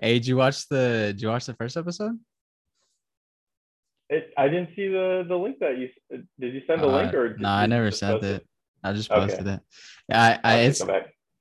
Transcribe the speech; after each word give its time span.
Hey, 0.00 0.14
did 0.14 0.26
you 0.26 0.36
watch 0.36 0.66
the 0.68 1.08
did 1.12 1.22
you 1.22 1.28
watch 1.28 1.46
the 1.46 1.54
first 1.54 1.76
episode? 1.76 2.18
It, 4.08 4.32
I 4.36 4.48
didn't 4.48 4.70
see 4.74 4.88
the 4.88 5.24
the 5.28 5.36
link 5.36 5.58
that 5.60 5.78
you 5.78 5.88
did. 6.10 6.54
You 6.54 6.62
send 6.66 6.82
the 6.82 6.86
link 6.86 7.12
Uh, 7.14 7.16
or? 7.18 7.36
no, 7.38 7.48
I 7.48 7.66
never 7.66 7.90
sent 7.90 8.20
post 8.22 8.24
it. 8.32 8.46
I 8.82 8.92
just 8.92 9.10
Okay. 9.10 9.20
posted 9.20 9.46
it. 9.46 9.60
Yeah, 10.08 10.38
I, 10.42 10.54
I 10.54 10.58
it's 10.60 10.82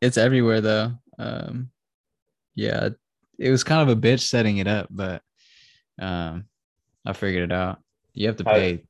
it's 0.01 0.17
everywhere 0.17 0.61
though. 0.61 0.91
Um, 1.17 1.71
yeah, 2.55 2.89
it 3.37 3.49
was 3.49 3.63
kind 3.63 3.89
of 3.89 3.97
a 3.97 3.99
bitch 3.99 4.21
setting 4.21 4.57
it 4.57 4.67
up, 4.67 4.87
but 4.91 5.21
um, 6.01 6.45
I 7.05 7.13
figured 7.13 7.49
it 7.51 7.53
out. 7.55 7.79
You 8.13 8.27
have 8.27 8.35
to 8.37 8.43
How- 8.43 8.53
pay. 8.53 8.83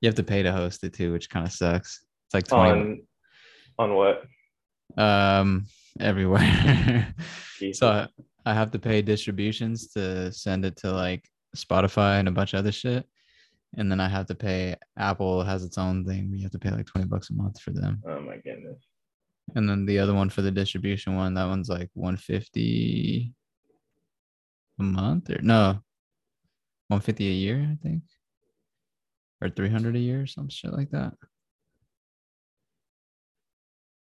You 0.00 0.06
have 0.08 0.14
to 0.16 0.22
pay 0.22 0.42
to 0.44 0.52
host 0.52 0.84
it 0.84 0.92
too, 0.92 1.12
which 1.12 1.28
kind 1.28 1.44
of 1.44 1.52
sucks. 1.52 2.04
It's 2.26 2.34
like 2.34 2.46
twenty 2.46 3.02
On 3.78 3.90
on 3.90 3.94
what? 3.94 4.22
um 4.96 5.66
everywhere. 5.98 7.12
So 7.72 8.06
I, 8.46 8.54
have 8.54 8.70
to 8.70 8.78
pay 8.78 9.02
distributions 9.02 9.88
to 9.88 10.32
send 10.32 10.64
it 10.64 10.76
to 10.78 10.92
like 10.92 11.28
Spotify 11.56 12.18
and 12.18 12.28
a 12.28 12.32
bunch 12.32 12.54
of 12.54 12.60
other 12.60 12.72
shit. 12.72 13.04
And 13.76 13.90
then 13.90 14.00
I 14.00 14.08
have 14.08 14.26
to 14.26 14.34
pay 14.34 14.76
Apple 14.96 15.42
has 15.42 15.64
its 15.64 15.76
own 15.76 16.04
thing. 16.04 16.30
We 16.30 16.42
have 16.42 16.52
to 16.52 16.58
pay 16.58 16.70
like 16.70 16.86
20 16.86 17.08
bucks 17.08 17.30
a 17.30 17.34
month 17.34 17.60
for 17.60 17.72
them. 17.72 18.02
Oh 18.08 18.20
my 18.20 18.36
goodness. 18.36 18.78
And 19.54 19.68
then 19.68 19.84
the 19.86 19.98
other 19.98 20.14
one 20.14 20.30
for 20.30 20.42
the 20.42 20.50
distribution 20.50 21.14
one, 21.14 21.34
that 21.34 21.48
one's 21.48 21.68
like 21.68 21.90
150 21.94 23.32
a 24.78 24.82
month 24.82 25.30
or 25.30 25.40
no 25.42 25.80
150 26.88 27.28
a 27.28 27.32
year, 27.32 27.68
I 27.70 27.76
think. 27.82 28.02
Or 29.42 29.50
300 29.50 29.96
a 29.96 29.98
year 29.98 30.22
or 30.22 30.26
some 30.26 30.48
shit 30.48 30.72
like 30.72 30.90
that. 30.90 31.12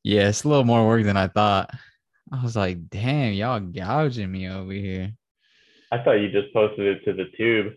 Yeah, 0.03 0.29
it's 0.29 0.43
a 0.43 0.49
little 0.49 0.65
more 0.65 0.87
work 0.87 1.05
than 1.05 1.17
I 1.17 1.29
thought. 1.29 1.71
I 2.33 2.43
was 2.43 2.57
like, 2.57 2.89
damn, 2.89 3.35
y'all 3.35 3.61
gouging 3.61 4.31
me 4.33 4.49
over 4.49 4.73
here. 4.73 5.13
I 5.91 6.03
thought 6.03 6.13
you 6.21 6.31
just 6.31 6.53
posted 6.55 6.87
it 6.97 7.05
to 7.05 7.13
the 7.13 7.27
tube. 7.37 7.75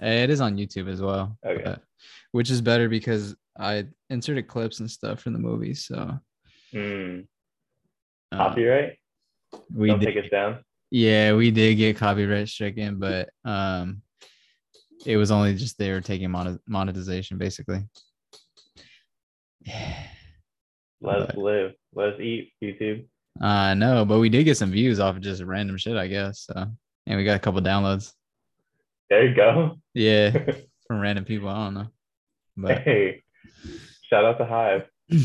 Eh, 0.00 0.24
It 0.24 0.30
is 0.30 0.40
on 0.40 0.56
YouTube 0.56 0.88
as 0.88 1.00
well. 1.00 1.38
Okay. 1.46 1.62
but- 1.64 1.82
which 2.32 2.50
is 2.50 2.60
better 2.60 2.88
because 2.88 3.36
I 3.56 3.86
inserted 4.10 4.48
clips 4.48 4.80
and 4.80 4.90
stuff 4.90 5.20
from 5.20 5.32
the 5.34 5.38
movie. 5.38 5.72
So 5.74 6.18
Hmm. 6.72 7.20
uh, 8.32 8.36
Copyright? 8.36 8.98
we 9.72 9.86
Don't 9.86 10.00
did, 10.00 10.06
take 10.14 10.24
us 10.24 10.30
down. 10.30 10.64
yeah, 10.90 11.32
we 11.34 11.52
did 11.52 11.76
get 11.76 11.96
copyright 11.96 12.48
stricken, 12.48 12.98
but 12.98 13.30
um, 13.44 14.02
it 15.06 15.16
was 15.16 15.30
only 15.30 15.54
just 15.54 15.78
they 15.78 15.92
were 15.92 16.00
taking 16.00 16.32
monet- 16.32 16.58
monetization 16.66 17.38
basically. 17.38 17.84
Let 21.00 21.20
us 21.20 21.26
But- 21.28 21.38
live. 21.38 21.72
Let 21.94 22.14
us 22.14 22.20
eat. 22.20 22.52
YouTube. 22.62 23.06
I 23.40 23.74
know, 23.74 24.04
but 24.04 24.20
we 24.20 24.28
did 24.28 24.44
get 24.44 24.56
some 24.56 24.70
views 24.70 25.00
off 25.00 25.16
of 25.16 25.22
just 25.22 25.42
random 25.42 25.76
shit, 25.76 25.96
I 25.96 26.06
guess. 26.06 26.42
So, 26.42 26.68
and 27.06 27.18
we 27.18 27.24
got 27.24 27.34
a 27.36 27.40
couple 27.40 27.60
downloads. 27.60 28.12
There 29.10 29.26
you 29.26 29.34
go. 29.34 29.76
Yeah, 29.92 30.30
from 30.86 31.00
random 31.00 31.24
people. 31.24 31.48
I 31.48 31.64
don't 31.64 31.74
know, 31.74 31.88
but 32.56 32.82
hey, 32.82 33.24
shout 34.08 34.24
out 34.24 34.38
to 34.38 34.46
Hive. 34.46 34.82
the, 35.08 35.18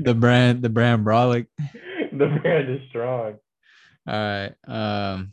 the 0.00 0.14
brand, 0.14 0.62
the 0.62 0.70
brand 0.70 1.04
Brolic. 1.04 1.46
the 2.12 2.38
brand 2.42 2.70
is 2.70 2.80
strong. 2.88 3.34
All 4.06 4.14
right. 4.14 4.54
Um. 4.66 5.32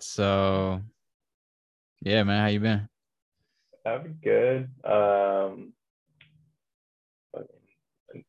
So, 0.00 0.80
yeah, 2.00 2.22
man, 2.22 2.40
how 2.40 2.46
you 2.48 2.60
been? 2.60 2.88
I'm 3.84 4.18
good. 4.22 4.70
Um, 4.84 5.74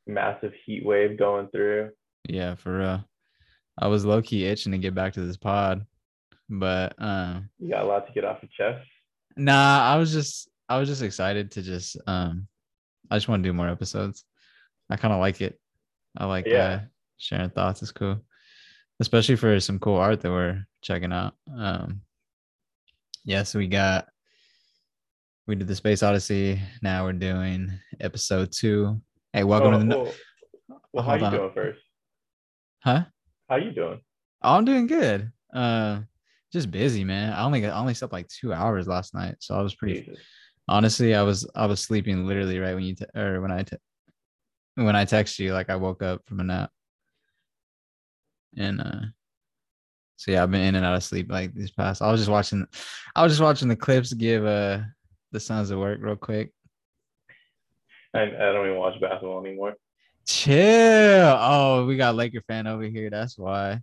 massive 0.06 0.54
heat 0.66 0.86
wave 0.86 1.18
going 1.18 1.48
through. 1.50 1.92
Yeah, 2.28 2.56
for 2.56 2.78
real. 2.78 3.04
I 3.80 3.88
was 3.88 4.06
low 4.06 4.22
key 4.22 4.46
itching 4.46 4.72
to 4.72 4.78
get 4.78 4.96
back 4.96 5.14
to 5.14 5.22
this 5.22 5.38
pod, 5.38 5.86
but 6.50 6.94
um, 6.98 7.50
You 7.60 7.70
got 7.70 7.84
a 7.84 7.88
lot 7.88 8.08
to 8.08 8.14
get 8.14 8.26
off 8.26 8.40
your 8.42 8.50
chest. 8.74 8.88
nah, 9.36 9.82
I 9.94 9.98
was 9.98 10.12
just, 10.12 10.50
I 10.68 10.80
was 10.80 10.90
just 10.90 11.02
excited 11.04 11.52
to 11.52 11.62
just, 11.62 11.96
um, 12.08 12.48
I 13.12 13.16
just 13.18 13.28
want 13.28 13.44
to 13.44 13.50
do 13.50 13.54
more 13.54 13.70
episodes. 13.70 14.24
I 14.90 14.96
kind 14.98 15.14
of 15.14 15.20
like 15.20 15.42
it. 15.42 15.60
I 16.18 16.26
like 16.26 16.48
Yeah. 16.48 16.64
uh, 16.64 16.80
sharing 17.18 17.50
thoughts. 17.52 17.82
It's 17.84 17.92
cool, 17.92 18.20
especially 19.00 19.36
for 19.36 19.60
some 19.60 19.80
cool 19.80 19.98
art 19.98 20.22
that 20.22 20.32
we're 20.32 20.66
checking 20.82 21.14
out. 21.14 21.36
Um, 21.56 22.02
yeah, 23.26 23.44
so 23.44 23.60
we 23.60 23.68
got, 23.68 24.08
we 25.46 25.56
did 25.56 25.68
the 25.68 25.76
Space 25.76 26.02
Odyssey. 26.04 26.60
Now 26.82 27.06
we're 27.06 27.14
doing 27.14 27.72
episode 28.00 28.52
two. 28.52 29.02
Hey, 29.38 29.44
welcome 29.44 29.72
to 29.72 29.78
the. 29.78 29.96
well, 29.96 30.14
well, 30.94 31.04
how 31.04 31.12
Hold 31.12 31.20
you 31.20 31.26
on. 31.28 31.32
doing 31.32 31.52
first? 31.54 31.80
Huh? 32.84 33.06
How 33.48 33.58
you 33.58 33.72
doing? 33.72 34.02
Oh, 34.42 34.56
I'm 34.56 34.66
doing 34.66 34.88
good. 34.88 35.32
Uh, 35.54 36.00
just 36.52 36.72
busy, 36.72 37.04
man. 37.04 37.34
I 37.34 37.44
only 37.44 37.62
got, 37.62 37.74
I 37.74 37.80
only 37.80 37.94
slept 37.94 38.14
like 38.14 38.28
two 38.30 38.52
hours 38.52 38.88
last 38.88 39.14
night, 39.14 39.36
so 39.40 39.54
I 39.54 39.62
was 39.62 39.76
pretty. 39.76 40.02
Jesus. 40.02 40.18
Honestly, 40.68 41.14
I 41.14 41.22
was 41.22 41.48
I 41.54 41.68
was 41.68 41.82
sleeping 41.82 42.26
literally 42.26 42.58
right 42.58 42.74
when 42.74 42.84
you 42.84 42.96
te- 42.96 43.06
or 43.16 43.40
when 43.40 43.52
I 43.52 43.62
te- 43.62 43.78
when 44.74 44.96
I 44.96 45.06
text 45.06 45.38
you, 45.38 45.54
like 45.54 45.70
I 45.70 45.76
woke 45.76 46.02
up 46.02 46.24
from 46.26 46.40
a 46.40 46.44
nap, 46.44 46.72
and 48.58 48.82
uh, 48.82 49.02
so 50.16 50.32
yeah, 50.32 50.42
I've 50.42 50.50
been 50.50 50.62
in 50.62 50.74
and 50.74 50.84
out 50.84 50.96
of 50.96 51.04
sleep 51.04 51.30
like 51.30 51.54
these 51.54 51.70
past. 51.70 52.02
I 52.02 52.12
was 52.12 52.22
just 52.22 52.32
watching, 52.32 52.66
I 53.16 53.22
was 53.22 53.34
just 53.34 53.44
watching 53.44 53.68
the 53.68 53.76
clips 53.76 54.14
give 54.14 54.44
uh 54.48 54.80
the 55.32 55.40
Sons 55.40 55.70
of 55.70 55.78
Work 55.78 56.00
real 56.02 56.16
quick. 56.16 56.54
I, 58.18 58.24
I 58.24 58.52
don't 58.52 58.66
even 58.66 58.80
watch 58.80 59.00
basketball 59.00 59.46
anymore. 59.46 59.76
Chill. 60.28 61.38
Oh, 61.40 61.86
we 61.86 61.98
got 61.98 62.16
Laker 62.16 62.42
fan 62.42 62.66
over 62.66 62.84
here. 62.84 63.12
That's 63.12 63.38
why. 63.38 63.82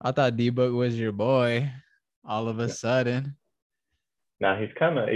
I 0.00 0.12
thought 0.12 0.36
D 0.36 0.48
Book 0.48 0.72
was 0.72 0.98
your 0.98 1.12
boy. 1.12 1.70
All 2.24 2.48
of 2.48 2.58
a 2.60 2.68
sudden. 2.68 3.36
Now 4.40 4.58
he's 4.58 4.70
kind 4.78 4.98
of. 4.98 5.08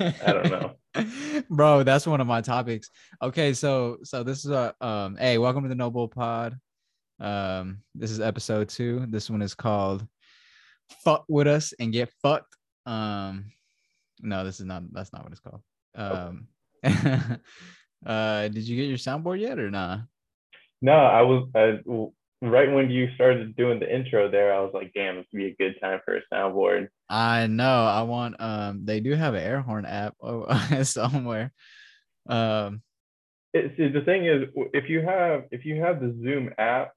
I 0.00 0.32
don't 0.32 0.50
know. 0.50 1.42
Bro, 1.50 1.84
that's 1.84 2.08
one 2.08 2.20
of 2.20 2.26
my 2.26 2.40
topics. 2.40 2.90
Okay, 3.22 3.52
so 3.52 3.98
so 4.02 4.24
this 4.24 4.44
is 4.44 4.50
a 4.50 4.74
um 4.80 5.16
hey, 5.16 5.38
welcome 5.38 5.62
to 5.62 5.68
the 5.68 5.74
No 5.76 5.90
Bull 5.90 6.08
Pod. 6.08 6.58
Um 7.20 7.82
this 7.94 8.10
is 8.10 8.20
episode 8.20 8.68
2. 8.68 9.06
This 9.08 9.30
one 9.30 9.42
is 9.42 9.54
called 9.54 10.04
Fuck 11.04 11.24
with 11.28 11.46
us 11.46 11.72
and 11.78 11.92
get 11.92 12.10
fucked. 12.20 12.56
Um 12.84 13.52
no, 14.20 14.44
this 14.44 14.58
is 14.58 14.66
not 14.66 14.82
that's 14.92 15.12
not 15.12 15.22
what 15.22 15.32
it's 15.32 15.40
called. 15.40 15.62
Um 15.94 16.48
uh 18.06 18.48
did 18.48 18.66
you 18.68 18.76
get 18.76 18.88
your 18.88 18.98
soundboard 18.98 19.40
yet 19.40 19.58
or 19.58 19.70
not? 19.70 20.00
No, 20.82 20.92
I 20.92 21.22
was 21.22 21.48
I, 21.54 21.78
right 22.42 22.72
when 22.72 22.90
you 22.90 23.08
started 23.14 23.54
doing 23.56 23.80
the 23.80 23.94
intro 23.94 24.30
there. 24.30 24.54
I 24.54 24.60
was 24.60 24.70
like, 24.72 24.92
damn, 24.94 25.16
this 25.16 25.26
would 25.32 25.38
be 25.38 25.46
a 25.46 25.56
good 25.56 25.78
time 25.80 26.00
for 26.04 26.16
a 26.16 26.20
soundboard. 26.32 26.88
I 27.08 27.46
know. 27.46 27.84
I 27.84 28.02
want 28.02 28.40
um 28.40 28.84
they 28.84 29.00
do 29.00 29.14
have 29.14 29.34
an 29.34 29.42
air 29.42 29.60
horn 29.60 29.84
app 29.84 30.14
oh, 30.22 30.82
somewhere. 30.82 31.52
Um 32.28 32.82
It, 33.52 33.74
see, 33.76 33.88
the 33.88 34.02
thing 34.02 34.26
is, 34.26 34.48
if 34.72 34.88
you 34.88 35.02
have 35.02 35.44
if 35.50 35.64
you 35.64 35.82
have 35.82 36.00
the 36.00 36.16
Zoom 36.22 36.50
app, 36.58 36.92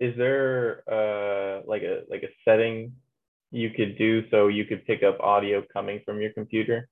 is 0.00 0.16
there 0.16 0.82
uh 0.90 1.62
like 1.66 1.82
a 1.82 2.02
like 2.08 2.22
a 2.22 2.32
setting 2.44 2.94
you 3.52 3.70
could 3.70 3.98
do 3.98 4.28
so 4.30 4.48
you 4.48 4.64
could 4.64 4.86
pick 4.86 5.02
up 5.02 5.20
audio 5.20 5.62
coming 5.72 6.00
from 6.04 6.20
your 6.20 6.32
computer? 6.32 6.88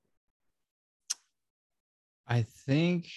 I 2.28 2.42
think 2.42 3.08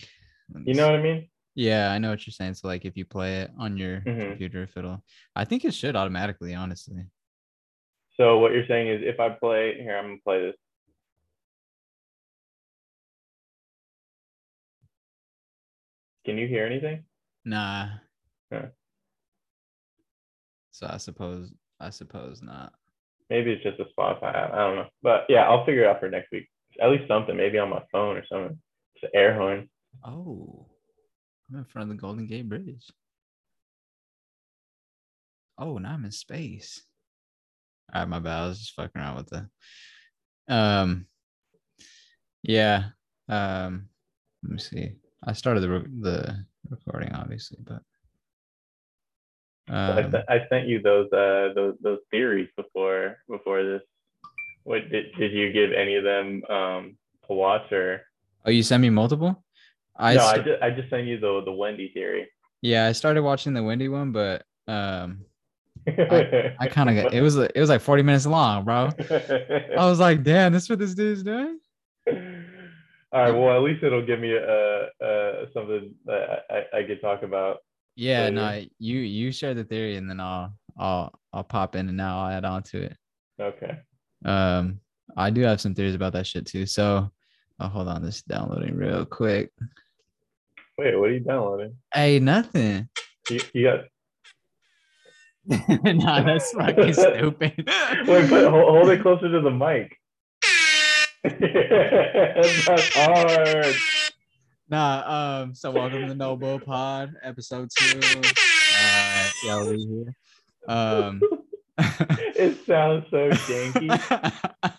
You 0.65 0.73
know 0.73 0.85
what 0.87 0.95
I 0.99 1.01
mean? 1.01 1.29
Yeah, 1.53 1.91
I 1.91 1.97
know 1.97 2.09
what 2.09 2.25
you're 2.25 2.31
saying. 2.33 2.53
So 2.55 2.67
like 2.67 2.85
if 2.85 2.95
you 2.97 3.05
play 3.05 3.41
it 3.41 3.51
on 3.57 3.77
your 3.77 4.01
Mhm. 4.01 4.29
computer, 4.29 4.63
if 4.63 4.75
it'll 4.77 5.03
I 5.35 5.45
think 5.45 5.65
it 5.65 5.73
should 5.73 5.95
automatically, 5.95 6.55
honestly. 6.55 7.05
So 8.17 8.39
what 8.39 8.51
you're 8.53 8.67
saying 8.67 8.87
is, 8.87 9.01
if 9.03 9.19
I 9.19 9.29
play 9.29 9.81
here, 9.81 9.97
I'm 9.97 10.05
gonna 10.05 10.21
play 10.23 10.41
this. 10.41 10.55
Can 16.25 16.37
you 16.37 16.47
hear 16.47 16.65
anything? 16.65 17.05
Nah. 17.45 17.89
Yeah. 18.51 18.67
So 20.71 20.87
I 20.89 20.97
suppose 20.97 21.53
I 21.79 21.89
suppose 21.89 22.41
not. 22.41 22.73
Maybe 23.29 23.51
it's 23.53 23.63
just 23.63 23.79
a 23.79 23.85
Spotify 23.85 24.35
app. 24.35 24.53
I 24.53 24.57
don't 24.57 24.75
know. 24.75 24.89
But 25.01 25.25
yeah, 25.29 25.49
I'll 25.49 25.65
figure 25.65 25.83
it 25.83 25.87
out 25.87 25.99
for 25.99 26.09
next 26.09 26.31
week. 26.31 26.49
At 26.79 26.89
least 26.91 27.07
something, 27.07 27.35
maybe 27.35 27.57
on 27.57 27.69
my 27.69 27.83
phone 27.91 28.17
or 28.17 28.25
something. 28.25 28.61
It's 29.01 29.11
an 29.13 29.19
air 29.19 29.33
horn. 29.33 29.69
Oh. 30.05 30.67
I'm 31.49 31.59
in 31.59 31.65
front 31.65 31.89
of 31.89 31.95
the 31.95 32.01
Golden 32.01 32.27
Gate 32.27 32.47
Bridge. 32.47 32.87
Oh, 35.57 35.77
now 35.77 35.93
I'm 35.93 36.05
in 36.05 36.11
space. 36.11 36.83
All 37.93 38.01
right, 38.01 38.09
my 38.09 38.19
bad. 38.19 38.43
I 38.43 38.47
was 38.47 38.59
just 38.59 38.75
fucking 38.75 39.01
around 39.01 39.17
with 39.17 39.29
the 39.29 40.53
um 40.53 41.05
yeah. 42.43 42.89
Um 43.27 43.89
let 44.43 44.51
me 44.51 44.59
see. 44.59 44.93
I 45.23 45.33
started 45.33 45.61
the 45.61 45.69
re- 45.69 45.99
the 45.99 46.45
recording 46.69 47.13
obviously, 47.13 47.59
but 47.61 47.81
So 49.67 49.73
I, 49.75 50.03
um, 50.03 50.11
sent 50.11 50.29
I 50.29 50.47
sent 50.49 50.67
you 50.67 50.81
those 50.81 51.11
uh 51.11 51.53
those 51.53 51.75
those 51.81 51.99
theories 52.11 52.49
before 52.55 53.17
before 53.27 53.63
this. 53.63 53.81
What 54.63 54.89
did 54.89 55.13
did 55.17 55.33
you 55.33 55.51
give 55.51 55.73
any 55.73 55.95
of 55.95 56.03
them 56.03 56.43
um 56.49 56.97
a 57.29 57.33
watch 57.33 57.71
or 57.71 58.01
oh, 58.45 58.49
you 58.49 58.63
sent 58.63 58.81
me 58.81 58.89
multiple? 58.89 59.43
I 59.97 60.15
no? 60.15 60.25
I 60.25 60.37
just 60.37 60.63
I 60.63 60.69
just 60.71 60.89
sent 60.89 61.07
you 61.07 61.19
the 61.19 61.41
the 61.45 61.51
Wendy 61.51 61.91
theory. 61.93 62.27
yeah, 62.61 62.87
I 62.87 62.91
started 62.91 63.21
watching 63.21 63.53
the 63.53 63.63
Wendy 63.63 63.87
one, 63.87 64.11
but 64.11 64.43
um 64.67 65.25
I, 65.87 66.53
I 66.59 66.67
kind 66.69 66.89
of 66.89 66.95
got 66.95 67.13
it 67.13 67.21
was 67.21 67.37
it 67.37 67.55
was 67.55 67.69
like 67.69 67.81
40 67.81 68.03
minutes 68.03 68.25
long, 68.25 68.65
bro. 68.65 68.89
I 69.09 69.85
was 69.85 69.99
like, 69.99 70.23
damn, 70.23 70.53
this 70.53 70.63
is 70.63 70.69
what 70.69 70.79
this 70.79 70.93
dude's 70.93 71.23
doing. 71.23 71.59
All 73.13 73.21
right. 73.21 73.31
Well, 73.31 73.55
at 73.55 73.61
least 73.61 73.83
it'll 73.83 74.05
give 74.05 74.19
me 74.19 74.33
uh, 74.37 75.05
uh, 75.05 75.45
something 75.53 75.93
that 76.05 76.45
I, 76.49 76.79
I 76.79 76.83
could 76.83 77.01
talk 77.01 77.23
about. 77.23 77.57
Yeah, 77.95 78.21
later. 78.23 78.35
no, 78.35 78.63
you 78.79 78.99
you 78.99 79.31
share 79.31 79.53
the 79.53 79.65
theory 79.65 79.97
and 79.97 80.09
then 80.09 80.19
I'll 80.19 80.53
I'll 80.77 81.13
I'll 81.33 81.43
pop 81.43 81.75
in 81.75 81.87
and 81.89 81.97
now 81.97 82.21
I'll 82.21 82.31
add 82.31 82.45
on 82.45 82.63
to 82.63 82.83
it. 82.83 82.97
Okay. 83.39 83.77
Um, 84.23 84.79
I 85.17 85.29
do 85.29 85.41
have 85.41 85.59
some 85.59 85.75
theories 85.75 85.95
about 85.95 86.13
that 86.13 86.27
shit 86.27 86.45
too. 86.45 86.65
So, 86.65 87.11
oh, 87.61 87.67
hold 87.67 87.87
on, 87.87 88.03
this 88.03 88.17
is 88.17 88.23
downloading 88.23 88.75
real 88.75 89.05
quick. 89.05 89.51
Wait, 90.77 90.97
what 90.97 91.09
are 91.09 91.13
you 91.13 91.19
downloading? 91.19 91.75
Hey, 91.93 92.19
nothing. 92.19 92.89
You, 93.29 93.39
you 93.53 93.63
got. 93.63 93.85
nah, 95.83 96.23
that's 96.23 96.51
fucking 96.51 96.93
stupid. 96.93 97.53
Wait, 98.07 98.29
put, 98.29 98.47
hold, 98.47 98.63
hold 98.63 98.89
it 98.89 99.01
closer 99.01 99.31
to 99.31 99.41
the 99.41 99.51
mic. 99.51 99.97
That's 101.23 102.95
hard. 102.95 103.75
Nah, 104.69 105.41
um, 105.41 105.53
so 105.53 105.69
welcome 105.69 106.01
to 106.01 106.07
the 106.07 106.15
No 106.15 106.35
Bull 106.35 106.59
Pod, 106.59 107.13
episode 107.21 107.69
two. 107.77 107.99
Uh, 107.99 109.29
yeah, 109.45 109.55
Lee 109.57 109.87
here. 109.87 110.15
Um, 110.67 111.21
It 111.77 112.65
sounds 112.65 113.05
so 113.11 113.29
janky. 113.29 114.73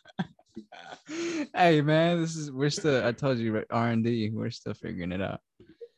Hey 1.54 1.80
man, 1.82 2.20
this 2.20 2.36
is 2.36 2.50
we're 2.50 2.70
still. 2.70 3.04
I 3.06 3.12
told 3.12 3.38
you 3.38 3.64
R 3.70 3.88
and 3.88 4.04
D. 4.04 4.30
We're 4.30 4.50
still 4.50 4.74
figuring 4.74 5.12
it 5.12 5.20
out. 5.22 5.40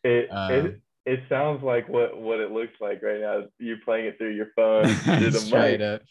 It, 0.02 0.28
Um, 0.31 0.52
it 0.52 0.81
it 1.06 1.20
sounds 1.28 1.62
like 1.62 1.88
what 1.88 2.19
what 2.20 2.40
it 2.40 2.50
looks 2.50 2.75
like 2.81 3.02
right 3.02 3.20
now. 3.20 3.43
You're 3.58 3.78
playing 3.84 4.06
it 4.06 4.19
through 4.19 4.34
your 4.34 4.49
phone 4.56 4.87
through 4.88 5.31
the 5.31 5.38
Straight 5.38 5.81
mic. 5.81 5.88
up. 5.88 6.02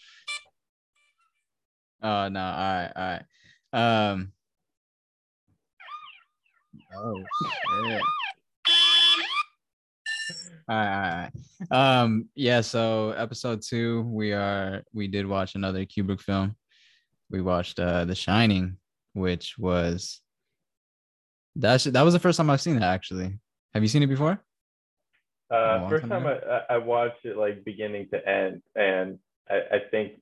Oh 2.02 2.28
no! 2.30 2.40
All 2.42 2.74
right, 2.74 2.92
all 2.96 3.20
right. 3.74 4.12
Um. 4.12 4.32
Oh 6.96 7.16
shit. 7.86 8.02
All 10.70 10.76
right, 10.78 10.94
all 10.96 11.30
right. 11.72 12.02
Um. 12.02 12.30
Yeah. 12.36 12.62
So 12.62 13.12
episode 13.12 13.62
two, 13.62 14.02
we 14.04 14.32
are 14.34 14.84
we 14.94 15.08
did 15.08 15.26
watch 15.26 15.56
another 15.56 15.86
Kubrick 15.86 16.22
film. 16.22 16.56
We 17.30 17.42
watched 17.42 17.80
uh 17.80 18.06
The 18.06 18.16
Shining, 18.16 18.78
which 19.14 19.56
was 19.58 20.22
that's 21.56 21.84
that 21.86 22.02
was 22.02 22.14
the 22.14 22.20
first 22.20 22.38
time 22.38 22.50
I've 22.50 22.62
seen 22.62 22.80
that 22.80 22.94
actually. 22.94 23.38
Have 23.74 23.84
you 23.84 23.90
seen 23.90 24.04
it 24.04 24.08
before? 24.08 24.40
Uh, 25.52 25.88
first 25.88 26.08
time 26.08 26.26
I, 26.26 26.62
I 26.70 26.78
watched 26.78 27.26
it 27.26 27.38
like 27.38 27.64
beginning 27.64 28.08
to 28.12 28.28
end, 28.28 28.62
and 28.76 29.20
I, 29.50 29.56
I 29.72 29.80
think, 29.92 30.14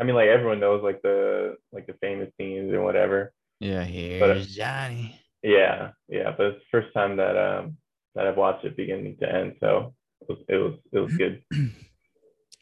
I 0.00 0.04
mean, 0.04 0.14
like 0.14 0.28
everyone 0.28 0.60
knows 0.60 0.82
like 0.84 1.02
the 1.02 1.56
like 1.72 1.86
the 1.86 1.94
famous 2.00 2.30
scenes 2.38 2.72
and 2.72 2.84
whatever. 2.84 3.32
Yeah. 3.60 3.82
Here's 3.84 4.20
But- 4.20 4.48
Johnny. 4.52 5.20
Yeah, 5.42 5.90
yeah, 6.08 6.32
but 6.36 6.46
it's 6.46 6.58
the 6.58 6.80
first 6.80 6.92
time 6.92 7.16
that 7.18 7.36
um 7.36 7.76
that 8.14 8.26
I've 8.26 8.36
watched 8.36 8.64
it 8.64 8.76
beginning 8.76 9.16
to 9.20 9.32
end, 9.32 9.54
so 9.60 9.94
it 10.22 10.28
was 10.28 10.38
it 10.48 10.56
was, 10.56 10.74
it 10.92 10.98
was 10.98 11.16
good. 11.16 11.42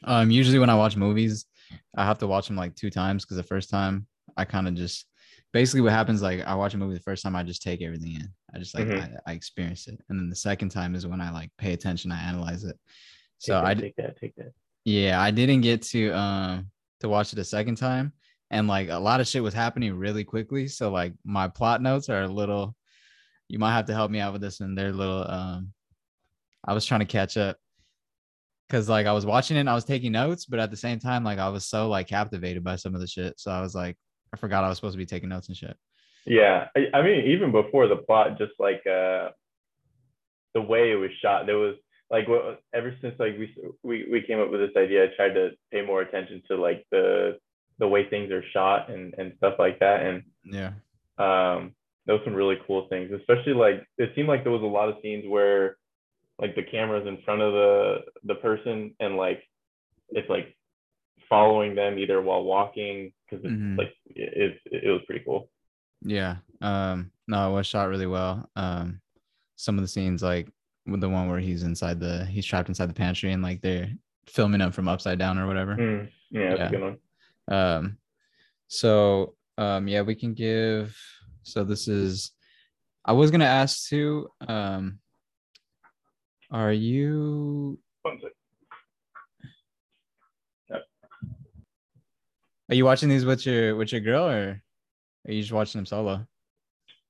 Um, 0.06 0.30
usually 0.30 0.58
when 0.58 0.68
I 0.68 0.74
watch 0.74 0.96
movies, 0.98 1.46
I 1.96 2.04
have 2.04 2.18
to 2.18 2.26
watch 2.26 2.46
them 2.48 2.56
like 2.58 2.74
two 2.74 2.90
times 2.90 3.24
because 3.24 3.38
the 3.38 3.42
first 3.42 3.70
time 3.70 4.06
I 4.36 4.44
kind 4.44 4.68
of 4.68 4.74
just 4.74 5.06
basically 5.54 5.80
what 5.80 5.92
happens 5.92 6.20
like 6.20 6.40
I 6.44 6.54
watch 6.56 6.74
a 6.74 6.76
movie 6.78 6.94
the 6.94 7.00
first 7.00 7.22
time 7.22 7.36
I 7.36 7.44
just 7.44 7.62
take 7.62 7.80
everything 7.80 8.16
in. 8.16 8.28
I 8.54 8.58
just 8.58 8.74
like 8.74 8.88
Mhm. 8.88 9.00
I, 9.00 9.30
I 9.30 9.32
experience 9.34 9.86
it, 9.88 9.98
and 10.08 10.18
then 10.18 10.28
the 10.28 10.36
second 10.36 10.68
time 10.70 10.94
is 10.94 11.06
when 11.06 11.20
I 11.22 11.30
like 11.30 11.50
pay 11.56 11.72
attention, 11.72 12.12
I 12.12 12.20
analyze 12.20 12.64
it. 12.64 12.76
Take 13.40 13.46
So 13.46 13.54
that, 13.54 13.64
I 13.64 13.74
take 13.74 13.96
that, 13.96 14.16
take 14.20 14.34
that. 14.34 14.52
yeah, 14.84 15.18
I 15.18 15.30
didn't 15.30 15.62
get 15.62 15.80
to 15.92 16.10
um 16.10 16.70
to 17.00 17.08
watch 17.08 17.32
it 17.32 17.38
a 17.38 17.44
second 17.44 17.76
time, 17.76 18.12
and 18.50 18.66
like 18.68 18.90
a 18.90 18.98
lot 18.98 19.20
of 19.20 19.28
shit 19.28 19.42
was 19.42 19.54
happening 19.54 19.94
really 19.94 20.24
quickly. 20.24 20.66
So 20.66 20.90
like 20.90 21.14
my 21.24 21.48
plot 21.48 21.80
notes 21.80 22.10
are 22.10 22.22
a 22.22 22.28
little. 22.28 22.76
You 23.48 23.58
might 23.58 23.74
have 23.74 23.86
to 23.86 23.94
help 23.94 24.10
me 24.10 24.18
out 24.20 24.32
with 24.32 24.42
this, 24.42 24.60
and 24.60 24.76
they're 24.76 24.88
a 24.88 24.92
little. 24.92 25.30
Um, 25.30 25.72
I 26.66 26.74
was 26.74 26.84
trying 26.84 27.00
to 27.00 27.06
catch 27.06 27.36
up 27.36 27.58
because 28.68 28.88
like 28.88 29.06
I 29.06 29.12
was 29.12 29.24
watching 29.24 29.56
it, 29.56 29.60
and 29.60 29.70
I 29.70 29.74
was 29.74 29.84
taking 29.84 30.10
notes, 30.12 30.46
but 30.46 30.58
at 30.58 30.72
the 30.72 30.76
same 30.76 30.98
time, 30.98 31.22
like 31.22 31.38
I 31.38 31.48
was 31.48 31.64
so 31.64 31.88
like 31.88 32.08
captivated 32.08 32.64
by 32.64 32.74
some 32.74 32.94
of 32.94 33.00
the 33.00 33.06
shit, 33.06 33.38
so 33.38 33.52
I 33.52 33.60
was 33.60 33.74
like, 33.74 33.96
I 34.34 34.36
forgot 34.36 34.64
I 34.64 34.68
was 34.68 34.78
supposed 34.78 34.94
to 34.94 34.98
be 34.98 35.06
taking 35.06 35.28
notes 35.28 35.46
and 35.46 35.56
shit. 35.56 35.76
Yeah, 36.26 36.66
I, 36.76 36.88
I 36.92 37.02
mean, 37.02 37.26
even 37.26 37.52
before 37.52 37.86
the 37.86 37.96
plot, 37.96 38.36
just 38.36 38.52
like 38.58 38.82
uh, 38.86 39.28
the 40.54 40.60
way 40.60 40.90
it 40.90 40.96
was 40.96 41.10
shot, 41.22 41.46
there 41.46 41.58
was 41.58 41.76
like 42.10 42.26
what 42.26 42.60
ever 42.74 42.94
since 43.00 43.14
like 43.20 43.38
we 43.38 43.54
we 43.84 44.06
we 44.10 44.22
came 44.22 44.40
up 44.40 44.50
with 44.50 44.60
this 44.60 44.76
idea, 44.76 45.04
I 45.04 45.16
tried 45.16 45.34
to 45.34 45.50
pay 45.72 45.82
more 45.86 46.00
attention 46.02 46.42
to 46.48 46.56
like 46.56 46.84
the 46.90 47.38
the 47.78 47.86
way 47.86 48.08
things 48.08 48.32
are 48.32 48.42
shot 48.52 48.90
and 48.90 49.14
and 49.18 49.34
stuff 49.36 49.54
like 49.58 49.78
that, 49.78 50.00
and 50.02 50.22
Yeah. 50.44 50.72
um, 51.18 51.72
there 52.06 52.16
was 52.16 52.24
some 52.24 52.34
really 52.34 52.56
cool 52.66 52.88
things, 52.88 53.12
especially 53.12 53.54
like 53.54 53.86
it 53.98 54.10
seemed 54.16 54.28
like 54.28 54.42
there 54.42 54.52
was 54.52 54.62
a 54.62 54.66
lot 54.66 54.88
of 54.88 54.96
scenes 55.02 55.24
where 55.28 55.76
like 56.40 56.56
the 56.56 56.64
camera's 56.64 57.06
in 57.06 57.18
front 57.24 57.42
of 57.42 57.52
the 57.52 57.98
the 58.24 58.34
person 58.36 58.94
and 58.98 59.16
like 59.16 59.42
it's 60.10 60.28
like 60.28 60.56
following 61.28 61.74
them 61.74 61.98
either 61.98 62.20
while 62.20 62.42
walking 62.42 63.12
because 63.36 63.52
it's 63.52 63.60
Mhm. 63.62 63.78
like 63.78 63.94
it, 64.06 64.60
it 64.66 64.82
it 64.84 64.90
was 64.90 65.02
pretty 65.06 65.24
cool. 65.24 65.50
Yeah. 66.02 66.36
Um, 66.60 67.10
no, 67.26 67.50
it 67.50 67.54
was 67.54 67.66
shot 67.66 67.88
really 67.88 68.06
well. 68.06 68.48
Um, 68.56 69.00
some 69.56 69.78
of 69.78 69.82
the 69.82 69.88
scenes, 69.88 70.22
like 70.22 70.48
with 70.86 71.00
the 71.00 71.08
one 71.08 71.28
where 71.28 71.38
he's 71.40 71.62
inside 71.62 71.98
the, 72.00 72.26
he's 72.26 72.44
trapped 72.44 72.68
inside 72.68 72.90
the 72.90 72.94
pantry 72.94 73.32
and 73.32 73.42
like 73.42 73.62
they're 73.62 73.90
filming 74.26 74.60
him 74.60 74.70
from 74.72 74.88
upside 74.88 75.18
down 75.18 75.38
or 75.38 75.46
whatever. 75.46 75.76
Mm, 75.76 76.10
yeah, 76.30 76.48
that's 76.50 76.58
Yeah. 76.60 76.66
a 76.66 76.70
good 76.70 76.80
one. 76.82 76.98
Um, 77.48 77.98
so, 78.68 79.34
um, 79.56 79.88
yeah, 79.88 80.02
we 80.02 80.14
can 80.14 80.34
give, 80.34 80.94
so 81.42 81.64
this 81.64 81.88
is, 81.88 82.32
I 83.04 83.12
was 83.12 83.30
going 83.30 83.40
to 83.40 83.46
ask 83.46 83.88
too, 83.88 84.28
um, 84.46 84.98
are 86.50 86.72
you, 86.72 87.78
One 88.02 88.20
sec. 88.20 88.32
Are 92.68 92.74
you 92.74 92.84
watching 92.84 93.08
these 93.08 93.24
with 93.24 93.44
your, 93.46 93.76
with 93.76 93.92
your 93.92 94.00
girl 94.00 94.24
or 94.28 94.62
are 95.28 95.32
you 95.32 95.40
just 95.40 95.52
watching 95.52 95.78
them 95.78 95.86
solo? 95.86 96.26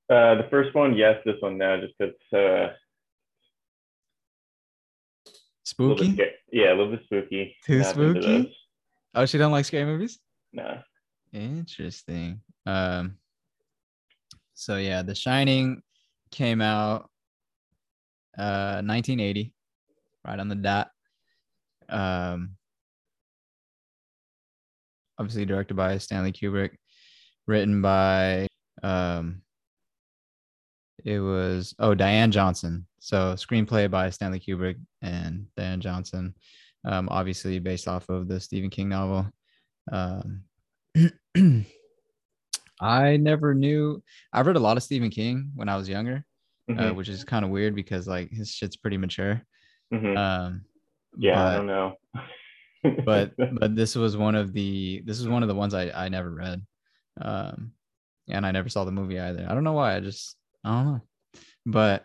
Uh, 0.09 0.35
the 0.35 0.47
first 0.49 0.75
one, 0.75 0.95
yes. 0.95 1.19
This 1.25 1.35
one, 1.39 1.57
no, 1.57 1.81
just 1.81 1.93
because 1.97 2.15
uh, 2.33 2.37
a 2.37 2.73
bit 5.25 5.35
Spooky? 5.63 6.21
yeah, 6.51 6.69
a 6.69 6.75
little 6.75 6.91
bit 6.91 7.01
spooky. 7.05 7.55
Too 7.65 7.79
Not 7.79 7.87
spooky? 7.87 8.55
Oh, 9.15 9.25
she 9.25 9.37
don't 9.37 9.51
like 9.51 9.65
scary 9.65 9.85
movies? 9.85 10.19
No. 10.53 10.79
Interesting. 11.33 12.41
Um 12.65 13.17
so 14.53 14.77
yeah, 14.77 15.01
The 15.01 15.15
Shining 15.15 15.81
came 16.31 16.61
out 16.61 17.09
uh 18.37 18.81
1980 18.83 19.53
right 20.25 20.39
on 20.39 20.49
the 20.49 20.55
dot. 20.55 20.91
Um 21.89 22.57
obviously 25.17 25.45
directed 25.45 25.75
by 25.75 25.97
Stanley 25.97 26.31
Kubrick, 26.31 26.71
written 27.47 27.81
by 27.81 28.47
um 28.83 29.41
it 31.03 31.19
was 31.19 31.75
oh 31.79 31.93
Diane 31.93 32.31
Johnson. 32.31 32.85
So 32.99 33.33
screenplay 33.35 33.89
by 33.89 34.09
Stanley 34.09 34.39
Kubrick 34.39 34.75
and 35.01 35.47
Diane 35.55 35.81
Johnson. 35.81 36.33
Um 36.83 37.07
obviously 37.09 37.59
based 37.59 37.87
off 37.87 38.09
of 38.09 38.27
the 38.27 38.39
Stephen 38.39 38.69
King 38.69 38.89
novel. 38.89 39.27
Um 39.91 40.43
I 42.81 43.17
never 43.17 43.53
knew. 43.53 44.03
I've 44.33 44.47
read 44.47 44.57
a 44.57 44.59
lot 44.59 44.77
of 44.77 44.83
Stephen 44.83 45.09
King 45.09 45.51
when 45.55 45.69
I 45.69 45.77
was 45.77 45.87
younger, 45.87 46.25
uh, 46.69 46.73
Mhm, 46.73 46.95
which 46.95 47.07
is 47.09 47.23
kind 47.23 47.45
of 47.45 47.51
weird 47.51 47.73
because 47.75 48.07
like 48.07 48.29
his 48.31 48.51
shit's 48.51 48.75
pretty 48.75 48.97
mature. 48.97 49.41
mhm. 49.93 50.17
Um, 50.17 50.65
yeah, 51.17 51.45
I 51.47 51.55
don't 51.55 51.67
know. 51.67 51.95
But 53.05 53.33
but 53.59 53.75
this 53.75 53.95
was 53.95 54.17
one 54.17 54.35
of 54.35 54.53
the 54.53 55.01
this 55.05 55.19
is 55.19 55.27
one 55.27 55.43
of 55.43 55.49
the 55.49 55.55
ones 55.55 55.73
I 55.73 55.89
I 55.89 56.09
never 56.09 56.29
read, 56.31 56.65
um, 57.21 57.71
and 58.27 58.45
I 58.45 58.51
never 58.51 58.69
saw 58.69 58.83
the 58.85 58.91
movie 58.91 59.19
either. 59.19 59.45
I 59.49 59.53
don't 59.53 59.63
know 59.63 59.73
why. 59.73 59.95
I 59.95 59.99
just 59.99 60.35
I 60.63 60.71
don't 60.71 60.85
know, 60.85 61.01
but 61.65 62.03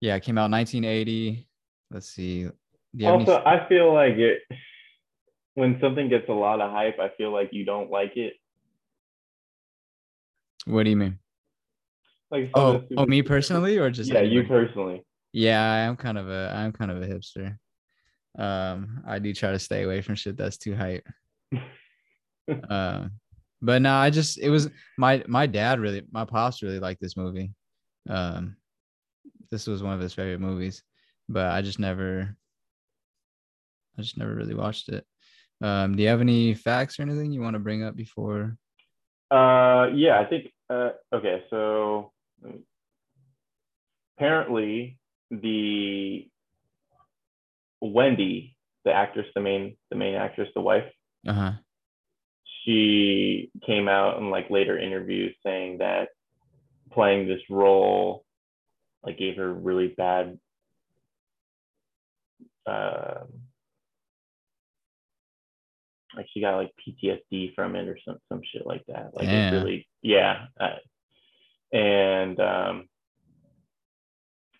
yeah, 0.00 0.16
it 0.16 0.22
came 0.22 0.38
out 0.38 0.50
1980. 0.50 1.48
Let's 1.90 2.08
see. 2.08 2.42
Have 2.44 2.52
any- 3.00 3.10
also, 3.10 3.42
I 3.44 3.66
feel 3.68 3.92
like 3.92 4.14
it 4.14 4.42
when 5.54 5.78
something 5.80 6.08
gets 6.08 6.28
a 6.28 6.32
lot 6.32 6.60
of 6.60 6.70
hype. 6.70 6.98
I 6.98 7.10
feel 7.16 7.32
like 7.32 7.50
you 7.52 7.64
don't 7.64 7.90
like 7.90 8.16
it. 8.16 8.34
what 10.66 10.84
do 10.84 10.90
you 10.90 10.96
mean? 10.96 11.18
Like 12.30 12.50
Oh, 12.54 12.82
oh, 12.96 13.06
me 13.06 13.22
personally, 13.22 13.78
or 13.78 13.90
just 13.90 14.10
Yeah, 14.10 14.22
you 14.22 14.44
personally. 14.44 15.04
Yeah, 15.32 15.60
I 15.62 15.78
am 15.78 15.96
kind 15.96 16.18
of 16.18 16.28
a 16.28 16.52
I'm 16.54 16.72
kind 16.72 16.90
of 16.90 17.02
a 17.02 17.06
hipster. 17.06 17.58
Um, 18.38 19.02
I 19.06 19.18
do 19.18 19.32
try 19.32 19.52
to 19.52 19.58
stay 19.58 19.84
away 19.84 20.00
from 20.00 20.14
shit 20.14 20.36
that's 20.36 20.58
too 20.58 20.74
hype. 20.74 21.06
um, 22.68 23.12
but 23.62 23.80
no, 23.80 23.94
I 23.94 24.10
just 24.10 24.38
it 24.38 24.50
was 24.50 24.68
my 24.98 25.22
my 25.26 25.46
dad 25.46 25.80
really 25.80 26.02
my 26.10 26.24
pops 26.24 26.62
really 26.62 26.80
liked 26.80 27.00
this 27.00 27.16
movie. 27.16 27.52
Um, 28.08 28.56
this 29.50 29.66
was 29.66 29.82
one 29.82 29.94
of 29.94 30.00
his 30.00 30.14
favorite 30.14 30.40
movies, 30.40 30.82
but 31.28 31.50
I 31.50 31.62
just 31.62 31.78
never 31.78 32.36
I 33.98 34.02
just 34.02 34.18
never 34.18 34.34
really 34.34 34.54
watched 34.54 34.88
it. 34.88 35.06
Um, 35.62 35.96
do 35.96 36.02
you 36.02 36.08
have 36.08 36.20
any 36.20 36.54
facts 36.54 36.98
or 36.98 37.02
anything 37.02 37.32
you 37.32 37.40
want 37.40 37.54
to 37.54 37.60
bring 37.60 37.84
up 37.84 37.96
before? 37.96 38.56
Uh, 39.30 39.88
yeah, 39.94 40.20
I 40.20 40.26
think. 40.28 40.52
Uh, 40.68 40.90
okay, 41.12 41.44
so 41.50 42.12
apparently 44.16 44.98
the 45.30 46.28
Wendy, 47.92 48.56
the 48.84 48.92
actress, 48.92 49.26
the 49.34 49.40
main, 49.40 49.76
the 49.90 49.96
main 49.96 50.14
actress, 50.14 50.48
the 50.54 50.60
wife, 50.60 50.90
Uh 51.26 51.32
huh. 51.32 51.52
she 52.64 53.50
came 53.66 53.88
out 53.88 54.18
in 54.18 54.30
like 54.30 54.50
later 54.50 54.78
interviews 54.78 55.34
saying 55.44 55.78
that 55.78 56.08
playing 56.92 57.26
this 57.26 57.40
role 57.50 58.24
like 59.02 59.18
gave 59.18 59.36
her 59.36 59.52
really 59.52 59.88
bad 59.88 60.38
um 62.66 63.26
like 66.16 66.26
she 66.32 66.40
got 66.40 66.56
like 66.56 66.70
PTSD 66.86 67.54
from 67.54 67.74
it 67.74 67.88
or 67.88 67.98
some 68.06 68.18
some 68.30 68.40
shit 68.52 68.64
like 68.66 68.84
that. 68.86 69.10
Like 69.14 69.28
Damn. 69.28 69.52
it 69.52 69.56
really 69.58 69.88
yeah. 70.02 70.46
Uh, 70.58 70.76
and 71.76 72.38
um 72.40 72.88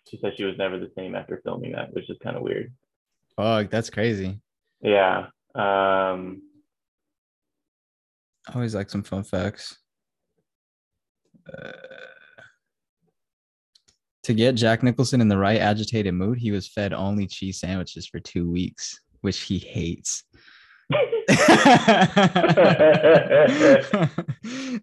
she 0.09 0.19
said 0.21 0.33
she 0.37 0.43
was 0.43 0.57
never 0.57 0.77
the 0.77 0.91
same 0.95 1.15
after 1.15 1.41
filming 1.43 1.71
that, 1.71 1.93
which 1.93 2.09
is 2.09 2.17
kind 2.21 2.35
of 2.35 2.43
weird. 2.43 2.71
Fuck, 3.37 3.69
that's 3.69 3.89
crazy. 3.89 4.39
Yeah. 4.81 5.27
Um 5.55 6.41
I 8.47 8.53
always 8.53 8.75
like 8.75 8.89
some 8.89 9.03
fun 9.03 9.23
facts. 9.23 9.77
Uh, 11.51 11.71
to 14.23 14.33
get 14.33 14.53
Jack 14.53 14.83
Nicholson 14.83 15.21
in 15.21 15.27
the 15.27 15.37
right 15.37 15.59
agitated 15.59 16.13
mood, 16.13 16.37
he 16.37 16.51
was 16.51 16.67
fed 16.67 16.93
only 16.93 17.27
cheese 17.27 17.59
sandwiches 17.59 18.07
for 18.07 18.19
two 18.19 18.49
weeks, 18.49 18.99
which 19.21 19.39
he 19.41 19.57
hates. 19.59 20.23
nah, 20.89 20.97
all 20.97 21.37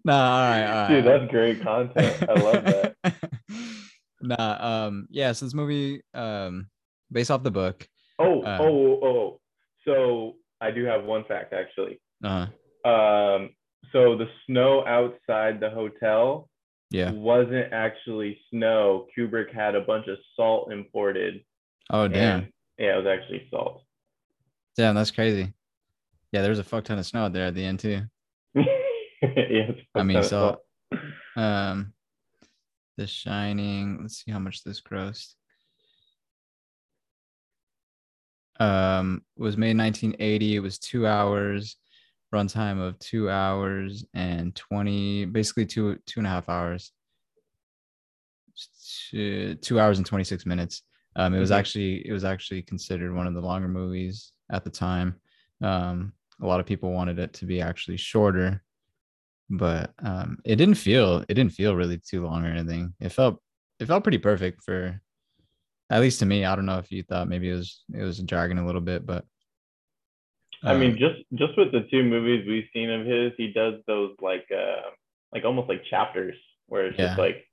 right, 0.05 0.65
all 0.65 0.73
right. 0.73 0.87
dude, 0.89 1.05
that's 1.05 1.31
great 1.31 1.61
content. 1.61 2.29
I 2.29 2.33
love 2.33 2.63
that. 2.65 2.95
nah, 4.21 4.85
um, 4.85 5.07
yeah. 5.09 5.31
So 5.31 5.45
this 5.45 5.53
movie, 5.53 6.01
um, 6.13 6.67
based 7.11 7.31
off 7.31 7.43
the 7.43 7.51
book. 7.51 7.87
Oh, 8.19 8.41
Uh, 8.41 8.57
oh, 8.61 8.99
oh. 9.03 9.39
So 9.85 10.35
I 10.61 10.71
do 10.71 10.85
have 10.85 11.03
one 11.03 11.25
fact 11.25 11.53
actually. 11.53 11.99
Uh-huh. 12.23 12.89
Um, 12.89 13.49
so 13.91 14.17
the 14.17 14.27
snow 14.45 14.85
outside 14.85 15.59
the 15.59 15.69
hotel 15.69 16.49
yeah. 16.89 17.11
wasn't 17.11 17.73
actually 17.73 18.39
snow. 18.49 19.07
Kubrick 19.17 19.53
had 19.53 19.75
a 19.75 19.81
bunch 19.81 20.07
of 20.07 20.17
salt 20.35 20.71
imported. 20.71 21.43
Oh 21.89 22.07
damn, 22.07 22.47
yeah, 22.77 22.93
it 22.93 23.03
was 23.03 23.07
actually 23.07 23.47
salt. 23.51 23.83
damn, 24.77 24.95
that's 24.95 25.11
crazy. 25.11 25.53
Yeah, 26.31 26.41
there 26.41 26.49
was 26.49 26.59
a 26.59 26.63
fuck 26.63 26.85
ton 26.85 26.97
of 26.97 27.05
snow 27.05 27.25
out 27.25 27.33
there 27.33 27.45
at 27.45 27.55
the 27.55 27.65
end 27.65 27.79
too. 27.79 28.01
yeah, 28.55 29.71
I 29.95 30.03
mean, 30.03 30.23
so- 30.23 30.59
salt. 30.91 31.01
Um, 31.35 31.93
The 32.97 33.07
Shining. 33.07 33.99
Let's 34.01 34.23
see 34.23 34.31
how 34.31 34.39
much 34.39 34.63
this 34.63 34.81
grossed. 34.81 35.33
Um, 38.59 39.23
was 39.37 39.57
made 39.57 39.71
in 39.71 39.77
1980. 39.77 40.55
It 40.55 40.59
was 40.59 40.77
two 40.79 41.07
hours, 41.07 41.77
runtime 42.33 42.79
of 42.81 42.99
two 42.99 43.29
hours 43.29 44.05
and 44.13 44.55
20, 44.55 45.25
basically 45.25 45.65
two 45.65 45.97
two 46.05 46.19
and 46.19 46.27
a 46.27 46.29
half 46.29 46.49
hours. 46.49 46.91
Two, 49.09 49.55
two 49.55 49.79
hours 49.79 49.97
and 49.97 50.05
26 50.05 50.45
minutes. 50.45 50.83
Um, 51.15 51.33
it 51.33 51.39
was 51.39 51.49
Mhm. 51.51 51.55
actually 51.57 52.07
it 52.07 52.11
was 52.13 52.23
actually 52.23 52.61
considered 52.61 53.13
one 53.13 53.27
of 53.27 53.33
the 53.33 53.41
longer 53.41 53.67
movies 53.67 54.31
at 54.51 54.63
the 54.63 54.69
time. 54.69 55.19
Um, 55.61 56.13
a 56.41 56.45
lot 56.45 56.59
of 56.59 56.65
people 56.65 56.91
wanted 56.91 57.19
it 57.19 57.33
to 57.33 57.45
be 57.45 57.61
actually 57.61 57.97
shorter, 57.97 58.63
but 59.49 59.93
um, 59.99 60.39
it 60.45 60.57
didn't 60.57 60.75
feel 60.75 61.19
it 61.29 61.33
didn't 61.35 61.53
feel 61.53 61.75
really 61.75 61.97
too 61.99 62.23
long 62.25 62.45
or 62.45 62.49
anything. 62.49 62.95
It 62.99 63.09
felt 63.09 63.41
it 63.79 63.87
felt 63.87 64.03
pretty 64.03 64.19
perfect 64.19 64.63
for 64.63 65.01
at 65.89 66.01
least 66.01 66.19
to 66.19 66.25
me. 66.25 66.45
I 66.45 66.55
don't 66.55 66.65
know 66.65 66.77
if 66.79 66.91
you 66.91 67.03
thought 67.03 67.27
maybe 67.27 67.49
it 67.49 67.55
was 67.55 67.83
it 67.93 68.01
was 68.03 68.19
dragging 68.19 68.57
a 68.57 68.65
little 68.65 68.81
bit, 68.81 69.05
but 69.05 69.25
I 70.63 70.77
mean, 70.77 70.91
um, 70.91 70.97
just 70.97 71.19
just 71.35 71.57
with 71.57 71.71
the 71.71 71.87
two 71.91 72.03
movies 72.03 72.45
we've 72.47 72.67
seen 72.73 72.89
of 72.89 73.05
his, 73.05 73.33
he 73.37 73.51
does 73.51 73.75
those 73.87 74.11
like 74.21 74.45
uh 74.55 74.89
like 75.33 75.43
almost 75.45 75.67
like 75.69 75.83
chapters 75.89 76.35
where 76.67 76.87
it's 76.87 76.97
just 76.97 77.17
like 77.17 77.45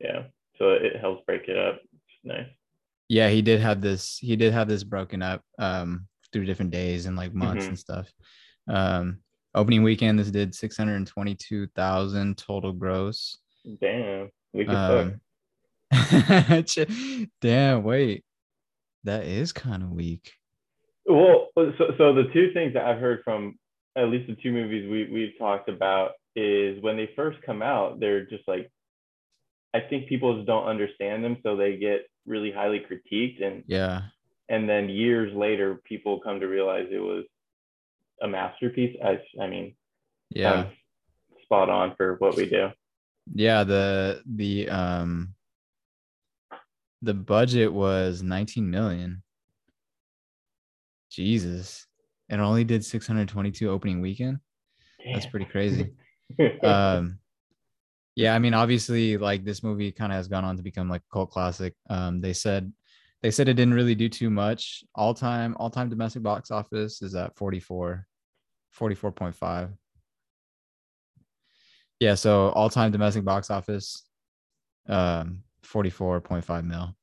yeah. 0.00 0.24
So 0.58 0.70
it 0.72 0.96
helps 1.00 1.24
break 1.24 1.48
it 1.48 1.56
up. 1.56 1.80
It's 1.94 2.24
nice. 2.24 2.46
yeah, 3.08 3.28
he 3.30 3.40
did 3.40 3.60
have 3.60 3.80
this 3.80 4.18
he 4.18 4.36
did 4.36 4.52
have 4.52 4.68
this 4.68 4.84
broken 4.84 5.22
up 5.22 5.42
um 5.58 6.06
through 6.32 6.44
different 6.44 6.70
days 6.70 7.06
and 7.06 7.16
like 7.16 7.32
months 7.34 7.64
Mhm. 7.64 7.68
and 7.68 7.78
stuff. 7.78 8.12
Um, 8.68 9.20
opening 9.54 9.82
weekend, 9.82 10.18
this 10.18 10.30
did 10.30 10.54
six 10.54 10.76
hundred 10.76 10.96
and 10.96 11.06
twenty 11.06 11.34
two 11.34 11.66
thousand 11.68 12.36
total 12.36 12.72
gross. 12.72 13.38
Damn. 13.80 14.30
We 14.52 14.64
could. 14.66 14.74
Um, 14.74 15.20
damn, 17.40 17.82
wait, 17.82 18.24
that 19.04 19.24
is 19.24 19.52
kind 19.52 19.82
of 19.82 19.90
weak. 19.90 20.32
Well, 21.06 21.48
so 21.56 21.72
so 21.98 22.14
the 22.14 22.30
two 22.32 22.52
things 22.52 22.74
that 22.74 22.84
I've 22.84 23.00
heard 23.00 23.20
from 23.24 23.58
at 23.96 24.08
least 24.08 24.28
the 24.28 24.36
two 24.42 24.52
movies 24.52 24.88
we 24.90 25.12
we've 25.12 25.38
talked 25.38 25.68
about 25.68 26.12
is 26.36 26.82
when 26.82 26.96
they 26.96 27.10
first 27.16 27.38
come 27.42 27.62
out, 27.62 28.00
they're 28.00 28.24
just 28.24 28.46
like 28.46 28.70
I 29.74 29.80
think 29.80 30.08
people 30.08 30.36
just 30.36 30.46
don't 30.46 30.66
understand 30.66 31.24
them, 31.24 31.36
so 31.42 31.56
they 31.56 31.76
get 31.76 32.08
really 32.26 32.52
highly 32.52 32.80
critiqued, 32.80 33.42
and 33.42 33.64
Yeah, 33.66 34.02
and 34.48 34.68
then 34.68 34.88
years 34.88 35.34
later, 35.34 35.80
people 35.84 36.20
come 36.20 36.40
to 36.40 36.46
realize 36.46 36.86
it 36.90 36.98
was 36.98 37.24
a 38.22 38.28
masterpiece. 38.28 38.96
I 39.04 39.20
I 39.40 39.46
mean, 39.46 39.74
yeah. 40.30 40.66
spot 41.44 41.68
on 41.68 41.94
for 41.96 42.16
what 42.16 42.36
we 42.36 42.48
do. 42.48 42.68
Yeah, 43.32 43.64
the 43.64 44.22
the 44.26 44.68
um 44.68 45.34
the 47.02 47.14
budget 47.14 47.72
was 47.72 48.22
19 48.22 48.70
million. 48.70 49.22
Jesus. 51.10 51.86
It 52.28 52.38
only 52.38 52.64
did 52.64 52.84
622 52.84 53.68
opening 53.68 54.00
weekend. 54.00 54.38
That's 55.12 55.26
pretty 55.26 55.46
crazy. 55.46 55.92
Um 56.62 57.18
yeah, 58.14 58.36
I 58.36 58.38
mean 58.38 58.54
obviously 58.54 59.16
like 59.16 59.44
this 59.44 59.64
movie 59.64 59.90
kind 59.90 60.12
of 60.12 60.16
has 60.16 60.28
gone 60.28 60.44
on 60.44 60.56
to 60.56 60.62
become 60.62 60.88
like 60.88 61.00
a 61.00 61.12
cult 61.12 61.32
classic. 61.32 61.74
Um 61.88 62.20
they 62.20 62.32
said 62.32 62.72
they 63.20 63.32
said 63.32 63.48
it 63.48 63.54
didn't 63.54 63.74
really 63.74 63.96
do 63.96 64.08
too 64.08 64.30
much. 64.30 64.84
All 64.94 65.12
time 65.12 65.56
all 65.58 65.68
time 65.68 65.88
domestic 65.88 66.22
box 66.22 66.52
office 66.52 67.02
is 67.02 67.16
at 67.16 67.36
44 67.36 68.06
44.5. 68.78 69.72
Yeah, 71.98 72.14
so 72.14 72.50
all 72.50 72.70
time 72.70 72.92
domestic 72.92 73.24
box 73.24 73.50
office 73.50 74.04
um 74.88 75.42
44.5 75.72 76.64
mil. 76.64 76.96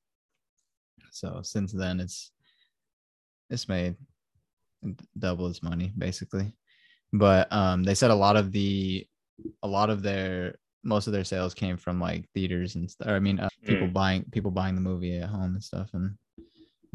So 1.11 1.41
since 1.43 1.71
then 1.71 1.99
it's 1.99 2.31
it's 3.49 3.67
made 3.69 3.95
double 5.17 5.47
its 5.47 5.63
money 5.63 5.93
basically. 5.97 6.51
But 7.13 7.51
um 7.51 7.83
they 7.83 7.95
said 7.95 8.11
a 8.11 8.15
lot 8.15 8.35
of 8.35 8.51
the 8.51 9.05
a 9.63 9.67
lot 9.67 9.89
of 9.89 10.01
their 10.01 10.55
most 10.83 11.07
of 11.07 11.13
their 11.13 11.23
sales 11.23 11.53
came 11.53 11.77
from 11.77 11.99
like 11.99 12.29
theaters 12.33 12.75
and 12.75 12.89
stuff. 12.89 13.09
I 13.09 13.19
mean, 13.19 13.39
uh, 13.39 13.49
people 13.65 13.87
Mm. 13.87 13.93
buying 13.93 14.23
people 14.31 14.51
buying 14.51 14.75
the 14.75 14.81
movie 14.81 15.17
at 15.17 15.29
home 15.29 15.53
and 15.55 15.63
stuff, 15.63 15.89
and 15.93 16.17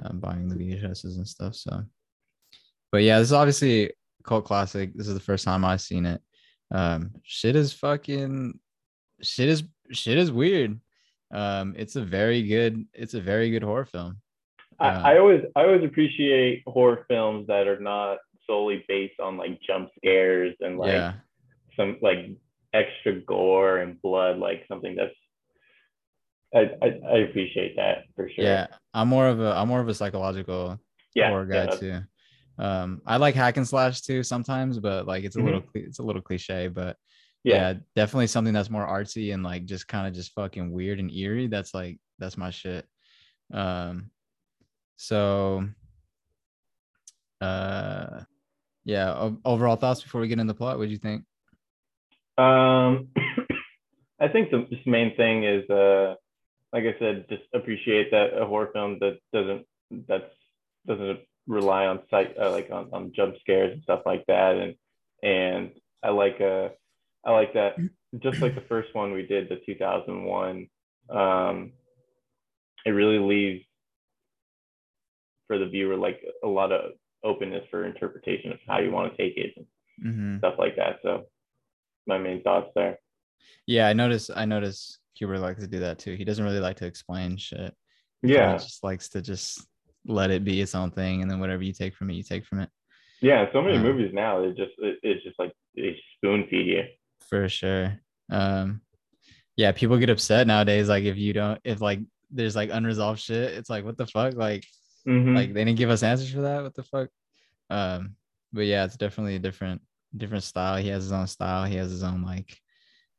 um, 0.02 0.20
buying 0.20 0.48
the 0.48 0.56
VHSs 0.56 1.16
and 1.16 1.28
stuff. 1.28 1.54
So, 1.54 1.84
but 2.90 3.02
yeah, 3.02 3.18
this 3.18 3.28
is 3.28 3.32
obviously 3.32 3.86
a 3.86 4.22
cult 4.24 4.44
classic. 4.44 4.94
This 4.94 5.08
is 5.08 5.14
the 5.14 5.20
first 5.20 5.44
time 5.44 5.64
I've 5.64 5.80
seen 5.80 6.06
it. 6.06 6.22
Um, 6.70 7.10
shit 7.22 7.54
is 7.54 7.72
fucking 7.72 8.58
shit 9.20 9.48
is 9.48 9.62
shit 9.90 10.16
is 10.18 10.32
weird. 10.32 10.80
Um, 11.32 11.74
it's 11.76 11.96
a 11.96 12.02
very 12.02 12.42
good 12.42 12.84
it's 12.92 13.14
a 13.14 13.20
very 13.20 13.50
good 13.50 13.62
horror 13.62 13.86
film. 13.86 14.18
I, 14.78 14.88
Uh, 14.88 15.02
I 15.02 15.18
always 15.18 15.42
I 15.56 15.62
always 15.62 15.84
appreciate 15.84 16.62
horror 16.66 17.04
films 17.08 17.46
that 17.46 17.66
are 17.66 17.80
not 17.80 18.18
solely 18.46 18.84
based 18.88 19.20
on 19.20 19.36
like 19.36 19.60
jump 19.62 19.90
scares 19.96 20.54
and 20.60 20.78
like 20.78 20.92
yeah, 20.92 21.12
some 21.76 21.98
like 22.02 22.30
extra 22.74 23.20
gore 23.20 23.78
and 23.78 24.00
blood, 24.02 24.38
like 24.38 24.64
something 24.68 24.96
that's 24.96 25.14
I, 26.54 26.70
I, 26.82 27.00
I 27.14 27.18
appreciate 27.18 27.76
that 27.76 28.04
for 28.14 28.28
sure. 28.28 28.44
yeah. 28.44 28.66
I'm 28.92 29.08
more 29.08 29.28
of 29.28 29.40
a 29.40 29.56
I'm 29.56 29.68
more 29.68 29.80
of 29.80 29.88
a 29.88 29.94
psychological 29.94 30.78
yeah, 31.14 31.30
horror 31.30 31.46
guy 31.46 31.64
yeah, 31.64 31.76
too. 31.76 32.00
Um, 32.58 33.00
I 33.06 33.16
like 33.16 33.34
hack 33.34 33.56
and 33.56 33.66
slash 33.66 34.02
too 34.02 34.22
sometimes, 34.22 34.78
but 34.78 35.06
like 35.06 35.24
it's 35.24 35.36
a 35.36 35.40
little 35.40 35.62
it's 35.74 35.98
a 35.98 36.02
little 36.02 36.20
cliche, 36.20 36.68
but 36.68 36.96
yeah. 37.44 37.54
yeah. 37.54 37.74
definitely 37.96 38.26
something 38.26 38.54
that's 38.54 38.70
more 38.70 38.86
artsy 38.86 39.34
and 39.34 39.42
like 39.42 39.64
just 39.64 39.88
kind 39.88 40.06
of 40.06 40.14
just 40.14 40.32
fucking 40.32 40.72
weird 40.72 40.98
and 40.98 41.10
eerie. 41.10 41.48
That's 41.48 41.74
like 41.74 41.98
that's 42.18 42.36
my 42.36 42.50
shit. 42.50 42.86
Um, 43.52 44.10
so 44.96 45.66
uh, 47.40 48.20
yeah. 48.84 49.12
O- 49.12 49.38
overall 49.44 49.76
thoughts 49.76 50.02
before 50.02 50.20
we 50.20 50.28
get 50.28 50.38
into 50.38 50.52
the 50.52 50.58
plot. 50.58 50.78
What 50.78 50.86
do 50.86 50.92
you 50.92 50.98
think? 50.98 51.24
Um, 52.38 53.08
I 54.20 54.28
think 54.28 54.50
the 54.50 54.66
just 54.70 54.86
main 54.86 55.16
thing 55.16 55.44
is, 55.44 55.68
uh, 55.68 56.14
like 56.72 56.84
I 56.84 56.96
said, 56.98 57.26
just 57.28 57.42
appreciate 57.52 58.10
that 58.12 58.40
a 58.40 58.46
horror 58.46 58.70
film 58.72 58.98
that 59.00 59.18
doesn't 59.32 59.66
that's 60.08 60.32
doesn't 60.86 61.20
rely 61.46 61.86
on 61.86 62.00
sight 62.10 62.36
uh, 62.40 62.50
like 62.50 62.70
on, 62.70 62.88
on 62.92 63.12
jump 63.14 63.34
scares 63.40 63.72
and 63.72 63.82
stuff 63.82 64.02
like 64.06 64.24
that 64.26 64.56
and 64.56 64.74
and 65.22 65.72
i 66.02 66.10
like 66.10 66.40
uh 66.40 66.68
i 67.24 67.30
like 67.32 67.52
that 67.54 67.76
just 68.22 68.40
like 68.42 68.54
the 68.54 68.64
first 68.68 68.94
one 68.94 69.12
we 69.12 69.26
did 69.26 69.48
the 69.48 69.58
2001 69.66 70.68
um 71.10 71.72
it 72.84 72.90
really 72.90 73.18
leaves 73.18 73.64
for 75.46 75.58
the 75.58 75.66
viewer 75.66 75.96
like 75.96 76.20
a 76.44 76.48
lot 76.48 76.72
of 76.72 76.92
openness 77.24 77.64
for 77.70 77.84
interpretation 77.86 78.52
of 78.52 78.58
how 78.66 78.78
you 78.80 78.90
want 78.90 79.10
to 79.10 79.16
take 79.16 79.36
it 79.36 79.52
and 79.56 79.66
Mhm. 80.04 80.38
stuff 80.38 80.54
like 80.58 80.76
that 80.76 80.98
so 81.02 81.24
my 82.06 82.18
main 82.18 82.42
thoughts 82.42 82.70
there 82.74 82.98
Yeah, 83.66 83.88
I 83.88 83.92
notice. 83.92 84.30
I 84.34 84.44
notice 84.44 84.98
Kubrick 85.18 85.40
likes 85.40 85.60
to 85.60 85.68
do 85.68 85.80
that 85.80 85.98
too. 85.98 86.14
He 86.14 86.24
doesn't 86.24 86.44
really 86.44 86.60
like 86.60 86.76
to 86.78 86.86
explain 86.86 87.36
shit. 87.36 87.74
He 88.22 88.28
yeah 88.28 88.52
just 88.56 88.82
likes 88.82 89.08
to 89.10 89.22
just 89.22 89.66
let 90.06 90.30
it 90.30 90.42
be 90.44 90.60
its 90.60 90.74
own 90.74 90.90
thing, 90.90 91.22
and 91.22 91.30
then 91.30 91.38
whatever 91.38 91.62
you 91.62 91.72
take 91.72 91.94
from 91.94 92.10
it, 92.10 92.14
you 92.14 92.22
take 92.22 92.44
from 92.44 92.60
it. 92.60 92.70
yeah 93.20 93.46
so 93.52 93.62
many 93.62 93.76
Um, 93.76 93.84
movies 93.84 94.10
now 94.12 94.42
it 94.42 94.56
just 94.56 94.72
it, 94.78 94.98
it's 95.02 95.22
just 95.24 95.38
like 95.38 95.52
they 95.76 95.96
spoon 96.16 96.46
feed 96.50 96.66
you 96.66 96.82
For 97.28 97.48
sure. 97.48 97.98
Um, 98.30 98.80
yeah, 99.56 99.72
people 99.72 99.98
get 99.98 100.10
upset 100.10 100.46
nowadays. 100.46 100.88
Like 100.88 101.04
if 101.04 101.16
you 101.16 101.32
don't, 101.32 101.60
if 101.64 101.80
like 101.80 102.00
there's 102.30 102.56
like 102.56 102.70
unresolved 102.72 103.20
shit, 103.20 103.52
it's 103.54 103.68
like 103.70 103.84
what 103.84 103.96
the 103.96 104.06
fuck, 104.06 104.34
like 104.34 104.64
Mhm. 105.06 105.34
like 105.34 105.52
they 105.52 105.64
didn't 105.64 105.78
give 105.78 105.90
us 105.90 106.02
answers 106.02 106.32
for 106.32 106.42
that. 106.42 106.62
What 106.62 106.74
the 106.74 106.84
fuck? 106.84 107.08
Um, 107.70 108.16
but 108.52 108.62
yeah, 108.66 108.84
it's 108.84 108.96
definitely 108.96 109.36
a 109.36 109.40
different 109.40 109.82
different 110.16 110.44
style. 110.44 110.76
He 110.76 110.88
has 110.88 111.04
his 111.04 111.12
own 111.12 111.26
style. 111.26 111.64
He 111.64 111.76
has 111.76 111.90
his 111.90 112.02
own 112.02 112.22
like 112.22 112.56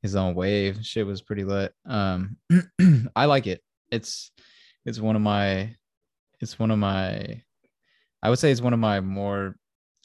his 0.01 0.15
own 0.15 0.33
wave. 0.35 0.79
Shit 0.85 1.05
was 1.05 1.21
pretty 1.21 1.43
lit. 1.43 1.73
Um, 1.85 2.37
I 3.15 3.25
like 3.25 3.47
it. 3.47 3.61
It's 3.91 4.31
it's 4.85 4.99
one 4.99 5.15
of 5.15 5.21
my 5.21 5.75
it's 6.39 6.57
one 6.59 6.71
of 6.71 6.79
my 6.79 7.41
I 8.21 8.29
would 8.29 8.39
say 8.39 8.51
it's 8.51 8.61
one 8.61 8.73
of 8.73 8.79
my 8.79 8.99
more 9.01 9.55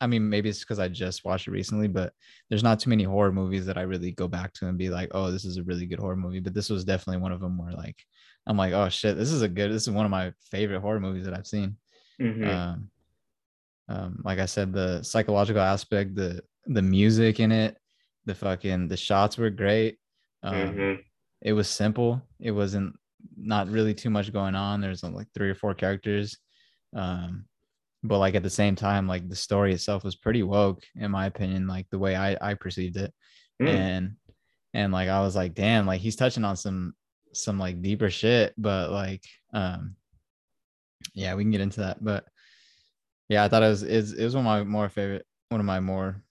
I 0.00 0.07
mean 0.07 0.28
maybe 0.28 0.49
it's 0.49 0.61
because 0.61 0.78
I 0.78 0.88
just 0.88 1.25
watched 1.25 1.49
it 1.49 1.52
recently, 1.52 1.88
but 1.88 2.12
there's 2.49 2.62
not 2.62 2.78
too 2.81 2.90
many 2.90 3.05
horror 3.05 3.33
movies 3.33 3.67
that 3.67 3.78
I 3.78 3.83
really 3.83 4.12
go 4.12 4.28
back 4.28 4.52
to 4.55 4.69
and 4.69 4.78
be 4.78 4.90
like, 4.90 5.11
oh, 5.12 5.31
this 5.31 5.45
is 5.45 5.57
a 5.57 5.64
really 5.64 5.87
good 5.87 5.99
horror 5.99 6.17
movie. 6.17 6.40
But 6.40 6.55
this 6.55 6.71
was 6.71 6.85
definitely 6.85 7.21
one 7.23 7.33
of 7.33 7.40
them 7.40 7.59
where 7.59 7.73
like 7.73 7.97
I'm 8.47 8.57
like, 8.57 8.73
oh 8.73 8.88
shit, 8.88 9.17
this 9.17 9.33
is 9.33 9.43
a 9.43 9.49
good 9.49 9.73
this 9.73 9.83
is 9.83 9.90
one 9.90 10.05
of 10.05 10.11
my 10.11 10.33
favorite 10.50 10.81
horror 10.81 11.00
movies 11.00 11.25
that 11.25 11.35
I've 11.35 11.47
seen 11.47 11.76
Mhm. 12.21 12.49
um, 12.49 12.90
um 13.88 14.21
like 14.25 14.38
i 14.38 14.45
said 14.45 14.73
the 14.73 15.02
psychological 15.02 15.62
aspect 15.62 16.14
the 16.14 16.43
the 16.67 16.83
music 16.83 17.40
in 17.40 17.50
it 17.50 17.76
the 18.26 18.35
fucking 18.35 18.88
the 18.88 18.97
shots 18.97 19.38
were 19.38 19.50
great 19.50 19.99
um 20.43 20.75
Mhm. 20.75 20.99
it 21.43 21.52
was 21.55 21.69
simple 21.69 22.21
it 22.40 22.50
wasn't 22.50 22.95
not 23.37 23.69
really 23.69 23.95
too 23.95 24.11
much 24.11 24.33
going 24.33 24.55
on 24.55 24.81
there's 24.81 25.02
like 25.02 25.28
three 25.33 25.49
or 25.49 25.55
four 25.55 25.75
characters 25.75 26.37
um 26.95 27.47
but 28.02 28.19
like 28.19 28.35
at 28.35 28.43
the 28.43 28.50
same 28.50 28.76
time 28.76 29.07
like 29.09 29.28
the 29.28 29.37
story 29.37 29.73
itself 29.73 30.05
was 30.05 30.14
pretty 30.14 30.43
woke 30.43 30.83
in 30.97 31.11
my 31.11 31.26
opinion 31.26 31.67
like 31.67 31.87
the 31.90 31.99
way 31.99 32.14
i 32.17 32.37
i 32.40 32.55
perceived 32.55 32.97
it 32.97 33.12
Mm. 33.61 33.69
and 33.69 34.17
and 34.73 34.93
like 34.93 35.09
i 35.09 35.21
was 35.21 35.35
like 35.35 35.52
damn 35.52 35.85
like 35.85 36.00
he's 36.00 36.14
touching 36.14 36.45
on 36.45 36.57
some 36.57 36.95
some 37.33 37.59
like 37.59 37.83
deeper 37.83 38.09
shit 38.09 38.55
but 38.57 38.93
like 38.93 39.25
um 39.52 39.97
yeah 41.12 41.35
we 41.35 41.43
can 41.43 41.50
get 41.50 41.61
into 41.61 41.81
that 41.81 42.02
but 42.02 42.25
yeah 43.28 43.43
i 43.43 43.49
thought 43.49 43.64
it 43.64 43.69
was 43.69 43.83
it 43.83 44.23
was 44.25 44.37
one 44.37 44.47
of 44.47 44.50
my 44.50 44.62
more 44.62 44.88
favorite 44.88 45.26
one 45.49 45.59
of 45.61 45.67
my 45.67 45.81
more 45.81 46.23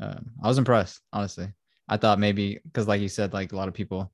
um 0.00 0.26
i 0.42 0.46
was 0.46 0.58
impressed 0.58 1.00
honestly 1.12 1.48
i 1.88 1.96
thought 1.96 2.20
maybe 2.20 2.60
because 2.64 2.86
like 2.86 3.00
you 3.00 3.08
said 3.08 3.32
like 3.32 3.50
a 3.50 3.56
lot 3.56 3.66
of 3.66 3.74
people 3.74 4.12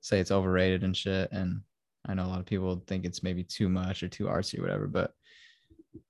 say 0.00 0.20
it's 0.20 0.30
overrated 0.30 0.84
and 0.84 0.96
shit 0.96 1.28
and 1.32 1.60
i 2.06 2.14
know 2.14 2.24
a 2.24 2.28
lot 2.28 2.38
of 2.40 2.46
people 2.46 2.80
think 2.86 3.04
it's 3.04 3.24
maybe 3.24 3.42
too 3.42 3.68
much 3.68 4.04
or 4.04 4.08
too 4.08 4.26
artsy 4.26 4.58
or 4.58 4.62
whatever 4.62 4.86
but 4.86 5.12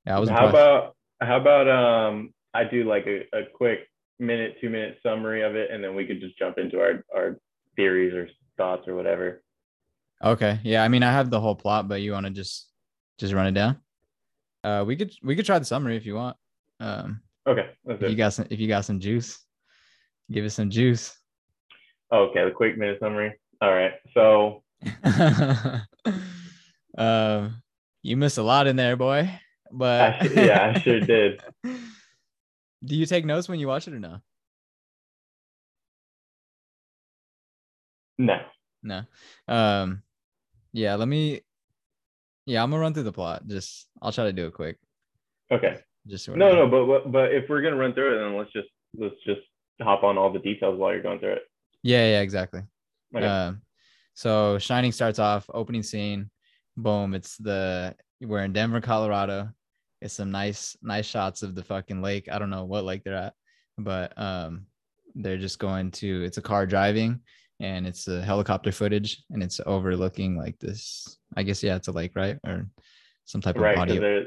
yeah 0.06 0.16
i 0.16 0.20
was 0.20 0.28
how 0.28 0.47
impressed. 0.47 0.54
about 0.54 0.97
how 1.20 1.37
about 1.37 1.68
um 1.68 2.32
I 2.54 2.64
do 2.64 2.85
like 2.85 3.06
a, 3.06 3.20
a 3.37 3.42
quick 3.54 3.80
minute, 4.18 4.56
two 4.61 4.70
minute 4.70 4.99
summary 5.02 5.42
of 5.42 5.54
it, 5.54 5.70
and 5.70 5.82
then 5.82 5.95
we 5.95 6.06
could 6.06 6.21
just 6.21 6.38
jump 6.38 6.58
into 6.58 6.80
our 6.80 7.04
our 7.14 7.38
theories 7.76 8.14
or 8.14 8.28
thoughts 8.56 8.88
or 8.88 8.95
whatever. 8.95 9.43
Okay. 10.25 10.58
Yeah. 10.64 10.82
I 10.82 10.88
mean, 10.88 11.02
I 11.02 11.12
have 11.12 11.30
the 11.30 11.41
whole 11.41 11.54
plot, 11.54 11.88
but 11.88 12.00
you 12.00 12.12
want 12.12 12.26
to 12.26 12.32
just 12.32 12.69
just 13.19 13.32
run 13.32 13.47
it 13.47 13.52
down? 13.52 13.78
Uh, 14.64 14.84
we 14.86 14.97
could 14.97 15.12
we 15.23 15.36
could 15.36 15.47
try 15.47 15.58
the 15.58 15.64
summary 15.64 15.97
if 15.97 16.04
you 16.04 16.14
want. 16.14 16.36
Um, 16.80 17.23
Okay, 17.47 17.71
if 17.86 18.02
you 18.02 18.14
got 18.14 18.34
some 18.34 18.47
if 18.50 18.60
you 18.60 18.69
got 18.69 18.84
some 18.84 19.00
juice, 19.00 19.43
give 20.30 20.45
us 20.45 20.52
some 20.54 20.69
juice. 20.69 21.17
Okay, 22.12 22.45
the 22.45 22.50
quick 22.50 22.76
minute 22.76 22.99
summary. 23.00 23.32
All 23.62 23.73
right, 23.73 23.93
so 24.12 24.62
um, 26.99 27.62
you 28.02 28.19
missed 28.19 28.36
a 28.36 28.43
lot 28.43 28.67
in 28.67 28.76
there, 28.76 28.97
boy. 28.97 29.30
But 29.73 30.23
I, 30.23 30.25
yeah, 30.35 30.73
I 30.75 30.78
sure 30.81 31.00
did. 31.00 31.41
Do 31.65 32.95
you 32.95 33.07
take 33.07 33.25
notes 33.25 33.49
when 33.49 33.59
you 33.59 33.67
watch 33.69 33.89
it 33.89 33.95
or 33.95 33.99
no? 34.00 34.21
No, 38.19 38.39
No. 38.83 39.02
Um, 39.47 40.02
yeah. 40.73 40.95
Let 40.97 41.09
me. 41.09 41.43
Yeah, 42.47 42.63
I'm 42.63 42.71
gonna 42.71 42.81
run 42.81 42.95
through 42.95 43.02
the 43.04 43.13
plot. 43.13 43.47
Just 43.47 43.89
I'll 44.00 44.13
try 44.13 44.25
to 44.25 44.33
do 44.33 44.47
it 44.47 44.54
quick. 44.54 44.78
okay, 45.52 45.81
Just 46.07 46.25
so 46.25 46.35
no, 46.35 46.54
no, 46.54 46.67
but 46.67 46.87
but 46.87 47.13
but 47.13 47.33
if 47.33 47.49
we're 47.49 47.61
gonna 47.63 47.76
run 47.76 47.93
through 47.95 48.17
it, 48.17 48.19
then 48.25 48.37
let's 48.37 48.52
just 48.52 48.69
let's 48.97 49.15
just 49.26 49.41
hop 49.81 50.02
on 50.02 50.17
all 50.19 50.33
the 50.33 50.39
details 50.39 50.78
while 50.78 50.93
you're 50.93 51.02
going 51.02 51.19
through 51.21 51.35
it. 51.35 51.43
Yeah, 51.83 52.07
yeah, 52.07 52.21
exactly. 52.23 52.63
Okay. 53.15 53.25
Um, 53.26 53.63
so 54.15 54.59
Shining 54.59 54.93
starts 54.93 55.19
off 55.19 55.49
opening 55.52 55.83
scene, 55.83 56.31
boom. 56.76 57.15
It's 57.15 57.37
the 57.37 57.95
we're 58.21 58.43
in 58.45 58.52
Denver, 58.52 58.81
Colorado. 58.81 59.50
It's 60.00 60.15
some 60.15 60.30
nice, 60.30 60.76
nice 60.82 61.06
shots 61.06 61.43
of 61.43 61.54
the 61.54 61.65
fucking 61.65 62.02
lake. 62.02 62.28
I 62.30 62.39
don't 62.39 62.50
know 62.50 62.65
what 62.65 62.84
lake 62.84 63.02
they're 63.04 63.15
at, 63.15 63.34
but 63.76 64.13
um, 64.17 64.67
they're 65.15 65.39
just 65.39 65.58
going 65.58 65.91
to. 65.93 66.25
It's 66.25 66.39
a 66.39 66.43
car 66.43 66.67
driving, 66.67 67.21
and 67.61 67.87
it's 67.87 68.06
a 68.08 68.23
helicopter 68.23 68.73
footage, 68.73 69.23
and 69.30 69.43
it's 69.43 69.61
overlooking 69.67 70.37
like 70.37 70.58
this. 70.58 71.19
I 71.37 71.43
guess 71.43 71.63
yeah, 71.63 71.76
it's 71.76 71.89
a 71.89 71.93
lake, 71.93 72.13
right, 72.15 72.39
or 72.47 72.69
some 73.25 73.41
type 73.41 73.58
right, 73.58 73.75
of 73.75 73.82
audio. 73.82 74.00
there 74.00 74.25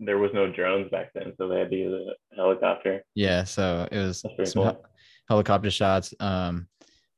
there 0.00 0.18
was 0.18 0.30
no 0.32 0.50
drones 0.50 0.90
back 0.90 1.12
then, 1.14 1.32
so 1.36 1.48
they 1.48 1.58
had 1.58 1.70
to 1.70 1.76
use 1.76 2.08
a 2.32 2.36
helicopter. 2.36 3.02
Yeah, 3.14 3.44
so 3.44 3.88
it 3.90 3.98
was 3.98 4.20
some 4.20 4.30
cool. 4.54 4.64
hel- 4.64 4.84
helicopter 5.28 5.70
shots, 5.70 6.14
um, 6.20 6.68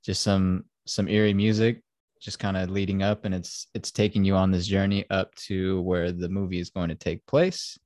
just 0.04 0.22
some 0.22 0.64
some 0.86 1.08
eerie 1.08 1.34
music, 1.34 1.82
just 2.20 2.38
kind 2.38 2.56
of 2.56 2.70
leading 2.70 3.02
up, 3.02 3.24
and 3.24 3.34
it's 3.34 3.68
it's 3.74 3.90
taking 3.90 4.24
you 4.24 4.34
on 4.34 4.50
this 4.50 4.66
journey 4.66 5.04
up 5.10 5.34
to 5.36 5.80
where 5.82 6.12
the 6.12 6.28
movie 6.28 6.60
is 6.60 6.70
going 6.70 6.88
to 6.88 6.94
take 6.94 7.24
place, 7.26 7.78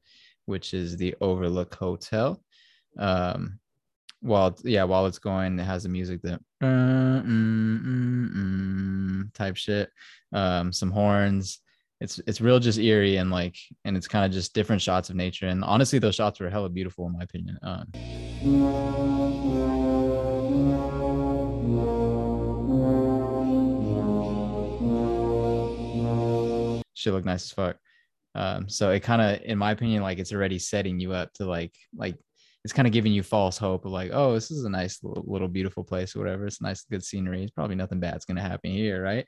which 0.47 0.75
is 0.75 0.97
the 0.97 1.15
Overlook 1.21 1.75
Hotel. 1.75 2.43
Um, 2.99 3.59
while 4.21 4.57
yeah, 4.65 4.85
while 4.85 5.07
it's 5.07 5.19
going, 5.19 5.59
it 5.59 5.65
has 5.65 5.83
the 5.83 5.89
music 5.89 6.23
that 6.23 6.41
uh, 6.63 6.67
mm, 6.67 7.83
mm, 7.83 8.35
mm, 8.35 9.35
type 9.35 9.57
shit, 9.57 9.91
um, 10.33 10.73
some 10.73 10.91
horns. 10.91 11.59
It's 12.01 12.21
it's 12.27 12.41
real 12.41 12.59
just 12.59 12.79
eerie 12.79 13.17
and 13.17 13.31
like 13.31 13.57
and 13.85 13.97
it's 13.97 14.09
kind 14.09 14.25
of 14.25 14.33
just 14.33 14.55
different 14.55 14.83
shots 14.83 15.09
of 15.09 15.15
nature 15.15 15.47
and 15.47 15.63
honestly 15.63 16.01
those 16.01 16.17
shots 16.17 16.41
were 16.41 16.51
hella 16.51 16.69
beautiful 16.69 17.07
in 17.07 17.13
my 17.13 17.23
opinion. 17.23 17.59
Um, 17.63 17.93
shit 26.95 27.13
look 27.13 27.25
nice 27.25 27.45
as 27.45 27.53
fuck. 27.53 27.77
Um, 28.35 28.69
so 28.69 28.91
it 28.91 29.01
kind 29.01 29.21
of, 29.21 29.43
in 29.45 29.59
my 29.59 29.73
opinion, 29.73 30.03
like 30.03 30.19
it's 30.19 30.33
already 30.33 30.59
setting 30.59 30.99
you 30.99 31.13
up 31.13 31.33
to 31.35 31.45
like, 31.45 31.75
like 31.95 32.17
it's 32.65 32.73
kind 32.73 32.87
of 32.87 32.93
giving 32.93 33.13
you 33.13 33.23
false 33.23 33.59
hope 33.59 33.85
of 33.85 33.93
like, 33.93 34.11
oh, 34.13 34.33
this 34.35 34.51
is 34.51 34.65
a 34.65 34.71
nice 34.71 35.03
little, 35.03 35.25
little 35.27 35.49
beautiful 35.49 35.85
place 35.85 36.17
or 36.17 36.21
whatever. 36.21 36.47
It's 36.47 36.63
nice, 36.63 36.85
good 36.85 37.05
scenery. 37.05 37.43
It's 37.43 37.51
probably 37.53 37.77
nothing 37.77 38.01
bad's 38.01 38.25
gonna 38.25 38.41
happen 38.43 38.71
here, 38.71 39.03
right? 39.03 39.27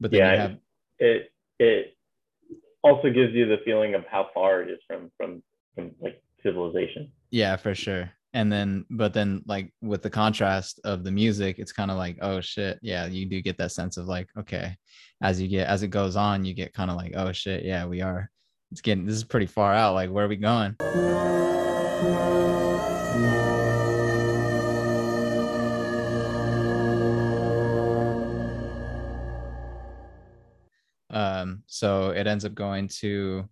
But 0.00 0.10
then 0.10 0.20
Yeah, 0.20 0.32
you 0.32 0.38
have, 0.38 0.56
It 0.98 1.30
it 1.58 1.96
also 2.82 3.10
gives 3.10 3.32
you 3.32 3.46
the 3.46 3.58
feeling 3.64 3.94
of 3.94 4.04
how 4.06 4.28
far 4.34 4.60
it 4.62 4.70
is 4.70 4.78
from 4.86 5.10
from 5.16 5.42
from 5.74 5.92
like 6.00 6.22
civilization. 6.42 7.10
yeah, 7.30 7.56
for 7.56 7.74
sure. 7.74 8.10
And 8.34 8.50
then, 8.50 8.84
but 8.90 9.14
then, 9.14 9.42
like 9.46 9.72
with 9.80 10.02
the 10.02 10.10
contrast 10.10 10.80
of 10.82 11.04
the 11.04 11.12
music, 11.12 11.60
it's 11.60 11.72
kind 11.72 11.88
of 11.88 11.96
like, 11.96 12.18
oh 12.20 12.40
shit, 12.40 12.80
yeah, 12.82 13.06
you 13.06 13.26
do 13.26 13.40
get 13.40 13.56
that 13.58 13.70
sense 13.70 13.96
of 13.96 14.06
like, 14.06 14.28
okay, 14.36 14.76
as 15.22 15.40
you 15.40 15.46
get 15.46 15.68
as 15.68 15.84
it 15.84 15.88
goes 15.88 16.16
on, 16.16 16.44
you 16.44 16.52
get 16.52 16.74
kind 16.74 16.90
of 16.90 16.96
like, 16.96 17.12
oh 17.14 17.30
shit, 17.30 17.64
yeah, 17.64 17.86
we 17.86 18.02
are. 18.02 18.28
It's 18.72 18.80
getting 18.80 19.06
this 19.06 19.14
is 19.14 19.22
pretty 19.22 19.46
far 19.46 19.72
out. 19.72 19.94
Like, 19.94 20.10
where 20.10 20.24
are 20.24 20.28
we 20.28 20.34
going? 20.34 20.74
Um, 31.10 31.62
so 31.68 32.10
it 32.10 32.26
ends 32.26 32.44
up 32.44 32.56
going 32.56 32.88
to 32.98 33.48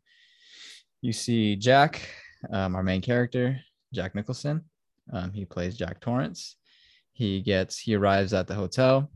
you 1.03 1.13
see 1.13 1.55
Jack, 1.55 2.09
um, 2.53 2.75
our 2.75 2.83
main 2.83 3.01
character, 3.01 3.61
Jack 3.95 4.17
Nicholson. 4.17 4.65
Um, 5.13 5.33
he 5.33 5.45
plays 5.45 5.77
Jack 5.77 6.01
Torrance. 6.01 6.57
He 7.13 7.41
gets 7.43 7.79
he 7.79 7.95
arrives 7.95 8.33
at 8.33 8.47
the 8.47 8.55
hotel. 8.55 9.11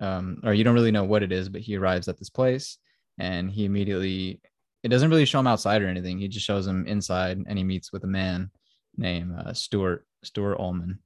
um, 0.00 0.40
or 0.44 0.54
you 0.54 0.64
don't 0.64 0.74
really 0.74 0.90
know 0.92 1.04
what 1.04 1.22
it 1.22 1.32
is, 1.32 1.48
but 1.48 1.60
he 1.60 1.76
arrives 1.76 2.08
at 2.08 2.18
this 2.18 2.30
place 2.30 2.78
and 3.18 3.50
he 3.50 3.64
immediately 3.66 4.40
it 4.82 4.88
doesn't 4.88 5.10
really 5.10 5.26
show 5.26 5.40
him 5.40 5.46
outside 5.46 5.82
or 5.82 5.88
anything. 5.88 6.18
He 6.18 6.28
just 6.28 6.46
shows 6.46 6.66
him 6.66 6.86
inside 6.86 7.36
and 7.46 7.58
he 7.58 7.64
meets 7.64 7.92
with 7.92 8.02
a 8.04 8.06
man 8.06 8.50
named 8.96 9.34
uh, 9.38 9.52
Stuart 9.52 10.06
Stuart 10.24 10.56
Ullman. 10.58 10.98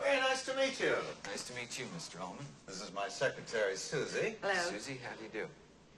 Very 0.00 0.20
nice 0.20 0.44
to 0.44 0.54
meet 0.56 0.78
you. 0.80 0.94
Nice 1.24 1.44
to 1.48 1.54
meet 1.54 1.78
you, 1.78 1.86
Mr. 1.96 2.20
Ullman. 2.20 2.44
This 2.66 2.82
is 2.82 2.92
my 2.94 3.08
secretary, 3.08 3.76
Susie. 3.76 4.36
Hello. 4.42 4.54
Susie, 4.70 5.00
how 5.02 5.16
do 5.16 5.24
you 5.24 5.30
do? 5.44 5.46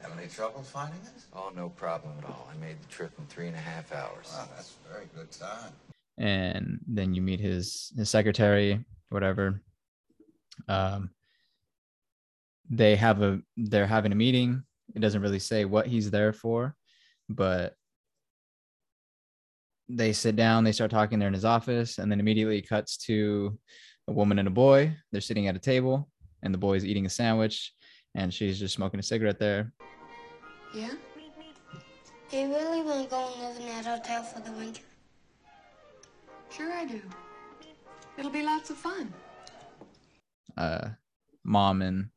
Have 0.00 0.16
any 0.18 0.28
trouble 0.28 0.62
finding 0.62 1.00
us? 1.00 1.26
Oh, 1.34 1.50
no 1.54 1.68
problem 1.70 2.12
at 2.18 2.24
all. 2.24 2.48
I 2.50 2.56
made 2.64 2.80
the 2.80 2.86
trip 2.88 3.10
in 3.18 3.26
three 3.26 3.48
and 3.48 3.56
a 3.56 3.60
half 3.60 3.92
hours. 3.92 4.32
Wow, 4.32 4.48
that's 4.56 4.74
a 4.88 4.92
very 4.94 5.06
good 5.14 5.30
time. 5.30 5.72
And 6.20 6.78
then 6.86 7.14
you 7.14 7.22
meet 7.22 7.40
his 7.40 7.92
his 7.96 8.08
secretary, 8.08 8.84
whatever. 9.08 9.60
Um, 10.68 11.10
they 12.68 12.94
have 12.94 13.22
a 13.22 13.40
they're 13.56 13.86
having 13.86 14.12
a 14.12 14.16
meeting. 14.16 14.62
It 14.94 15.00
doesn't 15.00 15.22
really 15.22 15.38
say 15.38 15.64
what 15.64 15.86
he's 15.88 16.10
there 16.10 16.32
for, 16.32 16.76
but 17.28 17.74
they 19.88 20.12
sit 20.12 20.36
down, 20.36 20.62
they 20.62 20.72
start 20.72 20.90
talking, 20.90 21.18
they're 21.18 21.28
in 21.28 21.34
his 21.34 21.44
office, 21.44 21.98
and 21.98 22.10
then 22.10 22.20
immediately 22.20 22.62
cuts 22.62 22.96
to 22.96 23.58
a 24.08 24.12
woman 24.12 24.38
and 24.38 24.48
a 24.48 24.50
boy. 24.50 24.94
They're 25.10 25.20
sitting 25.20 25.48
at 25.48 25.56
a 25.56 25.60
table, 25.60 26.08
and 26.42 26.54
the 26.54 26.58
boy's 26.58 26.84
eating 26.84 27.06
a 27.06 27.10
sandwich, 27.10 27.72
and 28.14 28.32
she's 28.32 28.58
just 28.58 28.74
smoking 28.74 29.00
a 29.00 29.02
cigarette 29.02 29.38
there. 29.38 29.72
Yeah? 30.74 30.90
Do 32.30 32.36
you 32.36 32.48
really 32.48 32.82
want 32.82 33.04
to 33.04 33.10
go 33.10 33.32
and 33.32 33.42
live 33.42 33.60
in 33.60 33.66
that 33.66 33.84
hotel 33.84 34.22
for 34.22 34.40
the 34.40 34.52
winter? 34.52 34.82
Sure 36.50 36.72
I 36.72 36.84
do. 36.84 37.00
It'll 38.18 38.30
be 38.30 38.42
lots 38.42 38.70
of 38.70 38.76
fun. 38.76 39.12
Uh, 40.56 40.88
mom 41.44 41.80
and 41.80 42.08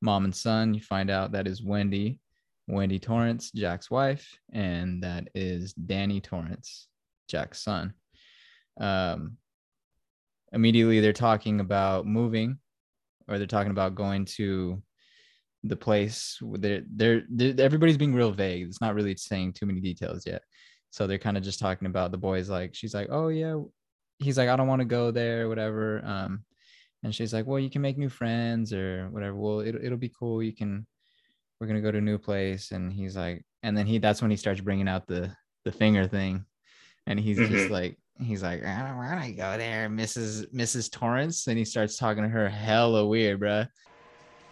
mom 0.00 0.24
and 0.24 0.34
son. 0.34 0.72
You 0.72 0.80
find 0.80 1.10
out 1.10 1.32
that 1.32 1.46
is 1.46 1.62
Wendy, 1.62 2.18
Wendy 2.66 2.98
Torrance, 2.98 3.50
Jack's 3.50 3.90
wife, 3.90 4.38
and 4.52 5.02
that 5.02 5.28
is 5.34 5.74
Danny 5.74 6.20
Torrance, 6.20 6.88
Jack's 7.28 7.62
son. 7.62 7.92
Um, 8.80 9.36
immediately 10.52 11.00
they're 11.00 11.12
talking 11.12 11.60
about 11.60 12.06
moving, 12.06 12.58
or 13.28 13.36
they're 13.36 13.46
talking 13.46 13.72
about 13.72 13.94
going 13.94 14.24
to 14.24 14.82
the 15.64 15.76
place. 15.76 16.38
They're, 16.40 16.82
they're, 16.96 17.24
they're 17.28 17.54
everybody's 17.58 17.98
being 17.98 18.14
real 18.14 18.32
vague. 18.32 18.66
It's 18.66 18.80
not 18.80 18.94
really 18.94 19.16
saying 19.16 19.52
too 19.52 19.66
many 19.66 19.80
details 19.80 20.26
yet. 20.26 20.42
So 20.90 21.06
they're 21.06 21.18
kind 21.18 21.36
of 21.36 21.42
just 21.42 21.58
talking 21.58 21.86
about 21.86 22.10
the 22.10 22.18
boys. 22.18 22.50
Like 22.50 22.74
she's 22.74 22.94
like, 22.94 23.08
oh 23.10 23.28
yeah, 23.28 23.60
he's 24.22 24.38
like, 24.38 24.48
I 24.48 24.56
don't 24.56 24.68
want 24.68 24.80
to 24.80 24.86
go 24.86 25.10
there, 25.10 25.48
whatever. 25.48 26.02
Um, 26.04 26.44
and 27.02 27.14
she's 27.14 27.32
like, 27.34 27.46
well, 27.46 27.58
you 27.58 27.70
can 27.70 27.82
make 27.82 27.98
new 27.98 28.08
friends 28.08 28.72
or 28.72 29.08
whatever. 29.10 29.34
Well, 29.34 29.60
it, 29.60 29.74
it'll 29.82 29.98
be 29.98 30.12
cool. 30.16 30.42
You 30.42 30.52
can, 30.54 30.86
we're 31.60 31.66
going 31.66 31.76
to 31.76 31.82
go 31.82 31.90
to 31.90 31.98
a 31.98 32.02
new 32.02 32.18
place. 32.18 32.70
And 32.70 32.92
he's 32.92 33.16
like, 33.16 33.44
and 33.62 33.76
then 33.76 33.86
he, 33.86 33.98
that's 33.98 34.22
when 34.22 34.30
he 34.30 34.36
starts 34.36 34.60
bringing 34.60 34.88
out 34.88 35.06
the, 35.06 35.30
the 35.64 35.72
finger 35.72 36.06
thing. 36.06 36.44
And 37.06 37.18
he's 37.18 37.36
just 37.38 37.68
Mhm. 37.68 37.70
like, 37.70 37.98
he's 38.20 38.42
like, 38.42 38.64
I 38.64 38.86
don't 38.86 38.96
want 38.96 39.24
to 39.24 39.32
go 39.32 39.56
there, 39.58 39.88
Mrs. 39.88 40.52
Mrs. 40.54 40.90
Torrance. 40.92 41.46
And 41.48 41.58
he 41.58 41.64
starts 41.64 41.96
talking 41.96 42.22
to 42.22 42.28
her 42.28 42.48
hella 42.48 43.04
weird, 43.06 43.40
bruh. 43.40 43.66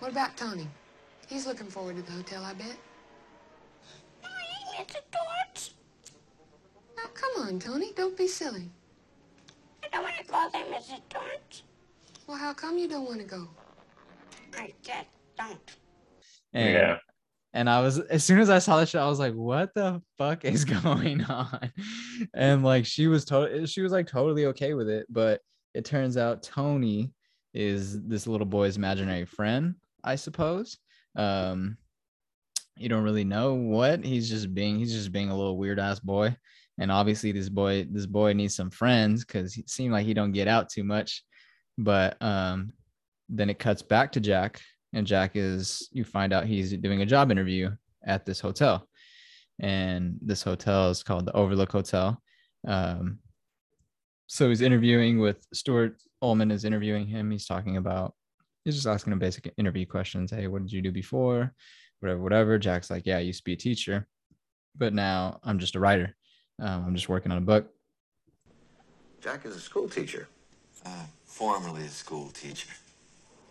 What 0.00 0.10
about 0.10 0.36
Tony? 0.36 0.66
He's 1.28 1.46
looking 1.46 1.68
forward 1.68 1.94
to 1.96 2.02
the 2.02 2.10
hotel, 2.12 2.42
I 2.44 2.54
bet. 2.54 2.76
No, 4.22 4.28
he 4.28 4.78
ain't 4.80 4.88
Mr. 4.88 4.96
Torrance, 5.12 5.74
Now, 6.96 7.04
come 7.14 7.46
on, 7.46 7.58
Tony. 7.60 7.92
Don't 7.94 8.16
be 8.16 8.26
silly. 8.26 8.70
I 9.84 9.88
don't 9.92 10.02
want 10.02 10.16
to 10.16 10.24
go 10.24 10.48
there, 10.52 10.64
Mrs. 10.64 11.00
Torrance. 11.08 11.62
Well, 12.26 12.36
how 12.36 12.52
come 12.52 12.78
you 12.78 12.88
don't 12.88 13.06
want 13.06 13.18
to 13.18 13.26
go? 13.26 13.48
I 14.56 14.72
just 14.82 15.06
don't. 15.38 15.76
And, 16.52 16.72
yeah. 16.72 16.98
And 17.52 17.68
I 17.68 17.80
was 17.80 17.98
as 17.98 18.24
soon 18.24 18.38
as 18.38 18.50
I 18.50 18.60
saw 18.60 18.78
that 18.78 18.88
shit, 18.88 19.00
I 19.00 19.08
was 19.08 19.18
like, 19.18 19.34
"What 19.34 19.74
the 19.74 20.00
fuck 20.18 20.44
is 20.44 20.64
going 20.82 21.24
on?" 21.24 21.72
And 22.34 22.62
like 22.62 22.86
she 22.86 23.08
was 23.08 23.24
totally, 23.24 23.66
she 23.66 23.82
was 23.82 23.92
like 23.92 24.06
totally 24.06 24.46
okay 24.46 24.74
with 24.74 24.88
it. 24.88 25.06
But 25.08 25.40
it 25.74 25.84
turns 25.84 26.16
out 26.16 26.42
Tony 26.42 27.12
is 27.52 28.00
this 28.06 28.26
little 28.26 28.46
boy's 28.46 28.76
imaginary 28.76 29.24
friend, 29.24 29.74
I 30.04 30.14
suppose. 30.14 30.78
Um, 31.16 31.76
you 32.76 32.88
don't 32.88 33.02
really 33.02 33.24
know 33.24 33.54
what 33.54 34.04
he's 34.04 34.30
just 34.30 34.54
being. 34.54 34.78
He's 34.78 34.92
just 34.92 35.12
being 35.12 35.30
a 35.30 35.36
little 35.36 35.58
weird 35.58 35.80
ass 35.80 36.00
boy. 36.00 36.36
And 36.80 36.90
obviously, 36.90 37.30
this 37.30 37.48
boy, 37.48 37.86
this 37.90 38.06
boy 38.06 38.32
needs 38.32 38.56
some 38.56 38.70
friends 38.70 39.24
because 39.24 39.54
he 39.54 39.62
seemed 39.68 39.92
like 39.92 40.06
he 40.06 40.14
don't 40.14 40.32
get 40.32 40.48
out 40.48 40.68
too 40.68 40.82
much. 40.82 41.22
But 41.78 42.20
um, 42.20 42.72
then 43.28 43.50
it 43.50 43.60
cuts 43.60 43.82
back 43.82 44.12
to 44.12 44.20
Jack 44.20 44.60
and 44.92 45.06
Jack 45.06 45.32
is 45.34 45.88
you 45.92 46.04
find 46.04 46.32
out 46.32 46.46
he's 46.46 46.72
doing 46.72 47.02
a 47.02 47.06
job 47.06 47.30
interview 47.30 47.70
at 48.04 48.26
this 48.26 48.40
hotel, 48.40 48.88
and 49.60 50.18
this 50.20 50.42
hotel 50.42 50.90
is 50.90 51.02
called 51.02 51.26
the 51.26 51.32
Overlook 51.32 51.70
Hotel. 51.70 52.20
Um, 52.66 53.18
so 54.26 54.48
he's 54.48 54.62
interviewing 54.62 55.18
with 55.18 55.44
Stuart 55.52 56.00
Ullman 56.22 56.50
is 56.50 56.64
interviewing 56.64 57.06
him. 57.06 57.30
He's 57.30 57.46
talking 57.46 57.76
about 57.76 58.14
he's 58.64 58.74
just 58.74 58.86
asking 58.86 59.12
him 59.12 59.18
basic 59.18 59.52
interview 59.56 59.86
questions. 59.86 60.30
Hey, 60.30 60.46
what 60.46 60.62
did 60.62 60.72
you 60.72 60.82
do 60.82 60.92
before? 60.92 61.54
Whatever, 62.00 62.22
whatever. 62.22 62.58
Jack's 62.58 62.90
like, 62.90 63.06
yeah, 63.06 63.18
I 63.18 63.20
used 63.20 63.40
to 63.40 63.44
be 63.44 63.52
a 63.52 63.56
teacher, 63.56 64.06
but 64.76 64.92
now 64.92 65.38
I'm 65.44 65.58
just 65.58 65.76
a 65.76 65.80
writer. 65.80 66.16
Um, 66.60 66.84
I'm 66.86 66.94
just 66.94 67.08
working 67.08 67.32
on 67.32 67.38
a 67.38 67.42
book. 67.42 67.72
Jack 69.20 69.44
is 69.44 69.56
a 69.56 69.60
school 69.60 69.88
teacher. 69.88 70.28
Uh, 70.84 71.04
formerly 71.24 71.82
a 71.84 71.88
school 71.88 72.28
teacher. 72.30 72.68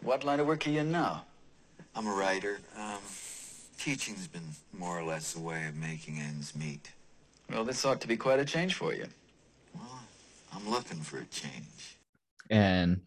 What 0.02 0.24
line 0.24 0.40
of 0.40 0.48
work 0.48 0.66
are 0.68 0.70
you 0.70 0.80
in 0.80 0.92
now? 0.92 1.26
I'm 1.96 2.08
a 2.08 2.14
writer. 2.14 2.60
Um, 2.78 3.00
teaching's 3.78 4.28
been 4.28 4.50
more 4.74 4.98
or 5.00 5.04
less 5.04 5.36
a 5.36 5.40
way 5.40 5.68
of 5.68 5.76
making 5.76 6.20
ends 6.20 6.56
meet. 6.56 6.92
Well, 7.52 7.64
this 7.64 7.84
ought 7.86 8.00
to 8.02 8.08
be 8.08 8.18
quite 8.18 8.40
a 8.40 8.46
change 8.46 8.76
for 8.76 8.94
you. 8.94 9.06
Well, 9.76 10.00
I'm 10.54 10.70
looking 10.70 11.00
for 11.00 11.18
a 11.20 11.26
change. 11.26 11.98
and 12.50 13.02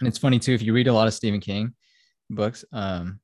and 0.00 0.08
it's 0.08 0.18
funny 0.18 0.38
too 0.40 0.52
if 0.52 0.62
you 0.62 0.72
read 0.72 0.88
a 0.88 0.92
lot 0.92 1.06
of 1.06 1.14
Stephen 1.14 1.38
King 1.38 1.74
books 2.28 2.64
um 2.72 3.20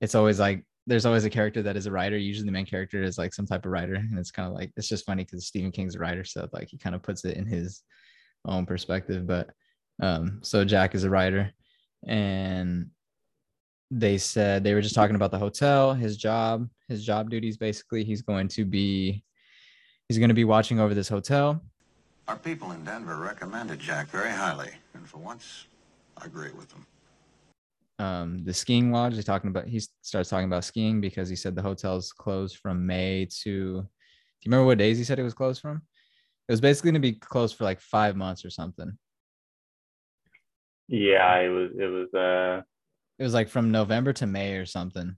it's 0.00 0.14
always 0.16 0.40
like 0.40 0.64
there's 0.86 1.06
always 1.06 1.24
a 1.24 1.30
character 1.30 1.62
that 1.62 1.76
is 1.76 1.86
a 1.86 1.90
writer. 1.90 2.16
Usually 2.16 2.46
the 2.46 2.52
main 2.52 2.66
character 2.66 3.02
is 3.02 3.16
like 3.16 3.32
some 3.32 3.46
type 3.46 3.64
of 3.64 3.72
writer 3.72 3.94
and 3.94 4.18
it's 4.18 4.30
kind 4.30 4.48
of 4.48 4.54
like 4.54 4.70
it's 4.76 4.88
just 4.88 5.06
funny 5.06 5.24
because 5.24 5.46
Stephen 5.46 5.72
King's 5.72 5.96
a 5.96 5.98
writer 5.98 6.24
so 6.24 6.48
like 6.52 6.68
he 6.68 6.78
kind 6.78 6.94
of 6.94 7.02
puts 7.02 7.24
it 7.24 7.36
in 7.36 7.46
his 7.46 7.82
own 8.46 8.66
perspective 8.66 9.26
but 9.26 9.48
um 10.02 10.40
so 10.42 10.64
Jack 10.64 10.94
is 10.94 11.04
a 11.04 11.10
writer 11.10 11.50
and 12.06 12.90
they 13.90 14.18
said 14.18 14.62
they 14.62 14.74
were 14.74 14.82
just 14.82 14.94
talking 14.94 15.16
about 15.16 15.30
the 15.30 15.38
hotel 15.38 15.94
his 15.94 16.16
job 16.16 16.68
his 16.88 17.04
job 17.04 17.30
duties 17.30 17.56
basically. 17.56 18.04
He's 18.04 18.22
going 18.22 18.48
to 18.48 18.64
be 18.64 19.24
he's 20.08 20.18
going 20.18 20.28
to 20.28 20.34
be 20.34 20.44
watching 20.44 20.80
over 20.80 20.94
this 20.94 21.08
hotel. 21.08 21.62
Our 22.28 22.36
people 22.36 22.72
in 22.72 22.84
Denver 22.84 23.16
recommended 23.16 23.78
Jack 23.78 24.08
very 24.08 24.30
highly, 24.30 24.70
and 24.94 25.06
for 25.06 25.18
once, 25.18 25.66
I 26.16 26.26
agree 26.26 26.52
with 26.52 26.70
them. 26.70 26.86
Um 28.04 28.44
the 28.44 28.52
skiing 28.52 28.90
lodge 28.92 29.14
they're 29.14 29.22
talking 29.32 29.50
about 29.50 29.66
he 29.74 29.80
starts 30.02 30.28
talking 30.30 30.46
about 30.52 30.64
skiing 30.64 31.00
because 31.00 31.28
he 31.28 31.36
said 31.36 31.54
the 31.54 31.62
hotel's 31.62 32.12
closed 32.12 32.56
from 32.62 32.76
may 32.86 33.26
to 33.42 33.50
do 33.50 34.42
you 34.42 34.50
remember 34.50 34.66
what 34.66 34.78
days 34.78 34.98
he 34.98 35.04
said 35.04 35.18
it 35.18 35.22
was 35.30 35.34
closed 35.42 35.60
from 35.62 35.76
it 36.48 36.52
was 36.52 36.60
basically 36.60 36.90
going 36.90 37.02
to 37.02 37.08
be 37.12 37.18
closed 37.18 37.56
for 37.56 37.64
like 37.64 37.80
five 37.80 38.14
months 38.16 38.44
or 38.44 38.50
something 38.50 38.90
Yeah, 40.88 41.38
it 41.46 41.48
was 41.48 41.70
it 41.84 41.86
was 41.86 42.08
uh 42.14 42.62
it 43.18 43.22
was 43.22 43.34
like 43.34 43.48
from 43.48 43.70
november 43.70 44.12
to 44.14 44.26
may 44.26 44.54
or 44.56 44.66
something 44.66 45.16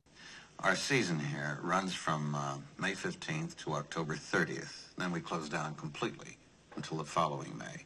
Our 0.61 0.77
season 0.77 1.19
here 1.19 1.59
runs 1.63 1.93
from 1.95 2.35
uh, 2.35 2.57
May 2.79 2.95
15th 2.95 3.57
to 3.63 3.75
October 3.75 4.15
30th. 4.17 4.95
Then 4.97 5.13
we 5.13 5.21
close 5.21 5.49
down 5.51 5.75
completely 5.75 6.33
until 6.77 6.97
the 6.97 7.05
following 7.05 7.53
May. 7.59 7.77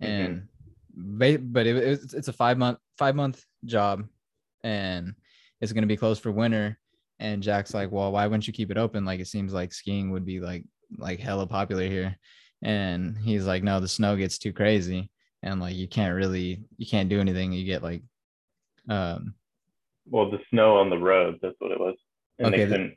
and 0.00 0.34
ba- 0.42 0.57
but 0.98 1.66
it, 1.66 1.76
it's 1.76 2.14
it's 2.14 2.28
a 2.28 2.32
five 2.32 2.58
month 2.58 2.78
five 2.98 3.14
month 3.14 3.44
job 3.64 4.04
and 4.64 5.14
it's 5.60 5.72
going 5.72 5.82
to 5.82 5.88
be 5.88 5.96
closed 5.96 6.22
for 6.22 6.32
winter. 6.32 6.78
And 7.20 7.42
jack's 7.42 7.74
like 7.74 7.90
well 7.90 8.12
why 8.12 8.26
wouldn't 8.26 8.46
you 8.46 8.52
keep 8.52 8.70
it 8.70 8.78
open? 8.78 9.04
Like 9.04 9.20
it 9.20 9.26
seems 9.26 9.52
like 9.52 9.72
skiing 9.72 10.10
would 10.10 10.24
be 10.24 10.40
like 10.40 10.64
like 10.96 11.20
hella 11.20 11.46
popular 11.46 11.88
here. 11.88 12.16
And 12.62 13.16
he's 13.16 13.46
like 13.46 13.62
no 13.62 13.80
the 13.80 13.88
snow 13.88 14.16
gets 14.16 14.38
too 14.38 14.52
crazy 14.52 15.10
and 15.42 15.60
like 15.60 15.76
you 15.76 15.88
can't 15.88 16.14
really 16.14 16.64
you 16.76 16.86
can't 16.86 17.08
do 17.08 17.20
anything. 17.20 17.52
You 17.52 17.64
get 17.64 17.82
like 17.82 18.02
um 18.88 19.34
well 20.06 20.30
the 20.30 20.40
snow 20.50 20.78
on 20.78 20.90
the 20.90 20.98
roads, 20.98 21.38
that's 21.42 21.56
what 21.58 21.72
it 21.72 21.78
was. 21.78 21.94
And 22.38 22.48
Okay, 22.48 22.64
they 22.64 22.70
couldn't 22.70 22.94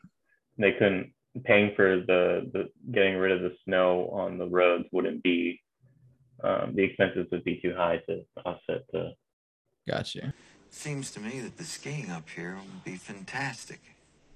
they 0.57 0.71
couldn't 0.73 1.13
paying 1.45 1.73
for 1.75 1.97
the 1.97 2.49
the 2.53 2.69
getting 2.91 3.15
rid 3.17 3.31
of 3.31 3.41
the 3.41 3.55
snow 3.65 4.09
on 4.11 4.37
the 4.37 4.47
roads 4.47 4.85
wouldn't 4.91 5.23
be 5.23 5.59
um, 6.43 6.73
the 6.75 6.83
expenses 6.83 7.27
would 7.31 7.43
be 7.43 7.59
too 7.61 7.73
high 7.75 7.97
to 8.07 8.21
offset 8.45 8.83
the 8.91 9.13
gotcha 9.87 10.33
Seems 10.69 11.11
to 11.11 11.19
me 11.19 11.41
that 11.41 11.57
the 11.57 11.65
skiing 11.65 12.09
up 12.09 12.29
here 12.29 12.55
would 12.55 12.83
be 12.85 12.95
fantastic. 12.95 13.81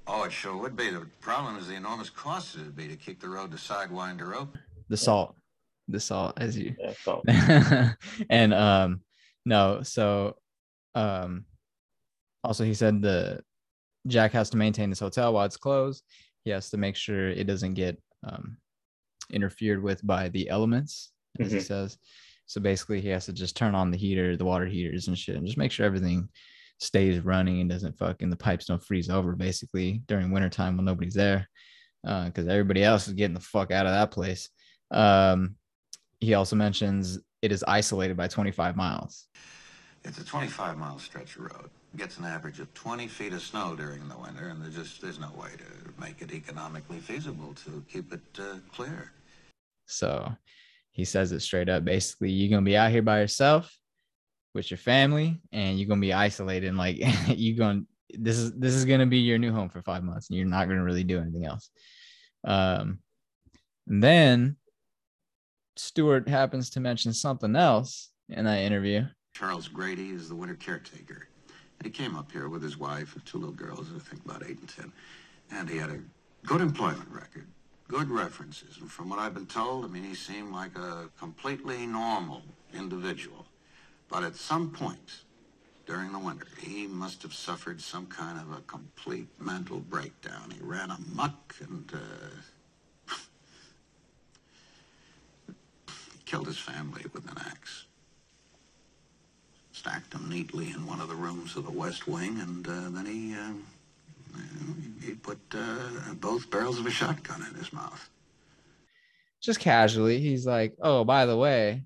Oh, 0.05 0.23
it 0.23 0.33
sure 0.33 0.57
would 0.57 0.75
be. 0.75 0.89
The 0.89 1.07
problem 1.21 1.55
is 1.57 1.67
the 1.69 1.75
enormous 1.75 2.09
cost 2.09 2.55
it 2.55 2.59
would 2.59 2.75
be 2.75 2.89
to 2.89 2.97
keep 2.97 3.21
the 3.21 3.29
road 3.29 3.51
to 3.51 3.57
Sidewinder 3.57 4.35
open. 4.35 4.59
the 4.89 4.97
salt 4.97 5.35
the 5.87 5.99
salt 5.99 6.33
as 6.37 6.57
you 6.57 6.75
yeah, 6.79 6.93
so 7.03 7.21
and 8.29 8.53
um 8.55 9.01
no 9.45 9.83
so 9.83 10.35
um 10.95 11.45
also 12.43 12.63
he 12.63 12.73
said 12.73 13.01
the 13.01 13.39
Jack 14.07 14.31
has 14.33 14.49
to 14.51 14.57
maintain 14.57 14.89
this 14.89 14.99
hotel 14.99 15.33
while 15.33 15.45
it's 15.45 15.57
closed. 15.57 16.03
He 16.43 16.51
has 16.51 16.69
to 16.69 16.77
make 16.77 16.95
sure 16.95 17.29
it 17.29 17.47
doesn't 17.47 17.73
get 17.73 17.99
um, 18.23 18.57
interfered 19.31 19.81
with 19.81 20.05
by 20.05 20.29
the 20.29 20.49
elements, 20.49 21.11
as 21.39 21.51
he 21.51 21.57
Mhm. 21.59 21.63
says. 21.63 21.97
So 22.45 22.61
basically, 22.61 23.01
he 23.01 23.09
has 23.09 23.25
to 23.25 23.33
just 23.33 23.55
turn 23.57 23.75
on 23.75 23.91
the 23.91 23.97
heater, 23.97 24.37
the 24.37 24.45
water 24.45 24.65
heaters, 24.67 25.07
and 25.07 25.17
shit, 25.17 25.35
and 25.35 25.45
just 25.45 25.57
make 25.57 25.71
sure 25.71 25.85
everything 25.85 26.29
stays 26.79 27.19
running 27.21 27.61
and 27.61 27.69
doesn't 27.69 27.97
fucking 27.97 28.29
the 28.29 28.35
pipes 28.35 28.65
don't 28.65 28.83
freeze 28.83 29.09
over. 29.09 29.35
Basically, 29.35 30.03
during 30.07 30.31
wintertime 30.31 30.75
when 30.75 30.85
nobody's 30.85 31.13
there, 31.15 31.47
because 32.03 32.47
everybody 32.47 32.83
else 32.83 33.07
is 33.07 33.13
getting 33.13 33.33
the 33.33 33.39
fuck 33.39 33.71
out 33.71 33.85
of 33.85 33.91
that 33.93 34.11
place. 34.11 34.49
Um, 34.91 35.55
he 36.19 36.33
also 36.35 36.55
mentions 36.55 37.19
it 37.41 37.51
is 37.51 37.63
isolated 37.67 38.15
by 38.17 38.27
25 38.27 38.75
miles. 38.75 39.27
It's 40.03 40.19
a 40.19 40.23
25 40.25 40.77
mile 40.77 40.99
stretch 40.99 41.35
of 41.37 41.43
road. 41.43 41.69
Gets 41.97 42.17
an 42.19 42.25
average 42.25 42.59
of 42.59 42.71
20 42.73 43.07
feet 43.07 43.33
of 43.33 43.41
snow 43.41 43.75
during 43.75 44.07
the 44.07 44.17
winter, 44.17 44.49
and 44.49 44.61
there's 44.61 44.75
just 44.75 45.01
there's 45.01 45.17
no 45.17 45.31
way 45.31 45.49
to 45.57 46.01
make 46.01 46.21
it 46.21 46.31
economically 46.31 46.99
feasible 46.99 47.53
to 47.65 47.83
keep 47.91 48.11
it 48.13 48.21
uh, 48.37 48.57
clear. 48.71 49.13
So 49.87 50.31
he 50.95 51.03
says 51.03 51.33
it 51.33 51.41
straight 51.41 51.67
up. 51.67 51.83
Basically, 51.83 52.31
you're 52.31 52.49
gonna 52.49 52.65
be 52.65 52.77
out 52.77 52.89
here 52.89 53.01
by 53.01 53.19
yourself 53.19 53.77
with 54.53 54.71
your 54.71 54.77
family, 54.77 55.41
and 55.51 55.77
you're 55.77 55.89
gonna 55.89 55.99
be 55.99 56.13
isolated. 56.13 56.67
And 56.67 56.77
like 56.77 56.97
you're 57.27 57.57
gonna 57.57 57.81
this 58.17 58.37
is 58.37 58.53
this 58.53 58.73
is 58.73 58.85
gonna 58.85 59.05
be 59.05 59.17
your 59.17 59.37
new 59.37 59.51
home 59.51 59.69
for 59.69 59.81
five 59.81 60.03
months, 60.03 60.29
and 60.29 60.37
you're 60.37 60.47
not 60.47 60.69
gonna 60.69 60.83
really 60.83 61.03
do 61.03 61.19
anything 61.19 61.45
else. 61.45 61.69
Um, 62.45 62.99
and 63.87 64.01
then 64.01 64.55
Stuart 65.75 66.29
happens 66.29 66.69
to 66.71 66.79
mention 66.79 67.11
something 67.11 67.57
else 67.57 68.11
in 68.29 68.45
that 68.45 68.59
interview. 68.59 69.05
Charles 69.33 69.67
Grady 69.67 70.11
is 70.11 70.29
the 70.29 70.35
winter 70.35 70.55
caretaker. 70.55 71.27
And 71.79 71.85
he 71.85 71.91
came 71.91 72.15
up 72.15 72.31
here 72.31 72.47
with 72.47 72.63
his 72.63 72.77
wife 72.77 73.15
and 73.15 73.25
two 73.25 73.37
little 73.37 73.53
girls, 73.53 73.89
I 73.93 73.99
think 73.99 74.23
about 74.23 74.43
eight 74.47 74.59
and 74.59 74.69
ten. 74.69 74.93
And 75.51 75.69
he 75.69 75.77
had 75.77 75.89
a 75.89 75.99
good 76.45 76.61
employment 76.61 77.09
record, 77.09 77.47
good 77.87 78.09
references. 78.09 78.77
And 78.79 78.91
from 78.91 79.09
what 79.09 79.19
I've 79.19 79.33
been 79.33 79.45
told, 79.45 79.85
I 79.85 79.87
mean, 79.87 80.03
he 80.03 80.15
seemed 80.15 80.51
like 80.51 80.77
a 80.77 81.09
completely 81.19 81.85
normal 81.85 82.41
individual. 82.73 83.45
But 84.09 84.23
at 84.23 84.35
some 84.35 84.71
point 84.71 85.21
during 85.85 86.11
the 86.11 86.19
winter, 86.19 86.47
he 86.59 86.87
must 86.87 87.21
have 87.23 87.33
suffered 87.33 87.81
some 87.81 88.07
kind 88.07 88.39
of 88.39 88.57
a 88.57 88.61
complete 88.61 89.29
mental 89.39 89.79
breakdown. 89.79 90.51
He 90.51 90.59
ran 90.61 90.91
amok 90.91 91.55
and 91.61 91.91
uh, 91.93 91.97
killed 96.25 96.47
his 96.47 96.57
family 96.57 97.05
with 97.13 97.29
an 97.29 97.37
axe 97.39 97.85
stacked 99.85 100.09
them 100.09 100.27
neatly 100.27 100.71
in 100.71 100.87
one 100.87 100.99
of 100.99 101.09
the 101.09 101.15
rooms 101.15 101.55
of 101.55 101.63
the 101.63 101.71
West 101.71 102.07
Wing, 102.07 102.39
and 102.39 102.67
uh, 102.67 102.89
then 102.89 103.05
he 103.05 103.35
uh, 103.35 103.51
he 105.01 105.13
put 105.13 105.39
uh, 105.53 106.13
both 106.15 106.49
barrels 106.49 106.79
of 106.79 106.85
a 106.85 106.91
shotgun 106.91 107.45
in 107.49 107.55
his 107.55 107.71
mouth. 107.71 108.09
just 109.41 109.59
casually 109.59 110.19
he's 110.19 110.45
like 110.45 110.73
oh 110.81 111.03
by 111.03 111.25
the 111.25 111.37
way 111.37 111.83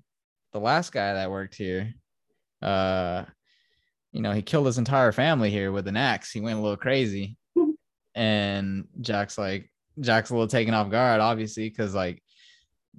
the 0.52 0.60
last 0.60 0.92
guy 0.92 1.14
that 1.14 1.30
worked 1.30 1.54
here 1.54 1.92
uh 2.62 3.24
you 4.12 4.22
know 4.22 4.32
he 4.32 4.42
killed 4.42 4.66
his 4.66 4.78
entire 4.78 5.12
family 5.12 5.50
here 5.50 5.70
with 5.72 5.86
an 5.86 5.96
axe. 5.96 6.32
He 6.32 6.40
went 6.40 6.58
a 6.58 6.62
little 6.62 6.76
crazy. 6.76 7.36
And 8.14 8.88
jack's 9.00 9.38
like 9.38 9.70
jack's 10.00 10.30
a 10.30 10.34
little 10.34 10.48
taken 10.48 10.74
off 10.74 10.90
guard 10.90 11.20
obviously 11.20 11.68
because 11.68 11.94
like 11.94 12.22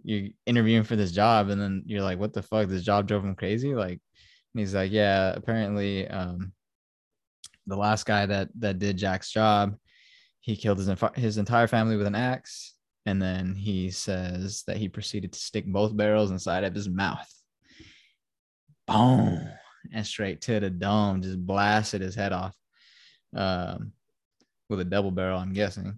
you're 0.03 0.29
interviewing 0.45 0.83
for 0.83 0.95
this 0.95 1.11
job 1.11 1.49
and 1.49 1.59
then 1.59 1.83
you're 1.85 2.01
like 2.01 2.17
what 2.17 2.33
the 2.33 2.41
fuck? 2.41 2.69
This 2.69 2.83
job 2.83 3.07
drove 3.07 3.25
him 3.25 3.35
crazy? 3.35 3.75
Like 3.75 3.99
he's 4.53 4.73
like 4.73 4.91
yeah 4.91 5.33
apparently 5.35 6.07
um 6.07 6.53
the 7.71 7.77
last 7.77 8.05
guy 8.05 8.25
that 8.25 8.49
that 8.59 8.77
did 8.77 8.97
jack's 8.97 9.31
job 9.31 9.75
he 10.41 10.55
killed 10.55 10.77
his, 10.77 10.89
his 11.15 11.37
entire 11.37 11.67
family 11.67 11.95
with 11.95 12.07
an 12.07 12.15
axe 12.15 12.75
and 13.05 13.21
then 13.21 13.55
he 13.55 13.89
says 13.89 14.63
that 14.67 14.77
he 14.77 14.87
proceeded 14.87 15.33
to 15.33 15.39
stick 15.39 15.65
both 15.65 15.95
barrels 15.95 16.31
inside 16.31 16.63
of 16.63 16.75
his 16.75 16.87
mouth. 16.87 17.27
Boom. 18.87 19.49
And 19.91 20.05
straight 20.05 20.41
to 20.41 20.59
the 20.59 20.69
dome, 20.69 21.21
just 21.21 21.43
blasted 21.43 22.01
his 22.01 22.15
head 22.15 22.31
off. 22.31 22.55
Um, 23.35 23.93
with 24.69 24.81
a 24.81 24.85
double 24.85 25.11
barrel, 25.11 25.39
I'm 25.39 25.53
guessing. 25.53 25.97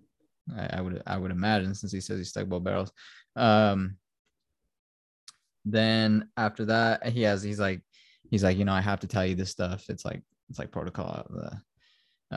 I, 0.55 0.77
I 0.77 0.81
would 0.81 1.03
I 1.05 1.17
would 1.17 1.31
imagine 1.31 1.75
since 1.75 1.91
he 1.91 2.01
says 2.01 2.17
he 2.17 2.23
stuck 2.23 2.47
both 2.47 2.63
barrels. 2.63 2.91
Um 3.35 3.97
then 5.65 6.29
after 6.35 6.65
that, 6.65 7.07
he 7.07 7.21
has 7.23 7.43
he's 7.43 7.59
like 7.59 7.81
he's 8.29 8.43
like, 8.43 8.57
you 8.57 8.65
know, 8.65 8.73
I 8.73 8.81
have 8.81 8.99
to 9.01 9.07
tell 9.07 9.25
you 9.25 9.35
this 9.35 9.51
stuff. 9.51 9.85
It's 9.89 10.05
like 10.05 10.21
it's 10.53 10.59
like 10.59 10.71
protocol. 10.71 11.25
of 11.27 11.33
The 11.33 11.61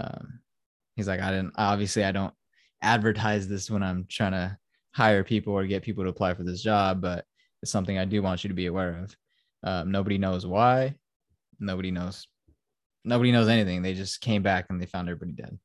um 0.01 0.41
he's 0.95 1.07
like, 1.07 1.21
I 1.21 1.31
didn't 1.31 1.53
obviously 1.57 2.03
I 2.03 2.13
don't 2.13 2.33
advertise 2.81 3.47
this 3.47 3.71
when 3.71 3.83
I'm 3.83 4.07
trying 4.09 4.33
to 4.33 4.57
hire 4.93 5.23
people 5.23 5.53
or 5.53 5.67
get 5.67 5.83
people 5.83 6.03
to 6.03 6.09
apply 6.09 6.33
for 6.33 6.43
this 6.43 6.63
job, 6.63 7.03
but 7.03 7.27
it's 7.61 7.71
something 7.71 7.99
I 7.99 8.07
do 8.07 8.23
want 8.23 8.43
you 8.43 8.49
to 8.49 8.55
be 8.55 8.67
aware 8.67 9.03
of. 9.03 9.17
Um, 9.63 9.93
nobody 9.93 10.17
knows 10.17 10.47
why. 10.47 10.95
Nobody 11.61 11.91
knows. 11.91 12.27
Nobody 13.05 13.33
knows 13.33 13.49
anything. 13.49 13.83
They 13.83 13.93
just 13.93 14.23
came 14.23 14.43
back 14.43 14.67
and 14.71 14.81
they 14.81 14.87
found 14.87 15.11
everybody 15.11 15.33
dead. 15.33 15.59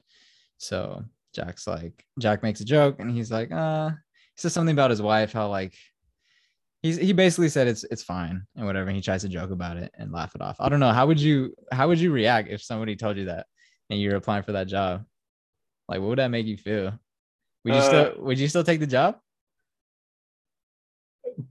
So 0.57 1.05
Jack's 1.33 1.67
like, 1.67 2.05
Jack 2.19 2.43
makes 2.43 2.59
a 2.59 2.65
joke 2.65 2.97
and 2.99 3.09
he's 3.09 3.31
like, 3.31 3.49
uh, 3.53 3.91
he 3.91 4.41
says 4.41 4.51
something 4.51 4.75
about 4.75 4.89
his 4.89 5.01
wife, 5.01 5.31
how 5.31 5.47
like 5.47 5.75
he's 6.81 6.97
he 6.97 7.13
basically 7.13 7.49
said 7.49 7.67
it's 7.67 7.83
it's 7.85 8.03
fine 8.03 8.45
and 8.55 8.65
whatever. 8.65 8.87
And 8.87 8.95
he 8.95 9.01
tries 9.01 9.21
to 9.21 9.29
joke 9.29 9.51
about 9.51 9.77
it 9.77 9.91
and 9.97 10.11
laugh 10.11 10.35
it 10.35 10.41
off. 10.41 10.57
I 10.59 10.69
don't 10.69 10.79
know. 10.79 10.91
How 10.91 11.07
would 11.07 11.19
you 11.19 11.55
how 11.71 11.87
would 11.87 11.99
you 11.99 12.11
react 12.11 12.49
if 12.49 12.61
somebody 12.61 12.95
told 12.95 13.17
you 13.17 13.25
that 13.25 13.45
and 13.89 14.01
you're 14.01 14.15
applying 14.15 14.43
for 14.43 14.53
that 14.53 14.67
job? 14.67 15.05
Like, 15.87 15.99
what 15.99 16.09
would 16.09 16.19
that 16.19 16.29
make 16.31 16.45
you 16.45 16.57
feel? 16.57 16.97
Would 17.65 17.73
you 17.73 17.79
Uh, 17.79 17.81
still 17.81 18.13
would 18.19 18.39
you 18.39 18.47
still 18.47 18.63
take 18.63 18.79
the 18.79 18.87
job? 18.87 19.17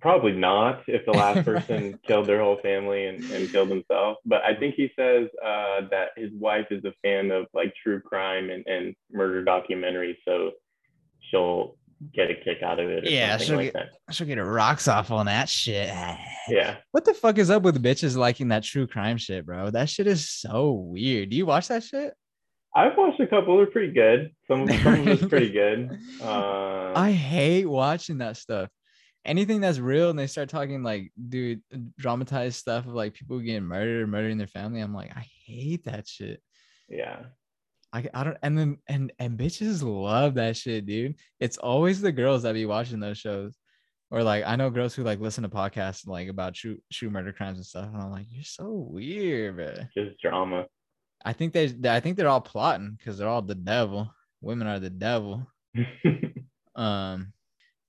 Probably 0.01 0.33
not 0.33 0.83
if 0.89 1.07
the 1.07 1.13
last 1.13 1.45
person 1.45 1.99
killed 2.07 2.27
their 2.27 2.41
whole 2.41 2.59
family 2.63 3.07
and, 3.07 3.25
and 3.31 3.51
killed 3.51 3.71
himself. 3.71 4.19
But 4.25 4.43
I 4.43 4.55
think 4.55 4.75
he 4.75 4.91
says 4.99 5.29
uh, 5.45 5.83
that 5.91 6.09
his 6.17 6.31
wife 6.39 6.67
is 6.71 6.85
a 6.85 6.93
fan 7.03 7.31
of 7.31 7.47
like 7.55 7.73
true 7.83 8.01
crime 8.01 8.51
and, 8.51 8.65
and 8.67 8.95
murder 9.11 9.43
documentaries, 9.45 10.17
so 10.27 10.53
she'll 11.31 11.77
get 12.13 12.31
a 12.31 12.35
kick 12.35 12.63
out 12.63 12.81
of 12.81 12.89
it. 12.89 13.05
Or 13.05 13.11
Yeah, 13.11 13.33
something 13.33 13.47
she'll 13.47 13.57
like 13.57 13.73
get- 13.73 14.15
She'll 14.15 14.27
get 14.27 14.39
her 14.39 14.51
rocks 14.51 14.89
off 14.89 15.11
on 15.11 15.27
that 15.27 15.49
shit. 15.49 15.93
Yeah. 16.49 16.79
What 16.91 17.05
the 17.05 17.15
fuck 17.15 17.39
is 17.39 17.49
up 17.51 17.63
with 17.63 17.81
bitches 17.81 18.17
liking 18.17 18.49
that 18.49 18.65
true 18.65 18.87
crime 18.89 19.19
shit, 19.19 19.47
bro? 19.47 19.71
That 19.71 19.89
shit 19.89 20.09
is 20.09 20.29
so 20.29 20.73
weird. 20.73 21.31
Do 21.31 21.37
you 21.37 21.47
watch 21.47 21.69
that 21.69 21.85
shit? 21.85 22.13
I've 22.75 22.97
watched 22.97 23.21
a 23.21 23.27
couple. 23.29 23.57
They're 23.57 23.67
pretty 23.67 23.93
good. 23.93 24.31
Some, 24.49 24.67
some 24.69 25.01
of 25.01 25.09
it's 25.09 25.27
pretty 25.27 25.51
good. 25.53 25.97
Uh, 26.23 26.93
I 26.97 27.13
hate 27.13 27.67
watching 27.67 28.19
that 28.19 28.37
stuff. 28.37 28.69
Anything 29.25 29.61
that's 29.61 29.79
real 29.79 30.11
and 30.11 30.19
they 30.19 30.27
start 30.27 30.49
talking 30.49 30.83
like, 30.83 31.13
dude, 31.29 31.61
dramatized 31.99 32.57
stuff 32.57 32.87
of 32.87 32.95
like 32.95 33.15
people 33.15 33.39
getting 33.39 33.63
murdered 33.65 34.03
or 34.03 34.07
murdering 34.09 34.39
their 34.39 34.47
family. 34.49 34.81
I'm 34.81 34.95
like, 34.95 35.15
I 35.17 35.27
hate 35.47 35.85
that 35.85 36.09
shit. 36.09 36.43
yeah. 36.89 37.19
I, 37.93 38.09
I 38.15 38.25
don't 38.25 38.37
and 38.43 38.57
then 38.57 38.79
and 38.89 39.13
and 39.19 39.39
bitches 39.39 39.83
love 39.83 40.35
that 40.35 40.57
shit, 40.57 40.87
dude. 40.87 41.17
It's 41.41 41.59
always 41.59 42.01
the 42.01 42.13
girls 42.13 42.43
that 42.43 42.55
be 42.55 42.67
watching 42.67 43.01
those 43.01 43.19
shows. 43.19 43.57
Or 44.11 44.23
like 44.23 44.45
I 44.47 44.57
know 44.57 44.71
girls 44.71 44.95
who 44.95 45.03
like 45.03 45.21
listen 45.21 45.43
to 45.43 45.49
podcasts 45.49 46.07
like 46.07 46.29
about 46.29 46.55
true 46.55 46.79
true 46.93 47.11
murder 47.11 47.33
crimes 47.33 47.59
and 47.59 47.67
stuff. 47.67 47.89
And 47.93 48.01
I'm 48.01 48.11
like, 48.11 48.27
you're 48.31 48.45
so 48.45 48.71
weird, 48.71 49.57
bro. 49.57 49.75
Just 49.97 50.21
drama. 50.21 50.67
I 51.25 51.33
think 51.33 51.53
they 51.53 51.73
I 51.85 52.01
think 52.01 52.17
they're 52.17 52.29
all 52.29 52.41
plotting 52.41 52.97
because 52.99 53.19
they're 53.19 53.29
all 53.29 53.43
the 53.43 53.55
devil. 53.55 54.13
Women 54.41 54.67
are 54.69 54.79
the 54.79 54.91
devil. 54.91 55.47
Um, 56.77 57.33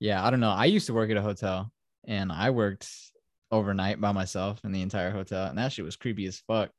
yeah, 0.00 0.24
I 0.24 0.30
don't 0.30 0.40
know. 0.40 0.50
I 0.50 0.66
used 0.66 0.86
to 0.86 0.94
work 0.94 1.10
at 1.10 1.16
a 1.16 1.22
hotel 1.22 1.70
and 2.06 2.32
I 2.32 2.50
worked 2.50 2.88
overnight 3.50 4.00
by 4.00 4.12
myself 4.12 4.60
in 4.64 4.72
the 4.72 4.82
entire 4.82 5.10
hotel, 5.10 5.46
and 5.46 5.58
that 5.58 5.72
shit 5.72 5.84
was 5.84 5.96
creepy 5.96 6.26
as 6.26 6.42
fuck. 6.46 6.70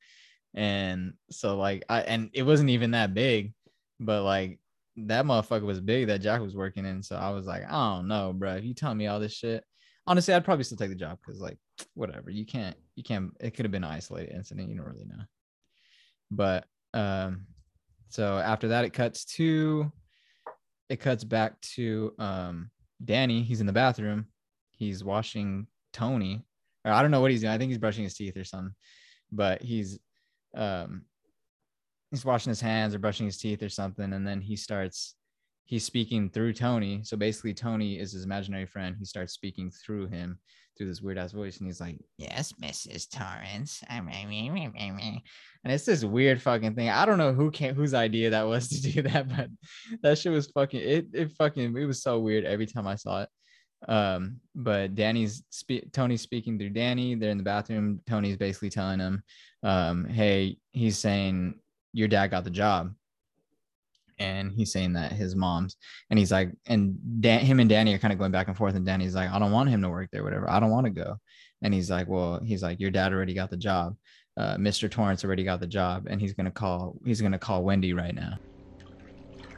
And 0.56 1.14
so 1.32 1.58
like 1.58 1.84
I 1.90 2.02
and 2.02 2.30
it 2.34 2.44
wasn't 2.44 2.70
even 2.70 2.92
that 2.92 3.14
big, 3.14 3.54
but 4.00 4.24
like 4.24 4.60
that 4.96 5.26
motherfucker 5.26 5.64
was 5.64 5.80
big 5.80 6.08
that 6.08 6.22
Jack 6.22 6.42
was 6.42 6.56
working 6.56 6.86
in. 6.86 7.02
So 7.02 7.16
I 7.16 7.32
was 7.32 7.46
like, 7.46 7.64
I 7.68 7.96
don't 7.96 8.08
know, 8.08 8.34
bro. 8.34 8.56
If 8.56 8.64
you 8.64 8.74
tell 8.74 8.94
me 8.94 9.08
all 9.08 9.20
this 9.20 9.34
shit, 9.34 9.64
honestly, 10.06 10.34
I'd 10.34 10.46
probably 10.46 10.64
still 10.64 10.78
take 10.78 10.90
the 10.90 10.96
job 10.96 11.18
because 11.26 11.42
like 11.42 11.58
whatever. 11.94 12.30
You 12.30 12.46
can't, 12.46 12.76
you 12.96 13.04
can't. 13.04 13.32
It 13.40 13.52
could 13.52 13.66
have 13.66 13.72
been 13.72 13.84
an 13.84 13.92
isolated 13.92 14.36
incident. 14.36 14.70
You 14.70 14.78
don't 14.78 14.88
really 14.88 15.06
know. 15.06 15.24
But 16.32 16.66
um, 16.94 17.48
so 18.10 18.38
after 18.38 18.70
that, 18.70 18.86
it 18.86 18.94
cuts 18.94 19.26
to, 19.36 19.92
it 20.90 21.00
cuts 21.00 21.24
back 21.24 21.60
to 21.76 22.14
um 22.20 22.70
Danny. 23.04 23.42
He's 23.44 23.62
in 23.62 23.68
the 23.68 23.74
bathroom. 23.74 24.28
He's 24.72 25.04
washing 25.04 25.68
Tony. 25.92 26.46
Or 26.86 26.92
I 26.92 27.02
don't 27.02 27.12
know 27.12 27.22
what 27.22 27.32
he's 27.32 27.42
doing. 27.42 27.54
I 27.54 27.58
think 27.58 27.70
he's 27.70 27.78
brushing 27.78 28.04
his 28.04 28.14
teeth 28.14 28.38
or 28.38 28.44
something. 28.44 28.76
But 29.32 29.62
he's 29.62 30.00
um 30.56 31.04
he's 32.12 32.26
washing 32.26 32.52
his 32.52 32.62
hands 32.62 32.94
or 32.94 33.00
brushing 33.00 33.26
his 33.26 33.38
teeth 33.38 33.64
or 33.64 33.70
something 33.70 34.14
and 34.14 34.28
then 34.28 34.42
he 34.42 34.56
starts 34.56 35.16
he's 35.66 35.86
speaking 35.86 36.30
through 36.30 36.54
Tony. 36.54 37.02
So 37.04 37.18
basically, 37.18 37.54
Tony 37.54 38.00
is 38.00 38.12
his 38.12 38.26
imaginary 38.26 38.66
friend. 38.66 38.96
He 38.98 39.06
starts 39.06 39.34
speaking 39.34 39.72
through 39.72 40.08
him 40.08 40.40
through 40.78 40.88
this 40.88 41.02
weird 41.02 41.20
ass 41.20 41.32
voice, 41.32 41.58
and 41.58 41.68
he's 41.68 41.82
like, 41.82 41.98
"Yes, 42.18 42.54
Mrs. 42.54 43.10
Torrance," 43.10 43.84
I'm 43.90 44.08
and 45.64 45.74
it's 45.74 45.86
this 45.86 46.04
weird 46.04 46.42
fucking 46.42 46.76
thing. 46.76 46.90
I 46.90 47.06
don't 47.06 47.18
know 47.18 47.34
who 47.34 47.52
came, 47.52 47.76
whose 47.76 47.94
idea 47.94 48.32
that 48.32 48.48
was 48.48 48.70
to 48.70 48.82
do 48.82 49.02
that, 49.10 49.30
but 49.30 49.50
that 50.02 50.18
shit 50.18 50.32
was 50.32 50.48
fucking 50.48 50.82
it. 50.82 51.08
It 51.14 51.32
fucking 51.34 51.76
it 51.78 51.86
was 51.86 52.02
so 52.02 52.20
weird 52.20 52.46
every 52.46 52.66
time 52.66 52.88
I 52.88 52.96
saw 52.96 53.24
it. 53.24 53.30
Um, 53.88 54.40
but 54.56 54.96
Danny's 54.96 55.44
spe- 55.50 55.92
Tony's 55.92 56.22
speaking 56.22 56.58
through 56.58 56.72
Danny. 56.72 57.16
They're 57.16 57.32
in 57.32 57.38
the 57.38 57.44
bathroom. 57.44 58.02
Tony's 58.08 58.38
basically 58.38 58.70
telling 58.70 59.00
him, 59.00 59.24
um, 59.64 60.06
"Hey," 60.06 60.58
he's 60.72 60.98
saying, 60.98 61.60
"Your 61.92 62.08
dad 62.08 62.28
got 62.28 62.44
the 62.44 62.50
job." 62.50 62.94
and 64.20 64.52
he's 64.52 64.72
saying 64.72 64.94
that 64.94 65.12
his 65.12 65.36
mom's 65.36 65.76
and 66.10 66.20
he's 66.20 66.32
like 66.32 66.52
and 66.68 66.98
Dan, 67.22 67.40
him 67.40 67.60
and 67.60 67.70
Danny 67.70 67.94
are 67.94 67.98
kind 67.98 68.14
of 68.14 68.20
going 68.20 68.32
back 68.32 68.48
and 68.48 68.56
forth 68.56 68.76
and 68.76 68.86
Danny's 68.86 69.16
like 69.16 69.30
I 69.30 69.40
don't 69.40 69.52
want 69.52 69.70
him 69.70 69.82
to 69.82 69.90
work 69.90 70.10
there 70.12 70.24
whatever 70.24 70.50
I 70.50 70.60
don't 70.60 70.70
want 70.72 70.86
to 70.86 70.92
go 70.92 71.18
and 71.62 71.74
he's 71.74 71.90
like 71.90 72.08
well 72.08 72.40
he's 72.44 72.62
like 72.62 72.80
your 72.80 72.92
dad 72.92 73.14
already 73.14 73.34
got 73.34 73.50
the 73.50 73.58
job 73.58 73.96
uh, 74.38 74.56
Mr. 74.58 74.90
Torrance 74.90 75.24
already 75.24 75.44
got 75.44 75.60
the 75.60 75.68
job 75.68 76.08
and 76.10 76.20
he's 76.20 76.34
gonna 76.34 76.52
call 76.52 76.96
he's 77.06 77.22
gonna 77.22 77.40
call 77.40 77.64
Wendy 77.64 77.94
right 77.94 78.16
now 78.16 78.38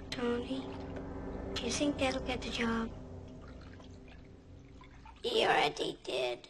Tony, 0.10 0.64
do 1.54 1.64
you 1.64 1.72
think 1.72 1.98
Dad'll 1.98 2.22
get 2.22 2.42
the 2.42 2.50
job? 2.50 2.90
He 5.26 5.44
already 5.44 5.98
did. 6.04 6.48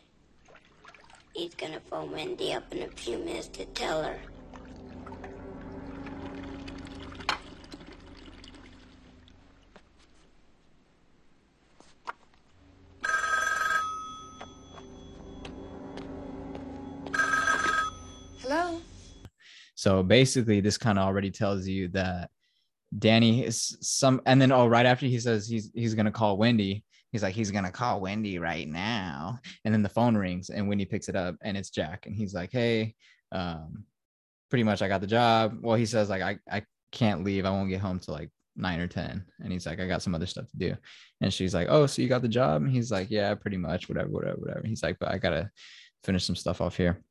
He's 1.33 1.55
gonna 1.55 1.79
phone 1.79 2.11
Wendy 2.11 2.51
up 2.51 2.75
in 2.75 2.83
a 2.83 2.89
few 2.89 3.17
minutes 3.19 3.47
to 3.53 3.63
tell 3.67 4.03
her. 4.03 4.19
Hello? 18.41 18.81
So 19.75 20.03
basically, 20.03 20.59
this 20.59 20.77
kind 20.77 20.99
of 20.99 21.05
already 21.05 21.31
tells 21.31 21.65
you 21.65 21.87
that 21.89 22.29
Danny 22.99 23.45
is 23.45 23.77
some, 23.79 24.21
and 24.25 24.41
then 24.41 24.51
oh, 24.51 24.67
right 24.67 24.85
after 24.85 25.05
he 25.05 25.17
says 25.17 25.47
he's 25.47 25.71
he's 25.73 25.95
gonna 25.95 26.11
call 26.11 26.35
Wendy, 26.35 26.83
he's 27.15 27.23
like 27.23 27.33
he's 27.33 27.49
gonna 27.49 27.71
call 27.71 28.01
Wendy 28.01 28.39
right 28.39 28.67
now, 28.67 29.39
and 29.63 29.73
then 29.73 29.81
the 29.81 29.87
phone 29.87 30.17
rings 30.17 30.49
and 30.49 30.67
Wendy 30.67 30.83
picks 30.83 31.07
it 31.07 31.15
up 31.15 31.37
and 31.41 31.55
it's 31.55 31.69
Jack, 31.69 32.07
and 32.07 32.13
he's 32.13 32.33
like, 32.33 32.51
hey, 32.51 32.93
um, 33.31 33.85
pretty 34.49 34.63
much 34.63 34.81
I 34.81 34.89
got 34.89 34.99
the 34.99 35.07
job. 35.07 35.59
Well, 35.61 35.77
he 35.77 35.85
says 35.85 36.09
like 36.09 36.21
I 36.21 36.39
I 36.51 36.65
can't 36.91 37.23
leave, 37.23 37.45
I 37.45 37.51
won't 37.51 37.69
get 37.69 37.79
home 37.79 37.99
till 37.99 38.15
like 38.15 38.31
nine 38.57 38.81
or 38.81 38.87
ten, 38.87 39.23
and 39.39 39.53
he's 39.53 39.65
like 39.65 39.79
I 39.79 39.87
got 39.87 40.01
some 40.01 40.13
other 40.13 40.25
stuff 40.25 40.49
to 40.49 40.57
do, 40.57 40.75
and 41.21 41.33
she's 41.33 41.55
like, 41.55 41.67
oh, 41.69 41.85
so 41.85 42.01
you 42.01 42.09
got 42.09 42.21
the 42.21 42.27
job? 42.27 42.63
And 42.63 42.69
he's 42.71 42.91
like, 42.91 43.09
yeah, 43.09 43.33
pretty 43.33 43.55
much, 43.55 43.87
whatever, 43.87 44.09
whatever, 44.09 44.37
whatever. 44.37 44.67
He's 44.67 44.83
like, 44.83 44.97
but 44.99 45.09
I 45.09 45.17
gotta 45.17 45.49
finish 46.03 46.25
some 46.25 46.35
stuff 46.35 46.59
off 46.59 46.75
here. 46.75 47.01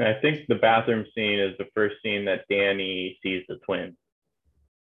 I 0.00 0.14
think 0.20 0.48
the 0.48 0.56
bathroom 0.56 1.06
scene 1.14 1.38
is 1.38 1.56
the 1.56 1.68
first 1.72 1.94
scene 2.02 2.24
that 2.24 2.46
Danny 2.50 3.16
sees 3.22 3.44
the 3.48 3.58
twin. 3.64 3.96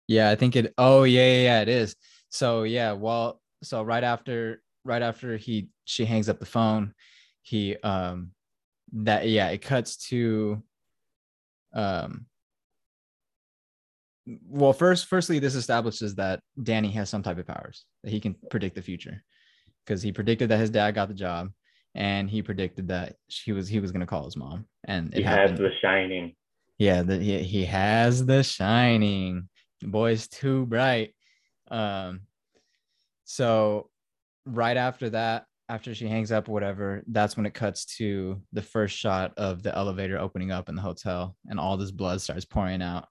Yeah, 0.08 0.30
I 0.30 0.34
think 0.34 0.56
it. 0.56 0.72
Oh 0.78 1.02
yeah, 1.02 1.26
yeah, 1.26 1.42
yeah, 1.42 1.60
it 1.60 1.68
is. 1.68 1.94
So 2.30 2.62
yeah, 2.62 2.92
well, 2.92 3.42
so 3.62 3.82
right 3.82 4.04
after, 4.04 4.62
right 4.84 5.02
after 5.02 5.36
he 5.36 5.68
she 5.84 6.04
hangs 6.04 6.28
up 6.28 6.38
the 6.38 6.46
phone, 6.46 6.94
he 7.42 7.76
um, 7.78 8.32
that 8.92 9.28
yeah, 9.28 9.48
it 9.48 9.62
cuts 9.62 9.96
to, 10.08 10.62
um, 11.74 12.26
well, 14.48 14.72
first, 14.72 15.06
firstly, 15.06 15.38
this 15.38 15.54
establishes 15.54 16.16
that 16.16 16.40
Danny 16.62 16.90
has 16.90 17.08
some 17.08 17.22
type 17.22 17.38
of 17.38 17.46
powers 17.46 17.84
that 18.02 18.10
he 18.10 18.20
can 18.20 18.34
predict 18.50 18.74
the 18.74 18.82
future, 18.82 19.22
because 19.84 20.02
he 20.02 20.12
predicted 20.12 20.48
that 20.48 20.58
his 20.58 20.70
dad 20.70 20.94
got 20.94 21.08
the 21.08 21.14
job, 21.14 21.50
and 21.94 22.28
he 22.28 22.42
predicted 22.42 22.88
that 22.88 23.14
he 23.28 23.52
was 23.52 23.68
he 23.68 23.80
was 23.80 23.92
gonna 23.92 24.06
call 24.06 24.24
his 24.24 24.36
mom, 24.36 24.66
and 24.84 25.14
it 25.14 25.18
He 25.18 25.22
has 25.22 25.56
the 25.56 25.70
shining. 25.80 26.34
Yeah, 26.78 27.02
the, 27.02 27.18
he, 27.18 27.42
he 27.42 27.64
has 27.64 28.26
the 28.26 28.42
shining. 28.42 29.48
The 29.80 29.88
boy's 29.88 30.28
too 30.28 30.66
bright. 30.66 31.14
Um, 31.70 32.22
so 33.26 33.90
right 34.46 34.76
after 34.76 35.10
that, 35.10 35.44
after 35.68 35.94
she 35.94 36.06
hangs 36.06 36.30
up 36.30 36.46
whatever, 36.48 37.02
that's 37.08 37.36
when 37.36 37.44
it 37.44 37.52
cuts 37.52 37.84
to 37.96 38.40
the 38.52 38.62
first 38.62 38.96
shot 38.96 39.32
of 39.36 39.64
the 39.64 39.76
elevator 39.76 40.16
opening 40.16 40.52
up 40.52 40.68
in 40.68 40.76
the 40.76 40.82
hotel, 40.82 41.36
and 41.50 41.58
all 41.58 41.76
this 41.76 41.90
blood 41.90 42.22
starts 42.22 42.44
pouring 42.44 42.80
out. 42.80 43.06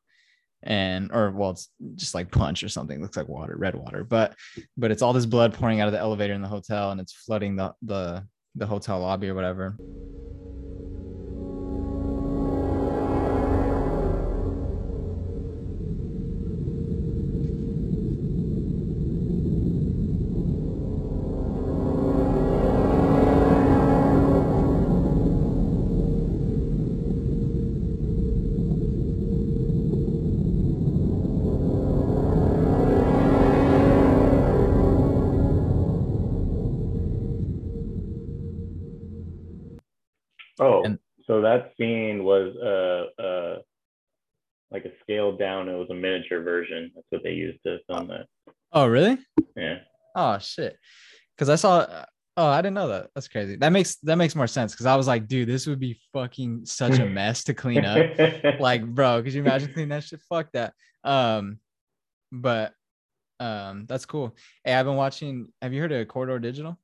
And 0.63 1.12
or 1.13 1.32
well, 1.32 1.51
it's 1.51 1.69
just 1.95 2.15
like 2.15 2.32
punch 2.32 2.63
or 2.63 2.69
something. 2.69 2.99
looks 3.01 3.17
like 3.17 3.28
water, 3.28 3.56
red 3.58 3.75
water, 3.75 4.04
but 4.04 4.36
but 4.78 4.89
it's 4.89 5.01
all 5.01 5.13
this 5.13 5.28
blood 5.28 5.54
pouring 5.54 5.82
out 5.82 5.88
of 5.88 5.91
the 5.91 5.99
elevator 5.99 6.34
in 6.34 6.41
the 6.41 6.47
hotel, 6.47 6.91
and 6.91 6.99
it's 6.99 7.13
flooding 7.13 7.58
the 7.58 7.73
the 7.84 8.25
the 8.56 8.65
hotel 8.65 9.01
lobby 9.01 9.28
or 9.30 9.36
whatever. 9.36 9.78
Oh 50.36 50.39
shit. 50.39 50.78
Cause 51.38 51.50
I 51.50 51.56
saw 51.56 52.06
oh, 52.38 52.48
I 52.48 52.62
didn't 52.62 52.76
know 52.76 52.89
that. 52.89 53.10
That's 53.15 53.28
crazy. 53.28 53.56
That 53.56 53.71
makes 53.71 53.98
that 53.98 54.17
makes 54.17 54.36
more 54.36 54.48
sense. 54.48 54.76
Cause 54.76 54.86
I 54.86 54.95
was 54.95 55.08
like, 55.08 55.28
dude, 55.28 55.48
this 55.48 55.67
would 55.67 55.80
be 55.80 56.00
fucking 56.13 56.65
such 56.65 57.00
a 57.00 57.06
mess 57.06 57.43
to 57.45 57.54
clean 57.54 57.86
up. 57.86 58.08
like, 58.60 58.86
bro, 58.86 59.21
could 59.24 59.34
you 59.34 59.41
imagine 59.41 59.74
cleaning 59.74 59.89
that 59.89 60.04
shit? 60.04 60.21
Fuck 60.30 60.52
that. 60.54 60.74
Um, 61.04 61.60
but 62.32 62.74
um, 63.39 63.86
that's 63.88 64.06
cool. 64.06 64.36
Hey, 64.63 64.74
I've 64.74 64.86
been 64.86 64.95
watching. 64.95 65.48
Have 65.62 65.74
you 65.74 65.82
heard 65.82 65.91
of 65.91 66.08
Corridor 66.08 66.39
Digital? 66.39 66.78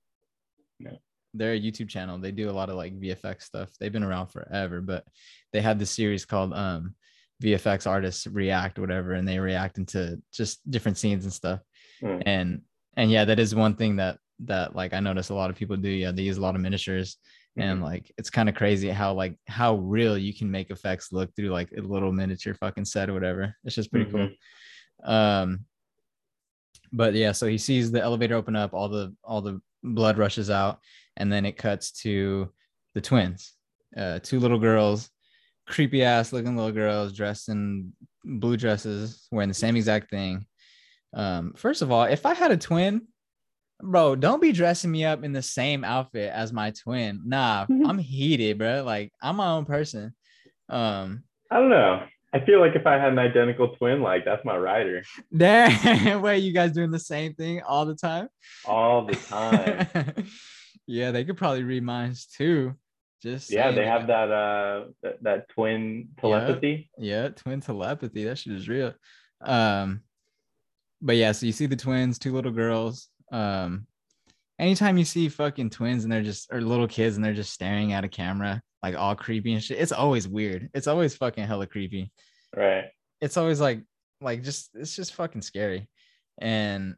No. 0.79 0.97
They're 1.33 1.53
a 1.53 1.59
YouTube 1.59 1.87
channel. 1.87 2.17
They 2.17 2.31
do 2.31 2.49
a 2.49 2.51
lot 2.51 2.69
of 2.69 2.75
like 2.75 2.99
VFX 2.99 3.43
stuff. 3.43 3.69
They've 3.79 3.91
been 3.91 4.03
around 4.03 4.27
forever, 4.27 4.81
but 4.81 5.05
they 5.53 5.61
had 5.61 5.79
this 5.79 5.91
series 5.91 6.25
called 6.25 6.53
um 6.53 6.95
VFX 7.41 7.87
artists 7.87 8.27
react 8.27 8.79
whatever, 8.79 9.13
and 9.13 9.27
they 9.27 9.39
react 9.39 9.77
into 9.77 10.21
just 10.33 10.69
different 10.69 10.97
scenes 10.97 11.23
and 11.23 11.33
stuff. 11.33 11.61
Hmm. 12.01 12.19
And 12.25 12.61
and 12.97 13.11
yeah, 13.11 13.25
that 13.25 13.39
is 13.39 13.55
one 13.55 13.75
thing 13.75 13.97
that 13.97 14.17
that 14.45 14.75
like 14.75 14.93
I 14.93 14.99
notice 14.99 15.29
a 15.29 15.35
lot 15.35 15.49
of 15.49 15.55
people 15.55 15.77
do. 15.77 15.89
Yeah, 15.89 16.11
they 16.11 16.23
use 16.23 16.37
a 16.37 16.41
lot 16.41 16.55
of 16.55 16.61
miniatures. 16.61 17.17
And 17.57 17.81
like 17.81 18.09
it's 18.17 18.29
kind 18.29 18.47
of 18.47 18.55
crazy 18.55 18.89
how 18.89 19.13
like 19.13 19.35
how 19.45 19.75
real 19.75 20.17
you 20.17 20.33
can 20.33 20.49
make 20.49 20.71
effects 20.71 21.11
look 21.11 21.35
through 21.35 21.49
like 21.49 21.69
a 21.77 21.81
little 21.81 22.13
miniature 22.13 22.53
fucking 22.53 22.85
set 22.85 23.09
or 23.09 23.13
whatever. 23.13 23.53
It's 23.65 23.75
just 23.75 23.91
pretty 23.91 24.09
cool. 24.09 24.29
Um 25.03 25.65
but 26.93 27.13
yeah 27.13 27.31
so 27.31 27.47
he 27.47 27.57
sees 27.57 27.91
the 27.91 28.01
elevator 28.01 28.35
open 28.35 28.55
up 28.55 28.73
all 28.73 28.89
the 28.89 29.15
all 29.23 29.41
the 29.41 29.61
blood 29.83 30.17
rushes 30.17 30.49
out 30.49 30.79
and 31.17 31.31
then 31.31 31.45
it 31.45 31.57
cuts 31.57 31.91
to 31.91 32.51
the 32.93 33.01
twins 33.01 33.53
uh 33.97 34.19
two 34.19 34.39
little 34.39 34.59
girls 34.59 35.09
creepy 35.67 36.03
ass 36.03 36.33
looking 36.33 36.55
little 36.55 36.71
girls 36.71 37.13
dressed 37.13 37.49
in 37.49 37.91
blue 38.23 38.57
dresses 38.57 39.27
wearing 39.31 39.49
the 39.49 39.53
same 39.53 39.75
exact 39.75 40.09
thing 40.09 40.45
um 41.13 41.53
first 41.55 41.81
of 41.81 41.91
all 41.91 42.03
if 42.03 42.25
i 42.25 42.33
had 42.33 42.51
a 42.51 42.57
twin 42.57 43.01
bro, 43.83 44.15
don't 44.15 44.41
be 44.41 44.51
dressing 44.51 44.91
me 44.91 45.05
up 45.05 45.23
in 45.23 45.33
the 45.33 45.41
same 45.41 45.83
outfit 45.83 46.31
as 46.31 46.53
my 46.53 46.71
twin. 46.71 47.21
Nah, 47.25 47.65
I'm 47.85 47.97
heated, 47.97 48.57
bro. 48.57 48.83
Like 48.83 49.11
I'm 49.21 49.37
my 49.37 49.51
own 49.51 49.65
person. 49.65 50.13
Um, 50.69 51.23
I 51.49 51.59
don't 51.59 51.69
know. 51.69 52.03
I 52.33 52.39
feel 52.45 52.61
like 52.61 52.75
if 52.75 52.87
I 52.87 52.93
had 52.93 53.11
an 53.11 53.19
identical 53.19 53.75
twin, 53.75 54.01
like 54.01 54.23
that's 54.23 54.45
my 54.45 54.55
rider 54.55 55.03
damn, 55.37 56.21
wait, 56.21 56.37
you 56.37 56.53
guys 56.53 56.71
doing 56.71 56.91
the 56.91 56.99
same 56.99 57.33
thing 57.33 57.61
all 57.61 57.85
the 57.85 57.95
time? 57.95 58.29
all 58.65 59.05
the 59.05 59.15
time. 59.15 60.27
yeah, 60.87 61.11
they 61.11 61.25
could 61.25 61.35
probably 61.35 61.63
read 61.63 61.83
minds 61.83 62.27
too. 62.27 62.75
Just 63.21 63.51
yeah, 63.51 63.71
they 63.71 63.81
like, 63.81 63.87
have 63.87 64.07
that 64.07 64.31
uh 64.31 64.85
that, 65.03 65.23
that 65.23 65.49
twin 65.49 66.09
telepathy. 66.19 66.89
Yeah, 66.97 67.29
twin 67.29 67.59
telepathy. 67.59 68.23
That 68.23 68.37
shit 68.37 68.53
is 68.53 68.69
real. 68.69 68.93
Um, 69.41 70.01
but 71.01 71.15
yeah, 71.15 71.31
so 71.31 71.45
you 71.45 71.51
see 71.51 71.65
the 71.65 71.75
twins, 71.75 72.19
two 72.19 72.33
little 72.33 72.51
girls. 72.51 73.07
Um, 73.31 73.87
anytime 74.59 74.97
you 74.97 75.05
see 75.05 75.29
fucking 75.29 75.71
twins 75.71 76.03
and 76.03 76.11
they're 76.11 76.21
just 76.21 76.51
or 76.51 76.61
little 76.61 76.87
kids 76.87 77.15
and 77.15 77.25
they're 77.25 77.33
just 77.33 77.53
staring 77.53 77.93
at 77.93 78.03
a 78.03 78.09
camera, 78.09 78.61
like 78.83 78.95
all 78.95 79.15
creepy 79.15 79.53
and 79.53 79.63
shit, 79.63 79.79
it's 79.79 79.91
always 79.91 80.27
weird. 80.27 80.69
It's 80.73 80.87
always 80.87 81.15
fucking 81.15 81.45
hella 81.45 81.67
creepy. 81.67 82.11
Right. 82.55 82.85
It's 83.19 83.37
always 83.37 83.59
like 83.59 83.83
like 84.21 84.43
just 84.43 84.69
it's 84.75 84.95
just 84.95 85.15
fucking 85.15 85.41
scary. 85.41 85.89
and 86.39 86.95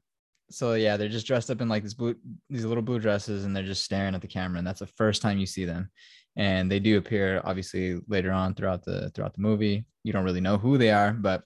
so 0.50 0.74
yeah, 0.74 0.98
they're 0.98 1.10
just 1.10 1.26
dressed 1.26 1.50
up 1.50 1.62
in 1.62 1.70
like 1.70 1.84
this 1.84 1.96
blue, 1.96 2.16
these 2.50 2.66
little 2.66 2.84
blue 2.84 3.00
dresses, 3.00 3.44
and 3.44 3.56
they're 3.56 3.64
just 3.64 3.84
staring 3.84 4.14
at 4.14 4.22
the 4.22 4.28
camera, 4.28 4.60
and 4.60 4.68
that's 4.68 4.82
the 4.82 4.88
first 4.88 5.22
time 5.22 5.40
you 5.40 5.48
see 5.48 5.66
them. 5.66 5.90
And 6.36 6.72
they 6.72 6.80
do 6.80 6.98
appear 6.98 7.42
obviously 7.44 8.00
later 8.08 8.32
on 8.32 8.54
throughout 8.54 8.84
the 8.84 9.10
throughout 9.12 9.34
the 9.34 9.42
movie. 9.42 9.86
You 10.04 10.14
don't 10.14 10.26
really 10.26 10.42
know 10.42 10.58
who 10.58 10.78
they 10.78 10.92
are, 10.92 11.12
but 11.12 11.44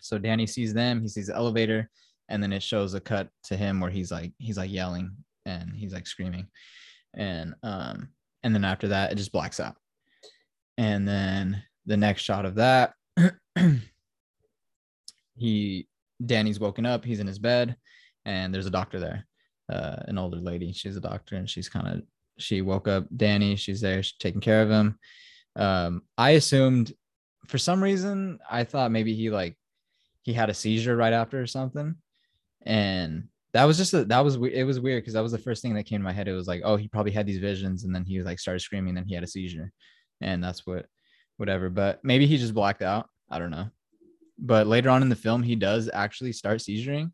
so 0.00 0.18
Danny 0.18 0.46
sees 0.46 0.74
them, 0.74 1.00
he 1.00 1.08
sees 1.08 1.26
the 1.28 1.36
elevator, 1.36 1.90
and 2.28 2.42
then 2.42 2.52
it 2.52 2.62
shows 2.62 2.94
a 2.94 3.00
cut 3.00 3.28
to 3.44 3.56
him 3.56 3.80
where 3.80 3.90
he's 3.90 4.10
like 4.10 4.32
he's 4.38 4.56
like 4.56 4.70
yelling 4.70 5.12
and 5.44 5.74
he's 5.74 5.92
like 5.92 6.06
screaming, 6.06 6.46
and 7.14 7.54
um 7.62 8.08
and 8.42 8.54
then 8.54 8.64
after 8.64 8.88
that 8.88 9.12
it 9.12 9.16
just 9.16 9.32
blacks 9.32 9.60
out, 9.60 9.76
and 10.78 11.06
then 11.06 11.62
the 11.86 11.96
next 11.96 12.22
shot 12.22 12.44
of 12.44 12.56
that, 12.56 12.94
he 15.36 15.86
Danny's 16.24 16.60
woken 16.60 16.86
up, 16.86 17.04
he's 17.04 17.20
in 17.20 17.26
his 17.26 17.38
bed, 17.38 17.76
and 18.24 18.52
there's 18.52 18.66
a 18.66 18.70
doctor 18.70 18.98
there, 18.98 19.26
uh, 19.72 19.96
an 20.08 20.18
older 20.18 20.38
lady. 20.38 20.72
She's 20.72 20.96
a 20.96 21.00
doctor, 21.00 21.36
and 21.36 21.48
she's 21.48 21.68
kind 21.68 21.88
of 21.88 22.02
she 22.38 22.62
woke 22.62 22.88
up 22.88 23.06
Danny. 23.16 23.56
She's 23.56 23.80
there, 23.80 24.02
she's 24.02 24.18
taking 24.18 24.40
care 24.40 24.62
of 24.62 24.70
him. 24.70 24.98
Um, 25.54 26.02
I 26.18 26.30
assumed 26.30 26.92
for 27.46 27.58
some 27.58 27.82
reason 27.82 28.38
I 28.50 28.64
thought 28.64 28.90
maybe 28.90 29.14
he 29.14 29.30
like 29.30 29.56
he 30.26 30.32
had 30.32 30.50
a 30.50 30.54
seizure 30.54 30.96
right 30.96 31.12
after 31.12 31.40
or 31.40 31.46
something, 31.46 31.94
and 32.62 33.28
that 33.52 33.62
was 33.62 33.76
just 33.78 33.94
a, 33.94 34.04
that 34.06 34.24
was 34.24 34.34
it 34.34 34.64
was 34.64 34.80
weird 34.80 35.02
because 35.02 35.14
that 35.14 35.22
was 35.22 35.30
the 35.30 35.38
first 35.38 35.62
thing 35.62 35.72
that 35.74 35.84
came 35.84 36.00
to 36.00 36.04
my 36.04 36.12
head. 36.12 36.26
It 36.26 36.32
was 36.32 36.48
like, 36.48 36.62
oh, 36.64 36.74
he 36.76 36.88
probably 36.88 37.12
had 37.12 37.26
these 37.26 37.38
visions, 37.38 37.84
and 37.84 37.94
then 37.94 38.04
he 38.04 38.18
was 38.18 38.26
like 38.26 38.40
started 38.40 38.58
screaming, 38.58 38.88
and 38.88 38.98
then 38.98 39.06
he 39.06 39.14
had 39.14 39.22
a 39.22 39.28
seizure, 39.28 39.70
and 40.20 40.42
that's 40.42 40.66
what 40.66 40.86
whatever. 41.36 41.70
But 41.70 42.00
maybe 42.02 42.26
he 42.26 42.38
just 42.38 42.54
blacked 42.54 42.82
out. 42.82 43.08
I 43.30 43.38
don't 43.38 43.52
know. 43.52 43.68
But 44.36 44.66
later 44.66 44.90
on 44.90 45.00
in 45.00 45.08
the 45.08 45.14
film, 45.14 45.44
he 45.44 45.54
does 45.54 45.88
actually 45.94 46.32
start 46.32 46.58
seizuring. 46.58 47.12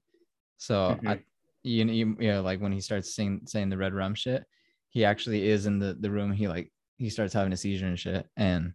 So 0.56 0.98
Mhm. 1.02 1.08
I, 1.08 1.20
you, 1.64 1.84
you, 1.84 2.16
you 2.18 2.28
know, 2.32 2.40
like 2.40 2.60
when 2.62 2.72
he 2.72 2.80
starts 2.80 3.14
saying 3.14 3.42
saying 3.44 3.68
the 3.68 3.76
red 3.76 3.92
rum 3.92 4.14
shit, 4.14 4.42
he 4.88 5.04
actually 5.04 5.46
is 5.46 5.66
in 5.66 5.78
the 5.78 5.94
the 6.00 6.10
room. 6.10 6.32
He 6.32 6.48
like 6.48 6.72
he 6.96 7.10
starts 7.10 7.34
having 7.34 7.52
a 7.52 7.58
seizure 7.58 7.88
and 7.88 8.00
shit, 8.00 8.26
and 8.38 8.72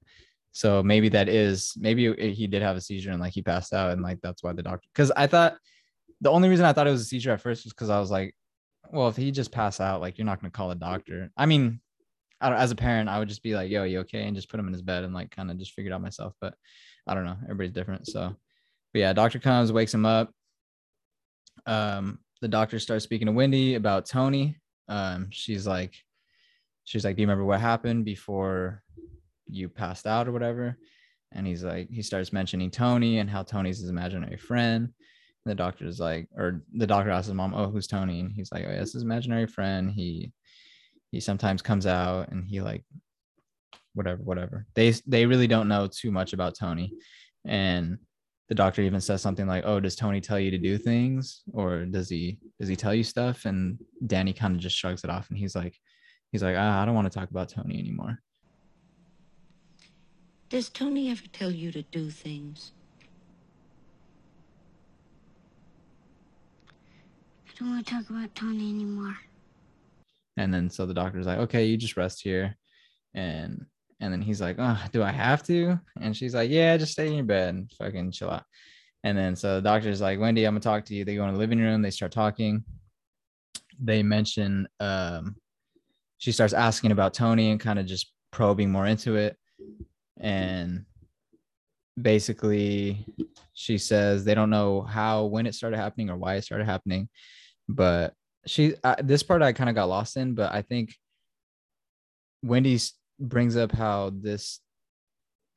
so 0.57 0.81
maybe 0.81 1.07
that 1.09 1.29
is 1.29 1.75
maybe 1.77 2.11
he 2.33 2.47
did 2.47 2.63
have 2.63 2.75
a 2.75 2.81
seizure 2.81 3.11
and 3.11 3.21
like 3.21 3.33
he 3.33 3.43
passed 3.43 3.73
out 3.73 3.91
and 3.91 4.01
like 4.01 4.19
that's 4.21 4.41
why 4.41 4.53
the 4.53 4.63
doctor. 4.63 4.89
Because 4.91 5.11
I 5.11 5.27
thought 5.27 5.55
the 6.19 6.31
only 6.31 6.49
reason 6.49 6.65
I 6.65 6.73
thought 6.73 6.87
it 6.87 6.91
was 6.91 7.01
a 7.01 7.05
seizure 7.05 7.31
at 7.31 7.41
first 7.41 7.63
was 7.63 7.73
because 7.73 7.91
I 7.91 7.99
was 7.99 8.09
like, 8.09 8.33
well, 8.91 9.07
if 9.07 9.15
he 9.15 9.29
just 9.29 9.51
passed 9.51 9.79
out, 9.79 10.01
like 10.01 10.17
you're 10.17 10.25
not 10.25 10.41
gonna 10.41 10.49
call 10.49 10.71
a 10.71 10.75
doctor. 10.75 11.29
I 11.37 11.45
mean, 11.45 11.79
I 12.41 12.51
as 12.55 12.71
a 12.71 12.75
parent, 12.75 13.07
I 13.07 13.19
would 13.19 13.29
just 13.29 13.43
be 13.43 13.53
like, 13.53 13.69
yo, 13.69 13.83
you 13.83 13.99
okay? 13.99 14.23
And 14.23 14.35
just 14.35 14.49
put 14.49 14.59
him 14.59 14.65
in 14.65 14.73
his 14.73 14.81
bed 14.81 15.03
and 15.03 15.13
like 15.13 15.29
kind 15.29 15.51
of 15.51 15.59
just 15.59 15.73
figure 15.73 15.91
it 15.91 15.93
out 15.93 16.01
myself. 16.01 16.33
But 16.41 16.55
I 17.05 17.13
don't 17.13 17.25
know. 17.25 17.37
Everybody's 17.43 17.73
different. 17.73 18.07
So, 18.07 18.35
but 18.93 18.99
yeah, 18.99 19.13
doctor 19.13 19.37
comes, 19.37 19.71
wakes 19.71 19.93
him 19.93 20.07
up. 20.07 20.31
Um, 21.67 22.17
the 22.41 22.47
doctor 22.47 22.79
starts 22.79 23.03
speaking 23.03 23.27
to 23.27 23.31
Wendy 23.31 23.75
about 23.75 24.07
Tony. 24.07 24.57
Um, 24.87 25.27
she's 25.29 25.67
like, 25.67 25.93
she's 26.83 27.05
like, 27.05 27.15
do 27.15 27.21
you 27.21 27.27
remember 27.27 27.45
what 27.45 27.61
happened 27.61 28.05
before 28.05 28.81
you 29.49 29.69
passed 29.69 30.07
out 30.07 30.27
or 30.27 30.31
whatever? 30.31 30.77
And 31.33 31.45
he's 31.45 31.63
like, 31.63 31.89
he 31.89 32.01
starts 32.01 32.31
mentioning 32.31 32.71
Tony 32.71 33.19
and 33.19 33.29
how 33.29 33.43
Tony's 33.43 33.79
his 33.79 33.89
imaginary 33.89 34.37
friend. 34.37 34.85
And 34.85 35.51
the 35.51 35.55
doctor's 35.55 35.99
like, 35.99 36.29
or 36.37 36.63
the 36.73 36.87
doctor 36.87 37.11
asks 37.11 37.27
his 37.27 37.35
mom, 37.35 37.53
oh, 37.53 37.69
who's 37.69 37.87
Tony? 37.87 38.21
And 38.21 38.31
he's 38.31 38.51
like, 38.51 38.65
oh, 38.65 38.71
yeah, 38.71 38.81
it's 38.81 38.93
his 38.93 39.03
imaginary 39.03 39.47
friend. 39.47 39.91
He 39.91 40.31
he 41.11 41.19
sometimes 41.19 41.61
comes 41.61 41.85
out 41.85 42.29
and 42.29 42.47
he 42.47 42.61
like 42.61 42.83
whatever 43.93 44.21
whatever 44.21 44.65
they 44.75 44.91
they 45.07 45.25
really 45.25 45.47
don't 45.47 45.67
know 45.67 45.87
too 45.87 46.11
much 46.11 46.33
about 46.33 46.55
tony 46.55 46.93
and 47.45 47.97
the 48.49 48.55
doctor 48.55 48.81
even 48.81 49.01
says 49.01 49.21
something 49.21 49.47
like 49.47 49.63
oh 49.65 49.79
does 49.79 49.95
tony 49.95 50.21
tell 50.21 50.39
you 50.39 50.51
to 50.51 50.57
do 50.57 50.77
things 50.77 51.41
or 51.53 51.85
does 51.85 52.09
he 52.09 52.37
does 52.59 52.69
he 52.69 52.75
tell 52.75 52.93
you 52.93 53.03
stuff 53.03 53.45
and 53.45 53.79
danny 54.05 54.33
kind 54.33 54.55
of 54.55 54.61
just 54.61 54.77
shrugs 54.77 55.03
it 55.03 55.09
off 55.09 55.29
and 55.29 55.37
he's 55.37 55.55
like 55.55 55.75
he's 56.31 56.43
like 56.43 56.55
ah, 56.57 56.81
i 56.81 56.85
don't 56.85 56.95
want 56.95 57.11
to 57.11 57.19
talk 57.19 57.31
about 57.31 57.49
tony 57.49 57.79
anymore 57.79 58.19
Does 60.49 60.69
Tony 60.69 61.11
ever 61.11 61.23
tell 61.33 61.51
you 61.51 61.71
to 61.73 61.81
do 61.83 62.09
things? 62.09 62.71
I 67.47 67.51
don't 67.59 67.69
want 67.71 67.85
to 67.85 67.93
talk 67.93 68.09
about 68.09 68.33
Tony 68.35 68.69
anymore. 68.69 69.17
and 70.37 70.53
then 70.53 70.69
so 70.69 70.85
the 70.85 70.93
doctor's 70.93 71.25
like 71.25 71.39
okay 71.39 71.65
you 71.65 71.75
just 71.77 71.97
rest 71.97 72.21
here. 72.21 72.55
And 73.13 73.65
and 73.99 74.13
then 74.13 74.21
he's 74.21 74.39
like 74.39 74.57
oh 74.59 74.79
do 74.91 75.03
i 75.03 75.11
have 75.11 75.43
to? 75.43 75.79
And 75.99 76.15
she's 76.15 76.35
like 76.35 76.49
yeah 76.49 76.77
just 76.77 76.93
stay 76.93 77.07
in 77.07 77.15
your 77.15 77.25
bed 77.25 77.55
and 77.55 77.71
fucking 77.77 78.11
chill 78.11 78.29
out. 78.29 78.43
And 79.03 79.17
then 79.17 79.35
so 79.35 79.55
the 79.55 79.61
doctor's 79.61 80.01
like 80.01 80.19
wendy 80.19 80.45
i'm 80.45 80.53
gonna 80.53 80.61
talk 80.61 80.85
to 80.85 80.95
you. 80.95 81.03
They 81.03 81.15
go 81.15 81.27
in 81.27 81.33
the 81.33 81.39
living 81.39 81.59
room 81.59 81.81
they 81.81 81.91
start 81.91 82.11
talking. 82.11 82.63
They 83.79 84.01
mention 84.01 84.67
um 84.79 85.35
she 86.19 86.31
starts 86.31 86.53
asking 86.53 86.91
about 86.91 87.13
tony 87.13 87.51
and 87.51 87.59
kind 87.59 87.77
of 87.79 87.85
just 87.85 88.11
probing 88.31 88.71
more 88.71 88.87
into 88.87 89.15
it 89.15 89.35
and 90.20 90.86
basically 91.99 93.05
she 93.53 93.78
says 93.78 94.24
they 94.24 94.36
don't 94.36 94.49
know 94.49 94.82
how 94.82 95.26
when 95.26 95.45
it 95.45 95.55
started 95.55 95.78
happening 95.78 96.09
or 96.09 96.18
why 96.18 96.36
it 96.36 96.43
started 96.43 96.65
happening. 96.65 97.09
But 97.68 98.13
she 98.47 98.76
uh, 98.84 98.95
this 98.99 99.24
part 99.24 99.41
i 99.41 99.51
kind 99.51 99.70
of 99.70 99.76
got 99.76 99.89
lost 99.89 100.18
in 100.18 100.34
but 100.34 100.51
i 100.53 100.61
think 100.61 100.95
wendy 102.41 102.80
brings 103.20 103.57
up 103.57 103.72
how 103.72 104.11
this 104.13 104.59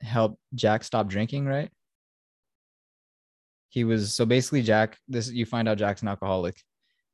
helped 0.01 0.37
jack 0.55 0.83
stop 0.83 1.07
drinking 1.07 1.45
right? 1.45 1.69
He 3.69 3.85
was 3.85 4.13
so 4.13 4.25
basically 4.25 4.63
jack 4.63 4.97
this 5.07 5.31
you 5.31 5.45
find 5.45 5.69
out 5.69 5.77
jack's 5.77 6.01
an 6.01 6.09
alcoholic 6.09 6.57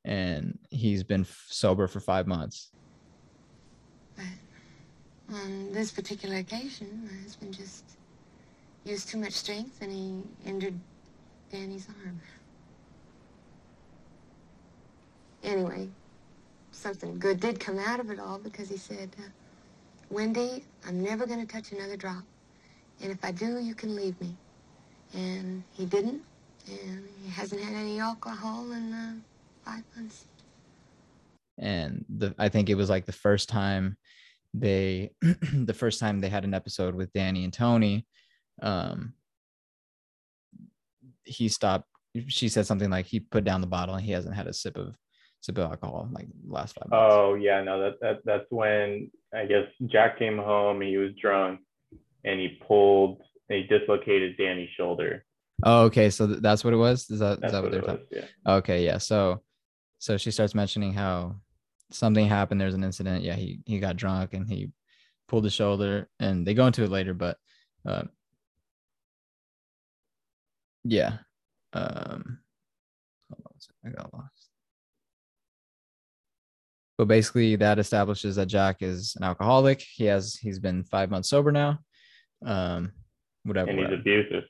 and 0.05 0.57
he's 0.71 1.03
been 1.03 1.25
sober 1.49 1.87
for 1.87 1.99
five 1.99 2.25
months 2.25 2.71
On 5.33 5.71
this 5.73 5.91
particular 5.91 6.37
occasion, 6.37 7.03
my 7.05 7.21
husband 7.23 7.53
just 7.53 7.83
used 8.85 9.09
too 9.09 9.17
much 9.17 9.33
strength 9.33 9.81
and 9.81 9.91
he 9.91 10.23
injured 10.45 10.79
Danny's 11.51 11.87
arm. 12.05 12.21
Anyway, 15.43 15.89
something 16.71 17.19
good 17.19 17.39
did 17.39 17.59
come 17.59 17.79
out 17.79 17.99
of 17.99 18.09
it 18.09 18.19
all 18.19 18.39
because 18.39 18.69
he 18.69 18.77
said, 18.77 19.09
uh, 19.19 19.29
Wendy, 20.09 20.63
I'm 20.87 21.03
never 21.03 21.25
going 21.25 21.45
to 21.45 21.51
touch 21.51 21.71
another 21.71 21.97
drop. 21.97 22.23
And 23.01 23.11
if 23.11 23.23
I 23.23 23.31
do, 23.31 23.59
you 23.59 23.75
can 23.75 23.95
leave 23.95 24.19
me. 24.21 24.35
And 25.13 25.63
he 25.71 25.85
didn't. 25.85 26.21
And 26.69 27.07
he 27.23 27.29
hasn't 27.29 27.61
had 27.61 27.73
any 27.73 27.99
alcohol 27.99 28.71
in 28.71 28.93
uh, 28.93 29.13
five 29.65 29.83
months. 29.95 30.25
and 31.59 32.05
the 32.07 32.35
i 32.37 32.49
think 32.49 32.69
it 32.69 32.75
was 32.75 32.89
like 32.89 33.05
the 33.05 33.11
first 33.11 33.49
time 33.49 33.97
they 34.53 35.11
the 35.53 35.73
first 35.73 35.99
time 35.99 36.19
they 36.19 36.29
had 36.29 36.43
an 36.43 36.53
episode 36.53 36.95
with 36.95 37.11
danny 37.13 37.43
and 37.43 37.53
tony 37.53 38.05
um 38.61 39.13
he 41.23 41.47
stopped 41.47 41.87
she 42.27 42.49
said 42.49 42.65
something 42.65 42.89
like 42.89 43.05
he 43.05 43.19
put 43.19 43.43
down 43.43 43.61
the 43.61 43.67
bottle 43.67 43.95
and 43.95 44.03
he 44.03 44.11
hasn't 44.11 44.35
had 44.35 44.47
a 44.47 44.53
sip 44.53 44.77
of 44.77 44.95
sip 45.41 45.57
of 45.57 45.69
alcohol 45.69 46.09
like 46.11 46.27
the 46.27 46.53
last 46.53 46.75
five 46.75 46.89
months. 46.89 47.13
Oh 47.13 47.35
yeah, 47.35 47.61
no, 47.61 47.79
that, 47.79 47.99
that 48.01 48.19
that's 48.25 48.45
when 48.49 49.11
I 49.33 49.45
guess 49.45 49.65
Jack 49.85 50.17
came 50.17 50.37
home 50.37 50.81
and 50.81 50.89
he 50.89 50.97
was 50.97 51.11
drunk 51.21 51.59
and 52.23 52.39
he 52.39 52.59
pulled 52.67 53.21
he 53.49 53.63
dislocated 53.63 54.35
Danny's 54.37 54.69
shoulder. 54.75 55.25
Oh, 55.63 55.83
okay. 55.85 56.09
So 56.09 56.27
th- 56.27 56.39
that's 56.39 56.63
what 56.63 56.73
it 56.73 56.77
was. 56.77 57.09
Is 57.09 57.19
that 57.19 57.33
is 57.33 57.39
That's 57.39 57.53
that 57.53 57.63
what 57.63 57.63
what 57.63 57.71
they're 57.71 57.81
talking? 57.81 58.05
Yeah. 58.11 58.55
Okay, 58.55 58.85
yeah. 58.85 58.97
So, 58.97 59.41
so 59.99 60.17
she 60.17 60.31
starts 60.31 60.53
mentioning 60.53 60.93
how 60.93 61.37
something 61.91 62.27
happened. 62.27 62.59
There's 62.61 62.73
an 62.73 62.83
incident. 62.83 63.23
Yeah, 63.23 63.35
he 63.35 63.59
he 63.65 63.79
got 63.79 63.95
drunk 63.97 64.33
and 64.33 64.49
he 64.49 64.71
pulled 65.27 65.43
his 65.43 65.53
shoulder, 65.53 66.07
and 66.19 66.45
they 66.47 66.53
go 66.53 66.67
into 66.67 66.83
it 66.83 66.89
later. 66.89 67.13
But, 67.13 67.37
uh, 67.85 68.03
yeah. 70.83 71.17
Um, 71.73 72.39
hold 73.29 73.43
on 73.45 73.53
a 73.55 73.59
second, 73.59 73.85
I 73.85 73.89
got 74.01 74.13
lost. 74.13 74.49
But 76.97 77.07
basically, 77.07 77.55
that 77.57 77.77
establishes 77.77 78.37
that 78.37 78.47
Jack 78.47 78.81
is 78.81 79.15
an 79.17 79.23
alcoholic. 79.23 79.81
He 79.81 80.05
has 80.05 80.35
he's 80.35 80.59
been 80.59 80.83
five 80.83 81.11
months 81.11 81.29
sober 81.29 81.51
now. 81.51 81.79
Um, 82.45 82.91
whatever. 83.43 83.69
And 83.69 83.79
he's 83.79 83.85
whatever 83.85 84.01
abusive. 84.01 84.43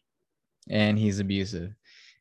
and 0.70 0.98
he's 1.00 1.20
abusive. 1.20 1.74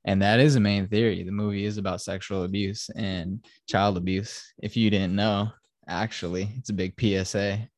And 0.06 0.22
that 0.22 0.38
is 0.40 0.54
a 0.56 0.60
main 0.60 0.86
theory. 0.86 1.24
The 1.24 1.32
movie 1.32 1.64
is 1.64 1.78
about 1.78 2.00
sexual 2.00 2.44
abuse 2.44 2.88
and 2.94 3.44
child 3.68 3.96
abuse. 3.96 4.52
If 4.62 4.76
you 4.76 4.88
didn't 4.88 5.16
know, 5.16 5.50
actually, 5.88 6.48
it's 6.58 6.70
a 6.70 6.72
big 6.72 6.94
PSA. 6.98 7.68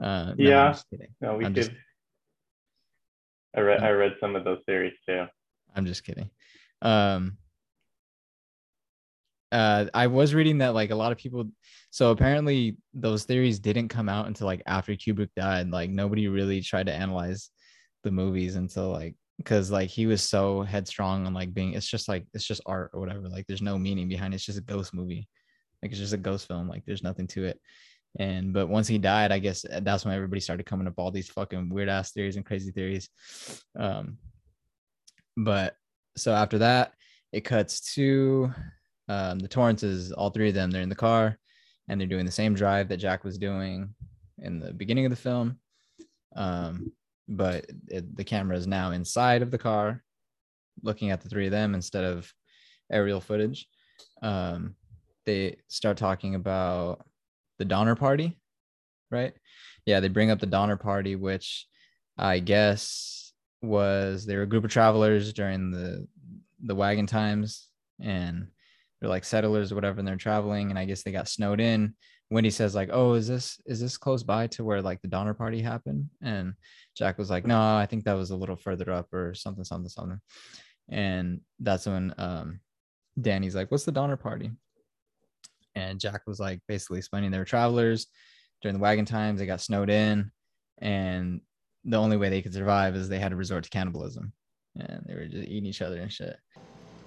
Uh, 0.00 0.34
no, 0.34 0.34
Yeah. 0.36 0.78
kidding. 0.90 1.14
No, 1.20 1.36
we 1.36 1.44
could. 1.44 1.54
just- 1.54 1.70
I 3.56 3.60
read 3.60 3.80
No. 3.80 3.86
I 3.86 3.90
read 3.92 4.12
some 4.20 4.36
of 4.36 4.44
those 4.44 4.60
theories 4.66 4.96
too. 5.08 5.26
I'm 5.74 5.86
just 5.86 6.04
kidding. 6.04 6.30
Um, 6.82 7.38
uh, 9.52 9.86
I 9.92 10.06
was 10.06 10.34
reading 10.34 10.58
that 10.58 10.74
like 10.74 10.90
a 10.90 10.94
lot 10.94 11.10
of 11.10 11.18
people. 11.18 11.50
So 11.90 12.10
apparently, 12.12 12.76
those 12.94 13.24
theories 13.24 13.58
didn't 13.58 13.88
come 13.88 14.08
out 14.08 14.26
until 14.28 14.46
like 14.46 14.62
after 14.66 14.92
Kubrick 14.92 15.30
died. 15.34 15.70
Like 15.70 15.90
nobody 15.90 16.28
really 16.28 16.60
tried 16.60 16.86
to 16.86 16.92
analyze 16.94 17.50
the 18.04 18.10
movies 18.12 18.54
until 18.56 18.90
like 18.90 19.16
because 19.40 19.70
like 19.70 19.88
he 19.88 20.06
was 20.06 20.22
so 20.22 20.60
headstrong 20.60 21.26
on 21.26 21.32
like 21.32 21.54
being 21.54 21.72
it's 21.72 21.86
just 21.86 22.08
like 22.08 22.26
it's 22.34 22.44
just 22.44 22.60
art 22.66 22.90
or 22.92 23.00
whatever 23.00 23.26
like 23.26 23.46
there's 23.46 23.62
no 23.62 23.78
meaning 23.78 24.06
behind 24.06 24.34
it 24.34 24.36
it's 24.36 24.44
just 24.44 24.58
a 24.58 24.62
ghost 24.62 24.92
movie 24.92 25.26
like 25.82 25.90
it's 25.90 26.00
just 26.00 26.12
a 26.12 26.18
ghost 26.18 26.46
film 26.46 26.68
like 26.68 26.84
there's 26.84 27.02
nothing 27.02 27.26
to 27.26 27.44
it. 27.44 27.58
And 28.18 28.52
but 28.52 28.68
once 28.68 28.88
he 28.88 28.98
died 28.98 29.30
i 29.32 29.38
guess 29.38 29.64
uh, 29.64 29.80
that's 29.80 30.04
when 30.04 30.14
everybody 30.14 30.40
started 30.40 30.66
coming 30.66 30.86
up 30.86 30.94
all 30.98 31.10
these 31.10 31.30
fucking 31.30 31.70
weird 31.70 31.88
ass 31.88 32.12
theories 32.12 32.36
and 32.36 32.44
crazy 32.44 32.70
theories. 32.70 33.08
Um 33.78 34.18
but 35.36 35.74
so 36.16 36.32
after 36.32 36.58
that 36.58 36.92
it 37.32 37.42
cuts 37.42 37.94
to 37.94 38.52
um 39.08 39.38
the 39.38 39.48
torrances 39.48 40.12
all 40.12 40.30
three 40.30 40.48
of 40.48 40.54
them 40.54 40.70
they're 40.70 40.82
in 40.82 40.88
the 40.88 40.94
car 40.94 41.38
and 41.88 42.00
they're 42.00 42.08
doing 42.08 42.26
the 42.26 42.32
same 42.32 42.52
drive 42.52 42.88
that 42.88 42.98
jack 42.98 43.24
was 43.24 43.38
doing 43.38 43.94
in 44.38 44.58
the 44.58 44.72
beginning 44.74 45.06
of 45.06 45.10
the 45.10 45.16
film. 45.16 45.58
Um 46.36 46.92
but 47.30 47.64
it, 47.88 48.16
the 48.16 48.24
camera 48.24 48.56
is 48.56 48.66
now 48.66 48.90
inside 48.90 49.42
of 49.42 49.50
the 49.50 49.58
car 49.58 50.02
looking 50.82 51.10
at 51.10 51.20
the 51.20 51.28
three 51.28 51.46
of 51.46 51.52
them 51.52 51.74
instead 51.74 52.04
of 52.04 52.32
aerial 52.90 53.20
footage 53.20 53.68
um 54.22 54.74
they 55.26 55.56
start 55.68 55.96
talking 55.96 56.34
about 56.34 57.04
the 57.58 57.64
Donner 57.64 57.94
Party, 57.94 58.38
right? 59.10 59.34
Yeah, 59.86 60.00
they 60.00 60.08
bring 60.08 60.30
up 60.30 60.40
the 60.40 60.46
Donner 60.46 60.76
Party, 60.76 61.14
which 61.14 61.66
I 62.16 62.38
guess 62.38 63.32
was 63.62 64.24
they 64.24 64.36
were 64.36 64.42
a 64.42 64.48
group 64.48 64.64
of 64.64 64.70
travelers 64.70 65.32
during 65.32 65.70
the 65.70 66.06
the 66.64 66.74
wagon 66.74 67.06
times, 67.06 67.68
and 68.00 68.48
they're 69.00 69.10
like 69.10 69.24
settlers 69.24 69.72
or 69.72 69.74
whatever, 69.74 69.98
and 69.98 70.08
they're 70.08 70.16
traveling, 70.16 70.70
and 70.70 70.78
I 70.78 70.84
guess 70.84 71.02
they 71.02 71.12
got 71.12 71.28
snowed 71.28 71.60
in. 71.60 71.94
Wendy 72.30 72.50
says 72.50 72.74
like, 72.74 72.90
"Oh, 72.92 73.14
is 73.14 73.26
this 73.26 73.60
is 73.66 73.80
this 73.80 73.98
close 73.98 74.22
by 74.22 74.46
to 74.48 74.64
where 74.64 74.82
like 74.82 75.02
the 75.02 75.08
Donner 75.08 75.34
Party 75.34 75.60
happened?" 75.60 76.08
And 76.22 76.54
Jack 76.96 77.18
was 77.18 77.30
like, 77.30 77.46
"No, 77.46 77.60
I 77.60 77.86
think 77.86 78.04
that 78.04 78.14
was 78.14 78.30
a 78.30 78.36
little 78.36 78.56
further 78.56 78.90
up 78.92 79.12
or 79.12 79.34
something, 79.34 79.64
something, 79.64 79.88
something." 79.88 80.20
And 80.88 81.40
that's 81.58 81.86
when 81.86 82.14
um, 82.18 82.60
Danny's 83.20 83.54
like, 83.56 83.70
"What's 83.70 83.84
the 83.84 83.92
Donner 83.92 84.16
Party?" 84.16 84.52
and 85.74 86.00
Jack 86.00 86.22
was 86.26 86.40
like 86.40 86.60
basically 86.68 86.98
explaining 86.98 87.30
they 87.30 87.38
were 87.38 87.44
travelers 87.44 88.06
during 88.62 88.74
the 88.74 88.82
wagon 88.82 89.04
times. 89.04 89.38
They 89.38 89.46
got 89.46 89.60
snowed 89.60 89.90
in, 89.90 90.30
and 90.78 91.40
the 91.84 91.96
only 91.96 92.16
way 92.16 92.28
they 92.28 92.42
could 92.42 92.54
survive 92.54 92.94
is 92.94 93.08
they 93.08 93.18
had 93.18 93.30
to 93.30 93.36
resort 93.36 93.64
to 93.64 93.70
cannibalism, 93.70 94.32
and 94.76 95.04
they 95.06 95.14
were 95.14 95.26
just 95.26 95.48
eating 95.48 95.66
each 95.66 95.82
other 95.82 96.00
and 96.00 96.12
shit. 96.12 96.36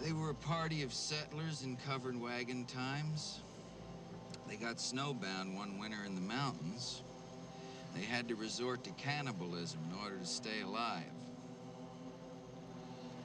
They 0.01 0.13
were 0.13 0.31
a 0.31 0.35
party 0.35 0.83
of 0.83 0.93
settlers 0.93 1.63
in 1.63 1.77
covered 1.77 2.19
wagon 2.19 2.65
times. 2.65 3.41
They 4.47 4.55
got 4.55 4.77
snowbound 4.77 5.55
one 5.55 5.79
winter 5.79 5.97
in 6.05 6.15
the 6.15 6.21
mountains. 6.21 7.03
They 7.95 8.01
had 8.03 8.27
to 8.27 8.35
resort 8.35 8.83
to 8.85 8.89
cannibalism 8.91 9.79
in 9.91 9.99
order 10.03 10.17
to 10.17 10.25
stay 10.25 10.61
alive. 10.61 11.03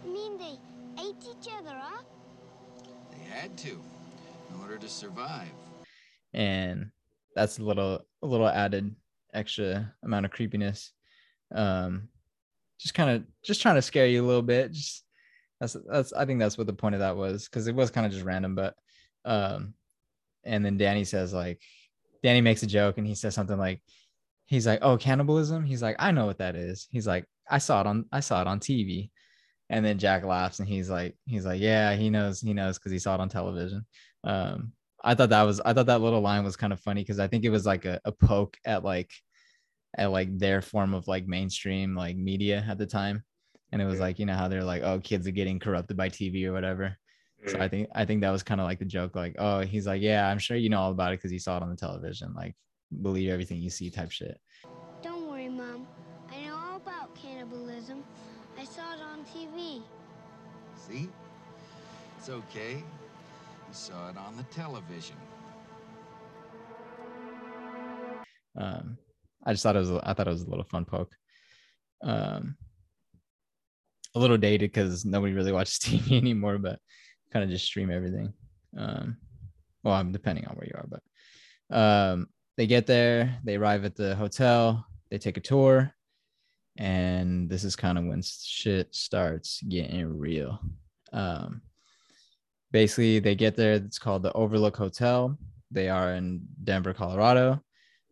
You 0.04 0.12
mean 0.12 0.38
they 0.38 0.58
ate 1.02 1.16
each 1.22 1.48
other 1.58 1.76
up? 1.76 2.04
They 3.10 3.24
had 3.30 3.56
to 3.58 3.70
in 3.70 4.60
order 4.60 4.78
to 4.78 4.88
survive. 4.88 5.48
and 6.34 6.90
that's 7.34 7.58
a 7.58 7.62
little 7.62 8.00
a 8.22 8.26
little 8.26 8.48
added 8.48 8.94
extra 9.32 9.92
amount 10.02 10.24
of 10.26 10.32
creepiness 10.32 10.92
um 11.54 12.08
just 12.78 12.94
kind 12.94 13.10
of 13.10 13.22
just 13.44 13.62
trying 13.62 13.74
to 13.76 13.82
scare 13.82 14.06
you 14.06 14.22
a 14.24 14.26
little 14.26 14.42
bit 14.42 14.72
just 14.72 15.04
that's 15.60 15.76
that's 15.90 16.12
i 16.14 16.24
think 16.24 16.38
that's 16.40 16.58
what 16.58 16.66
the 16.66 16.72
point 16.72 16.94
of 16.94 17.00
that 17.00 17.16
was 17.16 17.44
because 17.48 17.66
it 17.68 17.74
was 17.74 17.90
kind 17.90 18.06
of 18.06 18.12
just 18.12 18.24
random 18.24 18.54
but 18.54 18.74
um 19.24 19.72
and 20.48 20.64
then 20.64 20.76
danny 20.78 21.04
says 21.04 21.32
like 21.32 21.60
danny 22.22 22.40
makes 22.40 22.62
a 22.62 22.66
joke 22.66 22.98
and 22.98 23.06
he 23.06 23.14
says 23.14 23.34
something 23.34 23.58
like 23.58 23.82
he's 24.46 24.66
like 24.66 24.80
oh 24.82 24.96
cannibalism? 24.96 25.64
He's 25.64 25.82
like 25.82 25.96
i 25.98 26.10
know 26.10 26.26
what 26.26 26.38
that 26.38 26.56
is. 26.56 26.88
He's 26.90 27.06
like 27.06 27.24
i 27.50 27.58
saw 27.58 27.80
it 27.82 27.86
on 27.86 28.06
i 28.12 28.20
saw 28.20 28.40
it 28.40 28.46
on 28.46 28.60
tv 28.60 29.10
and 29.70 29.84
then 29.84 29.98
jack 29.98 30.24
laughs 30.24 30.58
and 30.60 30.68
he's 30.68 30.88
like 30.90 31.14
he's 31.26 31.44
like 31.44 31.60
yeah 31.60 31.94
he 31.94 32.08
knows 32.10 32.40
he 32.40 32.54
knows 32.54 32.78
because 32.78 32.92
he 32.92 32.98
saw 32.98 33.14
it 33.14 33.20
on 33.20 33.28
television. 33.28 33.84
Um 34.24 34.72
i 35.04 35.14
thought 35.14 35.28
that 35.30 35.42
was 35.42 35.60
i 35.60 35.72
thought 35.72 35.86
that 35.86 36.00
little 36.00 36.20
line 36.20 36.42
was 36.44 36.56
kind 36.56 36.72
of 36.72 36.80
funny 36.80 37.02
because 37.02 37.20
i 37.20 37.28
think 37.28 37.44
it 37.44 37.50
was 37.50 37.64
like 37.66 37.84
a, 37.84 38.00
a 38.04 38.10
poke 38.10 38.56
at 38.64 38.82
like 38.84 39.12
at 39.96 40.10
like 40.10 40.36
their 40.38 40.60
form 40.60 40.92
of 40.94 41.06
like 41.08 41.26
mainstream 41.26 41.94
like 41.94 42.16
media 42.16 42.64
at 42.68 42.78
the 42.78 42.86
time. 42.86 43.22
And 43.72 43.80
it 43.82 43.86
was 43.86 43.96
Yeah. 43.96 44.00
like 44.06 44.18
you 44.18 44.26
know 44.26 44.34
how 44.34 44.48
they're 44.48 44.64
like 44.64 44.82
oh 44.82 44.98
kids 45.00 45.26
are 45.26 45.30
getting 45.32 45.58
corrupted 45.58 45.96
by 45.96 46.08
tv 46.08 46.46
or 46.46 46.52
whatever 46.52 46.96
so 47.46 47.58
i 47.60 47.68
think 47.68 47.88
i 47.94 48.04
think 48.04 48.20
that 48.20 48.30
was 48.30 48.42
kind 48.42 48.60
of 48.60 48.66
like 48.66 48.78
the 48.78 48.84
joke 48.84 49.14
like 49.14 49.34
oh 49.38 49.60
he's 49.60 49.86
like 49.86 50.02
yeah 50.02 50.28
i'm 50.28 50.38
sure 50.38 50.56
you 50.56 50.68
know 50.68 50.80
all 50.80 50.90
about 50.90 51.12
it 51.12 51.18
because 51.18 51.32
you 51.32 51.38
saw 51.38 51.56
it 51.56 51.62
on 51.62 51.70
the 51.70 51.76
television 51.76 52.34
like 52.34 52.54
believe 53.02 53.30
everything 53.30 53.60
you 53.60 53.70
see 53.70 53.90
type 53.90 54.10
shit 54.10 54.38
Don't 55.02 55.28
worry, 55.28 55.48
Mom. 55.48 55.86
I 56.30 56.40
know 56.44 56.56
all 56.56 56.76
about 56.76 57.14
cannibalism. 57.14 58.02
I 58.58 58.64
saw 58.64 58.94
it 58.94 59.00
on 59.00 59.24
TV. 59.24 59.82
See? 60.76 61.08
It's 62.18 62.28
okay. 62.28 62.72
You 62.76 63.72
saw 63.72 64.10
it 64.10 64.16
on 64.16 64.36
the 64.36 64.42
television. 64.44 65.16
um 68.56 68.98
i 69.46 69.52
just 69.52 69.62
thought 69.62 69.76
it 69.76 69.80
was 69.80 69.90
i 70.02 70.12
thought 70.12 70.26
it 70.26 70.30
was 70.32 70.42
a 70.42 70.50
little 70.50 70.64
fun 70.64 70.84
poke 70.84 71.14
um 72.02 72.56
a 74.14 74.18
little 74.18 74.36
dated 74.38 74.70
because 74.72 75.04
nobody 75.04 75.32
really 75.32 75.52
watches 75.52 75.78
tv 75.82 76.16
anymore 76.16 76.58
but 76.58 76.80
kind 77.32 77.44
of 77.44 77.50
just 77.50 77.64
stream 77.64 77.90
everything 77.90 78.32
um 78.76 79.16
well 79.82 79.94
i'm 79.94 80.12
depending 80.12 80.46
on 80.46 80.56
where 80.56 80.66
you 80.66 80.74
are 80.74 80.88
but 80.88 81.76
um 81.76 82.28
they 82.56 82.66
get 82.66 82.86
there 82.86 83.38
they 83.44 83.56
arrive 83.56 83.84
at 83.84 83.96
the 83.96 84.14
hotel 84.16 84.84
they 85.10 85.18
take 85.18 85.36
a 85.36 85.40
tour 85.40 85.92
and 86.76 87.50
this 87.50 87.64
is 87.64 87.74
kind 87.76 87.98
of 87.98 88.04
when 88.04 88.22
shit 88.22 88.94
starts 88.94 89.60
getting 89.62 90.16
real. 90.16 90.60
Um 91.12 91.62
basically 92.70 93.18
they 93.18 93.34
get 93.34 93.56
there 93.56 93.74
it's 93.74 93.98
called 93.98 94.22
the 94.22 94.32
overlook 94.32 94.76
hotel. 94.76 95.36
They 95.70 95.88
are 95.88 96.14
in 96.14 96.40
denver 96.64 96.94
colorado. 96.94 97.60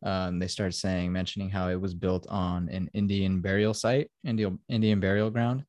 Um, 0.03 0.39
they 0.39 0.49
start 0.49 0.75
saying 0.75 1.13
mentioning 1.13 1.49
how 1.49 1.69
it 1.69 1.81
was 1.81 1.95
built 1.95 2.27
on 2.29 2.69
an 2.69 2.91
indian 2.93 3.41
burial 3.41 3.73
site 3.73 4.11
indian 4.25 4.59
indian 4.69 5.01
burial 5.01 5.31
ground 5.31 5.65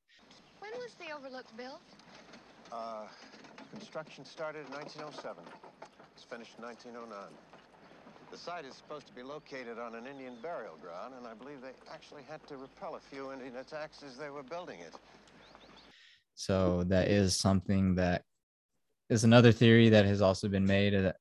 When 0.60 0.72
was 0.74 0.94
the 0.96 1.16
Overlook 1.16 1.46
built? 1.56 1.82
Uh, 2.72 3.08
construction 3.98 4.26
started 4.26 4.60
in 4.68 4.74
1907. 4.74 5.44
It's 6.14 6.24
finished 6.24 6.54
in 6.60 6.66
1909. 6.66 7.18
The 8.30 8.38
site 8.38 8.64
is 8.64 8.76
supposed 8.76 9.08
to 9.08 9.14
be 9.14 9.24
located 9.24 9.80
on 9.80 9.96
an 9.96 10.06
Indian 10.06 10.36
burial 10.40 10.76
ground, 10.80 11.16
and 11.18 11.26
I 11.26 11.34
believe 11.34 11.62
they 11.62 11.74
actually 11.92 12.22
had 12.30 12.46
to 12.46 12.58
repel 12.58 12.94
a 12.94 13.00
few 13.00 13.32
Indian 13.34 13.56
attacks 13.56 14.04
as 14.04 14.16
they 14.16 14.30
were 14.30 14.44
building 14.44 14.82
it. 14.82 14.94
So 16.36 16.84
that 16.90 17.08
is 17.08 17.40
something 17.40 17.96
that 17.96 18.22
is 19.10 19.24
another 19.24 19.52
theory 19.52 19.90
that 19.90 20.06
has 20.06 20.22
also 20.22 20.48
been 20.48 20.66
made. 20.68 20.94
uh, 20.94 21.02
That, 21.02 21.16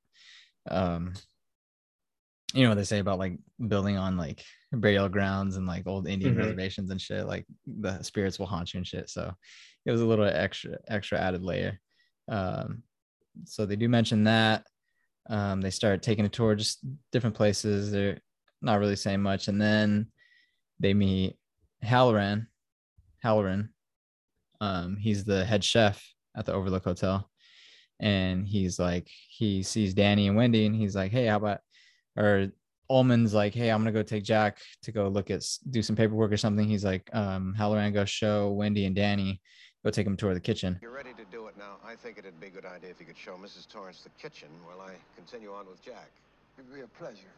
um, 0.68 1.14
you 2.52 2.64
know 2.64 2.68
what 2.68 2.74
they 2.74 2.84
say 2.84 2.98
about 2.98 3.18
like 3.18 3.38
building 3.68 3.96
on 3.96 4.18
like 4.18 4.44
burial 4.70 5.08
grounds 5.08 5.56
and 5.56 5.66
like 5.66 5.86
old 5.86 6.06
Indian 6.06 6.34
Mhm. 6.34 6.38
reservations 6.40 6.90
and 6.90 7.00
shit. 7.00 7.26
Like 7.26 7.46
the 7.66 8.02
spirits 8.02 8.38
will 8.38 8.46
haunt 8.46 8.74
you 8.74 8.78
and 8.78 8.86
shit. 8.86 9.08
So 9.08 9.32
it 9.86 9.90
was 9.90 10.02
a 10.02 10.06
little 10.06 10.26
extra 10.26 10.76
extra 10.88 11.18
added 11.18 11.42
layer. 11.42 11.80
Um, 12.28 12.82
so 13.44 13.66
they 13.66 13.76
do 13.76 13.88
mention 13.88 14.24
that. 14.24 14.66
Um, 15.28 15.60
they 15.60 15.70
start 15.70 16.02
taking 16.02 16.24
a 16.24 16.28
tour, 16.28 16.54
just 16.54 16.84
different 17.12 17.36
places. 17.36 17.90
They're 17.90 18.20
not 18.62 18.78
really 18.78 18.96
saying 18.96 19.22
much, 19.22 19.48
and 19.48 19.60
then 19.60 20.06
they 20.80 20.94
meet 20.94 21.36
Halloran. 21.82 22.48
Halloran, 23.22 23.70
um, 24.60 24.96
he's 24.96 25.24
the 25.24 25.44
head 25.44 25.64
chef 25.64 26.02
at 26.36 26.46
the 26.46 26.52
Overlook 26.52 26.84
Hotel, 26.84 27.28
and 27.98 28.46
he's 28.46 28.78
like, 28.78 29.10
he 29.28 29.62
sees 29.62 29.94
Danny 29.94 30.28
and 30.28 30.36
Wendy, 30.36 30.66
and 30.66 30.76
he's 30.76 30.94
like, 30.94 31.10
hey, 31.10 31.26
how 31.26 31.38
about, 31.38 31.60
or 32.16 32.48
Ullman's 32.88 33.34
like, 33.34 33.52
hey, 33.52 33.70
I'm 33.70 33.80
gonna 33.80 33.90
go 33.90 34.04
take 34.04 34.22
Jack 34.22 34.58
to 34.82 34.92
go 34.92 35.08
look 35.08 35.30
at 35.30 35.42
do 35.70 35.82
some 35.82 35.96
paperwork 35.96 36.30
or 36.30 36.36
something. 36.36 36.68
He's 36.68 36.84
like, 36.84 37.10
um, 37.12 37.52
Halloran, 37.54 37.92
go 37.92 38.04
show 38.04 38.52
Wendy 38.52 38.86
and 38.86 38.94
Danny, 38.94 39.40
go 39.86 39.90
take 39.90 40.04
them 40.04 40.16
tour 40.16 40.30
of 40.30 40.34
the 40.34 40.40
kitchen. 40.40 40.76
You're 40.82 40.90
ready 40.90 41.12
to 41.16 41.24
do 41.30 41.46
it 41.46 41.56
now. 41.56 41.76
I 41.86 41.94
think 41.94 42.18
it'd 42.18 42.40
be 42.40 42.48
a 42.48 42.50
good 42.50 42.64
idea 42.64 42.90
if 42.90 42.98
you 42.98 43.06
could 43.06 43.16
show 43.16 43.36
Mrs. 43.36 43.68
Torrance 43.68 44.02
the 44.02 44.10
kitchen 44.20 44.48
while 44.66 44.80
I 44.80 44.94
continue 45.14 45.52
on 45.52 45.66
with 45.66 45.80
Jack. 45.80 46.10
It'd 46.58 46.74
be 46.74 46.80
a 46.80 46.88
pleasure. 46.88 47.30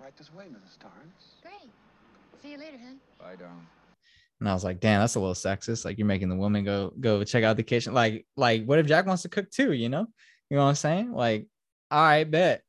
Right 0.00 0.16
this 0.16 0.32
way, 0.32 0.44
Mrs. 0.44 0.78
Torrance. 0.78 1.24
Great. 1.42 1.68
See 2.40 2.52
you 2.52 2.58
later, 2.58 2.78
hon. 2.78 2.98
Bye, 3.18 3.34
darling. 3.34 3.66
And 4.38 4.48
I 4.48 4.52
was 4.52 4.62
like, 4.62 4.78
damn, 4.78 5.00
that's 5.00 5.16
a 5.16 5.20
little 5.20 5.34
sexist. 5.34 5.84
Like 5.84 5.98
you're 5.98 6.06
making 6.06 6.28
the 6.28 6.36
woman 6.36 6.64
go 6.64 6.92
go 7.00 7.24
check 7.24 7.42
out 7.42 7.56
the 7.56 7.64
kitchen. 7.64 7.92
Like, 7.92 8.24
like 8.36 8.64
what 8.66 8.78
if 8.78 8.86
Jack 8.86 9.06
wants 9.06 9.22
to 9.22 9.28
cook 9.28 9.50
too? 9.50 9.72
You 9.72 9.88
know, 9.88 10.06
you 10.48 10.56
know 10.56 10.62
what 10.62 10.68
I'm 10.68 10.74
saying? 10.76 11.12
Like, 11.12 11.48
all 11.90 12.02
right, 12.04 12.30
bet. 12.30 12.62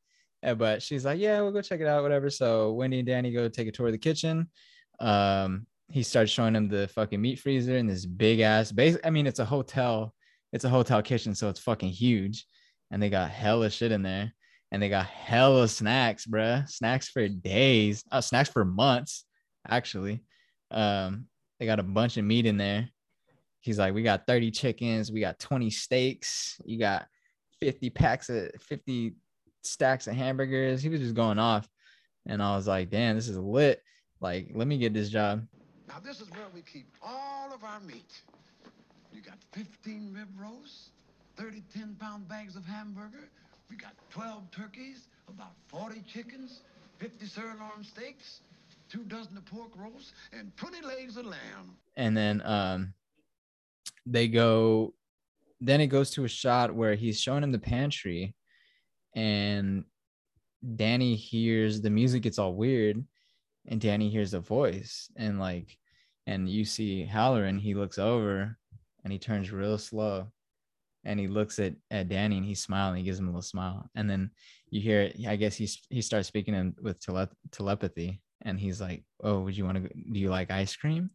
Uh, 0.44 0.56
But 0.56 0.82
she's 0.82 1.06
like, 1.06 1.20
yeah, 1.20 1.42
we'll 1.42 1.52
go 1.52 1.62
check 1.62 1.82
it 1.82 1.88
out, 1.88 2.02
whatever. 2.02 2.32
So 2.32 2.72
Wendy 2.72 3.00
and 3.00 3.08
Danny 3.08 3.32
go 3.32 3.50
take 3.50 3.68
a 3.68 3.72
tour 3.72 3.88
of 3.88 3.92
the 3.92 4.00
kitchen. 4.00 4.50
Um, 5.00 5.68
he 5.90 6.04
starts 6.04 6.32
showing 6.32 6.56
him 6.56 6.68
the 6.68 6.88
fucking 6.90 7.22
meat 7.22 7.40
freezer 7.40 7.78
and 7.78 7.90
this 7.90 8.06
big 8.06 8.40
ass 8.40 8.72
base. 8.72 8.98
I 9.04 9.10
mean, 9.10 9.28
it's 9.28 9.40
a 9.40 9.46
hotel, 9.46 10.14
it's 10.52 10.66
a 10.66 10.70
hotel 10.70 11.02
kitchen, 11.02 11.34
so 11.34 11.50
it's 11.50 11.60
fucking 11.60 11.90
huge. 11.90 12.46
And 12.92 13.02
they 13.02 13.10
got 13.10 13.30
hella 13.30 13.70
shit 13.70 13.92
in 13.92 14.04
there. 14.04 14.34
And 14.72 14.82
they 14.82 14.90
got 14.90 15.06
hella 15.06 15.68
snacks, 15.68 16.26
bruh. 16.26 16.68
Snacks 16.68 17.08
for 17.10 17.28
days, 17.28 18.04
uh, 18.12 18.20
snacks 18.20 18.50
for 18.50 18.66
months, 18.66 19.26
actually. 19.68 20.24
Um, 20.72 21.28
they 21.60 21.66
got 21.66 21.80
a 21.80 21.84
bunch 21.84 22.18
of 22.18 22.26
meat 22.26 22.46
in 22.46 22.58
there 22.58 22.90
he's 23.68 23.78
like, 23.78 23.94
we 23.94 24.02
got 24.02 24.26
30 24.26 24.50
chickens, 24.52 25.12
we 25.12 25.20
got 25.20 25.40
20 25.40 25.70
steaks, 25.70 26.60
you 26.66 26.80
got 26.80 27.06
50 27.60 27.90
packs 27.90 28.30
of 28.30 28.50
50 28.62 29.16
stacks 29.62 30.08
of 30.08 30.16
hamburgers. 30.16 30.82
He 30.82 30.90
was 30.90 31.02
just 31.02 31.16
going 31.16 31.38
off. 31.38 31.68
And 32.26 32.42
I 32.42 32.56
was 32.56 32.66
like, 32.66 32.90
damn, 32.90 33.16
this 33.16 33.28
is 33.28 33.38
lit. 33.38 33.82
Like, 34.22 34.52
let 34.56 34.68
me 34.68 34.78
get 34.78 34.94
this 34.94 35.10
job. 35.10 35.46
Now, 35.88 35.96
this 36.04 36.20
is 36.20 36.30
where 36.32 36.48
we 36.54 36.62
keep 36.62 36.88
all 37.02 37.54
of 37.54 37.64
our 37.64 37.80
meat. 37.80 38.22
You 39.14 39.22
got 39.22 39.38
15 39.54 40.14
rib 40.14 40.28
roasts, 40.40 40.90
30 41.38 41.64
10 41.74 41.96
pound 42.00 42.28
bags 42.28 42.56
of 42.56 42.66
hamburger. 42.66 43.30
We 43.70 43.78
got 43.78 43.94
12 44.12 44.52
turkeys, 44.52 45.08
about 45.30 45.54
40 45.68 46.02
chickens, 46.08 46.62
50 47.00 47.26
sirloin 47.26 47.84
steaks, 47.84 48.42
two 48.90 49.04
dozen 49.04 49.38
of 49.38 49.46
pork 49.46 49.72
roasts, 49.78 50.14
and 50.34 50.56
20 50.58 50.82
legs 50.82 51.18
of 51.18 51.26
lamb. 51.26 51.78
And 51.96 52.16
then 52.16 52.42
um 52.46 52.94
they 54.06 54.28
go 54.28 54.94
then 55.60 55.82
it 55.82 55.88
goes 55.88 56.12
to 56.12 56.24
a 56.24 56.30
shot 56.30 56.74
where 56.74 56.96
he's 56.96 57.20
showing 57.20 57.44
him 57.44 57.52
the 57.52 57.60
pantry 57.60 58.36
and 59.16 59.84
Danny 60.76 61.16
hears 61.16 61.82
the 61.82 61.90
music 61.90 62.24
gets 62.24 62.38
all 62.38 62.54
weird 62.54 63.04
and 63.68 63.82
Danny 63.82 64.10
hears 64.10 64.34
a 64.34 64.40
voice 64.40 65.10
and 65.18 65.40
like 65.40 65.78
and 66.26 66.50
you 66.50 66.66
see 66.66 67.06
Halloran 67.06 67.60
he 67.60 67.74
looks 67.74 67.98
over 67.98 68.58
and 69.04 69.14
he 69.14 69.20
turns 69.20 69.52
real 69.52 69.78
slow 69.78 70.28
and 71.06 71.20
he 71.20 71.28
looks 71.28 71.58
at, 71.60 71.74
at 71.90 72.10
Danny 72.10 72.38
and 72.38 72.46
he's 72.46 72.62
smiling 72.62 72.98
he 72.98 73.04
gives 73.04 73.20
him 73.20 73.28
a 73.28 73.30
little 73.30 73.42
smile. 73.42 73.90
And 73.96 74.10
then 74.10 74.32
you 74.70 74.82
hear 74.82 75.04
it. 75.04 75.18
I 75.26 75.38
guess 75.38 75.56
he's 75.56 75.82
he 75.90 76.02
starts 76.02 76.28
speaking 76.28 76.54
in 76.54 76.76
with 76.82 77.00
tele- 77.00 77.30
telepathy 77.52 78.22
and 78.42 78.60
he's 78.60 78.82
like 78.82 79.04
oh 79.24 79.40
would 79.40 79.58
you 79.58 79.66
want 79.66 79.78
to 79.78 79.90
do 80.12 80.20
you 80.20 80.30
like 80.30 80.52
ice 80.52 80.76
cream? 80.76 81.10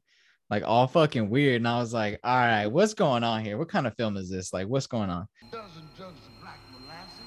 Like 0.49 0.65
all 0.67 0.87
fucking 0.87 1.29
weird. 1.29 1.57
And 1.57 1.69
I 1.69 1.79
was 1.79 1.93
like 1.93 2.19
all 2.25 2.37
right 2.37 2.67
what's 2.67 2.95
going 2.95 3.25
on 3.25 3.45
here? 3.45 3.59
What 3.59 3.69
kind 3.69 3.87
of 3.87 3.95
film 3.97 4.17
is 4.17 4.31
this? 4.31 4.53
Like 4.53 4.67
what's 4.67 4.87
going 4.87 5.11
on? 5.11 5.27
Dozen 5.51 5.83
jugs 5.97 6.27
of 6.27 6.41
black 6.41 6.61
molasses. 6.73 7.21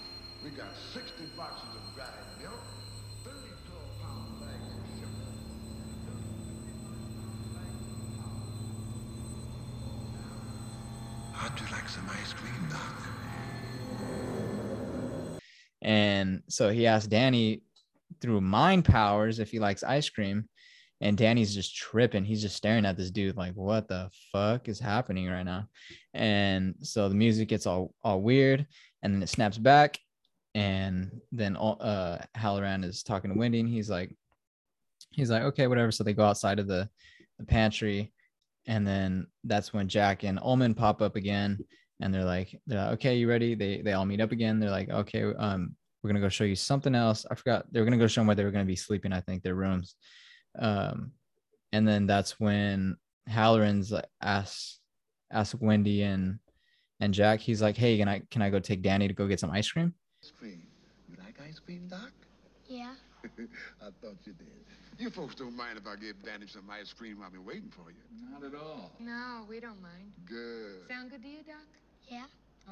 We 0.43 0.49
got 0.49 0.75
60 0.93 1.25
boxes 1.37 1.69
of 1.75 1.95
dried 1.95 2.09
milk, 2.41 2.59
30 3.23 3.37
12-pound 3.37 4.39
bags 4.41 4.73
of 4.73 4.85
sugar. 4.99 5.21
How'd 11.33 11.59
you 11.59 11.67
like 11.71 11.84
some 11.95 12.09
ice 12.09 12.33
cream, 12.33 12.67
Doc? 12.69 13.05
And 15.81 16.43
so 16.49 16.69
he 16.69 16.87
asked 16.87 17.09
Danny 17.09 17.61
through 18.21 18.41
mind 18.41 18.85
powers 18.85 19.39
if 19.39 19.49
he 19.49 19.59
likes 19.59 19.83
ice 19.83 20.09
cream. 20.09 20.49
And 21.01 21.17
Danny's 21.17 21.53
just 21.53 21.75
tripping. 21.75 22.25
He's 22.25 22.41
just 22.41 22.55
staring 22.55 22.85
at 22.85 22.97
this 22.97 23.11
dude 23.11 23.37
like, 23.37 23.53
what 23.53 23.87
the 23.87 24.09
fuck 24.31 24.67
is 24.67 24.79
happening 24.79 25.27
right 25.27 25.43
now? 25.43 25.67
And 26.13 26.75
so 26.81 27.07
the 27.07 27.15
music 27.15 27.49
gets 27.49 27.65
all, 27.65 27.93
all 28.03 28.21
weird 28.21 28.65
and 29.03 29.13
then 29.13 29.21
it 29.21 29.29
snaps 29.29 29.57
back. 29.57 29.99
And 30.53 31.21
then 31.31 31.55
uh, 31.57 32.25
Halloran 32.33 32.83
is 32.83 33.03
talking 33.03 33.31
to 33.31 33.37
Wendy 33.37 33.59
and 33.59 33.69
he's 33.69 33.89
like, 33.89 34.15
he's 35.11 35.29
like, 35.29 35.43
okay, 35.43 35.67
whatever. 35.67 35.91
So 35.91 36.03
they 36.03 36.13
go 36.13 36.25
outside 36.25 36.59
of 36.59 36.67
the, 36.67 36.89
the 37.39 37.45
pantry. 37.45 38.11
And 38.65 38.87
then 38.87 39.27
that's 39.43 39.73
when 39.73 39.87
Jack 39.87 40.23
and 40.23 40.39
Ullman 40.41 40.73
pop 40.73 41.01
up 41.01 41.15
again 41.15 41.59
and 42.01 42.13
they're 42.13 42.25
like, 42.25 42.59
they're 42.67 42.81
like, 42.81 42.93
okay, 42.93 43.15
you 43.15 43.29
ready? 43.29 43.55
They 43.55 43.81
they 43.81 43.93
all 43.93 44.05
meet 44.05 44.21
up 44.21 44.31
again. 44.31 44.59
They're 44.59 44.71
like, 44.71 44.89
okay, 44.89 45.23
um, 45.37 45.75
we're 46.01 46.09
gonna 46.09 46.19
go 46.19 46.29
show 46.29 46.43
you 46.43 46.55
something 46.55 46.95
else. 46.95 47.25
I 47.29 47.35
forgot 47.35 47.65
they 47.71 47.79
were 47.79 47.85
gonna 47.85 47.97
go 47.97 48.07
show 48.07 48.21
them 48.21 48.27
where 48.27 48.35
they 48.35 48.43
were 48.43 48.51
gonna 48.51 48.65
be 48.65 48.75
sleeping. 48.75 49.13
I 49.13 49.21
think 49.21 49.43
their 49.43 49.55
rooms. 49.55 49.95
Um, 50.57 51.11
and 51.71 51.87
then 51.87 52.07
that's 52.07 52.39
when 52.39 52.97
Halloran's 53.27 53.91
like 53.91 54.05
asks 54.21 54.79
ask 55.31 55.55
Wendy 55.59 56.03
and 56.03 56.39
and 56.99 57.13
Jack. 57.13 57.39
He's 57.39 57.61
like, 57.61 57.77
hey, 57.77 57.97
can 57.97 58.07
I 58.07 58.21
can 58.29 58.41
I 58.41 58.49
go 58.49 58.59
take 58.59 58.81
Danny 58.81 59.07
to 59.07 59.13
go 59.13 59.27
get 59.27 59.39
some 59.39 59.51
ice 59.51 59.71
cream? 59.71 59.93
Ice 60.23 60.31
cream. 60.37 60.61
You 61.09 61.17
like 61.23 61.39
ice 61.45 61.59
cream, 61.59 61.87
Doc? 61.87 62.11
Yeah. 62.67 62.93
I 63.23 63.89
thought 64.01 64.17
you 64.25 64.33
did. 64.33 64.47
You 64.97 65.09
folks 65.09 65.35
don't 65.35 65.55
mind 65.55 65.77
if 65.77 65.87
I 65.87 65.95
give 65.97 66.23
Danny 66.23 66.47
some 66.47 66.69
ice 66.69 66.93
cream? 66.93 67.17
I've 67.25 67.33
been 67.33 67.43
waiting 67.43 67.69
for 67.69 67.91
you. 67.91 67.97
Not 68.31 68.43
at 68.45 68.55
all. 68.55 68.93
No, 68.99 69.45
we 69.49 69.59
don't 69.59 69.81
mind. 69.81 70.13
Good. 70.23 70.87
Sound 70.87 71.11
good 71.11 71.21
to 71.21 71.27
you, 71.27 71.43
Doc? 71.45 71.65
Yeah. 72.07 72.25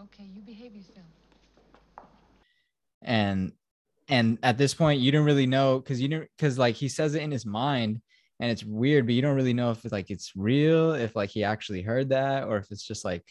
Okay, 0.03 0.25
you 0.35 0.41
behave 0.41 0.75
yourself. 0.75 1.05
and 3.01 3.51
and 4.09 4.37
at 4.43 4.57
this 4.57 4.73
point 4.73 4.99
you 4.99 5.11
don't 5.11 5.25
really 5.25 5.45
know 5.47 5.79
because 5.79 6.01
you 6.01 6.07
don't 6.07 6.27
because 6.37 6.57
like 6.57 6.75
he 6.75 6.87
says 6.89 7.15
it 7.15 7.21
in 7.21 7.31
his 7.31 7.45
mind 7.45 8.01
and 8.39 8.51
it's 8.51 8.63
weird 8.63 9.05
but 9.05 9.13
you 9.15 9.21
don't 9.21 9.35
really 9.35 9.53
know 9.53 9.71
if 9.71 9.83
it's 9.83 9.91
like 9.91 10.09
it's 10.09 10.31
real 10.35 10.93
if 10.93 11.15
like 11.15 11.29
he 11.29 11.43
actually 11.43 11.81
heard 11.81 12.09
that 12.09 12.45
or 12.45 12.57
if 12.57 12.67
it's 12.71 12.85
just 12.85 13.05
like 13.05 13.23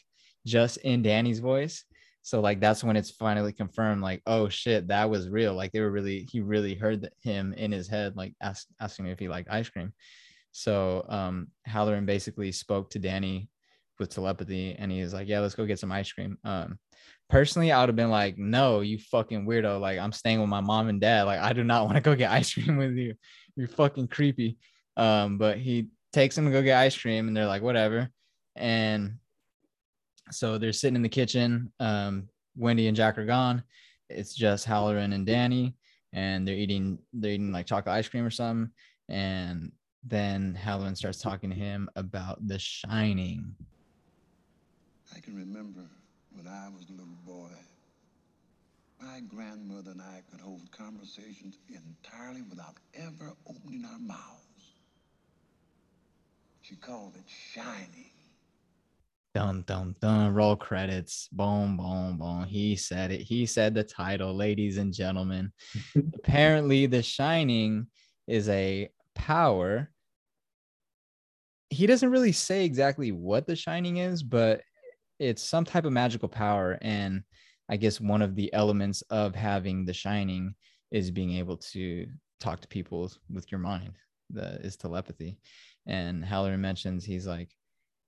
just 0.47 0.77
in 0.79 1.03
danny's 1.03 1.41
voice 1.41 1.85
so 2.23 2.41
like 2.41 2.61
that's 2.61 2.85
when 2.85 2.97
it's 2.97 3.11
finally 3.11 3.53
confirmed 3.53 4.03
like 4.03 4.23
oh 4.27 4.49
shit 4.49 4.89
that 4.89 5.09
was 5.11 5.29
real 5.29 5.55
like 5.55 5.73
they 5.73 5.81
were 5.81 5.91
really 5.91 6.27
he 6.31 6.41
really 6.41 6.75
heard 6.75 7.09
him 7.23 7.53
in 7.55 7.73
his 7.73 7.89
head 7.89 8.17
like 8.17 8.35
ask, 8.43 8.67
asking 8.81 9.05
me 9.07 9.11
if 9.11 9.19
he 9.19 9.29
liked 9.29 9.51
ice 9.51 9.69
cream 9.69 9.93
so 10.53 11.05
um 11.09 11.49
halloran 11.65 12.07
basically 12.07 12.53
spoke 12.53 12.91
to 12.91 12.99
danny 12.99 13.49
with 14.03 14.15
telepathy 14.15 14.75
and 14.79 14.91
he's 14.93 15.15
like 15.15 15.29
yeah 15.29 15.41
let's 15.41 15.55
go 15.55 15.67
get 15.67 15.79
some 15.79 15.93
ice 15.93 16.13
cream. 16.13 16.39
Um 16.45 16.79
personally 17.31 17.73
i 17.73 17.81
would 17.81 17.89
have 17.89 17.97
been 17.97 18.11
like 18.11 18.37
no 18.37 18.81
you 18.81 18.99
fucking 18.99 19.47
weirdo. 19.47 19.81
Like 19.81 19.99
i'm 19.99 20.13
staying 20.13 20.41
with 20.41 20.51
my 20.51 20.61
mom 20.61 20.89
and 20.89 21.01
dad. 21.01 21.23
Like 21.23 21.41
i 21.41 21.53
do 21.53 21.65
not 21.65 21.85
want 21.87 21.97
to 21.97 22.03
go 22.03 22.15
get 22.15 22.31
ice 22.31 22.53
cream 22.53 22.77
with 22.77 22.95
you. 22.95 23.15
You're 23.57 23.69
fucking 23.69 24.09
creepy. 24.09 24.59
Um 24.97 25.39
but 25.39 25.59
he 25.59 25.89
takes 26.13 26.37
him 26.37 26.45
to 26.45 26.51
go 26.51 26.63
get 26.63 26.79
ice 26.79 26.97
cream 26.97 27.29
and 27.29 27.37
they're 27.37 27.47
like 27.47 27.63
whatever. 27.63 28.11
And 28.57 29.15
so 30.31 30.59
they're 30.59 30.73
sitting 30.73 30.97
in 30.97 31.03
the 31.03 31.09
kitchen. 31.09 31.73
Um 31.81 32.29
wendy 32.57 32.89
and 32.89 32.97
jack 32.97 33.17
are 33.19 33.27
gone. 33.27 33.63
It's 34.11 34.35
just 34.35 34.67
halloran 34.67 35.15
and 35.15 35.27
danny 35.27 35.75
and 36.13 36.47
they're 36.47 36.55
eating 36.55 36.99
they're 37.13 37.33
eating 37.33 37.53
like 37.53 37.67
chocolate 37.67 37.95
ice 37.95 38.09
cream 38.09 38.25
or 38.25 38.31
something. 38.31 38.71
And 39.09 39.73
then 40.05 40.55
halloran 40.55 40.97
starts 40.97 41.19
talking 41.19 41.51
to 41.51 41.57
him 41.57 41.89
about 41.97 42.47
the 42.47 42.59
shining 42.59 43.55
I 45.15 45.21
can 45.21 45.37
remember 45.37 45.83
when 46.33 46.47
I 46.47 46.69
was 46.69 46.87
a 46.89 46.93
little 46.93 47.19
boy. 47.27 47.51
My 49.01 49.21
grandmother 49.21 49.91
and 49.91 50.01
I 50.01 50.23
could 50.31 50.41
hold 50.41 50.71
conversations 50.71 51.59
entirely 51.69 52.43
without 52.43 52.77
ever 52.95 53.33
opening 53.47 53.85
our 53.85 53.99
mouths. 53.99 54.43
She 56.63 56.77
called 56.77 57.17
it 57.17 57.25
shining. 57.29 58.13
Dun 59.35 59.65
dun 59.67 59.97
dun. 60.01 60.35
Roll 60.35 60.57
credits. 60.57 61.29
Boom, 61.33 61.77
boom, 61.77 62.19
boom. 62.19 62.45
He 62.45 62.77
said 62.77 63.11
it. 63.11 63.23
He 63.23 63.47
said 63.47 63.75
the 63.75 63.83
title, 63.83 64.35
ladies 64.35 64.77
and 64.77 64.93
gentlemen. 64.93 65.53
Apparently, 66.15 66.87
The 66.87 67.03
Shining 67.03 67.87
is 68.29 68.49
a 68.49 68.91
power. 69.15 69.91
He 71.71 71.87
doesn't 71.87 72.11
really 72.11 72.33
say 72.33 72.65
exactly 72.65 73.11
what 73.11 73.47
The 73.47 73.57
Shining 73.57 73.97
is, 73.97 74.23
but 74.23 74.61
it's 75.23 75.43
some 75.43 75.65
type 75.65 75.85
of 75.85 75.93
magical 75.93 76.29
power. 76.29 76.79
And 76.83 77.23
I 77.69 77.77
guess 77.77 78.01
one 78.01 78.23
of 78.23 78.35
the 78.35 78.53
elements 78.53 79.03
of 79.03 79.35
having 79.35 79.85
The 79.85 79.95
Shining 79.95 80.55
is 80.91 81.11
being 81.11 81.33
able 81.35 81.57
to 81.57 82.07
talk 82.41 82.61
to 82.61 82.69
people 82.69 83.11
with 83.31 83.51
your 83.51 83.61
mind. 83.61 83.93
That 84.31 84.61
is 84.65 84.77
telepathy. 84.77 85.39
And 85.87 86.25
Halloran 86.25 86.61
mentions 86.61 87.05
he's 87.05 87.27
like, 87.27 87.49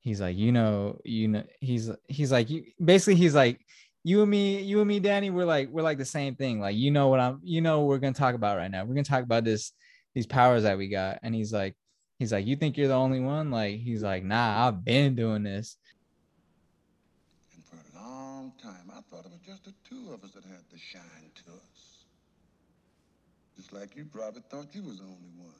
he's 0.05 0.21
like 0.21 0.37
you 0.37 0.53
know 0.53 1.01
you 1.03 1.27
know 1.29 1.43
he's 1.61 1.91
he's 2.09 2.31
like 2.31 2.51
you 2.51 2.63
basically 2.85 3.15
he's 3.15 3.35
like 3.35 3.59
you 4.05 4.21
and 4.21 4.31
me 4.31 4.61
you 4.61 4.79
and 4.79 4.87
me 4.87 5.01
danny 5.01 5.31
we're 5.31 5.47
like 5.47 5.71
we're 5.71 5.83
like 5.83 5.97
the 5.97 6.05
same 6.05 6.35
thing 6.35 6.61
like 6.61 6.77
you 6.77 6.91
know 6.91 7.09
what 7.09 7.19
i'm 7.19 7.41
you 7.43 7.63
know 7.63 7.85
we're 7.87 7.99
gonna 7.99 8.13
talk 8.13 8.35
about 8.35 8.59
right 8.59 8.71
now 8.71 8.85
we're 8.85 8.95
gonna 8.95 9.03
talk 9.03 9.25
about 9.25 9.45
this 9.45 9.73
these 10.15 10.27
powers 10.27 10.63
that 10.65 10.77
we 10.77 10.89
got 10.89 11.19
and 11.23 11.35
he's 11.35 11.55
like 11.55 11.75
he's 12.19 12.33
like 12.33 12.47
you 12.47 12.55
think 12.55 12.77
you're 12.77 12.87
the 12.87 12.95
only 12.95 13.19
one 13.19 13.51
like 13.51 13.81
he's 13.81 14.03
like 14.03 14.23
nah 14.23 14.69
i've 14.69 14.85
been 14.85 15.15
doing 15.15 15.43
this 15.43 15.79
And 17.55 17.65
for 17.65 17.77
a 17.77 18.01
long 18.01 18.53
time, 18.63 18.91
I 18.95 19.01
thought 19.15 19.27
it 19.27 19.31
was 19.33 19.41
just 19.47 19.65
the 19.65 19.75
two 19.89 20.13
of 20.13 20.25
us 20.25 20.33
that 20.33 20.45
had 20.45 20.65
the 20.73 20.79
shine 20.79 21.31
to 21.37 21.53
us. 21.53 22.05
Just 23.57 23.73
like 23.73 23.95
you 23.97 24.05
probably 24.07 24.43
thought 24.51 24.75
you 24.75 24.83
was 24.83 24.99
the 24.99 25.05
only 25.05 25.31
one. 25.39 25.55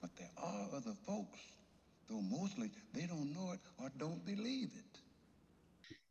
But 0.00 0.10
there 0.16 0.30
are 0.36 0.66
other 0.74 0.94
folks, 1.06 1.38
though 2.08 2.20
mostly 2.20 2.70
they 2.92 3.06
don't 3.06 3.32
know 3.32 3.52
it 3.52 3.60
or 3.78 3.90
don't 3.98 4.24
believe 4.26 4.70
it. 4.76 4.98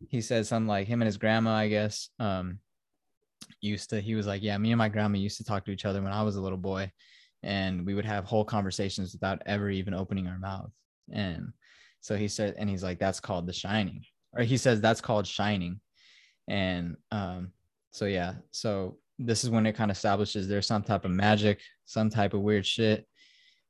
he 0.09 0.21
says 0.21 0.47
something 0.47 0.67
like 0.67 0.87
him 0.87 1.01
and 1.01 1.07
his 1.07 1.17
grandma 1.17 1.51
i 1.51 1.67
guess 1.67 2.09
um 2.19 2.59
used 3.61 3.89
to 3.89 4.01
he 4.01 4.15
was 4.15 4.27
like 4.27 4.41
yeah 4.43 4.57
me 4.57 4.71
and 4.71 4.77
my 4.77 4.89
grandma 4.89 5.17
used 5.17 5.37
to 5.37 5.43
talk 5.43 5.63
to 5.63 5.71
each 5.71 5.85
other 5.85 6.01
when 6.01 6.11
i 6.11 6.23
was 6.23 6.35
a 6.35 6.41
little 6.41 6.57
boy 6.57 6.91
and 7.43 7.85
we 7.85 7.93
would 7.93 8.05
have 8.05 8.25
whole 8.25 8.43
conversations 8.43 9.13
without 9.13 9.41
ever 9.45 9.69
even 9.69 9.93
opening 9.93 10.27
our 10.27 10.39
mouths 10.39 10.73
and 11.11 11.53
so 12.01 12.17
he 12.17 12.27
said 12.27 12.53
and 12.57 12.69
he's 12.69 12.83
like 12.83 12.99
that's 12.99 13.19
called 13.19 13.47
the 13.47 13.53
shining 13.53 14.03
or 14.35 14.43
he 14.43 14.57
says 14.57 14.81
that's 14.81 15.01
called 15.01 15.27
shining 15.27 15.79
and 16.47 16.95
um 17.11 17.51
so 17.91 18.05
yeah 18.05 18.33
so 18.51 18.97
this 19.19 19.43
is 19.43 19.49
when 19.49 19.65
it 19.65 19.75
kind 19.75 19.91
of 19.91 19.97
establishes 19.97 20.47
there's 20.47 20.67
some 20.67 20.83
type 20.83 21.05
of 21.05 21.11
magic 21.11 21.61
some 21.85 22.09
type 22.09 22.33
of 22.33 22.41
weird 22.41 22.65
shit 22.65 23.07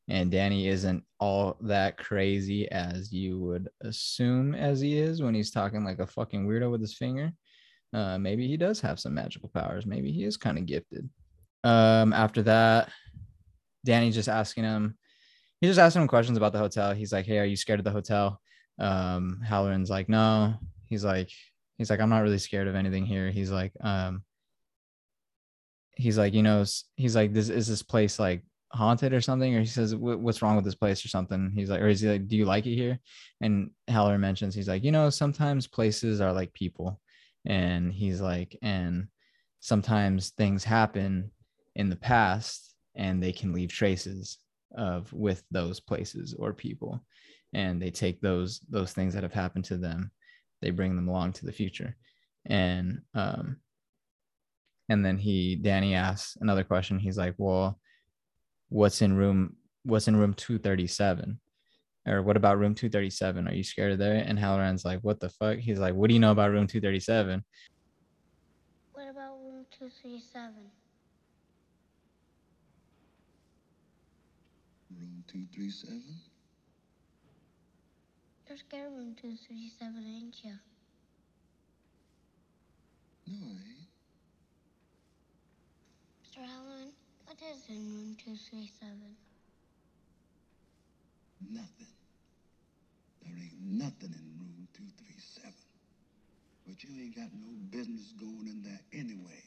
and 0.10 0.32
Danny 0.32 0.68
isn't 0.68 1.04
all 1.20 1.58
that 1.62 1.98
crazy 1.98 2.70
as 2.72 3.14
you 3.14 3.40
would 3.40 3.70
assume 3.82 4.54
as 4.54 4.82
he 4.82 4.98
is 4.98 5.22
when 5.22 5.34
he's 5.34 5.52
talking 5.52 5.86
like 5.86 6.00
a 6.00 6.08
fucking 6.08 6.46
weirdo 6.46 6.70
with 6.70 6.82
his 6.82 6.94
finger. 6.94 7.32
Uh, 7.94 8.18
maybe 8.18 8.48
he 8.48 8.58
does 8.58 8.82
have 8.82 9.00
some 9.00 9.14
magical 9.14 9.50
powers. 9.50 9.86
Maybe 9.86 10.12
he 10.12 10.26
is 10.26 10.36
kind 10.36 10.58
of 10.58 10.66
gifted. 10.66 11.10
Um, 11.64 12.12
after 12.12 12.42
that, 12.44 12.92
Danny's 13.86 14.16
just 14.16 14.28
asking 14.28 14.66
him, 14.66 14.98
he's 15.62 15.70
just 15.70 15.80
asking 15.80 16.02
him 16.02 16.08
questions 16.10 16.38
about 16.38 16.52
the 16.52 16.60
hotel. 16.60 16.94
He's 16.94 17.14
like, 17.14 17.26
Hey, 17.26 17.40
are 17.40 17.46
you 17.46 17.56
scared 17.56 17.80
of 17.80 17.86
the 17.86 17.92
hotel? 17.92 18.42
Um, 18.80 19.42
Halloran's 19.46 19.90
like, 19.90 20.10
No. 20.10 20.56
He's 20.86 21.04
like, 21.04 21.30
he's 21.78 21.90
like, 21.90 22.00
I'm 22.00 22.10
not 22.10 22.22
really 22.22 22.38
scared 22.38 22.68
of 22.68 22.76
anything 22.76 23.06
here. 23.06 23.32
He's 23.32 23.52
like, 23.52 23.74
um, 23.82 24.24
he's 25.96 26.18
like, 26.18 26.34
you 26.34 26.44
know, 26.44 26.64
he's 26.96 27.16
like, 27.16 27.34
this 27.34 27.50
is 27.50 27.68
this 27.68 27.82
place 27.82 28.20
like 28.20 28.44
haunted 28.72 29.14
or 29.14 29.22
something? 29.22 29.56
Or 29.56 29.60
he 29.60 29.66
says, 29.66 29.96
what's 29.96 30.42
wrong 30.42 30.56
with 30.56 30.66
this 30.66 30.76
place 30.76 31.04
or 31.06 31.10
something? 31.10 31.52
He's 31.56 31.70
like, 31.70 31.82
or 31.82 31.88
is 31.88 32.02
he 32.02 32.10
like, 32.10 32.28
do 32.28 32.36
you 32.36 32.46
like 32.46 32.66
it 32.66 32.76
here? 32.76 33.00
And 33.42 33.72
Halloran 33.88 34.22
mentions, 34.22 34.56
he's 34.56 34.68
like, 34.68 34.84
you 34.84 34.92
know, 34.92 35.10
sometimes 35.10 35.68
places 35.68 36.22
are 36.22 36.34
like 36.34 36.54
people. 36.54 37.00
And 37.46 37.92
he's 37.92 38.22
like, 38.22 38.58
and 38.62 39.08
sometimes 39.60 40.30
things 40.32 40.64
happen 40.64 41.32
in 41.76 41.90
the 41.90 41.96
past 41.96 42.76
and 42.96 43.22
they 43.22 43.32
can 43.32 43.54
leave 43.54 43.70
traces 43.70 44.38
of 44.76 45.12
with 45.14 45.44
those 45.52 45.80
places 45.80 46.34
or 46.38 46.54
people 46.54 47.04
and 47.54 47.82
they 47.82 47.92
take 47.92 48.22
those 48.22 48.62
those 48.70 48.94
things 48.94 49.14
that 49.14 49.24
have 49.24 49.34
happened 49.34 49.66
to 49.66 49.78
them 49.78 50.12
they 50.64 50.72
bring 50.72 50.96
them 50.96 51.10
along 51.10 51.34
to 51.34 51.46
the 51.46 51.52
future. 51.52 51.96
And 52.46 53.02
um 53.14 53.58
and 54.90 55.06
then 55.06 55.18
he 55.18 55.56
danny 55.56 55.94
asks 55.94 56.38
another 56.40 56.64
question. 56.64 56.98
He's 56.98 57.18
like 57.18 57.36
well 57.38 57.80
what's 58.70 59.02
in 59.02 59.14
room 59.14 59.58
what's 59.84 60.08
in 60.08 60.16
room 60.16 60.34
237 60.34 61.40
or 62.08 62.22
what 62.22 62.38
about 62.38 62.58
room 62.58 62.74
237 62.74 63.48
are 63.48 63.54
you 63.54 63.64
scared 63.64 63.92
of 63.92 64.00
there? 64.00 64.16
And 64.16 64.40
halloran's 64.40 64.86
like 64.86 65.02
what 65.02 65.20
the 65.20 65.30
fuck? 65.30 65.58
He's 65.58 65.80
like 65.80 65.94
what 65.94 66.08
do 66.08 66.14
you 66.14 66.20
know 66.20 66.32
about 66.32 66.52
room 66.52 66.68
237 66.68 67.44
what 68.94 69.10
about 69.10 69.38
room 69.44 69.66
237 69.78 70.54
room 74.98 75.24
237 75.28 76.23
you're 78.54 78.60
scared 78.60 78.86
of 78.86 78.94
room 78.94 79.16
237 79.20 79.98
ain't 79.98 80.38
you 80.46 80.54
no 83.26 83.48
i 83.50 83.70
ain't 83.74 83.90
mr 86.22 86.38
halloran 86.46 86.94
what 87.26 87.38
is 87.50 87.64
in 87.70 87.82
room 87.96 88.16
237? 88.24 88.94
Nothing. 91.50 91.88
There 93.24 93.34
ain't 93.42 93.58
nothing 93.60 94.14
in 94.14 94.26
room 94.38 94.68
237. 94.78 95.52
But 96.68 96.84
you 96.84 96.90
ain't 97.02 97.16
got 97.16 97.34
no 97.34 97.50
business 97.72 98.14
going 98.20 98.46
in 98.46 98.62
there 98.62 98.82
anyway. 98.94 99.42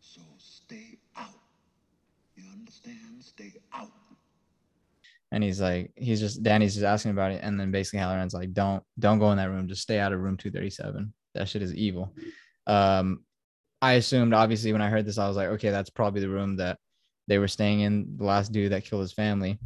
So 0.00 0.20
stay 0.38 0.98
out. 1.16 1.42
You 2.36 2.44
understand? 2.52 3.24
Stay 3.24 3.54
out. 3.72 3.90
And 5.32 5.42
he's 5.42 5.60
like, 5.60 5.92
he's 5.96 6.20
just 6.20 6.42
Danny's 6.42 6.74
just 6.74 6.84
asking 6.84 7.10
about 7.10 7.32
it, 7.32 7.40
and 7.42 7.58
then 7.58 7.70
basically 7.70 7.98
Halloran's 7.98 8.34
like, 8.34 8.52
don't 8.52 8.82
don't 8.98 9.18
go 9.18 9.30
in 9.32 9.38
that 9.38 9.50
room. 9.50 9.68
Just 9.68 9.82
stay 9.82 9.98
out 9.98 10.12
of 10.12 10.20
room 10.20 10.36
237. 10.36 11.12
That 11.34 11.48
shit 11.48 11.62
is 11.62 11.74
evil. 11.74 12.14
Um, 12.66 13.24
I 13.82 13.94
assumed 13.94 14.34
obviously 14.34 14.72
when 14.72 14.82
I 14.82 14.88
heard 14.88 15.04
this, 15.04 15.18
I 15.18 15.28
was 15.28 15.36
like, 15.36 15.48
okay, 15.48 15.70
that's 15.70 15.90
probably 15.90 16.20
the 16.20 16.28
room 16.28 16.56
that 16.56 16.78
they 17.28 17.38
were 17.38 17.48
staying 17.48 17.80
in 17.80 18.16
the 18.16 18.24
last 18.24 18.52
dude 18.52 18.72
that 18.72 18.84
killed 18.84 19.02
his 19.02 19.12
family. 19.12 19.58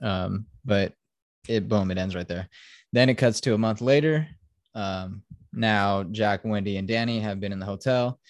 Um, 0.00 0.46
but 0.64 0.92
it 1.48 1.68
boom, 1.68 1.90
it 1.90 1.98
ends 1.98 2.14
right 2.14 2.28
there. 2.28 2.48
Then 2.92 3.08
it 3.08 3.18
cuts 3.18 3.40
to 3.42 3.54
a 3.54 3.58
month 3.58 3.80
later. 3.80 4.28
Um, 4.74 5.22
now 5.52 6.04
Jack, 6.04 6.44
Wendy, 6.44 6.76
and 6.76 6.86
Danny 6.86 7.20
have 7.20 7.40
been 7.40 7.52
in 7.52 7.58
the 7.58 7.66
hotel. 7.66 8.20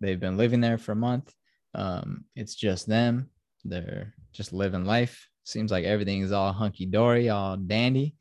They've 0.00 0.20
been 0.20 0.36
living 0.36 0.60
there 0.60 0.78
for 0.78 0.92
a 0.92 0.96
month. 0.96 1.32
Um, 1.74 2.24
it's 2.34 2.54
just 2.54 2.86
them. 2.86 3.30
They're 3.64 4.14
just 4.32 4.52
living 4.52 4.84
life. 4.84 5.28
Seems 5.44 5.70
like 5.70 5.84
everything 5.84 6.22
is 6.22 6.32
all 6.32 6.52
hunky 6.52 6.86
dory, 6.86 7.28
all 7.28 7.56
dandy. 7.56 8.14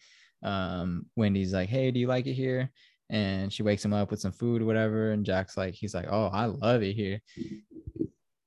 Um, 0.43 1.05
Wendy's 1.15 1.53
like, 1.53 1.69
"Hey, 1.69 1.91
do 1.91 1.99
you 1.99 2.07
like 2.07 2.27
it 2.27 2.33
here?" 2.33 2.71
And 3.09 3.51
she 3.51 3.63
wakes 3.63 3.83
him 3.83 3.93
up 3.93 4.09
with 4.09 4.19
some 4.19 4.31
food 4.31 4.61
or 4.61 4.65
whatever. 4.65 5.11
And 5.11 5.25
Jack's 5.25 5.57
like, 5.57 5.73
he's 5.73 5.93
like, 5.93 6.07
"Oh, 6.09 6.27
I 6.27 6.45
love 6.45 6.81
it 6.81 6.93
here." 6.93 7.21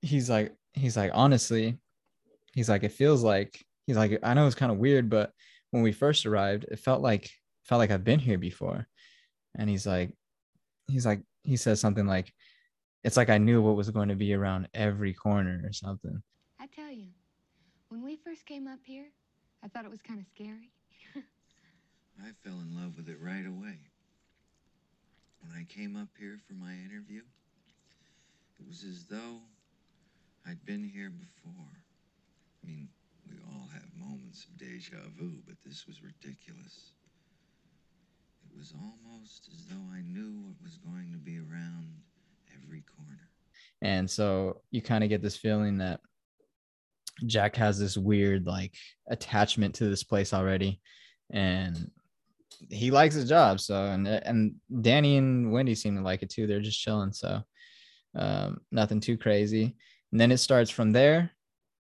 He's 0.03 0.29
like, 0.29 0.55
he's 0.75 0.97
like, 0.97 1.13
honestly, 1.15 1.79
he's 2.53 2.69
like, 2.69 2.83
it 2.83 2.93
feels 2.93 3.23
like 3.23 3.65
he's 3.87 3.97
like, 3.97 4.19
I 4.23 4.35
know 4.35 4.47
it's 4.47 4.55
kind 4.55 4.73
of 4.73 4.79
weird, 4.79 5.09
but 5.09 5.31
when 5.71 5.83
we 5.83 5.93
first 5.93 6.27
arrived, 6.27 6.67
it 6.71 6.79
felt 6.79 7.01
like 7.01 7.31
felt 7.65 7.79
like 7.79 7.91
I've 7.91 8.05
been 8.05 8.19
here 8.19 8.39
before. 8.39 8.87
And 9.57 9.71
he's 9.71 9.87
like, 9.87 10.13
he's 10.89 11.07
like, 11.07 11.23
he 11.45 11.57
says 11.57 11.81
something 11.81 12.07
like, 12.07 12.33
it's 13.03 13.17
like 13.17 13.31
I 13.31 13.39
knew 13.39 13.63
what 13.63 13.77
was 13.77 13.91
going 13.91 14.09
to 14.09 14.15
be 14.15 14.35
around 14.35 14.69
every 14.75 15.13
corner 15.13 15.63
or 15.65 15.73
something. 15.73 16.23
I 16.61 16.67
tell 16.67 16.91
you, 16.91 17.09
when 17.95 18.03
we 18.03 18.17
first 18.17 18.45
came 18.45 18.67
up 18.67 18.81
here, 18.83 19.07
I 19.63 19.69
thought 19.69 19.85
it 19.85 19.91
was 19.91 20.03
kind 20.03 20.19
of 20.19 20.27
scary. 20.27 20.73
I 21.15 22.31
fell 22.43 22.59
in 22.59 22.75
love 22.75 22.97
with 22.97 23.09
it 23.09 23.19
right 23.21 23.47
away. 23.47 23.79
When 25.41 25.53
I 25.57 25.63
came 25.63 25.95
up 25.95 26.09
here 26.19 26.41
for 26.49 26.55
my 26.55 26.73
interview, 26.73 27.23
it 28.59 28.67
was 28.67 28.83
as 28.83 29.05
though 29.05 29.39
I'd 30.45 30.65
been 30.65 30.83
here 30.83 31.09
before. 31.11 31.71
I 32.65 32.67
mean, 32.67 32.89
we 33.31 33.37
all 33.47 33.69
have 33.73 33.85
moments 33.97 34.45
of 34.45 34.59
deja 34.59 34.97
vu, 35.17 35.31
but 35.47 35.55
this 35.65 35.87
was 35.87 36.03
ridiculous. 36.03 36.91
It 38.51 38.59
was 38.59 38.75
almost 38.75 39.49
as 39.55 39.67
though 39.67 39.87
I 39.95 40.03
knew 40.03 40.43
what 40.43 40.57
was 40.65 40.79
going 40.79 41.13
to 41.13 41.19
be 41.19 41.39
around 41.39 41.95
every 42.61 42.83
corner. 42.97 43.31
And 43.83 44.11
so 44.11 44.63
you 44.73 44.83
kind 44.83 45.05
of 45.05 45.11
get 45.11 45.23
this 45.23 45.37
feeling 45.37 45.79
that 45.79 46.01
Jack 47.27 47.57
has 47.57 47.79
this 47.79 47.97
weird 47.97 48.47
like 48.47 48.75
attachment 49.09 49.75
to 49.77 49.89
this 49.89 50.03
place 50.03 50.35
already. 50.35 50.81
And 51.31 51.91
he 52.71 52.91
likes 52.91 53.15
his 53.15 53.29
job. 53.29 53.61
So 53.61 53.75
and 53.77 54.07
and 54.07 54.55
Danny 54.81 55.17
and 55.17 55.53
Wendy 55.53 55.75
seem 55.75 55.97
to 55.97 56.03
like 56.03 56.23
it 56.23 56.31
too. 56.31 56.47
They're 56.47 56.61
just 56.61 56.81
chilling. 56.81 57.13
So 57.13 57.43
um, 58.15 58.61
nothing 58.71 59.01
too 59.01 59.17
crazy. 59.17 59.75
And 60.13 60.21
then 60.21 60.31
it 60.31 60.39
starts 60.39 60.71
from 60.71 60.93
there, 60.93 61.33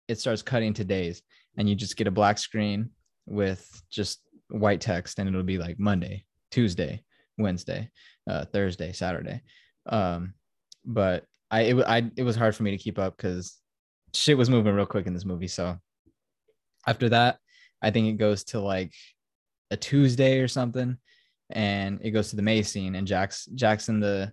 it 0.07 0.19
starts 0.19 0.41
cutting 0.41 0.73
to 0.75 0.83
days, 0.83 1.21
and 1.57 1.67
you 1.67 1.75
just 1.75 1.97
get 1.97 2.07
a 2.07 2.11
black 2.11 2.37
screen 2.37 2.91
with 3.25 3.83
just 3.89 4.21
white 4.49 4.81
text, 4.81 5.19
and 5.19 5.27
it'll 5.27 5.43
be 5.43 5.57
like 5.57 5.79
Monday, 5.79 6.25
Tuesday, 6.51 7.03
Wednesday, 7.37 7.89
uh, 8.29 8.45
Thursday, 8.45 8.93
Saturday. 8.93 9.41
Um, 9.87 10.33
but 10.85 11.25
I 11.51 11.61
it, 11.61 11.83
I 11.85 12.11
it 12.15 12.23
was 12.23 12.35
hard 12.35 12.55
for 12.55 12.63
me 12.63 12.71
to 12.71 12.77
keep 12.77 12.97
up 12.97 13.17
because 13.17 13.57
shit 14.13 14.37
was 14.37 14.49
moving 14.49 14.73
real 14.73 14.85
quick 14.85 15.07
in 15.07 15.13
this 15.13 15.25
movie. 15.25 15.47
So 15.47 15.77
after 16.87 17.09
that, 17.09 17.37
I 17.81 17.91
think 17.91 18.07
it 18.07 18.17
goes 18.17 18.43
to 18.45 18.59
like 18.59 18.93
a 19.71 19.77
Tuesday 19.77 20.39
or 20.39 20.47
something, 20.47 20.97
and 21.49 21.99
it 22.01 22.11
goes 22.11 22.29
to 22.29 22.35
the 22.35 22.41
May 22.41 22.63
scene, 22.63 22.95
and 22.95 23.07
Jack's 23.07 23.45
Jackson 23.55 23.99
the 23.99 24.31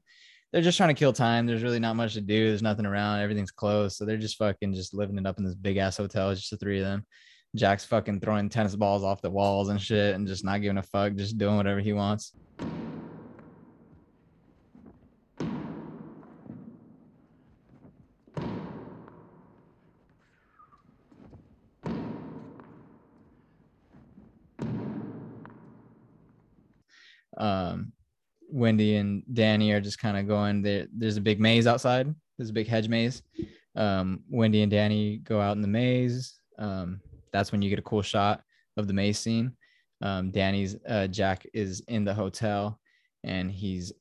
they're 0.52 0.62
just 0.62 0.76
trying 0.76 0.94
to 0.94 0.98
kill 0.98 1.12
time. 1.12 1.46
There's 1.46 1.62
really 1.62 1.78
not 1.78 1.94
much 1.94 2.14
to 2.14 2.20
do. 2.20 2.48
There's 2.48 2.62
nothing 2.62 2.86
around. 2.86 3.20
Everything's 3.20 3.52
closed. 3.52 3.96
So 3.96 4.04
they're 4.04 4.16
just 4.16 4.36
fucking 4.36 4.74
just 4.74 4.94
living 4.94 5.16
it 5.16 5.26
up 5.26 5.38
in 5.38 5.44
this 5.44 5.54
big 5.54 5.76
ass 5.76 5.96
hotel. 5.96 6.30
It's 6.30 6.40
just 6.40 6.50
the 6.50 6.56
three 6.56 6.80
of 6.80 6.86
them. 6.86 7.06
Jack's 7.54 7.84
fucking 7.84 8.20
throwing 8.20 8.48
tennis 8.48 8.74
balls 8.74 9.04
off 9.04 9.22
the 9.22 9.30
walls 9.30 9.68
and 9.68 9.80
shit 9.80 10.14
and 10.14 10.26
just 10.26 10.44
not 10.44 10.60
giving 10.60 10.78
a 10.78 10.82
fuck, 10.82 11.14
just 11.14 11.38
doing 11.38 11.56
whatever 11.56 11.80
he 11.80 11.92
wants. 11.92 12.32
Um, 27.40 27.92
Wendy 28.48 28.96
and 28.96 29.22
Danny 29.32 29.72
are 29.72 29.80
just 29.80 29.98
kind 29.98 30.16
of 30.16 30.28
going 30.28 30.62
there. 30.62 30.86
There's 30.96 31.16
a 31.16 31.20
big 31.20 31.40
maze 31.40 31.66
outside. 31.66 32.14
There's 32.36 32.50
a 32.50 32.54
big 32.54 32.68
hedge 32.68 32.88
maze. 32.88 33.22
Um, 33.76 34.20
Wendy 34.28 34.62
and 34.62 34.70
Danny 34.70 35.18
go 35.18 35.40
out 35.40 35.56
in 35.56 35.62
the 35.62 35.68
maze. 35.68 36.38
Um, 36.58 37.00
that's 37.32 37.52
when 37.52 37.62
you 37.62 37.70
get 37.70 37.78
a 37.78 37.82
cool 37.82 38.02
shot 38.02 38.42
of 38.76 38.86
the 38.86 38.92
maze 38.92 39.18
scene. 39.18 39.52
Um, 40.02 40.30
Danny's 40.30 40.76
uh, 40.88 41.06
Jack 41.06 41.46
is 41.52 41.80
in 41.88 42.04
the 42.04 42.14
hotel 42.14 42.78
and 43.22 43.50
he's 43.50 43.92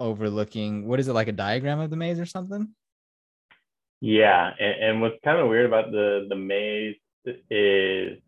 overlooking 0.00 0.86
what 0.86 1.00
is 1.00 1.08
it 1.08 1.12
like 1.12 1.26
a 1.26 1.32
diagram 1.32 1.80
of 1.80 1.90
the 1.90 1.96
maze 1.96 2.20
or 2.20 2.26
something? 2.26 2.68
Yeah, 4.00 4.52
and, 4.58 4.84
and 4.84 5.00
what's 5.00 5.16
kind 5.24 5.38
of 5.40 5.48
weird 5.48 5.66
about 5.66 5.90
the 5.90 6.26
the 6.28 6.36
maze 6.36 6.94
is 7.50 8.18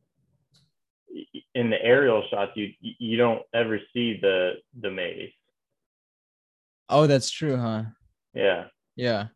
in 1.54 1.70
the 1.70 1.82
aerial 1.82 2.22
shots 2.30 2.52
you 2.54 2.72
you 2.80 3.16
don't 3.16 3.42
ever 3.52 3.78
see 3.92 4.18
the 4.20 4.54
the 4.80 4.90
maze 4.90 5.32
Oh, 6.92 7.06
that's 7.06 7.30
true, 7.30 7.56
huh? 7.56 7.84
Yeah. 8.34 8.64
Yeah. 8.96 9.28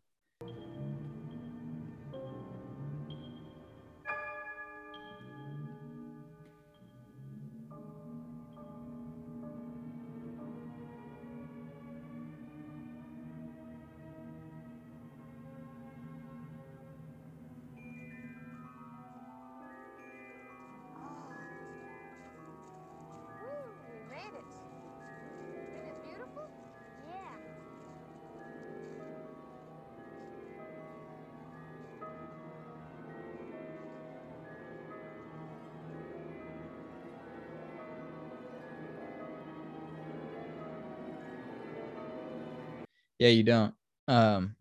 Yeah, 43.25 43.31
you 43.31 43.43
don't. 43.43 43.73
Um, 44.07 44.55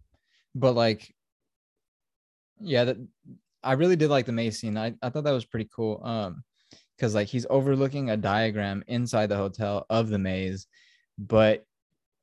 but 0.54 0.72
like, 0.72 1.14
yeah, 2.60 2.84
that 2.84 2.96
I 3.62 3.74
really 3.74 3.96
did 3.96 4.08
like 4.08 4.24
the 4.24 4.32
maze 4.32 4.58
scene. 4.58 4.78
I, 4.78 4.94
I 5.02 5.10
thought 5.10 5.24
that 5.24 5.32
was 5.32 5.44
pretty 5.44 5.68
cool. 5.74 6.00
Um, 6.02 6.42
because 6.96 7.14
like 7.14 7.28
he's 7.28 7.44
overlooking 7.50 8.08
a 8.08 8.16
diagram 8.16 8.82
inside 8.86 9.26
the 9.26 9.36
hotel 9.36 9.84
of 9.90 10.08
the 10.08 10.18
maze, 10.18 10.66
but 11.18 11.66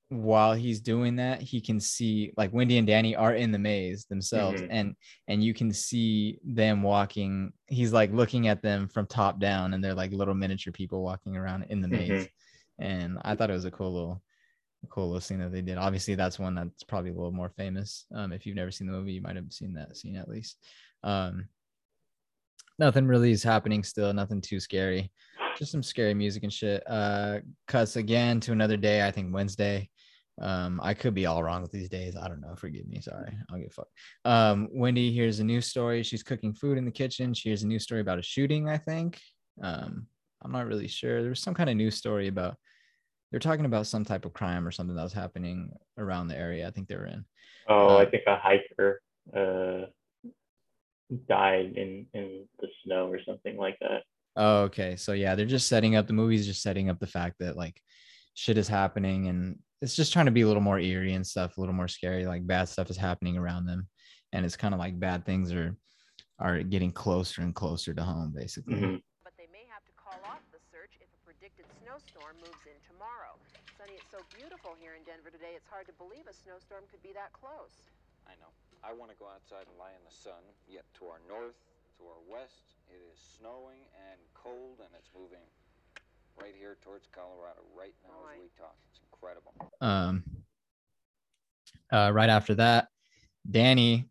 while 0.10 0.54
he's 0.54 0.82
doing 0.82 1.18
that, 1.18 1.42
he 1.44 1.62
can 1.62 1.80
see 1.80 2.34
like 2.38 2.52
Wendy 2.54 2.80
and 2.80 2.88
Danny 2.88 3.16
are 3.16 3.36
in 3.36 3.52
the 3.52 3.60
maze 3.60 4.06
themselves, 4.06 4.62
Mhm. 4.62 4.68
and 4.72 4.96
and 5.28 5.44
you 5.44 5.54
can 5.54 5.72
see 5.72 6.40
them 6.44 6.82
walking. 6.82 7.54
He's 7.68 7.94
like 7.94 8.12
looking 8.14 8.48
at 8.48 8.64
them 8.64 8.88
from 8.88 9.06
top 9.06 9.40
down, 9.40 9.74
and 9.76 9.84
they're 9.84 9.94
like 9.94 10.12
little 10.12 10.34
miniature 10.34 10.74
people 10.74 11.04
walking 11.04 11.38
around 11.38 11.66
in 11.70 11.82
the 11.82 11.88
maze. 11.88 12.28
And 12.80 13.20
I 13.22 13.36
thought 13.36 13.52
it 13.52 13.54
was 13.54 13.66
a 13.66 13.72
cool 13.72 13.94
little, 13.94 14.24
cool 14.90 15.08
little 15.08 15.22
scene 15.22 15.40
that 15.40 15.52
they 15.52 15.62
did. 15.62 15.78
Obviously, 15.78 16.16
that's 16.16 16.40
one 16.40 16.56
that's 16.56 16.84
probably 16.84 17.12
a 17.12 17.14
little 17.14 17.32
more 17.32 17.50
famous. 17.50 18.06
Um, 18.14 18.32
if 18.32 18.46
you've 18.46 18.56
never 18.56 18.72
seen 18.72 18.88
the 18.88 18.94
movie, 18.94 19.14
you 19.14 19.22
might 19.22 19.36
have 19.36 19.52
seen 19.52 19.74
that 19.74 19.96
scene 19.96 20.16
at 20.16 20.30
least. 20.30 20.58
Um, 21.04 21.48
nothing 22.80 23.08
really 23.08 23.32
is 23.32 23.44
happening 23.44 23.84
still. 23.84 24.12
Nothing 24.14 24.42
too 24.42 24.60
scary. 24.60 25.12
Just 25.58 25.72
some 25.72 25.84
scary 25.84 26.14
music 26.14 26.44
and 26.44 26.54
shit. 26.54 26.84
Uh, 26.88 27.40
cuts 27.68 27.96
again 27.96 28.40
to 28.42 28.52
another 28.52 28.78
day. 28.78 29.06
I 29.06 29.12
think 29.12 29.34
Wednesday. 29.34 29.90
Um, 30.42 30.80
I 30.82 30.94
could 30.94 31.14
be 31.14 31.28
all 31.28 31.44
wrong 31.44 31.62
with 31.62 31.72
these 31.72 31.90
days. 31.90 32.16
I 32.16 32.28
don't 32.28 32.42
know. 32.42 32.56
Forgive 32.56 32.88
me. 32.88 33.00
Sorry. 33.02 33.38
I'll 33.50 33.60
get 33.60 33.74
fucked. 33.74 33.92
Um, 34.26 34.70
Wendy 34.72 35.12
hears 35.12 35.40
a 35.40 35.44
news 35.44 35.68
story. 35.68 36.02
She's 36.02 36.24
cooking 36.24 36.54
food 36.54 36.78
in 36.78 36.86
the 36.86 36.92
kitchen. 36.92 37.34
She 37.34 37.50
hears 37.50 37.64
a 37.64 37.68
news 37.68 37.84
story 37.84 38.02
about 38.02 38.18
a 38.18 38.24
shooting. 38.24 38.68
I 38.68 38.78
think. 38.78 39.20
Um, 39.62 40.08
I'm 40.44 40.52
not 40.52 40.66
really 40.66 40.88
sure. 40.88 41.22
There 41.22 41.30
was 41.30 41.42
some 41.42 41.54
kind 41.54 41.70
of 41.70 41.76
news 41.76 41.96
story 41.96 42.28
about. 42.28 42.58
They're 43.32 43.40
talking 43.40 43.66
about 43.66 43.88
some 43.88 44.04
type 44.04 44.26
of 44.26 44.34
crime 44.34 44.68
or 44.68 44.72
something 44.72 44.96
that 44.96 45.04
was 45.04 45.14
happening 45.14 45.72
around 45.98 46.28
the 46.28 46.38
area. 46.38 46.68
I 46.68 46.72
think 46.72 46.88
they 46.88 46.96
were 46.98 47.06
in. 47.08 47.26
Oh, 47.68 47.98
I 47.98 48.06
Uh, 48.06 48.10
think 48.10 48.24
a 48.28 48.36
hiker 48.38 49.02
uh 49.36 49.86
died 51.28 51.74
in 51.76 52.06
in 52.14 52.48
the 52.60 52.68
snow 52.84 53.08
or 53.08 53.20
something 53.26 53.58
like 53.58 53.78
that. 53.82 54.04
Oh, 54.36 54.62
okay. 54.64 54.96
So 54.96 55.14
yeah, 55.14 55.36
they're 55.36 55.46
just 55.46 55.68
setting 55.68 55.96
up 55.96 56.08
the 56.08 56.14
movie's 56.14 56.46
just 56.46 56.62
setting 56.62 56.90
up 56.90 57.00
the 57.00 57.08
fact 57.08 57.36
that 57.40 57.58
like 57.58 57.82
shit 58.34 58.58
is 58.58 58.68
happening 58.68 59.28
and 59.28 59.60
it's 59.82 59.96
just 59.96 60.14
trying 60.14 60.28
to 60.28 60.32
be 60.32 60.42
a 60.42 60.48
little 60.48 60.62
more 60.62 60.80
eerie 60.80 61.14
and 61.14 61.26
stuff, 61.26 61.58
a 61.58 61.60
little 61.60 61.76
more 61.76 61.88
scary. 61.88 62.26
Like 62.26 62.46
bad 62.48 62.70
stuff 62.70 62.90
is 62.90 62.98
happening 62.98 63.38
around 63.38 63.66
them. 63.66 63.88
And 64.32 64.46
it's 64.46 64.56
kind 64.56 64.74
of 64.74 64.80
like 64.80 65.00
bad 65.00 65.26
things 65.26 65.52
are 65.54 65.76
are 66.40 66.64
getting 66.64 66.92
closer 66.92 67.42
and 67.42 67.54
closer 67.54 67.94
to 67.94 68.02
home, 68.04 68.34
basically. 68.36 68.76
Mhm. 68.82 69.02
But 69.24 69.34
they 69.38 69.48
may 69.52 69.66
have 69.70 69.84
to 69.86 69.92
call 69.94 70.18
off 70.26 70.42
the 70.52 70.60
search 70.72 70.96
if 71.02 71.08
a 71.14 71.20
predicted 71.26 71.66
snowstorm 71.84 72.36
moves 72.38 72.64
in 72.66 72.80
tomorrow. 72.88 73.36
Sonny, 73.78 73.94
it's 73.94 74.01
so 74.12 74.20
beautiful 74.36 74.76
here 74.76 74.92
in 75.00 75.08
Denver 75.08 75.32
today, 75.32 75.56
it's 75.56 75.72
hard 75.72 75.88
to 75.88 75.96
believe 75.96 76.28
a 76.28 76.36
snowstorm 76.36 76.84
could 76.92 77.00
be 77.00 77.16
that 77.16 77.32
close. 77.32 77.80
I 78.28 78.36
know. 78.44 78.52
I 78.84 78.92
want 78.92 79.08
to 79.08 79.16
go 79.16 79.32
outside 79.32 79.64
and 79.72 79.80
lie 79.80 79.96
in 79.96 80.04
the 80.04 80.12
sun, 80.12 80.44
yet 80.68 80.84
to 81.00 81.08
our 81.08 81.24
north, 81.32 81.56
to 81.96 82.04
our 82.12 82.20
west, 82.28 82.76
it 82.92 83.00
is 83.00 83.16
snowing 83.40 83.88
and 84.12 84.20
cold, 84.36 84.84
and 84.84 84.92
it's 85.00 85.08
moving 85.16 85.48
right 86.36 86.52
here 86.60 86.76
towards 86.84 87.08
Colorado 87.08 87.64
right 87.72 87.96
now 88.04 88.20
as 88.28 88.40
we 88.44 88.52
talk. 88.60 88.76
It's 88.92 89.00
incredible. 89.00 89.56
Um 89.80 90.24
uh 91.92 92.12
right 92.14 92.30
after 92.30 92.56
that, 92.56 92.88
Danny 93.50 94.10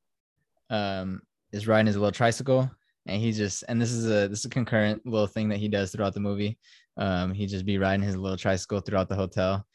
um 0.71 1.21
is 1.53 1.67
riding 1.69 1.87
his 1.87 1.97
little 1.97 2.13
tricycle 2.13 2.71
and 3.07 3.21
he 3.21 3.33
just 3.33 3.65
and 3.69 3.81
this 3.81 3.91
is 3.91 4.07
a 4.07 4.29
this 4.29 4.41
is 4.41 4.45
a 4.45 4.51
concurrent 4.51 5.05
little 5.05 5.27
thing 5.27 5.49
that 5.49 5.59
he 5.59 5.69
does 5.69 5.91
throughout 5.93 6.15
the 6.15 6.21
movie. 6.21 6.59
Um 6.97 7.33
he 7.35 7.47
just 7.47 7.67
be 7.67 7.79
riding 7.79 8.05
his 8.05 8.17
little 8.17 8.39
tricycle 8.39 8.81
throughout 8.81 9.09
the 9.09 9.17
hotel, 9.17 9.67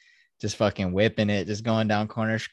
just 0.41 0.57
fucking 0.57 0.91
whipping 0.91 1.29
it, 1.29 1.47
just 1.47 1.63
going 1.63 1.87
down 1.87 2.07
corners 2.07 2.47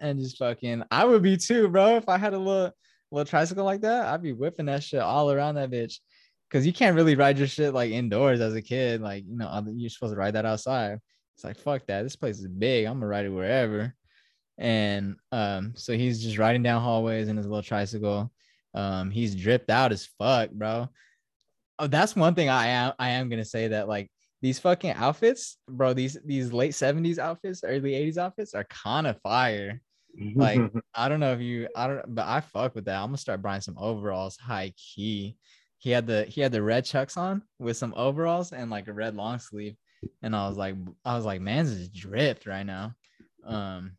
and 0.00 0.18
just 0.18 0.38
fucking 0.38 0.82
I 0.90 1.04
would 1.04 1.22
be 1.22 1.36
too, 1.36 1.68
bro. 1.68 1.96
If 1.96 2.08
I 2.08 2.18
had 2.18 2.34
a 2.34 2.38
little 2.38 2.72
little 3.10 3.28
tricycle 3.28 3.64
like 3.64 3.82
that, 3.82 4.06
I'd 4.06 4.22
be 4.22 4.32
whipping 4.32 4.66
that 4.66 4.82
shit 4.82 5.00
all 5.00 5.30
around 5.30 5.56
that 5.56 5.70
bitch. 5.70 5.98
Cause 6.50 6.66
you 6.66 6.72
can't 6.72 6.96
really 6.96 7.14
ride 7.14 7.38
your 7.38 7.46
shit 7.46 7.72
like 7.72 7.92
indoors 7.92 8.40
as 8.40 8.54
a 8.54 8.60
kid. 8.60 9.00
Like, 9.00 9.24
you 9.26 9.36
know, 9.38 9.64
you're 9.74 9.88
supposed 9.88 10.12
to 10.12 10.18
ride 10.18 10.34
that 10.34 10.44
outside. 10.44 10.98
It's 11.34 11.44
like, 11.44 11.58
fuck 11.58 11.86
that. 11.86 12.02
This 12.02 12.16
place 12.16 12.38
is 12.38 12.46
big. 12.46 12.84
I'm 12.84 12.94
gonna 12.94 13.06
ride 13.06 13.24
it 13.24 13.30
wherever. 13.30 13.94
And 14.58 15.16
um, 15.32 15.72
so 15.76 15.94
he's 15.94 16.22
just 16.22 16.36
riding 16.36 16.62
down 16.62 16.82
hallways 16.82 17.28
in 17.28 17.38
his 17.38 17.46
little 17.46 17.62
tricycle. 17.62 18.30
Um, 18.74 19.10
he's 19.10 19.34
dripped 19.34 19.70
out 19.70 19.92
as 19.92 20.08
fuck, 20.18 20.50
bro. 20.50 20.88
Oh, 21.78 21.86
that's 21.86 22.14
one 22.14 22.34
thing 22.34 22.50
I 22.50 22.68
am 22.68 22.92
I 22.98 23.10
am 23.10 23.30
gonna 23.30 23.46
say 23.46 23.68
that 23.68 23.88
like 23.88 24.10
these 24.42 24.58
fucking 24.58 24.92
outfits, 24.92 25.58
bro, 25.68 25.94
these 25.94 26.18
these 26.24 26.52
late 26.52 26.74
70s 26.74 27.18
outfits, 27.18 27.62
early 27.64 27.94
80s 27.94 28.18
outfits 28.18 28.54
are 28.54 28.64
kind 28.64 29.06
of 29.06 29.20
fire. 29.22 29.80
Like, 30.34 30.60
I 30.94 31.08
don't 31.08 31.20
know 31.20 31.32
if 31.32 31.40
you 31.40 31.68
I 31.76 31.86
don't 31.88 32.14
but 32.14 32.26
I 32.26 32.40
fuck 32.40 32.74
with 32.74 32.86
that. 32.86 32.96
I'm 33.00 33.08
gonna 33.08 33.18
start 33.18 33.42
buying 33.42 33.60
some 33.62 33.78
overalls 33.78 34.36
high 34.38 34.72
key. 34.76 35.38
He 35.78 35.90
had 35.90 36.06
the 36.06 36.24
he 36.24 36.40
had 36.40 36.52
the 36.52 36.62
red 36.62 36.84
chucks 36.84 37.16
on 37.16 37.42
with 37.58 37.76
some 37.76 37.94
overalls 37.96 38.52
and 38.52 38.70
like 38.70 38.88
a 38.88 38.92
red 38.92 39.16
long 39.16 39.38
sleeve. 39.38 39.76
And 40.22 40.36
I 40.36 40.48
was 40.48 40.56
like, 40.56 40.76
I 41.04 41.16
was 41.16 41.24
like, 41.24 41.40
man's 41.40 41.70
is 41.70 41.88
dripped 41.88 42.46
right 42.46 42.66
now. 42.66 42.94
Um 43.44 43.96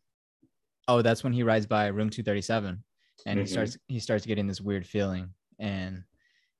oh, 0.88 1.02
that's 1.02 1.24
when 1.24 1.32
he 1.32 1.42
rides 1.42 1.66
by 1.66 1.86
room 1.88 2.10
237 2.10 2.84
and 3.26 3.38
he 3.40 3.46
Mhm. 3.46 3.48
starts 3.50 3.78
he 3.88 3.98
starts 4.00 4.26
getting 4.26 4.46
this 4.46 4.60
weird 4.60 4.86
feeling 4.86 5.34
and 5.58 6.04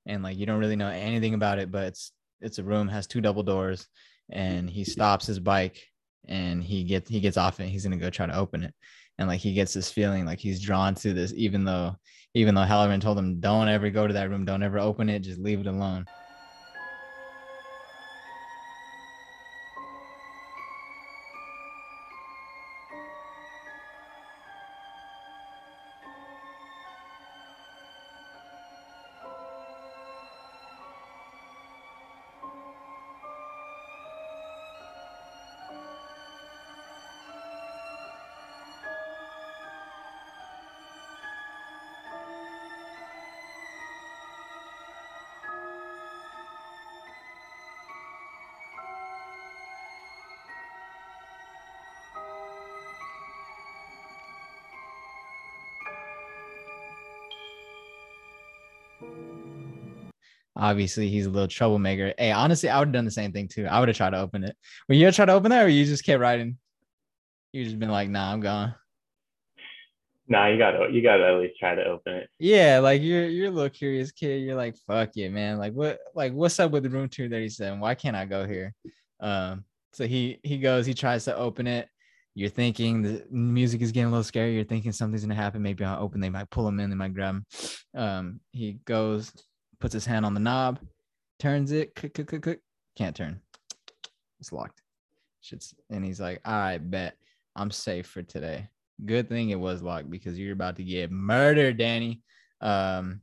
and 0.05 0.23
like 0.23 0.37
you 0.37 0.45
don't 0.45 0.59
really 0.59 0.75
know 0.75 0.89
anything 0.89 1.33
about 1.33 1.59
it, 1.59 1.71
but 1.71 1.85
it's 1.85 2.11
it's 2.45 2.59
a 2.59 2.63
room 2.63 2.87
has 2.87 3.07
two 3.07 3.21
double 3.21 3.43
doors 3.43 3.87
and 4.29 4.69
he 4.69 4.83
stops 4.83 5.25
his 5.25 5.39
bike 5.39 5.81
and 6.27 6.63
he 6.63 6.83
gets 6.83 7.09
he 7.09 7.19
gets 7.19 7.37
off 7.37 7.59
it. 7.59 7.67
He's 7.67 7.83
gonna 7.83 7.97
go 7.97 8.09
try 8.09 8.25
to 8.25 8.37
open 8.37 8.63
it. 8.63 8.73
And 9.17 9.27
like 9.27 9.39
he 9.39 9.53
gets 9.53 9.73
this 9.73 9.91
feeling 9.91 10.25
like 10.25 10.39
he's 10.39 10.61
drawn 10.61 10.95
to 10.95 11.13
this 11.13 11.33
even 11.35 11.63
though 11.65 11.95
even 12.33 12.53
though 12.53 12.63
Halloran 12.63 12.99
told 12.99 13.17
him 13.17 13.39
don't 13.39 13.67
ever 13.67 13.89
go 13.89 14.07
to 14.07 14.13
that 14.13 14.29
room. 14.29 14.45
Don't 14.45 14.63
ever 14.63 14.79
open 14.79 15.09
it. 15.09 15.19
Just 15.19 15.39
leave 15.39 15.59
it 15.59 15.67
alone 15.67 16.05
obviously 60.69 61.09
he's 61.09 61.25
a 61.25 61.29
little 61.29 61.47
troublemaker. 61.47 62.13
Hey 62.17 62.31
honestly 62.31 62.69
i 62.69 62.79
would 62.79 62.87
have 62.87 62.93
done 62.93 63.05
the 63.05 63.11
same 63.11 63.31
thing 63.31 63.47
too. 63.47 63.65
I 63.65 63.79
would 63.79 63.89
have 63.89 63.97
tried 63.97 64.11
to 64.11 64.19
open 64.19 64.43
it. 64.43 64.55
Were 64.87 64.95
you 64.95 65.11
try 65.11 65.25
to 65.25 65.33
open 65.33 65.51
that 65.51 65.65
or 65.65 65.69
you 65.69 65.85
just 65.85 66.05
kept 66.05 66.19
riding 66.19 66.57
you 67.53 67.63
just 67.63 67.79
been 67.79 67.89
like 67.89 68.09
nah 68.09 68.33
i'm 68.33 68.41
gone. 68.41 68.75
Nah, 70.27 70.47
you 70.47 70.57
gotta 70.57 70.89
you 70.91 71.03
gotta 71.03 71.23
at 71.27 71.39
least 71.39 71.59
try 71.59 71.75
to 71.75 71.85
open 71.85 72.13
it. 72.15 72.29
yeah 72.39 72.79
like 72.79 73.01
you're 73.01 73.27
you're 73.27 73.49
a 73.49 73.51
little 73.51 73.69
curious 73.69 74.11
kid. 74.11 74.41
You're 74.41 74.55
like 74.55 74.75
fuck 74.87 75.15
it 75.15 75.29
man. 75.29 75.57
Like 75.57 75.73
what 75.73 75.99
like 76.15 76.33
what's 76.33 76.59
up 76.59 76.71
with 76.71 76.83
the 76.83 76.89
room 76.89 77.07
237 77.09 77.79
why 77.79 77.93
can't 77.95 78.15
i 78.15 78.25
go 78.25 78.45
here? 78.45 78.73
Um 79.19 79.65
so 79.93 80.07
he 80.07 80.39
he 80.43 80.57
goes 80.57 80.85
he 80.85 80.93
tries 80.93 81.25
to 81.25 81.35
open 81.35 81.67
it. 81.67 81.87
You're 82.33 82.49
thinking 82.49 83.01
the 83.01 83.23
music 83.29 83.81
is 83.81 83.91
getting 83.91 84.07
a 84.07 84.11
little 84.11 84.23
scary. 84.23 84.55
You're 84.55 84.65
thinking 84.65 84.91
something's 84.91 85.23
gonna 85.23 85.35
happen. 85.35 85.61
Maybe 85.61 85.85
i'll 85.85 86.03
open 86.03 86.19
they 86.19 86.29
might 86.31 86.49
pull 86.49 86.67
him 86.67 86.79
in 86.79 86.89
they 86.89 86.95
might 86.95 87.13
grab 87.13 87.35
him. 87.35 87.45
Um 87.95 88.39
he 88.51 88.79
goes 88.85 89.31
puts 89.79 89.93
his 89.93 90.05
hand 90.05 90.25
on 90.25 90.33
the 90.33 90.39
knob 90.39 90.79
turns 91.39 91.71
it 91.71 91.95
click, 91.95 92.13
click, 92.13 92.27
click, 92.27 92.41
click. 92.41 92.59
can't 92.97 93.15
turn. 93.15 93.39
It's 94.39 94.51
locked. 94.51 94.81
Shit's, 95.41 95.73
and 95.89 96.03
he's 96.03 96.19
like 96.19 96.41
right 96.45 96.77
bet. 96.77 97.15
I'm 97.55 97.71
safe 97.71 98.07
for 98.07 98.21
today. 98.21 98.67
Good 99.05 99.29
thing 99.29 99.49
it 99.49 99.59
was 99.59 99.81
locked 99.81 100.09
because 100.09 100.39
you're 100.39 100.53
about 100.53 100.77
to 100.77 100.83
get 100.83 101.11
murdered 101.11 101.77
danny. 101.77 102.21
Um 102.61 103.21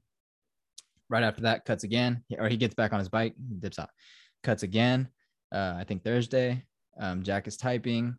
right 1.08 1.22
after 1.22 1.42
that 1.42 1.64
cuts 1.64 1.84
again 1.84 2.24
or 2.38 2.48
he 2.48 2.56
gets 2.56 2.74
back 2.74 2.92
on 2.92 2.98
his 2.98 3.08
bike 3.08 3.34
dips 3.58 3.78
out. 3.78 3.90
Cuts 4.42 4.62
again 4.62 5.08
uh 5.52 5.74
i 5.76 5.84
think 5.84 6.04
thursday. 6.04 6.64
Um 6.98 7.22
jack 7.22 7.46
is 7.46 7.56
typing. 7.56 8.16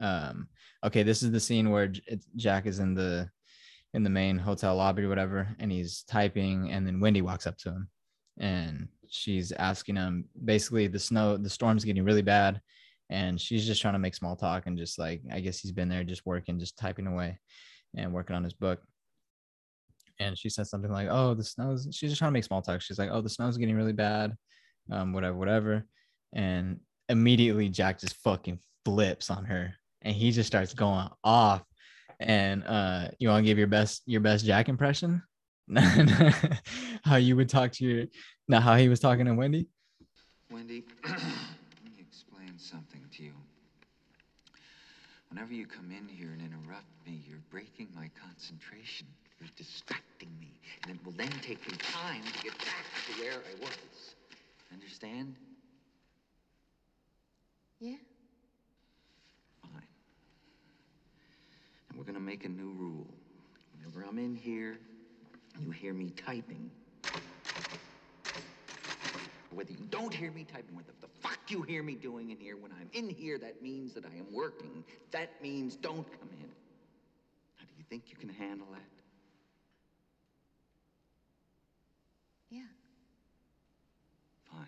Um 0.00 0.48
okay 0.84 1.02
this 1.02 1.22
is 1.22 1.30
the 1.30 1.40
scene 1.40 1.70
where 1.70 1.92
jack 2.36 2.66
is 2.66 2.78
in 2.78 2.94
the 2.94 3.28
in 3.94 4.02
the 4.02 4.10
main 4.10 4.38
hotel 4.38 4.76
lobby 4.76 5.02
or 5.02 5.08
whatever 5.08 5.48
and 5.58 5.70
he's 5.70 6.04
typing 6.04 6.70
and 6.70 6.86
then 6.86 7.00
wendy 7.00 7.22
walks 7.22 7.46
up 7.46 7.56
to 7.58 7.68
him 7.68 7.88
and 8.38 8.88
she's 9.08 9.52
asking 9.52 9.96
him 9.96 10.24
basically 10.44 10.86
the 10.86 10.98
snow 10.98 11.36
the 11.36 11.50
storm's 11.50 11.84
getting 11.84 12.04
really 12.04 12.22
bad 12.22 12.60
and 13.12 13.38
she's 13.38 13.66
just 13.66 13.82
trying 13.82 13.92
to 13.92 13.98
make 13.98 14.14
small 14.14 14.34
talk 14.34 14.66
and 14.66 14.78
just 14.78 14.98
like 14.98 15.20
I 15.30 15.40
guess 15.40 15.60
he's 15.60 15.70
been 15.70 15.90
there 15.90 16.02
just 16.02 16.24
working, 16.24 16.58
just 16.58 16.78
typing 16.78 17.06
away 17.06 17.38
and 17.94 18.12
working 18.12 18.34
on 18.34 18.42
his 18.42 18.54
book. 18.54 18.80
And 20.18 20.36
she 20.38 20.48
said 20.48 20.66
something 20.66 20.90
like, 20.90 21.08
"Oh, 21.10 21.34
the 21.34 21.44
snow's." 21.44 21.86
She's 21.92 22.10
just 22.10 22.18
trying 22.18 22.30
to 22.30 22.32
make 22.32 22.44
small 22.44 22.62
talk. 22.62 22.80
She's 22.80 22.98
like, 22.98 23.10
"Oh, 23.12 23.20
the 23.20 23.28
snow's 23.28 23.58
getting 23.58 23.76
really 23.76 23.92
bad, 23.92 24.34
um, 24.90 25.12
whatever, 25.12 25.36
whatever." 25.36 25.84
And 26.32 26.80
immediately 27.08 27.68
Jack 27.68 28.00
just 28.00 28.16
fucking 28.16 28.60
flips 28.84 29.30
on 29.30 29.44
her, 29.44 29.74
and 30.00 30.14
he 30.14 30.30
just 30.30 30.46
starts 30.46 30.72
going 30.72 31.08
off. 31.22 31.62
And 32.22 32.64
uh, 32.66 33.08
you 33.18 33.28
want 33.28 33.44
to 33.44 33.46
give 33.46 33.58
your 33.58 33.66
best 33.66 34.02
your 34.06 34.20
best 34.20 34.44
Jack 34.44 34.68
impression? 34.68 35.22
how 37.04 37.16
you 37.16 37.36
would 37.36 37.48
talk 37.48 37.72
to 37.72 37.84
your, 37.84 38.06
not 38.48 38.62
how 38.62 38.76
he 38.76 38.88
was 38.88 39.00
talking 39.00 39.26
to 39.26 39.34
Wendy. 39.34 39.68
Wendy, 40.50 40.84
let 41.04 41.16
me 41.16 41.92
explain 42.00 42.58
something 42.58 43.00
to 43.16 43.22
you. 43.22 43.32
Whenever 45.30 45.54
you 45.54 45.66
come 45.66 45.90
in 45.90 46.06
here 46.08 46.30
and 46.32 46.42
interrupt 46.42 46.84
me, 47.06 47.22
you're 47.26 47.38
breaking 47.50 47.88
my 47.94 48.10
concentration. 48.20 49.06
You're 49.40 49.48
distracting 49.56 50.28
me. 50.38 50.60
And 50.82 50.94
it 50.94 51.04
will 51.04 51.12
then 51.12 51.32
take 51.40 51.66
me 51.70 51.76
time 51.78 52.20
to 52.22 52.42
get 52.42 52.58
back 52.58 52.84
to 53.06 53.22
where 53.22 53.32
I 53.32 53.62
was. 53.62 54.14
Understand? 54.72 55.34
Yeah? 57.80 57.96
And 61.92 61.98
we're 61.98 62.06
gonna 62.06 62.24
make 62.24 62.46
a 62.46 62.48
new 62.48 62.72
rule. 62.72 63.06
Whenever 63.76 64.08
I'm 64.08 64.18
in 64.18 64.34
here, 64.34 64.78
you 65.60 65.70
hear 65.70 65.92
me 65.92 66.10
typing. 66.10 66.70
Whether 69.50 69.72
you 69.72 69.84
don't 69.90 70.14
hear 70.14 70.30
me 70.30 70.44
typing, 70.50 70.74
what 70.74 70.86
the 70.86 71.06
fuck 71.20 71.38
you 71.48 71.60
hear 71.60 71.82
me 71.82 71.94
doing 71.94 72.30
in 72.30 72.38
here, 72.38 72.56
when 72.56 72.72
I'm 72.72 72.88
in 72.94 73.10
here, 73.10 73.36
that 73.38 73.62
means 73.62 73.92
that 73.92 74.06
I 74.06 74.16
am 74.16 74.32
working. 74.32 74.82
That 75.10 75.28
means 75.42 75.76
don't 75.76 76.10
come 76.18 76.30
in. 76.40 76.48
How 77.56 77.66
do 77.66 77.72
you 77.76 77.84
think 77.90 78.04
you 78.08 78.16
can 78.16 78.30
handle 78.30 78.68
that? 78.72 78.80
Yeah. 82.48 82.60
Fine. 84.50 84.66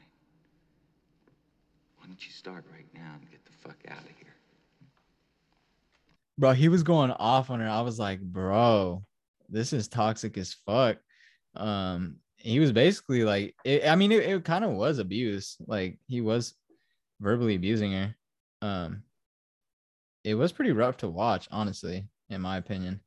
Why 1.96 2.06
don't 2.06 2.22
you 2.22 2.32
start 2.32 2.66
right 2.70 2.86
now 2.92 3.14
and 3.18 3.30
get 3.30 3.42
the 3.46 3.52
fuck 3.52 3.78
out 3.88 4.02
of 4.02 4.16
here? 4.18 4.33
Bro, 6.36 6.52
he 6.52 6.68
was 6.68 6.82
going 6.82 7.10
off 7.12 7.50
on 7.50 7.60
her. 7.60 7.68
I 7.68 7.82
was 7.82 7.98
like, 7.98 8.20
bro, 8.20 9.04
this 9.48 9.72
is 9.72 9.88
toxic 9.88 10.36
as 10.36 10.56
fuck. 10.66 10.98
Um, 11.54 12.16
he 12.36 12.60
was 12.60 12.72
basically 12.72 13.24
like, 13.24 13.54
it, 13.64 13.86
I 13.86 13.94
mean, 13.94 14.12
it, 14.12 14.24
it 14.24 14.44
kind 14.44 14.64
of 14.64 14.72
was 14.72 14.98
abuse. 14.98 15.56
Like 15.66 15.98
he 16.06 16.20
was 16.20 16.54
verbally 17.20 17.54
abusing 17.54 17.92
her. 17.92 18.16
Um, 18.62 19.02
it 20.24 20.34
was 20.34 20.52
pretty 20.52 20.72
rough 20.72 20.98
to 20.98 21.08
watch, 21.08 21.48
honestly, 21.50 22.08
in 22.30 22.40
my 22.40 22.56
opinion. 22.56 23.00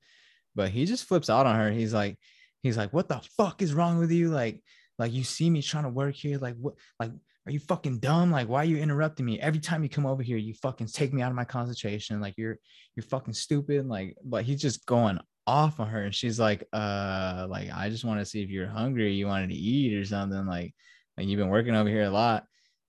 But 0.56 0.70
he 0.70 0.86
just 0.86 1.06
flips 1.06 1.30
out 1.30 1.46
on 1.46 1.56
her. 1.56 1.72
He's 1.72 1.94
like, 1.94 2.18
he's 2.64 2.78
like, 2.78 2.94
what 2.94 3.10
the 3.10 3.22
fuck 3.38 3.62
is 3.62 3.74
wrong 3.74 4.00
with 4.00 4.12
you? 4.12 4.30
Like, 4.30 4.64
like 4.98 5.12
you 5.12 5.24
see 5.24 5.50
me 5.50 5.62
trying 5.62 5.84
to 5.84 5.90
work 5.90 6.16
here. 6.16 6.38
Like, 6.38 6.56
what? 6.60 6.76
Like, 7.00 7.12
are 7.48 7.52
you 7.52 7.60
fucking 7.60 8.00
dumb? 8.00 8.32
Like, 8.32 8.48
why 8.48 8.62
are 8.62 8.66
you 8.66 8.78
interrupting 8.78 9.26
me? 9.26 9.40
Every 9.40 9.60
time 9.60 9.82
you 9.82 9.90
come 9.90 10.06
over 10.06 10.22
here, 10.22 10.38
you 10.38 10.54
fucking 10.56 10.88
take 10.88 11.14
me 11.14 11.22
out 11.22 11.30
of 11.30 11.36
my 11.36 11.46
concentration. 11.46 12.20
Like, 12.20 12.36
you're 12.38 12.58
you're 12.96 13.04
fucking 13.04 13.34
stupid. 13.34 13.88
Like, 13.88 14.18
but 14.24 14.44
he's 14.44 14.62
just 14.62 14.86
going 14.86 15.20
off 15.48 15.80
on 15.80 15.88
her. 15.88 16.04
And 16.04 16.14
she's 16.14 16.40
like 16.40 16.68
uh 16.74 17.48
like 17.50 17.70
i 17.74 17.90
just 17.90 18.04
want 18.04 18.20
to 18.20 18.26
see 18.26 18.44
if 18.44 18.50
you're 18.50 18.68
hungry 18.68 19.14
you 19.14 19.26
wanted 19.26 19.50
to 19.50 19.56
eat 19.56 19.98
or 19.98 20.06
something. 20.06 20.46
Like 20.46 20.76
like 21.18 21.28
you've 21.28 21.40
been 21.40 21.50
working 21.50 21.76
over 21.76 21.90
here 21.90 22.04
a 22.04 22.10
lot. 22.10 22.46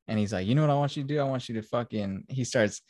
And 0.08 0.18
he's 0.18 0.32
like 0.32 0.46
you 0.46 0.54
know 0.54 0.62
what 0.62 0.70
i 0.70 0.74
want 0.74 0.96
you 0.96 1.04
to 1.04 1.08
do? 1.08 1.20
I 1.20 1.24
want 1.24 1.48
you 1.48 1.54
to 1.54 1.62
fucking 1.62 2.24
he 2.28 2.44
starts 2.44 2.82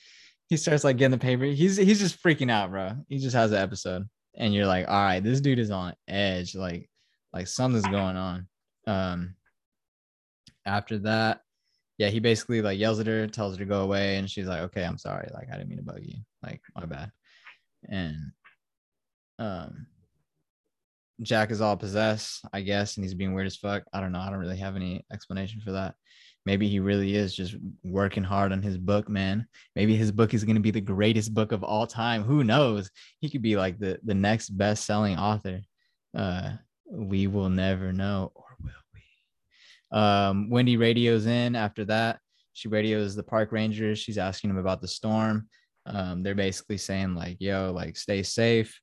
he 0.48 0.56
starts 0.56 0.82
like 0.82 0.96
getting 0.96 1.12
the 1.12 1.18
paper. 1.18 1.44
He's 1.44 1.76
he's 1.76 2.00
just 2.00 2.22
freaking 2.22 2.50
out 2.50 2.70
bro. 2.70 2.92
He 3.08 3.18
just 3.18 3.36
has 3.36 3.52
an 3.52 3.58
episode. 3.58 4.08
And 4.34 4.54
you're 4.54 4.66
like 4.66 4.88
all 4.88 4.94
right 4.94 5.22
this 5.22 5.40
dude 5.40 5.58
is 5.58 5.70
on 5.70 5.94
edge. 6.08 6.54
Like 6.54 6.88
like 7.32 7.46
something's 7.46 7.84
going 7.84 8.16
on. 8.16 8.48
Um 8.86 9.34
after 10.64 10.98
that 11.00 11.42
yeah 11.99 12.09
he 12.09 12.20
basically 12.20 12.62
like 12.62 12.78
yells 12.78 13.01
at 13.01 13.07
her 13.07 13.26
tells 13.26 13.55
her 13.55 13.59
to 13.59 13.68
go 13.68 13.82
away 13.82 14.16
and 14.16 14.30
she's 14.30 14.46
like 14.46 14.61
okay 14.61 14.84
i'm 14.84 14.99
sorry 14.99 15.28
like 15.34 15.49
i 15.53 15.57
didn't 15.57 15.68
mean 15.68 15.78
to 15.78 15.84
bug 15.84 16.01
you 16.03 16.16
like 16.42 16.62
my 16.74 16.86
bad 16.86 17.11
and 17.90 18.16
um 19.38 19.86
Jack 21.22 21.51
is 21.51 21.61
all 21.61 21.76
possessed, 21.76 22.44
I 22.53 22.61
guess, 22.61 22.96
and 22.96 23.05
he's 23.05 23.14
being 23.14 23.34
weird 23.34 23.46
as 23.46 23.57
fuck. 23.57 23.82
I 23.92 24.01
don't 24.01 24.12
know. 24.12 24.20
I 24.20 24.30
don't 24.30 24.38
really 24.38 24.59
have 24.59 24.76
any 24.76 25.05
explanation 25.12 25.61
for 25.61 25.72
that. 25.72 25.94
Maybe 26.46 26.68
he 26.68 26.80
really 26.80 27.14
is 27.14 27.34
just 27.34 27.57
working 27.82 28.22
hard 28.22 28.53
on 28.53 28.62
his 28.62 28.78
book, 28.78 29.09
man. 29.09 29.46
Maybe 29.74 29.96
his 29.96 30.12
book 30.12 30.32
is 30.32 30.44
going 30.44 30.57
to 30.57 30.62
be 30.62 30.70
the 30.70 30.80
greatest 30.80 31.34
book 31.34 31.53
of 31.53 31.64
all 31.64 31.86
time. 31.86 32.22
Who 32.22 32.44
knows? 32.44 32.90
He 33.20 33.28
could 33.28 33.42
be 33.42 33.57
like 33.57 33.78
the 33.78 33.99
the 34.05 34.14
next 34.14 34.51
best-selling 34.51 35.18
author. 35.18 35.61
Uh 36.16 36.53
we 36.90 37.26
will 37.26 37.51
never 37.51 37.92
know? 37.92 38.32
Um 39.91 40.51
Wendy 40.51 40.76
radios 40.76 41.26
in 41.26 41.57
after 41.57 41.84
that. 41.86 42.20
She 42.53 42.68
radios 42.68 43.14
the 43.14 43.22
park 43.22 43.53
rangers. 43.53 43.99
She's 43.99 44.18
asking 44.18 44.49
them 44.49 44.59
about 44.59 44.80
the 44.80 44.89
storm. 44.89 45.49
Um, 45.86 46.22
they're 46.22 46.34
basically 46.34 46.76
saying 46.76 47.14
like, 47.14 47.36
"Yo, 47.41 47.72
like 47.72 47.97
stay 47.97 48.22
safe." 48.22 48.78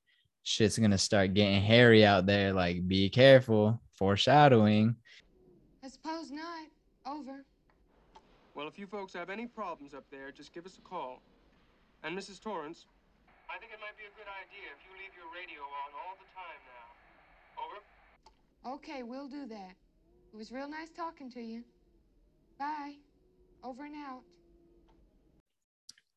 shit's 0.46 0.78
gonna 0.78 0.96
start 0.96 1.34
getting 1.34 1.60
hairy 1.60 2.06
out 2.06 2.24
there. 2.24 2.52
Like, 2.52 2.86
be 2.86 3.10
careful. 3.10 3.80
Foreshadowing. 3.98 4.94
I 5.82 5.88
suppose 5.88 6.30
not. 6.30 6.66
Over. 7.04 7.44
Well, 8.54 8.68
if 8.68 8.78
you 8.78 8.86
folks 8.86 9.12
have 9.14 9.28
any 9.28 9.46
problems 9.46 9.92
up 9.92 10.04
there, 10.10 10.30
just 10.30 10.54
give 10.54 10.64
us 10.64 10.78
a 10.78 10.80
call. 10.80 11.20
And 12.04 12.16
Mrs. 12.16 12.40
Torrance, 12.40 12.86
I 13.50 13.58
think 13.58 13.72
it 13.72 13.80
might 13.80 13.96
be 13.98 14.04
a 14.04 14.14
good 14.16 14.30
idea 14.30 14.70
if 14.70 14.80
you 14.86 14.92
leave 14.94 15.14
your 15.18 15.26
radio 15.34 15.62
on 15.62 15.90
all 15.98 16.14
the 16.16 16.30
time 16.34 16.60
now. 16.70 16.86
Over. 17.62 18.76
Okay, 18.76 19.02
we'll 19.02 19.28
do 19.28 19.46
that. 19.46 19.74
It 20.36 20.38
was 20.38 20.52
real 20.52 20.68
nice 20.68 20.90
talking 20.90 21.30
to 21.30 21.40
you. 21.40 21.62
Bye. 22.58 22.96
Over 23.64 23.86
and 23.86 23.94
out. 23.94 24.20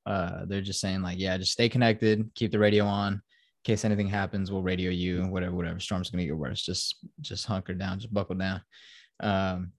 Uh, 0.05 0.43
they're 0.45 0.59
just 0.59 0.82
saying 0.82 1.01
like, 1.01 1.17
yeah, 1.17 1.38
just 1.38 1.53
stay 1.53 1.70
connected, 1.70 2.30
keep 2.36 2.51
the 2.51 2.59
radio 2.59 2.84
on 2.84 3.13
in 3.13 3.22
case 3.63 3.86
anything 3.86 4.09
happens, 4.09 4.51
we'll 4.51 4.61
radio 4.61 4.91
you, 4.91 5.24
whatever, 5.28 5.55
whatever. 5.55 5.80
Storm's 5.80 6.09
gonna 6.09 6.26
get 6.26 6.36
worse. 6.36 6.61
Just 6.61 6.97
just 7.22 7.45
hunker 7.45 7.74
down, 7.74 7.97
just 7.97 8.13
buckle 8.13 8.36
down. 8.36 8.61
Um, 9.22 9.72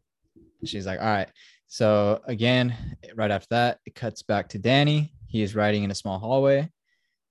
she's 0.65 0.87
like, 0.87 1.01
all 1.01 1.05
right. 1.05 1.29
So 1.67 2.23
again, 2.25 2.75
right 3.15 3.31
after 3.31 3.49
that, 3.51 3.81
it 3.85 3.95
cuts 3.95 4.23
back 4.23 4.49
to 4.49 4.59
Danny. 4.59 5.13
He 5.27 5.43
is 5.43 5.55
riding 5.55 5.85
in 5.85 5.91
a 5.91 5.95
small 5.95 6.19
hallway. 6.19 6.71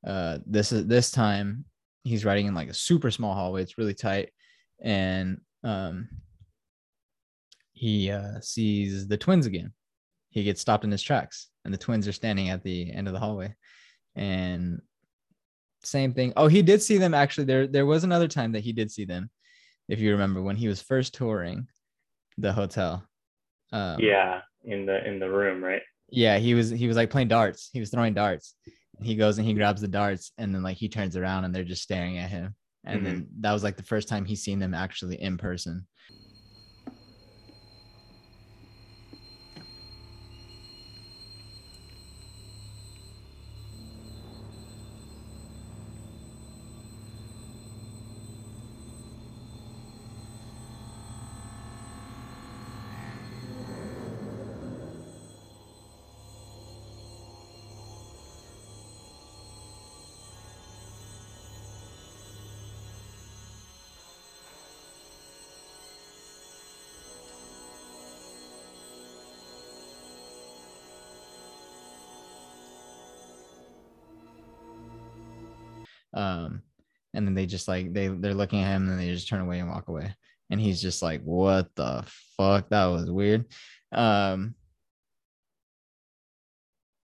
Uh, 0.06 0.38
this 0.46 0.72
is 0.72 0.86
this 0.86 1.10
time 1.10 1.66
he's 2.04 2.24
riding 2.24 2.46
in 2.46 2.54
like 2.54 2.70
a 2.70 2.74
super 2.76 3.10
small 3.10 3.34
hallway. 3.34 3.64
It's 3.64 3.80
really 3.80 3.96
tight, 3.96 4.30
and 4.80 5.42
um, 5.64 6.08
he 7.80 8.12
uh, 8.12 8.42
sees 8.42 9.08
the 9.08 9.16
twins 9.16 9.46
again. 9.46 9.72
He 10.32 10.44
gets 10.44 10.60
stopped 10.60 10.84
in 10.84 10.92
his 10.92 11.02
tracks, 11.02 11.48
and 11.64 11.74
the 11.74 11.78
twins 11.78 12.10
are 12.10 12.12
standing 12.12 12.50
at 12.50 12.62
the 12.62 12.92
end 12.92 13.08
of 13.08 13.14
the 13.14 13.22
hallway, 13.22 13.56
and 14.18 14.82
same 15.82 16.14
thing. 16.14 16.34
Oh, 16.36 16.48
he 16.48 16.62
did 16.62 16.82
see 16.82 16.98
them 16.98 17.14
actually. 17.14 17.46
There 17.46 17.68
there 17.68 17.86
was 17.86 18.04
another 18.04 18.28
time 18.28 18.52
that 18.52 18.66
he 18.66 18.74
did 18.74 18.92
see 18.92 19.06
them, 19.06 19.30
if 19.88 20.00
you 20.00 20.12
remember, 20.12 20.42
when 20.42 20.58
he 20.58 20.68
was 20.68 20.82
first 20.82 21.14
touring 21.14 21.68
the 22.38 22.52
hotel. 22.52 23.08
Um, 23.72 24.02
yeah, 24.02 24.42
in 24.66 24.86
the 24.86 25.08
in 25.08 25.20
the 25.20 25.30
room, 25.30 25.64
right? 25.64 25.82
Yeah, 26.10 26.38
he 26.38 26.56
was 26.56 26.70
he 26.70 26.86
was 26.86 26.98
like 26.98 27.10
playing 27.10 27.30
darts. 27.30 27.70
He 27.72 27.80
was 27.80 27.92
throwing 27.92 28.14
darts. 28.14 28.56
He 29.02 29.16
goes 29.16 29.38
and 29.38 29.48
he 29.48 29.54
grabs 29.54 29.80
the 29.80 29.88
darts, 29.88 30.34
and 30.38 30.54
then 30.54 30.64
like 30.64 30.76
he 30.76 30.90
turns 30.90 31.16
around 31.16 31.46
and 31.46 31.56
they're 31.56 31.64
just 31.64 31.84
staring 31.84 32.18
at 32.18 32.30
him. 32.30 32.56
And 32.84 32.98
mm-hmm. 32.98 33.06
then 33.06 33.28
that 33.40 33.54
was 33.54 33.64
like 33.64 33.78
the 33.78 33.84
first 33.84 34.10
time 34.10 34.26
he's 34.26 34.44
seen 34.44 34.60
them 34.60 34.74
actually 34.74 35.16
in 35.22 35.38
person. 35.38 35.88
And 77.20 77.28
then 77.28 77.36
they 77.36 77.46
just 77.46 77.68
like 77.68 77.94
they 77.94 78.08
they're 78.08 78.34
looking 78.34 78.62
at 78.62 78.76
him 78.76 78.90
and 78.90 78.98
they 78.98 79.12
just 79.12 79.28
turn 79.28 79.42
away 79.42 79.60
and 79.60 79.70
walk 79.70 79.90
away. 79.90 80.16
And 80.50 80.60
he's 80.60 80.82
just 80.82 81.02
like, 81.04 81.22
what 81.22 81.68
the 81.76 82.06
fuck? 82.38 82.70
That 82.70 82.86
was 82.86 83.12
weird. 83.12 83.46
Um, 83.92 84.56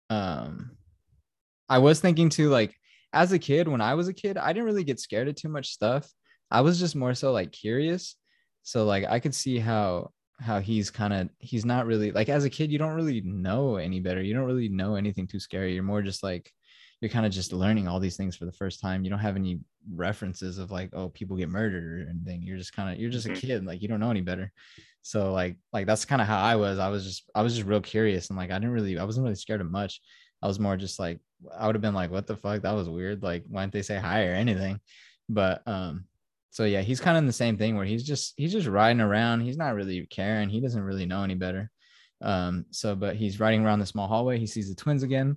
um 0.09 0.71
I 1.69 1.77
was 1.79 2.01
thinking 2.01 2.27
too, 2.27 2.49
like 2.49 2.75
as 3.13 3.31
a 3.31 3.39
kid, 3.39 3.69
when 3.69 3.79
I 3.79 3.93
was 3.93 4.09
a 4.09 4.13
kid, 4.13 4.37
I 4.37 4.51
didn't 4.51 4.65
really 4.65 4.83
get 4.83 4.99
scared 4.99 5.29
of 5.29 5.35
too 5.35 5.47
much 5.47 5.69
stuff. 5.69 6.11
I 6.51 6.61
was 6.61 6.79
just 6.79 6.97
more 6.97 7.13
so 7.13 7.31
like 7.31 7.53
curious. 7.53 8.15
So 8.63 8.83
like 8.83 9.05
I 9.05 9.19
could 9.21 9.33
see 9.33 9.57
how 9.57 10.11
how 10.41 10.59
he's 10.59 10.91
kind 10.91 11.13
of 11.13 11.29
he's 11.39 11.63
not 11.63 11.85
really 11.85 12.11
like 12.11 12.27
as 12.27 12.43
a 12.43 12.49
kid 12.49 12.71
you 12.71 12.77
don't 12.77 12.95
really 12.95 13.21
know 13.21 13.77
any 13.77 13.99
better 14.01 14.21
you 14.21 14.33
don't 14.33 14.45
really 14.45 14.67
know 14.67 14.95
anything 14.95 15.27
too 15.27 15.39
scary 15.39 15.73
you're 15.73 15.83
more 15.83 16.01
just 16.01 16.23
like 16.23 16.51
you're 17.03 17.09
kind 17.09 17.25
of 17.25 17.33
just 17.33 17.51
learning 17.51 17.85
all 17.85 17.99
these 17.99 18.15
things 18.15 18.33
for 18.33 18.45
the 18.45 18.51
first 18.53 18.79
time. 18.79 19.03
You 19.03 19.09
don't 19.09 19.19
have 19.19 19.35
any 19.35 19.59
references 19.93 20.57
of 20.57 20.71
like 20.71 20.89
oh 20.93 21.09
people 21.09 21.35
get 21.35 21.49
murdered 21.49 21.83
or 21.83 22.09
anything. 22.09 22.43
You're 22.43 22.57
just 22.57 22.73
kind 22.73 22.89
of 22.89 22.97
you're 22.97 23.11
just 23.11 23.25
a 23.25 23.33
kid 23.33 23.65
like 23.65 23.81
you 23.81 23.89
don't 23.89 23.99
know 23.99 24.09
any 24.09 24.21
better. 24.21 24.53
So 25.01 25.33
like 25.33 25.57
like 25.73 25.85
that's 25.85 26.05
kind 26.05 26.21
of 26.21 26.29
how 26.29 26.39
i 26.39 26.55
was. 26.55 26.79
I 26.79 26.87
was 26.87 27.03
just 27.03 27.29
i 27.35 27.41
was 27.41 27.55
just 27.55 27.67
real 27.67 27.81
curious 27.81 28.29
and 28.29 28.37
like 28.37 28.51
i 28.51 28.53
didn't 28.53 28.71
really 28.71 28.97
i 28.97 29.03
wasn't 29.03 29.25
really 29.25 29.35
scared 29.35 29.59
of 29.59 29.69
much. 29.69 29.99
I 30.41 30.47
was 30.47 30.61
more 30.61 30.77
just 30.77 30.97
like 30.97 31.19
i 31.57 31.65
would 31.65 31.75
have 31.75 31.81
been 31.81 31.93
like 31.93 32.09
what 32.09 32.25
the 32.25 32.37
fuck? 32.37 32.61
That 32.61 32.73
was 32.73 32.87
weird. 32.87 33.21
Like 33.21 33.43
why 33.49 33.63
didn't 33.63 33.73
they 33.73 33.81
say 33.81 33.97
hi 33.97 34.25
or 34.27 34.33
anything? 34.33 34.79
But 35.27 35.61
um 35.67 36.05
so 36.51 36.63
yeah, 36.63 36.81
he's 36.81 37.01
kind 37.01 37.17
of 37.17 37.23
in 37.23 37.27
the 37.27 37.33
same 37.33 37.57
thing 37.57 37.75
where 37.75 37.85
he's 37.85 38.03
just 38.05 38.33
he's 38.37 38.53
just 38.53 38.67
riding 38.67 39.01
around. 39.01 39.41
He's 39.41 39.57
not 39.57 39.75
really 39.75 40.05
caring. 40.05 40.47
He 40.47 40.61
doesn't 40.61 40.81
really 40.81 41.05
know 41.05 41.23
any 41.23 41.35
better. 41.35 41.69
Um, 42.21 42.65
so 42.71 42.95
but 42.95 43.17
he's 43.17 43.41
riding 43.41 43.65
around 43.65 43.79
the 43.79 43.85
small 43.85 44.07
hallway. 44.07 44.39
He 44.39 44.47
sees 44.47 44.69
the 44.69 44.75
twins 44.75 45.03
again, 45.03 45.35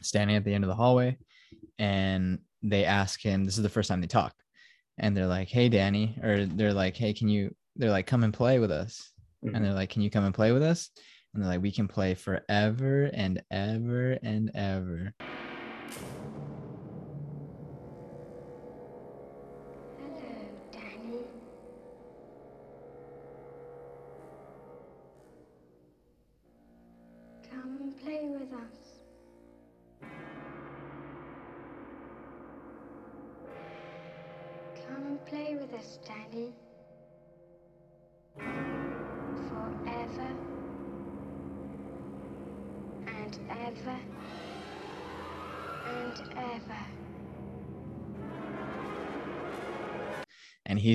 standing 0.00 0.36
at 0.36 0.44
the 0.44 0.54
end 0.54 0.64
of 0.64 0.68
the 0.68 0.74
hallway, 0.74 1.16
and 1.78 2.38
they 2.62 2.84
ask 2.84 3.20
him. 3.20 3.44
This 3.44 3.56
is 3.56 3.62
the 3.62 3.68
first 3.68 3.88
time 3.88 4.00
they 4.00 4.06
talk, 4.06 4.34
and 4.98 5.16
they're 5.16 5.26
like, 5.26 5.48
"Hey, 5.48 5.68
Danny," 5.68 6.18
or 6.22 6.46
they're 6.46 6.74
like, 6.74 6.96
"Hey, 6.96 7.12
can 7.12 7.28
you?" 7.28 7.54
They're 7.76 7.90
like, 7.90 8.06
"Come 8.06 8.24
and 8.24 8.34
play 8.34 8.58
with 8.58 8.70
us," 8.70 9.12
mm-hmm. 9.44 9.54
and 9.54 9.64
they're 9.64 9.72
like, 9.72 9.90
"Can 9.90 10.02
you 10.02 10.10
come 10.10 10.24
and 10.24 10.34
play 10.34 10.52
with 10.52 10.62
us?" 10.62 10.90
And 11.32 11.42
they're 11.42 11.50
like, 11.50 11.62
"We 11.62 11.72
can 11.72 11.88
play 11.88 12.14
forever 12.14 13.10
and 13.12 13.42
ever 13.50 14.18
and 14.22 14.50
ever." 14.54 15.14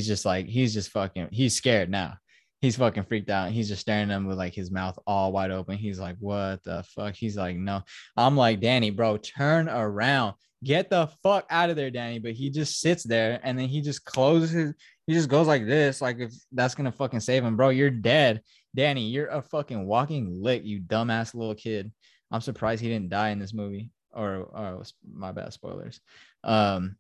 He's 0.04 0.08
just 0.10 0.26
like 0.26 0.47
he's 0.47 0.74
just 0.74 0.91
fucking 0.91 1.30
he's 1.32 1.56
scared 1.56 1.89
now. 1.89 2.18
He's 2.60 2.76
fucking 2.76 3.04
freaked 3.04 3.30
out. 3.30 3.51
He's 3.51 3.70
just 3.70 3.82
staring 3.82 4.12
at 4.12 4.16
him 4.16 4.26
with 4.26 4.38
like 4.38 4.54
his 4.54 4.72
mouth 4.72 4.97
all 5.08 5.32
wide 5.32 5.51
open. 5.51 5.78
He's 5.78 5.99
like 5.99 6.18
what 6.20 6.62
the 6.64 6.84
fuck? 6.84 7.16
He's 7.16 7.38
like 7.38 7.56
no. 7.56 7.84
I'm 8.18 8.36
like 8.36 8.60
danny 8.60 8.89
bro 8.89 9.16
turn 9.18 9.70
around. 9.70 10.36
Get 10.62 10.89
the 10.89 11.10
fuck 11.24 11.45
out 11.49 11.70
of 11.70 11.78
there 11.78 11.89
danny. 11.89 12.20
But 12.20 12.34
he 12.34 12.49
just 12.49 12.82
sits 12.82 13.04
there 13.04 13.39
and 13.43 13.58
then 13.58 13.70
he 13.70 13.80
just 13.80 14.04
closes 14.04 14.51
his 14.51 14.74
he 15.08 15.14
just 15.14 15.30
goes 15.30 15.47
like 15.47 15.66
this 15.66 16.01
like 16.01 16.20
if 16.20 16.34
that's 16.51 16.76
gonna 16.76 16.91
fucking 16.91 17.22
save 17.22 17.45
him. 17.45 17.56
Bro 17.56 17.70
you're 17.70 17.89
dead. 17.89 18.41
Danny 18.76 19.08
you're 19.08 19.28
a 19.28 19.41
fucking 19.41 19.86
walking 19.86 20.41
lick 20.41 20.66
you 20.66 20.82
dumbass 20.82 21.34
little 21.34 21.56
kid. 21.56 21.93
I'm 22.30 22.41
surprised 22.41 22.82
he 22.82 22.89
didn't 22.89 23.10
die 23.10 23.30
in 23.30 23.39
this 23.39 23.54
movie 23.54 23.89
or, 24.12 24.49
or 24.54 24.84
my 25.10 25.32
bad 25.32 25.54
spoilers. 25.54 26.01
Um 26.43 26.97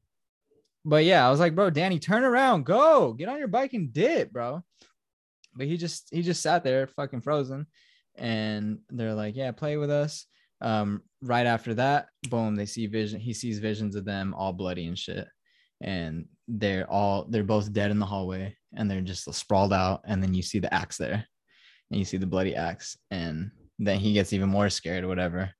but 0.85 1.05
yeah, 1.05 1.25
I 1.25 1.31
was 1.31 1.39
like, 1.39 1.55
bro, 1.55 1.69
Danny, 1.69 1.99
turn 1.99 2.23
around, 2.23 2.65
go, 2.65 3.13
get 3.13 3.29
on 3.29 3.39
your 3.39 3.47
bike 3.47 3.73
and 3.73 3.93
dip, 3.93 4.31
bro. 4.31 4.63
But 5.55 5.67
he 5.67 5.77
just 5.77 6.07
he 6.11 6.21
just 6.21 6.41
sat 6.41 6.63
there 6.63 6.87
fucking 6.87 7.21
frozen. 7.21 7.67
And 8.15 8.79
they're 8.89 9.13
like, 9.13 9.35
yeah, 9.35 9.51
play 9.51 9.77
with 9.77 9.89
us. 9.89 10.25
Um, 10.61 11.01
right 11.21 11.45
after 11.45 11.73
that, 11.75 12.07
boom, 12.29 12.55
they 12.55 12.65
see 12.65 12.87
vision. 12.87 13.19
He 13.19 13.33
sees 13.33 13.59
visions 13.59 13.95
of 13.95 14.05
them 14.05 14.33
all 14.33 14.53
bloody 14.53 14.87
and 14.87 14.97
shit. 14.97 15.27
And 15.81 16.25
they're 16.47 16.89
all 16.89 17.25
they're 17.29 17.43
both 17.43 17.71
dead 17.71 17.91
in 17.91 17.99
the 17.99 18.05
hallway 18.05 18.55
and 18.75 18.89
they're 18.89 19.01
just 19.01 19.31
sprawled 19.33 19.73
out. 19.73 20.01
And 20.05 20.21
then 20.21 20.33
you 20.33 20.41
see 20.41 20.59
the 20.59 20.73
axe 20.73 20.97
there. 20.97 21.25
And 21.91 21.99
you 21.99 22.05
see 22.05 22.17
the 22.17 22.25
bloody 22.25 22.55
axe. 22.55 22.97
And 23.11 23.51
then 23.79 23.99
he 23.99 24.13
gets 24.13 24.33
even 24.33 24.49
more 24.49 24.69
scared 24.69 25.03
or 25.03 25.07
whatever. 25.07 25.51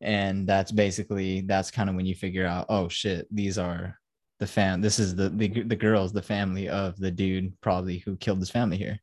And 0.00 0.46
that's 0.46 0.72
basically 0.72 1.42
that's 1.42 1.70
kind 1.70 1.88
of 1.88 1.96
when 1.96 2.06
you 2.06 2.14
figure 2.14 2.46
out, 2.46 2.66
oh 2.68 2.88
shit, 2.88 3.26
these 3.30 3.58
are 3.58 3.96
the 4.42 4.46
fam 4.48 4.80
this 4.80 4.98
is 4.98 5.14
the, 5.14 5.28
the 5.28 5.62
the 5.62 5.76
girls 5.76 6.12
the 6.12 6.20
family 6.20 6.68
of 6.68 6.98
the 6.98 7.12
dude 7.12 7.52
probably 7.60 7.98
who 7.98 8.16
killed 8.16 8.40
his 8.40 8.50
family 8.50 8.76
here 8.76 8.98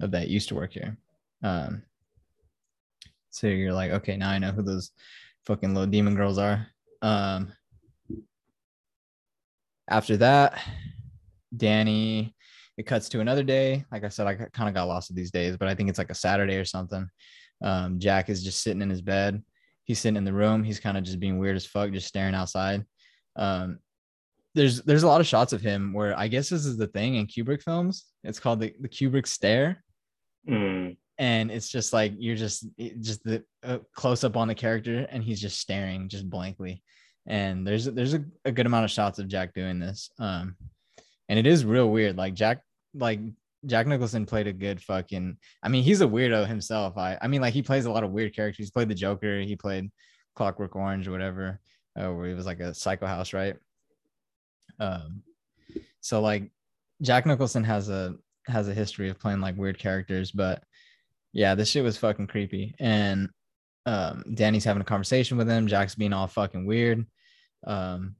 of 0.00 0.10
that 0.10 0.26
used 0.26 0.48
to 0.48 0.56
work 0.56 0.72
here. 0.72 0.96
Um 1.44 1.84
so 3.30 3.46
you're 3.46 3.72
like 3.72 3.92
okay 3.92 4.16
now 4.16 4.30
i 4.30 4.40
know 4.40 4.50
who 4.50 4.62
those 4.62 4.90
fucking 5.46 5.72
little 5.72 5.86
demon 5.86 6.16
girls 6.16 6.36
are. 6.36 6.66
Um 7.00 7.52
after 9.88 10.16
that 10.16 10.58
danny 11.56 12.34
it 12.76 12.86
cuts 12.86 13.08
to 13.10 13.20
another 13.20 13.44
day. 13.44 13.84
Like 13.92 14.02
i 14.02 14.08
said 14.08 14.26
i 14.26 14.34
kind 14.34 14.68
of 14.68 14.74
got 14.74 14.88
lost 14.88 15.10
of 15.10 15.16
these 15.16 15.30
days 15.30 15.56
but 15.56 15.68
i 15.68 15.76
think 15.76 15.88
it's 15.88 15.98
like 15.98 16.10
a 16.10 16.22
saturday 16.26 16.56
or 16.56 16.64
something. 16.64 17.08
Um 17.62 18.00
jack 18.00 18.28
is 18.28 18.42
just 18.42 18.64
sitting 18.64 18.82
in 18.82 18.90
his 18.90 19.00
bed. 19.00 19.44
He's 19.84 20.00
sitting 20.00 20.16
in 20.16 20.24
the 20.24 20.32
room. 20.32 20.64
He's 20.64 20.80
kind 20.80 20.98
of 20.98 21.04
just 21.04 21.20
being 21.20 21.38
weird 21.38 21.54
as 21.54 21.66
fuck 21.66 21.92
just 21.92 22.08
staring 22.08 22.34
outside. 22.34 22.84
Um 23.36 23.78
there's 24.56 24.82
there's 24.82 25.02
a 25.02 25.06
lot 25.06 25.20
of 25.20 25.26
shots 25.26 25.52
of 25.52 25.60
him 25.60 25.92
where 25.92 26.18
I 26.18 26.28
guess 26.28 26.48
this 26.48 26.64
is 26.64 26.78
the 26.78 26.86
thing 26.86 27.16
in 27.16 27.26
Kubrick 27.26 27.62
films. 27.62 28.06
It's 28.24 28.40
called 28.40 28.60
the, 28.60 28.74
the 28.80 28.88
Kubrick 28.88 29.26
stare. 29.26 29.84
Mm. 30.48 30.96
And 31.18 31.50
it's 31.50 31.68
just 31.68 31.92
like 31.92 32.14
you're 32.18 32.36
just 32.36 32.66
just 33.00 33.22
the 33.22 33.44
uh, 33.62 33.78
close 33.94 34.24
up 34.24 34.36
on 34.36 34.48
the 34.48 34.54
character 34.54 35.06
and 35.10 35.22
he's 35.22 35.40
just 35.40 35.60
staring 35.60 36.08
just 36.08 36.28
blankly. 36.28 36.82
And 37.26 37.66
there's 37.66 37.84
there's 37.84 38.14
a, 38.14 38.24
a 38.46 38.52
good 38.52 38.66
amount 38.66 38.86
of 38.86 38.90
shots 38.90 39.18
of 39.18 39.28
Jack 39.28 39.52
doing 39.54 39.78
this. 39.78 40.10
Um 40.18 40.56
and 41.28 41.38
it 41.38 41.46
is 41.46 41.64
real 41.64 41.90
weird. 41.90 42.16
Like 42.16 42.34
Jack 42.34 42.62
like 42.94 43.20
Jack 43.66 43.86
Nicholson 43.86 44.24
played 44.24 44.46
a 44.46 44.52
good 44.52 44.82
fucking 44.82 45.36
I 45.62 45.68
mean 45.68 45.84
he's 45.84 46.00
a 46.00 46.06
weirdo 46.06 46.46
himself. 46.46 46.96
I 46.96 47.18
I 47.20 47.28
mean 47.28 47.42
like 47.42 47.54
he 47.54 47.62
plays 47.62 47.84
a 47.84 47.90
lot 47.90 48.04
of 48.04 48.10
weird 48.10 48.34
characters. 48.34 48.64
He's 48.64 48.70
played 48.70 48.88
the 48.88 48.94
Joker, 48.94 49.40
he 49.40 49.54
played 49.54 49.90
Clockwork 50.34 50.76
Orange 50.76 51.08
or 51.08 51.12
whatever. 51.12 51.60
Uh, 51.98 52.12
where 52.12 52.28
he 52.28 52.34
was 52.34 52.44
like 52.44 52.60
a 52.60 52.74
psycho 52.74 53.06
house, 53.06 53.32
right? 53.32 53.56
Um, 54.80 55.22
so 56.00 56.20
like 56.20 56.50
Jack 57.02 57.26
Nicholson 57.26 57.64
has 57.64 57.88
a 57.88 58.14
has 58.46 58.68
a 58.68 58.74
history 58.74 59.08
of 59.08 59.18
playing 59.18 59.40
like 59.40 59.56
weird 59.56 59.78
characters, 59.78 60.30
but 60.30 60.62
yeah, 61.32 61.54
this 61.54 61.68
shit 61.68 61.84
was 61.84 61.98
fucking 61.98 62.28
creepy. 62.28 62.74
And 62.78 63.28
um, 63.84 64.24
Danny's 64.34 64.64
having 64.64 64.80
a 64.82 64.84
conversation 64.86 65.36
with 65.36 65.48
him. 65.48 65.66
Jack's 65.66 65.94
being 65.94 66.12
all 66.12 66.26
fucking 66.26 66.66
weird. 66.66 67.04
Um, 67.66 68.16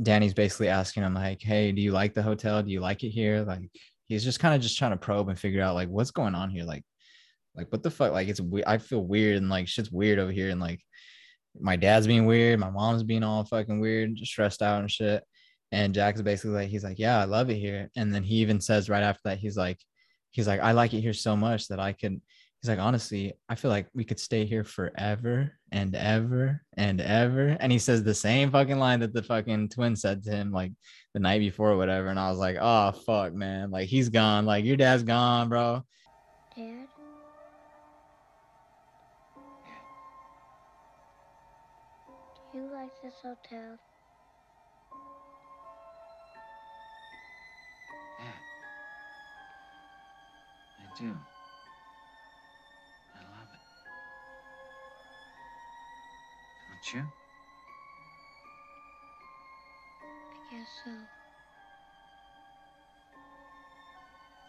Danny's 0.00 0.34
basically 0.34 0.68
asking 0.68 1.02
him 1.02 1.14
like, 1.14 1.42
"Hey, 1.42 1.72
do 1.72 1.80
you 1.80 1.92
like 1.92 2.14
the 2.14 2.22
hotel? 2.22 2.62
Do 2.62 2.70
you 2.70 2.80
like 2.80 3.02
it 3.04 3.10
here?" 3.10 3.42
Like 3.42 3.70
he's 4.06 4.24
just 4.24 4.40
kind 4.40 4.54
of 4.54 4.60
just 4.60 4.78
trying 4.78 4.92
to 4.92 4.96
probe 4.96 5.28
and 5.28 5.38
figure 5.38 5.62
out 5.62 5.74
like 5.74 5.88
what's 5.88 6.10
going 6.10 6.34
on 6.34 6.50
here. 6.50 6.64
Like, 6.64 6.84
like 7.54 7.70
what 7.72 7.82
the 7.82 7.90
fuck? 7.90 8.12
Like 8.12 8.28
it's 8.28 8.40
we- 8.40 8.64
I 8.64 8.78
feel 8.78 9.04
weird 9.04 9.36
and 9.38 9.48
like 9.48 9.68
shit's 9.68 9.90
weird 9.90 10.18
over 10.18 10.32
here. 10.32 10.50
And 10.50 10.60
like 10.60 10.80
my 11.60 11.76
dad's 11.76 12.06
being 12.06 12.26
weird, 12.26 12.60
my 12.60 12.70
mom's 12.70 13.02
being 13.02 13.24
all 13.24 13.44
fucking 13.44 13.80
weird, 13.80 14.18
stressed 14.18 14.62
out 14.62 14.80
and 14.80 14.90
shit. 14.90 15.24
And 15.70 15.94
Jack's 15.94 16.22
basically 16.22 16.56
like, 16.56 16.68
he's 16.68 16.84
like, 16.84 16.98
yeah, 16.98 17.20
I 17.20 17.24
love 17.24 17.50
it 17.50 17.56
here. 17.56 17.90
And 17.96 18.14
then 18.14 18.22
he 18.22 18.36
even 18.36 18.60
says 18.60 18.88
right 18.88 19.02
after 19.02 19.20
that, 19.24 19.38
he's 19.38 19.56
like, 19.56 19.78
he's 20.30 20.46
like, 20.46 20.60
I 20.60 20.72
like 20.72 20.94
it 20.94 21.00
here 21.00 21.12
so 21.12 21.36
much 21.36 21.68
that 21.68 21.78
I 21.78 21.92
could, 21.92 22.20
he's 22.60 22.68
like, 22.68 22.78
honestly, 22.78 23.34
I 23.48 23.54
feel 23.54 23.70
like 23.70 23.86
we 23.94 24.04
could 24.04 24.18
stay 24.18 24.46
here 24.46 24.64
forever 24.64 25.52
and 25.70 25.94
ever 25.94 26.62
and 26.76 27.00
ever. 27.00 27.56
And 27.60 27.70
he 27.70 27.78
says 27.78 28.02
the 28.02 28.14
same 28.14 28.50
fucking 28.50 28.78
line 28.78 29.00
that 29.00 29.12
the 29.12 29.22
fucking 29.22 29.68
twin 29.68 29.94
said 29.94 30.22
to 30.24 30.30
him 30.30 30.52
like 30.52 30.72
the 31.12 31.20
night 31.20 31.40
before 31.40 31.70
or 31.72 31.76
whatever. 31.76 32.08
And 32.08 32.18
I 32.18 32.30
was 32.30 32.38
like, 32.38 32.56
oh, 32.60 32.92
fuck, 32.92 33.34
man. 33.34 33.70
Like 33.70 33.88
he's 33.88 34.08
gone. 34.08 34.46
Like 34.46 34.64
your 34.64 34.76
dad's 34.76 35.02
gone, 35.02 35.50
bro. 35.50 35.84
Dad? 36.56 36.86
Do 42.52 42.58
you 42.58 42.70
like 42.72 42.90
this 43.02 43.14
hotel? 43.22 43.78
do. 50.98 51.04
Hmm. 51.04 51.12
I 53.14 53.20
love 53.22 53.50
it. 53.54 53.62
Don't 56.68 56.94
you? 56.94 57.02
I 60.02 60.54
guess 60.54 60.70
so. 60.84 60.90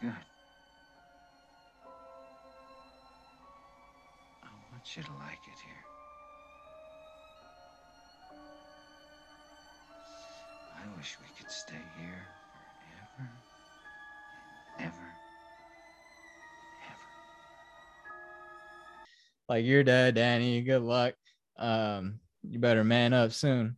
Good. 0.01 0.25
I 4.43 4.45
want 4.71 4.97
you 4.97 5.03
to 5.03 5.11
like 5.11 5.43
it 5.45 5.59
here. 5.63 5.83
I 10.77 10.97
wish 10.97 11.17
we 11.21 11.27
could 11.37 11.51
stay 11.51 11.83
here 11.99 12.25
forever. 13.17 13.48
Like 19.49 19.65
you're 19.65 19.83
dead, 19.83 20.15
Danny. 20.15 20.61
Good 20.61 20.83
luck. 20.83 21.15
Um, 21.57 22.19
you 22.47 22.59
better 22.59 22.83
man 22.83 23.13
up 23.13 23.33
soon. 23.33 23.75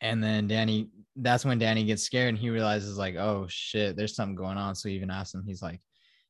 And 0.00 0.22
then 0.22 0.48
Danny, 0.48 0.88
that's 1.16 1.44
when 1.44 1.58
Danny 1.58 1.84
gets 1.84 2.02
scared 2.02 2.30
and 2.30 2.38
he 2.38 2.50
realizes 2.50 2.96
like, 2.96 3.16
oh 3.16 3.46
shit, 3.48 3.96
there's 3.96 4.16
something 4.16 4.36
going 4.36 4.56
on. 4.56 4.74
So 4.74 4.88
he 4.88 4.94
even 4.94 5.10
asks 5.10 5.34
him, 5.34 5.44
he's 5.46 5.62
like, 5.62 5.80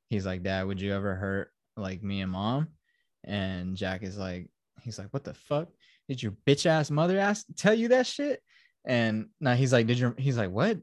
he's 0.09 0.26
like, 0.26 0.42
Dad, 0.42 0.66
would 0.66 0.80
you 0.80 0.92
ever 0.92 1.14
hurt 1.14 1.50
like 1.76 2.02
me 2.02 2.20
and 2.22 2.32
mom? 2.32 2.68
And 3.24 3.76
Jack 3.76 4.02
is 4.02 4.18
like, 4.18 4.50
he's 4.82 4.98
like, 4.98 5.09
what 5.10 5.24
the 5.24 5.34
fuck? 5.34 5.68
Did 6.09 6.22
your 6.22 6.32
bitch 6.46 6.66
ass 6.66 6.90
mother 6.90 7.18
ask 7.18 7.46
tell 7.56 7.74
you 7.74 7.88
that 7.88 8.06
shit? 8.06 8.42
And 8.84 9.28
now 9.40 9.54
he's 9.54 9.72
like, 9.72 9.86
did 9.86 9.98
your 9.98 10.14
he's 10.18 10.36
like, 10.36 10.50
what 10.50 10.78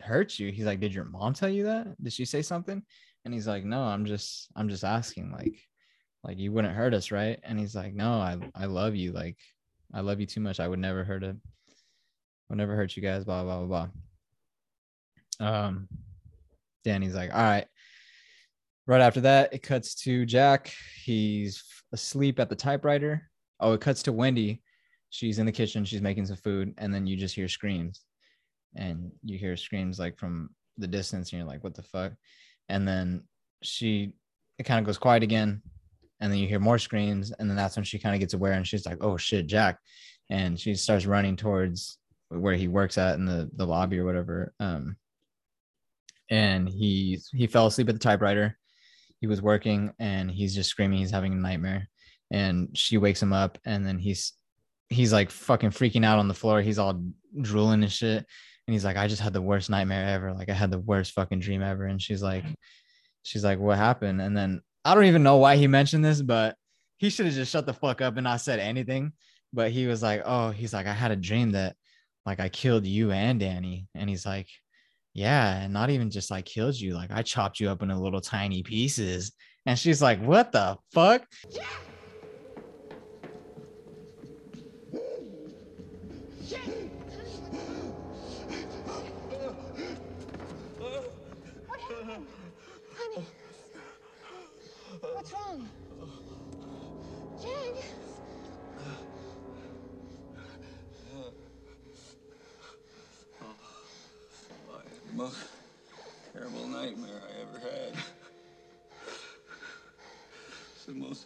hurt 0.00 0.38
you? 0.38 0.52
He's 0.52 0.64
like, 0.64 0.80
did 0.80 0.94
your 0.94 1.04
mom 1.04 1.34
tell 1.34 1.48
you 1.48 1.64
that? 1.64 2.02
Did 2.02 2.12
she 2.12 2.24
say 2.24 2.42
something? 2.42 2.82
And 3.24 3.34
he's 3.34 3.48
like, 3.48 3.64
no, 3.64 3.82
I'm 3.82 4.06
just, 4.06 4.50
I'm 4.56 4.68
just 4.68 4.84
asking. 4.84 5.32
Like, 5.32 5.60
like 6.24 6.38
you 6.38 6.52
wouldn't 6.52 6.74
hurt 6.74 6.94
us, 6.94 7.10
right? 7.10 7.38
And 7.42 7.58
he's 7.58 7.74
like, 7.74 7.94
no, 7.94 8.12
I, 8.12 8.38
I 8.54 8.66
love 8.66 8.94
you. 8.94 9.12
Like, 9.12 9.38
I 9.92 10.00
love 10.00 10.20
you 10.20 10.26
too 10.26 10.40
much. 10.40 10.60
I 10.60 10.68
would 10.68 10.78
never 10.78 11.04
hurt 11.04 11.24
it. 11.24 11.36
Would 12.48 12.58
never 12.58 12.76
hurt 12.76 12.96
you 12.96 13.02
guys. 13.02 13.24
Blah 13.24 13.44
blah 13.44 13.64
blah 13.64 13.88
blah. 15.38 15.48
Um, 15.48 15.88
Danny's 16.84 17.14
like, 17.14 17.32
all 17.32 17.42
right. 17.42 17.66
Right 18.86 19.00
after 19.00 19.20
that, 19.22 19.54
it 19.54 19.62
cuts 19.62 19.94
to 20.02 20.26
Jack. 20.26 20.72
He's 21.04 21.62
asleep 21.92 22.40
at 22.40 22.48
the 22.48 22.56
typewriter. 22.56 23.30
Oh, 23.60 23.72
it 23.74 23.80
cuts 23.80 24.02
to 24.04 24.12
Wendy. 24.12 24.60
She's 25.10 25.38
in 25.38 25.46
the 25.46 25.52
kitchen. 25.52 25.84
She's 25.84 26.02
making 26.02 26.26
some 26.26 26.36
food, 26.36 26.74
and 26.78 26.92
then 26.92 27.06
you 27.06 27.16
just 27.16 27.34
hear 27.34 27.48
screams, 27.48 28.00
and 28.74 29.12
you 29.22 29.38
hear 29.38 29.56
screams 29.56 29.98
like 29.98 30.18
from 30.18 30.50
the 30.78 30.86
distance, 30.86 31.30
and 31.30 31.38
you're 31.38 31.48
like, 31.48 31.62
"What 31.62 31.74
the 31.74 31.82
fuck?" 31.82 32.12
And 32.68 32.88
then 32.88 33.24
she, 33.62 34.14
it 34.58 34.64
kind 34.64 34.80
of 34.80 34.86
goes 34.86 34.98
quiet 34.98 35.22
again, 35.22 35.62
and 36.22 36.32
then 36.32 36.38
you 36.38 36.48
hear 36.48 36.58
more 36.58 36.78
screams, 36.78 37.32
and 37.32 37.50
then 37.50 37.56
that's 37.56 37.76
when 37.76 37.84
she 37.84 37.98
kind 37.98 38.14
of 38.14 38.20
gets 38.20 38.32
aware, 38.32 38.52
and 38.52 38.66
she's 38.66 38.86
like, 38.86 38.98
"Oh 39.02 39.18
shit, 39.18 39.46
Jack!" 39.46 39.78
And 40.30 40.58
she 40.58 40.74
starts 40.74 41.04
running 41.04 41.36
towards 41.36 41.98
where 42.30 42.54
he 42.54 42.68
works 42.68 42.96
at 42.96 43.16
in 43.16 43.26
the 43.26 43.50
the 43.54 43.66
lobby 43.66 43.98
or 43.98 44.06
whatever. 44.06 44.54
Um, 44.58 44.96
and 46.30 46.66
he 46.68 47.20
he 47.32 47.46
fell 47.46 47.66
asleep 47.66 47.90
at 47.90 47.94
the 47.94 47.98
typewriter. 47.98 48.58
He 49.20 49.26
was 49.26 49.42
working, 49.42 49.92
and 49.98 50.30
he's 50.30 50.54
just 50.54 50.70
screaming. 50.70 50.98
He's 50.98 51.10
having 51.10 51.34
a 51.34 51.36
nightmare 51.36 51.88
and 52.32 52.76
she 52.76 52.96
wakes 52.96 53.22
him 53.22 53.32
up 53.32 53.58
and 53.64 53.86
then 53.86 53.98
he's 53.98 54.32
he's 54.88 55.12
like 55.12 55.30
fucking 55.30 55.70
freaking 55.70 56.04
out 56.04 56.18
on 56.18 56.28
the 56.28 56.34
floor 56.34 56.60
he's 56.60 56.78
all 56.78 57.04
drooling 57.40 57.82
and 57.82 57.92
shit 57.92 58.18
and 58.66 58.72
he's 58.72 58.84
like 58.84 58.96
i 58.96 59.06
just 59.06 59.22
had 59.22 59.32
the 59.32 59.42
worst 59.42 59.70
nightmare 59.70 60.08
ever 60.08 60.32
like 60.32 60.48
i 60.48 60.54
had 60.54 60.70
the 60.70 60.78
worst 60.78 61.12
fucking 61.12 61.40
dream 61.40 61.62
ever 61.62 61.84
and 61.84 62.00
she's 62.00 62.22
like 62.22 62.44
she's 63.22 63.44
like 63.44 63.58
what 63.58 63.76
happened 63.76 64.20
and 64.20 64.36
then 64.36 64.60
i 64.84 64.94
don't 64.94 65.04
even 65.04 65.22
know 65.22 65.36
why 65.36 65.56
he 65.56 65.66
mentioned 65.66 66.04
this 66.04 66.22
but 66.22 66.56
he 67.02 67.10
should 67.10 67.26
have 67.26 67.34
just 67.34 67.50
shut 67.50 67.66
the 67.66 67.74
fuck 67.74 68.00
up 68.00 68.16
and 68.16 68.22
not 68.22 68.40
said 68.40 68.60
anything. 68.60 69.12
But 69.52 69.72
he 69.72 69.86
was 69.88 70.04
like 70.04 70.22
oh 70.24 70.50
he's 70.50 70.72
like 70.72 70.86
i 70.86 70.92
had 70.92 71.10
a 71.10 71.16
dream 71.16 71.50
that 71.50 71.74
like 72.24 72.38
i 72.38 72.48
killed 72.48 72.86
you 72.86 73.10
and 73.10 73.40
danny. 73.40 73.88
And 73.96 74.08
he's 74.08 74.24
like 74.24 74.46
yeah 75.12 75.62
and 75.62 75.72
not 75.72 75.90
even 75.90 76.10
just 76.10 76.30
like 76.30 76.44
killed 76.44 76.78
you. 76.78 76.94
Like 76.94 77.10
i 77.10 77.22
chopped 77.22 77.58
you 77.58 77.68
up 77.70 77.82
into 77.82 77.96
little 77.96 78.20
tiny 78.20 78.62
pieces. 78.62 79.32
And 79.66 79.76
she's 79.76 80.00
like 80.00 80.22
what 80.22 80.52
the 80.52 80.78
fuck? 80.92 81.26
Yeah. 81.50 81.64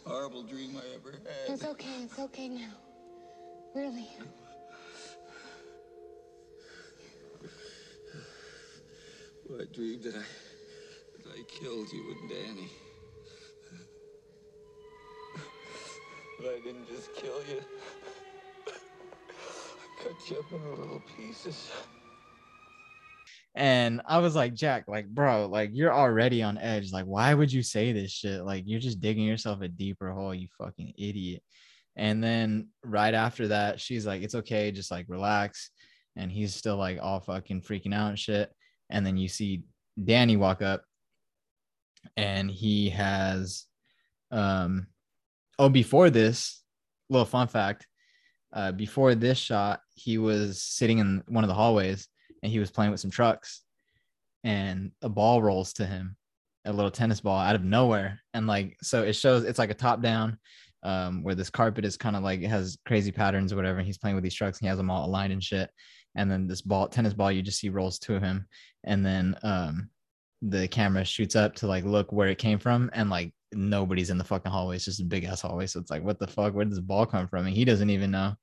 Horrible 0.07 0.43
dream 0.43 0.71
I 0.75 0.95
ever 0.95 1.11
had. 1.11 1.53
It's 1.53 1.65
okay. 1.65 2.03
It's 2.03 2.17
okay 2.19 2.47
now. 2.49 2.71
Really. 3.75 4.07
Well, 9.49 9.61
I 9.61 9.65
dreamed 9.73 10.03
that 10.03 10.15
I, 10.15 10.25
that 11.23 11.33
I 11.33 11.43
killed 11.47 11.91
you 11.91 12.15
and 12.19 12.29
Danny. 12.29 12.69
But 16.39 16.47
I 16.47 16.59
didn't 16.63 16.87
just 16.87 17.13
kill 17.15 17.39
you. 17.49 17.61
I 18.67 20.03
cut 20.03 20.29
you 20.29 20.39
up 20.39 20.51
into 20.51 20.81
little 20.81 21.01
pieces. 21.17 21.71
And 23.57 24.01
I 24.05 24.19
was 24.19 24.35
like, 24.35 24.53
Jack, 24.53 24.83
like, 24.87 25.07
bro, 25.07 25.47
like 25.47 25.71
you're 25.73 25.91
already 25.93 26.43
on 26.43 26.59
edge. 26.59 26.91
Like, 26.91 27.05
why 27.05 27.33
would 27.33 27.51
you 27.51 27.63
say 27.63 27.91
this 27.91 28.11
shit? 28.11 28.45
Like, 28.45 28.65
you're 28.67 28.79
just 28.79 29.01
digging 29.01 29.25
yourself 29.25 29.61
a 29.61 29.67
deeper 29.67 30.11
hole, 30.11 30.31
you 30.31 30.47
fucking 30.59 30.93
idiot. 30.95 31.41
And 31.95 32.23
then 32.23 32.67
right 32.83 33.15
after 33.15 33.47
that, 33.47 33.81
she's 33.81 34.05
like, 34.05 34.21
it's 34.21 34.35
okay, 34.35 34.69
just 34.71 34.91
like 34.91 35.07
relax. 35.09 35.71
And 36.15 36.31
he's 36.31 36.53
still 36.53 36.77
like 36.77 36.99
all 37.01 37.19
fucking 37.19 37.61
freaking 37.61 37.95
out 37.95 38.09
and 38.09 38.19
shit. 38.19 38.53
And 38.91 39.03
then 39.03 39.17
you 39.17 39.27
see 39.27 39.63
Danny 40.01 40.37
walk 40.37 40.61
up 40.61 40.83
and 42.15 42.51
he 42.51 42.91
has 42.91 43.65
um 44.31 44.85
oh 45.57 45.67
before 45.67 46.09
this 46.09 46.61
little 47.09 47.25
fun 47.25 47.47
fact 47.47 47.87
uh 48.53 48.71
before 48.71 49.15
this 49.15 49.37
shot 49.37 49.79
he 49.95 50.17
was 50.17 50.61
sitting 50.61 50.99
in 50.99 51.23
one 51.27 51.43
of 51.43 51.47
the 51.47 51.53
hallways 51.53 52.07
and 52.43 52.51
he 52.51 52.59
was 52.59 52.71
playing 52.71 52.91
with 52.91 52.99
some 52.99 53.11
trucks 53.11 53.61
and 54.43 54.91
a 55.01 55.09
ball 55.09 55.41
rolls 55.41 55.73
to 55.73 55.85
him 55.85 56.15
a 56.67 56.73
little 56.73 56.91
tennis 56.91 57.21
ball 57.21 57.39
out 57.39 57.55
of 57.55 57.63
nowhere. 57.63 58.19
And 58.33 58.45
like 58.45 58.77
so 58.81 59.03
it 59.03 59.13
shows 59.13 59.43
it's 59.43 59.59
like 59.59 59.71
a 59.71 59.75
top 59.75 60.01
down 60.01 60.37
um 60.83 61.23
where 61.23 61.33
this 61.33 61.49
carpet 61.49 61.85
is 61.85 61.97
kind 61.97 62.15
of 62.15 62.23
like 62.23 62.41
it 62.41 62.49
has 62.49 62.77
crazy 62.85 63.11
patterns 63.11 63.51
or 63.51 63.55
whatever 63.55 63.79
and 63.79 63.87
he's 63.87 63.97
playing 63.97 64.15
with 64.15 64.23
these 64.23 64.35
trucks 64.35 64.59
and 64.59 64.65
he 64.65 64.69
has 64.69 64.77
them 64.77 64.91
all 64.91 65.07
aligned 65.07 65.33
and 65.33 65.43
shit. 65.43 65.69
And 66.15 66.29
then 66.29 66.47
this 66.47 66.61
ball 66.61 66.87
tennis 66.87 67.13
ball 67.13 67.31
you 67.31 67.41
just 67.41 67.59
see 67.59 67.69
rolls 67.69 67.99
to 67.99 68.19
him 68.19 68.47
and 68.83 69.05
then 69.05 69.35
um 69.43 69.89
the 70.43 70.67
camera 70.67 71.03
shoots 71.03 71.35
up 71.35 71.55
to 71.55 71.67
like 71.67 71.83
look 71.83 72.11
where 72.11 72.27
it 72.27 72.37
came 72.37 72.59
from 72.59 72.91
and 72.93 73.09
like 73.09 73.33
nobody's 73.53 74.09
in 74.09 74.17
the 74.17 74.23
fucking 74.23 74.51
hallway. 74.51 74.75
It's 74.75 74.85
just 74.85 75.01
a 75.01 75.05
big 75.05 75.23
ass 75.23 75.41
hallway. 75.41 75.67
So 75.67 75.79
it's 75.79 75.91
like 75.91 76.03
what 76.03 76.19
the 76.19 76.27
fuck? 76.27 76.53
Where 76.53 76.65
does 76.65 76.75
the 76.75 76.81
ball 76.81 77.05
come 77.05 77.27
from? 77.27 77.45
And 77.45 77.55
he 77.55 77.65
doesn't 77.65 77.89
even 77.89 78.11
know. 78.11 78.33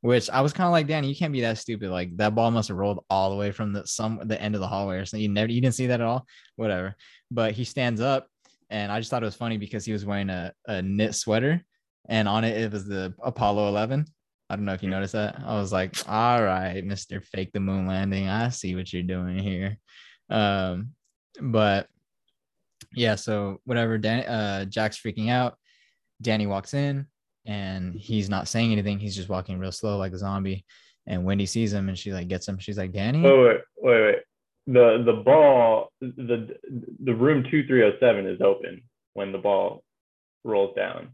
Which 0.00 0.28
i 0.28 0.42
was 0.42 0.52
kind 0.52 0.66
of 0.66 0.72
like 0.72 0.86
danny 0.86 1.08
you 1.08 1.16
can't 1.16 1.32
be 1.32 1.40
that 1.40 1.58
stupid. 1.58 1.90
Like 1.90 2.16
that 2.18 2.34
ball 2.34 2.50
must 2.50 2.68
have 2.68 2.76
rolled 2.76 3.04
all 3.08 3.30
the 3.30 3.36
way 3.36 3.50
from 3.52 3.72
the 3.72 3.86
some 3.86 4.20
the 4.24 4.40
end 4.40 4.54
of 4.54 4.60
the 4.60 4.68
hallway 4.68 4.96
or 4.96 5.06
something. 5.06 5.22
You 5.22 5.28
never 5.28 5.50
you 5.50 5.60
didn't 5.60 5.74
see 5.74 5.86
that 5.86 6.00
at 6.00 6.06
all? 6.06 6.26
Whatever. 6.56 6.94
But 7.30 7.52
he 7.52 7.64
stands 7.64 8.00
up 8.00 8.28
and 8.70 8.90
i 8.90 8.98
just 8.98 9.10
thought 9.10 9.22
it 9.22 9.26
was 9.26 9.34
funny 9.34 9.58
because 9.58 9.84
he 9.84 9.92
was 9.92 10.06
wearing 10.06 10.30
a, 10.30 10.52
a 10.66 10.80
knit 10.80 11.14
sweater 11.14 11.62
and 12.08 12.26
on 12.26 12.44
it 12.44 12.56
it 12.56 12.72
was 12.72 12.86
the 12.86 13.14
apollo 13.22 13.68
11 13.68 14.06
I 14.50 14.56
don't 14.56 14.66
know 14.66 14.74
if 14.74 14.82
you 14.82 14.90
noticed 14.90 15.14
that. 15.14 15.40
I 15.44 15.54
was 15.54 15.72
like, 15.72 15.96
all 16.06 16.42
right, 16.42 16.84
Mr. 16.84 17.24
Fake 17.24 17.52
the 17.52 17.60
moon 17.60 17.86
landing. 17.86 18.28
I 18.28 18.50
see 18.50 18.76
what 18.76 18.92
you're 18.92 19.02
doing 19.02 19.38
here. 19.38 19.78
Um, 20.28 20.90
but 21.40 21.88
yeah, 22.94 23.14
so 23.14 23.60
whatever, 23.64 23.98
Dan, 23.98 24.24
uh, 24.26 24.64
Jack's 24.66 25.00
freaking 25.00 25.30
out. 25.30 25.56
Danny 26.22 26.46
walks 26.46 26.74
in 26.74 27.06
and 27.44 27.94
he's 27.94 28.30
not 28.30 28.48
saying 28.48 28.72
anything. 28.72 28.98
He's 28.98 29.16
just 29.16 29.28
walking 29.28 29.58
real 29.58 29.72
slow 29.72 29.98
like 29.98 30.12
a 30.12 30.18
zombie. 30.18 30.64
And 31.06 31.24
Wendy 31.24 31.44
sees 31.46 31.72
him 31.72 31.88
and 31.88 31.98
she 31.98 32.12
like 32.12 32.28
gets 32.28 32.48
him. 32.48 32.58
She's 32.58 32.78
like, 32.78 32.92
Danny. 32.92 33.20
Wait, 33.20 33.38
wait, 33.38 33.60
wait, 33.78 34.02
wait. 34.06 34.16
The 34.66 35.02
the 35.04 35.12
ball, 35.22 35.90
the 36.00 36.56
the 37.02 37.14
room 37.14 37.42
two 37.50 37.66
three 37.66 37.80
zero 37.80 37.92
seven 38.00 38.26
is 38.26 38.40
open 38.40 38.82
when 39.12 39.30
the 39.32 39.38
ball 39.38 39.82
rolls 40.44 40.74
down. 40.74 41.08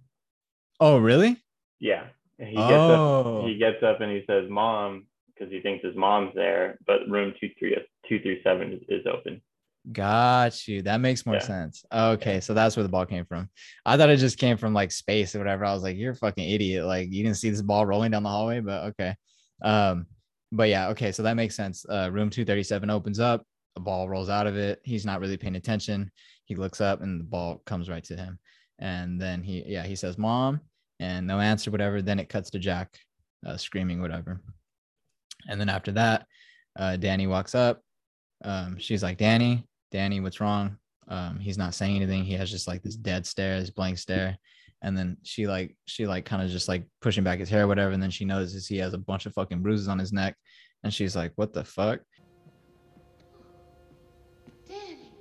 Oh, 0.78 0.98
really? 0.98 1.36
Yeah. 1.80 2.04
He 2.38 2.54
gets 2.54 2.56
Oh. 2.60 3.40
up. 3.40 3.48
He 3.48 3.56
gets 3.56 3.82
up 3.82 4.00
and 4.00 4.12
he 4.12 4.22
says, 4.28 4.48
"Mom," 4.48 5.06
because 5.34 5.52
he 5.52 5.60
thinks 5.60 5.84
his 5.84 5.96
mom's 5.96 6.32
there. 6.36 6.78
But 6.86 7.08
room 7.08 7.34
two 7.40 7.50
three 7.58 7.76
two 8.08 8.20
three 8.20 8.40
seven 8.44 8.72
is, 8.74 8.82
is 9.00 9.06
open. 9.12 9.42
Got 9.90 10.68
you. 10.68 10.82
That 10.82 11.00
makes 11.00 11.24
more 11.24 11.36
Yeah. 11.36 11.42
sense. 11.42 11.84
Okay, 11.90 12.40
so 12.40 12.52
that's 12.54 12.76
where 12.76 12.82
the 12.82 12.88
ball 12.88 13.06
came 13.06 13.24
from. 13.24 13.48
I 13.86 13.96
thought 13.96 14.10
it 14.10 14.18
just 14.18 14.38
came 14.38 14.56
from 14.56 14.74
like 14.74 14.92
space 14.92 15.34
or 15.34 15.38
whatever. 15.38 15.64
I 15.64 15.72
was 15.72 15.82
like, 15.82 15.96
you're 15.96 16.12
a 16.12 16.16
fucking 16.16 16.48
idiot. 16.48 16.84
Like 16.84 17.10
you 17.10 17.22
didn't 17.24 17.38
see 17.38 17.50
this 17.50 17.62
ball 17.62 17.86
rolling 17.86 18.10
down 18.10 18.22
the 18.22 18.28
hallway, 18.28 18.60
but 18.60 18.84
okay. 18.90 19.14
Um, 19.62 20.06
but 20.52 20.68
yeah, 20.68 20.88
okay, 20.88 21.12
so 21.12 21.22
that 21.22 21.34
makes 21.36 21.56
sense. 21.56 21.86
Uh, 21.88 22.10
room 22.12 22.28
237 22.28 22.90
opens 22.90 23.20
up, 23.20 23.44
a 23.76 23.80
ball 23.80 24.08
rolls 24.08 24.28
out 24.28 24.46
of 24.46 24.56
it. 24.56 24.80
He's 24.84 25.06
not 25.06 25.20
really 25.20 25.36
paying 25.36 25.56
attention. 25.56 26.10
He 26.44 26.56
looks 26.56 26.80
up 26.80 27.00
and 27.00 27.20
the 27.20 27.24
ball 27.24 27.62
comes 27.64 27.88
right 27.88 28.04
to 28.04 28.16
him. 28.16 28.38
And 28.80 29.20
then 29.20 29.42
he, 29.42 29.62
yeah, 29.66 29.84
he 29.84 29.94
says, 29.96 30.18
Mom, 30.18 30.60
and 30.98 31.26
no 31.26 31.38
answer, 31.40 31.70
whatever. 31.70 32.02
Then 32.02 32.18
it 32.18 32.28
cuts 32.28 32.50
to 32.50 32.58
Jack 32.58 32.98
uh, 33.46 33.56
screaming, 33.56 34.02
whatever. 34.02 34.40
And 35.48 35.60
then 35.60 35.68
after 35.68 35.92
that, 35.92 36.26
uh, 36.78 36.96
Danny 36.96 37.26
walks 37.26 37.54
up. 37.54 37.80
Um, 38.42 38.78
she's 38.78 39.02
like, 39.02 39.18
Danny, 39.18 39.66
Danny, 39.90 40.20
what's 40.20 40.40
wrong? 40.40 40.76
Um, 41.08 41.38
he's 41.40 41.58
not 41.58 41.74
saying 41.74 41.96
anything. 41.96 42.24
He 42.24 42.34
has 42.34 42.50
just 42.50 42.68
like 42.68 42.82
this 42.82 42.94
dead 42.94 43.26
stare, 43.26 43.58
this 43.60 43.70
blank 43.70 43.98
stare. 43.98 44.38
And 44.82 44.96
then 44.96 45.16
she 45.22 45.46
like 45.46 45.76
she 45.84 46.06
like 46.06 46.24
kind 46.24 46.42
of 46.42 46.48
just 46.48 46.68
like 46.68 46.86
pushing 47.02 47.24
back 47.24 47.38
his 47.40 47.50
hair, 47.50 47.64
or 47.64 47.66
whatever. 47.66 47.90
And 47.90 48.02
then 48.02 48.10
she 48.10 48.24
notices 48.24 48.66
he 48.66 48.78
has 48.78 48.94
a 48.94 48.98
bunch 48.98 49.26
of 49.26 49.34
fucking 49.34 49.60
bruises 49.60 49.88
on 49.88 49.98
his 49.98 50.12
neck. 50.12 50.36
And 50.84 50.94
she's 50.94 51.16
like, 51.16 51.32
What 51.34 51.52
the 51.52 51.64
fuck? 51.64 52.00
Danny. 54.66 55.12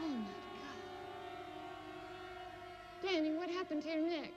Oh 0.00 0.08
my 0.08 0.26
God. 3.02 3.10
Danny, 3.10 3.32
what 3.34 3.48
happened 3.48 3.82
to 3.84 3.88
your 3.88 4.06
neck? 4.06 4.32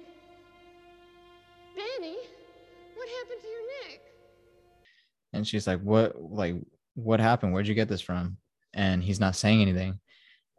Danny, 1.76 2.18
what 2.96 3.10
happened 3.10 3.42
to 3.42 3.48
your 3.48 3.90
neck? 3.90 4.00
And 5.34 5.48
she's 5.48 5.68
like, 5.68 5.82
What 5.82 6.22
like 6.22 6.56
what 6.96 7.20
happened? 7.20 7.54
Where'd 7.54 7.68
you 7.68 7.76
get 7.76 7.88
this 7.88 8.02
from? 8.02 8.38
And 8.74 9.04
he's 9.04 9.20
not 9.20 9.36
saying 9.36 9.62
anything. 9.62 10.00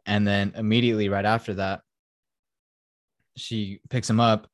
And 0.05 0.27
then 0.27 0.53
immediately 0.55 1.09
right 1.09 1.25
after 1.25 1.55
that, 1.55 1.81
she 3.35 3.79
picks 3.89 4.09
him 4.09 4.19
up 4.19 4.47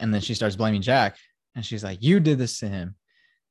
and 0.00 0.12
then 0.12 0.20
she 0.20 0.34
starts 0.34 0.56
blaming 0.56 0.82
Jack. 0.82 1.16
And 1.54 1.64
she's 1.64 1.84
like, 1.84 2.02
You 2.02 2.20
did 2.20 2.38
this 2.38 2.58
to 2.60 2.68
him. 2.68 2.96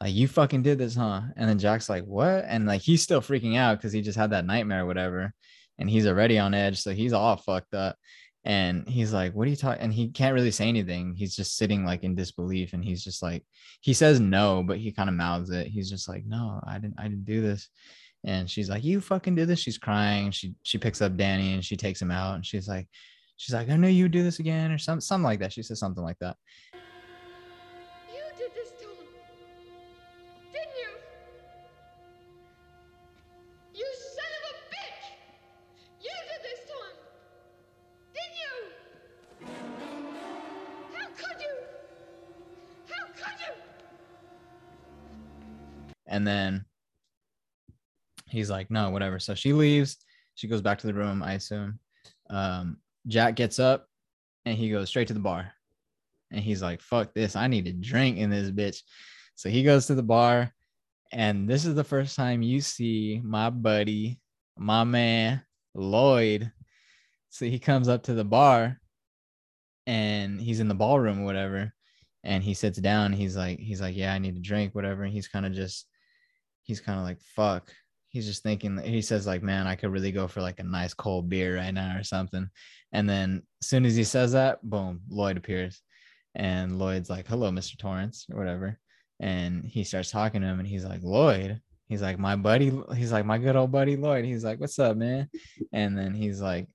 Like, 0.01 0.13
you 0.13 0.27
fucking 0.27 0.61
did 0.61 0.77
this, 0.77 0.95
huh? 0.95 1.21
And 1.37 1.49
then 1.49 1.59
Jack's 1.59 1.89
like, 1.89 2.03
What? 2.03 2.45
And 2.47 2.65
like, 2.65 2.81
he's 2.81 3.01
still 3.01 3.21
freaking 3.21 3.57
out 3.57 3.77
because 3.77 3.93
he 3.93 4.01
just 4.01 4.17
had 4.17 4.31
that 4.31 4.45
nightmare 4.45 4.83
or 4.83 4.85
whatever. 4.85 5.33
And 5.77 5.89
he's 5.89 6.07
already 6.07 6.39
on 6.39 6.53
edge. 6.53 6.81
So 6.81 6.91
he's 6.91 7.13
all 7.13 7.37
fucked 7.37 7.73
up. 7.73 7.97
And 8.45 8.87
he's 8.87 9.11
like, 9.11 9.33
What 9.33 9.47
are 9.47 9.49
you 9.49 9.55
talking? 9.55 9.81
And 9.81 9.91
he 9.91 10.09
can't 10.09 10.35
really 10.35 10.51
say 10.51 10.69
anything. 10.69 11.15
He's 11.15 11.35
just 11.35 11.57
sitting 11.57 11.83
like 11.83 12.03
in 12.03 12.15
disbelief. 12.15 12.73
And 12.73 12.85
he's 12.85 13.03
just 13.03 13.23
like, 13.23 13.43
He 13.81 13.93
says 13.93 14.19
no, 14.19 14.63
but 14.65 14.77
he 14.77 14.91
kind 14.91 15.09
of 15.09 15.15
mouths 15.15 15.49
it. 15.49 15.67
He's 15.67 15.89
just 15.89 16.07
like, 16.07 16.23
No, 16.25 16.61
I 16.65 16.75
didn't, 16.75 16.95
I 16.99 17.03
didn't 17.03 17.25
do 17.25 17.41
this. 17.41 17.67
And 18.23 18.49
she's 18.49 18.69
like, 18.69 18.83
You 18.83 19.01
fucking 19.01 19.35
did 19.35 19.47
this. 19.47 19.59
She's 19.59 19.79
crying. 19.79 20.29
She 20.31 20.53
she 20.61 20.77
picks 20.77 21.01
up 21.01 21.17
Danny 21.17 21.53
and 21.53 21.65
she 21.65 21.75
takes 21.75 22.01
him 22.01 22.11
out. 22.11 22.35
And 22.35 22.45
she's 22.45 22.67
like, 22.67 22.87
She's 23.37 23.53
like, 23.53 23.69
I 23.69 23.75
know 23.75 23.87
you 23.87 24.07
do 24.07 24.23
this 24.23 24.39
again, 24.39 24.71
or 24.71 24.77
some 24.77 25.01
something 25.01 25.25
like 25.25 25.39
that. 25.39 25.51
She 25.51 25.63
says 25.63 25.79
something 25.79 26.03
like 26.03 26.19
that. 26.19 26.37
Like, 48.55 48.71
no, 48.71 48.89
whatever. 48.89 49.19
So 49.19 49.35
she 49.35 49.53
leaves. 49.53 49.97
She 50.35 50.47
goes 50.47 50.61
back 50.61 50.79
to 50.79 50.87
the 50.87 50.93
room, 50.93 51.21
I 51.21 51.33
assume. 51.33 51.79
Um, 52.29 52.77
Jack 53.07 53.35
gets 53.35 53.59
up 53.59 53.87
and 54.45 54.57
he 54.57 54.69
goes 54.69 54.89
straight 54.89 55.07
to 55.09 55.13
the 55.13 55.19
bar. 55.19 55.51
And 56.31 56.41
he's 56.41 56.61
like, 56.61 56.81
fuck 56.81 57.13
this. 57.13 57.35
I 57.35 57.47
need 57.47 57.67
a 57.67 57.73
drink 57.73 58.17
in 58.17 58.29
this 58.29 58.49
bitch. 58.51 58.81
So 59.35 59.49
he 59.49 59.63
goes 59.63 59.87
to 59.87 59.95
the 59.95 60.03
bar. 60.03 60.51
And 61.11 61.47
this 61.47 61.65
is 61.65 61.75
the 61.75 61.83
first 61.83 62.15
time 62.15 62.41
you 62.41 62.61
see 62.61 63.21
my 63.23 63.49
buddy, 63.49 64.19
my 64.57 64.83
man, 64.83 65.41
Lloyd. 65.73 66.51
So 67.29 67.45
he 67.45 67.59
comes 67.59 67.87
up 67.87 68.03
to 68.03 68.13
the 68.13 68.25
bar 68.25 68.79
and 69.85 70.41
he's 70.41 70.59
in 70.59 70.67
the 70.67 70.73
ballroom 70.75 71.21
or 71.21 71.25
whatever. 71.25 71.73
And 72.23 72.43
he 72.43 72.55
sits 72.55 72.79
down. 72.79 73.13
He's 73.13 73.37
like, 73.37 73.59
he's 73.59 73.81
like, 73.81 73.95
yeah, 73.95 74.13
I 74.13 74.17
need 74.17 74.35
a 74.35 74.39
drink, 74.39 74.73
whatever. 74.73 75.03
And 75.03 75.13
he's 75.13 75.27
kind 75.27 75.45
of 75.45 75.53
just, 75.53 75.85
he's 76.63 76.81
kind 76.81 76.97
of 76.97 77.05
like, 77.05 77.19
fuck. 77.35 77.71
He's 78.15 78.25
just 78.25 78.43
thinking, 78.43 78.77
he 78.77 79.01
says, 79.01 79.27
like, 79.27 79.43
man, 79.43 79.67
I 79.67 79.75
could 79.75 79.91
really 79.91 80.13
go 80.13 80.25
for 80.29 80.41
like 80.41 80.61
a 80.61 80.63
nice 80.63 80.93
cold 80.93 81.27
beer 81.27 81.57
right 81.57 81.73
now 81.73 81.97
or 81.97 82.03
something. 82.03 82.49
And 82.93 83.09
then 83.09 83.43
as 83.61 83.67
soon 83.67 83.85
as 83.85 83.93
he 83.93 84.05
says 84.05 84.31
that, 84.31 84.63
boom, 84.63 85.01
Lloyd 85.09 85.35
appears. 85.35 85.81
And 86.33 86.79
Lloyd's 86.79 87.09
like, 87.09 87.27
hello, 87.27 87.51
Mr. 87.51 87.77
Torrance, 87.77 88.25
or 88.31 88.37
whatever. 88.37 88.79
And 89.19 89.65
he 89.65 89.83
starts 89.83 90.11
talking 90.11 90.39
to 90.39 90.47
him 90.47 90.59
and 90.59 90.67
he's 90.67 90.85
like, 90.85 91.03
Lloyd, 91.03 91.59
he's 91.89 92.01
like, 92.01 92.17
my 92.17 92.37
buddy, 92.37 92.71
he's 92.95 93.11
like, 93.11 93.25
my 93.25 93.37
good 93.37 93.57
old 93.57 93.73
buddy 93.73 93.97
Lloyd. 93.97 94.23
He's 94.23 94.45
like, 94.45 94.61
what's 94.61 94.79
up, 94.79 94.95
man? 94.95 95.29
And 95.73 95.97
then 95.97 96.13
he's 96.13 96.39
like, 96.39 96.69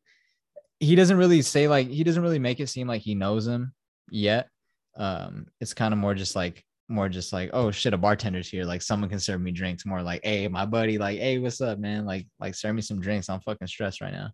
he 0.79 0.95
doesn't 0.95 1.17
really 1.17 1.41
say 1.41 1.69
like 1.69 1.89
he 1.89 2.05
doesn't 2.05 2.23
really 2.23 2.39
make 2.39 2.61
it 2.61 2.69
seem 2.69 2.87
like 2.87 3.01
he 3.01 3.15
knows 3.15 3.47
him 3.47 3.73
yet. 4.11 4.51
Um, 4.95 5.47
it's 5.59 5.73
kind 5.73 5.95
of 5.95 5.99
more 5.99 6.15
just 6.15 6.37
like 6.37 6.67
more 6.91 7.09
just 7.09 7.33
like, 7.33 7.51
oh 7.53 7.71
shit, 7.71 7.95
a 7.95 7.99
bartender's 7.99 8.49
here. 8.49 8.65
Like 8.65 8.83
someone 8.83 9.09
can 9.09 9.21
serve 9.21 9.41
me 9.41 9.53
drinks. 9.53 9.87
More 9.87 10.03
like, 10.03 10.21
hey, 10.25 10.49
my 10.49 10.67
buddy, 10.67 10.99
like, 10.99 11.19
hey, 11.19 11.39
what's 11.39 11.61
up, 11.61 11.79
man? 11.79 12.05
Like, 12.05 12.27
like 12.41 12.55
serve 12.55 12.75
me 12.75 12.83
some 12.83 13.01
drinks. 13.01 13.29
I'm 13.29 13.41
fucking 13.41 13.69
stressed 13.69 14.01
right 14.01 14.13
now. 14.13 14.31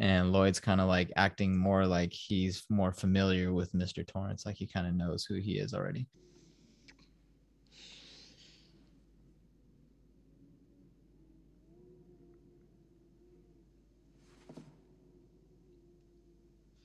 And 0.00 0.32
Lloyd's 0.32 0.60
kind 0.60 0.80
of 0.80 0.88
like 0.88 1.12
acting 1.16 1.56
more 1.56 1.84
like 1.84 2.12
he's 2.12 2.64
more 2.70 2.92
familiar 2.92 3.52
with 3.52 3.72
Mr. 3.72 4.06
Torrance, 4.06 4.46
like 4.46 4.56
he 4.56 4.66
kind 4.66 4.86
of 4.86 4.94
knows 4.94 5.24
who 5.24 5.34
he 5.34 5.58
is 5.58 5.74
already. 5.74 6.06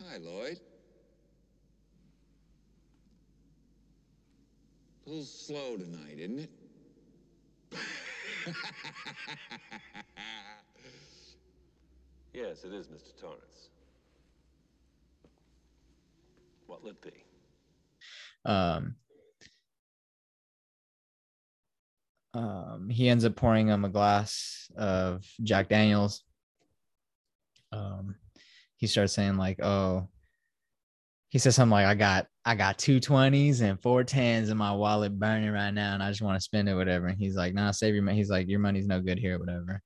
Hi, 0.09 0.17
Lloyd. 0.17 0.59
A 5.05 5.09
little 5.09 5.25
slow 5.25 5.77
tonight, 5.77 6.17
isn't 6.19 6.39
it? 6.39 6.49
Yes, 12.33 12.63
it 12.63 12.73
is, 12.73 12.87
Mr. 12.87 13.15
Torrance. 13.21 13.69
What'll 16.65 16.89
it 16.89 16.99
be? 16.99 17.11
um 18.45 18.95
um 22.33 22.89
he 22.89 23.07
ends 23.07 23.23
up 23.23 23.35
pouring 23.35 23.67
him 23.67 23.85
a 23.85 23.89
glass 23.89 24.69
of 24.75 25.25
jack 25.43 25.69
daniels 25.69 26.23
um 27.71 28.15
he 28.75 28.87
starts 28.87 29.13
saying 29.13 29.37
like 29.37 29.61
oh 29.63 30.07
he 31.33 31.39
says 31.39 31.55
something 31.55 31.71
like 31.71 31.85
i 31.85 31.95
got 31.95 32.27
i 32.45 32.55
got 32.55 32.77
two 32.77 32.99
20s 32.99 33.61
and 33.61 33.81
four 33.81 34.03
10s 34.03 34.49
in 34.51 34.57
my 34.57 34.71
wallet 34.71 35.17
burning 35.17 35.49
right 35.49 35.71
now 35.71 35.93
and 35.93 36.03
i 36.03 36.09
just 36.09 36.21
want 36.21 36.37
to 36.37 36.43
spend 36.43 36.69
it 36.69 36.75
whatever 36.75 37.07
and 37.07 37.17
he's 37.17 37.35
like 37.35 37.53
nah 37.53 37.71
save 37.71 37.93
your 37.93 38.03
money 38.03 38.17
he's 38.17 38.29
like 38.29 38.47
your 38.47 38.59
money's 38.59 38.87
no 38.87 39.01
good 39.01 39.17
here 39.17 39.39
whatever 39.39 39.81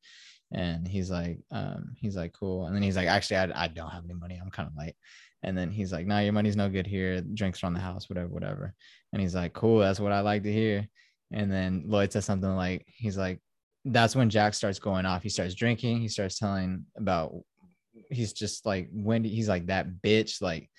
and 0.52 0.88
he's 0.88 1.10
like 1.10 1.40
um 1.52 1.96
he's 1.98 2.16
like 2.16 2.34
cool 2.34 2.68
and 2.68 2.76
then 2.76 2.84
he's 2.84 2.96
like 2.96 3.08
actually 3.08 3.38
i, 3.38 3.64
I 3.64 3.68
don't 3.68 3.90
have 3.90 4.04
any 4.04 4.14
money 4.14 4.40
i'm 4.42 4.52
kind 4.52 4.68
of 4.68 4.76
light 4.76 4.96
and 5.44 5.58
then 5.58 5.72
he's 5.72 5.92
like, 5.92 6.08
"Nah, 6.08 6.20
your 6.20 6.34
money's 6.34 6.56
no 6.56 6.70
good 6.70 6.88
here. 6.88 7.22
Drinks 7.22 7.64
are 7.64 7.68
on 7.68 7.74
the 7.74 7.80
house, 7.80 8.10
whatever, 8.10 8.28
whatever." 8.28 8.74
And 9.14 9.22
he's 9.22 9.36
like, 9.36 9.54
"Cool, 9.54 9.80
that's 9.80 10.00
what 10.00 10.12
I 10.12 10.22
like 10.22 10.44
to 10.44 10.52
hear." 10.52 10.88
And 11.32 11.52
then 11.52 11.84
Lloyd 11.86 12.12
says 12.12 12.26
something 12.26 12.56
like, 12.56 12.86
"He's 12.88 13.18
like, 13.18 13.40
that's 13.86 14.16
when 14.16 14.30
Jack 14.30 14.54
starts 14.54 14.80
going 14.80 15.06
off. 15.06 15.24
He 15.24 15.30
starts 15.30 15.56
drinking. 15.56 16.02
He 16.02 16.08
starts 16.08 16.40
telling 16.40 16.86
about. 16.98 17.34
He's 18.10 18.34
just 18.34 18.66
like 18.66 18.90
Wendy. 18.92 19.30
He's 19.30 19.50
like 19.50 19.68
that 19.68 19.88
bitch, 20.04 20.42
like 20.42 20.70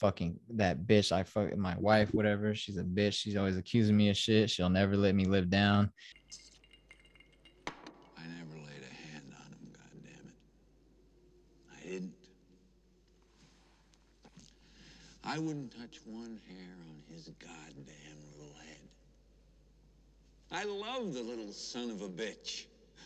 fucking 0.00 0.40
that 0.54 0.86
bitch. 0.86 1.12
I 1.12 1.22
fuck 1.22 1.54
my 1.56 1.76
wife, 1.78 2.12
whatever. 2.14 2.54
She's 2.54 2.78
a 2.78 2.82
bitch. 2.82 3.12
She's 3.14 3.36
always 3.36 3.56
accusing 3.56 3.96
me 3.96 4.08
of 4.08 4.16
shit. 4.16 4.50
She'll 4.50 4.70
never 4.70 4.96
let 4.96 5.14
me 5.14 5.26
live 5.26 5.48
down. 5.50 5.92
I 8.18 8.22
never 8.26 8.56
laid 8.56 8.82
a 8.82 8.94
hand 9.12 9.32
on 9.36 9.52
him, 9.52 9.72
goddammit. 9.72 10.32
I 11.76 11.80
didn't. 11.88 12.14
I 15.22 15.38
wouldn't 15.38 15.70
touch 15.78 16.00
one 16.06 16.40
hair 16.48 16.74
on 16.88 17.02
his 17.14 17.28
goddamn 17.38 18.18
little 18.36 18.54
head. 18.54 18.88
I 20.50 20.64
love 20.64 21.12
the 21.14 21.22
little 21.22 21.52
son 21.52 21.90
of 21.90 22.02
a 22.02 22.08
bitch. 22.08 22.64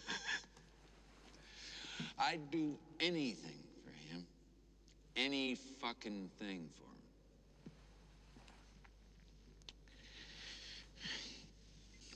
I'd 2.18 2.50
do 2.50 2.78
anything 3.00 3.62
for 3.84 3.90
him. 3.90 4.24
Any 5.16 5.54
fucking 5.80 6.30
thing 6.38 6.68
for 6.74 6.84
him. 6.84 6.90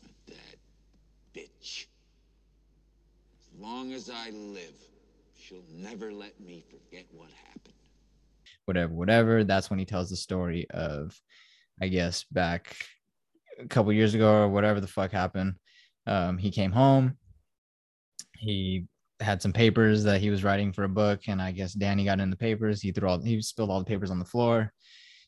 But 0.02 0.12
that 0.34 0.56
bitch, 1.34 1.86
as 3.34 3.40
long 3.60 3.92
as 3.92 4.10
I 4.10 4.30
live, 4.30 4.74
she'll 5.36 5.64
never 5.72 6.12
let 6.12 6.38
me 6.40 6.64
forget 6.70 7.06
what 7.12 7.30
happened. 7.46 7.74
whatever, 8.66 8.92
whatever. 8.92 9.44
That's 9.44 9.70
when 9.70 9.78
he 9.78 9.84
tells 9.84 10.10
the 10.10 10.16
story 10.16 10.68
of, 10.70 11.18
I 11.80 11.88
guess, 11.88 12.24
back 12.24 12.76
a 13.58 13.66
couple 13.66 13.92
years 13.92 14.14
ago 14.14 14.30
or 14.30 14.48
whatever 14.48 14.80
the 14.80 14.86
fuck 14.86 15.10
happened. 15.10 15.54
Um, 16.06 16.38
he 16.38 16.50
came 16.50 16.72
home. 16.72 17.16
He 18.36 18.86
had 19.20 19.42
some 19.42 19.52
papers 19.52 20.04
that 20.04 20.20
he 20.20 20.30
was 20.30 20.44
writing 20.44 20.72
for 20.72 20.84
a 20.84 20.88
book, 20.88 21.22
and 21.28 21.42
I 21.42 21.50
guess 21.50 21.72
Danny 21.72 22.04
got 22.04 22.20
in 22.20 22.30
the 22.30 22.36
papers. 22.36 22.80
He 22.80 22.92
threw 22.92 23.08
all 23.08 23.20
he 23.20 23.40
spilled 23.42 23.70
all 23.70 23.80
the 23.80 23.84
papers 23.84 24.10
on 24.10 24.18
the 24.18 24.24
floor. 24.24 24.72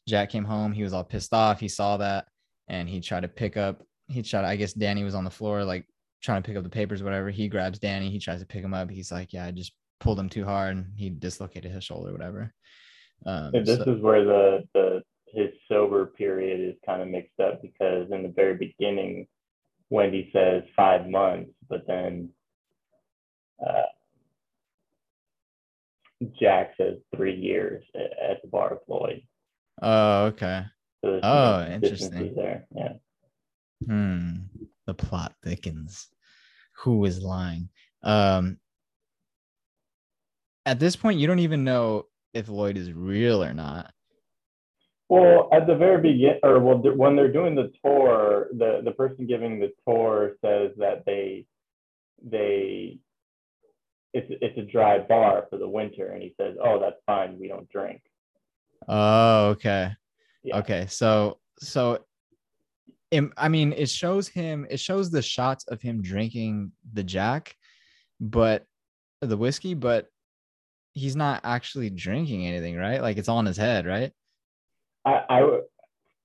Jack 0.06 0.30
came 0.30 0.44
home. 0.44 0.72
He 0.72 0.82
was 0.82 0.92
all 0.92 1.04
pissed 1.04 1.32
off. 1.32 1.60
He 1.60 1.68
saw 1.68 1.96
that, 1.96 2.26
and 2.68 2.88
he 2.88 3.00
tried 3.00 3.20
to 3.22 3.28
pick 3.28 3.56
up. 3.56 3.82
he 4.08 4.22
tried. 4.22 4.44
I 4.44 4.56
guess 4.56 4.72
Danny 4.72 5.02
was 5.02 5.14
on 5.14 5.24
the 5.24 5.30
floor, 5.30 5.64
like 5.64 5.86
trying 6.22 6.42
to 6.42 6.46
pick 6.46 6.56
up 6.56 6.62
the 6.64 6.68
papers, 6.70 7.02
whatever. 7.02 7.30
He 7.30 7.48
grabs 7.48 7.78
Danny. 7.78 8.10
He 8.10 8.18
tries 8.18 8.40
to 8.40 8.46
pick 8.46 8.62
him 8.62 8.74
up. 8.74 8.90
He's 8.90 9.10
like, 9.12 9.32
"Yeah, 9.32 9.46
I 9.46 9.50
just 9.50 9.72
pulled 10.00 10.18
him 10.18 10.28
too 10.28 10.44
hard, 10.44 10.76
and 10.76 10.92
he 10.96 11.10
dislocated 11.10 11.70
his 11.72 11.84
shoulder, 11.84 12.12
whatever." 12.12 12.52
Um, 13.26 13.54
And 13.54 13.66
this 13.66 13.78
so- 13.78 13.92
is 13.94 14.00
where 14.00 14.24
the 14.24 14.68
the 14.74 15.02
his 15.32 15.50
sober 15.68 16.06
period 16.06 16.60
is 16.60 16.74
kind 16.84 17.00
of 17.02 17.08
mixed 17.08 17.38
up 17.38 17.62
because 17.62 18.10
in 18.10 18.22
the 18.24 18.28
very 18.30 18.56
beginning, 18.56 19.28
Wendy 19.88 20.28
says 20.32 20.64
five 20.74 21.08
months, 21.08 21.52
but 21.68 21.86
then 21.86 22.30
uh, 23.64 23.82
Jack 26.40 26.74
says 26.76 26.98
three 27.14 27.34
years 27.36 27.84
a- 27.94 28.30
at 28.30 28.42
the 28.42 28.48
bar 28.48 28.70
with 28.74 28.82
Lloyd. 28.88 29.22
oh, 29.82 30.24
okay. 30.26 30.64
So 31.04 31.20
Oh, 31.22 31.64
interesting. 31.66 32.34
There, 32.34 32.66
yeah. 32.74 32.92
Hmm. 33.86 34.36
The 34.90 35.06
plot 35.06 35.34
thickens. 35.44 36.08
Who 36.78 37.04
is 37.04 37.22
lying? 37.22 37.68
Um. 38.02 38.58
At 40.66 40.80
this 40.80 40.96
point, 40.96 41.20
you 41.20 41.28
don't 41.28 41.38
even 41.38 41.62
know 41.62 42.06
if 42.34 42.48
Lloyd 42.48 42.76
is 42.76 42.92
real 42.92 43.42
or 43.42 43.54
not. 43.54 43.92
Well, 45.08 45.48
at 45.52 45.68
the 45.68 45.76
very 45.76 46.00
begin, 46.00 46.40
or 46.42 46.58
well, 46.58 46.78
when 46.78 47.14
they're 47.14 47.32
doing 47.32 47.54
the 47.54 47.72
tour, 47.84 48.48
the 48.52 48.80
the 48.84 48.90
person 48.90 49.26
giving 49.26 49.60
the 49.60 49.72
tour 49.86 50.32
says 50.44 50.72
that 50.78 51.04
they 51.06 51.46
they 52.20 52.98
it's 54.12 54.26
it's 54.42 54.58
a 54.58 54.62
dry 54.62 54.98
bar 54.98 55.46
for 55.50 55.56
the 55.56 55.68
winter, 55.68 56.08
and 56.08 56.20
he 56.20 56.34
says, 56.36 56.56
"Oh, 56.60 56.80
that's 56.80 57.00
fine. 57.06 57.38
We 57.38 57.46
don't 57.46 57.68
drink." 57.70 58.02
Oh, 58.88 59.50
okay. 59.50 59.92
Yeah. 60.42 60.58
Okay. 60.58 60.86
So, 60.88 61.38
so, 61.60 62.04
I 63.36 63.48
mean, 63.48 63.72
it 63.72 63.88
shows 63.88 64.28
him, 64.28 64.66
it 64.70 64.78
shows 64.78 65.10
the 65.10 65.22
shots 65.22 65.64
of 65.66 65.82
him 65.82 66.00
drinking 66.00 66.72
the 66.92 67.02
Jack, 67.02 67.56
but 68.20 68.64
the 69.20 69.36
whiskey, 69.36 69.74
but 69.74 70.06
he's 70.92 71.16
not 71.16 71.40
actually 71.44 71.90
drinking 71.90 72.46
anything, 72.46 72.76
right? 72.76 73.02
Like 73.02 73.16
it's 73.16 73.28
all 73.28 73.40
in 73.40 73.46
his 73.46 73.56
head, 73.56 73.86
right? 73.86 74.12
I 75.04 75.60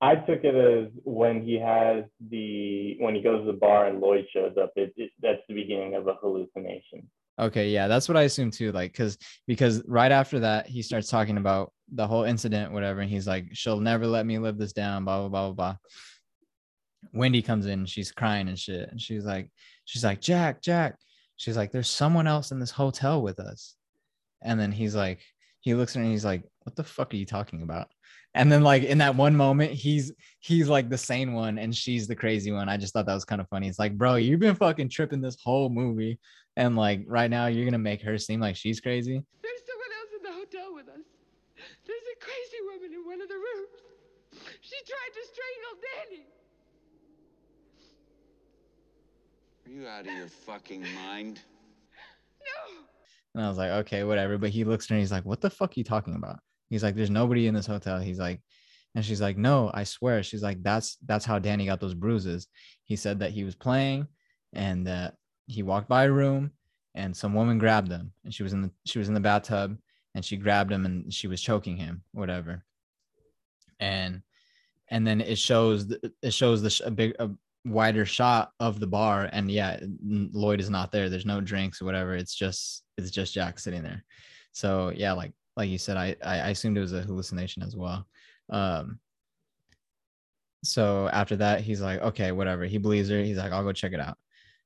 I 0.02 0.16
took 0.16 0.44
it 0.44 0.56
as 0.56 0.92
when 1.04 1.42
he 1.42 1.58
has 1.60 2.04
the 2.30 2.98
when 3.00 3.16
he 3.16 3.22
goes 3.22 3.42
to 3.42 3.52
the 3.52 3.58
bar 3.58 3.88
and 3.88 4.02
Lloyd 4.02 4.26
shows 4.32 4.56
up. 4.62 4.72
It, 4.76 4.94
it 4.98 5.12
that's 5.22 5.42
the 5.48 5.56
beginning 5.56 5.96
of 5.96 6.08
a 6.08 6.16
hallucination. 6.22 7.10
Okay, 7.40 7.70
yeah, 7.70 7.88
that's 7.88 8.08
what 8.08 8.18
I 8.18 8.24
assume 8.24 8.52
too. 8.52 8.72
Like, 8.72 8.94
cause 8.94 9.18
because 9.48 9.84
right 9.88 10.12
after 10.12 10.40
that, 10.40 10.68
he 10.68 10.82
starts 10.82 11.10
talking 11.10 11.38
about 11.38 11.74
the 11.92 12.08
whole 12.08 12.24
incident, 12.24 12.72
whatever, 12.72 13.02
and 13.02 13.10
he's 13.10 13.28
like, 13.28 13.48
"She'll 13.54 13.80
never 13.80 14.06
let 14.08 14.26
me 14.26 14.38
live 14.38 14.58
this 14.58 14.74
down." 14.74 15.06
Blah 15.06 15.22
blah 15.22 15.30
blah 15.30 15.48
blah 15.48 15.54
blah. 15.54 15.78
Wendy 17.14 17.42
comes 17.42 17.66
in, 17.66 17.86
she's 17.86 18.12
crying 18.12 18.48
and 18.48 18.60
shit, 18.60 18.90
and 18.90 19.02
she's 19.02 19.26
like, 19.26 19.50
she's 19.86 20.04
like, 20.04 20.22
Jack, 20.22 20.62
Jack. 20.62 20.98
She's 21.38 21.58
like, 21.58 21.72
there's 21.72 21.90
someone 21.90 22.28
else 22.28 22.52
in 22.52 22.60
this 22.60 22.72
hotel 22.72 23.22
with 23.22 23.40
us, 23.40 23.76
and 24.42 24.60
then 24.60 24.72
he's 24.72 24.96
like, 24.96 25.20
he 25.66 25.74
looks 25.74 25.96
at 25.96 26.00
her 26.00 26.04
and 26.04 26.12
he's 26.12 26.24
like, 26.24 26.44
what 26.62 26.76
the 26.76 26.84
fuck 26.84 27.12
are 27.14 27.18
you 27.18 27.26
talking 27.26 27.64
about? 27.64 27.88
And 28.36 28.52
then 28.52 28.64
like 28.64 28.84
in 28.84 29.00
that 29.00 29.16
one 29.16 29.36
moment, 29.36 29.72
he's 29.72 30.12
he's 30.40 30.70
like 30.70 30.90
the 30.90 30.98
sane 30.98 31.34
one 31.34 31.58
and 31.58 31.74
she's 31.74 32.08
the 32.08 32.16
crazy 32.16 32.52
one. 32.52 32.70
I 32.70 32.78
just 32.78 32.94
thought 32.94 33.08
that 33.08 33.14
was 33.14 33.26
kind 33.26 33.42
of 33.42 33.50
funny. 33.50 33.68
It's 33.68 33.80
like, 33.80 33.98
bro, 33.98 34.16
you've 34.16 34.42
been 34.42 34.56
fucking 34.56 34.90
tripping 34.90 35.22
this 35.22 35.38
whole 35.42 35.70
movie. 35.70 36.20
And 36.56 36.76
like 36.76 37.04
right 37.08 37.32
now 37.32 37.48
you're 37.48 37.66
gonna 37.66 37.80
make 37.80 38.02
her 38.04 38.18
seem 38.18 38.40
like 38.40 38.56
she's 38.56 38.80
crazy. 38.80 39.24
There's 39.42 39.62
someone 39.66 39.94
else 40.00 40.12
in 40.18 40.24
the 40.24 40.34
hotel 40.34 40.76
with 40.76 40.88
us. 40.90 41.06
There's 41.88 42.08
a 42.14 42.20
crazy 42.24 42.62
woman 42.66 42.94
in 42.94 43.06
one 43.06 43.22
of 43.22 43.30
the 43.30 43.36
rooms. 43.36 43.74
She 44.62 44.76
tried 44.86 45.14
to 45.16 45.22
strangle 45.26 45.76
Danny. 45.82 46.26
Are 49.66 49.72
you 49.72 49.88
out 49.88 50.08
of 50.08 50.14
your 50.14 50.28
fucking 50.28 50.86
mind? 50.94 51.40
No. 52.46 52.82
And 53.34 53.44
I 53.44 53.50
was 53.50 53.58
like, 53.58 53.72
okay, 53.72 54.04
whatever. 54.04 54.38
But 54.38 54.52
he 54.52 54.64
looks 54.64 54.86
at 54.86 54.90
her 54.90 54.96
and 54.96 55.02
he's 55.02 55.12
like, 55.12 55.26
what 55.26 55.42
the 55.42 55.50
fuck 55.50 55.72
are 55.72 55.80
you 55.80 55.84
talking 55.84 56.14
about? 56.14 56.38
He's 56.70 56.84
like, 56.84 56.96
there's 56.96 57.10
nobody 57.10 57.48
in 57.48 57.56
this 57.56 57.66
hotel. 57.66 58.00
He's 58.00 58.20
like, 58.20 58.40
and 58.94 59.04
she's 59.04 59.20
like, 59.20 59.36
no, 59.36 59.72
I 59.74 59.84
swear. 59.84 60.22
She's 60.22 60.44
like, 60.44 60.62
that's 60.62 60.98
that's 61.06 61.26
how 61.26 61.40
Danny 61.40 61.66
got 61.66 61.80
those 61.80 61.96
bruises. 61.96 62.48
He 62.84 62.96
said 62.96 63.20
that 63.20 63.32
he 63.32 63.44
was 63.44 63.56
playing 63.56 64.06
and 64.54 64.86
that 64.86 65.16
he 65.48 65.64
walked 65.64 65.90
by 65.90 66.04
a 66.04 66.12
room 66.12 66.52
and 66.94 67.18
some 67.18 67.34
woman 67.34 67.58
grabbed 67.58 67.92
him 67.92 68.14
and 68.24 68.34
she 68.34 68.44
was 68.44 68.54
in 68.54 68.62
the 68.62 68.72
she 68.86 69.00
was 69.00 69.08
in 69.08 69.16
the 69.16 69.20
bathtub 69.20 69.76
and 70.14 70.24
she 70.24 70.38
grabbed 70.38 70.72
him 70.72 70.86
and 70.86 71.12
she 71.12 71.28
was 71.28 71.42
choking 71.42 71.78
him, 71.78 72.04
whatever. 72.12 72.64
And 73.80 74.22
and 74.90 75.06
then 75.06 75.20
it 75.20 75.40
shows 75.40 75.88
th- 75.88 76.14
it 76.22 76.32
shows 76.32 76.62
the 76.62 76.70
sh- 76.70 76.82
a 76.86 76.92
big 76.92 77.16
a 77.20 77.32
wider 77.66 78.06
shot 78.06 78.52
of 78.60 78.80
the 78.80 78.88
bar 78.88 79.28
and 79.34 79.50
yeah 79.50 79.80
lloyd 80.04 80.60
is 80.60 80.70
not 80.70 80.92
there. 80.92 81.10
There's 81.10 81.26
no 81.26 81.42
drinks 81.42 81.82
or 81.82 81.86
whatever. 81.86 82.16
It's 82.16 82.36
just 82.36 82.84
it's 82.98 83.12
just 83.12 83.34
jack 83.34 83.60
sitting 83.60 83.84
there. 83.84 84.04
So 84.52 84.92
yeah 84.96 85.14
like 85.14 85.34
like 85.58 85.70
you 85.70 85.78
said 85.78 85.98
i 85.98 86.16
i, 86.24 86.50
assumed 86.50 86.78
it 86.78 86.82
was 86.82 86.94
a 86.94 87.02
hallucination 87.02 87.64
as 87.64 87.76
well. 87.76 88.08
Um 88.50 89.00
so 90.64 91.10
after 91.10 91.36
that 91.38 91.62
he's 91.62 91.82
like 91.82 92.02
okay 92.02 92.32
whatever. 92.32 92.66
He 92.66 92.78
believes 92.78 93.10
her. 93.10 93.22
He's 93.22 93.38
like 93.38 93.52
i'll 93.52 93.64
go 93.64 93.74
check 93.74 93.94
it 93.94 94.00
out. 94.00 94.18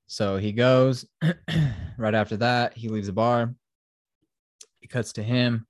So 0.08 0.38
he 0.38 0.52
goes. 0.52 1.06
Right 1.98 2.16
after 2.16 2.38
that 2.38 2.78
he 2.78 2.88
leaves 2.88 3.08
the 3.08 3.14
bar. 3.14 3.54
It 4.82 4.90
cuts 4.90 5.12
to 5.14 5.22
him. 5.22 5.68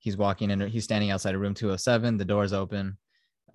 He's 0.00 0.16
walking 0.16 0.50
in. 0.50 0.60
He's 0.66 0.82
standing 0.82 1.12
outside 1.12 1.36
of 1.36 1.40
room 1.40 1.54
207 1.54 2.16
the 2.16 2.24
door's 2.24 2.52
open 2.52 2.98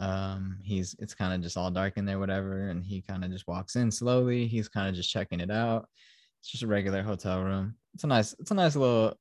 um 0.04 0.58
he's 0.62 0.96
it's 1.00 1.16
kind 1.16 1.34
of 1.34 1.40
just 1.40 1.56
all 1.56 1.72
dark 1.72 1.96
in 1.96 2.04
there 2.04 2.20
whatever 2.20 2.68
and 2.68 2.84
he 2.84 3.02
kind 3.02 3.24
of 3.24 3.32
just 3.32 3.48
walks 3.48 3.78
in 3.78 3.90
slowly 3.90 4.48
he's 4.48 4.68
kind 4.68 4.90
of 4.90 4.96
just 4.96 5.10
checking 5.10 5.40
it 5.40 5.50
out. 5.50 5.88
It's 6.42 6.52
just 6.52 6.64
a 6.64 6.68
regular 6.68 7.02
hotel 7.02 7.42
room. 7.42 7.76
It's 7.94 8.04
a 8.04 8.08
nice 8.08 8.36
it's 8.38 8.52
a 8.52 8.56
nice 8.56 8.76
little 8.76 9.18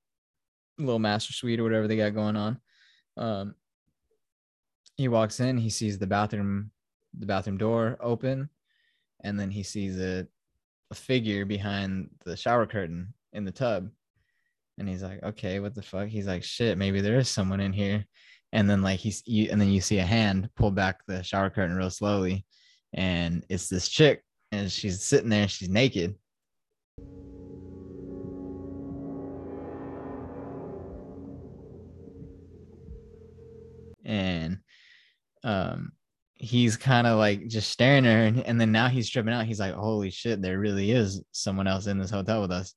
little 0.78 0.98
master 0.98 1.32
suite 1.32 1.60
or 1.60 1.62
whatever 1.62 1.86
they 1.86 1.96
got 1.96 2.14
going 2.14 2.34
on. 2.34 2.60
Um 3.16 3.54
he 4.96 5.06
walks 5.06 5.38
in 5.38 5.56
he 5.56 5.70
sees 5.70 5.98
the 5.98 6.06
bathroom 6.06 6.72
the 7.16 7.26
bathroom 7.26 7.58
door 7.58 7.96
open 8.00 8.50
and 9.22 9.38
then 9.38 9.52
he 9.52 9.62
sees 9.62 10.00
a, 10.00 10.26
a 10.90 10.94
figure 10.96 11.44
behind 11.44 12.10
the 12.24 12.36
shower 12.36 12.66
curtain 12.66 13.14
in 13.32 13.44
the 13.44 13.52
tub. 13.52 13.88
And 14.78 14.88
he's 14.88 15.04
like 15.04 15.22
okay 15.22 15.60
what 15.60 15.76
the 15.76 15.82
fuck? 15.82 16.08
He's 16.08 16.26
like 16.26 16.42
shit 16.42 16.76
maybe 16.76 17.00
there 17.00 17.18
is 17.18 17.28
someone 17.28 17.60
in 17.60 17.72
here 17.72 18.04
and 18.52 18.68
then 18.68 18.82
like 18.82 19.00
he's 19.00 19.22
you, 19.26 19.48
and 19.50 19.60
then 19.60 19.70
you 19.70 19.80
see 19.80 19.98
a 19.98 20.04
hand 20.04 20.48
pull 20.56 20.70
back 20.70 21.00
the 21.06 21.22
shower 21.22 21.50
curtain 21.50 21.76
real 21.76 21.90
slowly 21.90 22.44
and 22.94 23.44
it's 23.48 23.68
this 23.68 23.88
chick 23.88 24.22
and 24.52 24.70
she's 24.70 25.02
sitting 25.02 25.30
there 25.30 25.48
she's 25.48 25.70
naked. 25.70 26.14
And 34.04 34.58
um 35.44 35.92
he's 36.34 36.76
kind 36.76 37.06
of 37.06 37.18
like 37.18 37.46
just 37.46 37.70
staring 37.70 38.04
at 38.04 38.34
her 38.34 38.42
and, 38.44 38.60
then 38.60 38.72
now 38.72 38.88
he's 38.88 39.08
tripping 39.08 39.32
out. 39.32 39.46
He's 39.46 39.60
like 39.60 39.74
holy 39.74 40.10
shit 40.10 40.42
there 40.42 40.58
really 40.58 40.90
is 40.90 41.22
someone 41.32 41.66
else 41.66 41.86
in 41.86 41.98
this 41.98 42.10
hotel 42.10 42.42
with 42.42 42.52
us. 42.52 42.74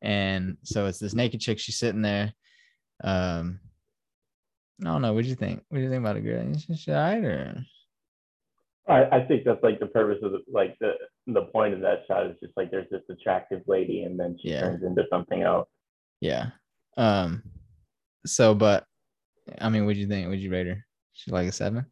And 0.00 0.56
so 0.62 0.86
it's 0.86 1.00
this 1.00 1.14
naked 1.14 1.40
chick 1.40 1.58
she's 1.58 1.78
sitting 1.78 2.02
there 2.02 2.32
um 3.04 3.60
I 4.80 4.84
don't 4.84 5.02
know. 5.02 5.12
What 5.12 5.24
do 5.24 5.30
you 5.30 5.34
think? 5.34 5.62
What 5.68 5.78
do 5.78 5.82
you 5.84 5.90
think 5.90 6.00
about 6.00 6.16
it, 6.16 6.20
girl? 6.22 6.46
Is 6.50 6.66
she 6.80 6.92
all 6.92 6.98
right 6.98 7.24
or? 7.24 7.64
I, 8.88 9.04
I 9.18 9.24
think 9.26 9.44
that's 9.44 9.62
like 9.62 9.80
the 9.80 9.86
purpose 9.86 10.18
of 10.22 10.32
the 10.32 10.38
like 10.50 10.76
the 10.80 10.92
the 11.26 11.42
point 11.52 11.74
of 11.74 11.80
that 11.80 12.04
shot 12.08 12.26
is 12.26 12.36
just 12.42 12.56
like 12.56 12.70
there's 12.70 12.88
this 12.90 13.02
attractive 13.10 13.60
lady 13.66 14.04
and 14.04 14.18
then 14.18 14.36
she 14.40 14.48
Yeah. 14.50 14.60
turns 14.60 14.82
into 14.82 15.04
something 15.10 15.42
else. 15.42 15.68
Yeah. 16.20 16.50
Um. 16.96 17.42
So, 18.24 18.54
but 18.54 18.84
I 19.60 19.68
mean, 19.68 19.84
what 19.84 19.94
do 19.94 20.00
you 20.00 20.08
think? 20.08 20.28
Would 20.28 20.40
you 20.40 20.50
rate 20.50 20.66
her? 20.68 20.84
She 21.12 21.30
like 21.30 21.48
a 21.48 21.52
seven? 21.52 21.86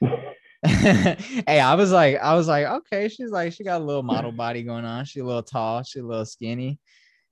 hey, 0.64 1.60
I 1.60 1.74
was 1.74 1.92
like, 1.92 2.16
I 2.18 2.34
was 2.34 2.48
like, 2.48 2.66
okay, 2.66 3.08
she's 3.08 3.30
like, 3.30 3.52
she 3.52 3.62
got 3.62 3.80
a 3.80 3.84
little 3.84 4.02
model 4.02 4.32
body 4.44 4.62
going 4.62 4.84
on. 4.84 5.04
She 5.04 5.20
a 5.20 5.24
little 5.24 5.42
tall. 5.42 5.82
She 5.82 6.00
a 6.00 6.04
little 6.04 6.24
skinny. 6.24 6.80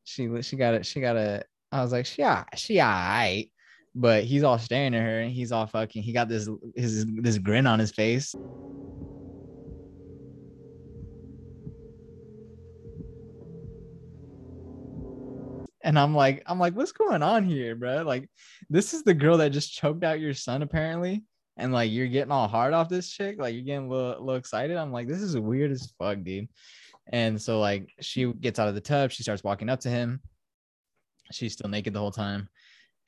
She 0.04 0.42
she 0.42 0.56
got 0.56 0.74
it. 0.74 0.84
She 0.86 1.00
got 1.00 1.16
a. 1.16 1.42
I 1.72 1.82
was 1.82 1.92
like, 1.92 2.06
she 2.06 2.24
she 2.54 2.80
alright. 2.80 3.50
But 3.98 4.24
he's 4.24 4.42
all 4.42 4.58
staring 4.58 4.94
at 4.94 5.00
her, 5.02 5.20
and 5.20 5.32
he's 5.32 5.52
all 5.52 5.66
fucking. 5.66 6.02
He 6.02 6.12
got 6.12 6.28
this 6.28 6.46
his 6.74 7.06
this 7.06 7.38
grin 7.38 7.66
on 7.66 7.78
his 7.78 7.92
face. 7.92 8.34
And 15.82 15.98
I'm 15.98 16.14
like, 16.14 16.42
I'm 16.44 16.58
like, 16.58 16.74
what's 16.74 16.92
going 16.92 17.22
on 17.22 17.44
here, 17.44 17.74
bro? 17.74 18.02
Like, 18.02 18.28
this 18.68 18.92
is 18.92 19.02
the 19.02 19.14
girl 19.14 19.38
that 19.38 19.50
just 19.50 19.72
choked 19.72 20.04
out 20.04 20.20
your 20.20 20.34
son, 20.34 20.62
apparently. 20.62 21.24
And 21.56 21.72
like, 21.72 21.90
you're 21.90 22.08
getting 22.08 22.32
all 22.32 22.48
hard 22.48 22.74
off 22.74 22.90
this 22.90 23.08
chick. 23.08 23.36
Like, 23.38 23.54
you're 23.54 23.62
getting 23.62 23.86
a 23.86 23.88
little, 23.88 24.20
little 24.20 24.34
excited. 24.34 24.76
I'm 24.76 24.92
like, 24.92 25.08
this 25.08 25.22
is 25.22 25.38
weird 25.38 25.70
as 25.70 25.90
fuck, 25.98 26.22
dude. 26.22 26.48
And 27.12 27.40
so, 27.40 27.60
like, 27.60 27.88
she 28.00 28.30
gets 28.32 28.58
out 28.58 28.68
of 28.68 28.74
the 28.74 28.80
tub. 28.80 29.12
She 29.12 29.22
starts 29.22 29.44
walking 29.44 29.68
up 29.70 29.80
to 29.80 29.88
him. 29.88 30.20
She's 31.32 31.54
still 31.54 31.70
naked 31.70 31.94
the 31.94 32.00
whole 32.00 32.10
time. 32.10 32.48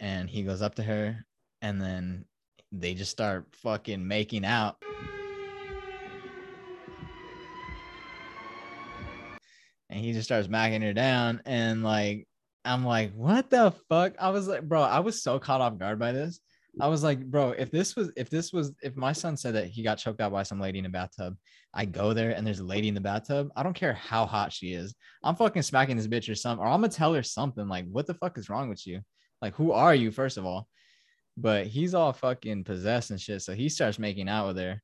And 0.01 0.29
he 0.29 0.43
goes 0.43 0.63
up 0.63 0.77
to 0.77 0.83
her. 0.83 1.25
And 1.63 1.81
then 1.81 2.25
they 2.73 2.95
just 2.95 3.11
start 3.11 3.47
fucking 3.63 4.07
making 4.07 4.45
out. 4.45 4.77
and 9.91 10.01
he 10.01 10.13
just 10.13 10.27
starts 10.27 10.47
smacking 10.47 10.83
her 10.83 10.93
down 10.93 11.41
and 11.47 11.83
like 11.83 12.27
i'm 12.65 12.85
like 12.85 13.13
what 13.15 13.51
the 13.51 13.73
fuck 13.89 14.15
i 14.19 14.31
was 14.31 14.49
like 14.49 14.63
bro 14.63 14.83
i 14.83 15.01
was 15.01 15.23
so 15.23 15.39
caught 15.39 15.61
off 15.61 15.79
guard 15.79 15.99
by 15.99 16.13
this 16.13 16.41
i 16.81 16.89
was 16.89 17.03
like 17.03 17.25
bro 17.25 17.51
if 17.53 17.71
this 17.71 17.97
was 17.97 18.11
if 18.17 18.29
this 18.29 18.53
was 18.53 18.73
if 18.83 18.97
my 18.97 19.13
son 19.13 19.37
said 19.37 19.55
that 19.55 19.67
he 19.67 19.83
got 19.83 19.99
choked 19.99 20.21
out 20.21 20.33
by 20.33 20.43
some 20.43 20.61
lady 20.61 20.79
in 20.79 20.87
a 20.87 20.91
bathtub 20.91 21.35
i 21.75 21.85
go 21.85 22.13
there 22.13 22.31
and 22.31 22.47
there's 22.47 22.61
a 22.61 22.65
lady 22.65 22.89
in 22.89 22.95
the 22.95 23.01
bathtub 23.01 23.49
i 23.57 23.63
don't 23.63 23.75
care 23.75 23.95
how 23.95 24.27
hot 24.27 24.53
she 24.53 24.73
is 24.73 24.95
i'm 25.25 25.37
fucking 25.37 25.63
smacking 25.63 25.97
this 25.97 26.09
bitch 26.09 26.31
or 26.31 26.35
something 26.35 26.65
or 26.65 26.69
i'm 26.69 26.81
gonna 26.81 26.89
tell 26.89 27.15
her 27.15 27.23
something 27.23 27.69
like 27.69 27.87
what 27.91 28.07
the 28.07 28.15
fuck 28.15 28.37
is 28.37 28.49
wrong 28.49 28.69
with 28.69 28.87
you 28.87 29.01
like 29.43 29.55
who 29.55 29.73
are 29.73 29.95
you 29.95 30.11
first 30.11 30.37
of 30.37 30.45
all? 30.45 30.69
But 31.37 31.67
he's 31.67 31.95
all 31.95 32.13
fucking 32.13 32.65
possessed 32.65 33.11
and 33.11 33.21
shit 33.21 33.43
so 33.43 33.55
he 33.55 33.69
starts 33.69 33.99
making 33.99 34.29
out 34.29 34.49
with 34.49 34.59
her. 34.59 34.83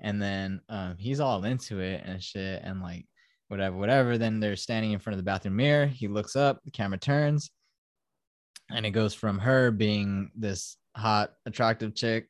And 0.00 0.20
then 0.20 0.60
um, 0.68 0.96
he's 0.98 1.20
all 1.20 1.44
into 1.44 1.80
it 1.80 2.02
and 2.04 2.22
shit 2.22 2.62
and 2.64 2.82
like 2.82 3.06
whatever 3.48 3.76
whatever. 3.76 4.18
Then 4.18 4.40
they're 4.40 4.56
standing 4.56 4.92
in 4.92 4.98
front 4.98 5.14
of 5.14 5.18
the 5.18 5.30
bathroom 5.30 5.56
mirror. 5.56 5.86
He 5.86 6.08
looks 6.08 6.34
up 6.34 6.60
the 6.64 6.70
camera 6.70 6.98
turns 6.98 7.50
and 8.70 8.86
it 8.86 8.90
goes 8.90 9.14
from 9.14 9.38
her 9.38 9.70
being 9.70 10.30
this 10.34 10.76
hot 10.96 11.32
attractive 11.46 11.94
chick 11.94 12.28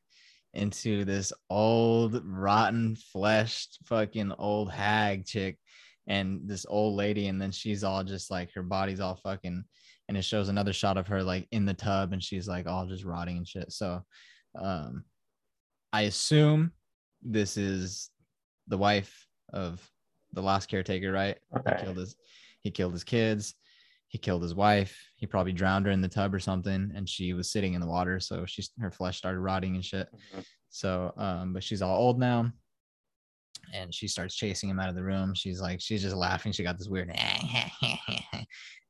into 0.54 1.04
this 1.04 1.32
old 1.48 2.20
rotten 2.24 2.96
fleshed 2.96 3.78
fucking 3.86 4.32
old 4.38 4.70
hag 4.70 5.24
chick 5.24 5.58
and 6.06 6.40
this 6.44 6.66
old 6.68 6.94
lady. 6.94 7.28
And 7.28 7.40
then 7.40 7.52
she's 7.52 7.84
all 7.84 8.04
just 8.04 8.30
like 8.30 8.52
her 8.54 8.62
body's 8.62 9.00
all 9.00 9.16
fucking 9.16 9.64
and 10.08 10.16
it 10.16 10.24
shows 10.24 10.48
another 10.48 10.72
shot 10.72 10.96
of 10.96 11.06
her 11.06 11.22
like 11.22 11.46
in 11.52 11.64
the 11.64 11.74
tub 11.74 12.12
and 12.12 12.22
she's 12.22 12.48
like 12.48 12.66
all 12.66 12.86
just 12.86 13.04
rotting 13.04 13.36
and 13.36 13.48
shit 13.48 13.72
so 13.72 14.02
um 14.60 15.04
i 15.92 16.02
assume 16.02 16.72
this 17.22 17.56
is 17.56 18.10
the 18.68 18.78
wife 18.78 19.26
of 19.52 19.86
the 20.32 20.42
last 20.42 20.68
caretaker, 20.68 21.12
right? 21.12 21.36
Okay. 21.56 21.76
He 21.76 21.84
killed 21.84 21.96
his 21.96 22.16
he 22.62 22.70
killed 22.70 22.92
his 22.92 23.04
kids, 23.04 23.54
he 24.08 24.18
killed 24.18 24.42
his 24.42 24.54
wife, 24.54 24.96
he 25.16 25.26
probably 25.26 25.52
drowned 25.52 25.86
her 25.86 25.92
in 25.92 26.00
the 26.00 26.08
tub 26.08 26.32
or 26.32 26.38
something, 26.38 26.92
and 26.94 27.08
she 27.08 27.32
was 27.32 27.50
sitting 27.50 27.74
in 27.74 27.80
the 27.80 27.86
water, 27.86 28.20
so 28.20 28.46
she's 28.46 28.70
her 28.80 28.90
flesh 28.90 29.18
started 29.18 29.40
rotting 29.40 29.74
and 29.74 29.84
shit. 29.84 30.08
So 30.70 31.12
um, 31.16 31.52
but 31.52 31.62
she's 31.62 31.82
all 31.82 31.96
old 31.96 32.18
now. 32.18 32.50
And 33.72 33.94
she 33.94 34.08
starts 34.08 34.34
chasing 34.36 34.68
him 34.68 34.78
out 34.78 34.88
of 34.88 34.94
the 34.94 35.02
room. 35.02 35.34
She's 35.34 35.60
like, 35.60 35.80
she's 35.80 36.02
just 36.02 36.16
laughing. 36.16 36.52
She 36.52 36.62
got 36.62 36.78
this 36.78 36.88
weird, 36.88 37.10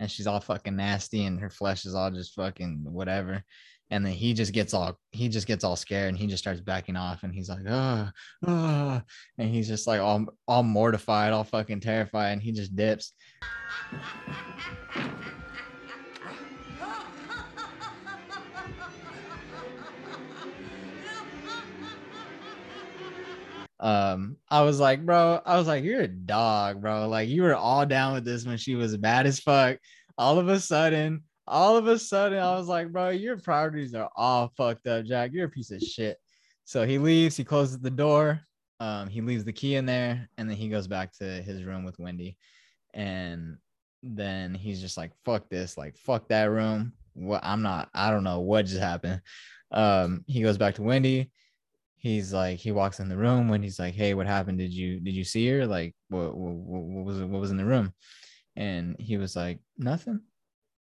and 0.01 0.11
she's 0.11 0.27
all 0.27 0.41
fucking 0.41 0.77
nasty, 0.77 1.25
and 1.25 1.41
her 1.41 1.51
flesh 1.51 1.85
is 1.85 1.95
all 1.95 2.11
just 2.11 2.35
fucking 2.35 2.85
whatever 2.85 3.45
and 3.93 4.07
then 4.07 4.13
he 4.15 4.33
just 4.33 4.53
gets 4.53 4.73
all 4.73 4.99
he 5.11 5.29
just 5.29 5.47
gets 5.47 5.65
all 5.65 5.77
scared 5.77 6.09
and 6.09 6.17
he 6.17 6.27
just 6.27 6.43
starts 6.43 6.61
backing 6.61 6.97
off 6.97 7.23
and 7.23 7.35
he's 7.35 7.51
like 7.51 7.61
ah, 7.69 8.11
ah 8.47 9.03
and 9.39 9.51
he's 9.51 9.69
just 9.69 9.87
like 9.87 10.01
all 10.01 10.25
all 10.49 10.63
mortified 10.63 11.33
all 11.33 11.45
fucking 11.45 11.79
terrified 11.79 12.33
and 12.33 12.43
he 12.43 12.53
just 12.53 12.75
dips 12.75 13.13
um 23.83 24.37
i 24.49 24.63
was 24.63 24.81
like 24.81 25.05
bro 25.05 25.41
i 25.45 25.59
was 25.59 25.67
like 25.67 25.85
you're 25.85 26.03
a 26.03 26.09
dog 26.09 26.81
bro 26.81 27.07
like 27.09 27.29
you 27.29 27.43
were 27.43 27.55
all 27.55 27.85
down 27.85 28.15
with 28.15 28.25
this 28.25 28.47
when 28.47 28.57
she 28.57 28.75
was 28.75 28.97
bad 28.97 29.27
as 29.27 29.41
fuck 29.41 29.77
all 30.17 30.39
of 30.39 30.49
a 30.49 30.59
sudden 30.59 31.23
all 31.47 31.77
of 31.77 31.87
a 31.87 31.99
sudden 31.99 32.39
I 32.39 32.55
was 32.57 32.69
like, 32.69 32.93
bro, 32.93 33.11
your 33.11 33.37
priorities 33.37 33.95
are 33.95 34.11
all 34.17 34.53
fucked 34.57 34.87
up, 34.87 35.05
Jack. 35.05 35.33
You're 35.33 35.47
a 35.47 35.51
piece 35.51 35.71
of 35.71 35.83
shit. 35.83 36.19
So 36.65 36.87
he 36.87 36.99
leaves, 36.99 37.37
he 37.37 37.45
closes 37.45 37.79
the 37.81 37.91
door, 37.91 38.41
um, 38.81 39.09
he 39.09 39.21
leaves 39.21 39.45
the 39.45 39.53
key 39.53 39.75
in 39.75 39.85
there, 39.85 40.29
and 40.39 40.49
then 40.49 40.57
he 40.57 40.69
goes 40.69 40.87
back 40.87 41.13
to 41.19 41.25
his 41.25 41.65
room 41.65 41.85
with 41.85 41.99
Wendy. 41.99 42.37
And 42.95 43.59
then 44.03 44.55
he's 44.55 44.81
just 44.81 44.97
like, 44.97 45.13
fuck 45.25 45.49
this, 45.49 45.77
like, 45.77 45.97
fuck 45.97 46.29
that 46.29 46.51
room. 46.51 46.93
What 47.15 47.45
I'm 47.45 47.63
not, 47.63 47.91
I 47.93 48.11
don't 48.11 48.25
know 48.25 48.41
what 48.41 48.67
just 48.67 48.81
happened. 48.81 49.21
Um, 49.73 50.25
he 50.27 50.43
goes 50.43 50.59
back 50.59 50.77
to 50.77 50.83
Wendy. 50.83 51.31
He's 52.03 52.33
like, 52.33 52.59
he 52.59 52.73
walks 52.73 53.01
in 53.01 53.09
the 53.09 53.17
room 53.17 53.49
when 53.49 53.63
he's 53.63 53.79
like, 53.79 53.95
Hey, 53.95 54.13
what 54.15 54.27
happened? 54.27 54.59
Did 54.59 54.73
you 54.73 55.01
did 55.01 55.15
you 55.15 55.25
see 55.25 55.49
her? 55.49 55.67
Like, 55.67 55.95
what, 56.09 56.37
what, 56.37 56.55
what 56.55 57.05
was 57.05 57.19
what 57.21 57.41
was 57.41 57.51
in 57.51 57.57
the 57.57 57.65
room? 57.65 57.95
And 58.57 58.97
he 58.99 59.17
was 59.17 59.35
like, 59.35 59.61
Nothing 59.79 60.21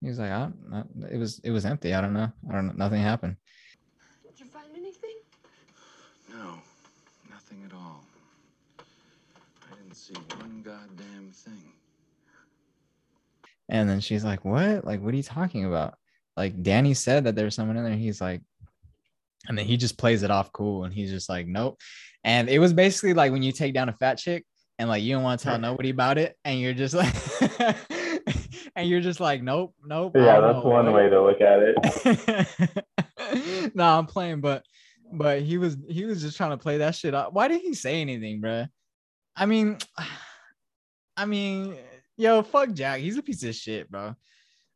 he 0.01 0.09
was 0.09 0.19
like, 0.19 0.31
I, 0.31 0.49
I, 0.73 0.83
it 1.11 1.19
was 1.19 1.41
it 1.45 1.51
was 1.51 1.67
empty. 1.67 1.93
I 1.93 2.01
don't 2.01 2.15
know. 2.15 2.33
I 2.49 2.53
don't 2.53 2.67
know. 2.67 2.73
Nothing 2.75 3.03
happened. 3.03 3.37
Did 4.27 4.41
you 4.41 4.47
find 4.47 4.69
anything? 4.75 5.17
No, 6.33 6.55
nothing 7.31 7.63
at 7.67 7.75
all. 7.75 8.03
I 8.79 9.77
didn't 9.77 9.95
see 9.95 10.15
one 10.39 10.63
goddamn 10.63 11.31
thing. 11.33 11.73
And 13.69 13.89
then 13.89 14.01
she's 14.01 14.25
like, 14.25 14.45
What? 14.45 14.85
Like, 14.87 15.03
what 15.03 15.13
are 15.13 15.19
you 15.19 15.23
talking 15.23 15.67
about? 15.67 15.97
Like, 16.35 16.63
Danny 16.63 16.95
said 16.95 17.25
that 17.25 17.35
there's 17.35 17.55
someone 17.55 17.77
in 17.77 17.85
there. 17.85 17.95
He's 17.95 18.21
like, 18.23 18.41
and 19.49 19.57
then 19.57 19.65
he 19.65 19.77
just 19.77 19.99
plays 19.99 20.23
it 20.23 20.31
off 20.31 20.53
cool. 20.53 20.85
And 20.85 20.93
he's 20.93 21.11
just 21.11 21.29
like, 21.29 21.47
Nope. 21.47 21.79
And 22.25 22.49
it 22.49 22.59
was 22.59 22.73
basically 22.73 23.15
like 23.15 23.33
when 23.33 23.43
you 23.43 23.53
take 23.53 23.75
down 23.75 23.89
a 23.89 23.95
fat 23.95 24.19
chick 24.19 24.45
and 24.79 24.89
like 24.89 25.03
you 25.03 25.15
don't 25.15 25.23
want 25.23 25.41
to 25.41 25.45
tell 25.45 25.59
nobody 25.59 25.91
about 25.91 26.19
it. 26.19 26.37
And 26.45 26.61
you're 26.61 26.75
just 26.75 26.95
like, 26.95 27.15
and 28.77 28.89
you're 28.89 29.01
just 29.01 29.21
like, 29.21 29.43
nope, 29.43 29.75
nope. 29.85 30.13
Yeah, 30.15 30.41
that's 30.41 30.65
one 30.65 30.87
way. 30.87 31.05
way 31.05 31.11
to 31.11 31.23
look 31.23 31.41
at 31.41 31.61
it. 31.63 33.73
no, 33.75 33.85
I'm 33.85 34.07
playing, 34.07 34.41
but 34.41 34.65
but 35.13 35.43
he 35.43 35.59
was 35.59 35.77
he 35.89 36.05
was 36.05 36.23
just 36.23 36.37
trying 36.37 36.51
to 36.51 36.57
play 36.57 36.79
that 36.79 36.95
shit 36.95 37.15
up. 37.15 37.33
Why 37.33 37.49
did 37.49 37.61
he 37.61 37.75
say 37.75 38.01
anything, 38.01 38.41
bro? 38.41 38.67
I 39.37 39.47
mean, 39.47 39.79
I 41.17 41.27
mean, 41.27 41.77
yo, 42.17 42.43
fuck 42.43 42.73
Jack. 42.73 43.01
He's 43.01 43.19
a 43.19 43.23
piece 43.23 43.43
of 43.43 43.55
shit, 43.55 43.91
bro. 43.91 44.15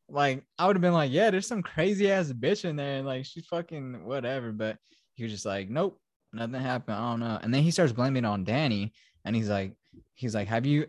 Like, 0.08 0.44
I 0.58 0.66
would 0.66 0.76
have 0.76 0.82
been 0.82 0.92
like, 0.92 1.10
yeah, 1.12 1.30
there's 1.30 1.46
some 1.46 1.62
crazy 1.62 2.10
ass 2.10 2.32
bitch 2.32 2.64
in 2.64 2.76
there, 2.76 2.98
and 2.98 3.06
like 3.06 3.24
she's 3.24 3.46
fucking 3.46 4.04
whatever. 4.04 4.52
But 4.52 4.76
he 5.14 5.22
was 5.22 5.32
just 5.32 5.46
like, 5.46 5.70
nope, 5.70 5.98
nothing 6.32 6.60
happened. 6.60 6.96
I 6.96 7.10
don't 7.10 7.20
know. 7.20 7.38
And 7.42 7.52
then 7.52 7.62
he 7.62 7.70
starts 7.70 7.92
blaming 7.92 8.24
on 8.24 8.44
Danny, 8.44 8.92
and 9.24 9.34
he's 9.34 9.48
like, 9.48 9.72
he's 10.14 10.34
like, 10.34 10.48
have 10.48 10.66
you 10.66 10.86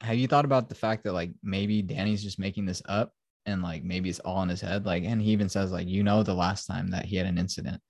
have 0.00 0.16
you 0.16 0.26
thought 0.26 0.44
about 0.44 0.68
the 0.68 0.74
fact 0.74 1.04
that 1.04 1.12
like 1.12 1.30
maybe 1.42 1.82
Danny's 1.82 2.22
just 2.22 2.38
making 2.38 2.66
this 2.66 2.82
up 2.88 3.12
and 3.46 3.62
like 3.62 3.84
maybe 3.84 4.10
it's 4.10 4.20
all 4.20 4.42
in 4.42 4.48
his 4.48 4.60
head? 4.60 4.86
Like, 4.86 5.04
and 5.04 5.20
he 5.20 5.30
even 5.30 5.48
says, 5.48 5.72
like, 5.72 5.88
you 5.88 6.02
know, 6.02 6.22
the 6.22 6.34
last 6.34 6.66
time 6.66 6.90
that 6.90 7.04
he 7.04 7.16
had 7.16 7.26
an 7.26 7.38
incident. 7.38 7.80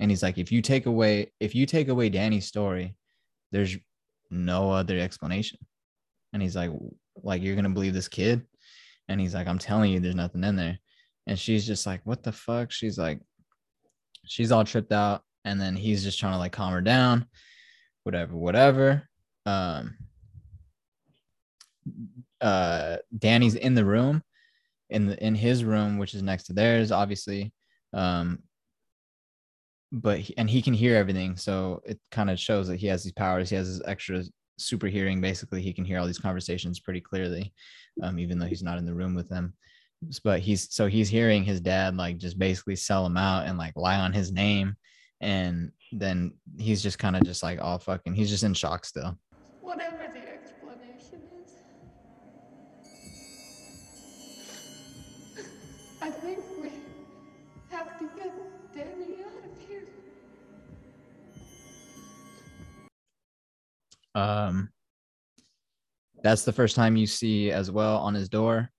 And 0.00 0.10
he's 0.10 0.22
like, 0.22 0.38
if 0.38 0.50
you 0.50 0.62
take 0.62 0.86
away, 0.86 1.32
if 1.40 1.54
you 1.54 1.66
take 1.66 1.88
away 1.88 2.08
Danny's 2.08 2.46
story, 2.46 2.96
there's 3.52 3.76
no 4.30 4.70
other 4.70 4.98
explanation. 4.98 5.58
And 6.32 6.42
he's 6.42 6.56
like, 6.56 6.70
like, 7.22 7.42
you're 7.42 7.56
gonna 7.56 7.70
believe 7.70 7.94
this 7.94 8.08
kid? 8.08 8.42
And 9.08 9.20
he's 9.20 9.34
like, 9.34 9.46
I'm 9.46 9.58
telling 9.58 9.92
you, 9.92 10.00
there's 10.00 10.14
nothing 10.14 10.44
in 10.44 10.56
there. 10.56 10.78
And 11.26 11.38
she's 11.38 11.66
just 11.66 11.86
like, 11.86 12.00
what 12.04 12.22
the 12.22 12.32
fuck? 12.32 12.70
She's 12.70 12.98
like, 12.98 13.20
she's 14.26 14.52
all 14.52 14.64
tripped 14.64 14.92
out. 14.92 15.22
And 15.44 15.60
then 15.60 15.76
he's 15.76 16.04
just 16.04 16.18
trying 16.18 16.32
to 16.32 16.38
like 16.38 16.52
calm 16.52 16.72
her 16.72 16.80
down, 16.80 17.26
whatever, 18.04 18.36
whatever. 18.36 19.08
Um, 19.44 19.96
uh 22.40 22.96
Danny's 23.16 23.54
in 23.54 23.74
the 23.74 23.84
room 23.84 24.22
in 24.90 25.06
the 25.06 25.24
in 25.24 25.34
his 25.34 25.64
room 25.64 25.98
which 25.98 26.14
is 26.14 26.22
next 26.22 26.44
to 26.44 26.52
theirs 26.52 26.92
obviously 26.92 27.52
um 27.92 28.40
but 29.90 30.18
he, 30.18 30.36
and 30.38 30.48
he 30.48 30.62
can 30.62 30.74
hear 30.74 30.96
everything 30.96 31.36
so 31.36 31.82
it 31.84 31.98
kind 32.10 32.30
of 32.30 32.38
shows 32.38 32.68
that 32.68 32.76
he 32.76 32.86
has 32.86 33.04
these 33.04 33.12
powers 33.12 33.50
he 33.50 33.56
has 33.56 33.66
his 33.66 33.82
extra 33.84 34.22
super 34.58 34.86
hearing 34.86 35.20
basically 35.20 35.62
he 35.62 35.72
can 35.72 35.84
hear 35.84 35.98
all 35.98 36.06
these 36.06 36.18
conversations 36.18 36.78
pretty 36.78 37.00
clearly 37.00 37.52
um 38.02 38.18
even 38.18 38.38
though 38.38 38.46
he's 38.46 38.62
not 38.62 38.78
in 38.78 38.86
the 38.86 38.94
room 38.94 39.14
with 39.14 39.28
them. 39.28 39.54
But 40.24 40.40
he's 40.40 40.72
so 40.74 40.88
he's 40.88 41.08
hearing 41.08 41.44
his 41.44 41.60
dad 41.60 41.96
like 41.96 42.18
just 42.18 42.38
basically 42.38 42.76
sell 42.76 43.06
him 43.06 43.16
out 43.16 43.46
and 43.46 43.56
like 43.56 43.74
lie 43.76 44.00
on 44.00 44.12
his 44.12 44.32
name 44.32 44.76
and 45.20 45.70
then 45.92 46.32
he's 46.58 46.82
just 46.82 46.98
kind 46.98 47.14
of 47.14 47.22
just 47.24 47.42
like 47.42 47.60
all 47.60 47.78
fucking 47.78 48.14
he's 48.14 48.30
just 48.30 48.42
in 48.42 48.54
shock 48.54 48.84
still. 48.84 49.16
Whatever 49.60 50.01
Um, 64.14 64.70
that's 66.22 66.44
the 66.44 66.52
first 66.52 66.76
time 66.76 66.96
you 66.96 67.06
see 67.06 67.50
as 67.50 67.70
well 67.70 67.98
on 67.98 68.14
his 68.14 68.28
door. 68.28 68.70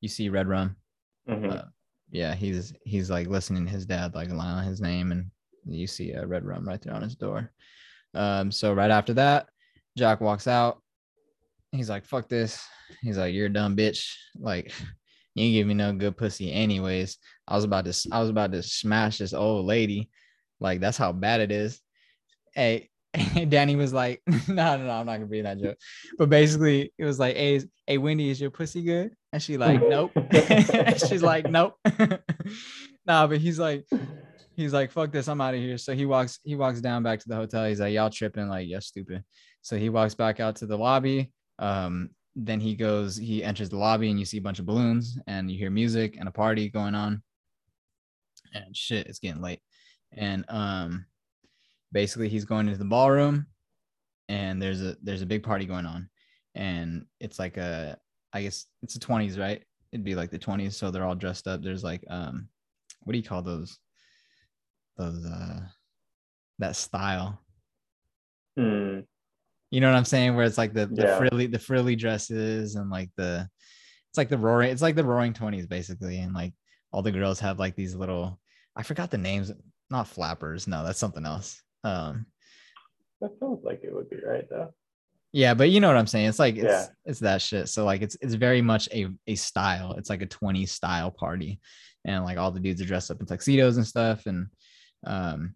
You 0.00 0.08
see 0.08 0.28
Red 0.28 0.48
Rum. 0.48 0.76
Mm-hmm. 1.28 1.50
Uh, 1.50 1.62
yeah, 2.10 2.34
he's 2.34 2.74
he's 2.84 3.10
like 3.10 3.26
listening 3.26 3.64
to 3.66 3.72
his 3.72 3.86
dad 3.86 4.14
like 4.14 4.30
lie 4.30 4.50
on 4.50 4.64
his 4.64 4.80
name, 4.80 5.12
and 5.12 5.30
you 5.66 5.86
see 5.86 6.12
a 6.12 6.26
Red 6.26 6.44
Rum 6.44 6.66
right 6.66 6.80
there 6.80 6.94
on 6.94 7.02
his 7.02 7.16
door. 7.16 7.50
Um, 8.14 8.50
so 8.50 8.74
right 8.74 8.90
after 8.90 9.14
that, 9.14 9.48
Jack 9.96 10.20
walks 10.20 10.46
out. 10.46 10.82
He's 11.72 11.88
like, 11.88 12.04
"Fuck 12.04 12.28
this." 12.28 12.62
He's 13.00 13.18
like, 13.18 13.34
"You're 13.34 13.46
a 13.46 13.52
dumb 13.52 13.76
bitch." 13.76 14.12
Like 14.38 14.72
you 15.34 15.44
ain't 15.44 15.54
give 15.54 15.66
me 15.66 15.74
no 15.74 15.92
good 15.92 16.16
pussy 16.16 16.52
anyways. 16.52 17.18
I 17.48 17.56
was 17.56 17.64
about 17.64 17.86
to 17.86 18.08
I 18.12 18.20
was 18.20 18.30
about 18.30 18.52
to 18.52 18.62
smash 18.62 19.18
this 19.18 19.32
old 19.32 19.66
lady. 19.66 20.10
Like 20.60 20.80
that's 20.80 20.98
how 20.98 21.12
bad 21.12 21.40
it 21.40 21.50
is. 21.50 21.80
Hey, 22.54 22.90
Danny 23.48 23.76
was 23.76 23.92
like, 23.92 24.22
no, 24.48 24.76
no, 24.76 24.78
no, 24.78 24.90
I'm 24.90 25.06
not 25.06 25.16
gonna 25.16 25.26
be 25.26 25.38
in 25.38 25.44
that 25.44 25.60
joke. 25.60 25.76
But 26.18 26.30
basically, 26.30 26.92
it 26.98 27.04
was 27.04 27.18
like, 27.18 27.36
hey, 27.36 27.60
hey, 27.86 27.98
Wendy, 27.98 28.30
is 28.30 28.40
your 28.40 28.50
pussy 28.50 28.82
good? 28.82 29.14
And 29.32 29.42
she 29.42 29.56
like, 29.56 29.80
nope. 29.82 30.12
She's 31.08 31.22
like, 31.22 31.50
nope. 31.50 31.76
nah, 33.06 33.26
but 33.26 33.38
he's 33.38 33.58
like, 33.58 33.86
he's 34.56 34.72
like, 34.72 34.90
fuck 34.90 35.12
this, 35.12 35.28
I'm 35.28 35.40
out 35.40 35.54
of 35.54 35.60
here. 35.60 35.78
So 35.78 35.94
he 35.94 36.06
walks, 36.06 36.38
he 36.42 36.54
walks 36.54 36.80
down 36.80 37.02
back 37.02 37.20
to 37.20 37.28
the 37.28 37.36
hotel. 37.36 37.66
He's 37.66 37.80
like, 37.80 37.92
y'all 37.92 38.10
tripping, 38.10 38.48
like, 38.48 38.68
yeah, 38.68 38.80
stupid. 38.80 39.24
So 39.62 39.78
he 39.78 39.88
walks 39.88 40.14
back 40.14 40.40
out 40.40 40.56
to 40.56 40.66
the 40.66 40.76
lobby. 40.76 41.32
Um, 41.58 42.10
then 42.34 42.60
he 42.60 42.74
goes, 42.74 43.16
he 43.16 43.44
enters 43.44 43.68
the 43.68 43.76
lobby, 43.76 44.10
and 44.10 44.18
you 44.18 44.24
see 44.24 44.38
a 44.38 44.42
bunch 44.42 44.58
of 44.58 44.66
balloons, 44.66 45.18
and 45.26 45.50
you 45.50 45.58
hear 45.58 45.70
music 45.70 46.16
and 46.18 46.28
a 46.28 46.32
party 46.32 46.70
going 46.70 46.94
on. 46.94 47.22
And 48.54 48.76
shit, 48.76 49.06
it's 49.06 49.18
getting 49.18 49.42
late. 49.42 49.60
And 50.12 50.44
um, 50.48 51.06
basically 51.92 52.28
he's 52.28 52.44
going 52.44 52.66
into 52.66 52.78
the 52.78 52.84
ballroom 52.84 53.46
and 54.28 54.60
there's 54.60 54.82
a 54.82 54.96
there's 55.02 55.22
a 55.22 55.26
big 55.26 55.42
party 55.42 55.66
going 55.66 55.86
on. 55.86 56.08
And 56.54 57.06
it's 57.20 57.38
like 57.38 57.56
a 57.56 57.96
i 58.32 58.42
guess 58.42 58.66
it's 58.82 58.94
the 58.94 59.00
20s 59.06 59.38
right? 59.38 59.62
It'd 59.92 60.04
be 60.04 60.14
like 60.14 60.30
the 60.30 60.38
20s 60.38 60.72
so 60.72 60.90
they're 60.90 61.04
all 61.04 61.14
dressed 61.14 61.46
up. 61.46 61.62
There's 61.62 61.84
like 61.84 62.04
um 62.08 62.48
what 63.02 63.12
do 63.12 63.18
you 63.18 63.24
call 63.24 63.42
those 63.42 63.78
those 64.96 65.24
uh 65.26 65.60
that 66.58 66.76
style? 66.76 67.40
Hmm. 68.56 69.00
you 69.70 69.80
know 69.80 69.90
what 69.90 69.96
i'm 69.96 70.04
saying? 70.04 70.36
Where 70.36 70.44
it's 70.44 70.58
like 70.58 70.74
the, 70.74 70.86
the 70.86 71.02
Yeah. 71.04 71.18
frilly 71.18 71.46
the 71.46 71.58
frilly 71.58 71.96
dresses 71.96 72.74
and 72.74 72.90
like 72.90 73.10
the 73.16 73.48
it's 74.10 74.18
like 74.18 74.28
the 74.28 74.36
roaring 74.38 74.70
it's 74.70 74.82
like 74.82 74.94
the 74.94 75.04
roaring 75.04 75.32
20s 75.32 75.68
basically. 75.68 76.18
And 76.18 76.34
like 76.34 76.52
all 76.92 77.02
the 77.02 77.10
girls 77.12 77.40
have 77.40 77.58
like 77.58 77.74
these 77.76 77.94
little 77.94 78.38
i 78.76 78.82
forgot 78.82 79.10
the 79.10 79.18
names 79.18 79.50
not 79.90 80.06
flappers. 80.08 80.66
No 80.66 80.84
that's 80.84 80.98
something 80.98 81.24
else 81.26 81.62
um 81.84 82.26
That 83.20 83.32
sounds 83.38 83.64
like 83.64 83.80
it 83.82 83.94
would 83.94 84.10
be 84.10 84.16
right 84.24 84.48
though. 84.48 84.72
Yeah, 85.32 85.54
but 85.54 85.70
you 85.70 85.80
know 85.80 85.88
what 85.88 85.96
I'm 85.96 86.06
saying. 86.06 86.26
It's 86.28 86.38
like 86.38 86.56
it's 86.56 86.64
Yeah. 86.64 86.86
it's 87.06 87.20
that 87.20 87.40
shit. 87.40 87.68
So 87.68 87.84
like 87.84 88.02
it's 88.02 88.16
it's 88.20 88.34
very 88.34 88.60
much 88.62 88.88
a 88.92 89.08
a 89.26 89.34
style. 89.34 89.94
It's 89.96 90.10
like 90.10 90.22
a 90.22 90.26
20 90.26 90.66
style 90.66 91.10
party. 91.10 91.60
And 92.04 92.24
like 92.24 92.36
all 92.36 92.50
the 92.50 92.60
dudes 92.60 92.82
are 92.82 92.86
dressed 92.86 93.10
up 93.10 93.20
in 93.20 93.26
tuxedos 93.26 93.76
and 93.76 93.86
stuff. 93.86 94.26
And 94.26 94.48
um 95.06 95.54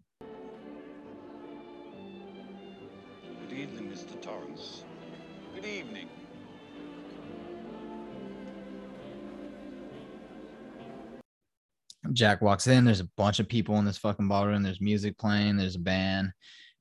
Jack 12.13 12.41
walks 12.41 12.67
in, 12.67 12.85
there's 12.85 12.99
a 12.99 13.09
bunch 13.17 13.39
of 13.39 13.47
people 13.47 13.77
in 13.77 13.85
this 13.85 13.97
fucking 13.97 14.27
ballroom. 14.27 14.63
There's 14.63 14.81
music 14.81 15.17
playing, 15.17 15.57
there's 15.57 15.75
a 15.75 15.79
band, 15.79 16.31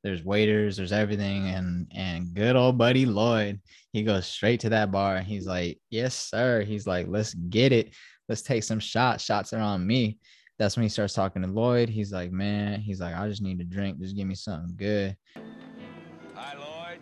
there's 0.02 0.24
waiters, 0.24 0.76
there's 0.76 0.92
everything. 0.92 1.48
And 1.48 1.90
and 1.94 2.34
good 2.34 2.56
old 2.56 2.78
buddy 2.78 3.06
Lloyd, 3.06 3.60
he 3.92 4.02
goes 4.02 4.26
straight 4.26 4.60
to 4.60 4.68
that 4.70 4.90
bar. 4.90 5.20
He's 5.20 5.46
like, 5.46 5.80
Yes, 5.90 6.14
sir. 6.14 6.62
He's 6.62 6.86
like, 6.86 7.06
Let's 7.08 7.34
get 7.34 7.72
it. 7.72 7.94
Let's 8.28 8.42
take 8.42 8.62
some 8.62 8.80
shots. 8.80 9.24
Shots 9.24 9.52
are 9.52 9.60
on 9.60 9.86
me. 9.86 10.18
That's 10.58 10.76
when 10.76 10.84
he 10.84 10.88
starts 10.88 11.14
talking 11.14 11.42
to 11.42 11.48
Lloyd. 11.48 11.88
He's 11.88 12.12
like, 12.12 12.30
Man, 12.30 12.80
he's 12.80 13.00
like, 13.00 13.16
I 13.16 13.28
just 13.28 13.42
need 13.42 13.60
a 13.60 13.64
drink. 13.64 13.98
Just 14.00 14.16
give 14.16 14.26
me 14.26 14.34
something 14.34 14.74
good. 14.76 15.16
Hi, 16.34 16.54
Lloyd. 16.56 17.00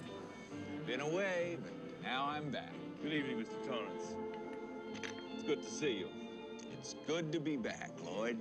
Been 0.86 1.01
away, 1.01 1.59
but 1.62 1.73
now 2.03 2.27
I'm 2.28 2.51
back. 2.51 2.73
Good 3.03 3.12
evening, 3.12 3.45
Mr. 3.45 3.66
Torrance. 3.66 4.15
It's 5.35 5.43
good 5.43 5.62
to 5.62 5.70
see 5.70 5.99
you. 5.99 6.23
It's 6.85 6.97
good 7.06 7.32
to 7.32 7.40
be 7.40 7.56
back, 7.56 7.90
Lloyd. 8.05 8.36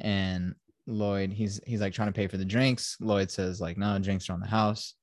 and 0.00 0.52
Lloyd, 0.88 1.32
he's 1.32 1.60
he's 1.64 1.80
like 1.80 1.92
trying 1.92 2.08
to 2.08 2.12
pay 2.12 2.26
for 2.26 2.38
the 2.38 2.44
drinks. 2.44 2.96
Lloyd 3.00 3.30
says 3.30 3.60
like, 3.60 3.78
no, 3.78 3.96
drinks 4.00 4.28
are 4.28 4.32
on 4.32 4.40
the 4.40 4.48
house. 4.48 4.94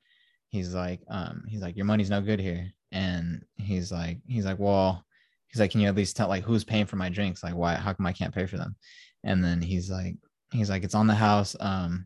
He's 0.50 0.74
like, 0.76 1.00
um, 1.10 1.44
he's 1.48 1.62
like, 1.62 1.78
your 1.78 1.86
money's 1.86 2.10
no 2.10 2.20
good 2.20 2.42
here. 2.42 2.70
And 2.92 3.44
he's 3.56 3.94
like, 3.94 4.18
he's 4.28 4.44
like, 4.46 4.60
well, 4.60 5.06
he's 5.48 5.62
like, 5.62 5.72
can 5.72 5.80
you 5.80 5.88
at 5.88 5.96
least 5.96 6.18
tell 6.18 6.28
like 6.28 6.44
who's 6.44 6.66
paying 6.66 6.86
for 6.86 6.98
my 6.98 7.08
drinks? 7.08 7.44
Like, 7.46 7.56
why? 7.56 7.76
How 7.76 7.94
come 7.94 8.06
I 8.06 8.12
can't 8.12 8.36
pay 8.36 8.46
for 8.46 8.58
them? 8.58 8.76
And 9.24 9.42
then 9.42 9.62
he's 9.62 9.90
like, 9.90 10.16
he's 10.52 10.70
like, 10.70 10.84
it's 10.84 10.96
on 10.96 11.08
the 11.08 11.16
house. 11.16 11.56
Um, 11.62 12.06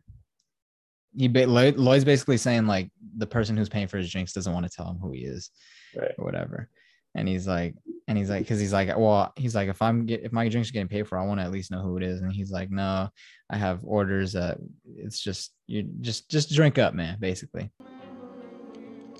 he 1.16 1.26
ba- 1.26 1.48
Lloyd, 1.48 1.78
Lloyd's 1.78 2.04
basically 2.04 2.36
saying 2.36 2.68
like 2.68 2.92
the 3.16 3.26
person 3.26 3.56
who's 3.56 3.68
paying 3.68 3.88
for 3.88 3.98
his 3.98 4.10
drinks 4.12 4.32
doesn't 4.34 4.52
want 4.52 4.64
to 4.66 4.70
tell 4.72 4.88
him 4.88 4.98
who 4.98 5.10
he 5.10 5.22
is 5.24 5.50
Right. 5.96 6.12
or 6.16 6.24
whatever. 6.24 6.68
And 7.16 7.26
he's 7.26 7.48
like, 7.48 7.74
and 8.08 8.16
he's 8.16 8.30
like, 8.30 8.40
because 8.40 8.58
he's 8.58 8.72
like, 8.72 8.88
well, 8.96 9.34
he's 9.36 9.54
like, 9.54 9.68
if 9.68 9.82
I'm 9.82 10.06
get 10.06 10.22
if 10.24 10.32
my 10.32 10.48
drinks 10.48 10.70
are 10.70 10.72
getting 10.72 10.88
paid 10.88 11.06
for, 11.06 11.18
I 11.18 11.26
want 11.26 11.40
to 11.40 11.44
at 11.44 11.52
least 11.52 11.70
know 11.70 11.82
who 11.82 11.98
it 11.98 12.02
is. 12.02 12.22
And 12.22 12.32
he's 12.32 12.50
like, 12.50 12.70
no, 12.70 13.10
I 13.50 13.56
have 13.58 13.84
orders 13.84 14.32
that 14.32 14.56
it's 14.96 15.20
just 15.20 15.52
you 15.66 15.82
just 16.00 16.30
just 16.30 16.50
drink 16.50 16.78
up, 16.78 16.94
man, 16.94 17.18
basically. 17.20 17.70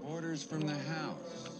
Orders 0.02 0.42
from 0.42 0.62
the 0.62 0.72
house. 0.72 1.50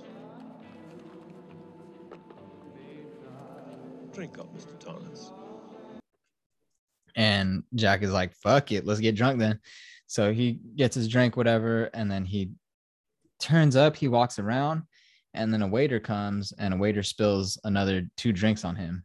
Drink 4.15 4.39
up, 4.39 4.49
Mr. 4.57 4.79
Torrance. 4.81 5.31
And 7.15 7.63
Jack 7.75 8.03
is 8.03 8.11
like, 8.11 8.33
fuck 8.37 8.73
it, 8.73 8.87
let's 8.87 9.01
get 9.01 9.15
drunk 9.15 9.39
then. 9.39 9.61
So 10.07 10.33
he 10.33 10.61
gets 10.77 10.95
his 10.95 11.09
drink, 11.09 11.37
whatever, 11.37 11.91
and 11.93 12.11
then 12.11 12.25
he 12.25 12.53
turns 13.39 13.77
up, 13.77 13.97
he 13.97 14.09
walks 14.09 14.39
around, 14.39 14.85
and 15.39 15.53
then 15.53 15.63
a 15.63 15.69
waiter 15.69 16.01
comes 16.01 16.53
and 16.59 16.75
a 16.75 16.77
waiter 16.77 17.03
spills 17.03 17.59
another 17.65 18.09
two 18.17 18.33
drinks 18.33 18.65
on 18.65 18.77
him. 18.77 19.05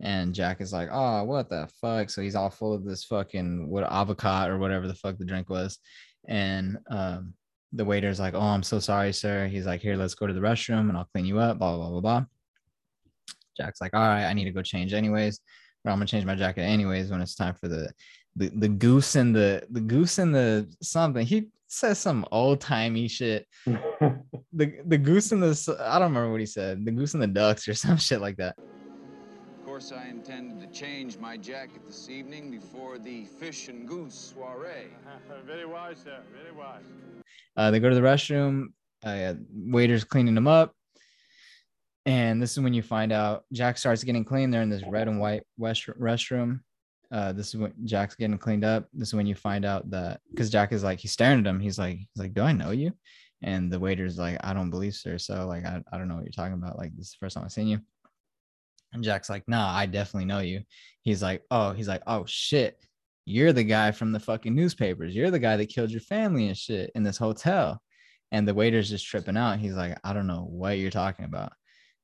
And 0.00 0.34
Jack 0.34 0.60
is 0.60 0.72
like, 0.72 0.88
oh, 0.90 1.24
what 1.24 1.48
the 1.48 1.68
fuck? 1.80 2.10
So 2.10 2.22
he's 2.22 2.34
all 2.34 2.50
full 2.50 2.72
of 2.72 2.84
this 2.84 3.04
fucking 3.04 3.68
what 3.68 3.84
avocado 3.84 4.54
or 4.54 4.58
whatever 4.58 4.88
the 4.88 4.94
fuck 4.94 5.16
the 5.18 5.24
drink 5.24 5.48
was. 5.48 5.78
And 6.28 6.78
um, 6.90 7.34
the 7.72 7.84
waiter's 7.84 8.18
like, 8.18 8.34
oh, 8.34 8.40
I'm 8.40 8.62
so 8.62 8.78
sorry, 8.78 9.12
sir. 9.12 9.46
He's 9.46 9.66
like, 9.66 9.80
here, 9.80 9.96
let's 9.96 10.14
go 10.14 10.26
to 10.26 10.32
the 10.32 10.40
restroom 10.40 10.88
and 10.88 10.96
I'll 10.96 11.08
clean 11.12 11.24
you 11.26 11.38
up, 11.38 11.58
blah, 11.58 11.76
blah, 11.76 11.90
blah, 11.90 12.00
blah. 12.00 12.24
Jack's 13.56 13.80
like, 13.80 13.94
all 13.94 14.00
right, 14.00 14.26
I 14.26 14.32
need 14.32 14.44
to 14.44 14.50
go 14.50 14.62
change 14.62 14.92
anyways. 14.92 15.40
Or 15.84 15.92
I'm 15.92 15.98
gonna 15.98 16.06
change 16.06 16.24
my 16.24 16.34
jacket 16.34 16.62
anyways 16.62 17.10
when 17.10 17.20
it's 17.20 17.36
time 17.36 17.54
for 17.54 17.68
the 17.68 17.92
the, 18.34 18.50
the 18.50 18.68
goose 18.68 19.14
and 19.14 19.34
the 19.34 19.66
the 19.70 19.80
goose 19.80 20.18
and 20.18 20.34
the 20.34 20.68
something. 20.82 21.24
He 21.24 21.46
says 21.68 21.98
some 21.98 22.24
old 22.32 22.60
timey 22.60 23.08
shit. 23.08 23.46
the 23.66 24.72
the 24.86 24.98
goose 24.98 25.32
and 25.32 25.42
the 25.42 25.76
I 25.80 25.98
don't 25.98 26.08
remember 26.08 26.30
what 26.30 26.40
he 26.40 26.46
said. 26.46 26.84
The 26.84 26.92
goose 26.92 27.14
and 27.14 27.22
the 27.22 27.26
ducks 27.26 27.68
or 27.68 27.74
some 27.74 27.96
shit 27.96 28.20
like 28.20 28.36
that. 28.36 28.56
Of 28.58 29.64
course, 29.64 29.92
I 29.92 30.08
intended 30.08 30.60
to 30.60 30.78
change 30.78 31.18
my 31.18 31.36
jacket 31.36 31.82
this 31.86 32.08
evening 32.08 32.50
before 32.50 32.98
the 32.98 33.24
fish 33.24 33.68
and 33.68 33.86
goose 33.86 34.14
soiree. 34.34 34.88
Very 35.46 35.66
wise, 35.66 35.98
sir. 36.04 36.18
Very 36.32 36.56
wise. 36.56 36.82
Uh, 37.56 37.70
they 37.70 37.80
go 37.80 37.88
to 37.88 37.94
the 37.94 38.00
restroom. 38.00 38.66
Uh, 39.04 39.34
waiter's 39.52 40.04
cleaning 40.04 40.34
them 40.34 40.48
up. 40.48 40.74
And 42.06 42.40
this 42.40 42.52
is 42.52 42.60
when 42.60 42.72
you 42.72 42.82
find 42.82 43.12
out 43.12 43.44
Jack 43.52 43.76
starts 43.78 44.04
getting 44.04 44.24
clean. 44.24 44.50
They're 44.50 44.62
in 44.62 44.70
this 44.70 44.84
red 44.86 45.08
and 45.08 45.18
white 45.18 45.42
west 45.58 45.86
restroom. 46.00 46.60
Uh, 47.12 47.32
this 47.32 47.48
is 47.48 47.56
when 47.56 47.72
Jack's 47.84 48.14
getting 48.14 48.38
cleaned 48.38 48.64
up. 48.64 48.88
This 48.92 49.08
is 49.08 49.14
when 49.14 49.26
you 49.26 49.34
find 49.34 49.64
out 49.64 49.90
that 49.90 50.20
because 50.30 50.50
Jack 50.50 50.72
is 50.72 50.82
like 50.82 50.98
he's 50.98 51.12
staring 51.12 51.40
at 51.40 51.46
him. 51.46 51.60
He's 51.60 51.78
like 51.78 51.98
he's 51.98 52.08
like, 52.16 52.34
"Do 52.34 52.42
I 52.42 52.52
know 52.52 52.70
you?" 52.70 52.92
And 53.42 53.70
the 53.72 53.78
waiter's 53.78 54.18
like, 54.18 54.38
"I 54.42 54.52
don't 54.52 54.70
believe 54.70 54.94
so, 54.94 55.16
So 55.16 55.46
like 55.46 55.64
I, 55.64 55.82
I 55.92 55.98
don't 55.98 56.08
know 56.08 56.16
what 56.16 56.24
you're 56.24 56.32
talking 56.32 56.54
about. 56.54 56.78
Like 56.78 56.96
this 56.96 57.06
is 57.08 57.12
the 57.12 57.24
first 57.24 57.36
time 57.36 57.44
I've 57.44 57.52
seen 57.52 57.68
you." 57.68 57.80
And 58.92 59.04
Jack's 59.04 59.30
like, 59.30 59.44
"Nah, 59.48 59.74
I 59.74 59.86
definitely 59.86 60.26
know 60.26 60.40
you." 60.40 60.62
He's 61.02 61.22
like, 61.22 61.42
"Oh, 61.50 61.72
he's 61.72 61.88
like, 61.88 62.02
oh 62.06 62.24
shit, 62.26 62.78
you're 63.24 63.52
the 63.52 63.64
guy 63.64 63.92
from 63.92 64.12
the 64.12 64.20
fucking 64.20 64.54
newspapers. 64.54 65.14
You're 65.14 65.30
the 65.30 65.38
guy 65.38 65.56
that 65.56 65.68
killed 65.68 65.90
your 65.90 66.00
family 66.00 66.48
and 66.48 66.56
shit 66.56 66.90
in 66.94 67.02
this 67.02 67.18
hotel." 67.18 67.80
And 68.32 68.48
the 68.48 68.54
waiter's 68.54 68.90
just 68.90 69.06
tripping 69.06 69.36
out. 69.36 69.60
He's 69.60 69.74
like, 69.74 69.98
"I 70.04 70.12
don't 70.12 70.26
know 70.26 70.46
what 70.50 70.78
you're 70.78 70.90
talking 70.90 71.24
about." 71.24 71.52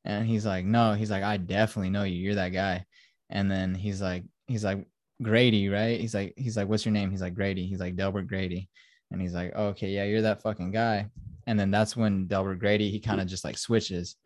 And 0.04 0.26
he's 0.26 0.46
like, 0.46 0.64
"No." 0.64 0.94
He's 0.94 1.10
like, 1.10 1.24
"I 1.24 1.36
definitely 1.38 1.90
know 1.90 2.04
you. 2.04 2.16
You're 2.16 2.36
that 2.36 2.50
guy." 2.50 2.84
And 3.30 3.50
then 3.50 3.74
he's 3.74 4.00
like, 4.02 4.24
he's 4.46 4.64
like 4.64 4.86
Grady, 5.22 5.68
right? 5.68 6.00
He's 6.00 6.14
like, 6.14 6.34
he's 6.36 6.56
like, 6.56 6.68
"What's 6.68 6.84
your 6.84 6.92
name?" 6.92 7.10
He's 7.10 7.22
like 7.22 7.34
Grady. 7.34 7.66
He's 7.66 7.80
like 7.80 7.96
Delbert 7.96 8.26
Grady. 8.26 8.68
And 9.10 9.20
he's 9.20 9.34
like, 9.34 9.54
"Okay, 9.54 9.90
yeah, 9.90 10.04
you're 10.04 10.22
that 10.22 10.42
fucking 10.42 10.72
guy." 10.72 11.08
And 11.46 11.58
then 11.58 11.70
that's 11.70 11.96
when 11.96 12.26
Delbert 12.26 12.58
Grady 12.60 12.90
he 12.90 13.00
kind 13.00 13.20
of 13.20 13.26
just 13.26 13.44
like 13.44 13.58
switches, 13.58 14.16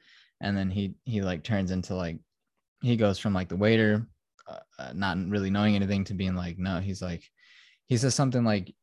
and 0.40 0.56
then 0.56 0.70
he 0.70 0.94
he 1.04 1.22
like 1.22 1.42
turns 1.42 1.70
into 1.70 1.94
like 1.94 2.18
he 2.82 2.96
goes 2.96 3.18
from 3.18 3.34
like 3.34 3.48
the 3.48 3.56
waiter 3.56 4.06
uh, 4.48 4.58
uh, 4.78 4.92
not 4.94 5.18
really 5.28 5.50
knowing 5.50 5.74
anything 5.74 6.04
to 6.04 6.14
being 6.14 6.34
like 6.34 6.58
no 6.58 6.78
he's 6.78 7.02
like 7.02 7.22
he 7.86 7.96
says 7.96 8.14
something 8.14 8.44
like 8.44 8.74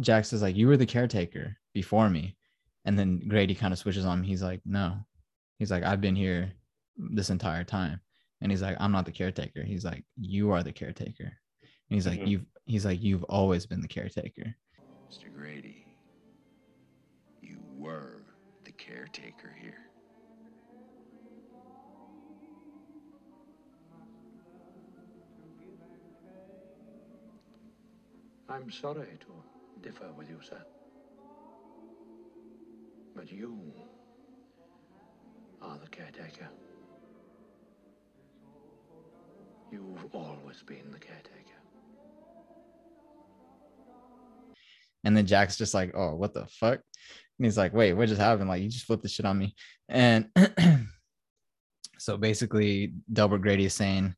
jack 0.00 0.24
says 0.24 0.42
like 0.42 0.56
you 0.56 0.66
were 0.66 0.76
the 0.76 0.86
caretaker 0.86 1.56
before 1.72 2.10
me 2.10 2.36
and 2.84 2.98
then 2.98 3.22
grady 3.28 3.54
kind 3.54 3.72
of 3.72 3.78
switches 3.78 4.04
on 4.04 4.18
him 4.18 4.24
he's 4.24 4.42
like 4.42 4.60
no 4.64 4.96
he's 5.58 5.70
like 5.70 5.84
i've 5.84 6.00
been 6.00 6.16
here 6.16 6.52
this 6.96 7.30
entire 7.30 7.64
time 7.64 8.00
and 8.40 8.50
he's 8.50 8.62
like 8.62 8.76
i'm 8.80 8.92
not 8.92 9.06
the 9.06 9.12
caretaker 9.12 9.62
he's 9.62 9.84
like 9.84 10.04
you 10.20 10.50
are 10.50 10.62
the 10.62 10.72
caretaker 10.72 11.32
and 11.90 11.96
he's 11.96 12.06
like 12.06 12.20
Mhm. 12.20 12.28
you've 12.28 12.46
he's 12.66 12.84
like 12.84 13.02
you've 13.02 13.24
always 13.24 13.66
been 13.66 13.80
the 13.82 13.88
caretaker 13.88 14.56
Mr. 15.10 15.32
Grady, 15.32 15.86
you 17.42 17.58
were 17.78 18.22
the 18.64 18.72
caretaker 18.72 19.50
here. 19.60 19.78
I'm 28.48 28.70
sorry 28.70 29.18
to 29.20 29.44
differ 29.82 30.12
with 30.16 30.28
you, 30.30 30.40
sir. 30.42 30.62
But 33.14 33.32
you 33.32 33.72
are 35.62 35.78
the 35.78 35.88
caretaker. 35.88 36.48
You've 39.72 40.14
always 40.14 40.62
been 40.64 40.90
the 40.92 40.98
caretaker. 40.98 41.45
And 45.06 45.16
then 45.16 45.24
Jack's 45.24 45.56
just 45.56 45.72
like, 45.72 45.92
oh, 45.94 46.16
what 46.16 46.34
the 46.34 46.46
fuck? 46.46 46.80
And 47.38 47.46
he's 47.46 47.56
like, 47.56 47.72
wait, 47.72 47.92
what 47.92 48.08
just 48.08 48.20
happened? 48.20 48.48
Like, 48.48 48.60
you 48.60 48.68
just 48.68 48.86
flipped 48.86 49.04
the 49.04 49.08
shit 49.08 49.24
on 49.24 49.38
me. 49.38 49.54
And 49.88 50.28
so 51.98 52.16
basically, 52.16 52.92
Delbert 53.12 53.40
Grady 53.40 53.66
is 53.66 53.74
saying 53.74 54.16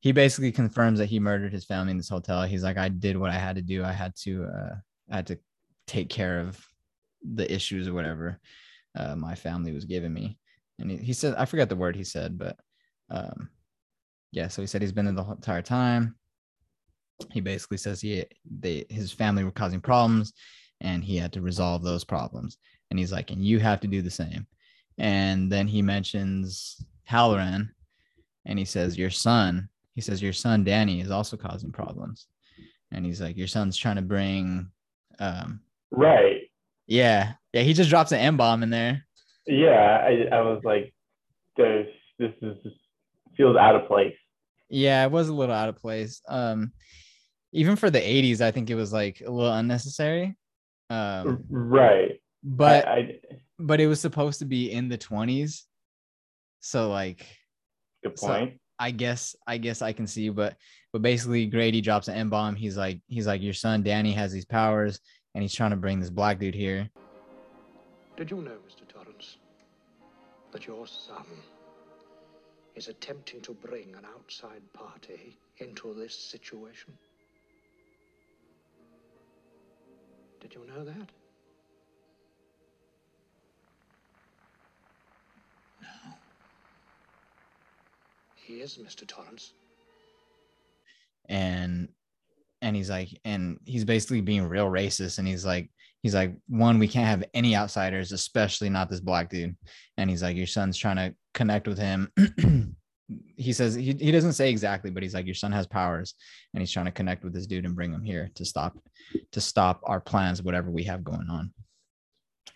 he 0.00 0.12
basically 0.12 0.50
confirms 0.50 0.98
that 0.98 1.10
he 1.10 1.20
murdered 1.20 1.52
his 1.52 1.66
family 1.66 1.90
in 1.90 1.98
this 1.98 2.08
hotel. 2.08 2.42
He's 2.44 2.62
like, 2.62 2.78
I 2.78 2.88
did 2.88 3.18
what 3.18 3.28
I 3.28 3.34
had 3.34 3.56
to 3.56 3.62
do. 3.62 3.84
I 3.84 3.92
had 3.92 4.16
to, 4.22 4.44
uh, 4.44 4.74
I 5.10 5.16
had 5.16 5.26
to 5.26 5.38
take 5.86 6.08
care 6.08 6.40
of 6.40 6.58
the 7.22 7.52
issues 7.52 7.86
or 7.86 7.92
whatever 7.92 8.40
uh, 8.96 9.14
my 9.14 9.34
family 9.34 9.72
was 9.72 9.84
giving 9.84 10.14
me. 10.14 10.38
And 10.78 10.90
he, 10.90 10.96
he 10.96 11.12
said, 11.12 11.34
I 11.36 11.44
forgot 11.44 11.68
the 11.68 11.76
word 11.76 11.96
he 11.96 12.04
said, 12.04 12.38
but 12.38 12.56
um, 13.10 13.50
yeah. 14.30 14.48
So 14.48 14.62
he 14.62 14.66
said 14.66 14.80
he's 14.80 14.92
been 14.92 15.04
there 15.04 15.14
the 15.14 15.30
entire 15.32 15.60
time. 15.60 16.16
He 17.30 17.40
basically 17.40 17.76
says 17.76 18.00
he, 18.00 18.24
they, 18.60 18.84
his 18.88 19.12
family 19.12 19.44
were 19.44 19.50
causing 19.50 19.80
problems 19.80 20.32
and 20.80 21.04
he 21.04 21.16
had 21.16 21.32
to 21.34 21.40
resolve 21.40 21.82
those 21.82 22.04
problems. 22.04 22.58
And 22.90 22.98
he's 22.98 23.12
like, 23.12 23.30
and 23.30 23.44
you 23.44 23.58
have 23.60 23.80
to 23.80 23.86
do 23.86 24.02
the 24.02 24.10
same. 24.10 24.46
And 24.98 25.50
then 25.50 25.66
he 25.66 25.80
mentions 25.82 26.84
Hallorann 27.08 27.70
and 28.44 28.58
he 28.58 28.64
says, 28.64 28.98
Your 28.98 29.10
son, 29.10 29.68
he 29.94 30.00
says, 30.00 30.22
Your 30.22 30.32
son 30.32 30.64
Danny 30.64 31.00
is 31.00 31.10
also 31.10 31.36
causing 31.36 31.72
problems. 31.72 32.26
And 32.90 33.06
he's 33.06 33.20
like, 33.20 33.36
Your 33.36 33.46
son's 33.46 33.76
trying 33.76 33.96
to 33.96 34.02
bring 34.02 34.70
um 35.18 35.60
Right. 35.90 36.42
yeah. 36.86 37.34
Yeah, 37.52 37.62
he 37.62 37.74
just 37.74 37.90
drops 37.90 38.12
an 38.12 38.18
M 38.18 38.36
bomb 38.36 38.62
in 38.62 38.70
there. 38.70 39.04
Yeah, 39.46 40.04
I, 40.06 40.36
I 40.36 40.40
was 40.40 40.62
like, 40.64 40.94
there's 41.56 41.88
this 42.18 42.32
is 42.42 42.56
just 42.62 42.76
feels 43.36 43.56
out 43.56 43.74
of 43.76 43.86
place. 43.88 44.14
Yeah, 44.68 45.04
it 45.04 45.10
was 45.10 45.28
a 45.28 45.34
little 45.34 45.54
out 45.54 45.68
of 45.68 45.76
place. 45.76 46.20
Um 46.28 46.72
even 47.52 47.76
for 47.76 47.90
the 47.90 48.00
80s, 48.00 48.40
I 48.40 48.50
think 48.50 48.70
it 48.70 48.74
was 48.74 48.92
like 48.92 49.22
a 49.24 49.30
little 49.30 49.52
unnecessary. 49.52 50.36
Um 50.90 51.44
Right. 51.48 52.20
but 52.42 52.86
I, 52.86 52.96
I 52.96 53.20
but 53.58 53.80
it 53.80 53.86
was 53.86 54.00
supposed 54.00 54.40
to 54.40 54.44
be 54.44 54.72
in 54.72 54.88
the 54.88 54.98
20s. 54.98 55.62
So 56.60 56.90
like 56.90 57.26
good 58.02 58.18
so 58.18 58.26
point. 58.28 58.60
I 58.78 58.90
guess 58.90 59.36
I 59.46 59.58
guess 59.58 59.82
I 59.82 59.92
can 59.92 60.06
see, 60.06 60.28
but 60.28 60.56
but 60.92 61.02
basically 61.02 61.46
Grady 61.46 61.80
drops 61.80 62.08
an 62.08 62.14
M 62.14 62.30
bomb. 62.30 62.56
He's 62.56 62.76
like 62.76 63.00
he's 63.06 63.26
like 63.26 63.42
your 63.42 63.54
son 63.54 63.82
Danny 63.82 64.12
has 64.12 64.32
these 64.32 64.44
powers, 64.44 64.98
and 65.34 65.42
he's 65.42 65.54
trying 65.54 65.70
to 65.70 65.76
bring 65.76 66.00
this 66.00 66.10
black 66.10 66.40
dude 66.40 66.54
here. 66.54 66.90
Did 68.16 68.30
you 68.30 68.42
know, 68.42 68.58
Mr. 68.68 68.86
Torrance, 68.88 69.38
that 70.50 70.66
your 70.66 70.86
son 70.86 71.24
is 72.74 72.88
attempting 72.88 73.40
to 73.42 73.54
bring 73.54 73.94
an 73.96 74.04
outside 74.16 74.62
party 74.72 75.38
into 75.58 75.94
this 75.94 76.14
situation? 76.14 76.92
Did 80.42 80.54
you 80.54 80.66
know 80.66 80.84
that? 80.84 80.96
No. 85.80 85.86
He 88.34 88.54
is, 88.54 88.76
Mr. 88.76 89.06
Torrance. 89.06 89.52
and 91.28 91.88
and 92.60 92.74
he's 92.76 92.90
like 92.90 93.08
and 93.24 93.58
he's 93.64 93.84
basically 93.84 94.20
being 94.20 94.42
real 94.48 94.66
racist 94.68 95.18
and 95.18 95.26
he's 95.28 95.44
like 95.44 95.70
he's 96.02 96.14
like 96.14 96.34
one 96.48 96.78
we 96.78 96.88
can't 96.88 97.06
have 97.06 97.24
any 97.34 97.56
outsiders 97.56 98.12
especially 98.12 98.68
not 98.68 98.90
this 98.90 99.00
black 99.00 99.30
dude 99.30 99.56
and 99.96 100.10
he's 100.10 100.22
like 100.22 100.36
your 100.36 100.46
son's 100.46 100.76
trying 100.76 100.96
to 100.96 101.14
connect 101.34 101.68
with 101.68 101.78
him 101.78 102.10
he 103.36 103.52
says 103.52 103.74
he, 103.74 103.96
he 103.98 104.12
doesn't 104.12 104.34
say 104.34 104.50
exactly 104.50 104.90
but 104.90 105.02
he's 105.02 105.14
like 105.14 105.26
your 105.26 105.34
son 105.34 105.52
has 105.52 105.66
powers 105.66 106.14
and 106.52 106.62
he's 106.62 106.70
trying 106.70 106.86
to 106.86 106.92
connect 106.92 107.24
with 107.24 107.32
this 107.32 107.46
dude 107.46 107.64
and 107.64 107.74
bring 107.74 107.92
him 107.92 108.02
here 108.02 108.30
to 108.34 108.44
stop 108.44 108.76
to 109.32 109.40
stop 109.40 109.80
our 109.84 110.00
plans 110.00 110.42
whatever 110.42 110.70
we 110.70 110.84
have 110.84 111.04
going 111.04 111.28
on. 111.28 111.52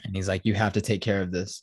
And 0.05 0.15
he's 0.15 0.29
like 0.29 0.45
you 0.45 0.55
have 0.55 0.75
to 0.75 0.81
take 0.81 1.01
care 1.01 1.23
of 1.23 1.33
this. 1.33 1.63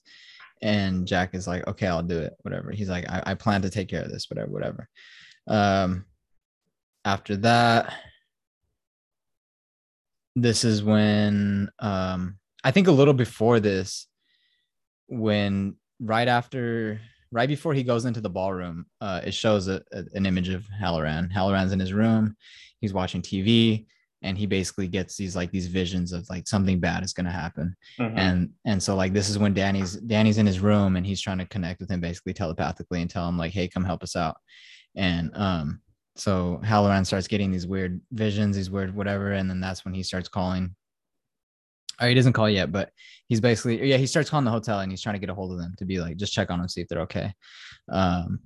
And 0.61 1.07
jack 1.07 1.33
is 1.33 1.47
like 1.47 1.67
okay 1.67 1.87
i'll 1.87 2.03
do 2.03 2.19
it 2.19 2.33
whatever. 2.41 2.71
He's 2.71 2.89
like 2.89 3.09
i, 3.09 3.23
I 3.27 3.33
plan 3.33 3.61
to 3.63 3.69
take 3.69 3.89
care 3.89 4.03
of 4.03 4.11
this 4.11 4.29
whatever 4.29 4.51
whatever. 4.51 4.89
Um 5.47 6.05
after 7.05 7.35
that 7.37 7.93
this 10.35 10.63
is 10.63 10.81
when 10.81 11.69
um 11.79 12.37
i 12.63 12.71
think 12.71 12.87
a 12.87 12.91
little 12.91 13.13
before 13.13 13.59
this 13.59 14.07
when 15.07 15.75
right 15.99 16.27
after 16.27 16.99
right 17.33 17.49
before 17.49 17.73
he 17.73 17.83
goes 17.83 18.05
into 18.05 18.21
the 18.21 18.29
ballroom 18.29 18.85
uh 19.01 19.21
it 19.25 19.33
shows 19.33 19.67
a, 19.67 19.81
a- 19.91 20.05
an 20.13 20.25
image 20.25 20.49
of 20.49 20.65
hallorann 20.81 21.31
hallorann's 21.31 21.71
in 21.73 21.79
his 21.79 21.93
room 21.93 22.35
he's 22.79 22.93
watching 22.93 23.21
tv 23.21 23.85
and 24.25 24.37
he 24.37 24.45
basically 24.45 24.87
gets 24.87 25.17
these 25.17 25.35
like 25.35 25.51
these 25.51 25.67
visions 25.67 26.13
of 26.13 26.25
like 26.29 26.47
something 26.47 26.79
bad 26.79 27.03
is 27.03 27.11
going 27.11 27.25
to 27.25 27.31
happen. 27.43 27.75
Mhm. 27.99 28.13
and 28.17 28.49
and 28.65 28.81
so 28.81 28.95
like 28.95 29.11
this 29.13 29.27
is 29.29 29.37
when 29.37 29.53
danny's 29.53 29.95
danny's 29.97 30.37
in 30.37 30.45
his 30.45 30.61
room 30.61 30.95
and 30.95 31.05
he's 31.05 31.19
trying 31.19 31.39
to 31.39 31.45
connect 31.47 31.81
with 31.81 31.89
him 31.91 31.99
basically 31.99 32.33
telepathically 32.33 33.01
and 33.01 33.09
tell 33.09 33.27
him 33.27 33.37
like 33.37 33.51
hey 33.51 33.67
come 33.67 33.83
help 33.83 34.01
us 34.01 34.15
out. 34.15 34.37
And 34.95 35.29
um 35.35 35.81
so 36.15 36.61
hallorann 36.63 37.05
starts 37.05 37.27
getting 37.27 37.51
these 37.51 37.67
weird 37.67 37.99
visions 38.11 38.55
these 38.55 38.69
weird 38.69 38.95
whatever 38.95 39.33
and 39.33 39.49
then 39.49 39.59
that's 39.59 39.83
when 39.83 39.93
he 39.93 40.03
starts 40.03 40.29
calling 40.29 40.73
or 42.01 42.07
he 42.07 42.13
doesn't 42.13 42.33
call 42.33 42.49
yet 42.49 42.71
but 42.71 42.89
he's 43.27 43.41
basically 43.41 43.89
yeah 43.89 43.97
he 43.97 44.05
starts 44.05 44.29
calling 44.29 44.45
the 44.45 44.51
hotel 44.51 44.79
and 44.79 44.91
he's 44.91 45.01
trying 45.01 45.15
to 45.15 45.19
get 45.19 45.29
a 45.29 45.33
hold 45.33 45.51
of 45.51 45.57
them 45.57 45.73
to 45.77 45.85
be 45.85 45.99
like 45.99 46.17
just 46.17 46.33
check 46.33 46.49
on 46.49 46.59
them 46.59 46.67
see 46.67 46.81
if 46.81 46.87
they're 46.87 47.01
okay. 47.01 47.33
Um 47.89 48.39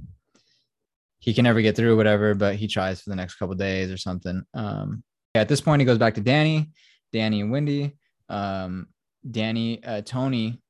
he 1.20 1.34
can 1.34 1.44
never 1.44 1.62
get 1.62 1.76
through 1.76 1.98
whatever 1.98 2.34
but 2.34 2.56
he 2.56 2.68
tries 2.68 3.02
for 3.02 3.10
the 3.10 3.16
next 3.16 3.36
couple 3.36 3.56
days 3.56 3.92
or 3.92 3.98
something. 3.98 4.44
Um 4.54 5.04
at 5.36 5.48
this 5.48 5.62
point 5.62 5.82
he 5.82 5.86
goes 5.86 5.98
back 5.98 6.16
to 6.16 6.22
danny 6.22 6.72
danny 7.12 7.42
and 7.42 7.52
wendy. 7.52 7.98
Um 8.30 8.88
danny 9.30 9.84
uh 9.84 10.02
tony 10.02 10.62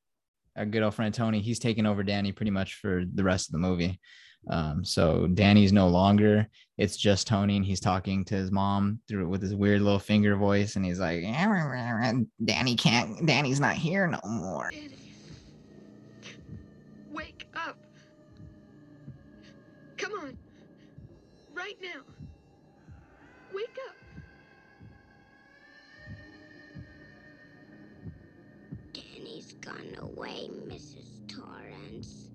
our 0.56 0.66
good 0.66 0.82
old 0.82 0.94
friend 0.94 1.14
tony 1.14 1.40
he's 1.40 1.60
taking 1.60 1.86
over 1.86 2.02
danny 2.02 2.32
pretty 2.32 2.50
much 2.50 2.74
for 2.74 3.04
the 3.14 3.22
rest 3.22 3.48
of 3.48 3.52
the 3.52 3.58
movie 3.58 4.00
um 4.48 4.84
so 4.84 5.26
danny's 5.28 5.72
no 5.72 5.88
longer 5.88 6.46
it's 6.78 6.96
just 6.96 7.26
tony 7.26 7.56
and 7.56 7.66
he's 7.66 7.80
talking 7.80 8.24
to 8.24 8.34
his 8.34 8.50
mom 8.50 8.98
through 9.08 9.28
with 9.28 9.42
his 9.42 9.54
weird 9.54 9.82
little 9.82 9.98
finger 9.98 10.36
voice 10.36 10.76
and 10.76 10.84
he's 10.84 11.00
like 11.00 11.22
danny 12.44 12.76
can't 12.76 13.26
danny's 13.26 13.60
not 13.60 13.74
here 13.74 14.06
no 14.06 14.20
more 14.24 14.70
Wake 17.10 17.46
up. 17.56 17.76
Come 19.96 20.12
on. 20.20 20.38
Right 21.52 21.76
now. 21.82 22.02
Wake 23.52 23.76
up. 23.88 23.96
Danny's 28.92 29.54
gone 29.54 29.96
away, 29.98 30.48
Mrs. 30.68 31.26
Torrance. 31.28 32.27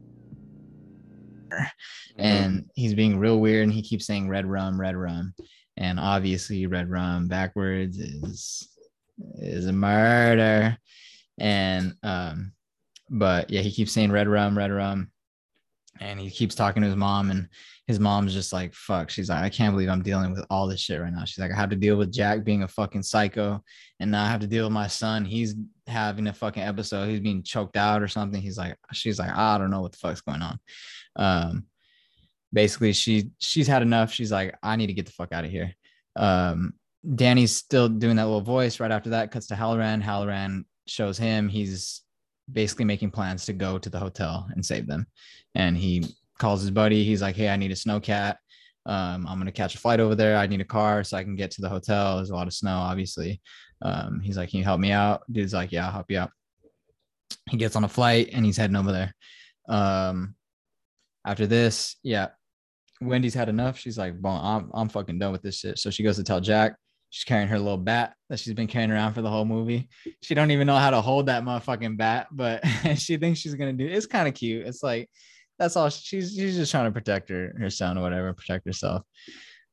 And 2.17 2.69
he's 2.75 2.93
being 2.93 3.17
real 3.17 3.39
weird 3.39 3.63
and 3.63 3.73
he 3.73 3.81
keeps 3.81 4.05
saying 4.05 4.29
red 4.29 4.45
rum 4.45 4.79
red 4.79 4.95
rum. 4.95 5.33
And 5.77 5.99
obviously 5.99 6.65
red 6.67 6.89
rum 6.89 7.27
backwards 7.27 7.97
is 7.97 8.69
is 9.35 9.67
a 9.67 9.73
murder. 9.73 10.77
And 11.39 11.95
um 12.03 12.53
but 13.09 13.49
yeah 13.49 13.61
he 13.61 13.71
keeps 13.71 13.91
saying 13.91 14.11
red 14.11 14.27
rum 14.27 14.57
red 14.57 14.71
rum. 14.71 15.09
And 15.99 16.19
he 16.19 16.29
keeps 16.29 16.55
talking 16.55 16.81
to 16.81 16.87
his 16.87 16.97
mom 16.97 17.29
and 17.29 17.47
his 17.85 17.99
mom's 17.99 18.33
just 18.33 18.53
like 18.53 18.73
fuck. 18.73 19.09
She's 19.09 19.29
like 19.29 19.43
i 19.43 19.49
can't 19.49 19.73
believe 19.73 19.89
i'm 19.89 20.03
dealing 20.03 20.31
with 20.31 20.45
all 20.49 20.67
this 20.67 20.79
shit 20.79 21.01
right 21.01 21.13
now. 21.13 21.25
She's 21.25 21.39
like 21.39 21.51
i 21.51 21.55
have 21.55 21.69
to 21.71 21.75
deal 21.75 21.97
with 21.97 22.13
jack 22.13 22.43
being 22.43 22.63
a 22.63 22.67
fucking 22.67 23.03
psycho 23.03 23.61
and 23.99 24.11
now 24.11 24.23
i 24.23 24.27
have 24.27 24.41
to 24.41 24.47
deal 24.47 24.65
with 24.65 24.73
my 24.73 24.87
son. 24.87 25.25
He's 25.25 25.55
having 25.87 26.27
a 26.27 26.33
fucking 26.33 26.63
episode. 26.63 27.09
He's 27.09 27.19
being 27.19 27.43
choked 27.43 27.77
out 27.77 28.01
or 28.01 28.07
something. 28.07 28.41
He's 28.41 28.57
like 28.57 28.77
she's 28.91 29.19
like 29.19 29.31
i 29.31 29.57
don't 29.57 29.71
know 29.71 29.81
what 29.81 29.91
the 29.91 29.97
fuck's 29.97 30.21
going 30.21 30.41
on 30.41 30.59
um 31.15 31.65
basically 32.53 32.93
she 32.93 33.31
she's 33.39 33.67
had 33.67 33.81
enough. 33.81 34.13
She's 34.13 34.31
like 34.31 34.55
i 34.63 34.75
need 34.75 34.87
to 34.87 34.93
get 34.93 35.05
the 35.05 35.11
fuck 35.11 35.33
out 35.33 35.45
of 35.45 35.51
here. 35.51 35.73
Um 36.15 36.73
danny's 37.15 37.55
still 37.55 37.89
doing 37.89 38.15
that 38.15 38.25
little 38.25 38.41
voice 38.41 38.79
right 38.79 38.91
after 38.91 39.09
that 39.09 39.31
cuts 39.31 39.47
to 39.47 39.55
hallorann. 39.55 40.01
Hallorann 40.01 40.63
shows 40.87 41.17
him 41.17 41.49
he's 41.49 42.01
basically 42.51 42.85
making 42.85 43.11
plans 43.11 43.45
to 43.45 43.53
go 43.53 43.77
to 43.77 43.89
the 43.89 43.99
hotel 43.99 44.47
and 44.53 44.65
save 44.65 44.87
them. 44.87 45.07
And 45.55 45.77
he 45.77 46.05
calls 46.37 46.61
his 46.61 46.71
buddy. 46.71 47.03
He's 47.03 47.21
like 47.21 47.35
hey 47.35 47.49
i 47.49 47.57
need 47.57 47.71
a 47.71 47.75
snowcat 47.75 48.35
um, 48.85 49.25
i'm 49.27 49.43
to 49.45 49.51
catch 49.51 49.75
a 49.75 49.79
flight 49.79 50.01
over 50.01 50.13
there. 50.13 50.37
I 50.37 50.45
need 50.45 50.61
a 50.61 50.65
car 50.65 51.03
so 51.03 51.17
i 51.17 51.23
can 51.23 51.35
get 51.35 51.51
to 51.51 51.61
the 51.61 51.69
hotel. 51.69 52.17
There's 52.17 52.29
a 52.29 52.35
lot 52.35 52.47
of 52.47 52.53
snow 52.53 52.77
obviously. 52.77 53.41
Um, 53.81 54.21
he's 54.21 54.37
like 54.37 54.49
can 54.49 54.59
you 54.59 54.65
help 54.65 54.79
me 54.79 54.91
out? 54.91 55.23
Dude's 55.31 55.53
like 55.53 55.71
yeah 55.71 55.85
i'll 55.87 55.91
help 55.91 56.09
you 56.09 56.19
out. 56.19 56.31
He 57.49 57.57
gets 57.57 57.75
on 57.75 57.83
a 57.83 57.89
flight 57.89 58.29
and 58.31 58.45
he's 58.45 58.57
heading 58.57 58.75
over 58.75 58.91
there. 58.91 59.15
Um, 59.67 60.35
after 61.25 61.47
this, 61.47 61.95
yeah, 62.03 62.29
Wendy's 63.01 63.33
had 63.33 63.49
enough. 63.49 63.77
She's 63.77 63.97
like, 63.97 64.15
"Well, 64.19 64.35
I'm 64.35 64.69
I'm 64.73 64.89
fucking 64.89 65.19
done 65.19 65.31
with 65.31 65.41
this 65.41 65.59
shit." 65.59 65.79
So 65.79 65.89
she 65.89 66.03
goes 66.03 66.17
to 66.17 66.23
tell 66.23 66.39
Jack. 66.41 66.75
she's 67.09 67.23
carrying 67.23 67.47
her 67.47 67.59
little 67.59 67.77
bat 67.77 68.15
that 68.29 68.39
she's 68.39 68.53
been 68.53 68.67
carrying 68.67 68.91
around 68.91 69.13
for 69.13 69.21
the 69.21 69.29
whole 69.29 69.45
movie. 69.45 69.89
She 70.21 70.35
don't 70.35 70.51
even 70.51 70.67
know 70.67 70.77
how 70.77 70.89
to 70.89 71.01
hold 71.01 71.27
that 71.27 71.43
motherfucking 71.43 71.97
bat, 71.97 72.27
but 72.31 72.65
she 72.97 73.17
thinks 73.17 73.39
she's 73.39 73.55
gonna 73.55 73.73
do. 73.73 73.87
It's 73.87 74.05
kind 74.05 74.27
of 74.27 74.33
cute. 74.33 74.65
It's 74.65 74.83
like 74.83 75.09
that's 75.59 75.75
all 75.75 75.89
she's 75.89 76.33
she's 76.35 76.55
just 76.55 76.71
trying 76.71 76.85
to 76.85 76.91
protect 76.91 77.29
her 77.29 77.53
her 77.59 77.69
son 77.69 77.97
or 77.97 78.01
whatever, 78.01 78.33
protect 78.33 78.65
herself. 78.65 79.03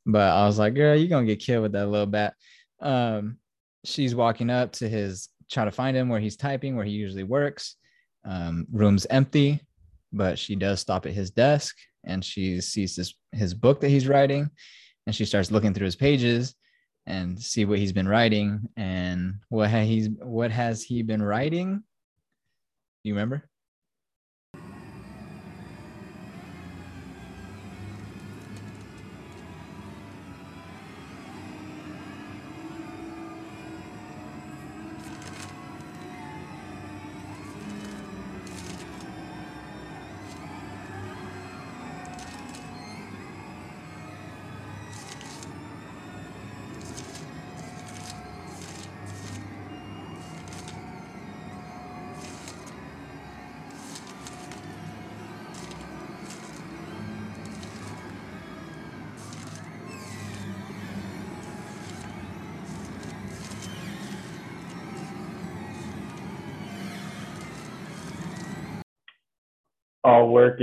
But 0.07 0.33
I 0.33 0.47
was 0.47 0.59
like, 0.59 0.75
girl, 0.75 0.97
you're 0.97 1.09
gonna 1.09 1.27
get 1.27 1.41
killed 1.41 1.63
with 1.63 1.73
that 1.73 1.87
little 1.87 2.07
bat. 2.07 2.35
Um, 2.81 3.39
she's 3.85 4.15
walking 4.15 4.51
up 4.51 4.73
to 4.73 4.89
his 4.89 5.29
try 5.51 5.65
to 5.65 5.71
find 5.71 5.97
him 5.97 6.09
where 6.09 6.21
he's 6.21 6.37
typing, 6.37 6.77
where 6.77 6.85
he 6.85 6.93
usually 6.93 7.25
works. 7.25 7.77
Um, 8.25 8.67
room's 8.73 9.07
empty, 9.07 9.61
but 10.13 10.39
she 10.39 10.57
does 10.57 10.81
stop 10.81 11.07
at 11.07 11.13
his 11.13 11.31
desk 11.31 11.77
and 12.05 12.25
she 12.25 12.61
sees 12.61 12.97
this 12.97 13.15
his 13.33 13.55
book 13.55 13.81
that 13.81 13.89
he's 13.89 14.09
writing, 14.09 14.51
and 15.07 15.15
she 15.15 15.25
starts 15.25 15.51
looking 15.51 15.75
through 15.75 15.85
his 15.85 15.97
pages 15.97 16.55
and 17.07 17.41
see 17.41 17.65
what 17.65 17.79
he's 17.79 17.93
been 17.93 18.09
writing 18.09 18.69
and 18.77 19.35
what 19.49 19.71
ha- 19.71 19.85
he's 19.85 20.09
what 20.21 20.51
has 20.51 20.83
he 20.83 21.03
been 21.03 21.23
writing. 21.23 21.77
Do 21.77 23.09
you 23.09 23.15
remember? 23.15 23.50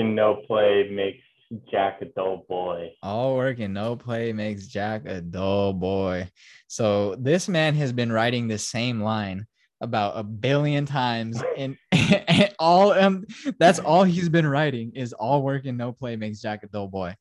No 0.03 0.41
play 0.47 0.89
makes 0.89 1.23
Jack 1.71 2.01
a 2.01 2.05
dull 2.05 2.45
boy. 2.47 2.91
All 3.01 3.35
work 3.35 3.59
and 3.59 3.73
no 3.73 3.95
play 3.95 4.33
makes 4.33 4.67
Jack 4.67 5.05
a 5.05 5.21
dull 5.21 5.73
boy. 5.73 6.29
So 6.67 7.15
this 7.15 7.47
man 7.47 7.75
has 7.75 7.93
been 7.93 8.11
writing 8.11 8.47
the 8.47 8.57
same 8.57 9.01
line 9.01 9.47
about 9.79 10.17
a 10.17 10.23
billion 10.23 10.85
times 10.85 11.41
and, 11.55 11.77
and 11.91 12.53
all 12.57 12.93
um 12.93 13.25
that's 13.59 13.77
all 13.77 14.03
he's 14.03 14.27
been 14.27 14.47
writing 14.47 14.91
is 14.95 15.13
all 15.13 15.43
work 15.43 15.65
and 15.65 15.77
no 15.77 15.91
play 15.91 16.15
makes 16.15 16.41
Jack 16.41 16.63
a 16.63 16.67
dull 16.67 16.87
boy. 16.87 17.15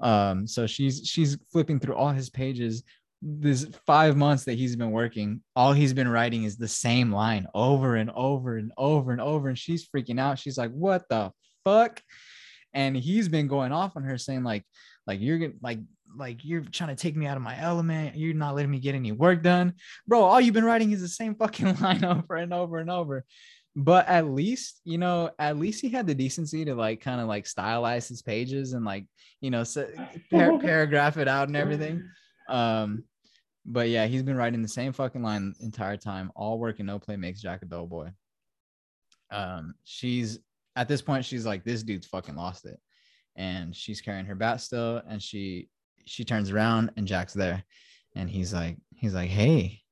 Um 0.00 0.46
so 0.46 0.66
she's 0.66 1.06
she's 1.06 1.38
flipping 1.50 1.80
through 1.80 1.94
all 1.94 2.10
his 2.10 2.30
pages 2.30 2.82
this 3.26 3.66
five 3.86 4.16
months 4.16 4.44
that 4.44 4.58
he's 4.58 4.76
been 4.76 4.90
working, 4.90 5.40
all 5.56 5.72
he's 5.72 5.94
been 5.94 6.08
writing 6.08 6.44
is 6.44 6.58
the 6.58 6.68
same 6.68 7.10
line 7.10 7.46
over 7.54 7.96
and 7.96 8.10
over 8.10 8.58
and 8.58 8.70
over 8.76 9.12
and 9.12 9.20
over. 9.20 9.48
And 9.48 9.58
she's 9.58 9.88
freaking 9.88 10.20
out. 10.20 10.38
She's 10.38 10.58
like, 10.58 10.70
What 10.72 11.08
the 11.08 11.32
fuck? 11.64 12.02
And 12.72 12.96
he's 12.96 13.28
been 13.28 13.46
going 13.46 13.72
off 13.72 13.96
on 13.96 14.04
her 14.04 14.18
saying, 14.18 14.44
like, 14.44 14.64
like 15.06 15.20
you're 15.20 15.38
gonna 15.38 15.52
like 15.62 15.78
like 16.16 16.44
you're 16.44 16.62
trying 16.62 16.94
to 16.94 17.00
take 17.00 17.16
me 17.16 17.26
out 17.26 17.36
of 17.36 17.42
my 17.42 17.58
element. 17.60 18.16
You're 18.16 18.34
not 18.34 18.54
letting 18.54 18.70
me 18.70 18.78
get 18.78 18.94
any 18.94 19.12
work 19.12 19.42
done. 19.42 19.74
Bro, 20.06 20.22
all 20.22 20.40
you've 20.40 20.54
been 20.54 20.64
writing 20.64 20.92
is 20.92 21.00
the 21.00 21.08
same 21.08 21.34
fucking 21.34 21.76
line 21.80 22.04
over 22.04 22.36
and 22.36 22.52
over 22.52 22.78
and 22.78 22.90
over. 22.90 23.24
But 23.76 24.06
at 24.06 24.28
least, 24.28 24.80
you 24.84 24.98
know, 24.98 25.30
at 25.38 25.58
least 25.58 25.80
he 25.80 25.88
had 25.88 26.06
the 26.06 26.14
decency 26.14 26.64
to 26.64 26.74
like 26.74 27.00
kind 27.00 27.20
of 27.20 27.26
like 27.26 27.44
stylize 27.44 28.08
his 28.08 28.22
pages 28.22 28.72
and 28.72 28.84
like, 28.84 29.06
you 29.40 29.50
know, 29.50 29.64
so, 29.64 29.88
par- 30.30 30.58
paragraph 30.60 31.16
it 31.16 31.26
out 31.26 31.48
and 31.48 31.56
everything. 31.56 32.08
Um, 32.48 33.04
but 33.66 33.88
yeah, 33.88 34.06
he's 34.06 34.22
been 34.22 34.36
writing 34.36 34.62
the 34.62 34.68
same 34.68 34.92
fucking 34.92 35.22
line 35.22 35.54
entire 35.60 35.96
time. 35.96 36.30
All 36.36 36.58
work 36.58 36.78
and 36.78 36.86
no 36.86 37.00
play 37.00 37.16
makes 37.16 37.40
Jack 37.40 37.62
a 37.62 37.66
dull 37.66 37.86
boy. 37.86 38.10
Um, 39.32 39.74
she's 39.82 40.38
at 40.76 40.88
this 40.88 41.02
point, 41.02 41.24
she's 41.24 41.46
like, 41.46 41.64
this 41.64 41.82
dude's 41.82 42.06
fucking 42.06 42.36
lost 42.36 42.66
it. 42.66 42.78
And 43.36 43.74
she's 43.74 44.00
carrying 44.00 44.26
her 44.26 44.34
bat 44.34 44.60
still, 44.60 45.02
and 45.08 45.20
she 45.22 45.68
she 46.06 46.24
turns 46.24 46.50
around 46.50 46.90
and 46.96 47.06
Jack's 47.06 47.32
there. 47.32 47.64
And 48.14 48.30
he's 48.30 48.52
like, 48.52 48.76
he's 48.94 49.14
like, 49.14 49.30
hey, 49.30 49.82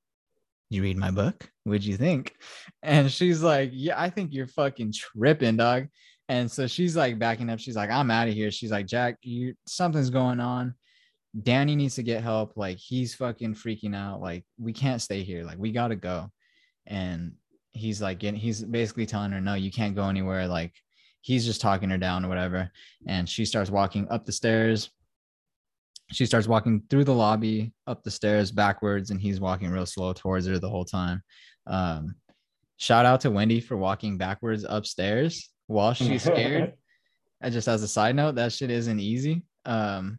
you 0.73 0.83
read 0.83 0.97
my 0.97 1.11
book? 1.11 1.51
What'd 1.65 1.85
you 1.85 1.97
think? 1.97 2.35
And 2.83 3.11
she's 3.11 3.43
like, 3.43 3.71
Yeah, 3.73 4.01
I 4.01 4.11
think 4.11 4.33
you're 4.33 4.47
fucking 4.47 4.93
tripping, 4.93 5.57
dog. 5.57 5.89
And 6.29 6.51
so 6.51 6.67
she's 6.67 6.97
like 6.97 7.19
backing 7.19 7.51
up. 7.51 7.59
She's 7.59 7.77
like, 7.77 7.91
I'm 7.91 8.11
out 8.11 8.29
of 8.29 8.35
here. 8.35 8.51
She's 8.51 8.71
like, 8.71 8.87
Jack, 8.87 9.17
you 9.23 9.55
something's 9.67 10.11
going 10.11 10.41
on. 10.41 10.75
Danny 11.43 11.77
needs 11.77 11.97
to 11.97 12.03
get 12.03 12.23
help. 12.23 12.57
Like 12.57 12.79
he's 12.79 13.15
fucking 13.15 13.55
freaking 13.55 13.95
out. 13.95 14.21
Like 14.21 14.45
we 14.59 14.73
can't 14.73 15.03
stay 15.03 15.23
here. 15.23 15.45
Like 15.45 15.59
we 15.59 15.73
gotta 15.73 15.97
go. 15.97 16.31
And 16.87 17.35
he's 17.75 18.03
like 18.03 18.19
getting 18.19 18.39
he's 18.39 18.63
basically 18.63 19.07
telling 19.07 19.33
her, 19.33 19.41
No, 19.41 19.55
you 19.55 19.71
can't 19.71 19.95
go 19.95 20.09
anywhere. 20.09 20.47
Like 20.47 20.75
he's 21.21 21.45
just 21.45 21.61
talking 21.61 21.91
her 21.91 21.99
down 21.99 22.25
or 22.25 22.29
whatever. 22.29 22.71
And 23.07 23.29
she 23.29 23.45
starts 23.45 23.71
walking 23.71 24.09
up 24.11 24.27
the 24.27 24.33
stairs. 24.33 24.91
She 26.11 26.27
starts 26.27 26.47
walking 26.47 26.83
through 26.91 27.05
the 27.05 27.15
lobby, 27.15 27.73
up 27.87 28.03
the 28.03 28.11
stairs 28.11 28.51
backwards, 28.51 29.11
and 29.11 29.21
he's 29.21 29.41
walking 29.41 29.71
real 29.71 29.87
slow 29.87 30.13
towards 30.13 30.47
her 30.47 30.59
the 30.59 30.69
whole 30.69 30.85
time. 30.85 31.23
Um, 31.67 32.17
shout 32.77 33.07
out 33.07 33.23
to 33.23 33.31
Wendy 33.31 33.61
for 33.61 33.77
walking 33.77 34.19
backwards 34.19 34.67
upstairs 34.69 35.49
while 35.69 35.95
she's 35.95 36.23
scared. 36.25 36.75
And 37.41 37.53
just 37.53 37.69
as 37.69 37.83
a 37.83 37.89
side 37.89 38.15
note, 38.15 38.35
that 38.35 38.53
shit 38.53 38.71
isn't 38.71 39.01
easy. 39.01 39.43
Um, 39.65 40.19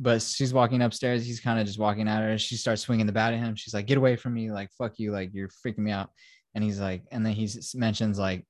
but 0.00 0.22
she's 0.22 0.52
walking 0.52 0.80
upstairs. 0.82 1.26
He's 1.26 1.40
kind 1.40 1.60
of 1.60 1.66
just 1.66 1.78
walking 1.78 2.08
at 2.08 2.22
her. 2.22 2.38
She 2.38 2.56
starts 2.56 2.82
swinging 2.82 3.06
the 3.06 3.12
bat 3.12 3.34
at 3.34 3.38
him. 3.38 3.54
She's 3.54 3.74
like, 3.74 3.86
"Get 3.86 3.98
away 3.98 4.16
from 4.16 4.32
me! 4.32 4.50
Like, 4.50 4.70
fuck 4.72 4.98
you! 4.98 5.12
Like, 5.12 5.30
you're 5.34 5.50
freaking 5.64 5.78
me 5.78 5.90
out." 5.90 6.10
And 6.54 6.64
he's 6.64 6.80
like, 6.80 7.02
and 7.10 7.24
then 7.24 7.32
he 7.32 7.48
mentions 7.74 8.18
like, 8.18 8.44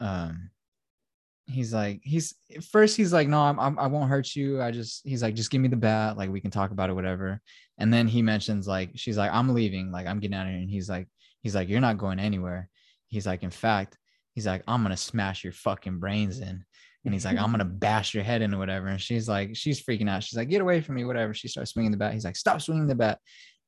um, 0.00 0.50
he's 1.46 1.72
like, 1.72 2.00
he's 2.04 2.34
first 2.70 2.96
he's 2.96 3.12
like, 3.12 3.28
"No, 3.28 3.40
I'm, 3.40 3.58
I'm 3.58 3.78
I 3.78 3.86
won't 3.86 4.08
hurt 4.08 4.34
you. 4.36 4.60
I 4.62 4.70
just," 4.70 5.06
he's 5.06 5.22
like, 5.22 5.34
"Just 5.34 5.50
give 5.50 5.60
me 5.60 5.68
the 5.68 5.76
bat. 5.76 6.16
Like, 6.16 6.30
we 6.30 6.40
can 6.40 6.50
talk 6.50 6.70
about 6.70 6.90
it, 6.90 6.94
whatever." 6.94 7.40
And 7.78 7.92
then 7.92 8.06
he 8.06 8.22
mentions 8.22 8.68
like, 8.68 8.90
she's 8.94 9.16
like, 9.16 9.32
"I'm 9.32 9.54
leaving. 9.54 9.90
Like, 9.90 10.06
I'm 10.06 10.20
getting 10.20 10.36
out 10.36 10.46
of 10.46 10.52
here." 10.52 10.60
And 10.60 10.70
he's 10.70 10.88
like, 10.88 11.08
he's 11.42 11.54
like, 11.54 11.68
"You're 11.68 11.80
not 11.80 11.98
going 11.98 12.20
anywhere." 12.20 12.68
He's 13.08 13.26
like, 13.26 13.42
"In 13.42 13.50
fact," 13.50 13.98
he's 14.34 14.46
like, 14.46 14.62
"I'm 14.68 14.82
gonna 14.82 14.96
smash 14.96 15.44
your 15.44 15.52
fucking 15.52 15.98
brains 15.98 16.40
in." 16.40 16.64
And 17.04 17.14
he's 17.14 17.24
like, 17.24 17.38
I'm 17.38 17.50
gonna 17.50 17.64
bash 17.64 18.14
your 18.14 18.24
head 18.24 18.42
in 18.42 18.54
or 18.54 18.58
whatever. 18.58 18.88
And 18.88 19.00
she's 19.00 19.28
like, 19.28 19.56
she's 19.56 19.82
freaking 19.82 20.08
out. 20.08 20.22
She's 20.22 20.36
like, 20.36 20.48
get 20.48 20.60
away 20.60 20.80
from 20.80 20.96
me, 20.96 21.04
whatever. 21.04 21.32
She 21.32 21.48
starts 21.48 21.72
swinging 21.72 21.90
the 21.90 21.96
bat. 21.96 22.12
He's 22.12 22.24
like, 22.24 22.36
stop 22.36 22.60
swinging 22.60 22.86
the 22.86 22.94
bat. 22.94 23.18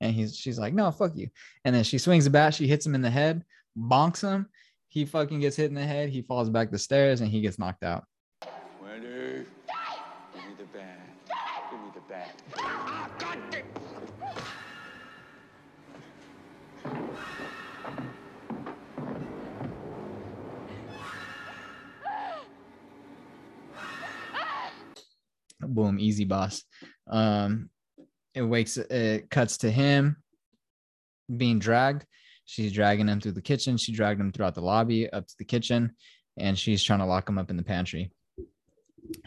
And 0.02 0.12
he's 0.12 0.36
she's 0.36 0.58
like, 0.58 0.74
no, 0.74 0.90
fuck 0.90 1.12
you. 1.14 1.28
And 1.64 1.72
then 1.74 1.84
she 1.84 1.96
swings 1.96 2.24
the 2.24 2.30
bat. 2.30 2.54
She 2.54 2.66
hits 2.66 2.84
him 2.84 2.96
in 2.96 3.02
the 3.02 3.10
head, 3.10 3.44
bonks 3.78 4.20
him. 4.20 4.48
He 4.88 5.06
fucking 5.06 5.38
gets 5.40 5.54
hit 5.56 5.70
in 5.70 5.74
the 5.74 5.86
head. 5.86 6.08
He 6.10 6.22
falls 6.22 6.50
back 6.50 6.72
the 6.72 6.78
stairs 6.78 7.20
and 7.20 7.30
he 7.30 7.40
gets 7.40 7.56
knocked 7.58 7.84
out. 7.84 8.04
Give 8.82 8.90
me 8.90 9.46
the 10.58 10.64
bat. 10.74 10.98
Give 11.70 11.80
me 11.80 11.90
the 11.94 12.00
bat. 12.08 12.34
Boom, 25.60 25.98
easy 26.00 26.24
boss. 26.24 26.64
Um, 27.06 27.70
it 28.34 28.42
wakes. 28.42 28.76
It 28.76 29.30
cuts 29.30 29.58
to 29.58 29.70
him 29.70 30.16
being 31.34 31.58
dragged. 31.58 32.04
She's 32.44 32.72
dragging 32.72 33.08
him 33.08 33.20
through 33.20 33.32
the 33.32 33.42
kitchen. 33.42 33.76
She 33.76 33.92
dragged 33.92 34.20
him 34.20 34.32
throughout 34.32 34.54
the 34.54 34.62
lobby 34.62 35.10
up 35.10 35.26
to 35.26 35.34
the 35.38 35.44
kitchen, 35.44 35.94
and 36.38 36.58
she's 36.58 36.82
trying 36.82 36.98
to 36.98 37.06
lock 37.06 37.28
him 37.28 37.38
up 37.38 37.50
in 37.50 37.56
the 37.56 37.62
pantry. 37.62 38.12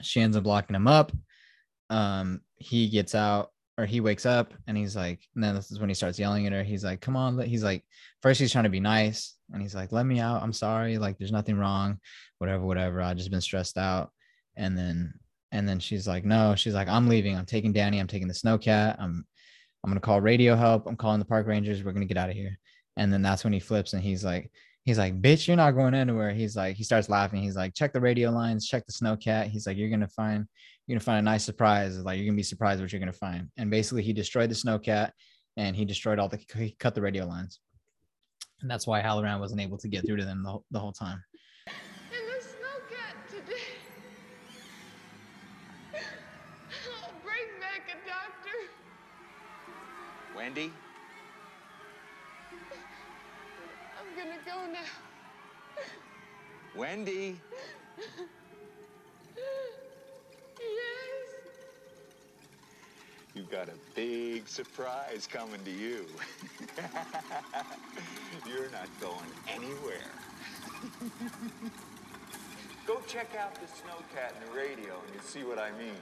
She 0.01 0.21
ends 0.21 0.37
up 0.37 0.45
locking 0.45 0.75
him 0.75 0.87
up. 0.87 1.11
Um, 1.89 2.41
he 2.57 2.89
gets 2.89 3.13
out 3.13 3.51
or 3.77 3.85
he 3.85 3.99
wakes 3.99 4.25
up 4.25 4.53
and 4.67 4.77
he's 4.77 4.95
like, 4.95 5.19
and 5.35 5.43
then 5.43 5.53
this 5.53 5.71
is 5.71 5.79
when 5.79 5.89
he 5.89 5.95
starts 5.95 6.17
yelling 6.17 6.47
at 6.47 6.53
her. 6.53 6.63
He's 6.63 6.83
like, 6.83 7.01
"Come 7.01 7.17
on!" 7.17 7.39
He's 7.39 7.63
like, 7.63 7.83
first 8.21 8.39
he's 8.39 8.51
trying 8.51 8.63
to 8.63 8.69
be 8.69 8.79
nice, 8.79 9.35
and 9.51 9.61
he's 9.61 9.75
like, 9.75 9.91
"Let 9.91 10.05
me 10.05 10.19
out. 10.19 10.41
I'm 10.41 10.53
sorry. 10.53 10.97
Like, 10.97 11.17
there's 11.17 11.31
nothing 11.31 11.57
wrong. 11.57 11.99
Whatever, 12.39 12.65
whatever. 12.65 13.01
I 13.01 13.13
just 13.13 13.31
been 13.31 13.41
stressed 13.41 13.77
out." 13.77 14.11
And 14.55 14.77
then, 14.77 15.13
and 15.55 15.67
then 15.67 15.79
she's 15.79 16.07
like, 16.07 16.25
"No." 16.25 16.55
She's 16.55 16.73
like, 16.73 16.87
"I'm 16.87 17.07
leaving. 17.07 17.37
I'm 17.37 17.45
taking 17.45 17.73
Danny. 17.73 17.99
I'm 17.99 18.07
taking 18.07 18.27
the 18.27 18.33
snowcat. 18.33 18.97
I'm, 18.99 19.25
I'm 19.83 19.89
gonna 19.89 19.99
call 19.99 20.21
radio 20.21 20.55
help. 20.55 20.87
I'm 20.87 20.97
calling 20.97 21.19
the 21.19 21.25
park 21.25 21.47
rangers. 21.47 21.83
We're 21.83 21.93
gonna 21.93 22.05
get 22.05 22.17
out 22.17 22.29
of 22.29 22.35
here." 22.35 22.57
And 22.97 23.11
then 23.11 23.21
that's 23.21 23.43
when 23.43 23.53
he 23.53 23.59
flips 23.59 23.93
and 23.93 24.01
he's 24.01 24.23
like, 24.23 24.51
he's 24.85 24.97
like, 24.97 25.21
bitch, 25.21 25.47
you're 25.47 25.57
not 25.57 25.71
going 25.71 25.93
anywhere. 25.93 26.31
He's 26.31 26.55
like, 26.55 26.75
he 26.75 26.83
starts 26.83 27.09
laughing. 27.09 27.41
He's 27.41 27.55
like, 27.55 27.73
check 27.73 27.91
the 27.91 27.99
radio 27.99 28.29
lines, 28.31 28.67
check 28.67 28.85
the 28.85 28.93
snowcat. 28.93 29.47
He's 29.47 29.67
like, 29.67 29.77
you're 29.77 29.89
gonna 29.89 30.07
find, 30.07 30.47
you're 30.85 30.95
gonna 30.95 31.03
find 31.03 31.19
a 31.19 31.29
nice 31.31 31.43
surprise. 31.43 31.97
Like 31.99 32.17
you're 32.17 32.27
gonna 32.27 32.37
be 32.37 32.43
surprised 32.43 32.81
what 32.81 32.93
you're 32.93 32.99
gonna 32.99 33.11
find. 33.13 33.49
And 33.57 33.69
basically, 33.69 34.03
he 34.03 34.13
destroyed 34.13 34.49
the 34.49 34.55
snowcat. 34.55 35.11
and 35.57 35.75
he 35.75 35.85
destroyed 35.85 36.19
all 36.19 36.29
the 36.29 36.39
he 36.55 36.75
cut 36.79 36.95
the 36.95 37.01
radio 37.01 37.25
lines, 37.25 37.59
and 38.61 38.69
that's 38.69 38.85
why 38.87 39.01
Hallorann 39.01 39.39
wasn't 39.39 39.61
able 39.61 39.77
to 39.79 39.87
get 39.87 40.05
through 40.05 40.17
to 40.17 40.25
them 40.25 40.43
the, 40.43 40.57
the 40.71 40.79
whole 40.79 40.91
time. 40.91 41.23
Wendy? 50.45 50.71
I'm 53.97 54.15
gonna 54.15 54.37
go 54.45 54.71
now. 54.71 54.85
Wendy? 56.75 57.39
Yes. 59.35 60.67
You've 63.33 63.49
got 63.49 63.69
a 63.69 63.77
big 63.95 64.47
surprise 64.47 65.27
coming 65.27 65.63
to 65.63 65.71
you. 65.71 66.05
You're 68.47 68.69
not 68.69 68.87
going 69.01 69.31
anywhere. 69.47 70.11
Go 72.85 73.01
check 73.07 73.33
out 73.35 73.55
the 73.55 73.65
snowcat 73.65 74.35
in 74.35 74.47
the 74.47 74.55
radio 74.55 75.01
and 75.03 75.11
you'll 75.11 75.23
see 75.23 75.43
what 75.43 75.57
I 75.57 75.71
mean. 75.71 75.97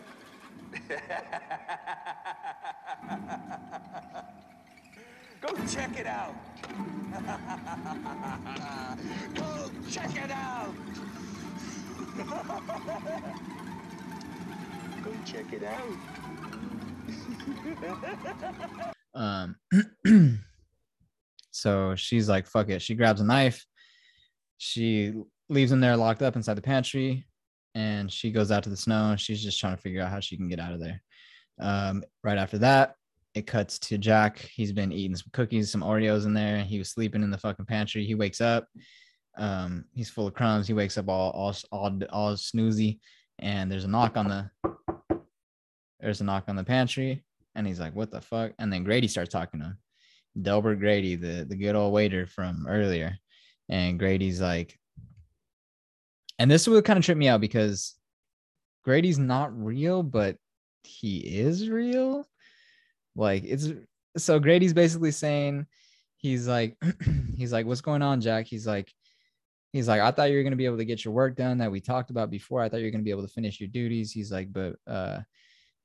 Go 5.41 5.49
check 5.67 5.99
it 5.99 6.07
out. 6.07 6.35
Go 9.35 9.69
check 9.89 10.15
it 10.15 10.31
out. 10.31 10.73
Go 15.03 15.11
check 15.25 15.51
it 15.53 15.63
out. 15.63 15.97
Um, 19.15 19.55
so 21.51 21.95
she's 21.95 22.29
like, 22.29 22.47
fuck 22.47 22.69
it. 22.69 22.81
She 22.81 22.95
grabs 22.95 23.21
a 23.21 23.25
knife. 23.25 23.65
She 24.57 25.13
leaves 25.49 25.71
him 25.71 25.81
there 25.81 25.97
locked 25.97 26.21
up 26.21 26.35
inside 26.35 26.55
the 26.55 26.61
pantry 26.61 27.25
and 27.75 28.11
she 28.11 28.31
goes 28.31 28.51
out 28.51 28.63
to 28.63 28.69
the 28.69 28.77
snow. 28.77 29.11
and 29.11 29.19
She's 29.19 29.43
just 29.43 29.59
trying 29.59 29.75
to 29.75 29.81
figure 29.81 30.01
out 30.01 30.11
how 30.11 30.19
she 30.19 30.37
can 30.37 30.47
get 30.47 30.59
out 30.59 30.73
of 30.73 30.79
there. 30.79 31.01
Um, 31.59 32.03
right 32.23 32.37
after 32.37 32.57
that, 32.59 32.95
it 33.33 33.47
cuts 33.47 33.79
to 33.79 33.97
Jack. 33.97 34.39
He's 34.53 34.71
been 34.71 34.91
eating 34.91 35.15
some 35.15 35.29
cookies, 35.33 35.71
some 35.71 35.81
Oreos 35.81 36.25
in 36.25 36.33
there. 36.33 36.59
He 36.59 36.77
was 36.77 36.89
sleeping 36.89 37.23
in 37.23 37.31
the 37.31 37.37
fucking 37.37 37.65
pantry. 37.65 38.05
He 38.05 38.15
wakes 38.15 38.41
up. 38.41 38.67
Um, 39.37 39.85
he's 39.93 40.09
full 40.09 40.27
of 40.27 40.33
crumbs. 40.33 40.67
He 40.67 40.73
wakes 40.73 40.97
up 40.97 41.09
all 41.09 41.31
all 41.31 41.55
all, 41.71 41.99
all 42.11 42.33
snoozy, 42.33 42.99
and 43.39 43.71
there's 43.71 43.85
a 43.85 43.89
knock 43.89 44.15
on 44.17 44.27
the 44.27 44.49
there's 45.99 46.21
a 46.21 46.23
knock 46.23 46.43
on 46.47 46.55
the 46.55 46.63
pantry, 46.63 47.23
and 47.55 47.65
he's 47.65 47.79
like, 47.79 47.95
"What 47.95 48.11
the 48.11 48.21
fuck?" 48.21 48.51
And 48.59 48.71
then 48.71 48.83
Grady 48.83 49.07
starts 49.07 49.31
talking 49.31 49.59
to 49.61 49.65
him. 49.67 49.77
Delbert 50.39 50.79
Grady, 50.79 51.15
the 51.15 51.45
the 51.49 51.55
good 51.55 51.75
old 51.75 51.93
waiter 51.93 52.27
from 52.27 52.67
earlier, 52.67 53.17
and 53.69 53.97
Grady's 53.97 54.39
like, 54.39 54.77
and 56.39 56.49
this 56.49 56.67
would 56.67 56.85
kind 56.85 56.97
of 56.97 57.05
trip 57.05 57.17
me 57.17 57.27
out 57.27 57.41
because 57.41 57.95
Grady's 58.83 59.19
not 59.19 59.57
real, 59.57 60.03
but 60.03 60.37
he 60.83 61.17
is 61.17 61.69
real. 61.69 62.27
Like 63.15 63.43
it's 63.45 63.69
so 64.17 64.39
Grady's 64.39 64.73
basically 64.73 65.11
saying 65.11 65.67
he's 66.17 66.47
like 66.47 66.77
he's 67.37 67.53
like, 67.53 67.65
What's 67.65 67.81
going 67.81 68.01
on, 68.01 68.21
Jack? 68.21 68.47
He's 68.47 68.67
like, 68.67 68.91
he's 69.71 69.87
like, 69.87 70.01
I 70.01 70.11
thought 70.11 70.31
you 70.31 70.37
were 70.37 70.43
gonna 70.43 70.55
be 70.55 70.65
able 70.65 70.77
to 70.77 70.85
get 70.85 71.05
your 71.05 71.13
work 71.13 71.35
done 71.35 71.59
that 71.59 71.71
we 71.71 71.79
talked 71.79 72.09
about 72.09 72.29
before. 72.29 72.61
I 72.61 72.69
thought 72.69 72.79
you 72.79 72.85
were 72.85 72.91
gonna 72.91 73.03
be 73.03 73.11
able 73.11 73.27
to 73.27 73.33
finish 73.33 73.59
your 73.59 73.69
duties. 73.69 74.11
He's 74.11 74.31
like, 74.31 74.51
but 74.51 74.75
uh 74.87 75.19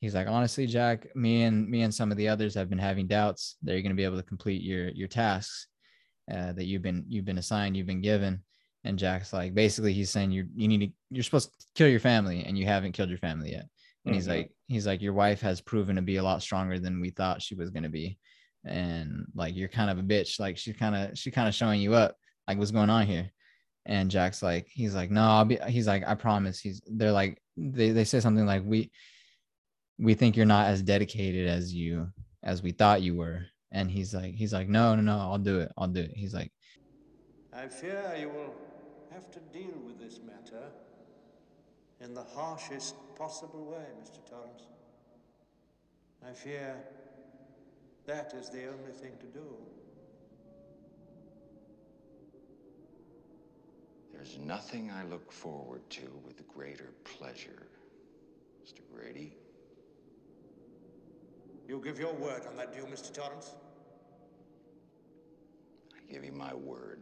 he's 0.01 0.15
like, 0.15 0.29
honestly, 0.29 0.67
Jack, 0.67 1.15
me 1.15 1.43
and 1.43 1.69
me 1.69 1.83
and 1.83 1.95
some 1.95 2.11
of 2.11 2.17
the 2.17 2.29
others 2.29 2.55
have 2.55 2.71
been 2.71 2.79
having 2.79 3.07
doubts 3.07 3.57
that 3.63 3.73
you're 3.73 3.83
gonna 3.83 3.95
be 3.95 4.05
able 4.05 4.17
to 4.17 4.23
complete 4.23 4.63
your 4.63 4.89
your 4.89 5.09
tasks 5.09 5.67
uh, 6.31 6.53
that 6.53 6.65
you've 6.65 6.83
been 6.83 7.05
you've 7.09 7.25
been 7.25 7.39
assigned, 7.39 7.77
you've 7.77 7.87
been 7.87 8.03
given. 8.03 8.43
And 8.85 8.99
Jack's 8.99 9.33
like, 9.33 9.55
basically, 9.55 9.93
he's 9.93 10.11
saying 10.11 10.31
you 10.31 10.47
you 10.55 10.69
need 10.69 10.81
to 10.81 10.93
you're 11.11 11.25
supposed 11.25 11.51
to 11.59 11.67
kill 11.75 11.89
your 11.89 12.01
family, 12.01 12.45
and 12.45 12.57
you 12.57 12.65
haven't 12.67 12.93
killed 12.93 13.09
your 13.09 13.19
family 13.19 13.51
yet. 13.53 13.67
And 14.05 14.15
he's 14.15 14.27
Mhm. 14.27 14.31
like, 14.37 14.51
he's 14.69 14.87
like, 14.87 15.03
your 15.03 15.13
wife 15.13 15.41
has 15.41 15.61
proven 15.61 15.97
to 15.97 16.03
be 16.03 16.17
a 16.17 16.23
lot 16.23 16.43
stronger 16.43 16.79
than 16.79 17.01
we 17.01 17.11
thought 17.11 17.43
she 17.43 17.55
was 17.55 17.71
gonna 17.71 17.89
be, 17.89 18.19
and 18.65 19.27
like 19.35 19.57
you're 19.57 19.69
kind 19.69 19.91
of 19.91 19.99
a 19.99 20.03
bitch. 20.03 20.39
Like 20.41 20.57
she's 20.57 20.77
kind 20.77 20.95
of 20.95 21.19
she 21.19 21.31
kind 21.31 21.49
of 21.49 21.55
showing 21.55 21.81
you 21.81 21.95
up. 21.95 22.17
Like 22.47 22.59
what's 22.59 22.71
going 22.71 22.91
on 22.91 23.07
here? 23.07 23.31
And 23.85 24.11
Jack's 24.11 24.43
like, 24.43 24.69
he's 24.71 24.95
like, 24.95 25.11
no, 25.11 25.23
I'll 25.23 25.45
be. 25.45 25.59
He's 25.67 25.87
like, 25.87 26.07
I 26.07 26.15
promise. 26.15 26.61
He's 26.61 26.81
they're 26.87 27.13
like 27.13 27.43
they 27.57 27.91
they 27.91 28.05
say 28.05 28.21
something 28.21 28.47
like 28.47 28.63
we 28.65 28.91
we 29.99 30.15
think 30.15 30.37
you're 30.37 30.47
not 30.47 30.69
as 30.69 30.83
dedicated 30.83 31.49
as 31.49 31.75
you 31.75 32.09
as 32.45 32.63
we 32.63 32.71
thought 32.71 33.03
you 33.03 33.17
were. 33.17 33.45
And 33.73 33.91
he's 33.91 34.15
like, 34.15 34.35
he's 34.35 34.53
like, 34.53 34.69
no, 34.69 34.95
no, 34.95 35.03
no, 35.03 35.19
I'll 35.19 35.39
do 35.39 35.59
it. 35.61 35.73
I'll 35.77 35.89
do 35.89 36.01
it. 36.01 36.13
He's 36.15 36.33
like, 36.33 36.53
I 37.53 37.67
fear 37.67 38.15
you 38.19 38.29
will 38.29 38.55
have 39.19 39.33
to 39.33 39.41
deal 39.59 39.75
with 39.85 39.99
this 39.99 40.21
matter 40.25 40.69
in 42.01 42.15
the 42.15 42.23
harshest 42.23 42.95
possible 43.17 43.65
way, 43.65 43.85
Mr. 44.01 44.25
Torrance. 44.31 44.63
I 46.25 46.31
fear 46.31 46.77
that 48.07 48.33
is 48.39 48.49
the 48.49 48.69
only 48.69 48.93
thing 48.93 49.11
to 49.19 49.27
do. 49.27 49.57
There's 54.13 54.39
nothing 54.39 54.93
I 54.93 55.03
look 55.03 55.33
forward 55.33 55.83
to 55.91 56.03
with 56.25 56.47
greater 56.47 56.93
pleasure, 57.03 57.67
Mr. 58.65 58.83
Grady. 58.95 59.37
You 61.67 61.83
give 61.85 61.99
your 61.99 62.15
word 62.15 62.43
on 62.49 62.57
that, 62.57 62.73
do 62.73 62.79
you, 62.79 62.87
Mr. 62.87 63.13
Torrance? 63.13 63.57
I 65.93 66.13
give 66.13 66.25
you 66.25 66.33
my 66.33 66.55
word. 66.55 67.01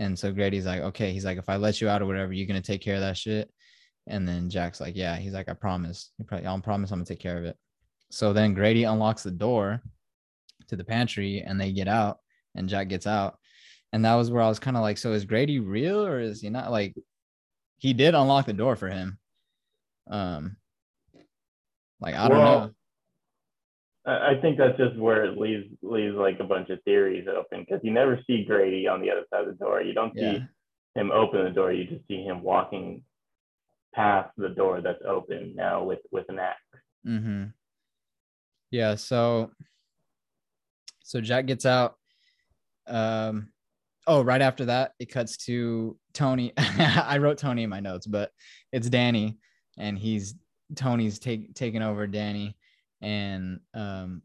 And 0.00 0.18
so 0.18 0.32
Grady's 0.32 0.64
like, 0.64 0.80
okay. 0.80 1.12
He's 1.12 1.26
like, 1.26 1.36
if 1.36 1.50
I 1.50 1.56
let 1.56 1.80
you 1.80 1.88
out 1.88 2.00
or 2.00 2.06
whatever, 2.06 2.32
you're 2.32 2.46
gonna 2.46 2.62
take 2.62 2.80
care 2.80 2.94
of 2.94 3.02
that 3.02 3.18
shit. 3.18 3.50
And 4.06 4.26
then 4.26 4.48
Jack's 4.48 4.80
like, 4.80 4.96
yeah. 4.96 5.16
He's 5.16 5.34
like, 5.34 5.50
I 5.50 5.52
promise. 5.52 6.10
You 6.18 6.24
probably, 6.24 6.46
I'll 6.46 6.58
promise 6.60 6.90
I'm 6.90 6.98
gonna 6.98 7.04
take 7.04 7.20
care 7.20 7.36
of 7.36 7.44
it. 7.44 7.56
So 8.10 8.32
then 8.32 8.54
Grady 8.54 8.84
unlocks 8.84 9.22
the 9.22 9.30
door 9.30 9.82
to 10.68 10.74
the 10.74 10.84
pantry, 10.84 11.42
and 11.46 11.60
they 11.60 11.70
get 11.70 11.86
out, 11.86 12.18
and 12.54 12.66
Jack 12.66 12.88
gets 12.88 13.06
out. 13.06 13.38
And 13.92 14.04
that 14.06 14.14
was 14.14 14.30
where 14.30 14.42
I 14.42 14.48
was 14.48 14.58
kind 14.58 14.76
of 14.76 14.82
like, 14.82 14.96
so 14.96 15.12
is 15.12 15.26
Grady 15.26 15.58
real 15.58 16.04
or 16.04 16.18
is 16.18 16.40
he 16.40 16.48
not? 16.48 16.70
Like, 16.70 16.96
he 17.76 17.92
did 17.92 18.14
unlock 18.14 18.46
the 18.46 18.52
door 18.54 18.76
for 18.76 18.88
him. 18.88 19.18
Um, 20.10 20.56
like 22.00 22.14
I 22.14 22.28
don't 22.28 22.38
know. 22.38 22.70
I 24.06 24.34
think 24.40 24.56
that's 24.56 24.78
just 24.78 24.96
where 24.96 25.24
it 25.24 25.36
leaves 25.36 25.66
leaves 25.82 26.16
like 26.16 26.40
a 26.40 26.44
bunch 26.44 26.70
of 26.70 26.82
theories 26.84 27.28
open 27.28 27.60
because 27.60 27.80
you 27.84 27.90
never 27.92 28.18
see 28.26 28.44
Grady 28.44 28.88
on 28.88 29.02
the 29.02 29.10
other 29.10 29.24
side 29.30 29.46
of 29.46 29.58
the 29.58 29.64
door. 29.64 29.82
You 29.82 29.92
don't 29.92 30.14
see 30.14 30.20
Yeah. 30.22 30.38
him 30.94 31.10
open 31.10 31.44
the 31.44 31.50
door. 31.50 31.70
You 31.72 31.84
just 31.84 32.06
see 32.08 32.22
him 32.24 32.42
walking 32.42 33.02
past 33.94 34.30
the 34.38 34.48
door 34.48 34.80
that's 34.80 35.02
open 35.06 35.54
now 35.54 35.84
with 35.84 35.98
with 36.10 36.24
an 36.30 36.38
axe. 36.38 36.58
Mm-hmm. 37.06 37.44
Yeah, 38.70 38.94
so 38.94 39.50
so 41.02 41.20
Jack 41.20 41.46
gets 41.46 41.66
out. 41.66 41.96
Um 42.86 43.52
oh, 44.06 44.22
right 44.22 44.40
after 44.40 44.64
that, 44.64 44.92
it 44.98 45.10
cuts 45.10 45.36
to 45.44 45.98
Tony. 46.14 46.52
I 46.56 47.18
wrote 47.18 47.36
Tony 47.38 47.64
in 47.64 47.70
my 47.70 47.80
notes, 47.80 48.06
but 48.06 48.32
it's 48.72 48.88
Danny, 48.88 49.38
and 49.78 49.98
he's 49.98 50.34
Tony's 50.74 51.18
take 51.18 51.52
taking 51.54 51.82
over 51.82 52.06
Danny, 52.06 52.56
and 53.00 53.60
um 53.74 54.22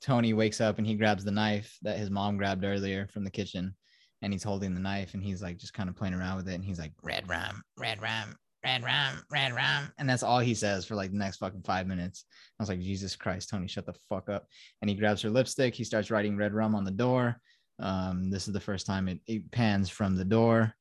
Tony 0.00 0.32
wakes 0.32 0.60
up 0.60 0.78
and 0.78 0.86
he 0.86 0.94
grabs 0.94 1.24
the 1.24 1.30
knife 1.30 1.76
that 1.82 1.98
his 1.98 2.10
mom 2.10 2.36
grabbed 2.36 2.64
earlier 2.64 3.08
from 3.08 3.24
the 3.24 3.30
kitchen, 3.30 3.74
and 4.22 4.32
he's 4.32 4.44
holding 4.44 4.74
the 4.74 4.80
knife 4.80 5.14
and 5.14 5.22
he's 5.22 5.42
like 5.42 5.58
just 5.58 5.74
kind 5.74 5.88
of 5.88 5.96
playing 5.96 6.14
around 6.14 6.36
with 6.36 6.48
it, 6.48 6.54
and 6.54 6.64
he's 6.64 6.78
like 6.78 6.92
red 7.02 7.28
rum, 7.28 7.62
red 7.76 8.00
rum, 8.00 8.36
red 8.64 8.82
rum, 8.82 9.22
red 9.30 9.52
rum, 9.54 9.92
and 9.98 10.08
that's 10.08 10.22
all 10.22 10.38
he 10.38 10.54
says 10.54 10.84
for 10.84 10.94
like 10.94 11.10
the 11.10 11.18
next 11.18 11.38
fucking 11.38 11.62
five 11.62 11.86
minutes. 11.86 12.24
I 12.58 12.62
was 12.62 12.68
like, 12.68 12.80
Jesus 12.80 13.16
Christ, 13.16 13.50
Tony, 13.50 13.68
shut 13.68 13.86
the 13.86 13.94
fuck 14.08 14.28
up. 14.28 14.46
And 14.80 14.90
he 14.90 14.96
grabs 14.96 15.22
her 15.22 15.30
lipstick. 15.30 15.74
He 15.74 15.84
starts 15.84 16.10
writing 16.10 16.36
red 16.36 16.52
rum 16.52 16.74
on 16.74 16.84
the 16.84 16.90
door. 16.90 17.40
Um, 17.78 18.30
this 18.30 18.48
is 18.48 18.52
the 18.52 18.60
first 18.60 18.86
time 18.86 19.08
it, 19.08 19.20
it 19.26 19.50
pans 19.52 19.88
from 19.88 20.16
the 20.16 20.24
door 20.24 20.74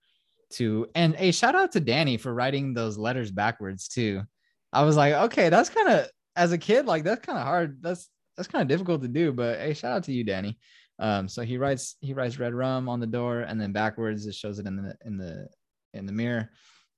to 0.49 0.87
and 0.95 1.15
a 1.19 1.31
shout 1.31 1.55
out 1.55 1.71
to 1.73 1.79
Danny 1.79 2.17
for 2.17 2.33
writing 2.33 2.73
those 2.73 2.97
letters 2.97 3.31
backwards 3.31 3.87
too. 3.87 4.23
I 4.73 4.83
was 4.83 4.95
like, 4.95 5.13
okay, 5.13 5.49
that's 5.49 5.69
kind 5.69 5.89
of 5.89 6.09
as 6.37 6.51
a 6.51 6.57
kid, 6.57 6.85
like 6.85 7.03
that's 7.03 7.25
kind 7.25 7.37
of 7.37 7.45
hard. 7.45 7.81
That's 7.81 8.09
that's 8.37 8.47
kind 8.47 8.61
of 8.61 8.67
difficult 8.69 9.01
to 9.01 9.07
do. 9.07 9.33
But 9.33 9.59
hey, 9.59 9.73
shout 9.73 9.91
out 9.91 10.03
to 10.05 10.13
you, 10.13 10.23
Danny. 10.23 10.59
Um, 10.99 11.27
so 11.27 11.41
he 11.41 11.57
writes 11.57 11.95
he 11.99 12.13
writes 12.13 12.39
red 12.39 12.53
rum 12.53 12.87
on 12.87 12.99
the 12.99 13.07
door, 13.07 13.41
and 13.41 13.59
then 13.59 13.73
backwards 13.73 14.25
it 14.25 14.35
shows 14.35 14.59
it 14.59 14.67
in 14.67 14.77
the 14.77 14.95
in 15.03 15.17
the 15.17 15.47
in 15.93 16.05
the 16.05 16.13
mirror. 16.13 16.49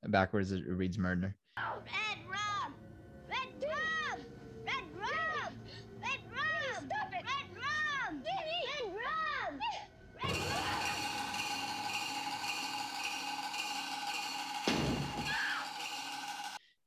And 0.04 0.12
backwards 0.12 0.52
it 0.52 0.64
reads 0.68 0.98
murder. 0.98 1.36
Red 1.58 2.20
rum, 2.30 2.74
red 3.30 3.48
rum, 3.62 4.26
red 4.66 4.84
rum, 4.96 5.54
red 6.02 6.20
rum. 6.32 6.86
Stop 6.86 7.12
it, 7.14 7.24
red 7.26 7.50
rum, 7.56 8.24
red 8.24 8.92
rum, 8.94 9.60
red 10.24 10.38
rum. 10.38 10.76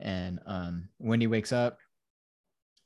And 0.00 0.40
um, 0.46 0.88
Wendy 0.98 1.26
wakes 1.26 1.52
up 1.52 1.78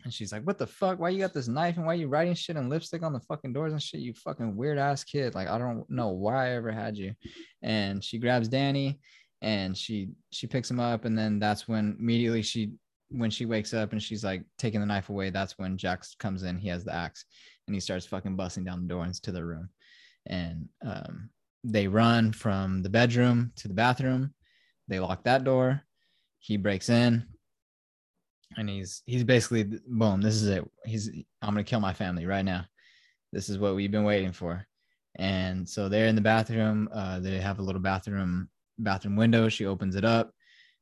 and 0.06 0.14
she's 0.14 0.30
like, 0.30 0.44
What 0.44 0.56
the 0.56 0.68
fuck? 0.68 1.00
Why 1.00 1.08
you 1.08 1.18
got 1.18 1.34
this 1.34 1.48
knife 1.48 1.78
and 1.78 1.84
why 1.84 1.94
you 1.94 2.06
writing 2.06 2.34
shit 2.34 2.54
and 2.54 2.70
lipstick 2.70 3.02
on 3.02 3.12
the 3.12 3.18
fucking 3.18 3.52
doors 3.52 3.72
and 3.72 3.82
shit? 3.82 3.98
You 3.98 4.14
fucking 4.14 4.54
weird 4.54 4.78
ass 4.78 5.02
kid. 5.02 5.34
Like, 5.34 5.48
I 5.48 5.58
don't 5.58 5.84
know 5.90 6.10
why 6.10 6.46
I 6.46 6.50
ever 6.50 6.70
had 6.70 6.96
you. 6.96 7.12
And 7.60 8.04
she 8.04 8.18
grabs 8.18 8.46
Danny 8.46 9.00
and 9.42 9.76
she 9.76 10.10
she 10.30 10.46
picks 10.46 10.70
him 10.70 10.78
up, 10.78 11.06
and 11.06 11.18
then 11.18 11.40
that's 11.40 11.66
when 11.66 11.96
immediately 11.98 12.42
she 12.42 12.70
when 13.08 13.30
she 13.30 13.46
wakes 13.46 13.74
up 13.74 13.90
and 13.90 14.00
she's 14.00 14.22
like 14.22 14.44
taking 14.58 14.78
the 14.78 14.86
knife 14.86 15.08
away, 15.08 15.30
that's 15.30 15.58
when 15.58 15.76
Jax 15.76 16.14
comes 16.14 16.44
in. 16.44 16.56
He 16.56 16.68
has 16.68 16.84
the 16.84 16.94
axe 16.94 17.24
and 17.66 17.74
he 17.74 17.80
starts 17.80 18.06
fucking 18.06 18.36
busting 18.36 18.62
down 18.62 18.82
the 18.82 18.88
door 18.88 19.04
into 19.04 19.32
the 19.32 19.44
room. 19.44 19.70
And 20.26 20.68
um, 20.86 21.30
they 21.64 21.88
run 21.88 22.32
from 22.32 22.82
the 22.82 22.90
bedroom 22.90 23.50
to 23.56 23.66
the 23.66 23.74
bathroom. 23.74 24.34
They 24.86 25.00
lock 25.00 25.24
that 25.24 25.42
door. 25.42 25.82
He 26.38 26.56
breaks 26.56 26.90
in 26.90 27.26
and 28.56 28.68
he's 28.68 29.02
he's 29.06 29.24
basically 29.24 29.64
boom 29.88 30.20
this 30.20 30.34
is 30.34 30.48
it. 30.48 30.64
He's 30.84 31.10
i'm 31.42 31.50
gonna 31.50 31.64
kill 31.64 31.80
my 31.80 31.92
family 31.92 32.26
right 32.26 32.44
now. 32.44 32.64
This 33.32 33.48
is 33.48 33.58
what 33.58 33.74
we've 33.74 33.90
been 33.90 34.04
waiting 34.04 34.32
for. 34.32 34.66
And 35.18 35.68
so 35.68 35.88
they're 35.88 36.06
in 36.06 36.14
the 36.14 36.20
bathroom 36.20 36.88
uh, 36.92 37.20
they 37.20 37.38
have 37.40 37.58
a 37.58 37.62
little 37.62 37.80
bathroom 37.80 38.48
bathroom 38.78 39.16
window. 39.16 39.48
She 39.48 39.66
opens 39.66 39.96
it 39.96 40.04
up. 40.04 40.32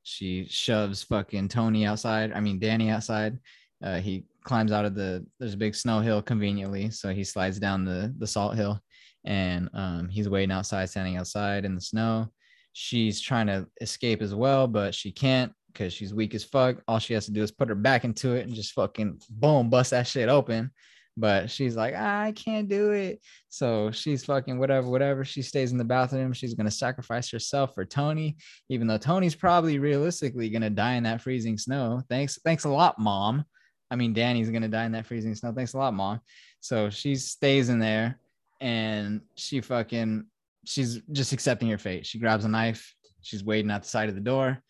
She 0.03 0.47
shoves 0.49 1.03
fucking 1.03 1.49
tony 1.49 1.87
outside 1.87 2.33
i 2.33 2.41
mean 2.41 2.59
danny 2.59 2.91
outside. 2.91 3.39
Uh, 3.83 4.01
he 4.01 4.25
climbs 4.45 4.73
out 4.73 4.85
of 4.85 4.95
the 4.95 5.25
there's 5.39 5.55
a 5.55 5.59
big 5.59 5.75
snow 5.75 6.01
hill 6.01 6.23
conveniently. 6.23 6.91
So 6.91 7.13
he 7.13 7.25
slides 7.25 7.59
down 7.59 7.85
the 7.85 8.15
the 8.19 8.27
salt 8.27 8.57
hill 8.57 8.81
and 9.25 9.71
um, 9.73 10.09
he's 10.09 10.29
waiting 10.29 10.53
outside 10.53 10.91
standing 10.91 11.17
outside 11.17 11.65
in 11.65 11.75
the 11.75 11.81
snow. 11.81 12.29
She's 12.75 13.21
trying 13.21 13.47
to 13.47 13.67
escape 13.81 14.21
as 14.21 14.35
well 14.35 14.67
but 14.67 14.95
she 14.95 15.11
can't 15.11 15.53
because 15.75 15.93
she's 15.93 16.15
weak 16.15 16.35
as 16.35 16.45
fuck. 16.45 16.77
All 16.89 16.99
she 16.99 17.15
has 17.15 17.27
to 17.27 17.33
do 17.33 17.43
is 17.43 17.51
put 17.51 17.69
her 17.69 17.75
back 17.75 18.05
into 18.05 18.33
it 18.33 18.47
and 18.47 18.55
just 18.55 18.73
fucking 18.73 19.21
boom, 19.29 19.69
bust 19.69 19.91
that 19.91 20.07
shit 20.07 20.29
open. 20.29 20.71
But 21.17 21.51
she's 21.51 21.77
like, 21.77 21.95
I 21.95 22.33
can't 22.33 22.69
do 22.69 22.91
it. 22.91 23.21
So 23.49 23.91
she's 23.93 24.25
fucking 24.25 24.59
whatever, 24.59 24.89
whatever. 24.89 25.25
She 25.25 25.43
stays 25.43 25.71
in 25.71 25.79
the 25.79 25.85
bathroom. 25.85 26.33
She's 26.33 26.55
gonna 26.55 26.71
sacrifice 26.71 27.31
herself 27.31 27.75
for 27.75 27.85
Tony, 27.85 28.37
even 28.69 28.87
though 28.87 28.99
Tony's 28.99 29.35
probably 29.35 29.79
realistically 29.79 30.49
gonna 30.49 30.71
die 30.71 30.95
in 30.95 31.05
that 31.05 31.21
freezing 31.21 31.59
snow. 31.59 32.03
Thanks, 32.09 32.39
thanks 32.45 32.65
a 32.65 32.69
lot, 32.69 32.99
mom. 32.99 33.45
I 33.91 33.97
mean, 33.97 34.13
Danny's 34.13 34.51
gonna 34.51 34.69
die 34.69 34.87
in 34.87 34.93
that 34.93 35.07
freezing 35.07 35.35
snow. 35.35 35.53
Thanks 35.53 35.75
a 35.75 35.79
lot, 35.79 35.95
mom. 35.95 36.21
So 36.61 36.91
she 36.91 37.15
stays 37.15 37.69
in 37.69 37.79
there 37.79 38.19
and 38.61 39.21
she 39.37 39.61
fucking 39.61 40.27
she's 40.65 41.01
just 41.13 41.33
accepting 41.33 41.69
her 41.69 41.79
fate. 41.79 42.07
She 42.07 42.19
grabs 42.19 42.45
a 42.45 42.49
knife. 42.49 42.93
She's 43.23 43.45
waiting 43.45 43.71
side 43.83 44.09
of 44.09 44.17
the 44.17 44.21
door 44.21 44.63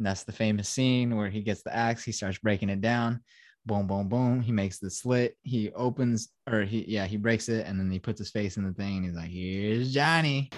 and 0.00 0.06
that's 0.06 0.24
the 0.24 0.32
famous 0.32 0.66
scene 0.66 1.14
where 1.14 1.28
he 1.28 1.42
gets 1.42 1.62
the 1.62 1.76
axe, 1.76 2.02
he 2.02 2.10
starts 2.10 2.38
breaking 2.38 2.70
it 2.70 2.80
down. 2.80 3.20
Boom, 3.66 3.86
boom, 3.86 4.08
boom. 4.08 4.40
He 4.40 4.50
makes 4.50 4.78
the 4.78 4.90
slit. 4.90 5.36
He 5.42 5.70
opens, 5.72 6.30
or 6.50 6.62
he, 6.62 6.86
yeah, 6.88 7.04
he 7.04 7.18
breaks 7.18 7.50
it, 7.50 7.66
and 7.66 7.78
then 7.78 7.90
he 7.90 7.98
puts 7.98 8.18
his 8.18 8.30
face 8.30 8.56
in 8.56 8.64
the 8.64 8.72
thing, 8.72 8.96
and 8.96 9.04
he's 9.04 9.14
like, 9.14 9.28
"Here's 9.28 9.92
Johnny." 9.92 10.48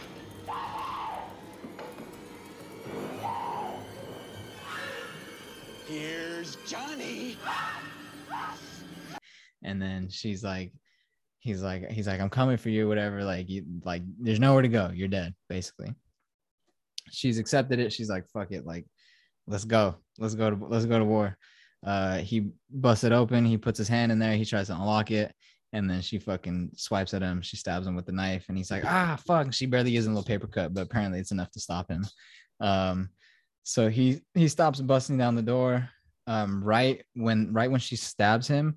Here's 5.88 6.54
Johnny. 6.68 7.36
And 9.64 9.82
then 9.82 10.08
she's 10.08 10.44
like, 10.44 10.72
he's 11.40 11.62
like, 11.62 11.90
he's 11.90 12.06
like, 12.06 12.20
I'm 12.20 12.30
coming 12.30 12.58
for 12.58 12.68
you, 12.68 12.86
whatever. 12.86 13.24
Like, 13.24 13.48
you, 13.48 13.64
like, 13.84 14.02
there's 14.20 14.38
nowhere 14.38 14.62
to 14.62 14.68
go. 14.68 14.92
You're 14.94 15.08
dead, 15.08 15.34
basically. 15.48 15.92
She's 17.10 17.38
accepted 17.40 17.80
it. 17.80 17.92
She's 17.92 18.08
like, 18.08 18.28
fuck 18.28 18.52
it. 18.52 18.64
Like, 18.64 18.86
let's 19.46 19.64
go. 19.64 19.96
Let's 20.18 20.34
go 20.34 20.50
to 20.50 20.66
let's 20.66 20.86
go 20.86 20.98
to 20.98 21.04
war. 21.04 21.36
Uh, 21.84 22.18
he 22.18 22.50
busts 22.70 23.04
it 23.04 23.12
open. 23.12 23.44
He 23.44 23.56
puts 23.56 23.78
his 23.78 23.88
hand 23.88 24.12
in 24.12 24.18
there. 24.18 24.36
He 24.36 24.44
tries 24.44 24.68
to 24.68 24.74
unlock 24.74 25.10
it, 25.10 25.34
and 25.72 25.88
then 25.90 26.00
she 26.00 26.18
fucking 26.18 26.72
swipes 26.76 27.14
at 27.14 27.22
him. 27.22 27.42
She 27.42 27.56
stabs 27.56 27.86
him 27.86 27.96
with 27.96 28.06
the 28.06 28.12
knife, 28.12 28.46
and 28.48 28.56
he's 28.56 28.70
like, 28.70 28.84
ah, 28.84 29.18
fuck. 29.26 29.52
She 29.52 29.66
barely 29.66 29.90
uses 29.90 30.06
a 30.06 30.10
little 30.10 30.24
paper 30.24 30.46
cut, 30.46 30.74
but 30.74 30.82
apparently 30.82 31.18
it's 31.18 31.32
enough 31.32 31.50
to 31.52 31.60
stop 31.60 31.90
him. 31.90 32.06
Um, 32.60 33.08
so 33.64 33.88
he 33.88 34.20
he 34.34 34.48
stops 34.48 34.80
busting 34.80 35.18
down 35.18 35.34
the 35.34 35.42
door. 35.42 35.88
Um, 36.26 36.62
right 36.62 37.02
when 37.14 37.52
right 37.52 37.70
when 37.70 37.80
she 37.80 37.96
stabs 37.96 38.46
him, 38.46 38.76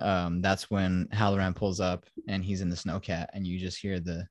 um, 0.00 0.40
that's 0.40 0.70
when 0.70 1.08
Hallorann 1.12 1.54
pulls 1.54 1.80
up 1.80 2.06
and 2.28 2.42
he's 2.42 2.62
in 2.62 2.70
the 2.70 2.76
snowcat, 2.76 3.26
and 3.34 3.46
you 3.46 3.58
just 3.58 3.78
hear 3.78 4.00
the 4.00 4.26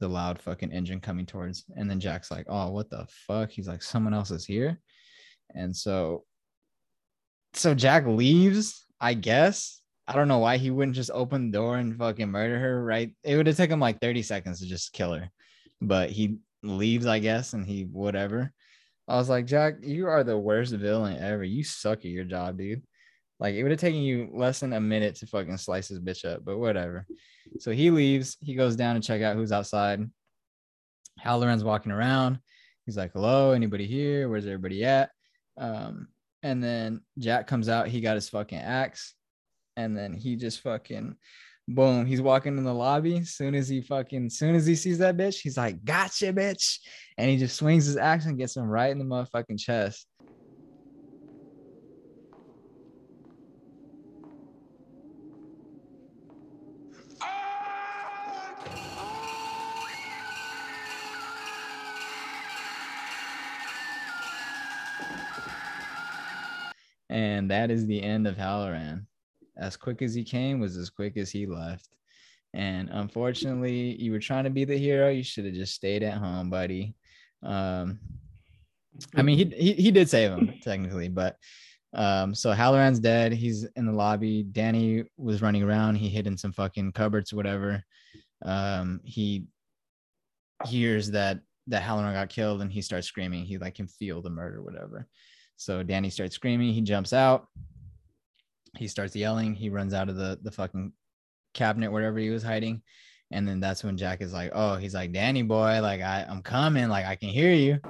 the 0.00 0.08
loud 0.08 0.40
fucking 0.42 0.72
engine 0.72 1.00
coming 1.00 1.24
towards. 1.24 1.64
And 1.76 1.88
then 1.88 2.00
Jack's 2.00 2.30
like, 2.30 2.46
oh, 2.48 2.70
what 2.70 2.90
the 2.90 3.06
fuck? 3.26 3.50
He's 3.50 3.68
like, 3.68 3.82
someone 3.82 4.12
else 4.12 4.32
is 4.32 4.44
here. 4.44 4.80
And 5.54 5.74
so 5.76 6.24
so 7.54 7.74
Jack 7.74 8.06
leaves, 8.06 8.84
I 9.00 9.14
guess. 9.14 9.80
I 10.06 10.14
don't 10.14 10.28
know 10.28 10.38
why 10.38 10.56
he 10.56 10.70
wouldn't 10.70 10.96
just 10.96 11.10
open 11.12 11.50
the 11.50 11.58
door 11.58 11.76
and 11.76 11.96
fucking 11.96 12.30
murder 12.30 12.58
her, 12.58 12.84
right? 12.84 13.14
It 13.22 13.36
would 13.36 13.46
have 13.46 13.56
taken 13.56 13.74
him 13.74 13.80
like 13.80 14.00
30 14.00 14.22
seconds 14.22 14.60
to 14.60 14.66
just 14.66 14.92
kill 14.92 15.12
her. 15.12 15.30
But 15.80 16.10
he 16.10 16.38
leaves, 16.62 17.06
I 17.06 17.18
guess, 17.18 17.52
and 17.52 17.66
he 17.66 17.84
whatever. 17.84 18.52
I 19.08 19.16
was 19.16 19.28
like, 19.28 19.46
Jack, 19.46 19.76
you 19.82 20.06
are 20.06 20.24
the 20.24 20.38
worst 20.38 20.72
villain 20.72 21.18
ever. 21.18 21.44
You 21.44 21.64
suck 21.64 21.98
at 21.98 22.04
your 22.06 22.24
job, 22.24 22.58
dude. 22.58 22.82
Like 23.38 23.54
it 23.54 23.62
would 23.62 23.72
have 23.72 23.80
taken 23.80 24.00
you 24.00 24.30
less 24.32 24.60
than 24.60 24.72
a 24.72 24.80
minute 24.80 25.16
to 25.16 25.26
fucking 25.26 25.56
slice 25.56 25.88
this 25.88 25.98
bitch 25.98 26.24
up, 26.24 26.44
but 26.44 26.58
whatever. 26.58 27.06
So 27.58 27.72
he 27.72 27.90
leaves. 27.90 28.36
He 28.40 28.54
goes 28.54 28.76
down 28.76 28.94
to 28.94 29.00
check 29.00 29.20
out 29.22 29.36
who's 29.36 29.52
outside. 29.52 30.00
Hallorann's 31.18 31.64
walking 31.64 31.92
around. 31.92 32.38
He's 32.86 32.96
like, 32.96 33.12
"Hello, 33.12 33.52
anybody 33.52 33.86
here? 33.86 34.28
Where's 34.28 34.46
everybody 34.46 34.84
at?" 34.84 35.10
Um, 35.56 36.08
and 36.42 36.62
then 36.62 37.02
Jack 37.18 37.46
comes 37.46 37.68
out, 37.68 37.88
he 37.88 38.00
got 38.00 38.16
his 38.16 38.28
fucking 38.28 38.58
axe, 38.58 39.14
and 39.76 39.96
then 39.96 40.12
he 40.12 40.36
just 40.36 40.60
fucking 40.60 41.16
boom, 41.68 42.06
he's 42.06 42.20
walking 42.20 42.58
in 42.58 42.64
the 42.64 42.74
lobby. 42.74 43.24
Soon 43.24 43.54
as 43.54 43.68
he 43.68 43.80
fucking 43.80 44.30
soon 44.30 44.54
as 44.54 44.66
he 44.66 44.74
sees 44.74 44.98
that 44.98 45.16
bitch, 45.16 45.40
he's 45.40 45.56
like, 45.56 45.84
gotcha, 45.84 46.32
bitch. 46.32 46.78
And 47.18 47.30
he 47.30 47.36
just 47.36 47.56
swings 47.56 47.86
his 47.86 47.96
axe 47.96 48.26
and 48.26 48.38
gets 48.38 48.56
him 48.56 48.64
right 48.64 48.90
in 48.90 48.98
the 48.98 49.04
motherfucking 49.04 49.58
chest. 49.58 50.06
And 67.12 67.50
that 67.50 67.70
is 67.70 67.86
the 67.86 68.02
end 68.02 68.26
of 68.26 68.36
Hallorann. 68.36 69.04
As 69.58 69.76
quick 69.76 70.00
as 70.00 70.14
he 70.14 70.24
came 70.24 70.60
was 70.60 70.78
as 70.78 70.88
quick 70.88 71.18
as 71.18 71.30
he 71.30 71.46
left. 71.46 71.88
And 72.54 72.88
unfortunately, 72.90 74.00
you 74.00 74.12
were 74.12 74.18
trying 74.18 74.44
to 74.44 74.50
be 74.50 74.64
the 74.64 74.78
hero. 74.78 75.10
You 75.10 75.22
should 75.22 75.44
have 75.44 75.54
just 75.54 75.74
stayed 75.74 76.02
at 76.02 76.16
home, 76.16 76.48
buddy. 76.48 76.94
Um, 77.42 77.98
I 79.14 79.20
mean, 79.20 79.36
he, 79.36 79.44
he 79.44 79.72
he 79.74 79.90
did 79.90 80.08
save 80.08 80.32
him 80.32 80.54
technically, 80.62 81.08
but 81.08 81.36
um, 81.92 82.34
so 82.34 82.50
Hallorann's 82.52 83.00
dead. 83.00 83.32
He's 83.32 83.64
in 83.76 83.84
the 83.84 83.92
lobby. 83.92 84.42
Danny 84.42 85.04
was 85.18 85.42
running 85.42 85.62
around. 85.62 85.96
He 85.96 86.08
hid 86.08 86.26
in 86.26 86.38
some 86.38 86.52
fucking 86.52 86.92
cupboards, 86.92 87.32
or 87.32 87.36
whatever. 87.36 87.84
Um, 88.42 89.00
he 89.04 89.46
hears 90.64 91.10
that 91.10 91.40
that 91.66 91.82
Hallorann 91.82 92.14
got 92.14 92.30
killed, 92.30 92.62
and 92.62 92.72
he 92.72 92.80
starts 92.80 93.06
screaming. 93.06 93.44
He 93.44 93.58
like 93.58 93.74
can 93.74 93.86
feel 93.86 94.22
the 94.22 94.30
murder, 94.30 94.62
whatever. 94.62 95.08
So 95.56 95.82
Danny 95.82 96.10
starts 96.10 96.34
screaming. 96.34 96.72
He 96.72 96.80
jumps 96.80 97.12
out. 97.12 97.46
He 98.76 98.88
starts 98.88 99.14
yelling. 99.14 99.54
He 99.54 99.70
runs 99.70 99.94
out 99.94 100.08
of 100.08 100.16
the 100.16 100.38
the 100.42 100.50
fucking 100.50 100.92
cabinet 101.54 101.92
wherever 101.92 102.18
he 102.18 102.30
was 102.30 102.42
hiding. 102.42 102.82
And 103.30 103.46
then 103.46 103.60
that's 103.60 103.84
when 103.84 103.96
Jack 103.96 104.20
is 104.20 104.32
like, 104.32 104.50
"Oh, 104.54 104.76
he's 104.76 104.94
like 104.94 105.12
Danny 105.12 105.42
boy, 105.42 105.80
like 105.80 106.00
I, 106.00 106.26
I'm 106.28 106.42
coming, 106.42 106.88
like 106.88 107.06
I 107.06 107.16
can 107.16 107.28
hear 107.28 107.52
you." 107.52 107.80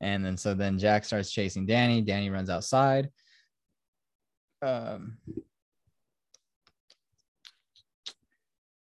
And 0.00 0.24
then 0.24 0.36
so 0.36 0.54
then 0.54 0.78
Jack 0.78 1.04
starts 1.04 1.30
chasing 1.30 1.66
Danny. 1.66 2.02
Danny 2.02 2.30
runs 2.30 2.50
outside. 2.50 3.10
Um, 4.62 5.18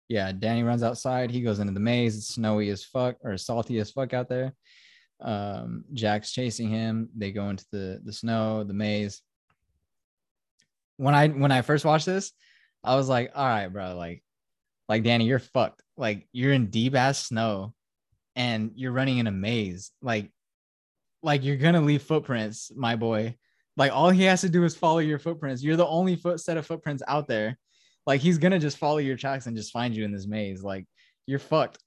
yeah, 0.08 0.32
Danny 0.32 0.62
runs 0.62 0.82
outside. 0.82 1.30
He 1.30 1.40
goes 1.40 1.58
into 1.58 1.72
the 1.72 1.80
maze. 1.80 2.16
It's 2.16 2.28
snowy 2.28 2.70
as 2.70 2.84
fuck 2.84 3.16
or 3.22 3.36
salty 3.36 3.78
as 3.78 3.90
fuck 3.90 4.14
out 4.14 4.28
there. 4.28 4.54
Um, 5.20 5.84
Jack's 5.94 6.32
chasing 6.32 6.68
him. 6.68 7.08
They 7.16 7.32
go 7.32 7.48
into 7.48 7.64
the 7.72 8.00
the 8.04 8.12
snow, 8.12 8.64
the 8.64 8.74
maze. 8.74 9.22
When 10.96 11.14
I 11.14 11.28
when 11.28 11.52
I 11.52 11.62
first 11.62 11.84
watched 11.84 12.06
this, 12.06 12.32
I 12.84 12.94
was 12.94 13.08
like, 13.08 13.32
all 13.34 13.46
right, 13.46 13.68
bro, 13.68 13.96
like, 13.96 14.22
like 14.88 15.02
Danny, 15.02 15.26
you're 15.26 15.40
fucked. 15.40 15.82
Like 15.96 16.28
you're 16.32 16.52
in 16.52 16.70
deep 16.70 16.94
ass 16.94 17.26
snow 17.26 17.74
and 18.36 18.70
you're 18.76 18.92
running 18.92 19.18
in 19.18 19.26
a 19.26 19.32
maze. 19.32 19.90
Like, 20.02 20.30
like 21.22 21.42
you're 21.42 21.56
gonna 21.56 21.80
leave 21.80 22.02
footprints, 22.02 22.70
my 22.76 22.94
boy. 22.94 23.36
Like 23.76 23.92
all 23.92 24.10
he 24.10 24.22
has 24.24 24.42
to 24.42 24.48
do 24.48 24.64
is 24.64 24.76
follow 24.76 24.98
your 24.98 25.18
footprints. 25.18 25.62
You're 25.62 25.76
the 25.76 25.86
only 25.86 26.14
foot 26.14 26.40
set 26.40 26.56
of 26.56 26.66
footprints 26.66 27.02
out 27.08 27.26
there 27.26 27.58
like 28.06 28.20
he's 28.20 28.38
gonna 28.38 28.58
just 28.58 28.78
follow 28.78 28.98
your 28.98 29.16
tracks 29.16 29.46
and 29.46 29.56
just 29.56 29.72
find 29.72 29.94
you 29.94 30.04
in 30.04 30.12
this 30.12 30.26
maze. 30.26 30.62
Like 30.62 30.86
you're 31.26 31.38
fucked. 31.38 31.82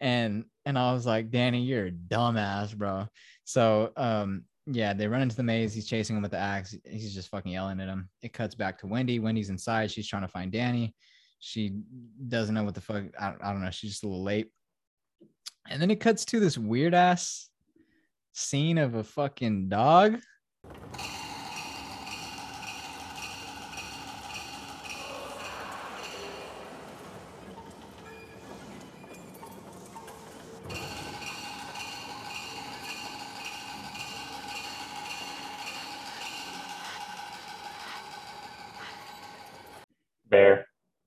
and 0.00 0.44
and 0.64 0.78
I 0.78 0.92
was 0.92 1.06
like, 1.06 1.30
Danny, 1.30 1.62
you're 1.62 1.86
a 1.86 1.90
dumbass, 1.90 2.76
bro. 2.76 3.06
So 3.44 3.92
um 3.96 4.44
yeah, 4.66 4.92
they 4.92 5.08
run 5.08 5.22
into 5.22 5.34
the 5.34 5.42
maze. 5.42 5.74
He's 5.74 5.88
chasing 5.88 6.14
him 6.14 6.22
with 6.22 6.30
the 6.30 6.38
axe. 6.38 6.76
He's 6.88 7.14
just 7.14 7.30
fucking 7.30 7.50
yelling 7.50 7.80
at 7.80 7.88
him. 7.88 8.08
It 8.22 8.32
cuts 8.32 8.54
back 8.54 8.78
to 8.78 8.86
Wendy. 8.86 9.18
Wendy's 9.18 9.50
inside. 9.50 9.90
She's 9.90 10.06
trying 10.06 10.22
to 10.22 10.28
find 10.28 10.52
Danny. 10.52 10.94
She 11.40 11.80
doesn't 12.28 12.54
know 12.54 12.62
what 12.62 12.74
the 12.74 12.80
fuck. 12.80 13.04
I, 13.18 13.34
I 13.42 13.52
don't 13.52 13.62
know. 13.62 13.70
She's 13.70 13.90
just 13.90 14.04
a 14.04 14.06
little 14.06 14.22
late. 14.22 14.50
And 15.68 15.82
then 15.82 15.90
it 15.90 15.98
cuts 15.98 16.24
to 16.26 16.38
this 16.38 16.56
weird 16.56 16.94
ass 16.94 17.48
scene 18.34 18.78
of 18.78 18.94
a 18.94 19.02
fucking 19.02 19.68
dog. 19.68 20.20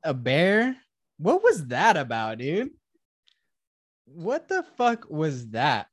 A 0.05 0.13
bear? 0.13 0.75
What 1.17 1.43
was 1.43 1.67
that 1.67 1.97
about, 1.97 2.37
dude? 2.37 2.69
What 4.05 4.47
the 4.47 4.63
fuck 4.77 5.09
was 5.09 5.49
that? 5.49 5.87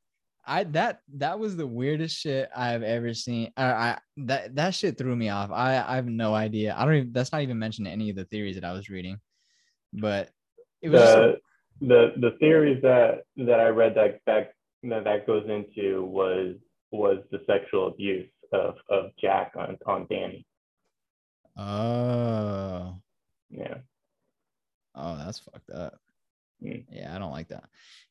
I 0.44 0.64
that 0.64 1.00
that 1.16 1.38
was 1.38 1.56
the 1.56 1.66
weirdest 1.66 2.16
shit 2.18 2.50
I've 2.54 2.82
ever 2.82 3.14
seen. 3.14 3.52
I, 3.56 3.64
I 3.64 3.98
that 4.18 4.54
that 4.56 4.74
shit 4.74 4.98
threw 4.98 5.14
me 5.14 5.28
off. 5.28 5.50
I 5.50 5.76
I 5.76 5.96
have 5.96 6.06
no 6.06 6.34
idea. 6.34 6.74
I 6.76 6.84
don't 6.84 6.94
even. 6.94 7.12
That's 7.12 7.32
not 7.32 7.42
even 7.42 7.58
mentioned 7.58 7.86
in 7.86 7.92
any 7.92 8.10
of 8.10 8.16
the 8.16 8.24
theories 8.24 8.56
that 8.56 8.64
I 8.64 8.72
was 8.72 8.90
reading. 8.90 9.18
But 9.92 10.30
it 10.80 10.88
was 10.88 11.00
the 11.00 11.36
the 11.80 12.12
the 12.16 12.36
theories 12.40 12.82
that 12.82 13.22
that 13.36 13.60
I 13.60 13.68
read 13.68 13.94
that 13.94 14.20
that 14.26 14.54
that, 14.82 15.04
that 15.04 15.26
goes 15.26 15.44
into 15.48 16.04
was 16.04 16.56
was 16.90 17.18
the 17.30 17.40
sexual 17.46 17.88
abuse 17.88 18.28
of 18.52 18.74
of 18.90 19.10
Jack 19.20 19.52
on 19.56 19.78
on 19.86 20.06
Danny. 20.10 20.44
oh 21.56 22.96
Yeah. 23.50 23.78
Oh 24.94 25.16
that's 25.16 25.38
fucked 25.40 25.70
up. 25.70 25.98
Mm. 26.62 26.84
Yeah, 26.90 27.14
I 27.14 27.18
don't 27.18 27.32
like 27.32 27.48
that. 27.48 27.64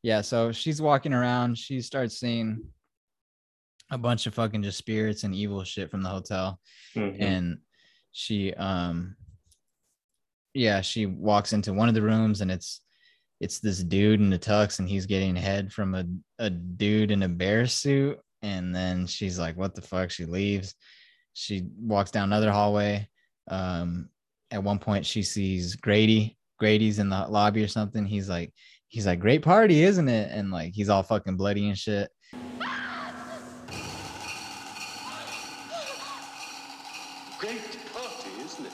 Yeah, 0.03 0.21
so 0.21 0.51
she's 0.51 0.81
walking 0.81 1.13
around. 1.13 1.57
She 1.57 1.81
starts 1.81 2.19
seeing 2.19 2.63
a 3.91 3.97
bunch 3.97 4.25
of 4.25 4.33
fucking 4.33 4.63
just 4.63 4.77
spirits 4.77 5.23
and 5.23 5.35
evil 5.35 5.63
shit 5.63 5.91
from 5.91 6.01
the 6.01 6.09
hotel. 6.09 6.59
Mhm. 6.95 7.21
And 7.21 7.57
she 8.11 8.53
um 8.53 9.15
yeah, 10.53 10.81
she 10.81 11.05
walks 11.05 11.53
into 11.53 11.73
one 11.73 11.87
of 11.87 11.95
the 11.95 12.01
rooms 12.01 12.41
and 12.41 12.51
it's 12.51 12.81
it's 13.39 13.59
this 13.59 13.83
dude 13.83 14.19
in 14.21 14.33
a 14.33 14.37
tux 14.37 14.79
and 14.79 14.87
he's 14.87 15.05
getting 15.05 15.35
head 15.35 15.71
from 15.73 15.95
a, 15.95 16.05
a 16.39 16.49
dude 16.49 17.11
in 17.11 17.23
a 17.23 17.29
bear 17.29 17.65
suit. 17.65 18.19
And 18.43 18.73
then 18.75 19.07
she's 19.07 19.39
like, 19.39 19.57
what 19.57 19.73
the 19.75 19.81
fuck? 19.81 20.11
She 20.11 20.25
leaves. 20.25 20.75
She 21.33 21.63
walks 21.79 22.11
down 22.11 22.25
another 22.29 22.51
hallway. 22.51 23.07
Um 23.49 24.09
at 24.51 24.63
one 24.63 24.79
point 24.79 25.05
she 25.05 25.23
sees 25.23 25.75
Grady. 25.75 26.37
Grady's 26.61 26.99
in 26.99 27.09
the 27.09 27.25
lobby 27.27 27.63
or 27.63 27.67
something. 27.67 28.05
He's 28.05 28.29
like, 28.29 28.53
he's 28.87 29.07
like, 29.07 29.19
great 29.19 29.41
party, 29.41 29.81
isn't 29.81 30.07
it? 30.07 30.29
And 30.31 30.51
like 30.51 30.73
he's 30.75 30.89
all 30.89 31.01
fucking 31.01 31.35
bloody 31.35 31.67
and 31.67 31.75
shit. 31.75 32.07
Great 37.39 37.57
party, 37.91 38.29
isn't 38.45 38.65
it? 38.67 38.73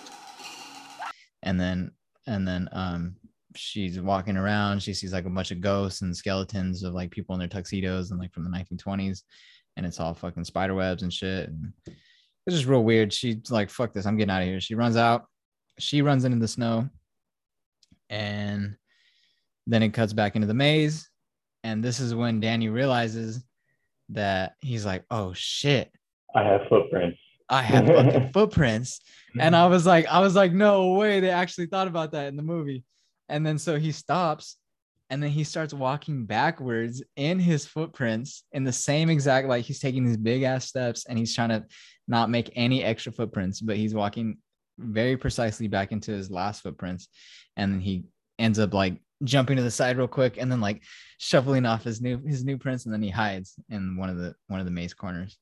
and 1.44 1.58
then 1.58 1.92
and 2.28 2.46
then 2.46 2.68
um 2.74 3.16
she's 3.56 4.02
walking 4.02 4.36
around 4.36 4.84
she 4.84 4.94
sees 4.94 5.14
like 5.14 5.26
a 5.26 5.30
bunch 5.30 5.52
of 5.52 5.62
ghosts 5.62 6.02
and 6.02 6.16
skeletons 6.16 6.84
of 6.84 6.94
like 6.94 7.10
people 7.10 7.34
in 7.34 7.40
their 7.40 7.48
tuxedos 7.48 8.12
and 8.12 8.20
like 8.20 8.34
from 8.34 8.44
the 8.44 8.50
1920s 8.50 9.22
and 9.78 9.86
it's 9.86 10.02
all 10.02 10.14
fucking 10.14 10.44
spider 10.44 10.76
webs 10.76 11.04
and 11.04 11.14
shit 11.14 11.48
and 11.48 11.72
it's 11.86 12.56
just 12.56 12.68
real 12.68 12.84
weird 12.84 13.14
she's 13.14 13.50
like 13.50 13.70
fuck 13.70 13.94
this 13.94 14.06
i'm 14.06 14.18
getting 14.18 14.30
out 14.30 14.42
of 14.42 14.48
here 14.48 14.60
she 14.60 14.76
runs 14.76 14.98
out 14.98 15.24
she 15.80 16.02
runs 16.02 16.26
into 16.26 16.38
the 16.38 16.48
snow 16.48 16.88
and 18.10 18.76
then 19.66 19.84
it 19.84 19.90
cuts 19.90 20.14
back 20.14 20.36
into 20.36 20.48
the 20.48 20.54
maze 20.54 21.10
and 21.64 21.84
this 21.84 22.00
is 22.00 22.16
when 22.16 22.40
danny 22.40 22.70
realizes 22.70 23.44
that 24.10 24.54
he's 24.62 24.86
like 24.86 25.04
oh 25.12 25.34
shit 25.34 25.92
I 26.38 26.44
have 26.44 26.62
footprints. 26.70 27.20
I 27.50 27.62
have 27.62 27.88
fucking 27.88 28.30
footprints. 28.34 29.02
And 29.40 29.56
I 29.56 29.68
was 29.68 29.86
like, 29.86 30.06
I 30.08 30.20
was 30.20 30.36
like, 30.36 30.52
no 30.52 30.94
way. 30.94 31.20
They 31.20 31.30
actually 31.30 31.68
thought 31.68 31.88
about 31.88 32.12
that 32.12 32.28
in 32.28 32.36
the 32.36 32.44
movie. 32.44 32.84
And 33.30 33.46
then 33.46 33.58
so 33.58 33.78
he 33.80 33.92
stops 33.92 34.58
and 35.10 35.24
then 35.24 35.30
he 35.30 35.44
starts 35.44 35.74
walking 35.74 36.26
backwards 36.26 37.02
in 37.16 37.40
his 37.40 37.66
footprints 37.66 38.44
in 38.52 38.64
the 38.64 38.74
same 38.74 39.10
exact 39.10 39.48
like 39.48 39.66
he's 39.66 39.80
taking 39.80 40.06
these 40.06 40.18
big 40.18 40.44
ass 40.44 40.68
steps 40.68 41.06
and 41.06 41.18
he's 41.18 41.34
trying 41.34 41.50
to 41.50 41.66
not 42.08 42.30
make 42.30 42.52
any 42.56 42.84
extra 42.84 43.12
footprints, 43.12 43.62
but 43.62 43.78
he's 43.78 43.94
walking 43.96 44.38
very 44.78 45.18
precisely 45.18 45.68
back 45.68 45.92
into 45.92 46.12
his 46.12 46.30
last 46.30 46.62
footprints. 46.62 47.08
And 47.58 47.74
then 47.74 47.80
he 47.82 48.06
ends 48.40 48.60
up 48.60 48.74
like 48.74 49.02
jumping 49.24 49.58
to 49.58 49.64
the 49.64 49.72
side 49.72 49.98
real 49.98 50.08
quick 50.08 50.38
and 50.38 50.52
then 50.52 50.62
like 50.62 50.84
shuffling 51.18 51.66
off 51.66 51.84
his 51.84 52.02
new 52.02 52.20
his 52.26 52.46
new 52.46 52.58
prints 52.58 52.86
and 52.86 52.94
then 52.94 53.02
he 53.02 53.10
hides 53.10 53.56
in 53.70 53.98
one 53.98 54.10
of 54.10 54.18
the 54.18 54.36
one 54.48 54.60
of 54.60 54.66
the 54.66 54.72
maze 54.72 54.94
corners. 54.94 55.38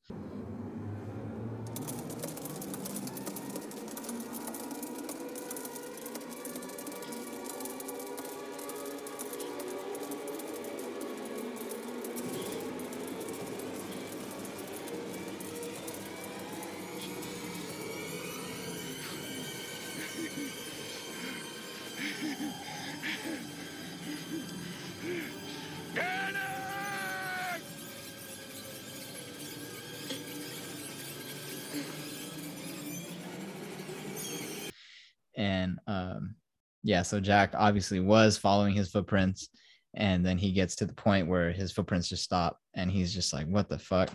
Yeah 36.86 37.02
so 37.02 37.18
jack 37.18 37.52
obviously 37.54 37.98
was 37.98 38.38
following 38.38 38.72
his 38.72 38.90
footprints 38.90 39.48
and 39.96 40.24
then 40.24 40.36
he 40.36 40.52
gets 40.52 40.76
to 40.76 40.86
the 40.86 40.92
point 40.92 41.26
where 41.26 41.50
his 41.50 41.72
footprints 41.72 42.08
just 42.08 42.22
stop 42.22 42.58
and 42.74 42.90
he's 42.90 43.12
just 43.12 43.32
like 43.32 43.46
what 43.46 43.68
the 43.68 43.78
fuck? 43.78 44.10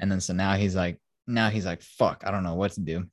And 0.00 0.10
then 0.12 0.20
so 0.20 0.32
now 0.34 0.54
he's 0.54 0.76
like 0.76 1.00
now 1.26 1.48
he's 1.50 1.64
like 1.64 1.80
fuck 1.82 2.22
i 2.26 2.30
don't 2.30 2.42
know 2.42 2.54
what 2.54 2.72
to 2.72 2.80
do. 2.80 3.04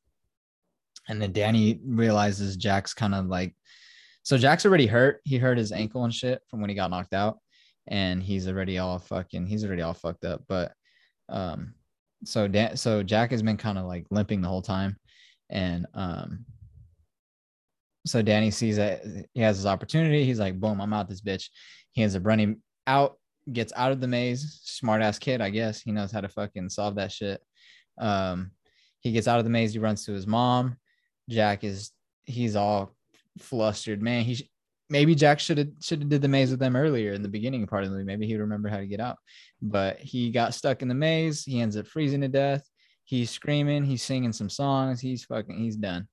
And 1.07 1.22
then 1.22 1.31
danny 1.31 1.80
realizes 1.84 2.57
jack's 2.57 2.94
kind 2.94 3.15
of 3.15 3.26
like 3.26 3.56
so 4.23 4.38
jack's 4.38 4.65
already 4.65 4.86
hurt. 4.86 5.22
He 5.23 5.38
hurt 5.38 5.57
his 5.57 5.72
ankle 5.72 6.03
and 6.03 6.14
shit 6.14 6.41
from 6.49 6.61
when 6.61 6.69
he 6.69 6.76
got 6.76 6.91
knocked 6.91 7.14
out 7.14 7.40
and 7.88 8.22
he's 8.22 8.48
already 8.48 8.77
all 8.77 8.99
fucking 8.99 9.48
he's 9.48 9.65
already 9.65 9.81
all 9.81 9.94
fucked 9.94 10.26
up. 10.26 10.44
But 10.48 10.73
um 11.30 11.73
so 12.26 12.48
Dan, 12.48 12.76
so 12.76 13.02
jack 13.02 13.31
has 13.31 13.41
been 13.41 13.57
kind 13.57 13.77
of 13.77 13.86
like 13.86 14.06
limping 14.11 14.41
the 14.41 14.49
whole 14.49 14.61
time 14.61 14.98
and 15.49 15.88
um 15.94 16.45
so 18.10 18.22
Danny 18.22 18.52
sees 18.52 18.77
that 18.77 19.02
he 19.34 19.41
has 19.41 19.57
his 19.57 19.65
opportunity. 19.65 20.26
He's 20.26 20.40
like, 20.40 20.60
boom, 20.60 20.81
I'm 20.81 20.94
out 20.94 21.07
this 21.07 21.22
bitch. 21.22 21.49
He 21.91 22.02
ends 22.02 22.15
up 22.15 22.26
running 22.26 22.61
out, 22.88 23.18
gets 23.52 23.73
out 23.76 23.91
of 23.91 24.02
the 24.02 24.07
maze. 24.07 24.61
Smart 24.64 25.02
ass 25.02 25.19
kid, 25.19 25.41
I 25.41 25.49
guess. 25.49 25.81
He 25.81 25.91
knows 25.91 26.11
how 26.11 26.22
to 26.22 26.30
fucking 26.30 26.69
solve 26.69 26.95
that 26.95 27.11
shit. 27.11 27.41
Um, 27.99 28.52
he 28.99 29.11
gets 29.11 29.27
out 29.27 29.40
of 29.40 29.45
the 29.45 29.52
maze. 29.52 29.73
He 29.73 29.80
runs 29.80 30.06
to 30.06 30.14
his 30.14 30.27
mom. 30.27 30.77
Jack 31.30 31.64
is 31.64 31.91
he's 32.26 32.56
all 32.56 32.95
flustered, 33.38 34.02
man. 34.02 34.23
He 34.23 34.36
sh- 34.36 34.49
maybe 34.90 35.15
Jack 35.15 35.40
should 35.40 35.57
have 35.57 35.69
should 35.81 36.02
have 36.02 36.10
did 36.10 36.22
the 36.22 36.27
maze 36.27 36.52
with 36.52 36.60
them 36.60 36.76
earlier 36.76 37.14
in 37.14 37.22
the 37.22 37.30
beginning 37.30 37.65
part 37.68 37.84
of 37.84 37.90
the 37.90 37.95
movie. 37.95 38.06
Maybe 38.06 38.27
he'd 38.27 38.38
remember 38.38 38.69
how 38.69 38.77
to 38.77 38.88
get 38.88 38.99
out. 38.99 39.18
But 39.61 39.99
he 39.99 40.31
got 40.31 40.53
stuck 40.53 40.81
in 40.81 40.88
the 40.88 40.95
maze. 40.95 41.44
He 41.44 41.61
ends 41.61 41.77
up 41.77 41.88
freezing 41.88 42.22
to 42.22 42.27
death. 42.27 42.64
He's 43.03 43.31
screaming. 43.31 43.84
He's 43.84 44.03
singing 44.03 44.34
some 44.34 44.49
songs. 44.49 44.99
He's 44.99 45.26
fucking. 45.26 45.57
He's 45.57 45.76
done. 45.76 46.07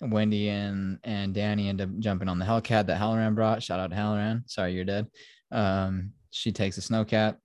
Wendy 0.00 0.48
and 0.48 0.98
and 1.04 1.34
Danny 1.34 1.68
end 1.68 1.80
up 1.80 1.90
jumping 1.98 2.28
on 2.28 2.38
the 2.38 2.44
Hellcat 2.44 2.86
that 2.86 3.00
Hallorann 3.00 3.34
brought. 3.34 3.62
Shout 3.62 3.80
out 3.80 3.90
to 3.90 3.96
Hallorann. 3.96 4.42
Sorry 4.46 4.72
you're 4.72 4.84
dead. 4.84 5.06
Um, 5.50 6.12
she 6.30 6.52
takes 6.52 6.78
a 6.78 6.80
snowcat. 6.80 7.36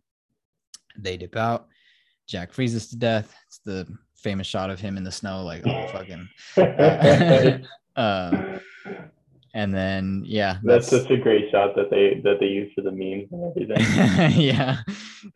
They 0.98 1.18
dip 1.18 1.36
out. 1.36 1.68
Jack 2.28 2.52
freezes 2.52 2.90
to 2.90 2.98
death. 2.98 3.36
It's 3.48 3.60
the 3.60 3.88
famous 4.16 4.48
shot 4.48 4.70
of 4.70 4.80
him 4.80 4.98
in 4.98 5.04
the 5.04 5.12
snow, 5.12 5.44
like 5.44 5.66
oh 5.66 5.88
fucking. 5.88 6.28
um, 7.96 8.60
and 9.54 9.74
then 9.74 10.24
yeah, 10.26 10.58
That's 10.64 10.88
such 10.88 11.10
a 11.10 11.18
great 11.18 11.50
shot 11.52 11.76
that 11.76 11.90
they 11.90 12.22
that 12.24 12.40
they 12.40 12.48
use 12.48 12.72
for 12.76 12.82
the 12.82 12.92
memes 12.92 13.30
and 13.32 13.44
everything. 13.46 14.40
yeah. 14.42 14.78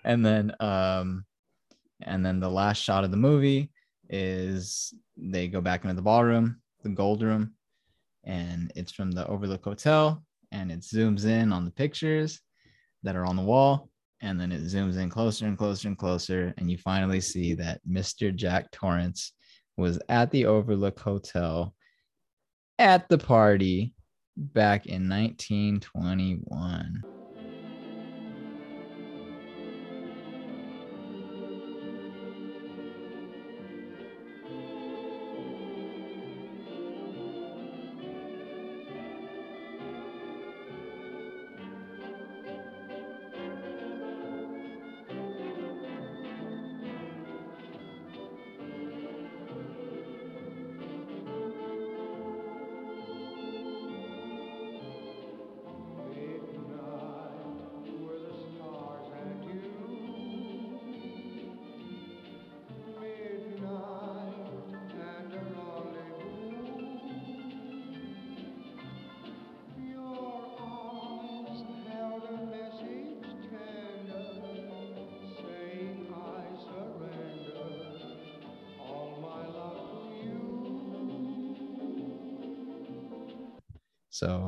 and 0.03 0.25
then 0.25 0.53
um 0.59 1.25
and 2.01 2.25
then 2.25 2.39
the 2.39 2.49
last 2.49 2.81
shot 2.81 3.03
of 3.03 3.11
the 3.11 3.17
movie 3.17 3.71
is 4.09 4.93
they 5.17 5.47
go 5.47 5.61
back 5.61 5.83
into 5.83 5.95
the 5.95 6.01
ballroom 6.01 6.61
the 6.83 6.89
gold 6.89 7.21
room 7.23 7.53
and 8.23 8.71
it's 8.75 8.91
from 8.91 9.11
the 9.11 9.27
overlook 9.27 9.63
hotel 9.63 10.23
and 10.51 10.71
it 10.71 10.81
zooms 10.81 11.25
in 11.25 11.51
on 11.51 11.65
the 11.65 11.71
pictures 11.71 12.39
that 13.03 13.15
are 13.15 13.25
on 13.25 13.35
the 13.35 13.41
wall 13.41 13.89
and 14.21 14.39
then 14.39 14.51
it 14.51 14.61
zooms 14.63 14.97
in 14.97 15.09
closer 15.09 15.45
and 15.45 15.57
closer 15.57 15.87
and 15.87 15.97
closer 15.97 16.53
and 16.57 16.69
you 16.69 16.77
finally 16.77 17.19
see 17.19 17.53
that 17.53 17.81
mr 17.89 18.33
jack 18.33 18.69
torrance 18.71 19.33
was 19.77 19.99
at 20.09 20.29
the 20.31 20.45
overlook 20.45 20.99
hotel 20.99 21.73
at 22.79 23.07
the 23.09 23.17
party 23.17 23.93
back 24.37 24.85
in 24.85 25.09
1921 25.09 27.01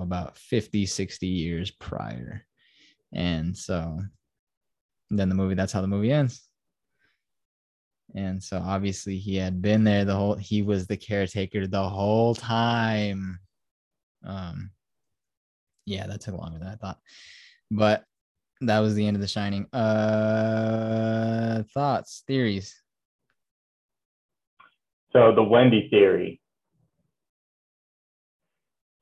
about 0.06 0.38
50 0.38 0.86
60 0.86 1.28
years 1.28 1.72
prior. 1.72 2.46
And 3.14 3.56
so 3.58 4.00
then 5.10 5.30
the 5.30 5.36
movie 5.36 5.56
that's 5.56 5.74
how 5.74 5.82
the 5.82 5.88
movie 5.88 6.12
ends. 6.12 6.48
And 8.14 8.42
so 8.42 8.62
obviously 8.64 9.18
he 9.18 9.36
had 9.36 9.62
been 9.62 9.84
there 9.84 10.06
the 10.06 10.16
whole 10.16 10.36
he 10.36 10.62
was 10.62 10.88
the 10.88 10.98
caretaker 10.98 11.68
the 11.68 11.90
whole 11.90 12.36
time. 12.36 13.40
Um 14.26 14.72
yeah 15.86 16.08
that 16.08 16.22
took 16.22 16.36
longer 16.36 16.60
than 16.60 16.68
i 16.68 16.76
thought. 16.76 17.00
But 17.72 18.04
that 18.62 18.80
was 18.80 18.96
the 18.96 19.06
end 19.06 19.18
of 19.18 19.22
the 19.22 19.28
shining. 19.28 19.66
Uh 19.74 21.64
thoughts 21.74 22.24
theories? 22.28 22.80
So 25.14 25.34
the 25.34 25.44
Wendy 25.44 25.88
theory. 25.90 26.42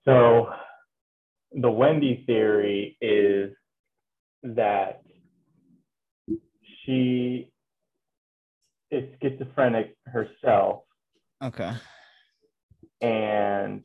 So 0.06 0.48
the 1.54 1.70
Wendy 1.70 2.24
theory 2.26 2.98
is 3.02 3.52
that 4.44 5.02
she 6.84 7.50
is 8.92 9.10
schizophrenic 9.22 9.96
herself 10.06 10.82
okay. 11.42 11.74
and 13.02 13.84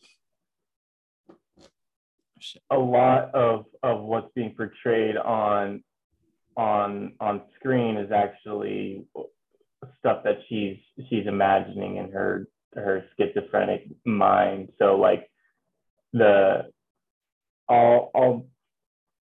oh, 2.70 2.76
a 2.76 2.78
lot 2.78 3.34
of 3.34 3.66
of 3.82 4.02
what's 4.02 4.30
being 4.34 4.54
portrayed 4.56 5.16
on 5.16 5.82
on 6.56 7.12
on 7.20 7.42
screen 7.58 7.96
is 7.96 8.10
actually 8.10 9.06
stuff 9.98 10.22
that 10.24 10.38
she's 10.48 10.76
she's 11.08 11.26
imagining 11.26 11.96
in 11.96 12.10
her 12.10 12.48
her 12.74 13.04
schizophrenic 13.16 13.86
mind. 14.04 14.70
So 14.78 14.96
like 14.96 15.30
the 16.12 16.70
all 17.68 18.10
all 18.14 18.46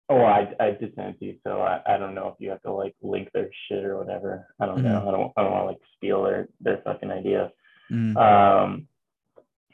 oh 0.09 0.23
I 0.23 0.53
I 0.59 0.71
did 0.71 0.93
send 0.95 1.15
it 1.15 1.19
to 1.19 1.25
you 1.25 1.35
so 1.45 1.61
I, 1.61 1.81
I 1.87 1.97
don't 1.97 2.15
know 2.15 2.27
if 2.27 2.35
you 2.39 2.49
have 2.49 2.61
to 2.63 2.71
like 2.73 2.95
link 3.01 3.29
their 3.33 3.49
shit 3.67 3.83
or 3.85 3.97
whatever 3.97 4.47
I 4.59 4.65
don't 4.65 4.83
know 4.83 4.99
Mhm. 4.99 5.07
I 5.07 5.11
don't 5.11 5.33
I 5.37 5.43
don't 5.43 5.51
want 5.51 5.63
to 5.63 5.67
like 5.67 5.81
steal 5.97 6.23
their 6.23 6.47
their 6.59 6.77
fucking 6.83 7.11
idea 7.11 7.51
Mm. 7.91 8.15
um 8.15 8.87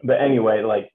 but 0.04 0.20
anyway 0.20 0.64
like 0.64 0.92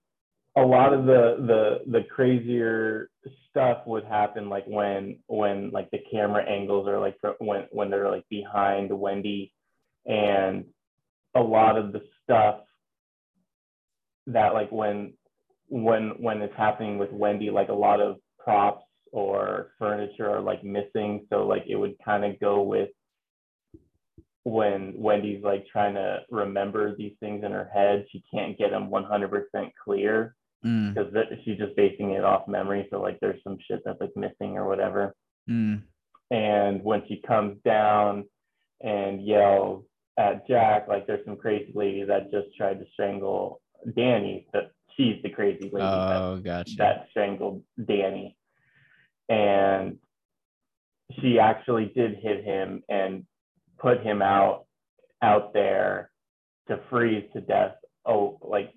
a 0.57 0.61
lot 0.63 0.93
of 0.93 1.07
the 1.07 1.37
the 1.47 1.91
the 1.99 2.03
crazier 2.05 3.09
stuff 3.49 3.87
would 3.87 4.05
happen 4.05 4.49
like 4.49 4.65
when 4.67 5.21
when 5.29 5.71
like 5.71 5.89
the 5.93 6.01
camera 6.11 6.43
angles 6.45 6.89
are 6.89 6.99
like 6.99 7.17
when 7.39 7.67
when 7.71 7.91
they're 7.91 8.11
like 8.11 8.29
behind 8.29 8.91
Wendy 8.91 9.53
and 10.05 10.65
a 11.37 11.41
lot 11.41 11.79
of 11.79 11.93
the 11.93 12.03
stuff 12.25 12.61
that 14.27 14.55
like 14.55 14.71
when 14.73 15.13
when 15.73 16.11
when 16.19 16.43
it's 16.43 16.57
happening 16.57 16.99
with 16.99 17.11
Wendy 17.13 17.51
like 17.51 17.71
a 17.71 17.75
lot 17.75 18.01
of 18.01 18.17
props 18.39 18.85
or 19.11 19.73
furniture 19.79 20.29
are 20.29 20.41
like 20.41 20.63
missing 20.63 21.27
so 21.31 21.47
like 21.47 21.65
it 21.67 21.77
would 21.77 21.95
kind 22.05 22.25
of 22.25 22.39
go 22.41 22.63
with 22.63 22.91
when 24.45 24.93
Wendy's 24.97 25.43
like 25.43 25.65
trying 25.67 25.95
to 25.95 26.21
remember 26.31 26.95
these 26.95 27.15
things 27.21 27.43
in 27.45 27.53
her 27.53 27.71
head 27.73 28.05
she 28.11 28.23
can't 28.33 28.59
get 28.59 28.71
them 28.71 28.91
100% 28.91 29.71
clear 29.83 30.35
Mm. 30.65 30.95
because 30.95 31.13
she's 31.45 31.59
just 31.59 31.75
basing 31.75 32.13
it 32.13 32.23
off 32.25 32.47
memory. 32.47 32.87
So 32.91 33.01
like 33.01 33.19
there's 33.19 33.43
some 33.43 33.59
shit 33.67 33.83
that's 33.85 34.01
like 34.01 34.17
missing 34.17 34.57
or 34.57 34.69
whatever. 34.69 35.13
Mm. 35.51 35.83
And 36.31 36.85
when 36.85 37.03
she 37.09 37.21
comes 37.27 37.59
down 37.65 38.27
and 38.81 39.27
yells 39.27 39.85
at 40.17 40.47
Jack, 40.47 40.87
like 40.87 41.07
there's 41.07 41.25
some 41.25 41.37
crazy 41.37 41.73
lady 41.75 42.05
that 42.05 42.31
just 42.31 42.57
tried 42.57 42.79
to 42.79 42.87
strangle 42.93 43.61
Danny. 43.97 44.47
That 44.53 44.71
she's 44.97 45.23
the 45.23 45.31
crazy 45.31 45.71
lady 45.73 45.87
oh 45.87 46.37
that, 46.37 46.45
gotcha 46.45 46.75
that 46.79 47.07
strangled 47.11 47.63
Danny. 47.87 48.37
And 49.29 49.99
she 51.21 51.39
actually 51.39 51.93
did 51.95 52.17
hit 52.17 52.45
him 52.45 52.83
and 52.89 53.25
put 53.79 54.03
him 54.03 54.23
out 54.23 54.67
out 55.23 55.53
there 55.53 56.11
to 56.69 56.81
freeze 56.91 57.25
to 57.33 57.41
death. 57.41 57.75
Oh, 58.05 58.39
like 58.43 58.73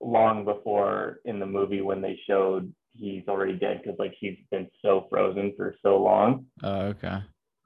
long 0.00 0.44
before 0.44 1.20
in 1.24 1.38
the 1.40 1.46
movie 1.46 1.80
when 1.80 2.02
they 2.02 2.18
showed 2.28 2.72
he's 2.94 3.26
already 3.28 3.54
dead 3.54 3.80
because 3.82 3.98
like 3.98 4.14
he's 4.18 4.36
been 4.50 4.68
so 4.82 5.06
frozen 5.10 5.52
for 5.56 5.74
so 5.82 6.02
long. 6.02 6.46
oh 6.62 6.80
okay 6.86 7.18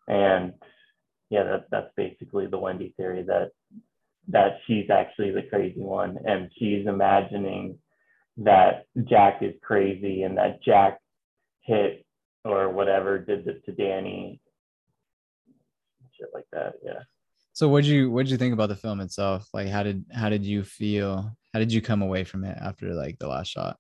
And 0.09 0.53
yeah, 1.31 1.45
that, 1.45 1.67
that's 1.71 1.91
basically 1.97 2.47
the 2.47 2.59
Wendy 2.59 2.95
theory 2.97 3.23
that 3.25 3.51
that 4.29 4.59
she's 4.67 4.91
actually 4.91 5.31
the 5.33 5.43
crazy 5.43 5.81
one 5.81 6.19
and 6.25 6.51
she's 6.59 6.87
imagining 6.87 7.79
that 8.39 8.87
Jack 9.05 9.43
is 9.43 9.55
crazy 9.63 10.23
and 10.23 10.39
that 10.39 10.63
Jack 10.63 10.99
hit 11.63 12.05
or 12.45 12.71
whatever 12.71 13.19
did 13.19 13.45
this 13.45 13.57
to 13.67 13.73
Danny. 13.73 14.41
Shit 16.19 16.29
like 16.35 16.47
that. 16.53 16.75
Yeah. 16.85 17.01
So 17.53 17.69
what'd 17.69 17.87
you 17.87 18.11
what'd 18.11 18.31
you 18.31 18.39
think 18.39 18.55
about 18.55 18.69
the 18.69 18.77
film 18.77 19.01
itself? 19.01 19.49
Like 19.53 19.69
how 19.69 19.83
did 19.83 20.05
how 20.13 20.29
did 20.29 20.45
you 20.45 20.63
feel? 20.65 21.37
How 21.53 21.59
did 21.59 21.73
you 21.73 21.83
come 21.83 22.01
away 22.03 22.25
from 22.25 22.45
it 22.45 22.57
after 22.61 22.95
like 22.95 23.19
the 23.19 23.29
last 23.29 23.49
shot? 23.49 23.77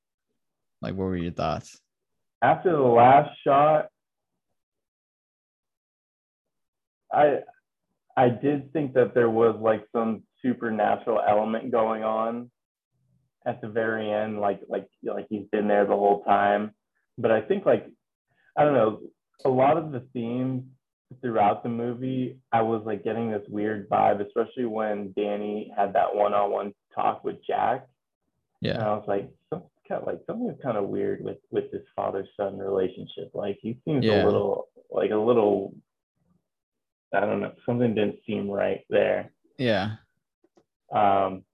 Like 0.82 0.94
what 0.94 1.04
were 1.04 1.16
your 1.16 1.32
thoughts? 1.32 1.80
after 2.42 2.72
the 2.72 2.82
last 2.82 3.30
shot, 3.44 3.88
I 7.12 7.40
I 8.16 8.28
did 8.28 8.72
think 8.72 8.94
that 8.94 9.14
there 9.14 9.30
was 9.30 9.56
like 9.60 9.84
some 9.92 10.22
supernatural 10.42 11.20
element 11.26 11.70
going 11.70 12.02
on 12.02 12.50
at 13.46 13.60
the 13.60 13.68
very 13.68 14.10
end, 14.10 14.40
like 14.40 14.60
like 14.68 14.88
like 15.02 15.26
he's 15.28 15.46
been 15.52 15.68
there 15.68 15.84
the 15.86 15.96
whole 15.96 16.22
time. 16.24 16.72
But 17.18 17.30
I 17.30 17.40
think 17.40 17.64
like 17.66 17.86
I 18.56 18.64
don't 18.64 18.74
know, 18.74 19.00
a 19.44 19.48
lot 19.48 19.76
of 19.76 19.92
the 19.92 20.00
themes 20.12 20.64
throughout 21.20 21.62
the 21.62 21.68
movie, 21.68 22.38
I 22.52 22.62
was 22.62 22.82
like 22.84 23.02
getting 23.02 23.30
this 23.30 23.42
weird 23.48 23.88
vibe, 23.88 24.24
especially 24.24 24.64
when 24.66 25.12
Danny 25.16 25.72
had 25.76 25.92
that 25.94 26.14
one-on-one 26.14 26.72
talk 26.94 27.24
with 27.24 27.44
Jack. 27.44 27.86
And 28.62 28.74
Yeah. 28.74 28.86
I 28.86 28.94
was 28.94 29.04
like, 29.08 29.28
some 29.48 29.64
kind 29.88 30.02
of 30.02 30.06
like 30.06 30.20
something's 30.26 30.60
kind 30.62 30.76
of 30.76 30.88
weird 30.88 31.24
with 31.24 31.38
with 31.50 31.70
this 31.72 31.82
father 31.96 32.26
son 32.36 32.58
relationship. 32.58 33.30
Like 33.34 33.58
he 33.60 33.78
seems 33.84 34.04
Yeah. 34.04 34.22
a 34.22 34.26
little 34.26 34.68
like 34.90 35.10
a 35.10 35.16
little 35.16 35.74
I 37.12 37.20
don't 37.20 37.40
know, 37.40 37.52
something 37.66 37.94
didn't 37.94 38.20
seem 38.26 38.48
right 38.48 38.84
there. 38.88 39.32
Yeah. 39.58 39.96
Um 40.92 41.44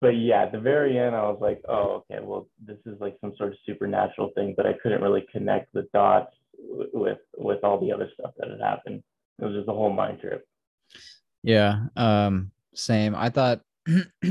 but 0.00 0.10
yeah, 0.10 0.42
at 0.42 0.52
the 0.52 0.60
very 0.60 0.98
end 0.98 1.14
I 1.14 1.22
was 1.22 1.38
like, 1.40 1.60
oh 1.68 2.04
okay, 2.10 2.22
well 2.22 2.48
this 2.64 2.78
is 2.86 3.00
like 3.00 3.16
some 3.20 3.34
sort 3.36 3.52
of 3.52 3.58
supernatural 3.66 4.30
thing, 4.34 4.54
but 4.56 4.66
I 4.66 4.74
couldn't 4.82 5.02
really 5.02 5.26
connect 5.32 5.72
the 5.72 5.86
dots 5.92 6.34
with 6.58 7.18
with 7.36 7.62
all 7.64 7.80
the 7.80 7.92
other 7.92 8.10
stuff 8.14 8.32
that 8.38 8.50
had 8.50 8.60
happened. 8.60 9.02
It 9.40 9.44
was 9.44 9.54
just 9.54 9.68
a 9.68 9.72
whole 9.72 9.92
mind 9.92 10.20
trip. 10.20 10.46
Yeah. 11.42 11.86
Um, 11.96 12.50
same. 12.74 13.14
I 13.14 13.30
thought 13.30 13.60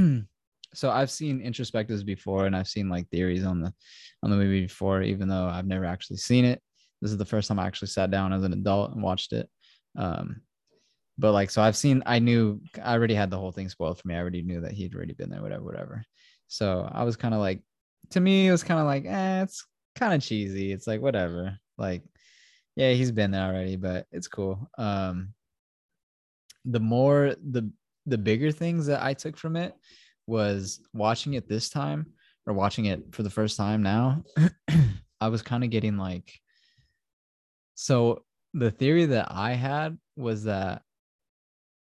so 0.74 0.90
I've 0.90 1.12
seen 1.12 1.42
introspectives 1.42 2.06
before 2.06 2.46
and 2.46 2.56
I've 2.56 2.68
seen 2.68 2.90
like 2.90 3.10
theories 3.10 3.46
on 3.46 3.62
the 3.62 3.74
on 4.24 4.30
the 4.30 4.38
movie 4.38 4.62
before, 4.62 5.02
even 5.02 5.28
though 5.28 5.46
I've 5.46 5.68
never 5.68 5.86
actually 5.86 6.18
seen 6.18 6.46
it. 6.46 6.62
This 7.02 7.12
is 7.12 7.18
the 7.18 7.26
first 7.26 7.48
time 7.48 7.60
I 7.60 7.66
actually 7.66 7.88
sat 7.88 8.12
down 8.12 8.34
as 8.34 8.44
an 8.44 8.54
adult 8.54 8.92
and 8.92 9.02
watched 9.02 9.34
it. 9.34 9.50
Um, 9.98 10.42
but 11.20 11.34
like 11.34 11.50
so 11.50 11.62
I've 11.62 11.76
seen 11.76 12.02
I 12.06 12.20
knew 12.20 12.62
I 12.82 12.94
already 12.94 13.14
had 13.14 13.30
the 13.30 13.38
whole 13.38 13.52
thing 13.52 13.68
spoiled 13.68 14.00
for 14.00 14.08
me. 14.08 14.16
I 14.16 14.20
already 14.20 14.42
knew 14.42 14.62
that 14.62 14.72
he'd 14.72 14.96
already 14.96 15.14
been 15.14 15.30
there, 15.30 15.42
whatever, 15.42 15.64
whatever. 15.64 16.04
So 16.48 16.90
I 16.92 17.04
was 17.04 17.18
kind 17.18 17.34
of 17.34 17.42
like 17.42 17.62
to 18.12 18.22
me, 18.22 18.48
it 18.48 18.52
was 18.52 18.64
kind 18.64 18.80
of 18.80 18.86
like, 18.86 19.06
eh, 19.06 19.44
it's 19.44 19.68
kind 19.96 20.14
of 20.14 20.22
cheesy. 20.22 20.72
It's 20.72 20.88
like 20.88 21.02
whatever. 21.02 21.60
Like, 21.78 22.04
yeah, 22.76 22.92
he's 22.94 23.12
been 23.12 23.32
there 23.32 23.46
already, 23.46 23.76
but 23.76 24.08
it's 24.12 24.30
cool. 24.30 24.70
Um 24.78 25.34
the 26.66 26.80
more 26.80 27.36
the 27.52 27.70
the 28.06 28.18
bigger 28.18 28.52
things 28.52 28.86
that 28.88 29.04
I 29.04 29.14
took 29.14 29.36
from 29.36 29.58
it 29.58 29.74
was 30.26 30.80
watching 30.94 31.34
it 31.34 31.50
this 31.50 31.70
time 31.70 32.14
or 32.48 32.54
watching 32.54 32.86
it 32.86 33.14
for 33.14 33.24
the 33.24 33.30
first 33.30 33.58
time 33.58 33.84
now. 33.84 34.24
I 35.22 35.28
was 35.28 35.42
kind 35.42 35.66
of 35.66 35.70
getting 35.70 35.98
like 35.98 36.40
so 37.76 38.24
the 38.54 38.72
theory 38.72 39.06
that 39.06 39.28
I 39.32 39.54
had 39.54 39.98
was 40.16 40.46
that 40.46 40.82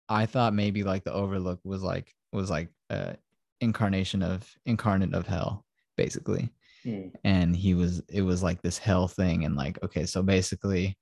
I 0.09 0.25
thought 0.25 0.53
maybe 0.53 0.83
like 0.83 1.03
the 1.03 1.13
overlook 1.13 1.59
was 1.63 1.83
like 1.83 2.13
was 2.33 2.49
like 2.49 2.69
a 2.89 3.15
incarnation 3.61 4.23
of 4.23 4.49
incarnate 4.65 5.13
of 5.13 5.27
hell, 5.27 5.65
basically. 5.97 6.49
Hmm. 6.83 7.09
And 7.23 7.55
he 7.55 7.73
was 7.75 8.01
it 8.09 8.21
was 8.21 8.41
like 8.41 8.61
this 8.61 8.77
hell 8.77 9.07
thing. 9.07 9.45
And 9.45 9.55
like, 9.55 9.81
okay, 9.83 10.05
so 10.05 10.23
basically 10.23 10.97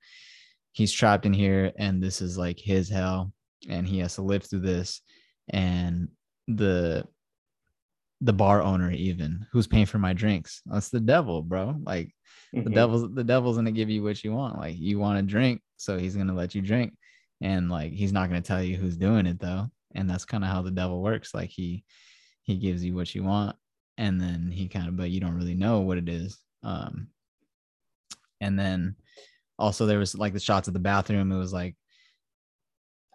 he's 0.72 0.92
trapped 0.92 1.26
in 1.26 1.32
here 1.32 1.72
and 1.78 2.02
this 2.02 2.20
is 2.20 2.36
like 2.36 2.58
his 2.58 2.88
hell 2.88 3.32
and 3.68 3.86
he 3.88 3.98
has 4.00 4.14
to 4.16 4.22
live 4.22 4.44
through 4.44 4.60
this. 4.60 5.00
And 5.48 6.08
the 6.46 7.06
the 8.20 8.32
bar 8.32 8.62
owner 8.62 8.90
even 8.90 9.46
who's 9.52 9.68
paying 9.68 9.86
for 9.86 9.98
my 9.98 10.12
drinks. 10.12 10.60
That's 10.66 10.88
the 10.88 11.00
devil, 11.00 11.40
bro. 11.42 11.76
Like 11.84 12.12
the 12.52 12.62
Mhm. 12.62 12.74
devil's 12.74 13.14
the 13.14 13.24
devil's 13.24 13.56
gonna 13.56 13.70
give 13.72 13.88
you 13.90 14.02
what 14.02 14.22
you 14.24 14.32
want. 14.32 14.58
Like 14.58 14.76
you 14.76 14.98
want 14.98 15.18
to 15.18 15.22
drink, 15.22 15.62
so 15.76 15.96
he's 15.98 16.16
gonna 16.16 16.34
let 16.34 16.54
you 16.54 16.60
drink. 16.62 16.94
And 17.40 17.70
like 17.70 17.92
he's 17.92 18.12
not 18.12 18.28
gonna 18.28 18.40
tell 18.40 18.62
you 18.62 18.76
who's 18.76 18.96
doing 18.96 19.26
it 19.26 19.38
though. 19.38 19.68
And 19.94 20.08
that's 20.08 20.24
kind 20.24 20.44
of 20.44 20.50
how 20.50 20.62
the 20.62 20.70
devil 20.70 21.02
works. 21.02 21.34
Like 21.34 21.50
he 21.50 21.84
he 22.42 22.56
gives 22.56 22.84
you 22.84 22.94
what 22.94 23.14
you 23.14 23.22
want, 23.22 23.56
and 23.96 24.20
then 24.20 24.50
he 24.50 24.68
kind 24.68 24.88
of 24.88 24.96
but 24.96 25.10
you 25.10 25.20
don't 25.20 25.36
really 25.36 25.54
know 25.54 25.80
what 25.80 25.98
it 25.98 26.08
is. 26.08 26.38
Um 26.62 27.08
and 28.40 28.58
then 28.58 28.96
also 29.58 29.86
there 29.86 29.98
was 29.98 30.14
like 30.16 30.32
the 30.32 30.40
shots 30.40 30.68
of 30.68 30.74
the 30.74 30.80
bathroom. 30.80 31.32
It 31.32 31.38
was 31.38 31.52
like 31.52 31.76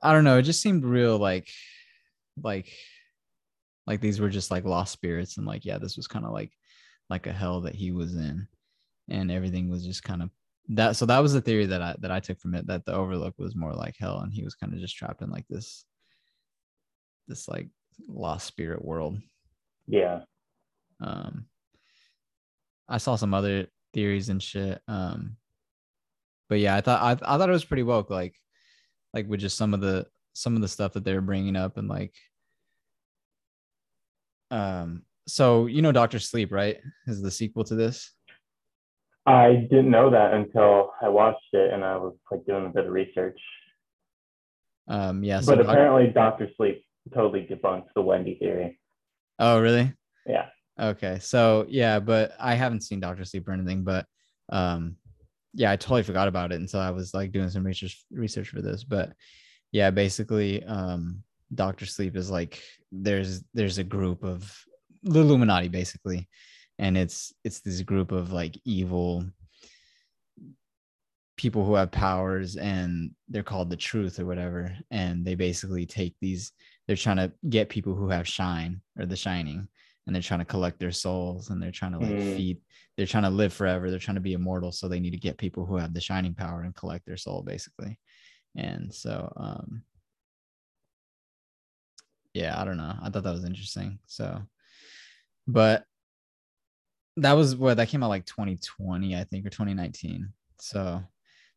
I 0.01 0.11
don't 0.11 0.25
know, 0.25 0.37
it 0.37 0.43
just 0.43 0.61
seemed 0.61 0.83
real 0.83 1.17
like 1.17 1.49
like 2.41 2.71
like 3.85 4.01
these 4.01 4.19
were 4.19 4.29
just 4.29 4.51
like 4.51 4.65
lost 4.65 4.91
spirits 4.91 5.37
and 5.37 5.45
like 5.45 5.65
yeah 5.65 5.77
this 5.77 5.97
was 5.97 6.07
kind 6.07 6.25
of 6.25 6.31
like 6.31 6.51
like 7.09 7.27
a 7.27 7.33
hell 7.33 7.61
that 7.61 7.75
he 7.75 7.91
was 7.91 8.15
in 8.15 8.47
and 9.09 9.31
everything 9.31 9.69
was 9.69 9.85
just 9.85 10.03
kind 10.03 10.23
of 10.23 10.29
that 10.69 10.95
so 10.95 11.05
that 11.05 11.19
was 11.19 11.33
the 11.33 11.41
theory 11.41 11.65
that 11.65 11.81
i 11.81 11.95
that 11.99 12.11
i 12.11 12.19
took 12.19 12.39
from 12.39 12.55
it 12.55 12.65
that 12.67 12.85
the 12.85 12.93
overlook 12.93 13.33
was 13.37 13.55
more 13.55 13.73
like 13.73 13.95
hell 13.99 14.19
and 14.19 14.33
he 14.33 14.43
was 14.43 14.55
kind 14.55 14.73
of 14.73 14.79
just 14.79 14.95
trapped 14.95 15.21
in 15.21 15.29
like 15.29 15.45
this 15.49 15.85
this 17.27 17.47
like 17.47 17.67
lost 18.07 18.47
spirit 18.47 18.83
world. 18.83 19.17
Yeah. 19.87 20.21
um 21.01 21.45
i 22.87 22.97
saw 22.97 23.15
some 23.15 23.33
other 23.33 23.67
theories 23.93 24.29
and 24.29 24.41
shit 24.41 24.81
um 24.87 25.35
but 26.49 26.59
yeah 26.59 26.75
i 26.75 26.81
thought 26.81 27.01
i, 27.01 27.11
I 27.11 27.37
thought 27.37 27.49
it 27.49 27.53
was 27.53 27.65
pretty 27.65 27.83
woke 27.83 28.09
like 28.09 28.35
like 29.13 29.27
with 29.27 29.41
just 29.41 29.57
some 29.57 29.73
of 29.73 29.81
the 29.81 30.07
some 30.33 30.55
of 30.55 30.61
the 30.61 30.67
stuff 30.67 30.93
that 30.93 31.03
they 31.03 31.13
were 31.13 31.21
bringing 31.21 31.55
up 31.55 31.77
and 31.77 31.87
like 31.87 32.15
um 34.51 35.03
so 35.27 35.67
you 35.67 35.81
know 35.81 35.91
dr 35.91 36.19
sleep 36.19 36.51
right? 36.51 36.79
Is 37.07 37.21
the 37.21 37.31
sequel 37.31 37.63
to 37.65 37.75
this 37.75 38.11
I 39.25 39.55
didn't 39.69 39.89
know 39.91 40.09
that 40.11 40.33
until 40.33 40.91
I 41.01 41.09
watched 41.09 41.53
it 41.53 41.73
and 41.73 41.83
I 41.83 41.95
was 41.97 42.13
like 42.31 42.45
doing 42.45 42.65
a 42.65 42.69
bit 42.69 42.85
of 42.85 42.91
research. 42.91 43.39
um 44.89 45.23
yeah 45.23 45.39
so 45.39 45.55
but 45.55 45.61
apparently 45.65 46.11
Doctor 46.11 46.49
Sleep 46.57 46.83
totally 47.13 47.47
debunks 47.49 47.87
the 47.95 48.01
Wendy 48.01 48.35
theory. 48.35 48.79
oh 49.39 49.59
really 49.59 49.93
Yeah. 50.27 50.47
okay 50.79 51.19
so 51.19 51.65
yeah 51.69 51.99
but 51.99 52.33
i 52.39 52.53
haven't 52.55 52.81
seen 52.81 52.99
dr 52.99 53.23
sleep 53.25 53.47
or 53.47 53.51
anything 53.53 53.83
but 53.83 54.05
um 54.51 54.95
yeah 55.53 55.71
i 55.71 55.75
totally 55.75 56.03
forgot 56.03 56.27
about 56.27 56.51
it 56.51 56.59
until 56.61 56.79
i 56.79 56.91
was 56.91 57.13
like 57.13 57.31
doing 57.31 57.49
some 57.49 57.65
research 57.65 58.03
research 58.11 58.49
for 58.49 58.61
this 58.61 58.83
but 58.83 59.13
yeah 59.71 59.89
basically 59.91 60.63
um 60.65 61.23
dr 61.53 61.85
sleep 61.85 62.15
is 62.15 62.29
like 62.31 62.61
there's 62.91 63.43
there's 63.53 63.77
a 63.79 63.83
group 63.83 64.23
of 64.23 64.39
the 65.03 65.19
illuminati 65.19 65.67
basically 65.67 66.27
and 66.83 66.97
it's 66.97 67.33
it's 67.45 67.61
this 67.61 67.81
group 67.81 68.11
of 68.11 68.33
like 68.33 68.59
evil 68.65 69.23
people 71.37 71.65
who 71.65 71.75
have 71.75 71.91
powers 71.91 72.57
and 72.57 73.11
they're 73.29 73.41
called 73.41 73.69
the 73.69 73.77
truth 73.77 74.19
or 74.19 74.25
whatever 74.25 74.75
and 74.91 75.25
they 75.25 75.33
basically 75.33 75.85
take 75.85 76.13
these 76.19 76.51
they're 76.85 76.97
trying 76.97 77.15
to 77.15 77.31
get 77.49 77.69
people 77.69 77.95
who 77.95 78.09
have 78.09 78.27
shine 78.27 78.81
or 78.99 79.05
the 79.05 79.15
shining 79.15 79.65
and 80.05 80.13
they're 80.13 80.21
trying 80.21 80.41
to 80.41 80.45
collect 80.53 80.77
their 80.77 80.91
souls 80.91 81.49
and 81.49 81.61
they're 81.61 81.71
trying 81.71 81.93
to 81.93 81.99
like 81.99 82.09
Mm. 82.09 82.35
feed 82.35 82.57
they're 82.97 83.07
trying 83.07 83.23
to 83.23 83.29
live 83.29 83.53
forever 83.53 83.89
they're 83.89 83.97
trying 83.97 84.15
to 84.15 84.29
be 84.29 84.33
immortal 84.33 84.73
so 84.73 84.87
they 84.89 84.99
need 84.99 85.11
to 85.11 85.17
get 85.27 85.37
people 85.37 85.65
who 85.65 85.77
have 85.77 85.93
the 85.93 86.01
shining 86.01 86.35
power 86.35 86.63
and 86.63 86.75
collect 86.75 87.05
their 87.05 87.17
soul 87.17 87.41
basically 87.43 87.97
and 88.57 88.93
so 88.93 89.31
um 89.37 89.83
yeah 92.33 92.59
i 92.59 92.65
don't 92.65 92.77
know 92.77 92.93
i 93.01 93.09
thought 93.09 93.23
that 93.23 93.31
was 93.31 93.45
interesting 93.45 93.97
so 94.05 94.39
but 95.47 95.85
that 97.17 97.33
was 97.33 97.55
what 97.55 97.77
that 97.77 97.89
came 97.89 98.03
out 98.03 98.09
like 98.09 98.25
2020 98.25 99.15
i 99.15 99.23
think 99.23 99.45
or 99.45 99.49
2019 99.49 100.29
so 100.59 101.01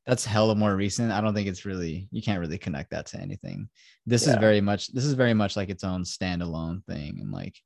that's 0.07 0.25
hella 0.25 0.55
more 0.55 0.77
recent. 0.77 1.11
I 1.11 1.21
don't 1.21 1.35
think 1.35 1.49
it's 1.49 1.65
really 1.65 2.09
you 2.13 2.23
can't 2.23 2.41
really 2.41 2.59
connect 2.59 2.91
that 2.91 3.07
to 3.07 3.21
anything. 3.21 3.69
This 4.07 4.27
is 4.27 4.37
very 4.37 4.61
much 4.61 4.93
this 4.93 5.05
is 5.05 5.15
very 5.15 5.35
much 5.35 5.57
like 5.57 5.69
its 5.69 5.83
own 5.83 6.05
standalone 6.05 6.85
thing 6.85 7.19
and 7.21 7.33
like 7.33 7.57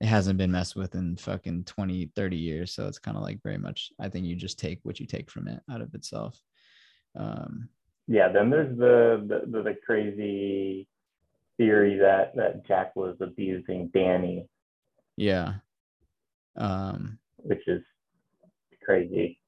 it 0.00 0.06
hasn't 0.06 0.38
been 0.38 0.52
messed 0.52 0.76
with 0.76 0.94
in 0.94 1.16
fucking 1.16 1.64
20 1.64 2.12
30 2.14 2.36
years. 2.36 2.72
So 2.72 2.86
it's 2.86 3.00
kind 3.00 3.16
of 3.16 3.24
like 3.24 3.42
very 3.42 3.58
much 3.58 3.90
i 4.00 4.08
think 4.08 4.24
you 4.24 4.36
just 4.36 4.58
take 4.58 4.78
what 4.84 5.00
you 5.00 5.06
take 5.06 5.30
from 5.30 5.48
it 5.48 5.60
out 5.70 5.80
of 5.80 5.92
itself. 5.94 6.40
Um 7.16 7.68
Yeah, 8.06 8.30
then 8.30 8.50
there's 8.50 8.78
the 8.78 9.26
the, 9.26 9.50
the, 9.50 9.62
the 9.64 9.76
crazy 9.84 10.86
theory 11.56 11.98
that 11.98 12.36
that 12.36 12.66
Jack 12.68 12.94
was 12.94 13.16
abusing 13.20 13.90
Danny, 13.92 14.46
yeah. 15.16 15.54
Um 16.56 17.18
which 17.44 17.66
is 17.66 17.82
crazy. 18.82 19.38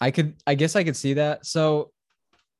I 0.00 0.10
could 0.10 0.34
I 0.46 0.54
guess 0.54 0.76
I 0.76 0.84
could 0.84 0.96
see 0.96 1.14
that. 1.14 1.46
So 1.46 1.90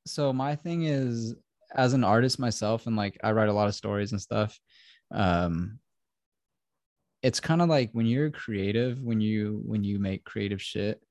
so 0.07 0.33
my 0.33 0.57
thing 0.57 0.85
is 0.85 1.35
as 1.75 1.93
an 1.93 2.05
artist 2.05 2.39
myself 2.39 2.87
and 2.87 2.97
like 2.97 3.19
I 3.23 3.33
write 3.33 3.49
a 3.49 3.53
lot 3.53 3.69
of 3.69 3.75
stories 3.75 4.13
and 4.13 4.21
stuff. 4.21 4.59
Um 5.13 5.79
it's 7.23 7.41
kind 7.41 7.61
of 7.61 7.69
like 7.69 7.91
when 7.93 8.07
you're 8.07 8.31
creative, 8.31 9.01
when 9.03 9.21
you 9.21 9.63
when 9.65 9.85
you 9.85 9.99
make 9.99 10.25
creative 10.25 10.63
shit, 10.63 11.03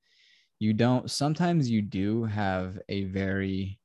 you 0.58 0.72
don't 0.72 1.10
sometimes 1.10 1.70
you 1.70 1.82
do 1.82 2.24
have 2.24 2.78
a 2.88 3.04
very 3.04 3.78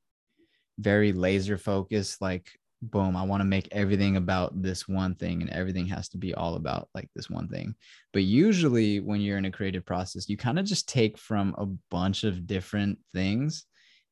very 0.80 1.14
laser 1.14 1.57
focused 1.57 2.22
like 2.22 2.49
boom, 2.82 3.16
I 3.16 3.24
want 3.24 3.42
to 3.42 3.46
make 3.46 3.68
everything 3.72 4.16
about 4.18 4.62
this 4.62 4.88
one 4.88 5.16
thing 5.16 5.42
and 5.42 5.50
everything 5.50 5.88
has 5.88 6.10
to 6.10 6.18
be 6.18 6.34
all 6.34 6.56
about 6.56 6.90
like 6.94 7.10
this 7.16 7.30
one 7.30 7.48
thing. 7.48 7.76
But 8.14 8.24
usually 8.24 9.00
when 9.00 9.22
you're 9.22 9.38
in 9.38 9.46
a 9.46 9.52
creative 9.52 9.86
process, 9.86 10.30
you 10.30 10.38
kind 10.38 10.60
of 10.60 10.66
just 10.66 10.88
take 10.88 11.18
from 11.18 11.56
a 11.58 11.66
bunch 11.90 12.24
of 12.24 12.46
different 12.48 13.00
things 13.14 13.66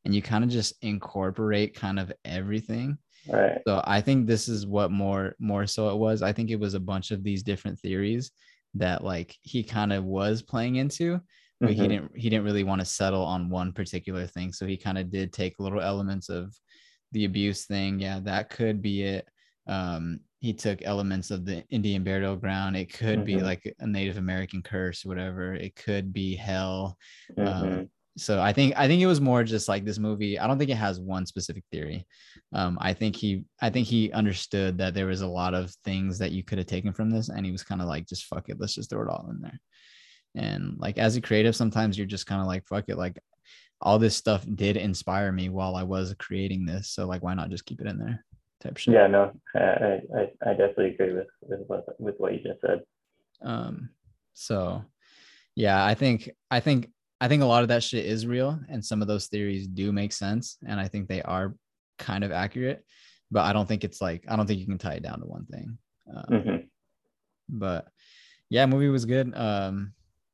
and 0.05 0.13
you 0.15 0.21
kind 0.21 0.43
of 0.43 0.49
just 0.49 0.73
incorporate 0.81 1.75
kind 1.75 1.99
of 1.99 2.11
everything. 2.25 2.97
Right. 3.27 3.61
So 3.67 3.81
I 3.85 4.01
think 4.01 4.27
this 4.27 4.49
is 4.49 4.67
what 4.67 4.91
more 4.91 5.35
more 5.39 5.65
so 5.67 5.89
it 5.89 5.97
was. 5.97 6.21
I 6.21 6.33
think 6.33 6.49
it 6.49 6.59
was 6.59 6.73
a 6.73 6.79
bunch 6.79 7.11
of 7.11 7.23
these 7.23 7.43
different 7.43 7.79
theories 7.79 8.31
that 8.73 9.03
like 9.03 9.37
he 9.41 9.63
kind 9.63 9.93
of 9.93 10.03
was 10.03 10.41
playing 10.41 10.75
into, 10.75 11.21
but 11.63 11.73
he 11.73 11.87
Mhm. 11.87 11.87
didn't 11.87 12.11
he 12.17 12.29
didn't 12.29 12.43
really 12.45 12.63
want 12.65 12.81
to 12.81 12.85
settle 12.85 13.23
on 13.23 13.49
one 13.49 13.71
particular 13.71 14.27
thing. 14.27 14.51
So 14.51 14.65
he 14.65 14.75
kind 14.77 14.97
of 14.97 15.09
did 15.09 15.31
take 15.31 15.59
little 15.59 15.79
elements 15.81 16.27
of 16.29 16.53
the 17.13 17.25
abuse 17.25 17.65
thing. 17.65 17.99
Yeah, 17.99 18.19
that 18.21 18.49
could 18.49 18.81
be 18.81 19.03
it. 19.03 19.27
Um, 19.67 20.19
he 20.39 20.51
took 20.51 20.81
elements 20.81 21.31
of 21.31 21.45
the 21.45 21.63
Indian 21.69 22.03
burial 22.03 22.35
ground. 22.35 22.75
It 22.75 22.91
could 22.93 23.23
be 23.23 23.35
Mhm. 23.35 23.43
like 23.43 23.73
a 23.79 23.87
Native 23.87 24.17
American 24.17 24.61
curse, 24.61 25.05
or 25.05 25.07
whatever. 25.09 25.53
It 25.53 25.75
could 25.75 26.11
be 26.11 26.35
hell. 26.35 26.97
Mhm. 27.37 27.47
Um, 27.47 27.89
so 28.17 28.41
I 28.41 28.51
think 28.53 28.77
I 28.77 28.87
think 28.87 29.01
it 29.01 29.07
was 29.07 29.21
more 29.21 29.43
just 29.43 29.67
like 29.69 29.85
this 29.85 29.97
movie. 29.97 30.37
I 30.37 30.45
don't 30.45 30.59
think 30.59 30.69
it 30.69 30.75
has 30.75 30.99
one 30.99 31.25
specific 31.25 31.63
theory. 31.71 32.05
Um, 32.51 32.77
I 32.81 32.93
think 32.93 33.15
he 33.15 33.45
I 33.61 33.69
think 33.69 33.87
he 33.87 34.11
understood 34.11 34.77
that 34.79 34.93
there 34.93 35.07
was 35.07 35.21
a 35.21 35.27
lot 35.27 35.53
of 35.53 35.71
things 35.85 36.19
that 36.19 36.31
you 36.31 36.43
could 36.43 36.57
have 36.57 36.67
taken 36.67 36.93
from 36.93 37.09
this, 37.09 37.29
and 37.29 37.45
he 37.45 37.51
was 37.51 37.63
kind 37.63 37.81
of 37.81 37.87
like, 37.87 38.05
just 38.05 38.25
fuck 38.25 38.49
it, 38.49 38.59
let's 38.59 38.75
just 38.75 38.89
throw 38.89 39.01
it 39.03 39.09
all 39.09 39.29
in 39.31 39.39
there. 39.39 39.59
And 40.35 40.77
like 40.77 40.97
as 40.97 41.15
a 41.15 41.21
creative, 41.21 41.55
sometimes 41.55 41.97
you're 41.97 42.05
just 42.05 42.25
kind 42.27 42.41
of 42.41 42.47
like, 42.47 42.67
fuck 42.67 42.85
it, 42.89 42.97
like 42.97 43.17
all 43.83 43.99
this 43.99 44.15
stuff 44.15 44.45
did 44.55 44.77
inspire 44.77 45.31
me 45.31 45.49
while 45.49 45.75
I 45.75 45.83
was 45.83 46.15
creating 46.17 46.65
this. 46.65 46.89
So 46.89 47.05
like, 47.05 47.21
why 47.21 47.33
not 47.33 47.49
just 47.49 47.65
keep 47.65 47.81
it 47.81 47.87
in 47.87 47.99
there? 47.99 48.25
Type 48.61 48.77
shit. 48.77 48.93
Yeah, 48.93 49.07
no, 49.07 49.33
I, 49.53 49.99
I, 50.17 50.31
I 50.45 50.49
definitely 50.53 50.91
agree 50.95 51.13
with, 51.13 51.27
with 51.41 51.59
what 51.67 51.85
with 51.99 52.15
what 52.17 52.33
you 52.33 52.39
just 52.39 52.61
said. 52.61 52.81
Um, 53.41 53.89
so 54.33 54.83
yeah, 55.55 55.85
I 55.85 55.93
think 55.95 56.31
I 56.49 56.61
think 56.61 56.89
I 57.19 57.27
think 57.27 57.43
a 57.43 57.45
lot 57.45 57.63
of 57.63 57.67
that 57.69 57.83
shit 57.83 58.05
is 58.05 58.25
real, 58.25 58.57
and 58.69 58.83
some 58.83 59.01
of 59.01 59.07
those 59.09 59.27
theories 59.27 59.67
do 59.67 59.91
make 59.91 60.13
sense, 60.13 60.57
and 60.65 60.79
I 60.79 60.87
think 60.87 61.07
they 61.07 61.21
are 61.21 61.53
kind 61.99 62.23
of 62.23 62.31
accurate. 62.31 62.85
But 63.31 63.41
I 63.41 63.51
don't 63.53 63.67
think 63.67 63.83
it's 63.83 64.01
like 64.01 64.23
I 64.29 64.37
don't 64.37 64.47
think 64.47 64.61
you 64.61 64.65
can 64.65 64.77
tie 64.77 64.93
it 64.93 65.03
down 65.03 65.19
to 65.19 65.25
one 65.25 65.45
thing. 65.45 65.77
Um, 66.15 66.25
Mhm. 66.29 66.67
But 67.49 67.87
yeah, 68.49 68.65
movie 68.65 68.87
was 68.87 69.03
good. 69.03 69.33
Um, 69.35 69.93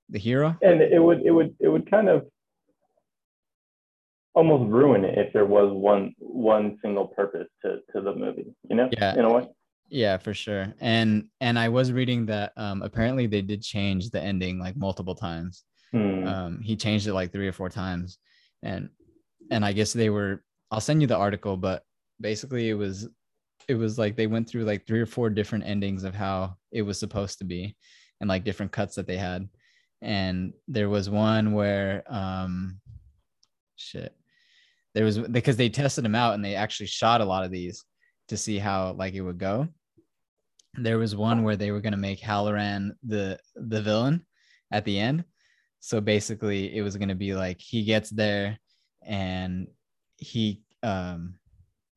the 0.09 0.19
hero. 0.19 0.55
And 0.61 0.81
it 0.81 1.01
would 1.01 1.21
it 1.23 1.31
would 1.31 1.55
it 1.59 1.67
would 1.67 1.89
kind 1.89 2.09
of 2.09 2.27
almost 4.39 4.65
ruin 4.71 5.03
it 5.09 5.15
if 5.23 5.29
there 5.33 5.45
was 5.57 5.69
one 5.91 6.03
one 6.19 6.65
single 6.81 7.07
purpose 7.19 7.49
to 7.61 7.69
to 7.91 7.97
the 8.01 8.13
movie. 8.23 8.49
You 8.69 8.75
know, 8.77 8.87
Yeah. 8.99 9.13
in 9.19 9.25
a 9.25 9.33
way. 9.35 9.43
Yeah, 9.89 10.17
for 10.25 10.33
sure. 10.33 10.65
And 10.79 11.09
and 11.41 11.55
I 11.65 11.67
was 11.77 11.91
reading 11.99 12.21
that 12.27 12.49
um 12.65 12.81
apparently 12.89 13.25
they 13.27 13.41
did 13.51 13.61
change 13.61 14.03
the 14.09 14.21
ending 14.31 14.55
like 14.65 14.75
multiple 14.87 15.15
times. 15.27 15.53
Hmm. 15.91 16.23
Um 16.33 16.51
he 16.67 16.73
changed 16.85 17.05
it 17.07 17.13
like 17.19 17.31
three 17.31 17.47
or 17.51 17.55
four 17.61 17.69
times. 17.69 18.17
And 18.71 18.89
and 19.53 19.61
I 19.69 19.71
guess 19.77 19.91
they 19.93 20.09
were 20.17 20.33
I'll 20.71 20.81
send 20.89 21.01
you 21.01 21.07
the 21.07 21.17
article, 21.27 21.55
but 21.57 21.83
basically 22.29 22.69
it 22.69 22.77
was 22.83 22.95
it 23.67 23.75
was 23.83 23.93
like 24.01 24.15
they 24.15 24.27
went 24.33 24.47
through 24.49 24.65
like 24.71 24.85
three 24.87 25.01
or 25.05 25.05
four 25.15 25.29
different 25.29 25.65
endings 25.73 26.03
of 26.03 26.13
how 26.15 26.37
it 26.71 26.83
was 26.83 26.97
supposed 26.99 27.37
to 27.39 27.45
be 27.45 27.75
and 28.19 28.27
like 28.29 28.43
different 28.45 28.71
cuts 28.71 28.95
that 28.95 29.07
they 29.07 29.17
had. 29.17 29.41
And 30.01 30.53
there 30.75 30.89
was 30.95 31.09
one 31.09 31.45
where 31.57 32.03
um 32.07 32.79
shit. 33.75 34.13
There 34.99 35.05
was 35.05 35.17
because 35.17 35.55
they 35.55 35.69
tested 35.69 36.03
them 36.03 36.13
out 36.13 36.33
and 36.33 36.43
they 36.43 36.55
actually 36.55 36.87
shot 36.87 37.21
a 37.21 37.25
lot 37.25 37.45
of 37.45 37.51
these 37.51 37.85
to 38.27 38.35
see 38.35 38.59
how 38.59 38.91
like 38.97 39.13
it 39.13 39.21
would 39.21 39.37
go. 39.37 39.69
There 40.73 40.97
was 40.97 41.15
one 41.15 41.43
where 41.43 41.55
they 41.55 41.71
were 41.71 41.79
gonna 41.79 41.95
make 41.95 42.19
Hallorann 42.19 42.89
the 43.07 43.39
the 43.55 43.81
villain 43.81 44.25
at 44.73 44.83
the 44.83 44.99
end. 44.99 45.23
So 45.79 46.01
basically 46.01 46.75
it 46.75 46.81
was 46.81 46.97
gonna 46.97 47.15
be 47.15 47.33
like 47.33 47.61
he 47.61 47.85
gets 47.85 48.09
there 48.09 48.59
and 49.01 49.67
he 50.17 50.63
um 50.83 51.35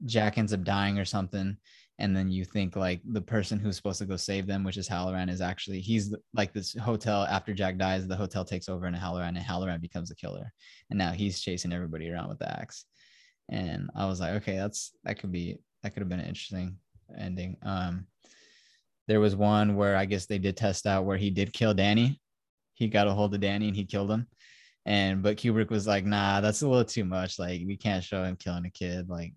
Jack 0.07 0.39
ends 0.39 0.53
up 0.53 0.63
dying 0.63 0.97
or 0.97 1.05
something. 1.05 1.57
And 1.99 2.17
then 2.17 2.31
you 2.31 2.45
think 2.45 2.77
like 2.77 3.01
the 3.05 3.21
person 3.21 3.59
who's 3.59 3.75
supposed 3.75 3.99
to 3.99 4.07
go 4.07 4.17
save 4.17 4.47
them, 4.47 4.63
which 4.63 4.77
is 4.77 4.89
Hallorann, 4.89 5.29
is 5.29 5.41
actually 5.41 5.81
he's 5.81 6.15
like 6.35 6.53
this 6.53 6.73
hotel 6.75 7.25
after 7.25 7.53
Jack 7.53 7.79
dies, 7.79 8.07
the 8.07 8.15
hotel 8.15 8.45
takes 8.45 8.69
over 8.69 8.87
and 8.87 8.95
Hallorann 8.95 9.37
and 9.37 9.39
Hallorann 9.39 9.81
becomes 9.81 10.11
the 10.11 10.15
killer. 10.15 10.53
And 10.89 10.99
now 11.01 11.11
he's 11.11 11.41
chasing 11.41 11.73
everybody 11.73 12.09
around 12.09 12.29
with 12.29 12.39
the 12.39 12.49
axe. 12.61 12.85
And 13.53 13.91
I 13.95 14.07
was 14.07 14.19
like, 14.19 14.33
okay, 14.37 14.57
that's 14.57 14.93
that 15.05 15.19
could 15.21 15.31
be 15.31 15.59
that 15.83 15.93
could 15.93 16.01
have 16.01 16.09
been 16.09 16.21
an 16.21 16.27
interesting 16.27 16.79
ending. 17.17 17.59
Um 17.63 18.07
there 19.09 19.21
was 19.21 19.37
one 19.37 19.77
where 19.77 19.95
I 19.95 20.07
guess 20.07 20.27
they 20.27 20.39
did 20.39 20.57
test 20.57 20.87
out 20.87 21.05
where 21.05 21.19
he 21.19 21.31
did 21.31 21.53
kill 21.53 21.75
Danny. 21.75 22.19
He 22.75 22.89
got 22.89 23.09
a 23.09 23.13
hold 23.13 23.35
of 23.35 23.41
Danny 23.41 23.69
and 23.69 23.77
he 23.77 23.85
killed 23.85 24.11
him. 24.11 24.27
And 24.87 25.23
but 25.23 25.37
Kubrick 25.37 25.71
was 25.71 25.87
like, 25.87 26.07
nah, 26.07 26.41
that's 26.41 26.63
a 26.63 26.69
little 26.69 26.85
too 26.85 27.05
much. 27.05 27.39
Like 27.39 27.61
we 27.67 27.77
can't 27.77 28.03
show 28.03 28.25
him 28.25 28.37
killing 28.37 28.65
a 28.65 28.71
kid. 28.71 29.11
Like, 29.11 29.35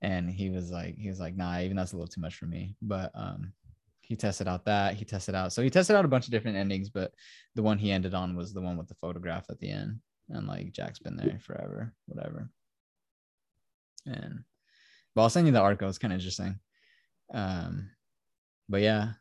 and 0.00 0.30
he 0.30 0.48
was 0.48 0.70
like, 0.70 0.96
he 0.96 1.08
was 1.08 1.20
like, 1.20 1.36
nah, 1.36 1.60
even 1.60 1.76
that's 1.76 1.92
a 1.92 1.96
little 1.96 2.08
too 2.08 2.22
much 2.22 2.36
for 2.36 2.46
me. 2.46 2.76
But 2.80 3.12
um 3.14 3.52
he 4.00 4.16
tested 4.16 4.48
out 4.48 4.64
that, 4.64 4.94
he 4.94 5.04
tested 5.04 5.34
out. 5.34 5.52
So 5.52 5.60
he 5.62 5.68
tested 5.68 5.96
out 5.96 6.06
a 6.06 6.08
bunch 6.08 6.26
of 6.26 6.30
different 6.30 6.56
endings, 6.56 6.88
but 6.88 7.12
the 7.54 7.62
one 7.62 7.78
he 7.78 7.92
ended 7.92 8.14
on 8.14 8.36
was 8.36 8.54
the 8.54 8.60
one 8.62 8.78
with 8.78 8.88
the 8.88 8.94
photograph 8.94 9.44
at 9.50 9.58
the 9.58 9.70
end. 9.70 10.00
And 10.30 10.46
like 10.46 10.72
Jack's 10.72 10.98
been 10.98 11.16
there 11.16 11.38
forever, 11.40 11.92
whatever. 12.06 12.48
And 14.06 14.44
but 15.14 15.22
I'll 15.22 15.30
send 15.30 15.46
you 15.46 15.52
the 15.52 15.60
article. 15.60 15.88
It's 15.88 15.98
kind 15.98 16.12
of 16.12 16.18
interesting. 16.18 16.58
Um, 17.32 17.90
but 18.68 18.82
yeah, 18.82 19.12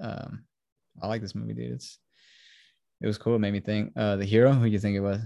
um, 0.00 0.44
I 1.02 1.06
like 1.06 1.20
this 1.20 1.34
movie, 1.34 1.54
dude. 1.54 1.72
It's 1.72 1.98
it 3.00 3.06
was 3.06 3.18
cool. 3.18 3.36
It 3.36 3.40
made 3.40 3.52
me 3.52 3.60
think. 3.60 3.92
Uh, 3.96 4.16
the 4.16 4.24
hero. 4.24 4.52
Who 4.52 4.64
do 4.64 4.70
you 4.70 4.78
think 4.78 4.96
it 4.96 5.00
was? 5.00 5.20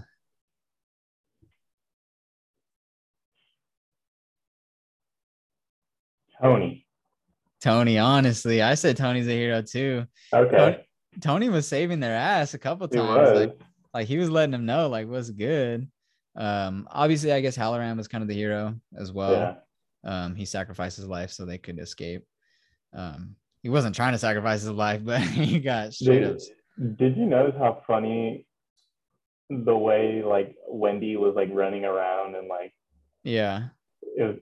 Tony. 6.41 6.87
Tony. 7.61 7.99
Honestly, 7.99 8.63
I 8.63 8.75
said 8.75 8.97
Tony's 8.97 9.29
a 9.29 9.33
hero 9.33 9.63
too. 9.63 10.07
Okay. 10.33 10.57
Tony, 10.57 10.79
Tony 11.21 11.49
was 11.49 11.69
saving 11.69 12.01
their 12.01 12.17
ass 12.17 12.55
a 12.55 12.59
couple 12.59 12.89
times. 12.89 13.39
Like, 13.39 13.61
like 13.95 14.09
he 14.09 14.19
was 14.19 14.31
letting 14.31 14.53
them 14.53 14.67
know 14.67 14.89
like 14.89 15.09
what's 15.09 15.31
good. 15.31 15.89
Um, 16.37 16.87
obviously, 16.91 17.33
I 17.33 17.41
guess 17.41 17.57
Hallorann 17.57 17.97
was 17.97 18.09
kind 18.09 18.23
of 18.23 18.29
the 18.29 18.35
hero 18.35 18.75
as 18.97 19.13
well. 19.13 19.33
Yeah. 19.33 19.55
Um, 20.05 20.35
he 20.35 20.45
sacrificed 20.45 20.97
his 20.97 21.07
life 21.07 21.31
so 21.31 21.45
they 21.45 21.59
could 21.59 21.79
escape. 21.79 22.25
Um, 22.93 23.37
he 23.63 23.69
wasn't 23.69 23.95
trying 23.97 24.13
to 24.13 24.19
sacrifice 24.19 24.61
his 24.63 24.71
life, 24.71 25.01
but 25.05 25.21
he 25.21 25.59
got 25.59 25.93
straight 25.95 26.25
up. 26.25 26.39
Did, 26.79 26.97
did 26.99 27.17
you 27.17 27.27
notice 27.27 27.55
how 27.59 27.83
funny 27.87 28.47
the 29.49 29.77
way 29.77 30.23
like 30.25 30.55
Wendy 30.69 31.17
was 31.17 31.35
like 31.37 31.49
running 31.53 31.85
around 31.85 32.35
and 32.35 32.49
like 32.49 32.73
Yeah. 33.23 33.69
it 34.03 34.23
was 34.23 34.37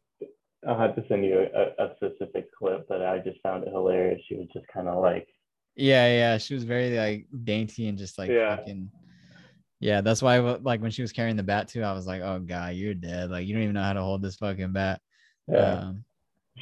I'll 0.66 0.78
have 0.78 0.96
to 0.96 1.04
send 1.08 1.24
you 1.26 1.40
a, 1.54 1.84
a 1.84 1.94
specific 1.96 2.46
clip, 2.58 2.86
but 2.88 3.02
I 3.02 3.18
just 3.18 3.38
found 3.42 3.64
it 3.64 3.70
hilarious. 3.70 4.22
She 4.26 4.34
was 4.36 4.46
just 4.54 4.66
kind 4.68 4.88
of 4.88 5.02
like 5.02 5.28
Yeah, 5.76 6.06
yeah. 6.08 6.38
She 6.38 6.54
was 6.54 6.64
very 6.64 6.96
like 6.96 7.26
dainty 7.44 7.88
and 7.88 7.98
just 7.98 8.18
like 8.18 8.30
Yeah. 8.30 8.56
fucking. 8.56 8.90
Yeah, 9.84 10.00
that's 10.00 10.22
why 10.22 10.38
like 10.38 10.80
when 10.80 10.90
she 10.90 11.02
was 11.02 11.12
carrying 11.12 11.36
the 11.36 11.42
bat 11.42 11.68
too, 11.68 11.82
I 11.82 11.92
was 11.92 12.06
like, 12.06 12.22
"Oh 12.22 12.38
god, 12.40 12.74
you're 12.74 12.94
dead! 12.94 13.30
Like 13.30 13.46
you 13.46 13.52
don't 13.52 13.64
even 13.64 13.74
know 13.74 13.82
how 13.82 13.92
to 13.92 14.00
hold 14.00 14.22
this 14.22 14.36
fucking 14.36 14.72
bat." 14.72 14.98
Yeah. 15.46 15.74
Um, 15.74 16.04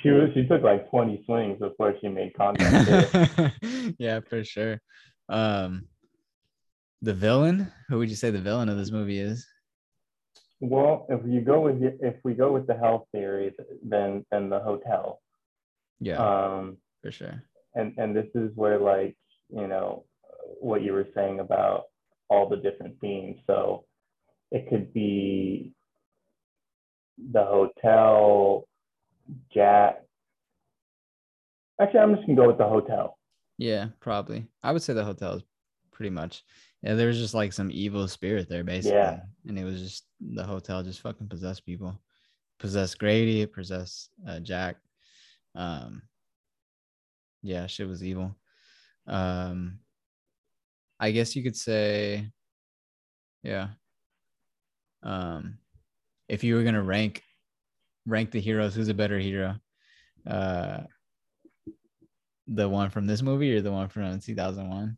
she 0.02 0.10
was 0.10 0.30
she 0.34 0.44
took 0.48 0.62
like 0.62 0.90
20 0.90 1.22
swings 1.24 1.60
before 1.60 1.94
she 2.00 2.08
made 2.08 2.34
contact. 2.34 3.54
yeah, 4.00 4.18
for 4.28 4.42
sure. 4.42 4.80
Um, 5.28 5.86
the 7.00 7.14
villain. 7.14 7.70
Who 7.88 7.98
would 7.98 8.10
you 8.10 8.16
say 8.16 8.30
the 8.30 8.40
villain 8.40 8.68
of 8.68 8.76
this 8.76 8.90
movie 8.90 9.20
is? 9.20 9.46
well, 10.58 11.06
if 11.08 11.20
you 11.24 11.42
go 11.42 11.60
with 11.60 11.80
if 12.00 12.16
we 12.24 12.34
go 12.34 12.50
with 12.50 12.66
the 12.66 12.74
health 12.76 13.06
theory, 13.12 13.54
then 13.84 14.26
then 14.32 14.50
the 14.50 14.58
hotel. 14.58 15.22
Yeah, 16.00 16.16
Um, 16.16 16.78
for 17.02 17.12
sure. 17.12 17.44
and 17.76 17.94
and 17.98 18.16
this 18.16 18.26
is 18.34 18.50
where 18.56 18.80
like 18.80 19.16
you 19.48 19.68
know 19.68 20.06
what 20.58 20.82
you 20.82 20.92
were 20.92 21.06
saying 21.14 21.38
about 21.38 21.84
all 22.32 22.48
the 22.48 22.56
different 22.56 22.98
themes 23.00 23.36
so 23.46 23.84
it 24.50 24.68
could 24.68 24.92
be 24.92 25.72
the 27.32 27.44
hotel 27.44 28.66
jack 29.54 30.02
actually 31.80 32.00
i'm 32.00 32.14
just 32.14 32.26
gonna 32.26 32.36
go 32.36 32.48
with 32.48 32.58
the 32.58 32.64
hotel 32.66 33.18
Yeah, 33.58 33.88
probably. 34.00 34.46
I 34.62 34.72
would 34.72 34.82
say 34.82 34.92
the 34.94 35.04
hotel 35.04 35.34
is 35.34 35.44
pretty 35.92 36.10
much. 36.10 36.42
Yeah, 36.82 36.94
there 36.94 37.06
was 37.06 37.18
just 37.18 37.34
like 37.34 37.52
some 37.52 37.70
evil 37.70 38.08
spirit 38.08 38.48
there, 38.48 38.64
basically. 38.64 38.98
Yeah. 38.98 39.20
And 39.46 39.56
it 39.58 39.64
was 39.64 39.80
just 39.80 40.04
the 40.18 40.42
hotel 40.42 40.82
just 40.82 41.00
fucking 41.00 41.28
possessed 41.28 41.64
people. 41.64 42.00
Possessed 42.58 42.98
Grady, 42.98 43.46
possessed 43.46 44.10
uh, 44.26 44.40
Jack. 44.40 44.76
Um, 45.54 46.02
yeah, 47.42 47.66
shit 47.68 47.86
was 47.86 48.02
evil. 48.02 48.34
Um, 49.06 49.78
I 51.02 51.10
guess 51.10 51.34
you 51.34 51.42
could 51.42 51.56
say, 51.56 52.30
yeah. 53.42 53.70
Um, 55.02 55.58
if 56.28 56.44
you 56.44 56.54
were 56.54 56.62
gonna 56.62 56.80
rank 56.82 57.24
rank 58.06 58.30
the 58.30 58.40
heroes, 58.40 58.76
who's 58.76 58.88
a 58.88 58.94
better 58.94 59.18
hero? 59.18 59.56
Uh, 60.24 60.82
the 62.46 62.68
one 62.68 62.90
from 62.90 63.08
this 63.08 63.20
movie 63.20 63.52
or 63.56 63.60
the 63.60 63.72
one 63.72 63.88
from 63.88 64.20
2001? 64.20 64.96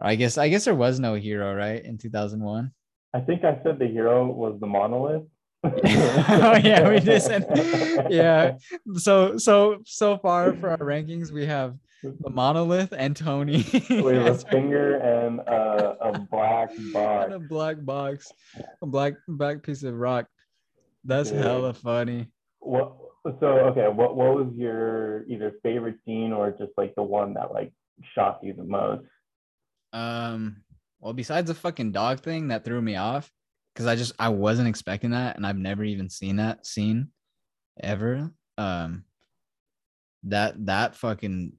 I 0.00 0.14
guess 0.14 0.38
I 0.38 0.48
guess 0.48 0.66
there 0.66 0.74
was 0.76 1.00
no 1.00 1.14
hero, 1.14 1.52
right? 1.52 1.84
In 1.84 1.98
2001. 1.98 2.70
i 3.14 3.20
think 3.20 3.44
i 3.44 3.58
said 3.62 3.78
the 3.78 3.88
hero 3.88 4.26
was 4.26 4.54
the 4.60 4.66
monolith 4.66 5.26
oh 5.64 6.56
yeah, 6.62 6.88
we 6.88 7.00
said 7.18 7.44
yeah. 8.10 8.56
So 8.94 9.36
so 9.36 9.78
so 9.84 10.18
far 10.18 10.54
for 10.54 10.70
our 10.70 10.78
rankings, 10.78 11.32
we 11.32 11.46
have 11.46 11.74
the 12.20 12.30
monolith 12.30 12.92
and 12.96 13.16
Tony. 13.16 13.64
we 13.90 14.14
have 14.14 14.26
a 14.26 14.34
finger 14.38 14.96
and 14.96 15.40
uh, 15.40 15.94
a 16.00 16.18
black 16.18 16.70
box 16.92 17.24
and 17.24 17.34
a 17.34 17.38
black 17.38 17.84
box, 17.84 18.32
a 18.82 18.86
black 18.86 19.14
black 19.28 19.62
piece 19.62 19.82
of 19.82 19.94
rock. 19.94 20.26
That's 21.04 21.30
Dude. 21.30 21.42
hella 21.42 21.72
funny. 21.72 22.28
what 22.60 22.96
so 23.40 23.46
okay 23.46 23.88
what 23.88 24.16
what 24.16 24.36
was 24.36 24.52
your 24.54 25.26
either 25.28 25.52
favorite 25.62 25.96
scene 26.04 26.32
or 26.32 26.50
just 26.52 26.72
like 26.76 26.94
the 26.94 27.02
one 27.02 27.34
that 27.34 27.52
like 27.52 27.72
shocked 28.14 28.44
you 28.44 28.52
the 28.52 28.62
most 28.62 29.04
Um, 29.92 30.62
well, 31.00 31.12
besides 31.12 31.48
the 31.48 31.54
fucking 31.54 31.92
dog 31.92 32.20
thing 32.20 32.48
that 32.48 32.64
threw 32.64 32.80
me 32.80 32.96
off, 32.96 33.30
because 33.74 33.86
I 33.86 33.96
just 33.96 34.12
I 34.18 34.28
wasn't 34.30 34.68
expecting 34.68 35.10
that, 35.10 35.36
and 35.36 35.46
I've 35.46 35.58
never 35.58 35.84
even 35.84 36.08
seen 36.08 36.36
that 36.36 36.66
scene 36.66 37.08
ever. 37.82 38.30
Um, 38.58 39.04
that 40.24 40.66
that 40.66 40.96
fucking 40.96 41.52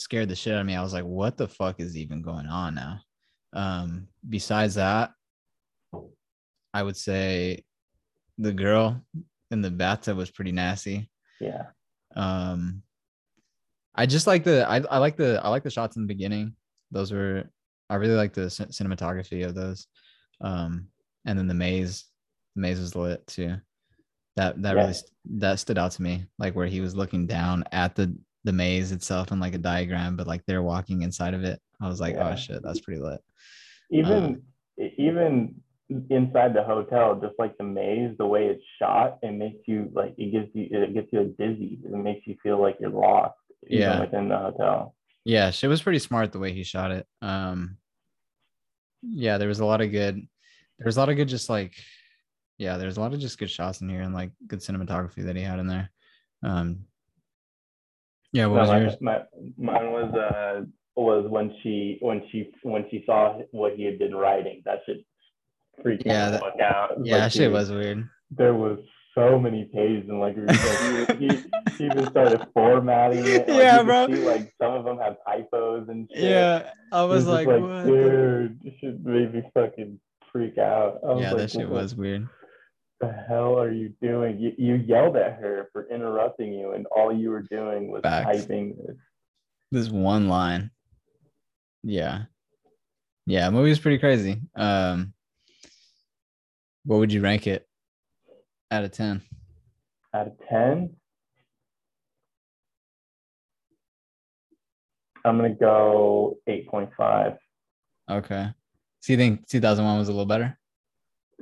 scared 0.00 0.28
the 0.28 0.36
shit 0.36 0.54
out 0.54 0.60
of 0.60 0.66
me. 0.66 0.74
I 0.74 0.82
was 0.82 0.92
like, 0.92 1.04
what 1.04 1.36
the 1.36 1.48
fuck 1.48 1.80
is 1.80 1.96
even 1.96 2.22
going 2.22 2.46
on 2.46 2.74
now? 2.74 3.00
Um, 3.52 4.08
besides 4.28 4.74
that, 4.74 5.12
I 6.72 6.82
would 6.82 6.96
say 6.96 7.64
the 8.38 8.52
girl 8.52 9.02
in 9.50 9.60
the 9.60 9.70
bathtub 9.70 10.16
was 10.16 10.30
pretty 10.30 10.52
nasty. 10.52 11.10
Yeah. 11.40 11.66
Um, 12.16 12.82
I 13.94 14.06
just 14.06 14.26
like 14.26 14.44
the 14.44 14.68
I, 14.68 14.76
I 14.90 14.98
like 14.98 15.16
the 15.16 15.40
I 15.44 15.48
like 15.48 15.64
the 15.64 15.70
shots 15.70 15.96
in 15.96 16.02
the 16.02 16.08
beginning. 16.08 16.54
Those 16.90 17.12
were 17.12 17.44
I 17.88 17.96
really 17.96 18.14
like 18.14 18.32
the 18.32 18.48
cin- 18.48 18.68
cinematography 18.68 19.44
of 19.44 19.54
those. 19.54 19.86
Um, 20.40 20.86
and 21.26 21.38
then 21.38 21.48
the 21.48 21.54
maze, 21.54 22.04
the 22.54 22.62
maze 22.62 22.78
was 22.80 22.94
lit 22.94 23.26
too. 23.26 23.56
That 24.36 24.62
that 24.62 24.76
Yeah. 24.76 24.82
really 24.82 24.94
that 25.38 25.58
stood 25.58 25.76
out 25.76 25.90
to 25.92 26.02
me, 26.02 26.26
like 26.38 26.54
where 26.54 26.66
he 26.66 26.80
was 26.80 26.94
looking 26.94 27.26
down 27.26 27.64
at 27.72 27.94
the 27.96 28.16
the 28.44 28.52
maze 28.52 28.92
itself 28.92 29.30
and 29.32 29.40
like 29.40 29.54
a 29.54 29.58
diagram, 29.58 30.16
but 30.16 30.26
like 30.26 30.44
they're 30.46 30.62
walking 30.62 31.02
inside 31.02 31.34
of 31.34 31.44
it. 31.44 31.60
I 31.80 31.88
was 31.88 32.00
like, 32.00 32.14
Yeah. 32.14 32.30
oh 32.32 32.36
shit, 32.36 32.62
that's 32.62 32.80
pretty 32.80 33.00
lit. 33.00 33.20
Even 33.90 34.42
even 34.96 35.54
inside 36.08 36.54
the 36.54 36.62
hotel, 36.62 37.18
just 37.20 37.34
like 37.38 37.58
the 37.58 37.64
maze, 37.64 38.16
the 38.18 38.26
way 38.26 38.46
it's 38.46 38.62
shot, 38.78 39.18
it 39.22 39.32
makes 39.32 39.66
you 39.66 39.90
like 39.92 40.14
it 40.16 40.30
gives 40.32 40.48
you 40.54 40.68
it 40.70 40.94
gets 40.94 41.08
you 41.12 41.34
dizzy. 41.38 41.78
It 41.84 41.90
makes 41.90 42.26
you 42.26 42.36
feel 42.42 42.60
like 42.60 42.76
you're 42.80 42.90
lost 42.90 43.34
Yeah. 43.66 44.00
within 44.00 44.28
the 44.28 44.38
hotel. 44.38 44.94
Yeah, 45.24 45.50
shit 45.50 45.68
was 45.68 45.82
pretty 45.82 45.98
smart 45.98 46.32
the 46.32 46.38
way 46.38 46.52
he 46.52 46.62
shot 46.62 46.92
it. 46.92 47.06
Um, 47.20 47.76
yeah, 49.02 49.36
there 49.38 49.48
was 49.48 49.60
a 49.60 49.66
lot 49.66 49.80
of 49.80 49.90
good. 49.90 50.16
There 50.78 50.84
was 50.86 50.96
a 50.96 51.00
lot 51.00 51.10
of 51.10 51.16
good, 51.16 51.28
just 51.28 51.50
like, 51.50 51.74
yeah, 52.56 52.78
there's 52.78 52.96
a 52.96 53.00
lot 53.00 53.12
of 53.12 53.20
just 53.20 53.38
good 53.38 53.50
shots 53.50 53.80
in 53.82 53.88
here 53.88 54.00
and 54.00 54.14
like 54.14 54.30
good 54.46 54.60
cinematography 54.60 55.24
that 55.24 55.36
he 55.36 55.42
had 55.42 55.58
in 55.58 55.66
there. 55.66 55.90
Um, 56.42 56.86
yeah, 58.32 58.46
what 58.46 58.54
No, 58.56 58.60
was 58.60 58.68
my, 58.70 58.80
yours? 58.80 58.96
my, 59.00 59.18
mine 59.58 59.92
was 59.92 60.14
uh 60.14 60.64
was 60.96 61.24
when 61.30 61.54
she 61.62 61.98
when 62.00 62.22
she 62.30 62.50
when 62.62 62.84
she 62.90 63.02
saw 63.06 63.38
what 63.52 63.74
he 63.74 63.84
had 63.84 63.98
been 63.98 64.14
writing. 64.14 64.62
That 64.64 64.80
shit 64.86 65.04
freaked 65.82 66.04
Yeah, 66.06 66.30
that- 66.30 66.42
out. 66.60 66.90
Yeah, 67.04 67.14
Like, 67.14 67.22
that 67.24 67.32
shit 67.32 67.50
was 67.52 67.70
weird. 67.70 68.08
There 68.30 68.54
was 68.54 68.78
so 69.14 69.38
many 69.38 69.64
pages 69.64 70.08
and 70.08 70.20
like, 70.20 70.36
like 70.36 71.18
he, 71.18 71.26
he, 71.26 71.42
he 71.78 71.84
even 71.86 72.06
started 72.10 72.46
formatting 72.54 73.24
it. 73.26 73.48
Like, 73.48 73.58
Yeah, 73.58 73.82
bro. 73.82 74.06
See, 74.06 74.24
like 74.24 74.52
some 74.60 74.72
of 74.74 74.84
them 74.84 74.98
have 74.98 75.16
typos 75.26 75.88
and 75.88 76.08
shit. 76.14 76.22
Yeah, 76.30 76.70
I 76.92 77.02
was 77.04 77.26
like, 77.26 77.46
what 77.48 77.60
the- 77.84 77.90
dude, 77.90 78.60
this 78.62 78.74
shit 78.80 79.04
made 79.04 79.34
me 79.34 79.42
fucking 79.54 79.98
freak 80.30 80.58
out. 80.58 81.00
Yeah, 81.02 81.32
like, 81.32 81.36
that 81.38 81.50
shit 81.50 81.68
was 81.68 81.96
weird. 81.96 82.28
The 83.00 83.12
hell 83.28 83.58
are 83.58 83.70
you 83.72 83.92
doing? 84.02 84.38
You, 84.38 84.52
you 84.58 84.74
yelled 84.74 85.16
at 85.16 85.34
her 85.40 85.68
for 85.72 85.88
interrupting 85.88 86.52
you, 86.52 86.72
and 86.72 86.86
all 86.86 87.12
you 87.12 87.30
were 87.30 87.42
doing 87.42 87.90
was 87.90 88.02
Facts. 88.02 88.40
typing 88.40 88.76
this. 88.86 88.96
This 89.72 89.88
one 89.88 90.28
line. 90.28 90.70
Yeah, 91.82 92.24
yeah, 93.26 93.48
movie 93.50 93.70
was 93.70 93.78
pretty 93.78 93.98
crazy. 93.98 94.40
Um, 94.54 95.14
what 96.84 96.98
would 96.98 97.12
you 97.12 97.22
rank 97.22 97.46
it 97.46 97.66
out 98.70 98.84
of 98.84 98.90
ten? 98.92 99.22
out 100.12 100.26
of 100.26 100.32
10 100.48 100.90
i'm 105.24 105.38
going 105.38 105.52
to 105.52 105.56
go 105.58 106.36
8.5 106.48 107.36
Okay. 108.10 108.48
So 108.98 109.12
you 109.12 109.16
think 109.16 109.46
2001 109.46 109.98
was 109.98 110.08
a 110.08 110.10
little 110.10 110.26
better? 110.26 110.58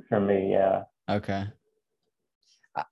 for 0.07 0.19
me 0.19 0.51
yeah 0.51 0.83
Okay. 1.09 1.45
I- 2.75 2.85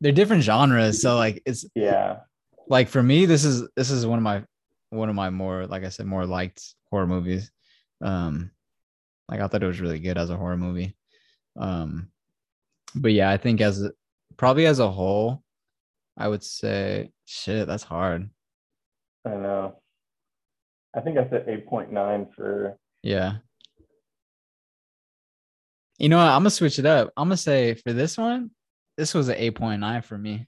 They're 0.00 0.12
different 0.12 0.42
genres, 0.44 1.02
so 1.02 1.16
like 1.16 1.42
it's 1.44 1.64
yeah 1.74 2.20
like 2.68 2.88
for 2.88 3.02
me, 3.02 3.26
this 3.26 3.44
is 3.44 3.68
this 3.76 3.90
is 3.90 4.06
one 4.06 4.18
of 4.18 4.22
my 4.22 4.44
one 4.90 5.08
of 5.08 5.14
my 5.14 5.30
more 5.30 5.66
like 5.66 5.84
I 5.84 5.88
said 5.88 6.06
more 6.06 6.24
liked 6.26 6.62
horror 6.90 7.06
movies. 7.06 7.50
Um, 8.02 8.50
like 9.28 9.40
I 9.40 9.46
thought 9.48 9.62
it 9.62 9.66
was 9.66 9.80
really 9.80 9.98
good 10.00 10.16
as 10.18 10.30
a 10.30 10.36
horror 10.36 10.56
movie. 10.56 10.96
Um, 11.58 12.10
but 12.94 13.12
yeah, 13.12 13.30
I 13.30 13.36
think 13.36 13.60
as 13.60 13.90
probably 14.36 14.66
as 14.66 14.78
a 14.78 14.90
whole, 14.90 15.42
I 16.16 16.28
would 16.28 16.42
say 16.42 17.10
shit. 17.26 17.66
That's 17.66 17.82
hard. 17.84 18.30
i 19.26 19.30
know 19.30 19.76
i 20.96 21.00
think 21.00 21.18
i 21.18 21.28
said 21.28 21.46
8.9 21.46 22.34
for 22.34 22.76
Yeah. 23.02 23.36
You 26.00 26.08
know 26.08 26.16
what? 26.16 26.26
I'm 26.26 26.40
gonna 26.40 26.50
switch 26.50 26.78
it 26.78 26.86
up. 26.86 27.12
I'm 27.16 27.28
gonna 27.28 27.36
say 27.36 27.74
for 27.74 27.92
this 27.92 28.16
one, 28.16 28.50
this 28.96 29.14
was 29.14 29.28
an 29.28 29.36
8.9 29.36 30.04
for 30.04 30.18
me, 30.18 30.46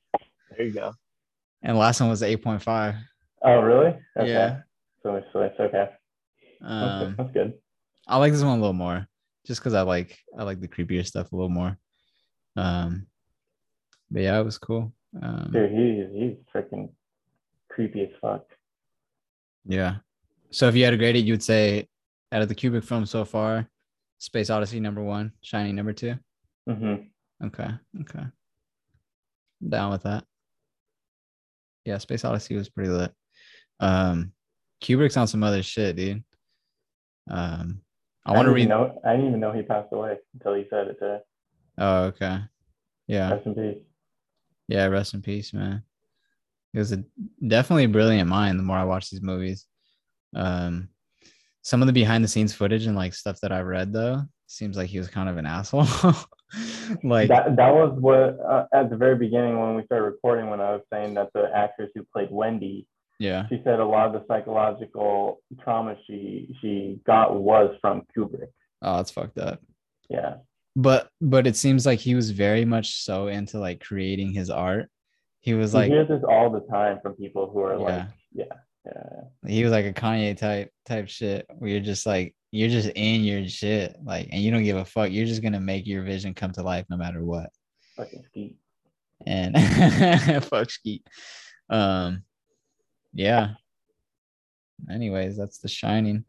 there 0.51 0.67
you 0.67 0.73
go 0.73 0.93
and 1.63 1.79
last 1.79 2.01
one 2.01 2.11
was 2.11 2.23
8.5. 2.23 2.99
oh 3.45 3.61
really 3.61 3.95
okay. 4.19 4.29
Yeah. 4.29 4.61
so 5.03 5.15
it's, 5.17 5.27
so 5.33 5.41
it's 5.41 5.59
okay 5.61 5.89
that's, 6.61 6.73
Um, 6.73 7.07
good. 7.09 7.17
that's 7.17 7.33
good 7.33 7.53
I 8.07 8.19
like 8.19 8.33
this 8.33 8.43
one 8.43 8.59
a 8.59 8.61
little 8.61 8.73
more, 8.73 9.07
just 9.47 9.61
because 9.61 9.75
I 9.75 9.83
like 9.83 10.19
I 10.37 10.43
like 10.43 10.61
the 10.61 10.69
creepier 10.69 11.07
stuff 11.07 11.31
a 11.33 11.37
little 11.37 11.49
more. 11.49 11.79
Um, 12.57 13.07
but 14.11 14.23
yeah, 14.23 14.41
it 14.41 14.45
was 14.45 14.59
cool. 14.59 14.93
Um, 15.23 15.51
dude 15.53 15.71
he's 15.71 16.07
he's 16.13 16.37
freaking 16.55 16.91
creepy 17.71 18.03
as 18.03 18.09
fuck 18.21 18.45
yeah. 19.65 19.97
So 20.51 20.67
if 20.69 20.75
you 20.75 20.85
had 20.85 20.91
to 20.91 20.97
grade 20.97 21.17
it, 21.17 21.21
you 21.25 21.33
would 21.33 21.43
say 21.43 21.87
out 22.33 22.43
of 22.43 22.49
the 22.49 22.55
Kubrick 22.55 22.85
film 22.85 23.07
so 23.07 23.25
far, 23.25 23.69
Space 24.23 24.51
Odyssey 24.51 24.79
number 24.79 25.03
one, 25.03 25.33
Shining 25.43 25.75
number 25.75 25.93
two. 25.93 26.15
hmm 26.69 26.95
Okay. 27.45 27.69
Okay. 28.03 28.21
I'm 28.21 29.69
down 29.69 29.91
with 29.91 30.05
that. 30.05 30.23
Yeah, 31.85 31.99
Space 31.99 32.25
Odyssey 32.25 32.55
was 32.55 32.69
pretty 32.69 32.91
lit. 32.91 33.13
Um, 33.81 34.31
Kubrick's 34.81 35.17
on 35.17 35.27
some 35.27 35.43
other 35.43 35.61
shit, 35.65 35.97
dude. 35.97 36.23
Um, 37.29 37.81
I 38.25 38.33
want 38.33 38.47
to 38.47 38.53
read. 38.53 38.69
know 38.69 39.01
i 39.05 39.11
didn't 39.11 39.27
even 39.27 39.41
know 39.41 39.51
he 39.51 39.63
passed 39.63 39.93
away 39.93 40.19
until 40.35 40.55
he 40.55 40.67
said 40.71 40.87
it 40.87 40.99
today 41.01 41.19
Oh, 41.79 42.05
okay. 42.05 42.39
Yeah. 43.09 43.33
rest 43.33 43.47
in 43.47 43.55
peace 43.57 43.83
Yeah, 44.69 44.87
rest 44.87 45.15
in 45.15 45.23
peace, 45.23 45.53
man. 45.53 45.83
It 46.75 46.79
was 46.79 46.93
a 46.93 47.03
definitely 47.45 47.85
a 47.85 47.89
brilliant 47.89 48.29
mind. 48.29 48.57
The 48.57 48.63
more 48.63 48.77
I 48.77 48.85
watch 48.85 49.11
these 49.11 49.21
movies, 49.23 49.67
um, 50.37 50.91
some 51.63 51.81
of 51.81 51.87
the 51.87 51.93
behind 51.93 52.23
the 52.23 52.29
scenes 52.29 52.53
footage 52.53 52.87
and 52.87 52.97
like 52.97 53.15
stuff 53.15 53.39
that 53.41 53.53
I 53.53 53.61
read 53.61 53.93
though 53.93 54.23
seems 54.47 54.77
like 54.77 54.91
he 54.91 54.99
was 54.99 55.09
kind 55.09 55.29
of 55.29 55.37
an 55.39 55.47
asshole. 55.57 55.87
like, 57.03 57.29
that 57.29 57.57
that 57.57 57.75
was 57.75 57.97
what 57.99 58.39
uh, 58.47 58.67
at 58.75 58.91
the 58.91 58.97
very 58.97 59.17
beginning 59.17 59.59
when 59.59 59.75
we 59.75 59.85
started 59.87 60.05
recording 60.05 60.51
when 60.51 60.61
I 60.61 60.73
was 60.73 60.83
saying 60.93 61.15
that 61.15 61.31
the 61.35 61.51
actress 61.55 61.91
who 61.95 62.05
played 62.13 62.29
Wendy, 62.31 62.87
yeah, 63.19 63.49
she 63.49 63.61
said 63.65 63.81
a 63.81 63.85
lot 63.85 64.07
of 64.07 64.13
the 64.13 64.25
psychological 64.29 65.41
trauma 65.63 65.97
she 66.07 66.55
she 66.61 67.01
got 67.07 67.35
was 67.35 67.75
from 67.81 68.03
Kubrick. 68.17 68.49
oh, 68.83 69.01
it's 69.01 69.11
fucked 69.11 69.39
up. 69.39 69.61
Yeah. 70.11 70.35
But 70.75 71.09
but 71.21 71.47
it 71.47 71.57
seems 71.57 71.87
like 71.87 72.01
he 72.01 72.15
was 72.15 72.31
very 72.31 72.65
much 72.65 73.03
so 73.03 73.29
into 73.29 73.59
like 73.59 73.81
creating 73.81 74.33
his 74.33 74.51
art. 74.51 74.89
He 75.41 75.55
was 75.55 75.73
you 75.73 75.81
like 75.81 75.91
hear 75.91 76.05
this 76.05 76.23
all 76.29 76.51
the 76.51 76.61
time 76.71 76.99
from 77.03 77.15
people 77.15 77.51
who 77.51 77.61
are 77.61 77.79
like, 77.79 78.07
Yeah. 78.33 78.45
Yeah, 78.87 79.21
he 79.47 79.63
was 79.63 79.73
like 79.73 79.87
a 79.87 79.93
Kanye 79.93 80.37
type 80.37 80.71
type 80.87 81.09
shit 81.09 81.47
where 81.59 81.71
you're 81.71 81.81
just 81.81 82.05
like 82.07 82.35
you're 82.51 82.69
just 82.69 82.89
in 82.91 83.23
your 83.23 83.49
shit 83.49 83.97
like 84.05 84.29
and 84.33 84.43
you 84.43 84.51
don't 84.51 84.65
give 84.65 84.77
a 84.77 84.85
fuck. 84.85 85.11
You're 85.11 85.27
just 85.27 85.43
gonna 85.43 85.61
make 85.61 85.87
your 85.87 86.03
vision 86.03 86.35
come 86.35 86.53
to 86.53 86.63
life 86.63 86.87
no 86.91 86.97
matter 86.97 87.25
what. 87.25 87.51
Fucking 87.97 88.25
skeet. 88.27 88.57
and 89.27 90.45
fuck 90.45 90.71
Skeet. 90.71 91.07
Um, 91.71 92.25
yeah. 93.13 93.55
Anyways, 94.91 95.37
that's 95.37 95.59
The 95.59 95.69
Shining. 95.69 96.25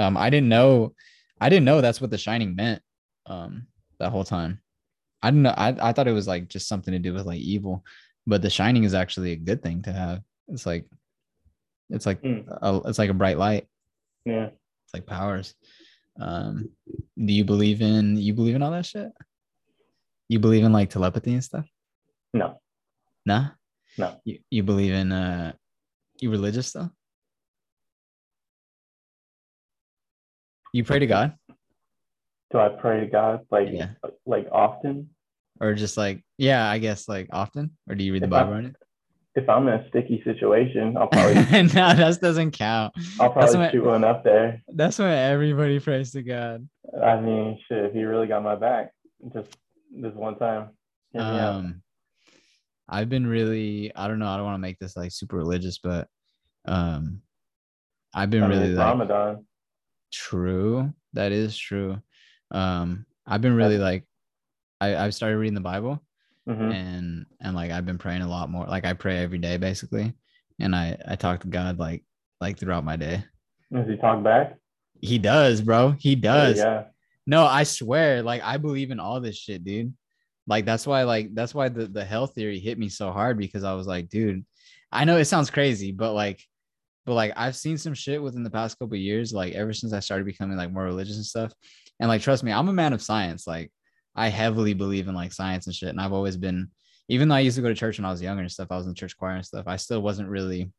Um, 0.00 0.16
I 0.16 0.30
didn't 0.30 0.48
know, 0.48 0.94
I 1.40 1.48
didn't 1.48 1.64
know 1.64 1.80
that's 1.80 2.00
what 2.00 2.10
The 2.10 2.18
Shining 2.18 2.56
meant. 2.56 2.82
Um, 3.26 3.66
that 3.98 4.10
whole 4.10 4.24
time, 4.24 4.60
I 5.22 5.30
didn't 5.30 5.42
know. 5.42 5.54
I 5.56 5.90
I 5.90 5.92
thought 5.92 6.08
it 6.08 6.12
was 6.12 6.26
like 6.26 6.48
just 6.48 6.68
something 6.68 6.92
to 6.92 6.98
do 6.98 7.12
with 7.12 7.26
like 7.26 7.40
evil, 7.40 7.84
but 8.26 8.42
The 8.42 8.50
Shining 8.50 8.84
is 8.84 8.94
actually 8.94 9.32
a 9.32 9.36
good 9.36 9.62
thing 9.62 9.82
to 9.82 9.92
have. 9.92 10.22
It's 10.48 10.64
like, 10.64 10.86
it's 11.90 12.06
like 12.06 12.24
a, 12.24 12.80
it's 12.86 12.98
like 12.98 13.10
a 13.10 13.14
bright 13.14 13.38
light. 13.38 13.66
Yeah. 14.24 14.48
It's 14.84 14.94
like 14.94 15.06
powers. 15.06 15.54
Um, 16.18 16.70
do 17.16 17.32
you 17.32 17.44
believe 17.44 17.82
in 17.82 18.16
you 18.16 18.32
believe 18.34 18.54
in 18.56 18.62
all 18.62 18.72
that 18.72 18.86
shit? 18.86 19.12
You 20.28 20.38
believe 20.38 20.64
in 20.64 20.72
like 20.72 20.90
telepathy 20.90 21.34
and 21.34 21.44
stuff? 21.44 21.66
No. 22.32 22.60
Nah. 23.26 23.50
No. 23.98 24.20
You 24.24 24.38
you 24.50 24.62
believe 24.62 24.92
in 24.92 25.12
uh, 25.12 25.52
you 26.20 26.30
religious 26.30 26.72
though? 26.72 26.90
You 30.72 30.84
pray 30.84 30.98
to 31.00 31.06
God? 31.06 31.34
Do 32.52 32.58
I 32.58 32.68
pray 32.68 33.00
to 33.00 33.06
God 33.06 33.40
like 33.50 33.68
Yeah. 33.70 33.90
like 34.26 34.48
often? 34.52 35.10
or 35.60 35.74
just 35.74 35.96
like 35.96 36.24
yeah, 36.38 36.68
I 36.68 36.78
guess 36.78 37.08
like 37.08 37.28
often, 37.32 37.76
or 37.88 37.94
do 37.94 38.02
you 38.02 38.12
read 38.12 38.22
the 38.22 38.28
Bible 38.28 38.54
on 38.54 38.66
it? 38.66 38.76
If 39.36 39.48
I'm 39.48 39.68
in 39.68 39.74
a 39.74 39.88
sticky 39.88 40.22
situation, 40.24 40.96
I'll 40.96 41.06
probably 41.12 41.34
no, 41.34 41.94
that 41.94 42.18
doesn't 42.20 42.52
count. 42.52 42.94
I'll 43.20 43.30
probably 43.30 43.58
when, 43.58 43.70
shoot 43.70 43.84
one 43.84 44.04
up 44.04 44.24
there. 44.24 44.62
that's 44.68 44.98
when 44.98 45.12
everybody 45.12 45.78
prays 45.78 46.12
to 46.12 46.22
God. 46.22 46.68
I 47.00 47.20
mean, 47.20 47.58
shit, 47.68 47.84
if 47.84 47.92
he 47.92 48.02
really 48.02 48.26
got 48.26 48.42
my 48.42 48.56
back, 48.56 48.90
just 49.32 49.54
this 49.94 50.14
one 50.14 50.38
time. 50.38 50.70
hit. 51.12 51.22
Um, 51.22 51.82
I've 52.88 53.08
been 53.08 53.26
really, 53.26 53.94
I 53.94 54.08
don't 54.08 54.18
know, 54.18 54.26
I 54.26 54.36
don't 54.36 54.46
want 54.46 54.56
to 54.56 54.62
make 54.62 54.78
this 54.80 54.96
like 54.96 55.12
super 55.12 55.36
religious, 55.36 55.78
but 55.78 56.08
um, 56.66 57.22
I've 58.12 58.30
been 58.30 58.42
I 58.42 58.48
mean, 58.48 58.58
really 58.58 58.74
like 58.74 58.86
Ramadan. 58.86 59.46
True. 60.10 60.92
That 61.14 61.32
is 61.32 61.56
true. 61.56 61.98
Um, 62.50 63.06
I've 63.26 63.40
been 63.40 63.54
really 63.56 63.78
like, 63.78 64.04
I 64.80 64.96
I've 64.96 65.14
started 65.14 65.36
reading 65.38 65.54
the 65.54 65.60
Bible, 65.60 66.02
Mhm. 66.48 66.72
and 66.74 67.26
and 67.40 67.54
like 67.54 67.70
I've 67.70 67.86
been 67.86 67.98
praying 67.98 68.22
a 68.22 68.28
lot 68.28 68.50
more. 68.50 68.66
Like 68.66 68.84
I 68.84 68.92
pray 68.94 69.18
every 69.18 69.38
day 69.38 69.56
basically, 69.56 70.14
and 70.58 70.74
I 70.74 70.96
I 71.06 71.16
talk 71.16 71.40
to 71.40 71.48
God 71.48 71.78
like 71.78 72.04
like 72.40 72.58
throughout 72.58 72.84
my 72.84 72.96
day. 72.96 73.22
Does 73.72 73.86
he 73.88 73.96
talk 73.96 74.22
back? 74.22 74.56
He 75.00 75.18
does, 75.18 75.60
bro. 75.60 75.92
He 75.98 76.14
does. 76.14 76.58
Yeah. 76.58 76.84
No, 77.26 77.44
I 77.44 77.62
swear, 77.64 78.22
like 78.22 78.42
I 78.42 78.56
believe 78.56 78.90
in 78.90 78.98
all 79.00 79.20
this 79.20 79.36
shit, 79.36 79.64
dude. 79.64 79.94
Like 80.46 80.64
that's 80.64 80.86
why, 80.86 81.04
like 81.04 81.34
that's 81.34 81.54
why 81.54 81.68
the 81.68 81.86
the 81.86 82.04
hell 82.04 82.26
theory 82.26 82.58
hit 82.58 82.78
me 82.78 82.88
so 82.88 83.12
hard 83.12 83.38
because 83.38 83.62
I 83.62 83.74
was 83.74 83.86
like, 83.86 84.08
dude, 84.08 84.44
I 84.90 85.04
know 85.04 85.16
it 85.18 85.26
sounds 85.26 85.50
crazy, 85.50 85.92
but 85.92 86.14
like, 86.14 86.40
but 87.06 87.14
like 87.14 87.32
I've 87.36 87.56
seen 87.56 87.78
some 87.78 87.94
shit 87.94 88.22
within 88.22 88.42
the 88.42 88.50
past 88.50 88.78
couple 88.78 88.94
of 88.94 89.00
years, 89.00 89.32
like 89.32 89.54
ever 89.54 89.72
since 89.72 89.92
I 89.92 90.00
started 90.00 90.26
becoming 90.26 90.56
like 90.56 90.72
more 90.72 90.84
religious 90.84 91.16
and 91.16 91.24
stuff. 91.24 91.52
And 91.98 92.08
like, 92.08 92.22
trust 92.22 92.42
me, 92.42 92.52
I'm 92.52 92.68
a 92.68 92.72
man 92.72 92.92
of 92.92 93.02
science. 93.02 93.46
Like, 93.46 93.70
I 94.16 94.28
heavily 94.28 94.74
believe 94.74 95.08
in 95.08 95.14
like 95.14 95.32
science 95.32 95.66
and 95.66 95.74
shit, 95.74 95.90
and 95.90 96.00
I've 96.00 96.12
always 96.12 96.36
been, 96.36 96.70
even 97.08 97.28
though 97.28 97.34
I 97.36 97.40
used 97.40 97.56
to 97.56 97.62
go 97.62 97.68
to 97.68 97.74
church 97.74 97.98
when 97.98 98.04
I 98.04 98.10
was 98.10 98.22
younger 98.22 98.42
and 98.42 98.50
stuff, 98.50 98.68
I 98.70 98.76
was 98.76 98.86
in 98.86 98.94
church 98.94 99.16
choir 99.16 99.36
and 99.36 99.44
stuff. 99.44 99.64
I 99.66 99.76
still 99.76 100.02
wasn't 100.02 100.28
really. 100.28 100.72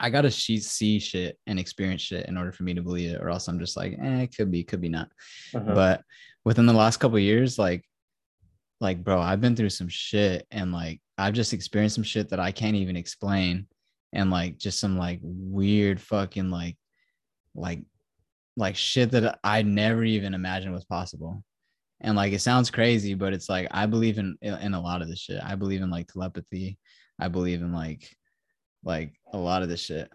I 0.00 0.10
gotta 0.10 0.30
see 0.30 0.98
shit 0.98 1.38
and 1.46 1.58
experience 1.58 2.02
shit 2.02 2.26
in 2.26 2.36
order 2.36 2.52
for 2.52 2.64
me 2.64 2.74
to 2.74 2.82
believe 2.82 3.14
it, 3.14 3.20
or 3.20 3.30
else 3.30 3.48
I'm 3.48 3.58
just 3.58 3.76
like, 3.76 3.96
eh, 4.00 4.22
it 4.22 4.36
could 4.36 4.50
be, 4.50 4.64
could 4.64 4.80
be 4.80 4.88
not. 4.88 5.08
Mhm. 5.54 5.74
But 5.74 6.02
within 6.44 6.66
the 6.66 6.72
last 6.72 6.98
couple 6.98 7.16
of 7.16 7.22
years, 7.22 7.58
like, 7.58 7.84
like, 8.80 9.02
bro, 9.02 9.20
I've 9.20 9.40
been 9.40 9.56
through 9.56 9.70
some 9.70 9.88
shit, 9.88 10.46
and 10.50 10.72
like, 10.72 11.00
I've 11.16 11.34
just 11.34 11.54
experienced 11.54 11.94
some 11.94 12.04
shit 12.04 12.28
that 12.30 12.40
I 12.40 12.52
can't 12.52 12.76
even 12.76 12.96
explain, 12.96 13.68
and 14.16 14.30
like, 14.30 14.58
just 14.58 14.80
some 14.80 14.96
like 14.96 15.20
weird 15.22 16.00
fucking 16.00 16.50
like, 16.50 16.76
like, 17.54 17.82
like 18.56 18.74
shit 18.74 19.10
that 19.10 19.38
I 19.44 19.62
never 19.62 20.02
even 20.02 20.32
imagined 20.32 20.72
was 20.72 20.86
possible. 20.86 21.44
And 22.00 22.16
like, 22.16 22.32
it 22.32 22.40
sounds 22.40 22.70
crazy, 22.70 23.12
but 23.14 23.34
it's 23.34 23.48
like 23.48 23.68
I 23.70 23.86
believe 23.86 24.18
in 24.18 24.36
in 24.40 24.74
a 24.74 24.80
lot 24.80 25.02
of 25.02 25.08
this 25.08 25.20
shit. 25.20 25.40
I 25.42 25.54
believe 25.54 25.82
in 25.82 25.90
like 25.90 26.08
telepathy. 26.08 26.78
I 27.20 27.28
believe 27.28 27.60
in 27.60 27.72
like 27.72 28.08
like 28.84 29.12
a 29.32 29.38
lot 29.38 29.62
of 29.62 29.68
this 29.68 29.80
shit. 29.80 30.10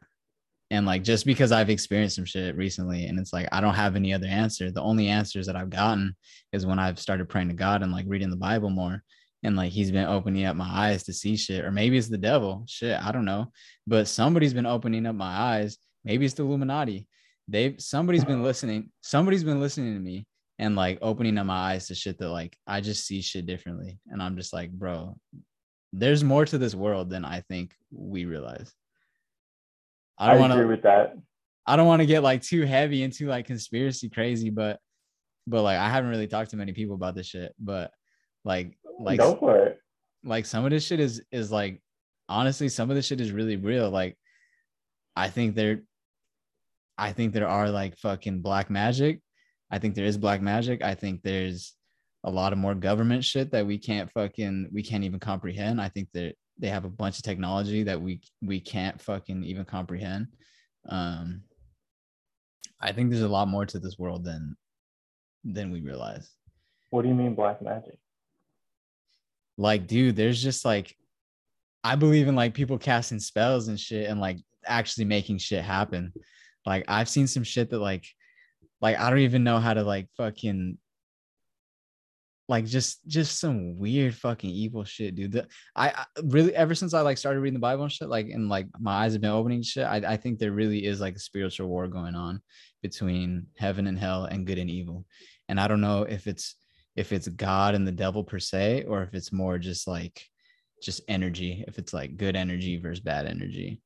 And 0.71 0.85
like 0.85 1.03
just 1.03 1.25
because 1.25 1.51
I've 1.51 1.69
experienced 1.69 2.15
some 2.15 2.25
shit 2.25 2.55
recently 2.55 3.05
and 3.05 3.19
it's 3.19 3.33
like 3.33 3.47
I 3.51 3.61
don't 3.61 3.75
have 3.75 3.95
any 3.95 4.13
other 4.13 4.27
answer. 4.27 4.71
The 4.71 4.81
only 4.81 5.09
answers 5.09 5.45
that 5.45 5.55
I've 5.55 5.69
gotten 5.69 6.15
is 6.53 6.65
when 6.65 6.79
I've 6.79 6.97
started 6.97 7.29
praying 7.29 7.49
to 7.49 7.53
God 7.53 7.83
and 7.83 7.91
like 7.91 8.05
reading 8.07 8.31
the 8.31 8.35
Bible 8.35 8.69
more. 8.71 9.03
And 9.43 9.55
like 9.55 9.71
he's 9.71 9.91
been 9.91 10.07
opening 10.07 10.45
up 10.45 10.55
my 10.55 10.69
eyes 10.69 11.03
to 11.03 11.13
see 11.13 11.35
shit. 11.35 11.65
Or 11.65 11.71
maybe 11.71 11.97
it's 11.97 12.09
the 12.09 12.17
devil. 12.17 12.63
Shit, 12.67 12.99
I 13.01 13.11
don't 13.11 13.25
know. 13.25 13.51
But 13.87 14.07
somebody's 14.07 14.53
been 14.53 14.65
opening 14.65 15.05
up 15.05 15.15
my 15.15 15.25
eyes. 15.25 15.77
Maybe 16.03 16.25
it's 16.25 16.35
the 16.35 16.43
Illuminati. 16.43 17.07
They've 17.47 17.75
somebody's 17.79 18.25
been 18.25 18.43
listening. 18.49 18.91
Somebody's 19.01 19.43
been 19.43 19.59
listening 19.59 19.95
to 19.95 19.99
me 19.99 20.27
and 20.59 20.75
like 20.75 20.99
opening 21.01 21.37
up 21.39 21.47
my 21.47 21.73
eyes 21.73 21.87
to 21.87 21.95
shit 21.95 22.19
that 22.19 22.29
like 22.29 22.55
I 22.67 22.81
just 22.81 23.05
see 23.05 23.21
shit 23.21 23.47
differently. 23.47 23.99
And 24.07 24.21
I'm 24.21 24.37
just 24.37 24.53
like, 24.53 24.71
bro, 24.71 25.17
there's 25.91 26.23
more 26.23 26.45
to 26.45 26.57
this 26.57 26.75
world 26.75 27.09
than 27.09 27.25
I 27.25 27.41
think 27.41 27.73
we 27.91 28.25
realize. 28.25 28.71
I 30.17 30.27
I, 30.27 30.31
don't 30.33 30.41
want 30.41 30.53
agree 30.53 30.65
with 30.65 30.83
that. 30.83 31.15
I 31.65 31.75
don't 31.75 31.87
want 31.87 32.01
to 32.01 32.05
get 32.05 32.21
like 32.21 32.43
too 32.43 32.63
heavy 32.63 33.01
into 33.01 33.27
like 33.27 33.47
conspiracy 33.47 34.09
crazy, 34.09 34.51
but 34.51 34.79
but 35.47 35.63
like 35.63 35.79
I 35.79 35.89
haven't 35.89 36.11
really 36.11 36.27
talked 36.27 36.51
to 36.51 36.57
many 36.57 36.73
people 36.73 36.95
about 36.95 37.15
this 37.15 37.27
shit. 37.27 37.53
But 37.59 37.91
like 38.45 38.77
like 39.03 39.19
Go 39.19 39.35
for 39.35 39.57
it. 39.57 39.79
like 40.23 40.45
some 40.45 40.65
of 40.65 40.71
this 40.71 40.85
shit 40.85 40.99
is 40.99 41.21
is 41.31 41.51
like 41.51 41.81
honestly 42.29 42.69
some 42.69 42.89
of 42.89 42.95
this 42.95 43.07
shit 43.07 43.21
is 43.21 43.31
really 43.31 43.55
real. 43.57 43.89
Like 43.89 44.17
I 45.15 45.29
think 45.29 45.55
there 45.55 45.81
I 46.97 47.11
think 47.13 47.33
there 47.33 47.47
are 47.47 47.69
like 47.69 47.97
fucking 47.97 48.41
black 48.41 48.69
magic. 48.69 49.21
I 49.71 49.79
think 49.79 49.95
there 49.95 50.05
is 50.05 50.17
black 50.17 50.41
magic. 50.41 50.83
I 50.83 50.95
think 50.95 51.21
there's 51.23 51.73
a 52.23 52.29
lot 52.29 52.53
of 52.53 52.59
more 52.59 52.75
government 52.75 53.23
shit 53.23 53.51
that 53.51 53.65
we 53.65 53.77
can't 53.77 54.11
fucking 54.11 54.69
we 54.71 54.83
can't 54.83 55.03
even 55.03 55.19
comprehend. 55.19 55.81
I 55.81 55.89
think 55.89 56.09
that 56.13 56.35
they 56.59 56.67
have 56.67 56.85
a 56.85 56.89
bunch 56.89 57.17
of 57.17 57.23
technology 57.23 57.83
that 57.83 57.99
we 57.99 58.21
we 58.41 58.59
can't 58.59 59.01
fucking 59.01 59.43
even 59.43 59.65
comprehend. 59.65 60.27
Um 60.87 61.43
I 62.79 62.91
think 62.91 63.09
there's 63.09 63.23
a 63.23 63.27
lot 63.27 63.47
more 63.47 63.65
to 63.65 63.79
this 63.79 63.97
world 63.97 64.23
than 64.25 64.55
than 65.43 65.71
we 65.71 65.81
realize. 65.81 66.29
What 66.91 67.01
do 67.03 67.07
you 67.07 67.15
mean 67.15 67.33
black 67.35 67.61
magic? 67.61 67.97
Like, 69.61 69.85
dude, 69.85 70.15
there's 70.15 70.41
just 70.41 70.65
like 70.65 70.95
I 71.83 71.95
believe 71.95 72.27
in 72.27 72.35
like 72.35 72.55
people 72.55 72.79
casting 72.79 73.19
spells 73.19 73.67
and 73.67 73.79
shit 73.79 74.09
and 74.09 74.19
like 74.19 74.37
actually 74.65 75.05
making 75.05 75.37
shit 75.37 75.63
happen. 75.63 76.13
Like 76.65 76.85
I've 76.87 77.07
seen 77.09 77.27
some 77.27 77.43
shit 77.43 77.69
that 77.69 77.79
like 77.79 78.07
like 78.81 78.99
I 78.99 79.09
don't 79.11 79.19
even 79.19 79.43
know 79.43 79.59
how 79.59 79.75
to 79.75 79.83
like 79.83 80.07
fucking 80.17 80.79
like 82.47 82.65
just 82.65 83.07
just 83.07 83.39
some 83.39 83.77
weird 83.77 84.15
fucking 84.15 84.49
evil 84.49 84.83
shit, 84.83 85.13
dude. 85.13 85.33
The, 85.33 85.47
I, 85.75 85.89
I 85.89 86.05
really 86.23 86.55
ever 86.55 86.73
since 86.73 86.95
I 86.95 87.01
like 87.01 87.19
started 87.19 87.39
reading 87.39 87.53
the 87.53 87.59
Bible 87.59 87.83
and 87.83 87.91
shit, 87.91 88.09
like 88.09 88.29
and 88.29 88.49
like 88.49 88.65
my 88.79 89.03
eyes 89.03 89.13
have 89.13 89.21
been 89.21 89.29
opening 89.29 89.61
shit. 89.61 89.85
I, 89.85 89.97
I 89.97 90.17
think 90.17 90.39
there 90.39 90.51
really 90.51 90.85
is 90.85 90.99
like 90.99 91.15
a 91.15 91.19
spiritual 91.19 91.67
war 91.67 91.87
going 91.87 92.15
on 92.15 92.41
between 92.81 93.45
heaven 93.57 93.85
and 93.85 93.97
hell 93.97 94.25
and 94.25 94.47
good 94.47 94.57
and 94.57 94.71
evil. 94.71 95.05
And 95.49 95.59
I 95.59 95.67
don't 95.67 95.81
know 95.81 96.01
if 96.01 96.25
it's 96.25 96.55
if 96.95 97.11
it's 97.11 97.27
God 97.27 97.75
and 97.75 97.87
the 97.87 97.91
devil 97.91 98.23
per 98.23 98.39
se, 98.39 98.85
or 98.87 99.03
if 99.03 99.13
it's 99.13 99.31
more 99.31 99.57
just 99.57 99.87
like 99.87 100.21
just 100.81 101.01
energy, 101.07 101.63
if 101.67 101.77
it's 101.77 101.93
like 101.93 102.17
good 102.17 102.35
energy 102.35 102.77
versus 102.77 103.01
bad 103.01 103.25
energy. 103.25 103.81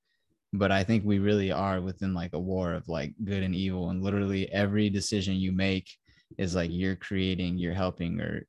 But 0.54 0.72
I 0.72 0.84
think 0.84 1.04
we 1.04 1.20
really 1.20 1.52
are 1.52 1.82
within 1.82 2.14
like 2.14 2.34
a 2.34 2.40
war 2.40 2.74
of 2.74 2.88
like 2.88 3.14
good 3.24 3.44
and 3.44 3.54
evil. 3.54 3.90
And 3.90 4.02
literally 4.02 4.52
every 4.52 4.90
decision 4.90 5.36
you 5.36 5.52
make 5.52 5.90
is 6.38 6.56
like 6.56 6.72
you're 6.72 6.96
creating, 6.96 7.58
you're 7.58 7.74
helping 7.74 8.20
or 8.22 8.48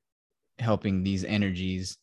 helping 0.59 1.03
these 1.03 1.25
energies 1.25 1.99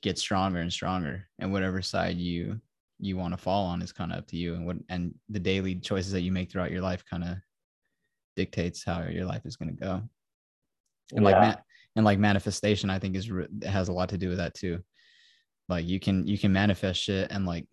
get 0.00 0.18
stronger 0.18 0.60
and 0.60 0.72
stronger. 0.72 1.26
And 1.38 1.52
whatever 1.52 1.82
side 1.82 2.16
you 2.16 2.60
you 3.00 3.16
want 3.16 3.32
to 3.32 3.38
fall 3.38 3.66
on 3.66 3.80
is 3.80 3.92
kind 3.92 4.12
of 4.12 4.18
up 4.18 4.26
to 4.28 4.36
you. 4.36 4.54
And 4.54 4.66
what 4.66 4.76
and 4.88 5.14
the 5.28 5.38
daily 5.38 5.74
choices 5.74 6.12
that 6.12 6.22
you 6.22 6.32
make 6.32 6.50
throughout 6.50 6.72
your 6.72 6.82
life 6.82 7.04
kind 7.08 7.24
of 7.24 7.36
dictates 8.36 8.84
how 8.84 9.02
your 9.02 9.24
life 9.24 9.42
is 9.44 9.56
going 9.56 9.76
to 9.76 9.84
go. 9.84 10.02
And 11.14 11.24
like 11.24 11.34
Yeah. 11.34 11.56
And 11.98 12.04
like 12.04 12.20
manifestation, 12.20 12.90
I 12.90 13.00
think 13.00 13.16
is 13.16 13.28
has 13.66 13.88
a 13.88 13.92
lot 13.92 14.10
to 14.10 14.18
do 14.18 14.28
with 14.28 14.38
that 14.38 14.54
too. 14.54 14.78
Like 15.68 15.84
you 15.84 15.98
can 15.98 16.24
you 16.28 16.38
can 16.38 16.52
manifest 16.52 17.02
shit 17.02 17.32
and 17.32 17.44
like 17.44 17.66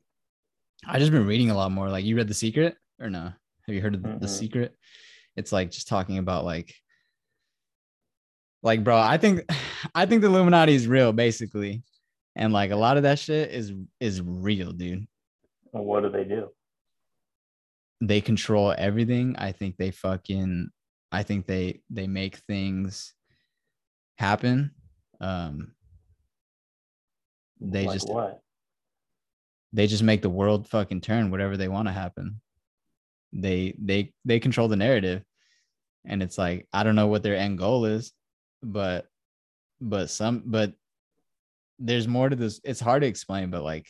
I 0.84 0.98
just 0.98 1.12
been 1.12 1.28
reading 1.28 1.52
a 1.52 1.56
lot 1.56 1.72
more. 1.72 1.90
Like 1.90 2.06
you 2.06 2.18
read 2.18 2.28
The 2.28 2.34
Secret 2.34 2.76
or 3.00 3.12
no? 3.12 3.32
Have 3.68 3.76
you 3.76 3.82
heard 3.82 3.94
of 3.94 4.02
The, 4.02 4.18
the. 4.22 4.28
Secret? 4.28 4.76
It's 5.36 5.52
like 5.52 5.70
just 5.70 5.88
talking 5.88 6.18
about 6.18 6.44
like 6.44 6.74
like 8.64 8.84
bro, 8.84 8.98
I 8.98 9.18
think 9.18 9.42
I 9.96 10.08
think 10.08 10.22
the 10.22 10.28
Illuminati 10.28 10.74
is 10.74 10.88
real 10.88 11.14
basically. 11.14 11.84
And 12.36 12.52
like 12.52 12.72
a 12.72 12.76
lot 12.76 12.98
of 12.98 13.04
that 13.04 13.20
shit 13.20 13.52
is 13.52 13.74
is 14.00 14.24
real, 14.24 14.72
dude. 14.72 15.06
What 15.70 16.02
do 16.02 16.10
they 16.10 16.24
do? 16.24 16.50
They 18.02 18.22
control 18.22 18.74
everything. 18.76 19.36
I 19.38 19.52
think 19.52 19.78
they 19.78 19.92
fucking 19.92 20.70
I 21.12 21.22
think 21.22 21.46
they 21.46 21.82
they 21.92 22.08
make 22.08 22.38
things 22.38 23.14
happen. 24.16 24.72
Um 25.20 25.74
they 27.62 27.86
like 27.86 27.94
just 27.94 28.10
what? 28.10 28.42
they 29.76 29.88
just 29.88 30.04
make 30.04 30.22
the 30.22 30.30
world 30.30 30.68
fucking 30.68 31.02
turn 31.02 31.32
whatever 31.32 31.58
they 31.58 31.68
want 31.68 31.88
to 31.88 31.94
happen 31.94 32.40
they 33.34 33.76
they 33.78 34.14
they 34.24 34.40
control 34.40 34.68
the 34.68 34.76
narrative 34.76 35.24
and 36.06 36.24
it's 36.24 36.38
like 36.38 36.68
i 36.72 36.84
don't 36.84 36.96
know 36.96 37.08
what 37.08 37.24
their 37.24 37.36
end 37.36 37.58
goal 37.58 37.86
is 37.86 38.14
but 38.64 39.06
but 39.82 40.10
some 40.10 40.44
but 40.46 40.74
there's 41.80 42.08
more 42.08 42.30
to 42.30 42.36
this 42.36 42.62
it's 42.64 42.80
hard 42.80 43.02
to 43.02 43.08
explain 43.08 43.50
but 43.50 43.64
like 43.64 43.88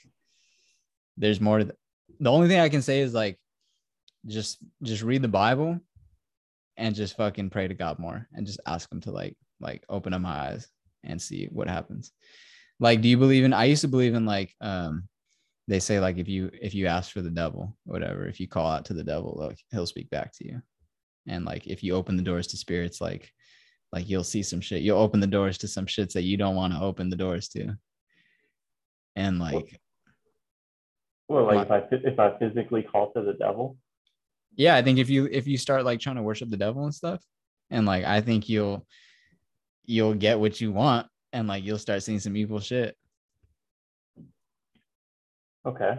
there's 1.18 1.40
more 1.40 1.60
to 1.60 1.66
the, 1.66 1.76
the 2.20 2.32
only 2.32 2.48
thing 2.48 2.60
i 2.60 2.70
can 2.70 2.82
say 2.82 3.02
is 3.02 3.14
like 3.14 3.38
just 4.26 4.58
just 4.82 5.04
read 5.04 5.22
the 5.22 5.28
bible 5.28 5.80
and 6.78 6.95
just 6.95 7.16
fucking 7.16 7.50
pray 7.50 7.68
to 7.68 7.76
god 7.76 8.00
more 8.00 8.28
and 8.34 8.48
just 8.48 8.60
ask 8.66 8.92
him 8.92 9.02
to 9.02 9.12
like 9.12 9.38
like 9.59 9.84
open 9.90 10.14
up 10.14 10.22
my 10.22 10.50
eyes 10.50 10.67
and 11.03 11.22
see 11.22 11.48
what 11.51 11.67
happens 11.67 12.11
like 12.80 13.01
do 13.01 13.08
you 13.08 13.17
believe 13.17 13.43
in 13.43 13.53
i 13.53 13.66
used 13.66 13.82
to 13.82 13.88
believe 13.88 14.14
in 14.16 14.25
like 14.25 14.53
um 14.61 15.08
they 15.67 15.80
say 15.80 16.00
like 16.00 16.17
if 16.17 16.27
you 16.27 16.50
if 16.53 16.74
you 16.75 16.88
ask 16.88 17.11
for 17.11 17.22
the 17.22 17.30
devil 17.30 17.75
whatever 17.85 18.27
if 18.27 18.40
you 18.40 18.48
call 18.48 18.69
out 18.69 18.85
to 18.85 18.93
the 18.93 19.03
devil 19.03 19.35
like 19.40 19.59
he'll 19.72 19.85
speak 19.85 20.09
back 20.09 20.32
to 20.34 20.45
you 20.45 20.61
and 21.27 21.45
like 21.45 21.67
if 21.67 21.84
you 21.84 21.95
open 21.95 22.17
the 22.17 22.24
doors 22.24 22.48
to 22.48 22.58
spirits 22.58 23.01
like 23.01 23.32
like 23.95 24.09
you'll 24.09 24.25
see 24.25 24.43
some 24.43 24.59
shit. 24.59 24.82
You'll 24.82 25.00
open 25.00 25.22
the 25.22 25.27
doors 25.27 25.58
to 25.59 25.69
some 25.69 25.85
shits 25.85 26.14
that 26.14 26.24
you 26.24 26.35
don't 26.35 26.56
want 26.56 26.74
to 26.74 26.82
open 26.82 27.09
the 27.09 27.16
doors 27.16 27.48
to. 27.50 27.77
And 29.16 29.40
like 29.40 29.80
Well, 31.30 31.45
like 31.45 31.66
if 31.66 31.72
I 31.72 31.84
if 31.92 32.19
I 32.19 32.38
physically 32.38 32.84
call 32.84 33.14
to 33.14 33.22
the 33.22 33.34
devil. 33.34 33.77
yeah, 34.56 34.75
I 34.75 34.82
think 34.82 35.00
if 35.00 35.09
you 35.09 35.30
if 35.32 35.48
you 35.48 35.58
start 35.58 35.85
like 35.85 36.01
trying 36.01 36.17
to 36.17 36.24
worship 36.24 36.50
the 36.50 36.58
devil 36.58 36.84
and 36.84 36.93
stuff, 36.93 37.24
and 37.69 37.85
like 37.85 38.03
I 38.03 38.19
think 38.19 38.50
you'll 38.50 38.85
you'll 39.86 40.14
get 40.14 40.40
what 40.40 40.60
you 40.60 40.72
want 40.72 41.08
and 41.34 41.48
like 41.48 41.64
you'll 41.64 41.78
start 41.78 42.04
seeing 42.04 42.20
some 42.20 42.38
evil 42.38 42.60
shit. 42.60 42.96
Okay. 45.66 45.98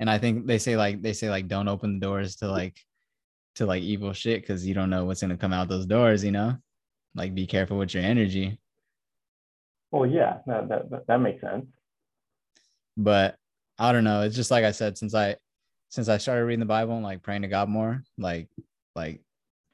And 0.00 0.10
I 0.10 0.18
think 0.18 0.46
they 0.46 0.58
say 0.58 0.76
like 0.76 1.02
they 1.02 1.12
say 1.12 1.30
like 1.30 1.48
don't 1.48 1.68
open 1.68 1.94
the 1.94 2.06
doors 2.06 2.36
to 2.36 2.48
like 2.50 2.78
to 3.56 3.66
like 3.66 3.82
evil 3.82 4.12
shit 4.12 4.42
because 4.42 4.66
you 4.66 4.74
don't 4.74 4.90
know 4.90 5.04
what's 5.04 5.20
gonna 5.20 5.36
come 5.36 5.52
out 5.52 5.68
those 5.68 5.86
doors, 5.86 6.24
you 6.24 6.32
know? 6.32 6.56
Like 7.14 7.34
be 7.34 7.46
careful 7.46 7.78
with 7.78 7.94
your 7.94 8.02
energy. 8.02 8.58
Well, 9.90 10.06
yeah, 10.06 10.38
that 10.46 10.68
that 10.68 10.90
that, 10.90 11.06
that 11.06 11.20
makes 11.20 11.40
sense. 11.40 11.66
But 12.96 13.36
I 13.78 13.92
don't 13.92 14.04
know. 14.04 14.22
It's 14.22 14.36
just 14.36 14.50
like 14.50 14.64
I 14.64 14.72
said, 14.72 14.98
since 14.98 15.14
I 15.14 15.36
since 15.88 16.08
I 16.08 16.18
started 16.18 16.44
reading 16.44 16.60
the 16.60 16.66
Bible 16.66 16.94
and 16.94 17.04
like 17.04 17.22
praying 17.22 17.42
to 17.42 17.48
God 17.48 17.68
more, 17.68 18.02
like 18.18 18.48
like 18.96 19.20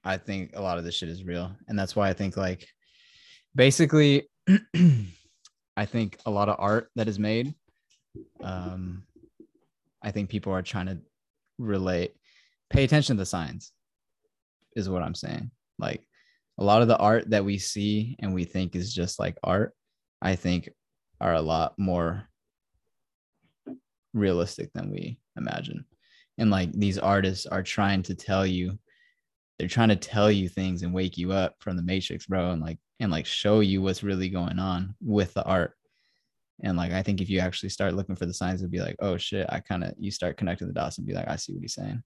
I 0.04 0.16
think 0.16 0.52
a 0.54 0.62
lot 0.62 0.78
of 0.78 0.84
this 0.84 0.94
shit 0.94 1.08
is 1.08 1.24
real. 1.24 1.52
And 1.68 1.78
that's 1.78 1.94
why 1.94 2.08
I 2.08 2.12
think 2.12 2.36
like 2.36 2.66
basically 3.54 4.28
I 5.76 5.86
think 5.86 6.18
a 6.26 6.30
lot 6.30 6.48
of 6.48 6.56
art 6.58 6.88
that 6.96 7.08
is 7.08 7.18
made, 7.18 7.54
um, 8.42 9.04
I 10.02 10.10
think 10.10 10.30
people 10.30 10.52
are 10.52 10.62
trying 10.62 10.86
to 10.86 10.98
relate, 11.58 12.14
pay 12.70 12.84
attention 12.84 13.16
to 13.16 13.20
the 13.20 13.26
signs, 13.26 13.72
is 14.76 14.88
what 14.88 15.02
I'm 15.02 15.14
saying. 15.14 15.50
Like 15.78 16.02
a 16.58 16.64
lot 16.64 16.82
of 16.82 16.88
the 16.88 16.98
art 16.98 17.30
that 17.30 17.44
we 17.44 17.58
see 17.58 18.16
and 18.20 18.34
we 18.34 18.44
think 18.44 18.74
is 18.74 18.94
just 18.94 19.18
like 19.18 19.36
art, 19.42 19.74
I 20.20 20.36
think 20.36 20.70
are 21.20 21.34
a 21.34 21.42
lot 21.42 21.74
more 21.78 22.28
realistic 24.14 24.72
than 24.74 24.90
we 24.90 25.18
imagine. 25.36 25.84
And 26.38 26.50
like 26.50 26.72
these 26.72 26.98
artists 26.98 27.46
are 27.46 27.62
trying 27.62 28.02
to 28.04 28.14
tell 28.14 28.46
you, 28.46 28.78
they're 29.60 29.68
trying 29.68 29.90
to 29.90 29.97
tell 29.97 30.32
you 30.32 30.48
things 30.48 30.82
and 30.82 30.94
wake 30.94 31.18
you 31.18 31.32
up 31.32 31.55
from 31.60 31.76
the 31.76 31.82
matrix, 31.82 32.24
bro, 32.24 32.52
and 32.52 32.62
like 32.62 32.78
and 32.98 33.12
like 33.12 33.26
show 33.26 33.60
you 33.60 33.82
what's 33.82 34.02
really 34.02 34.30
going 34.30 34.58
on 34.58 34.94
with 35.02 35.34
the 35.34 35.44
art. 35.44 35.74
And 36.62 36.78
like 36.78 36.92
I 36.92 37.02
think 37.02 37.20
if 37.20 37.28
you 37.28 37.40
actually 37.40 37.68
start 37.68 37.92
looking 37.92 38.16
for 38.16 38.24
the 38.24 38.32
signs, 38.32 38.62
it'd 38.62 38.70
be 38.70 38.80
like, 38.80 38.97
oh 39.00 39.18
shit, 39.18 39.47
I 39.50 39.60
kind 39.60 39.84
of 39.84 39.92
you 39.98 40.10
start 40.10 40.39
connecting 40.39 40.66
the 40.66 40.72
dots 40.72 40.97
and 40.97 41.06
be 41.06 41.12
like, 41.12 41.28
I 41.28 41.36
see 41.36 41.52
what 41.52 41.60
he's 41.60 41.74
saying. 41.74 42.02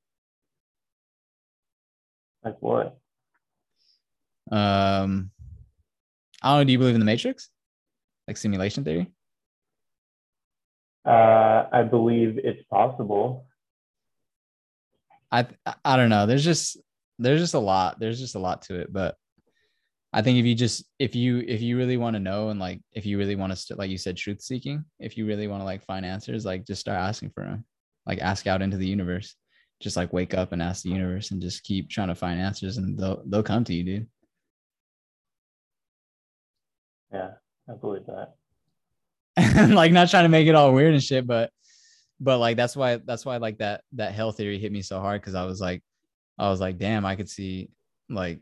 Like 2.45 2.57
what? 2.59 2.99
Um 4.51 5.31
I 6.43 6.51
don't 6.51 6.59
know, 6.59 6.65
do 6.65 6.73
you 6.73 6.79
believe 6.79 6.95
in 6.95 7.01
the 7.01 7.07
matrix? 7.07 7.51
Like 8.27 8.37
simulation 8.37 8.83
theory? 8.83 9.13
Uh, 11.07 11.67
I 11.73 11.85
believe 11.85 12.37
it's 12.43 12.65
possible. 12.69 13.47
I 15.31 15.47
I 15.85 15.97
don't 15.97 16.11
know. 16.11 16.27
There's 16.27 16.45
just 16.45 16.79
there's 17.19 17.41
just 17.41 17.55
a 17.55 17.59
lot. 17.59 17.99
There's 17.99 18.19
just 18.19 18.35
a 18.35 18.41
lot 18.41 18.63
to 18.63 18.77
it, 18.81 18.93
but 18.93 19.17
I 20.13 20.23
think 20.23 20.39
if 20.39 20.47
you 20.47 20.55
just 20.55 20.85
if 21.01 21.17
you 21.17 21.45
if 21.47 21.61
you 21.61 21.77
really 21.77 21.97
want 21.97 22.15
to 22.15 22.21
know 22.21 22.51
and 22.51 22.61
like 22.61 22.81
if 22.93 23.05
you 23.05 23.19
really 23.19 23.35
want 23.35 23.53
to 23.53 23.57
st- 23.57 23.81
like 23.81 23.91
you 23.91 23.99
said 23.99 24.17
truth 24.17 24.41
seeking, 24.41 24.85
if 25.01 25.19
you 25.19 25.27
really 25.27 25.49
want 25.49 25.61
to 25.61 25.65
like 25.65 25.85
find 25.85 26.07
answers, 26.07 26.45
like 26.45 26.65
just 26.65 26.81
start 26.81 27.01
asking 27.01 27.31
for 27.31 27.43
them. 27.43 27.65
Like 28.07 28.21
ask 28.21 28.47
out 28.47 28.63
into 28.63 28.77
the 28.77 28.87
universe. 28.87 29.35
Just 29.81 29.97
like 29.97 30.13
wake 30.13 30.33
up 30.33 30.53
and 30.53 30.63
ask 30.63 30.85
the 30.85 30.91
universe 30.91 31.33
and 31.33 31.43
just 31.43 31.65
keep 31.65 31.91
trying 31.91 32.09
to 32.09 32.15
find 32.15 32.41
answers 32.41 32.77
and 32.77 32.97
they'll 32.97 33.25
they'll 33.27 33.43
come 33.43 33.65
to 33.65 33.75
you, 33.75 33.83
dude. 33.83 34.07
Yeah, 37.13 37.31
I 37.69 37.75
believe 37.75 38.07
that. 38.07 38.35
like 39.75 39.91
not 39.91 40.11
trying 40.11 40.25
to 40.25 40.29
make 40.29 40.47
it 40.47 40.55
all 40.55 40.73
weird 40.73 40.95
and 40.95 41.03
shit, 41.03 41.27
but 41.27 41.51
but 42.21 42.39
like 42.39 42.57
that's 42.57 42.77
why 42.77 42.99
that's 43.05 43.27
why 43.27 43.39
like 43.39 43.59
that 43.59 43.83
that 43.95 44.13
hell 44.13 44.31
theory 44.31 44.61
hit 44.61 44.71
me 44.71 44.81
so 44.81 45.01
hard 45.01 45.21
because 45.21 45.35
I 45.35 45.45
was 45.45 45.61
like 45.61 45.83
I 46.39 46.49
was 46.49 46.61
like, 46.61 46.79
damn, 46.79 47.07
I 47.07 47.17
could 47.17 47.29
see 47.29 47.71
like 48.09 48.41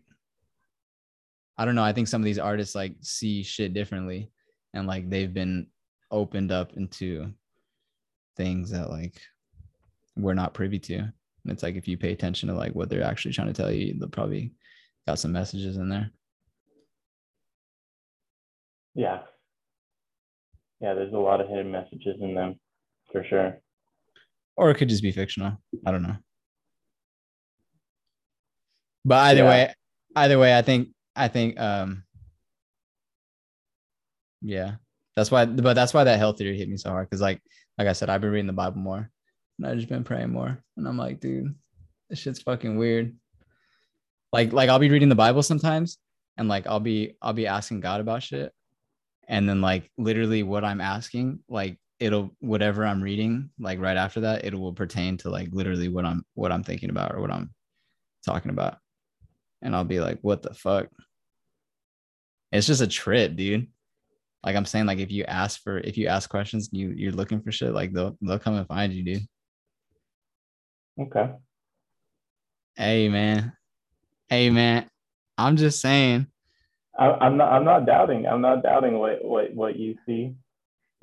I 1.58 1.64
don't 1.64 1.74
know. 1.74 1.84
I 1.84 1.92
think 1.92 2.08
some 2.08 2.20
of 2.20 2.24
these 2.24 2.38
artists 2.38 2.74
like 2.74 2.94
see 3.02 3.42
shit 3.42 3.74
differently 3.74 4.30
and 4.74 4.86
like 4.86 5.08
they've 5.08 5.32
been 5.32 5.66
opened 6.10 6.50
up 6.50 6.72
into 6.74 7.32
things 8.36 8.70
that 8.70 8.90
like 8.90 9.20
we're 10.16 10.34
not 10.34 10.54
privy 10.54 10.78
to. 10.78 10.96
And 10.96 11.12
it's 11.52 11.62
like 11.62 11.76
if 11.76 11.86
you 11.86 11.96
pay 11.96 12.12
attention 12.12 12.48
to 12.48 12.54
like 12.54 12.72
what 12.72 12.88
they're 12.88 13.02
actually 13.02 13.32
trying 13.32 13.48
to 13.48 13.52
tell 13.52 13.70
you, 13.70 13.98
they'll 13.98 14.08
probably 14.08 14.54
got 15.06 15.18
some 15.18 15.32
messages 15.32 15.76
in 15.76 15.88
there. 15.88 16.10
Yeah. 18.94 19.20
Yeah, 20.80 20.94
there's 20.94 21.12
a 21.12 21.18
lot 21.18 21.40
of 21.40 21.48
hidden 21.48 21.70
messages 21.70 22.16
in 22.20 22.34
them 22.34 22.58
for 23.10 23.24
sure. 23.24 23.60
Or 24.56 24.70
it 24.70 24.76
could 24.76 24.88
just 24.88 25.02
be 25.02 25.12
fictional. 25.12 25.58
I 25.86 25.90
don't 25.92 26.02
know. 26.02 26.16
But 29.04 29.18
either 29.26 29.42
Yeah. 29.42 29.48
way, 29.48 29.74
either 30.16 30.38
way, 30.38 30.56
I 30.56 30.62
think 30.62 30.88
I 31.16 31.28
think 31.28 31.58
um 31.58 32.04
yeah. 34.40 34.76
That's 35.16 35.30
why 35.30 35.44
but 35.44 35.74
that's 35.74 35.92
why 35.92 36.04
that 36.04 36.18
health 36.18 36.38
theory 36.38 36.56
hit 36.56 36.68
me 36.68 36.76
so 36.76 36.90
hard. 36.90 37.10
Cause 37.10 37.20
like 37.20 37.40
like 37.78 37.88
I 37.88 37.92
said, 37.92 38.08
I've 38.10 38.20
been 38.20 38.30
reading 38.30 38.46
the 38.46 38.52
Bible 38.52 38.78
more 38.78 39.10
and 39.58 39.66
I've 39.66 39.76
just 39.76 39.88
been 39.88 40.04
praying 40.04 40.30
more. 40.30 40.58
And 40.76 40.86
I'm 40.88 40.96
like, 40.98 41.20
dude, 41.20 41.54
this 42.08 42.18
shit's 42.18 42.42
fucking 42.42 42.76
weird. 42.78 43.16
Like 44.32 44.52
like 44.52 44.68
I'll 44.70 44.78
be 44.78 44.90
reading 44.90 45.08
the 45.10 45.14
Bible 45.14 45.42
sometimes 45.42 45.98
and 46.36 46.48
like 46.48 46.66
I'll 46.66 46.80
be 46.80 47.16
I'll 47.20 47.32
be 47.34 47.46
asking 47.46 47.80
God 47.80 48.00
about 48.00 48.22
shit. 48.22 48.52
And 49.28 49.48
then 49.48 49.60
like 49.60 49.90
literally 49.98 50.42
what 50.42 50.64
I'm 50.64 50.80
asking, 50.80 51.40
like 51.48 51.78
it'll 52.00 52.30
whatever 52.40 52.84
I'm 52.84 53.02
reading, 53.02 53.50
like 53.58 53.78
right 53.78 53.96
after 53.96 54.20
that, 54.22 54.44
it 54.44 54.54
will 54.54 54.72
pertain 54.72 55.16
to 55.18 55.30
like 55.30 55.48
literally 55.52 55.88
what 55.88 56.04
I'm 56.04 56.24
what 56.34 56.52
I'm 56.52 56.64
thinking 56.64 56.90
about 56.90 57.14
or 57.14 57.20
what 57.20 57.30
I'm 57.30 57.54
talking 58.24 58.50
about. 58.50 58.78
And 59.62 59.74
I'll 59.74 59.84
be 59.84 60.00
like, 60.00 60.18
what 60.22 60.42
the 60.42 60.52
fuck? 60.54 60.88
It's 62.50 62.66
just 62.66 62.82
a 62.82 62.86
trip, 62.86 63.36
dude. 63.36 63.68
Like 64.44 64.56
I'm 64.56 64.66
saying, 64.66 64.86
like 64.86 64.98
if 64.98 65.10
you 65.10 65.24
ask 65.24 65.62
for 65.62 65.78
if 65.78 65.96
you 65.96 66.08
ask 66.08 66.28
questions, 66.28 66.68
you 66.72 66.92
you're 66.96 67.12
looking 67.12 67.40
for 67.40 67.52
shit, 67.52 67.72
like 67.72 67.92
they'll 67.92 68.18
they'll 68.20 68.40
come 68.40 68.54
and 68.54 68.66
find 68.66 68.92
you, 68.92 69.04
dude. 69.04 69.22
Okay. 71.00 71.30
Hey 72.74 73.08
man. 73.08 73.52
Hey 74.28 74.50
man. 74.50 74.88
I'm 75.38 75.56
just 75.56 75.80
saying. 75.80 76.26
I, 76.98 77.06
I'm 77.06 77.36
not. 77.36 77.52
I'm 77.52 77.64
not 77.64 77.86
doubting. 77.86 78.26
I'm 78.26 78.40
not 78.42 78.62
doubting 78.62 78.98
what 78.98 79.24
what 79.24 79.54
what 79.54 79.76
you 79.76 79.96
see. 80.06 80.34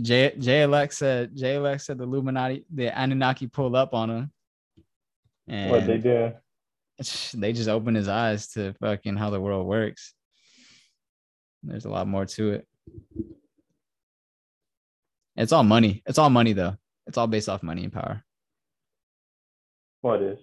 J 0.01 0.33
JLX 0.38 0.93
said 0.93 1.35
JLX 1.35 1.81
said 1.81 1.97
the 1.97 2.03
Illuminati, 2.03 2.65
the 2.73 2.88
Anunnaki 2.88 3.47
pulled 3.47 3.75
up 3.75 3.93
on 3.93 4.09
him. 4.09 4.31
And 5.47 5.71
What 5.71 5.88
they 5.88 5.97
do. 5.97 6.33
they 7.33 7.53
just 7.53 7.69
opened 7.69 7.97
his 7.97 8.07
eyes 8.07 8.49
to 8.49 8.73
fucking 8.81 9.15
how 9.15 9.29
the 9.29 9.41
world 9.41 9.65
works. 9.65 10.13
There's 11.63 11.85
a 11.85 11.89
lot 11.89 12.07
more 12.07 12.25
to 12.25 12.51
it. 12.51 12.67
It's 15.35 15.51
all 15.51 15.63
money. 15.63 16.03
It's 16.05 16.17
all 16.17 16.29
money 16.29 16.53
though. 16.53 16.75
It's 17.07 17.17
all 17.17 17.27
based 17.27 17.49
off 17.49 17.63
money 17.63 17.83
and 17.83 17.93
power. 17.93 18.23
What 20.01 20.21
is? 20.21 20.37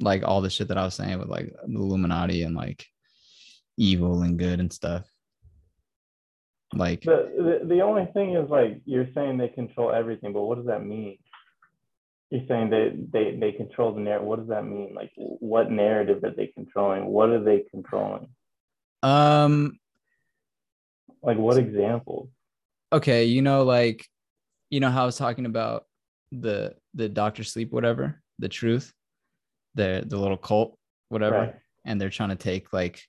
Like 0.00 0.22
all 0.24 0.40
the 0.40 0.50
shit 0.50 0.68
that 0.68 0.78
I 0.78 0.84
was 0.84 0.94
saying 0.94 1.18
with 1.18 1.28
like 1.28 1.52
the 1.66 1.78
Illuminati 1.78 2.42
and 2.42 2.54
like 2.54 2.86
evil 3.76 4.22
and 4.22 4.38
good 4.38 4.60
and 4.60 4.72
stuff. 4.72 5.06
Like 6.72 7.02
The, 7.02 7.60
the 7.62 7.66
the 7.66 7.80
only 7.82 8.08
thing 8.12 8.34
is 8.36 8.48
like 8.48 8.80
you're 8.84 9.08
saying 9.14 9.38
they 9.38 9.48
control 9.48 9.92
everything, 9.92 10.32
but 10.32 10.42
what 10.42 10.56
does 10.58 10.66
that 10.66 10.84
mean? 10.84 11.18
You're 12.30 12.46
saying 12.48 12.70
that 12.70 13.08
they 13.12 13.36
they 13.36 13.52
control 13.52 13.92
the 13.92 14.00
narrative. 14.00 14.26
What 14.26 14.38
does 14.38 14.48
that 14.48 14.64
mean? 14.64 14.94
Like 14.94 15.10
what 15.16 15.70
narrative 15.70 16.22
are 16.22 16.30
they 16.30 16.46
controlling? 16.48 17.06
What 17.06 17.30
are 17.30 17.42
they 17.42 17.64
controlling? 17.70 18.28
um 19.02 19.78
Like 21.22 21.38
what 21.38 21.58
examples? 21.58 22.28
okay, 22.92 23.24
you 23.24 23.42
know, 23.42 23.64
like 23.64 24.06
you 24.70 24.78
know 24.80 24.90
how 24.90 25.02
I 25.02 25.06
was 25.06 25.16
talking 25.16 25.46
about 25.46 25.86
the 26.32 26.74
the 26.94 27.08
Doctor 27.08 27.42
Sleep, 27.44 27.72
whatever, 27.72 28.22
the 28.38 28.48
truth, 28.48 28.92
the 29.74 30.04
the 30.06 30.16
little 30.16 30.36
cult, 30.36 30.78
whatever, 31.08 31.38
Right. 31.38 31.54
and 31.84 32.00
they're 32.00 32.10
trying 32.10 32.28
to 32.30 32.36
take 32.36 32.72
like 32.72 33.00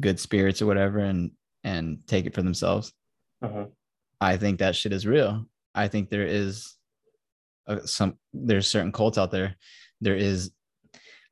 good 0.00 0.18
spirits 0.18 0.60
or 0.62 0.66
whatever 0.66 0.98
and 0.98 1.30
and 1.62 1.98
take 2.08 2.26
it 2.26 2.34
for 2.34 2.42
themselves. 2.42 2.92
Uh-huh. 3.42 3.66
I 4.20 4.36
think 4.36 4.58
that 4.58 4.74
shit 4.74 4.92
is 4.92 5.06
real. 5.06 5.46
I 5.76 5.86
think 5.88 6.08
there 6.10 6.26
is 6.26 6.74
uh, 7.68 7.84
some 7.84 8.18
there's 8.32 8.66
certain 8.66 8.92
cults 8.92 9.18
out 9.18 9.30
there. 9.30 9.56
There 10.00 10.16
is 10.16 10.50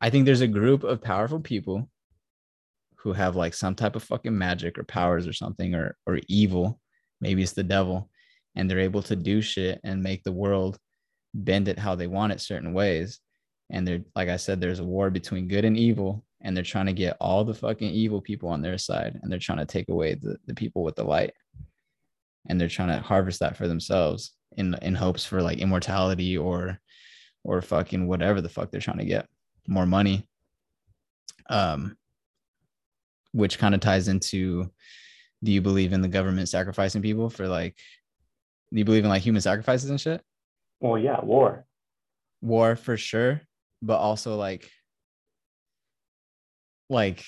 I 0.01 0.11
think 0.11 0.27
there's 0.27 0.43
a 0.43 0.47
group 0.47 0.85
of 0.85 1.03
powerful 1.03 1.41
people 1.41 1.89
who 2.99 3.13
have 3.13 3.37
like 3.37 3.55
some 3.55 3.75
type 3.75 3.97
of 3.97 4.03
fucking 4.03 4.37
magic 4.37 4.79
or 4.79 4.85
powers 4.85 5.27
or 5.27 5.33
something 5.33 5.75
or 5.75 5.97
or 6.07 6.21
evil. 6.29 6.81
Maybe 7.21 7.43
it's 7.43 7.53
the 7.53 7.63
devil 7.63 8.11
and 8.55 8.71
they're 8.71 8.81
able 8.81 9.03
to 9.03 9.17
do 9.17 9.41
shit 9.41 9.81
and 9.85 10.03
make 10.03 10.23
the 10.23 10.33
world 10.33 10.79
bend 11.35 11.69
it 11.69 11.79
how 11.79 11.95
they 11.95 12.07
want 12.07 12.33
it 12.33 12.41
certain 12.41 12.73
ways. 12.73 13.21
And 13.71 13.87
they're 13.87 14.03
like 14.15 14.29
I 14.29 14.37
said 14.37 14.61
there's 14.61 14.81
a 14.81 14.85
war 14.85 15.11
between 15.11 15.49
good 15.49 15.65
and 15.65 15.77
evil 15.77 16.25
and 16.43 16.57
they're 16.57 16.65
trying 16.65 16.87
to 16.87 16.93
get 16.93 17.17
all 17.21 17.45
the 17.45 17.55
fucking 17.55 17.91
evil 17.91 18.21
people 18.21 18.49
on 18.49 18.63
their 18.63 18.79
side 18.79 19.19
and 19.23 19.33
they're 19.33 19.39
trying 19.39 19.59
to 19.59 19.67
take 19.67 19.89
away 19.89 20.15
the, 20.15 20.37
the 20.47 20.55
people 20.55 20.83
with 20.83 20.95
the 20.95 21.05
light 21.05 21.33
and 22.49 22.61
they're 22.61 22.69
trying 22.69 22.89
to 22.89 23.01
harvest 23.01 23.41
that 23.41 23.57
for 23.57 23.67
themselves 23.67 24.36
in 24.57 24.75
in 24.83 24.95
hopes 24.95 25.25
for 25.25 25.43
like 25.43 25.59
immortality 25.59 26.37
or 26.39 26.79
or 27.45 27.63
fucking 27.63 28.07
whatever 28.07 28.41
the 28.41 28.49
fuck 28.49 28.71
they're 28.71 28.81
trying 28.81 28.99
to 28.99 29.05
get 29.05 29.29
more 29.69 29.87
money 29.87 30.27
um 31.51 31.97
which 33.33 33.59
kind 33.59 33.75
of 33.75 33.81
ties 33.81 34.09
into 34.09 34.71
do 35.43 35.53
you 35.53 35.61
believe 35.61 35.93
in 35.93 36.01
the 36.01 36.09
government 36.09 36.49
sacrificing 36.49 37.03
people 37.03 37.29
for 37.29 37.47
like 37.47 37.77
do 38.73 38.79
you 38.79 38.85
believe 38.85 39.05
in 39.05 39.11
like 39.11 39.23
human 39.23 39.41
sacrifices 39.43 39.91
and 39.91 40.01
shit 40.01 40.23
Well, 40.81 40.99
yeah, 40.99 41.21
war. 41.23 41.67
war 42.41 42.77
for 42.77 42.97
sure 42.97 43.43
but 43.83 43.99
also 43.99 44.37
like 44.37 44.71
like 46.89 47.25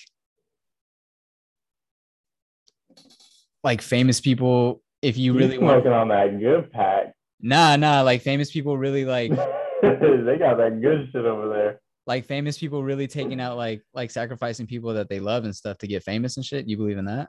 like 3.62 3.82
famous 3.82 4.20
people 4.20 4.82
if 5.02 5.16
you 5.16 5.32
You 5.32 5.38
really 5.38 5.58
want 5.58 5.76
smoking 5.82 5.92
on 5.92 6.08
that 6.08 6.38
good 6.40 6.70
pack. 6.72 7.12
nah 7.40 7.76
nah 7.76 8.02
like 8.02 8.22
famous 8.22 8.50
people 8.50 8.76
really 8.76 9.04
like 9.04 9.30
they 9.82 10.36
got 10.38 10.56
that 10.58 10.78
good 10.82 11.08
shit 11.12 11.24
over 11.24 11.48
there. 11.48 11.80
like 12.06 12.24
famous 12.26 12.58
people 12.58 12.82
really 12.82 13.06
taking 13.06 13.40
out 13.40 13.56
like 13.56 13.82
like 13.94 14.10
sacrificing 14.10 14.66
people 14.66 14.94
that 14.94 15.08
they 15.08 15.20
love 15.20 15.44
and 15.44 15.54
stuff 15.54 15.78
to 15.78 15.86
get 15.86 16.02
famous 16.02 16.36
and 16.36 16.44
shit 16.44 16.68
you 16.68 16.76
believe 16.76 16.98
in 16.98 17.04
that 17.06 17.28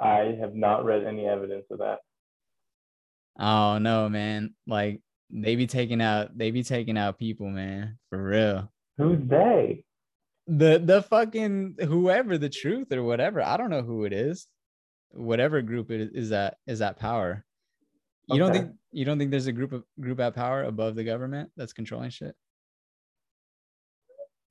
I 0.00 0.36
have 0.40 0.54
not 0.54 0.84
read 0.84 1.04
any 1.04 1.26
evidence 1.26 1.66
of 1.70 1.78
that. 1.78 1.98
oh 3.38 3.78
no 3.78 4.08
man 4.08 4.54
like 4.66 5.00
they 5.30 5.56
be 5.56 5.66
taking 5.66 6.00
out 6.02 6.36
they 6.36 6.50
be 6.50 6.62
taking 6.62 6.96
out 6.98 7.18
people 7.18 7.48
man 7.48 7.98
for 8.10 8.22
real 8.22 8.70
Who's 8.98 9.18
they? 9.26 9.84
the 10.46 10.78
the 10.84 11.02
fucking 11.02 11.76
whoever 11.80 12.36
the 12.36 12.48
truth 12.48 12.92
or 12.92 13.02
whatever 13.02 13.40
i 13.42 13.56
don't 13.56 13.70
know 13.70 13.82
who 13.82 14.04
it 14.04 14.12
is 14.12 14.46
whatever 15.12 15.60
group 15.62 15.90
it 15.90 16.00
is, 16.00 16.10
is 16.10 16.28
that 16.30 16.56
is 16.66 16.78
that 16.80 16.98
power 16.98 17.44
you 18.28 18.38
don't 18.38 18.52
think 18.52 18.70
you 18.92 19.04
don't 19.04 19.18
think 19.18 19.30
there's 19.30 19.46
a 19.46 19.52
group 19.52 19.72
of 19.72 19.84
group 20.00 20.20
at 20.20 20.34
power 20.34 20.64
above 20.64 20.94
the 20.94 21.04
government 21.04 21.50
that's 21.56 21.72
controlling 21.72 22.10
shit 22.10 22.34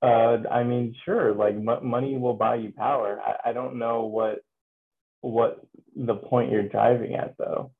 Uh, 0.02 0.38
I 0.50 0.64
mean, 0.64 0.94
sure. 1.04 1.32
Like 1.32 1.54
m- 1.54 1.86
money 1.86 2.18
will 2.18 2.34
buy 2.34 2.56
you 2.56 2.72
power. 2.72 3.20
I, 3.24 3.50
I 3.50 3.52
don't 3.52 3.78
know 3.78 4.06
what 4.06 4.40
what 5.20 5.60
the 5.94 6.16
point 6.16 6.50
you're 6.50 6.68
driving 6.68 7.14
at, 7.14 7.36
though. 7.38 7.70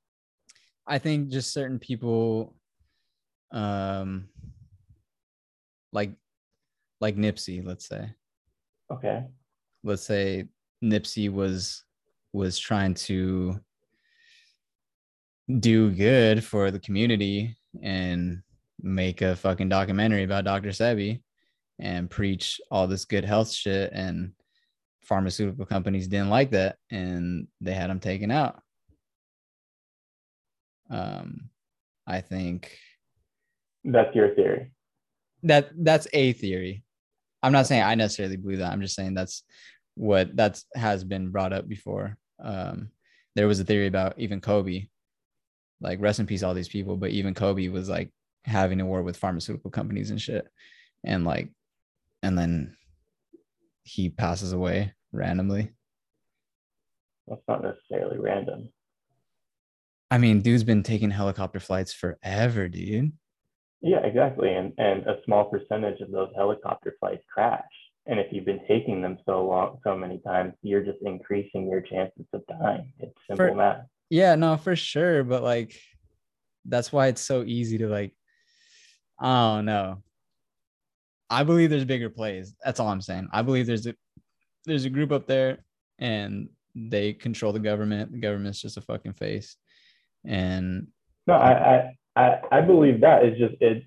i 0.87 0.97
think 0.97 1.27
just 1.29 1.51
certain 1.51 1.79
people 1.79 2.55
um 3.51 4.29
like 5.91 6.11
like 7.01 7.17
nipsey 7.17 7.61
let's 7.65 7.85
say 7.87 8.09
Okay. 8.91 9.25
let's 9.83 10.03
say 10.03 10.47
Nipsey 10.83 11.29
was 11.31 11.83
was 12.33 12.57
trying 12.57 12.95
to 12.95 13.59
do 15.59 15.91
good 15.91 16.43
for 16.43 16.71
the 16.71 16.79
community 16.79 17.55
and 17.81 18.41
make 18.81 19.21
a 19.21 19.35
fucking 19.35 19.69
documentary 19.69 20.23
about 20.23 20.43
Dr. 20.45 20.69
Sebi 20.69 21.21
and 21.79 22.09
preach 22.09 22.59
all 22.71 22.87
this 22.87 23.05
good 23.05 23.25
health 23.25 23.51
shit 23.51 23.91
and 23.93 24.31
pharmaceutical 25.03 25.65
companies 25.65 26.07
didn't 26.07 26.29
like 26.29 26.51
that 26.51 26.77
and 26.89 27.47
they 27.61 27.73
had 27.73 27.89
him 27.89 27.99
taken 27.99 28.31
out. 28.31 28.59
Um 30.89 31.49
I 32.05 32.19
think 32.21 32.77
That's 33.83 34.13
your 34.15 34.35
theory. 34.35 34.71
that 35.43 35.71
that's 35.77 36.07
a 36.13 36.33
theory. 36.33 36.83
I'm 37.41 37.51
not 37.53 37.67
saying 37.67 37.83
I 37.83 37.95
necessarily 37.95 38.37
believe 38.37 38.59
that. 38.59 38.71
I'm 38.71 38.81
just 38.81 38.95
saying 38.95 39.13
that's 39.13 39.43
what 39.95 40.35
that's 40.35 40.65
has 40.75 41.03
been 41.03 41.29
brought 41.29 41.53
up 41.53 41.67
before. 41.67 42.17
Um, 42.43 42.89
there 43.35 43.47
was 43.47 43.59
a 43.59 43.63
theory 43.63 43.87
about 43.87 44.19
even 44.19 44.41
Kobe, 44.41 44.87
like 45.81 46.01
rest 46.01 46.19
in 46.19 46.27
peace, 46.27 46.43
all 46.43 46.53
these 46.53 46.67
people, 46.67 46.97
but 46.97 47.11
even 47.11 47.33
Kobe 47.33 47.67
was 47.69 47.89
like 47.89 48.11
having 48.45 48.81
a 48.81 48.85
war 48.85 49.01
with 49.01 49.17
pharmaceutical 49.17 49.71
companies 49.71 50.11
and 50.11 50.21
shit, 50.21 50.47
and 51.03 51.25
like, 51.25 51.49
and 52.21 52.37
then 52.37 52.75
he 53.83 54.09
passes 54.09 54.53
away 54.53 54.93
randomly. 55.11 55.71
That's 57.27 57.41
not 57.47 57.63
necessarily 57.63 58.19
random. 58.19 58.69
I 60.11 60.17
mean, 60.17 60.41
dude's 60.41 60.63
been 60.63 60.83
taking 60.83 61.09
helicopter 61.09 61.59
flights 61.59 61.93
forever, 61.93 62.67
dude. 62.67 63.13
Yeah, 63.81 63.99
exactly. 64.03 64.53
And 64.53 64.73
and 64.77 65.07
a 65.07 65.17
small 65.25 65.45
percentage 65.45 66.01
of 66.01 66.11
those 66.11 66.29
helicopter 66.35 66.95
flights 66.99 67.23
crash. 67.33 67.63
And 68.05 68.19
if 68.19 68.27
you've 68.31 68.45
been 68.45 68.61
taking 68.67 69.01
them 69.01 69.17
so 69.25 69.45
long, 69.45 69.79
so 69.83 69.95
many 69.95 70.19
times, 70.19 70.53
you're 70.61 70.83
just 70.83 70.99
increasing 71.03 71.69
your 71.69 71.81
chances 71.81 72.25
of 72.33 72.41
dying. 72.47 72.91
It's 72.99 73.13
simple 73.27 73.47
For- 73.47 73.55
math. 73.55 73.85
Yeah, 74.09 74.35
no, 74.35 74.57
for 74.57 74.75
sure. 74.75 75.23
But 75.23 75.41
like, 75.41 75.79
that's 76.65 76.91
why 76.91 77.07
it's 77.07 77.21
so 77.21 77.43
easy 77.43 77.77
to 77.79 77.87
like, 77.87 78.13
I 79.19 79.55
don't 79.55 79.65
know. 79.65 80.03
I 81.29 81.43
believe 81.43 81.69
there's 81.69 81.85
bigger 81.85 82.09
plays. 82.09 82.53
That's 82.63 82.79
all 82.79 82.89
I'm 82.89 83.01
saying. 83.01 83.29
I 83.31 83.41
believe 83.41 83.65
there's 83.65 83.87
a 83.87 83.95
there's 84.65 84.85
a 84.85 84.89
group 84.89 85.11
up 85.11 85.25
there 85.25 85.63
and 85.99 86.49
they 86.75 87.13
control 87.13 87.53
the 87.53 87.59
government. 87.59 88.11
The 88.11 88.19
government's 88.19 88.61
just 88.61 88.77
a 88.77 88.81
fucking 88.81 89.13
face. 89.13 89.55
And 90.25 90.87
No, 91.27 91.33
I, 91.33 91.51
I, 91.51 91.97
I, 92.15 92.41
I 92.51 92.61
believe 92.61 93.01
that 93.01 93.25
is 93.25 93.37
just 93.37 93.55
it 93.61 93.83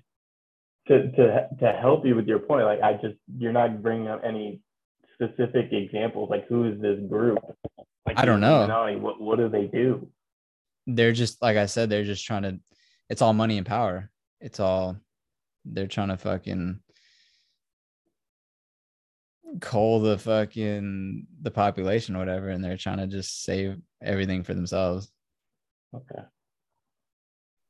to, 0.87 1.11
to, 1.11 1.47
to 1.59 1.71
help 1.73 2.05
you 2.05 2.15
with 2.15 2.27
your 2.27 2.39
point. 2.39 2.65
Like 2.65 2.81
I 2.81 2.93
just, 2.93 3.15
you're 3.37 3.53
not 3.53 3.81
bringing 3.81 4.07
up 4.07 4.21
any 4.25 4.61
specific 5.13 5.71
examples. 5.71 6.29
Like 6.29 6.47
who 6.47 6.65
is 6.65 6.79
this 6.81 6.99
group? 7.09 7.39
Like 8.05 8.17
I 8.17 8.25
don't 8.25 8.39
know. 8.39 8.67
What, 8.99 9.19
what 9.19 9.37
do 9.37 9.49
they 9.49 9.65
do? 9.65 10.07
they're 10.87 11.11
just 11.11 11.41
like 11.41 11.57
I 11.57 11.65
said, 11.65 11.89
they're 11.89 12.05
just 12.05 12.25
trying 12.25 12.43
to 12.43 12.59
it's 13.09 13.21
all 13.21 13.33
money 13.33 13.57
and 13.57 13.67
power. 13.67 14.09
It's 14.39 14.59
all 14.59 14.97
they're 15.65 15.87
trying 15.87 16.07
to 16.09 16.17
fucking 16.17 16.79
cull 19.59 19.99
the 19.99 20.17
fucking 20.17 21.27
the 21.41 21.51
population 21.51 22.15
or 22.15 22.19
whatever, 22.19 22.49
and 22.49 22.63
they're 22.63 22.77
trying 22.77 22.97
to 22.97 23.07
just 23.07 23.43
save 23.43 23.77
everything 24.01 24.43
for 24.43 24.53
themselves. 24.53 25.11
Okay. 25.93 26.21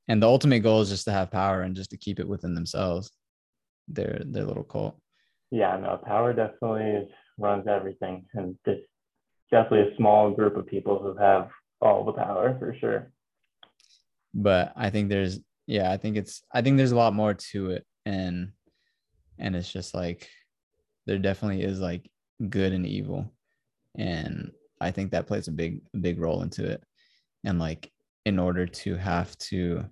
And 0.08 0.22
the 0.22 0.28
ultimate 0.28 0.60
goal 0.60 0.82
is 0.82 0.90
just 0.90 1.06
to 1.06 1.12
have 1.12 1.32
power 1.32 1.62
and 1.62 1.76
just 1.76 1.90
to 1.92 1.98
keep 1.98 2.20
it 2.20 2.28
within 2.28 2.54
themselves. 2.56 3.12
Their 3.88 4.22
their 4.26 4.46
little 4.46 4.64
cult. 4.64 5.00
Yeah, 5.52 5.78
no, 5.78 5.98
power 5.98 6.34
definitely 6.34 7.08
runs 7.38 7.68
everything. 7.68 8.26
And 8.34 8.58
there's 8.66 8.84
definitely 9.52 9.94
a 9.94 9.98
small 9.98 10.32
group 10.32 10.58
of 10.58 10.68
people 10.68 11.00
who 11.00 11.18
have 11.18 11.50
all 11.82 12.04
the 12.04 12.12
power 12.12 12.58
for 12.60 12.76
sure. 12.80 13.12
But 14.34 14.74
I 14.76 14.90
think 14.90 15.10
there's 15.10 15.40
yeah, 15.68 15.92
I 15.92 15.98
think 15.98 16.18
it's 16.18 16.44
I 16.52 16.62
think 16.62 16.78
there's 16.78 16.92
a 16.92 16.98
lot 16.98 17.14
more 17.14 17.34
to 17.34 17.72
it. 17.72 17.86
And 18.06 18.52
and 19.40 19.56
it's 19.56 19.72
just 19.72 19.94
like 19.94 20.30
there 21.06 21.18
definitely 21.18 21.64
is 21.64 21.80
like 21.80 22.10
good 22.50 22.74
and 22.74 22.86
evil. 22.86 23.34
And 23.98 24.52
I 24.80 24.92
think 24.92 25.12
that 25.12 25.28
plays 25.28 25.48
a 25.48 25.52
big 25.52 25.82
big 26.00 26.20
role 26.20 26.42
into 26.42 26.66
it. 26.66 26.84
And 27.46 27.60
like 27.60 27.92
in 28.26 28.40
order 28.40 28.68
to 28.68 28.96
have 28.96 29.38
to 29.38 29.86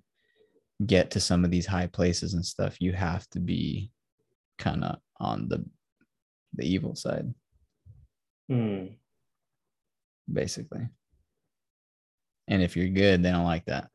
get 0.84 1.10
to 1.12 1.20
some 1.20 1.44
of 1.44 1.50
these 1.50 1.66
high 1.66 1.86
places 1.86 2.34
and 2.34 2.44
stuff, 2.44 2.76
you 2.80 2.92
have 2.92 3.26
to 3.30 3.40
be 3.40 3.90
kind 4.58 4.84
of 4.84 4.98
on 5.18 5.48
the 5.48 5.64
the 6.54 6.66
evil 6.66 6.94
side, 6.94 7.32
Hmm. 8.48 8.86
basically. 10.32 10.88
And 12.48 12.62
if 12.62 12.76
you're 12.76 12.88
good, 12.88 13.22
they 13.22 13.30
don't 13.30 13.44
like 13.44 13.66
that. 13.66 13.90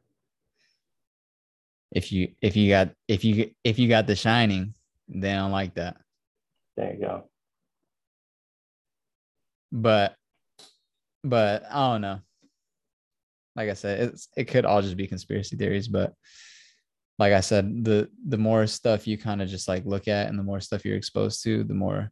If 1.92 2.12
you 2.12 2.34
if 2.42 2.56
you 2.56 2.70
got 2.70 2.94
if 3.08 3.24
you 3.24 3.52
if 3.64 3.80
you 3.80 3.88
got 3.88 4.08
the 4.08 4.16
shining, 4.16 4.74
they 5.08 5.34
don't 5.34 5.52
like 5.52 5.76
that. 5.76 5.98
There 6.78 6.94
you 6.94 7.00
go. 7.02 7.30
But 9.72 10.16
but 11.24 11.64
I 11.70 11.92
don't 11.92 12.02
know. 12.02 12.20
Like 13.56 13.70
I 13.70 13.74
said, 13.74 14.00
it's 14.00 14.28
it 14.38 14.46
could 14.46 14.66
all 14.66 14.82
just 14.82 14.98
be 14.98 15.08
conspiracy 15.08 15.56
theories, 15.58 15.88
but 15.88 16.14
like 17.22 17.34
I 17.34 17.42
said, 17.42 17.86
the 17.86 18.10
the 18.28 18.40
more 18.40 18.66
stuff 18.66 19.06
you 19.06 19.16
kind 19.16 19.44
of 19.44 19.48
just 19.48 19.68
like 19.68 19.86
look 19.86 20.08
at 20.08 20.28
and 20.28 20.40
the 20.40 20.44
more 20.44 20.60
stuff 20.60 20.84
you're 20.84 20.98
exposed 20.98 21.44
to, 21.44 21.64
the 21.64 21.76
more 21.76 22.10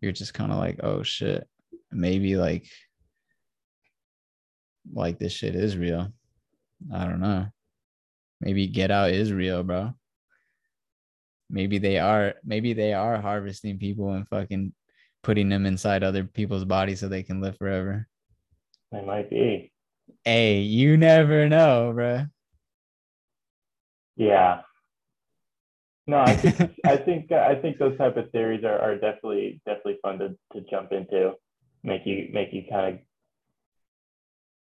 you're 0.00 0.12
just 0.12 0.32
kind 0.32 0.50
of 0.50 0.56
like, 0.56 0.80
oh 0.82 1.02
shit, 1.02 1.46
maybe 1.92 2.36
like 2.36 2.66
like 4.94 5.18
this 5.18 5.34
shit 5.34 5.54
is 5.54 5.76
real. 5.76 6.10
I 6.90 7.04
don't 7.04 7.20
know. 7.20 7.48
Maybe 8.40 8.66
Get 8.66 8.90
Out 8.90 9.10
is 9.10 9.30
real, 9.30 9.62
bro. 9.62 9.92
Maybe 11.50 11.76
they 11.76 11.98
are 11.98 12.36
maybe 12.42 12.72
they 12.72 12.94
are 12.94 13.20
harvesting 13.20 13.78
people 13.78 14.14
and 14.14 14.26
fucking 14.26 14.72
putting 15.22 15.50
them 15.50 15.66
inside 15.66 16.02
other 16.02 16.24
people's 16.24 16.64
bodies 16.64 17.00
so 17.00 17.08
they 17.08 17.22
can 17.22 17.42
live 17.42 17.58
forever. 17.58 18.08
They 18.90 19.02
might 19.02 19.28
be. 19.28 19.70
Hey, 20.24 20.60
you 20.60 20.96
never 20.96 21.46
know, 21.46 21.92
bro. 21.94 22.24
Yeah. 24.16 24.60
No, 26.06 26.18
I 26.18 26.36
think 26.36 26.72
I 26.84 26.96
think 26.96 27.32
I 27.32 27.56
think 27.56 27.78
those 27.78 27.98
type 27.98 28.16
of 28.16 28.30
theories 28.30 28.64
are, 28.64 28.78
are 28.78 28.94
definitely 28.94 29.60
definitely 29.66 29.98
fun 30.02 30.18
to, 30.18 30.28
to 30.54 30.66
jump 30.70 30.92
into. 30.92 31.32
Make 31.82 32.02
you 32.04 32.28
make 32.32 32.48
you 32.52 32.64
kind 32.70 32.94
of 32.94 33.00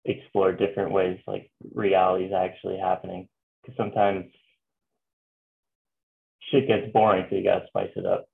explore 0.05 0.51
different 0.51 0.91
ways 0.91 1.19
like 1.27 1.51
reality 1.73 2.25
is 2.25 2.33
actually 2.33 2.77
happening. 2.77 3.27
Because 3.61 3.77
sometimes 3.77 4.25
shit 6.51 6.67
gets 6.67 6.91
boring, 6.91 7.25
so 7.29 7.35
you 7.35 7.43
gotta 7.43 7.65
spice 7.67 7.91
it 7.95 8.05
up. 8.05 8.25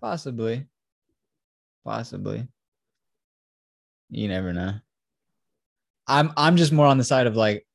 Possibly. 0.00 0.66
Possibly. 1.84 2.46
You 4.10 4.28
never 4.28 4.52
know. 4.52 4.74
I'm 6.06 6.32
I'm 6.36 6.56
just 6.56 6.72
more 6.72 6.86
on 6.86 6.98
the 6.98 7.04
side 7.04 7.26
of 7.26 7.36
like 7.36 7.66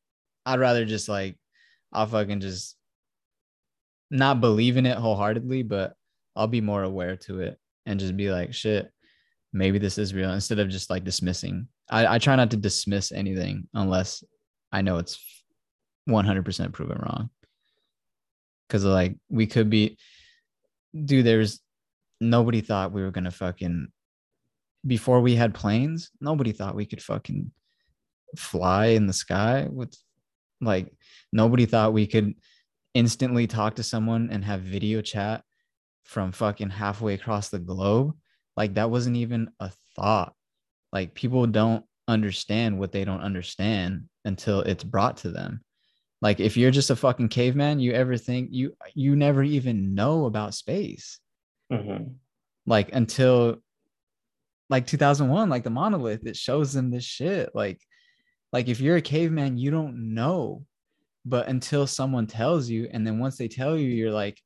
I'd 0.46 0.60
rather 0.60 0.86
just 0.86 1.08
like 1.08 1.38
I'll 1.96 2.08
fucking 2.08 2.42
just 2.42 2.76
not 4.12 4.42
believe 4.42 4.78
in 4.78 4.86
it 4.86 4.98
wholeheartedly, 4.98 5.64
but 5.64 5.94
I'll 6.36 6.48
be 6.48 6.62
more 6.62 6.84
aware 6.84 7.16
to 7.18 7.40
it 7.40 7.58
and 7.86 8.00
just 8.00 8.18
be 8.18 8.30
like, 8.30 8.54
shit, 8.54 8.92
maybe 9.54 9.80
this 9.80 9.98
is 9.98 10.14
real 10.14 10.32
instead 10.32 10.60
of 10.60 10.70
just 10.70 10.90
like 10.90 11.04
dismissing. 11.04 11.68
I, 11.90 12.16
I 12.16 12.18
try 12.20 12.36
not 12.36 12.52
to 12.52 12.58
dismiss 12.58 13.12
anything 13.12 13.68
unless 13.74 14.24
I 14.72 14.82
know 14.82 14.98
it's 14.98 15.20
100% 16.10 16.74
proven 16.74 16.98
wrong. 16.98 17.30
Cause 18.70 18.84
like 18.84 19.16
we 19.30 19.48
could 19.48 19.70
be, 19.70 19.98
dude, 20.94 21.26
there's 21.26 21.62
nobody 22.20 22.62
thought 22.62 22.92
we 22.92 23.04
were 23.04 23.12
to 23.12 23.32
fucking, 23.32 23.88
before 24.86 25.22
we 25.22 25.36
had 25.36 25.54
planes, 25.54 26.12
nobody 26.20 26.52
thought 26.52 26.76
we 26.76 26.86
could 26.86 27.02
fucking 27.02 27.52
fly 28.36 28.88
in 28.88 29.08
the 29.08 29.14
sky 29.14 29.68
with 29.72 29.96
like, 30.62 30.92
nobody 31.32 31.66
thought 31.66 31.94
we 31.94 32.08
could 32.08 32.34
instantly 32.94 33.46
talk 33.46 33.76
to 33.76 33.84
someone 33.84 34.30
and 34.32 34.44
have 34.44 34.62
video 34.62 35.02
chat 35.02 35.44
from 36.04 36.32
fucking 36.32 36.70
halfway 36.70 37.14
across 37.14 37.50
the 37.50 37.60
globe. 37.60 38.16
Like 38.56 38.76
that 38.76 38.90
wasn't 38.90 39.18
even 39.18 39.50
a 39.60 39.72
thought. 39.96 40.34
Like 40.94 41.14
people 41.14 41.46
don't 41.46 41.84
understand 42.08 42.80
what 42.80 42.92
they 42.92 43.04
don't 43.04 43.22
understand 43.22 44.06
until 44.24 44.62
it's 44.62 44.84
brought 44.84 45.18
to 45.18 45.32
them. 45.32 45.62
Like 46.22 46.40
if 46.40 46.56
you're 46.56 46.72
just 46.72 46.90
a 46.90 46.96
fucking 46.96 47.30
caveman 47.30 47.80
you 47.80 47.92
ever 47.92 48.18
think 48.18 48.50
you 48.52 48.76
you 48.94 49.16
never 49.16 49.44
even 49.44 49.94
know 49.94 50.26
about 50.26 50.54
space. 50.54 51.20
Mm-hmm. 51.72 52.12
like 52.68 52.94
until 52.94 53.58
like 54.70 54.86
2001 54.86 55.50
like 55.50 55.64
the 55.64 55.72
monolith 55.72 56.28
it 56.28 56.38
shows 56.38 56.74
them 56.74 56.92
this 56.92 57.04
shit. 57.04 57.50
Like 57.54 57.82
like 58.56 58.70
if 58.70 58.80
you're 58.80 58.96
a 58.96 59.02
caveman 59.02 59.58
you 59.58 59.70
don't 59.70 60.14
know. 60.14 60.64
But 61.26 61.48
until 61.48 61.88
someone 61.88 62.26
tells 62.26 62.70
you 62.70 62.88
and 62.90 63.06
then 63.06 63.20
once 63.20 63.36
they 63.36 63.50
tell 63.50 63.76
you 63.76 63.90
you're 63.90 64.14
like 64.14 64.40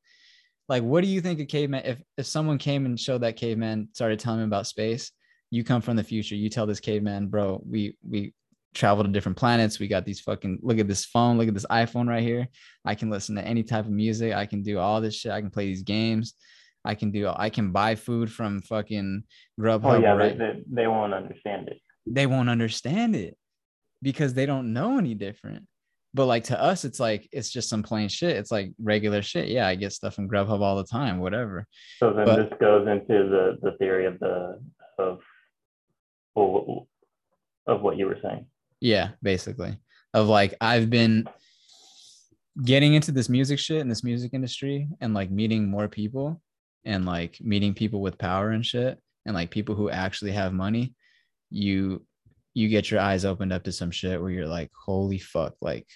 like 0.67 0.81
what 0.81 1.03
do 1.03 1.09
you 1.09 1.21
think 1.21 1.39
a 1.39 1.45
caveman 1.45 1.83
if 1.85 2.01
if 2.17 2.25
someone 2.25 2.57
came 2.57 2.87
and 2.87 2.99
showed 2.99 3.21
that 3.21 3.35
caveman 3.35 3.89
started 3.93 4.19
telling 4.19 4.39
him 4.39 4.47
about 4.47 4.65
space 4.65 5.11
you 5.51 5.63
come 5.63 5.81
from 5.81 5.95
the 5.95 6.03
future. 6.03 6.35
You 6.35 6.49
tell 6.49 6.65
this 6.65 6.79
caveman 6.79 7.27
bro 7.27 7.61
we 7.63 7.97
we 8.01 8.33
travel 8.73 9.03
to 9.03 9.11
different 9.11 9.37
planets. 9.37 9.77
We 9.79 9.87
got 9.87 10.05
these 10.05 10.21
fucking 10.21 10.59
look 10.63 10.79
at 10.79 10.87
this 10.87 11.05
phone. 11.05 11.37
Look 11.37 11.47
at 11.47 11.53
this 11.53 11.67
iphone 11.83 12.07
right 12.07 12.23
here. 12.23 12.47
I 12.85 12.95
can 12.95 13.11
listen 13.11 13.35
to 13.35 13.45
any 13.45 13.61
type 13.61 13.85
of 13.85 13.91
music. 13.91 14.33
I 14.33 14.47
can 14.47 14.63
do 14.63 14.79
all 14.79 15.01
this 15.01 15.15
shit. 15.15 15.31
I 15.31 15.41
can 15.41 15.51
play 15.51 15.67
these 15.67 15.83
games. 15.83 16.33
I 16.83 16.95
can 16.95 17.11
do 17.11 17.31
i 17.35 17.49
can 17.49 17.71
buy 17.73 17.93
food 17.95 18.31
from 18.31 18.61
fucking 18.61 19.23
oh, 19.25 19.61
grubhub 19.61 19.97
Oh 19.97 19.99
yeah, 19.99 20.13
right? 20.13 20.37
they, 20.37 20.45
they 20.45 20.63
they 20.77 20.87
won't 20.87 21.13
understand 21.13 21.67
it. 21.67 21.77
they 22.07 22.25
won't 22.25 22.49
understand 22.49 23.15
it 23.15 23.37
because 24.01 24.33
they 24.33 24.45
don't 24.45 24.73
know 24.73 24.97
any 24.97 25.13
different. 25.13 25.65
But 26.13 26.25
like 26.25 26.45
to 26.45 26.59
us, 26.59 26.85
it's 26.85 26.99
like 26.99 27.29
it's 27.31 27.49
just 27.51 27.69
some 27.69 27.83
plain 27.83 28.09
shit. 28.09 28.35
It's 28.35 28.51
like 28.51 28.71
regular 28.81 29.21
shit. 29.21 29.47
Yeah, 29.47 29.67
I 29.67 29.75
get 29.75 29.93
stuff 29.93 30.15
from 30.15 30.27
Grubhub 30.27 30.59
all 30.61 30.75
the 30.77 30.83
time, 30.83 31.19
whatever. 31.19 31.67
So 31.99 32.13
then 32.13 32.25
But- 32.25 32.49
this 32.49 32.59
goes 32.59 32.87
into 32.87 33.29
the 33.29 33.57
the 33.61 33.77
theory 33.77 34.05
of 34.07 34.19
the 34.19 34.59
of 34.97 35.19
well, 36.35 36.87
of 37.67 37.81
what 37.81 37.97
you 37.97 38.07
were 38.07 38.17
saying. 38.23 38.47
Yeah, 38.79 39.09
basically. 39.21 39.77
Of 40.13 40.27
like 40.27 40.55
I've 40.61 40.89
been 40.89 41.27
getting 42.63 42.93
into 42.95 43.11
this 43.11 43.29
music 43.29 43.59
shit 43.59 43.77
in 43.77 43.87
this 43.87 44.03
music 44.03 44.33
industry 44.33 44.87
and 45.01 45.13
like 45.13 45.29
meeting 45.29 45.69
more 45.69 45.87
people 45.87 46.41
and 46.85 47.05
like 47.05 47.39
meeting 47.41 47.73
people 47.73 48.01
with 48.01 48.17
power 48.17 48.49
and 48.49 48.65
shit 48.65 48.99
and 49.25 49.35
like 49.35 49.51
people 49.51 49.75
who 49.75 49.89
actually 49.89 50.31
have 50.31 50.53
money, 50.53 50.95
you 51.51 52.03
you 52.53 52.67
get 52.67 52.89
your 52.89 52.99
eyes 52.99 53.25
opened 53.25 53.53
up 53.53 53.63
to 53.63 53.71
some 53.71 53.91
shit 53.91 54.21
where 54.21 54.31
you're 54.31 54.47
like, 54.47 54.71
holy 54.73 55.19
fuck, 55.19 55.55
like 55.61 55.87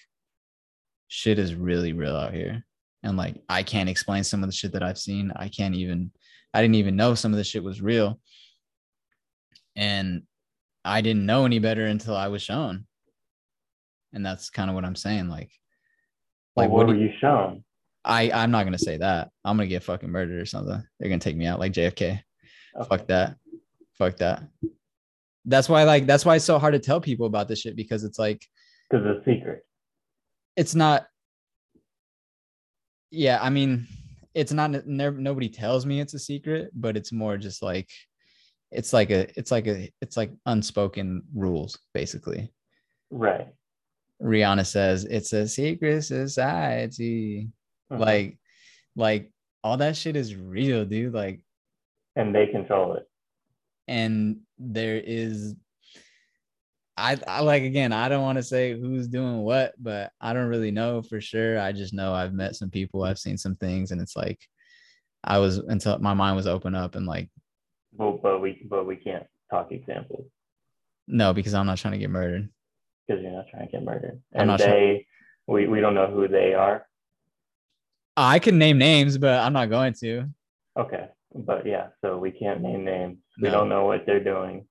shit 1.07 1.39
is 1.39 1.55
really 1.55 1.93
real 1.93 2.15
out 2.15 2.33
here. 2.33 2.63
And 3.03 3.17
like 3.17 3.35
I 3.49 3.63
can't 3.63 3.89
explain 3.89 4.23
some 4.23 4.43
of 4.43 4.49
the 4.49 4.55
shit 4.55 4.73
that 4.73 4.83
I've 4.83 4.97
seen. 4.97 5.31
I 5.35 5.49
can't 5.49 5.75
even 5.75 6.11
I 6.53 6.61
didn't 6.61 6.75
even 6.75 6.95
know 6.95 7.15
some 7.15 7.33
of 7.33 7.37
the 7.37 7.43
shit 7.43 7.63
was 7.63 7.81
real. 7.81 8.19
And 9.75 10.23
I 10.85 11.01
didn't 11.01 11.25
know 11.25 11.45
any 11.45 11.59
better 11.59 11.85
until 11.85 12.15
I 12.15 12.27
was 12.27 12.41
shown. 12.41 12.85
And 14.13 14.25
that's 14.25 14.49
kind 14.49 14.69
of 14.69 14.75
what 14.75 14.85
I'm 14.85 14.95
saying. 14.95 15.27
Like, 15.29 15.51
Like, 16.55 16.69
what 16.69 16.85
do 16.87 16.93
were 16.93 16.99
you 16.99 17.11
shown? 17.19 17.63
I 18.05 18.29
I'm 18.31 18.51
not 18.51 18.63
gonna 18.63 18.77
say 18.77 18.97
that. 18.97 19.29
I'm 19.43 19.57
gonna 19.57 19.67
get 19.67 19.83
fucking 19.83 20.09
murdered 20.09 20.39
or 20.39 20.45
something. 20.45 20.83
They're 20.99 21.09
gonna 21.09 21.19
take 21.19 21.37
me 21.37 21.45
out 21.45 21.59
like 21.59 21.73
JFK. 21.73 22.21
Fuck 22.89 23.07
that. 23.07 23.37
Fuck 23.97 24.17
that. 24.17 24.43
That's 25.45 25.67
why 25.69 25.83
like 25.83 26.05
that's 26.05 26.25
why 26.25 26.35
it's 26.37 26.45
so 26.45 26.57
hard 26.59 26.73
to 26.73 26.79
tell 26.79 27.01
people 27.01 27.25
about 27.25 27.47
this 27.47 27.59
shit 27.59 27.75
because 27.75 28.03
it's 28.03 28.17
like 28.19 28.45
Because 28.89 29.05
it's 29.05 29.25
secret. 29.25 29.65
it's 30.55 30.75
not. 30.75 31.07
Yeah, 33.11 33.39
I 33.41 33.49
mean, 33.49 33.87
it's 34.33 34.51
not. 34.53 34.71
Never, 34.87 35.17
nobody 35.17 35.49
tells 35.49 35.85
me 35.85 35.99
it's 35.99 36.13
a 36.13 36.19
secret, 36.19 36.71
but 36.73 36.97
it's 36.97 37.11
more 37.11 37.37
just 37.37 37.61
like, 37.61 37.89
it's 38.71 38.91
like 38.93 39.11
a, 39.11 39.27
it's 39.37 39.51
like 39.51 39.67
a, 39.67 39.91
it's 40.01 40.17
like 40.17 40.31
unspoken 40.45 41.21
rules 41.35 41.77
basically. 41.93 42.51
Right. 43.11 43.47
Rihanna 44.21 44.65
says 44.65 45.03
it's 45.05 45.33
a 45.33 45.47
secret 45.47 46.03
society. 46.03 47.49
Mhm. 47.91 47.99
Like, 47.99 48.37
like 48.95 49.31
all 49.63 49.77
that 49.77 49.95
shit 49.97 50.15
is 50.15 50.35
real, 50.35 50.85
dude. 50.85 51.13
Like, 51.13 51.43
And 52.15 52.33
they 52.33 52.47
control 52.47 52.95
it. 52.95 53.07
And 53.87 54.37
there 54.57 55.01
is 55.03 55.55
I, 56.95 57.17
I 57.27 57.41
like 57.41 57.63
again 57.63 57.91
i 57.91 58.07
don't 58.07 58.21
want 58.21 58.37
to 58.37 58.43
say 58.43 58.79
who's 58.79 59.07
doing 59.07 59.39
what 59.39 59.73
but 59.81 60.11
i 60.21 60.31
don't 60.33 60.47
really 60.47 60.71
know 60.71 61.01
for 61.01 61.19
sure 61.19 61.59
i 61.59 61.71
just 61.71 61.93
know 61.93 62.13
i've 62.13 62.33
met 62.33 62.55
some 62.55 62.69
people 62.69 63.03
i've 63.03 63.19
seen 63.19 63.37
some 63.37 63.55
things 63.55 63.91
and 63.91 63.99
it's 63.99 64.15
like 64.15 64.39
i 65.23 65.39
was 65.39 65.57
until 65.57 65.97
my 65.99 66.13
mind 66.13 66.35
was 66.35 66.47
open 66.47 66.75
up 66.75 66.95
and 66.95 67.05
like 67.05 67.29
But, 67.97 68.21
but 68.21 68.41
we 68.41 68.65
but 68.69 68.85
we 68.85 68.95
can't 68.95 69.25
talk 69.49 69.71
examples 69.71 70.27
no 71.07 71.33
because 71.33 71.53
i'm 71.53 71.65
not 71.65 71.79
trying 71.79 71.93
to 71.93 71.97
get 71.99 72.11
murdered 72.11 72.47
because 73.07 73.21
you're 73.21 73.31
not 73.31 73.45
trying 73.49 73.65
to 73.65 73.71
get 73.71 73.83
murdered. 73.83 74.21
And 74.31 74.57
they 74.59 75.05
we, 75.47 75.67
we 75.67 75.81
don't 75.81 75.93
know 75.93 76.07
who 76.07 76.27
they 76.27 76.53
are. 76.53 76.85
i 78.15 78.39
can 78.39 78.57
name 78.57 78.77
names 78.77 79.17
but 79.17 79.39
i'm 79.39 79.53
not 79.53 79.69
going 79.69 79.93
to 79.93 80.29
Okay. 80.77 81.07
But 81.35 81.65
yeah, 81.65 81.87
so 82.01 82.17
we 82.17 82.31
can't 82.31 82.61
name 82.61 82.85
names. 82.85 83.17
We 83.41 83.49
No. 83.49 83.55
don't 83.55 83.69
know 83.69 83.85
what 83.85 84.05
they're 84.05 84.23
doing. 84.23 84.65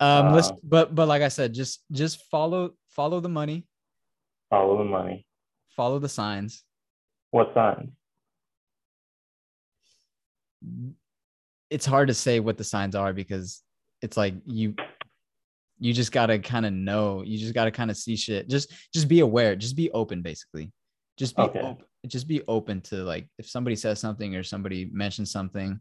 um 0.00 0.32
let's 0.32 0.48
Uh, 0.48 0.54
but 0.62 0.94
but 0.94 1.08
like 1.08 1.22
i 1.22 1.28
said 1.28 1.52
just 1.52 1.82
just 1.90 2.22
follow 2.30 2.70
follow 2.88 3.18
the 3.20 3.28
money 3.28 3.66
Follow 4.50 4.78
the 4.78 4.84
money. 4.84 5.26
follow 5.76 5.98
the 5.98 6.08
signs 6.08 6.62
What 7.32 7.52
signs? 7.54 7.90
it's 11.70 11.86
hard 11.86 12.08
to 12.08 12.14
say 12.14 12.40
what 12.40 12.56
the 12.58 12.64
signs 12.64 12.94
are 12.94 13.12
because 13.12 13.62
it's 14.02 14.16
like 14.16 14.34
you 14.46 14.74
you 15.78 15.92
just 15.92 16.12
gotta 16.12 16.38
kind 16.38 16.66
of 16.66 16.72
know 16.72 17.22
you 17.22 17.36
just 17.38 17.54
gotta 17.54 17.70
kind 17.70 17.90
of 17.90 17.96
see 17.96 18.16
shit 18.16 18.48
just 18.48 18.72
just 18.92 19.08
be 19.08 19.20
aware 19.20 19.54
just 19.56 19.76
be 19.76 19.90
open 19.92 20.22
basically 20.22 20.70
just 21.16 21.36
be 21.36 21.42
Okay. 21.42 21.60
open 21.60 21.84
just 22.06 22.28
be 22.28 22.42
open 22.48 22.80
to 22.80 22.96
like 22.96 23.28
if 23.38 23.48
somebody 23.48 23.76
says 23.76 23.98
something 23.98 24.36
or 24.36 24.42
somebody 24.42 24.88
mentions 24.92 25.30
something 25.30 25.80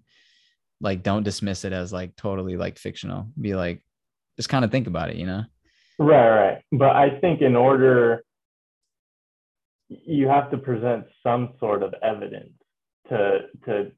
like 0.82 1.04
don't 1.04 1.24
dismiss 1.24 1.64
it 1.64 1.74
as 1.74 1.94
like 1.94 2.16
totally 2.16 2.58
like 2.58 2.78
fictional 2.78 3.28
be 3.40 3.56
like 3.56 3.84
just 4.36 4.50
kind 4.50 4.66
of 4.66 4.72
think 4.72 4.88
about 4.88 5.10
it 5.10 5.16
you 5.16 5.26
know 5.26 5.44
Right, 6.00 6.30
right. 6.30 6.62
But 6.72 6.96
I 6.96 7.20
think 7.20 7.42
in 7.42 7.56
order, 7.56 8.24
you 9.90 10.28
have 10.28 10.52
to 10.52 10.58
present 10.58 11.06
some 11.24 11.54
sort 11.60 11.82
of 11.82 11.94
evidence 12.04 12.54
to 13.10 13.40
to 13.66 13.92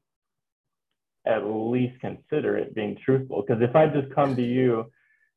at 1.26 1.44
least 1.44 2.00
consider 2.00 2.56
it 2.56 2.74
being 2.74 2.96
truthful. 3.04 3.44
Because 3.46 3.62
if 3.62 3.76
I 3.76 3.86
just 3.86 4.14
come 4.14 4.34
to 4.36 4.42
you 4.42 4.90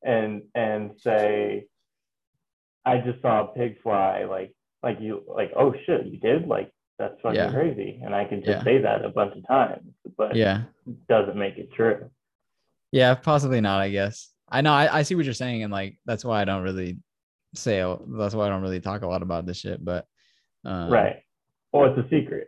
and 0.03 0.43
and 0.55 0.91
say, 0.99 1.65
I 2.85 2.99
just 2.99 3.21
saw 3.21 3.43
a 3.43 3.47
pig 3.47 3.81
fly, 3.81 4.23
like 4.23 4.55
like 4.83 4.99
you 4.99 5.23
like, 5.27 5.51
oh 5.57 5.73
shit, 5.85 6.05
you 6.05 6.17
did? 6.19 6.47
Like 6.47 6.71
that's 6.99 7.15
fucking 7.21 7.35
Yeah. 7.39 7.51
crazy. 7.51 7.99
And 8.03 8.13
I 8.13 8.25
can 8.25 8.39
just 8.39 8.49
Yeah. 8.49 8.63
say 8.63 8.77
that 8.79 9.03
a 9.03 9.09
bunch 9.09 9.35
of 9.35 9.47
times, 9.47 9.89
but 10.17 10.35
yeah 10.35 10.63
doesn't 11.09 11.37
make 11.37 11.57
it 11.57 11.69
true. 11.73 12.09
yeah 12.91 13.15
possibly 13.15 13.61
not 13.61 13.79
i 13.79 13.89
guess 13.89 14.29
i 14.49 14.59
know 14.61 14.73
I, 14.73 14.99
I 14.99 15.01
see 15.03 15.15
what 15.15 15.23
you're 15.25 15.33
saying 15.33 15.63
and 15.63 15.71
like 15.71 15.97
that's 16.05 16.25
why 16.25 16.41
i 16.41 16.45
don't 16.45 16.61
really 16.61 16.97
say 17.55 17.79
that's 18.19 18.35
why 18.35 18.45
i 18.45 18.49
don't 18.49 18.61
really 18.61 18.81
talk 18.81 19.01
a 19.01 19.07
lot 19.07 19.21
about 19.21 19.45
this 19.45 19.57
shit 19.59 19.83
but 19.83 20.05
um, 20.65 20.89
right. 20.91 21.17
Well, 21.71 21.85
it's 21.91 21.97
a 22.05 22.09
secret. 22.09 22.47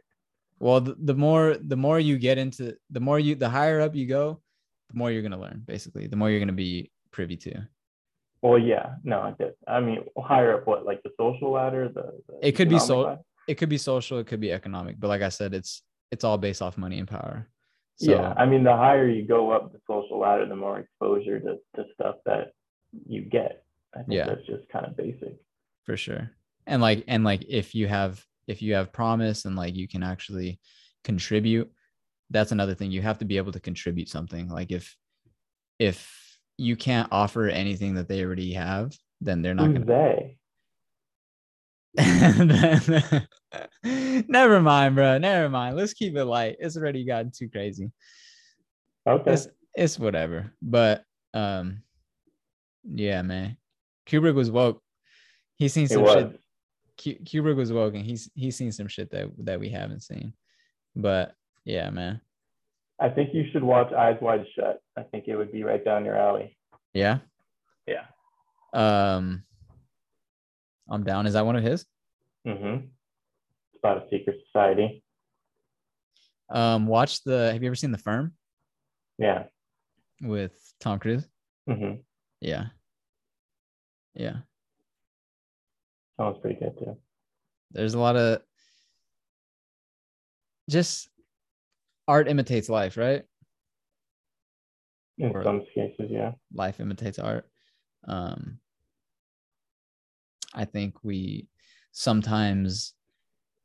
Well, 0.60 0.80
the, 0.82 0.96
the 1.00 1.14
more 1.16 1.56
the 1.60 1.76
more 1.76 2.00
you 2.00 2.18
get 2.18 2.38
into 2.38 2.76
the 2.92 3.00
more 3.00 3.20
you 3.20 3.36
the 3.36 3.50
higher 3.50 3.82
up 3.82 3.96
you 3.96 4.06
go, 4.08 4.42
the 4.92 4.98
more 4.98 5.12
you're 5.12 5.24
gonna 5.24 5.40
learn. 5.40 5.64
Basically, 5.66 6.08
the 6.08 6.16
more 6.16 6.30
you're 6.30 6.40
gonna 6.40 6.54
be 6.54 6.92
privy 7.12 7.36
to. 7.38 7.68
Well, 8.46 8.60
yeah, 8.60 8.96
no, 9.04 9.22
I 9.22 9.32
did. 9.40 9.54
I 9.68 9.80
mean, 9.80 10.00
higher 10.18 10.54
up, 10.58 10.68
what 10.68 10.86
like 10.86 11.02
the 11.04 11.12
social 11.20 11.52
ladder? 11.52 11.90
The, 11.94 12.12
the 12.28 12.48
It 12.48 12.52
could 12.54 12.70
be 12.70 12.80
so. 12.80 13.02
ladder? 13.02 13.20
It 13.48 13.56
could 13.56 13.70
be 13.70 13.78
social. 13.78 14.20
It 14.20 14.28
could 14.28 14.40
be 14.40 14.52
economic. 14.52 15.00
But 15.00 15.08
like 15.08 15.22
I 15.24 15.30
said, 15.30 15.54
it's 15.54 15.82
it's 16.12 16.24
all 16.24 16.38
based 16.38 16.62
off 16.62 16.78
money 16.78 17.00
and 17.00 17.08
power. 17.08 17.48
So 17.98 18.12
yeah, 18.12 18.34
I 18.38 18.46
mean, 18.46 18.64
the 18.64 18.76
higher 18.76 19.08
you 19.10 19.24
go 19.26 19.52
up 19.52 19.72
the 19.72 19.80
social 19.88 20.20
ladder, 20.20 20.46
the 20.46 20.56
more 20.56 20.80
exposure 20.80 21.40
to, 21.40 21.56
to 21.76 21.86
stuff 21.96 22.16
that 22.26 22.52
you 23.08 23.22
get. 23.22 23.64
I 23.96 24.00
think 24.04 24.12
Yeah. 24.18 24.26
that's 24.28 24.46
just 24.46 24.68
kind 24.70 24.86
of 24.86 24.96
basic. 24.98 25.36
for 25.86 25.96
sure 25.98 26.30
and 26.68 26.82
like 26.82 27.04
and 27.08 27.24
like 27.24 27.46
if 27.48 27.74
you 27.76 27.88
have 27.88 28.24
if 28.48 28.62
you 28.62 28.74
have 28.74 28.92
promise 28.92 29.46
and 29.46 29.56
like 29.56 29.76
you 29.76 29.88
can 29.88 30.04
actually 30.04 30.60
contribute 31.04 31.72
that's 32.32 32.52
another 32.52 32.74
thing 32.76 32.92
you 32.92 33.02
have 33.02 33.20
to 33.20 33.26
be 33.26 33.38
able 33.38 33.52
to 33.52 33.60
contribute 33.60 34.10
something 34.10 34.50
like 34.50 34.72
if 34.72 34.98
if 35.80 35.98
you 36.58 36.76
can't 36.76 37.08
offer 37.12 37.48
anything 37.48 37.96
that 37.96 38.08
they 38.08 38.24
already 38.24 38.54
have 38.54 38.92
then 39.22 39.42
they're 39.42 39.54
not 39.54 39.74
gonna 39.74 39.86
they? 39.86 40.38
never 44.28 44.62
mind 44.62 44.96
bro. 44.96 45.18
Never 45.18 45.50
mind. 45.50 45.78
Let's 45.78 45.94
keep 45.94 46.16
it 46.16 46.26
light. 46.26 46.58
It's 46.60 46.78
already 46.78 47.06
gotten 47.06 47.32
too 47.32 47.50
crazy. 47.50 47.92
Okay. 49.08 49.34
it's 49.34 49.48
it's 49.74 49.98
whatever. 49.98 50.52
But 50.62 51.04
um 51.34 51.82
yeah 52.84 53.22
man. 53.22 53.58
Kubrick 54.08 54.36
was 54.36 54.52
woke. 54.52 54.82
He's 55.58 55.74
seen 55.74 55.88
some 55.88 56.06
shit. 56.06 56.40
Ku- 57.02 57.24
Kubrick 57.24 57.56
was 57.56 57.72
woke 57.72 57.96
and 57.96 58.06
he's 58.06 58.30
he's 58.36 58.58
seen 58.58 58.72
some 58.72 58.88
shit 58.88 59.10
that 59.12 59.30
that 59.40 59.60
we 59.60 59.70
haven't 59.70 60.04
seen. 60.04 60.34
But 60.96 61.34
yeah, 61.64 61.90
man. 61.90 62.22
I 63.00 63.10
think 63.10 63.32
you 63.34 63.46
should 63.52 63.64
watch 63.64 63.92
Eyes 63.94 64.18
Wide 64.22 64.46
Shut. 64.56 64.80
I 64.98 65.04
think 65.04 65.26
it 65.28 65.36
would 65.36 65.52
be 65.52 65.64
right 65.64 65.84
down 65.84 66.06
your 66.06 66.18
alley. 66.18 66.58
Yeah. 66.94 67.20
Yeah. 67.88 68.06
Um 68.74 69.44
I'm 70.90 71.04
down. 71.04 71.26
Is 71.28 71.34
that 71.34 71.46
one 71.46 71.56
of 71.56 71.64
his? 71.64 71.86
Mm-hmm. 72.48 72.86
It's 72.86 73.80
about 73.84 73.98
a 73.98 74.10
secret 74.10 74.38
society. 74.48 75.04
Um 76.50 76.88
watch 76.88 77.24
the 77.24 77.52
have 77.52 77.62
you 77.62 77.68
ever 77.68 77.76
seen 77.76 77.92
The 77.92 77.98
Firm 77.98 78.34
Yeah. 79.18 79.44
with 80.22 80.54
Tom 80.80 81.00
Cruise? 81.00 81.28
Mm-hmm. 81.70 81.96
Yeah. 82.40 82.68
Yeah. 84.14 84.38
Sounds 86.18 86.38
pretty 86.42 86.58
good 86.60 86.78
too. 86.80 86.96
There's 87.72 87.94
a 87.94 88.00
lot 88.00 88.16
of 88.16 88.42
just 90.70 91.10
art 92.08 92.28
imitates 92.28 92.70
life, 92.70 92.98
right? 92.98 93.24
In 95.18 95.32
Or- 95.32 95.44
some 95.44 95.62
cases, 95.74 96.10
yeah. 96.10 96.34
life 96.54 96.80
imitates 96.80 97.20
art 97.20 97.50
um 98.08 98.60
i 100.54 100.64
think 100.64 100.94
we 101.04 101.48
sometimes 101.92 102.94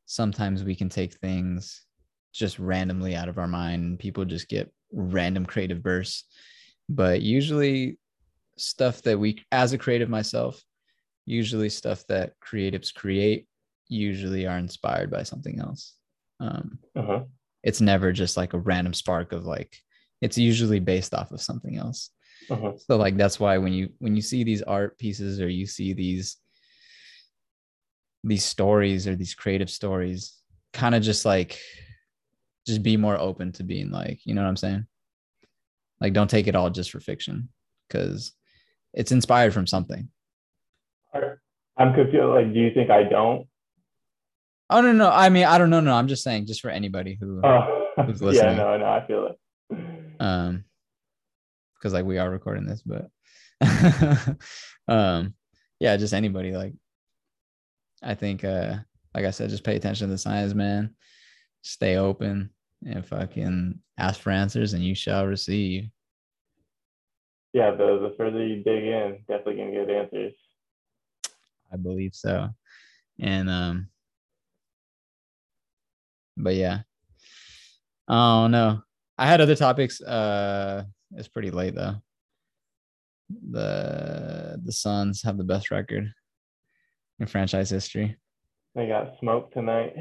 sometimes 0.05 0.63
we 0.63 0.73
can 0.75 0.89
take 0.89 1.13
things 1.15 1.85
just 2.33 2.57
randomly 2.57 3.15
out 3.15 3.29
of 3.29 3.37
our 3.37 3.47
mind 3.47 3.99
people 3.99 4.25
just 4.25 4.47
get 4.47 4.73
random 4.91 5.45
creative 5.45 5.83
bursts 5.83 6.25
but 6.89 7.21
usually 7.21 7.99
stuff 8.57 9.01
that 9.03 9.19
we 9.19 9.43
as 9.51 9.73
a 9.73 9.77
creative 9.77 10.09
myself 10.09 10.63
usually 11.25 11.69
stuff 11.69 12.03
that 12.07 12.33
creatives 12.43 12.91
create 12.93 13.45
usually 13.89 14.47
are 14.47 14.57
inspired 14.57 15.11
by 15.11 15.21
something 15.21 15.59
else 15.59 15.95
um 16.39 16.79
Uh-huh. 16.95 17.23
It's 17.63 17.81
never 17.81 18.11
just 18.11 18.37
like 18.37 18.53
a 18.53 18.59
random 18.59 18.93
spark 18.93 19.31
of 19.33 19.45
like 19.45 19.75
it's 20.21 20.37
usually 20.37 20.79
based 20.79 21.13
off 21.13 21.31
of 21.31 21.41
something 21.41 21.77
else 21.77 22.09
Uh-huh. 22.49 22.73
so 22.77 22.97
like 22.97 23.17
that's 23.17 23.39
why 23.39 23.57
when 23.57 23.73
you 23.73 23.89
when 23.99 24.15
you 24.15 24.21
see 24.21 24.43
these 24.43 24.61
art 24.63 24.97
pieces 24.97 25.39
or 25.41 25.49
you 25.49 25.65
see 25.65 25.93
these 25.93 26.37
these 28.23 28.43
stories 28.45 29.07
or 29.07 29.15
these 29.15 29.33
creative 29.33 29.69
stories 29.69 30.37
kind 30.73 30.93
of 30.95 31.01
just 31.01 31.25
like 31.25 31.59
just 32.67 32.83
be 32.83 32.95
more 32.97 33.17
open 33.17 33.51
to 33.51 33.63
being 33.63 33.89
like 33.91 34.19
you 34.25 34.33
know 34.35 34.41
what 34.43 34.47
i'm 34.49 34.55
saying 34.55 34.85
like 35.99 36.13
don't 36.13 36.29
take 36.29 36.47
it 36.47 36.55
all 36.55 36.69
just 36.69 36.91
for 36.91 36.99
fiction 36.99 37.49
because 37.87 38.31
it's 38.93 39.11
inspired 39.11 39.53
from 39.53 39.65
something 39.67 40.07
I'm 41.77 41.93
confused. 41.95 42.27
Like, 42.27 42.53
do 42.53 42.59
you 42.59 42.71
think 42.73 42.89
I 42.91 43.03
don't? 43.03 43.47
Oh 44.71 44.81
no 44.81 44.91
no 44.93 45.09
i 45.11 45.29
mean 45.29 45.43
i 45.45 45.57
don't 45.57 45.69
know 45.69 45.79
no 45.81 45.93
i'm 45.93 46.07
just 46.07 46.23
saying 46.23 46.45
just 46.45 46.61
for 46.61 46.69
anybody 46.69 47.17
who 47.19 47.41
Oh, 47.43 47.87
who's 48.05 48.21
listening. 48.27 48.57
yeah, 48.57 48.63
no, 48.63 48.77
no, 48.77 48.85
I 48.85 49.05
feel 49.05 49.27
it. 49.27 49.77
um 50.19 50.63
because 51.75 51.93
like 51.93 52.05
we 52.05 52.17
are 52.17 52.29
recording 52.29 52.65
this 52.65 52.81
but 52.83 53.09
um 54.87 55.33
yeah 55.79 55.97
just 55.97 56.13
anybody 56.13 56.51
like 56.53 56.73
i 58.03 58.13
think 58.15 58.43
uh 58.43 58.75
like 59.13 59.25
i 59.25 59.31
said 59.31 59.49
just 59.49 59.63
pay 59.63 59.75
attention 59.75 60.07
to 60.07 60.11
the 60.11 60.17
signs 60.17 60.55
man 60.55 60.95
stay 61.63 61.97
open 61.97 62.49
and 62.85 63.05
fucking 63.05 63.77
ask 63.97 64.19
for 64.19 64.31
answers 64.31 64.73
and 64.73 64.83
you 64.83 64.95
shall 64.95 65.27
receive 65.27 65.89
Yeah, 67.53 67.71
the 67.71 67.99
the 67.99 68.15
further 68.17 68.43
you 68.45 68.63
dig 68.63 68.83
in, 68.85 69.19
definitely 69.27 69.57
gonna 69.57 69.71
get 69.71 69.89
answers. 69.89 70.33
i 71.71 71.75
believe 71.77 72.15
so 72.15 72.49
and 73.19 73.49
um 73.49 73.87
but 76.37 76.55
yeah. 76.55 76.79
Oh 78.07 78.47
no 78.47 78.81
i 79.17 79.27
had 79.27 79.39
other 79.41 79.55
topics 79.55 80.01
uh 80.01 80.83
it's 81.15 81.27
pretty 81.27 81.51
late 81.51 81.75
though. 81.75 81.95
The 83.51 84.59
the 84.63 84.71
suns 84.71 85.23
have 85.23 85.37
the 85.37 85.43
best 85.43 85.71
record 85.71 86.11
in 87.19 87.25
franchise 87.27 87.69
history. 87.69 88.17
They 88.75 88.87
got 88.87 89.17
smoked 89.19 89.53
tonight. 89.53 89.93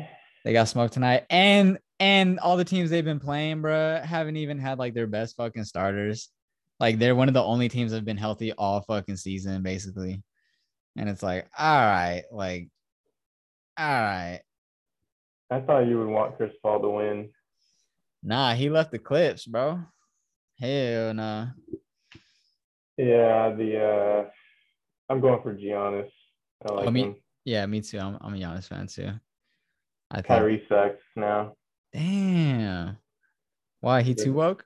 they 0.45 0.53
got 0.53 0.69
smoked 0.69 0.95
tonight. 0.95 1.27
And 1.31 1.79
and 1.99 2.39
all 2.41 2.57
the 2.57 2.65
teams 2.65 2.91
they've 2.91 3.05
been 3.05 3.21
playing 3.21 3.61
bro, 3.63 4.01
haven't 4.03 4.37
even 4.37 4.59
had 4.59 4.79
like 4.79 4.95
their 4.95 5.07
best 5.07 5.37
fucking 5.37 5.65
starters. 5.65 6.29
Like 6.79 6.99
they're 6.99 7.17
one 7.17 7.29
of 7.29 7.35
the 7.35 7.43
only 7.43 7.69
teams 7.69 7.91
that 7.91 7.99
have 7.99 8.05
been 8.05 8.17
healthy 8.17 8.53
all 8.53 8.81
fucking 8.83 9.17
season 9.17 9.63
basically. 9.63 10.23
And 10.97 11.09
it's 11.09 11.23
like 11.23 11.49
all 11.59 11.79
right 11.79 12.25
like 12.33 12.69
all 13.79 13.87
right 13.87 14.41
I 15.51 15.61
thought 15.61 15.87
you 15.87 15.99
would 15.99 16.09
want 16.09 16.37
Chris 16.37 16.53
Paul 16.63 16.81
to 16.81 16.89
win. 16.89 17.31
Nah, 18.23 18.55
he 18.55 18.71
left 18.71 18.93
the 18.93 18.99
clips, 18.99 19.47
bro. 19.47 19.81
Hell 20.59 21.15
nah. 21.15 21.49
Yeah, 22.97 23.55
the 23.57 23.79
uh 23.81 24.25
I'm 25.09 25.21
going 25.21 25.43
for 25.43 25.55
Giannis. 25.55 26.11
I 26.69 26.73
like 26.73 26.87
I 26.87 26.91
mean, 26.91 27.07
him. 27.07 27.17
yeah, 27.45 27.67
me 27.67 27.81
too. 27.81 27.99
I'm, 27.99 28.19
I'm 28.21 28.35
a 28.35 28.37
Giannis 28.37 28.69
fan 28.69 28.87
too. 28.87 29.11
I 30.11 30.17
think. 30.17 30.27
Kyrie 30.27 30.65
sucks 30.69 31.03
now. 31.17 31.55
Damn. 31.93 32.99
Why 33.81 34.03
he 34.03 34.15
too 34.15 34.35
woke? 34.35 34.65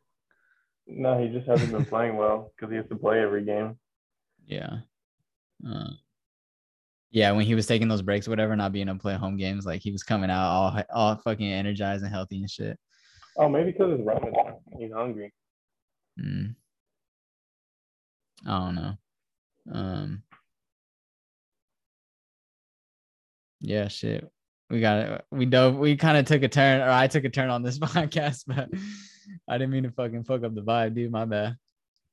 No, 0.86 1.18
he 1.18 1.28
just 1.28 1.46
hasn't 1.48 1.72
been 1.72 1.84
playing 1.86 2.16
well 2.16 2.52
because 2.56 2.70
he 2.70 2.76
has 2.76 2.88
to 2.88 2.96
play 2.96 3.20
every 3.20 3.44
game. 3.44 3.78
Yeah. 4.46 4.80
Uh, 5.66 5.88
yeah, 7.15 7.31
when 7.31 7.47
he 7.47 7.55
was 7.55 7.67
taking 7.68 7.86
those 7.86 8.02
breaks, 8.02 8.26
or 8.26 8.31
whatever, 8.31 8.57
not 8.57 8.73
being 8.73 8.89
able 8.89 8.99
to 8.99 9.02
play 9.02 9.15
home 9.15 9.36
games, 9.36 9.65
like 9.65 9.81
he 9.81 9.93
was 9.93 10.02
coming 10.02 10.31
out 10.31 10.49
all 10.51 10.83
all 10.93 11.15
fucking 11.17 11.47
energized 11.51 12.02
and 12.02 12.12
healthy 12.12 12.39
and 12.41 12.51
shit. 12.51 12.76
Oh, 13.39 13.49
maybe 13.49 13.70
because 13.70 13.93
it's 13.93 14.02
Ramadan. 14.05 14.57
He's 14.76 14.93
hungry. 14.93 15.33
Mm. 16.20 16.57
I 18.44 18.59
don't 18.59 18.75
know. 18.75 18.93
Um. 19.73 20.23
Yeah, 23.60 23.86
shit. 23.86 24.28
We 24.68 24.81
got 24.81 24.99
it. 24.99 25.25
We 25.31 25.47
dove. 25.47 25.76
We 25.76 25.97
kind 25.97 26.18
of 26.18 26.25
took 26.26 26.43
a 26.43 26.49
turn, 26.49 26.81
or 26.81 26.91
I 26.91 27.07
took 27.07 27.23
a 27.25 27.31
turn 27.31 27.49
on 27.49 27.62
this 27.62 27.78
podcast, 27.81 28.43
but 28.49 28.68
I 29.49 29.57
didn't 29.57 29.70
mean 29.70 29.84
to 29.84 29.93
fucking 29.93 30.25
fuck 30.25 30.43
up 30.43 30.52
the 30.55 30.62
vibe, 30.62 30.97
dude. 30.97 31.12
My 31.12 31.26
bad. 31.26 31.57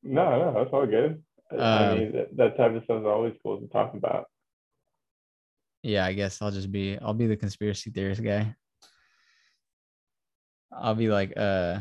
No, 0.03 0.29
no, 0.29 0.53
that's 0.53 0.71
all 0.71 0.85
good. 0.85 1.23
I 1.51 1.55
Um, 1.89 1.97
mean, 1.97 2.11
that, 2.13 2.37
that 2.37 2.57
type 2.57 2.75
of 2.75 2.83
stuff 2.83 2.99
is 3.01 3.05
always 3.07 3.33
cool 3.43 3.59
to 3.59 3.67
talk 3.67 3.95
about. 3.95 4.27
Yeah, 5.83 6.05
I 6.05 6.13
guess 6.13 6.41
I'll 6.41 6.51
just 6.51 6.71
be. 6.71 6.97
I'll 6.99 7.13
be 7.13 7.27
the 7.27 7.35
conspiracy 7.35 7.89
theorist 7.89 8.23
guy. 8.23 8.55
I'll 10.71 10.95
be 10.95 11.09
like 11.09 11.33
uh 11.35 11.79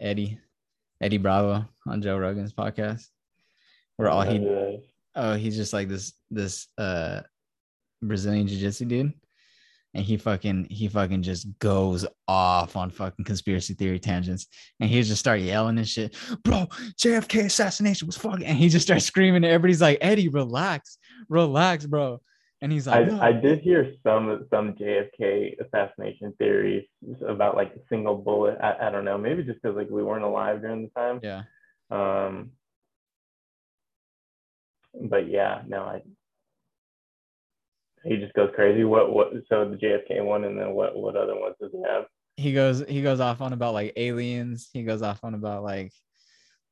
Eddie, 0.00 0.38
Eddie 1.00 1.18
Bravo 1.18 1.66
on 1.86 2.02
Joe 2.02 2.18
Rogan's 2.18 2.52
podcast, 2.52 3.06
where 3.96 4.08
all 4.08 4.22
he 4.22 4.80
oh 5.14 5.34
he's 5.34 5.56
just 5.56 5.72
like 5.72 5.88
this 5.88 6.12
this 6.30 6.68
uh 6.78 7.22
Brazilian 8.02 8.46
jiu-jitsu 8.46 8.84
dude. 8.84 9.12
And 9.92 10.04
he 10.04 10.18
fucking 10.18 10.68
he 10.70 10.86
fucking 10.86 11.22
just 11.22 11.48
goes 11.58 12.06
off 12.28 12.76
on 12.76 12.90
fucking 12.90 13.24
conspiracy 13.24 13.74
theory 13.74 13.98
tangents. 13.98 14.46
And 14.78 14.88
he 14.88 15.02
just 15.02 15.18
start 15.18 15.40
yelling 15.40 15.78
and 15.78 15.88
shit. 15.88 16.14
Bro, 16.44 16.68
JFK 16.96 17.46
assassination 17.46 18.06
was 18.06 18.16
fucking 18.16 18.46
and 18.46 18.56
he 18.56 18.68
just 18.68 18.86
starts 18.86 19.06
screaming 19.06 19.44
and 19.44 19.46
everybody's 19.46 19.80
like, 19.80 19.98
Eddie, 20.00 20.28
relax, 20.28 20.98
relax, 21.28 21.86
bro. 21.86 22.20
And 22.62 22.70
he's 22.70 22.86
I, 22.86 23.00
like, 23.00 23.12
"No." 23.12 23.20
I 23.20 23.32
did 23.32 23.60
hear 23.60 23.92
some 24.02 24.46
some 24.50 24.74
JFK 24.74 25.56
assassination 25.60 26.34
theories 26.38 26.86
about 27.26 27.56
like 27.56 27.72
a 27.74 27.80
single 27.88 28.16
bullet. 28.16 28.58
I, 28.62 28.88
I 28.88 28.90
don't 28.90 29.04
know, 29.04 29.16
maybe 29.16 29.42
just 29.42 29.62
because 29.62 29.76
like 29.76 29.88
we 29.90 30.02
weren't 30.02 30.24
alive 30.24 30.60
during 30.60 30.82
the 30.82 31.00
time. 31.00 31.20
yeah. 31.22 31.42
Um, 31.90 32.50
but 35.08 35.28
yeah, 35.30 35.62
no, 35.66 35.82
I. 35.82 36.02
He 38.04 38.16
just 38.16 38.32
goes 38.32 38.50
crazy. 38.54 38.84
What 38.84 39.12
what? 39.12 39.32
So 39.48 39.68
the 39.68 39.76
JFK 39.76 40.24
one, 40.24 40.44
and 40.44 40.58
then 40.58 40.72
what 40.72 40.96
what 40.96 41.16
other 41.16 41.38
ones 41.38 41.56
does 41.60 41.70
he 41.72 41.82
have? 41.86 42.04
he 42.40 42.52
goes 42.54 42.82
he 42.88 43.02
goes 43.02 43.20
off 43.20 43.40
on 43.40 43.52
about 43.52 43.74
like 43.74 43.92
aliens 43.96 44.70
he 44.72 44.82
goes 44.82 45.02
off 45.02 45.22
on 45.22 45.34
about 45.34 45.62
like 45.62 45.92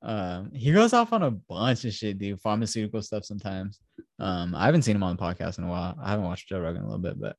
um 0.02 0.50
he 0.54 0.72
goes 0.72 0.92
off 0.92 1.12
on 1.12 1.22
a 1.22 1.30
bunch 1.30 1.84
of 1.84 1.92
shit 1.92 2.18
dude 2.18 2.40
pharmaceutical 2.40 3.02
stuff 3.02 3.24
sometimes 3.24 3.80
um 4.20 4.54
i 4.54 4.64
haven't 4.66 4.82
seen 4.82 4.94
him 4.94 5.02
on 5.02 5.16
the 5.16 5.22
podcast 5.22 5.58
in 5.58 5.64
a 5.64 5.68
while 5.68 5.96
i 6.00 6.10
haven't 6.10 6.24
watched 6.24 6.48
joe 6.48 6.60
rogan 6.60 6.82
a 6.82 6.84
little 6.84 6.98
bit 6.98 7.20
but 7.20 7.36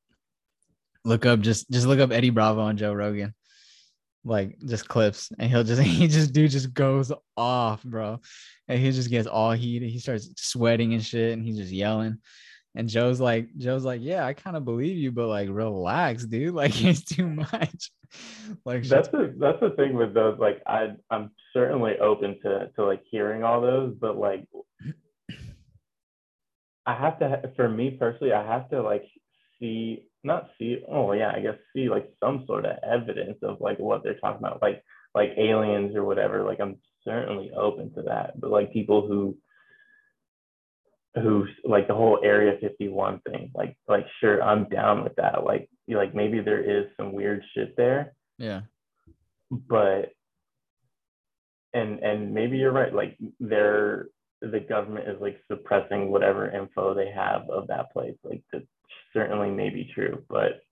look 1.04 1.24
up 1.24 1.40
just 1.40 1.70
just 1.70 1.86
look 1.86 2.00
up 2.00 2.12
eddie 2.12 2.30
bravo 2.30 2.60
on 2.60 2.76
joe 2.76 2.92
rogan 2.92 3.34
like 4.24 4.58
just 4.66 4.86
clips 4.86 5.32
and 5.38 5.50
he'll 5.50 5.64
just 5.64 5.80
he 5.82 6.06
just 6.06 6.34
dude 6.34 6.50
just 6.50 6.74
goes 6.74 7.10
off 7.36 7.82
bro 7.82 8.20
and 8.68 8.78
he 8.78 8.92
just 8.92 9.08
gets 9.08 9.26
all 9.26 9.52
heated 9.52 9.88
he 9.88 9.98
starts 9.98 10.30
sweating 10.36 10.92
and 10.92 11.04
shit 11.04 11.32
and 11.32 11.42
he's 11.44 11.56
just 11.56 11.72
yelling 11.72 12.18
and 12.74 12.88
Joe's 12.88 13.20
like, 13.20 13.48
Joe's 13.56 13.84
like, 13.84 14.00
yeah, 14.02 14.24
I 14.24 14.32
kind 14.32 14.56
of 14.56 14.64
believe 14.64 14.96
you, 14.96 15.10
but 15.10 15.26
like, 15.26 15.48
relax, 15.50 16.24
dude. 16.24 16.54
Like, 16.60 16.80
it's 16.82 17.02
too 17.02 17.26
much. 17.26 17.90
like, 18.64 18.84
That's 18.84 19.08
the 19.08 19.34
that's 19.38 19.60
the 19.60 19.70
thing 19.70 19.94
with 19.94 20.14
those. 20.14 20.38
Like, 20.38 20.62
I 20.66 20.94
I'm 21.10 21.30
certainly 21.52 21.98
open 21.98 22.38
to 22.42 22.70
to 22.76 22.84
like 22.84 23.02
hearing 23.10 23.44
all 23.44 23.60
those, 23.60 23.94
but 24.00 24.16
like, 24.16 24.46
I 26.86 26.94
have 26.94 27.18
to 27.20 27.50
for 27.56 27.68
me 27.68 27.90
personally, 27.92 28.32
I 28.32 28.46
have 28.46 28.68
to 28.70 28.82
like 28.82 29.04
see 29.58 30.06
not 30.24 30.50
see. 30.58 30.82
Oh 30.88 31.12
yeah, 31.12 31.32
I 31.34 31.40
guess 31.40 31.56
see 31.74 31.88
like 31.88 32.12
some 32.22 32.44
sort 32.46 32.66
of 32.66 32.76
evidence 32.82 33.38
of 33.42 33.60
like 33.60 33.78
what 33.78 34.02
they're 34.02 34.18
talking 34.18 34.44
about, 34.44 34.62
like 34.62 34.82
like 35.14 35.30
aliens 35.36 35.94
or 35.96 36.04
whatever. 36.04 36.44
Like, 36.44 36.60
I'm 36.60 36.76
certainly 37.04 37.50
open 37.56 37.92
to 37.94 38.02
that, 38.02 38.40
but 38.40 38.50
like 38.50 38.72
people 38.72 39.06
who 39.06 39.36
who 41.14 41.46
like 41.64 41.88
the 41.88 41.94
whole 41.94 42.20
area 42.22 42.56
51 42.60 43.20
thing 43.28 43.50
like 43.54 43.76
like 43.88 44.06
sure 44.20 44.42
i'm 44.42 44.68
down 44.68 45.02
with 45.02 45.14
that. 45.16 45.44
Like 45.44 45.68
you 45.86 45.96
like 45.96 46.14
maybe 46.14 46.40
there 46.40 46.62
is 46.62 46.86
some 46.96 47.12
weird 47.12 47.42
shit 47.54 47.76
there. 47.76 48.12
Yeah, 48.38 48.62
but 49.50 50.12
and 51.74 51.98
and 52.00 52.32
maybe 52.32 52.58
you're 52.58 52.72
right 52.72 52.94
like 52.94 53.16
they're 53.40 54.06
the 54.40 54.60
government 54.60 55.08
is 55.08 55.20
like 55.20 55.38
suppressing 55.48 56.10
whatever 56.10 56.50
info 56.50 56.94
they 56.94 57.10
have 57.10 57.50
of 57.50 57.66
that 57.68 57.92
place. 57.92 58.16
Like 58.24 58.42
that 58.52 58.62
certainly 59.12 59.50
may 59.50 59.70
be 59.70 59.90
true 59.94 60.22
but 60.28 60.62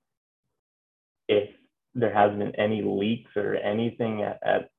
if 1.28 1.50
there 1.94 2.14
hasn't 2.14 2.38
been 2.38 2.54
any 2.56 2.82
leaks 2.82 3.30
or 3.36 3.56
anything 3.56 4.22
at, 4.22 4.38
at 4.44 4.70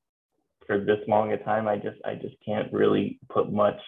for 0.66 0.78
this 0.78 0.98
long 1.08 1.32
a 1.32 1.36
time 1.38 1.68
i 1.68 1.76
just 1.76 1.98
i 2.04 2.14
just 2.14 2.34
can't 2.44 2.72
really 2.72 3.18
put 3.28 3.52
much 3.52 3.80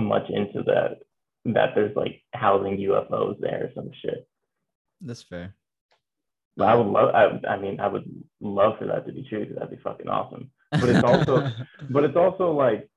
much 0.00 0.28
into 0.30 0.62
that 0.64 0.98
that 1.44 1.74
there's 1.74 1.94
like 1.96 2.22
housing 2.32 2.76
ufos 2.78 3.38
there 3.40 3.64
or 3.64 3.70
some 3.74 3.90
shit 4.02 4.28
that's 5.00 5.22
fair. 5.22 5.54
but 6.56 6.68
I 6.68 6.74
would 6.74 6.86
love. 6.86 7.14
I, 7.14 7.46
I 7.46 7.58
mean, 7.58 7.80
I 7.80 7.86
would 7.88 8.04
love 8.40 8.78
for 8.78 8.86
that 8.86 9.06
to 9.06 9.12
be 9.12 9.26
true 9.28 9.40
because 9.40 9.56
that'd 9.56 9.70
be 9.70 9.82
fucking 9.82 10.08
awesome. 10.08 10.50
But 10.72 10.88
it's 10.88 11.04
also, 11.04 11.50
but 11.90 12.04
it's 12.04 12.16
also 12.16 12.52
like, 12.52 12.88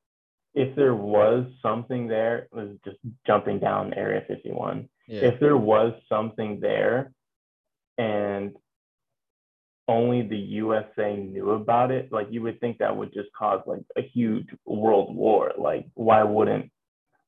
if 0.54 0.76
there 0.76 0.96
was 0.96 1.46
something 1.62 2.08
there, 2.08 2.40
it 2.40 2.50
was 2.52 2.70
just 2.84 2.98
jumping 3.26 3.60
down 3.60 3.94
Area 3.94 4.24
51. 4.28 4.90
Yeah. 5.08 5.22
If 5.22 5.40
there 5.40 5.58
was 5.58 5.94
something 6.10 6.60
there, 6.60 7.14
and 7.98 8.56
only 9.88 10.24
the 10.24 10.38
USA 10.38 11.16
knew 11.16 11.52
about 11.52 11.92
it, 11.92 12.12
like 12.12 12.28
you 12.32 12.42
would 12.42 12.60
think 12.60 12.80
that 12.80 12.96
would 12.96 13.14
just 13.14 13.30
cause 13.38 13.62
like 13.66 13.84
a 13.98 14.02
huge 14.02 14.48
world 14.66 15.16
war. 15.16 15.52
Like, 15.58 15.86
why 15.94 16.24
wouldn't 16.24 16.72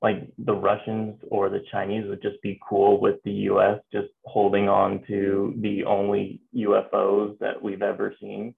like 0.04 0.28
the 0.38 0.54
Russians 0.54 1.16
or 1.32 1.50
the 1.50 1.64
Chinese 1.72 2.06
would 2.10 2.22
just 2.22 2.42
be 2.42 2.60
cool 2.68 3.00
with 3.00 3.24
the 3.24 3.32
US 3.50 3.80
just 3.92 4.10
holding 4.26 4.68
on 4.68 5.02
to 5.08 5.54
the 5.62 5.86
only 5.86 6.42
UFOs 6.54 7.40
that 7.40 7.60
we've 7.60 7.82
ever 7.82 8.14
seen. 8.20 8.54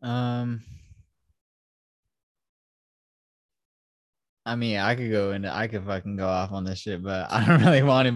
Um, 0.00 0.62
I 4.46 4.54
mean, 4.54 4.78
I 4.78 4.94
could 4.94 5.10
go 5.10 5.32
into, 5.32 5.52
I 5.52 5.66
could 5.66 5.84
fucking 5.84 6.16
go 6.16 6.28
off 6.28 6.52
on 6.52 6.62
this 6.64 6.78
shit, 6.78 7.02
but 7.02 7.26
I 7.32 7.44
don't 7.44 7.60
really 7.64 7.82
want 7.82 8.08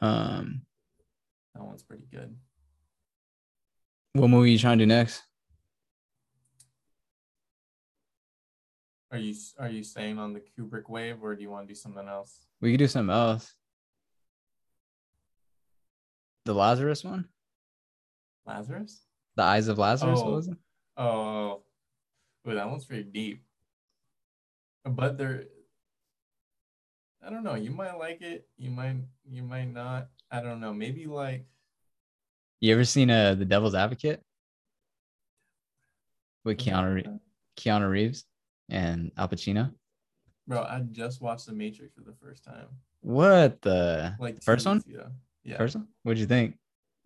to. 0.00 0.06
Um, 0.06 0.62
That 1.54 1.64
one's 1.64 1.84
pretty 1.84 2.04
good. 2.12 2.36
what 4.14 4.28
movie 4.28 4.50
you 4.52 4.58
trying 4.58 4.78
to 4.78 4.82
do 4.84 4.88
next? 4.88 5.22
Are 9.14 9.18
you 9.18 9.32
are 9.60 9.68
you 9.68 9.84
staying 9.84 10.18
on 10.18 10.32
the 10.32 10.40
Kubrick 10.40 10.88
wave, 10.90 11.18
or 11.22 11.36
do 11.36 11.42
you 11.42 11.48
want 11.48 11.68
to 11.68 11.72
do 11.72 11.78
something 11.78 12.08
else? 12.08 12.46
We 12.60 12.72
could 12.72 12.78
do 12.80 12.88
something 12.88 13.14
else. 13.14 13.54
The 16.46 16.52
Lazarus 16.52 17.04
one, 17.04 17.28
Lazarus? 18.44 19.02
the 19.36 19.44
Eyes 19.44 19.68
of 19.68 19.78
Lazarus. 19.78 20.18
What 20.18 20.26
Oh. 20.26 20.32
was 20.34 20.48
it? 20.48 20.56
Oh, 20.96 21.62
Ooh, 22.48 22.54
that 22.54 22.68
one's 22.68 22.86
pretty 22.86 23.04
deep. 23.04 23.44
But 24.84 25.16
there, 25.16 25.44
I 27.24 27.30
don't 27.30 27.44
know. 27.44 27.54
You 27.54 27.70
might 27.70 27.96
like 27.96 28.20
it. 28.20 28.48
You 28.56 28.70
might. 28.72 28.96
You 29.30 29.44
might 29.44 29.72
not. 29.72 30.08
I 30.28 30.40
don't 30.40 30.58
know. 30.60 30.74
Maybe 30.74 31.06
like. 31.06 31.46
You 32.60 32.72
ever 32.74 32.84
seen 32.84 33.10
uh 33.10 33.36
The 33.36 33.44
Devil's 33.44 33.76
Advocate 33.76 34.24
with 36.44 36.58
Keanu 36.58 37.20
Keanu 37.56 37.88
Reeves 37.88 38.24
and 38.68 39.10
Al 39.16 39.28
Pacino? 39.28 39.72
Bro, 40.46 40.62
I 40.62 40.80
just 40.92 41.20
watched 41.22 41.46
The 41.46 41.52
Matrix 41.52 41.94
for 41.94 42.02
the 42.02 42.12
first 42.20 42.44
time. 42.44 42.66
What 43.00 43.60
the 43.62 44.14
Like 44.18 44.42
first 44.42 44.66
one? 44.66 44.82
ago. 44.88 45.10
Yeah. 45.42 45.56
First 45.58 45.76
one? 45.76 45.88
What'd 46.02 46.18
you 46.18 46.26
think? 46.26 46.56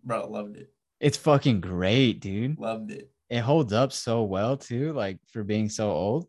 Bro, 0.03 0.29
loved 0.29 0.57
it. 0.57 0.71
It's 0.99 1.17
fucking 1.17 1.61
great, 1.61 2.19
dude. 2.19 2.59
Loved 2.59 2.91
it. 2.91 3.09
It 3.29 3.39
holds 3.39 3.73
up 3.73 3.91
so 3.93 4.23
well 4.23 4.57
too, 4.57 4.91
like 4.93 5.19
for 5.31 5.43
being 5.43 5.69
so 5.69 5.91
old. 5.91 6.27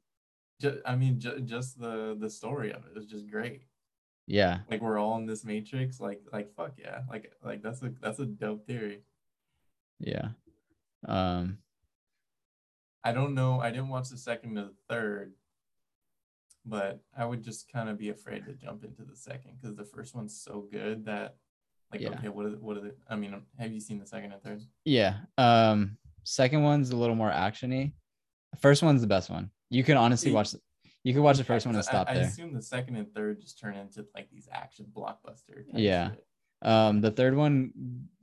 Just, 0.61 0.79
I 0.85 0.95
mean, 0.97 1.19
ju- 1.19 1.41
just 1.41 1.81
the 1.81 2.17
the 2.21 2.29
story 2.29 2.73
of 2.73 2.85
it 2.85 2.97
is 2.99 3.07
just 3.07 3.29
great. 3.31 3.63
Yeah. 4.27 4.59
Like 4.71 4.81
we're 4.83 4.99
all 4.99 5.17
in 5.17 5.27
this 5.27 5.45
matrix. 5.45 5.99
Like, 5.99 6.21
like 6.33 6.55
fuck 6.55 6.75
yeah. 6.79 7.01
Like, 7.09 7.33
like 7.43 7.63
that's 7.63 7.83
a 7.83 7.93
that's 8.01 8.19
a 8.19 8.27
dope 8.27 8.67
theory. 8.67 9.03
Yeah. 9.99 10.29
Um 11.09 11.59
I 13.05 13.13
don't 13.13 13.35
know. 13.35 13.61
I 13.61 13.71
didn't 13.71 13.89
watch 13.89 14.09
the 14.11 14.19
second 14.19 14.59
or 14.59 14.65
the 14.65 14.75
third, 14.89 15.33
but 16.67 17.01
I 17.17 17.25
would 17.25 17.43
just 17.43 17.71
kind 17.73 17.89
of 17.89 17.99
be 17.99 18.11
afraid 18.11 18.45
to 18.47 18.53
jump 18.53 18.85
into 18.85 19.03
the 19.03 19.17
second 19.17 19.53
because 19.61 19.77
the 19.77 19.85
first 19.85 20.15
one's 20.15 20.39
so 20.41 20.67
good 20.71 21.07
that, 21.07 21.37
like, 21.91 22.01
Yeah. 22.03 22.11
okay, 22.11 22.29
what 22.29 22.47
are 22.47 22.51
the, 22.51 22.57
what 22.59 22.77
are 22.77 22.81
the? 22.81 22.95
I 23.09 23.17
mean, 23.17 23.35
have 23.59 23.73
you 23.73 23.81
seen 23.81 23.99
the 23.99 24.07
second 24.07 24.33
and 24.33 24.43
third? 24.43 24.63
yeah. 24.85 25.19
Um 25.39 25.97
second 26.25 26.63
one's 26.63 26.91
a 26.91 26.97
little 26.97 27.15
more 27.17 27.31
actiony. 27.31 27.93
First 28.61 28.83
one's 28.83 29.01
the 29.01 29.07
best 29.07 29.31
one. 29.31 29.51
You 29.71 29.83
can 29.83 29.97
honestly 29.97 30.31
See- 30.31 30.35
watch 30.35 30.55
you 31.03 31.15
can 31.15 31.23
watch 31.23 31.39
the 31.39 31.45
first 31.45 31.65
one 31.65 31.75
and 31.75 31.83
stop 31.85 32.09
I, 32.09 32.11
I 32.11 32.15
there. 32.17 32.25
assume 32.25 32.53
the 32.53 32.61
second 32.63 32.97
and 32.97 33.11
third 33.15 33.41
just 33.41 33.59
turn 33.59 33.75
into 33.75 34.05
like 34.15 34.29
these 34.31 34.49
action 34.53 34.87
blockbuster. 34.93 35.65
Yeah. 35.73 36.11
Um 36.61 37.01
the 37.01 37.11
third 37.11 37.35
one 37.35 37.73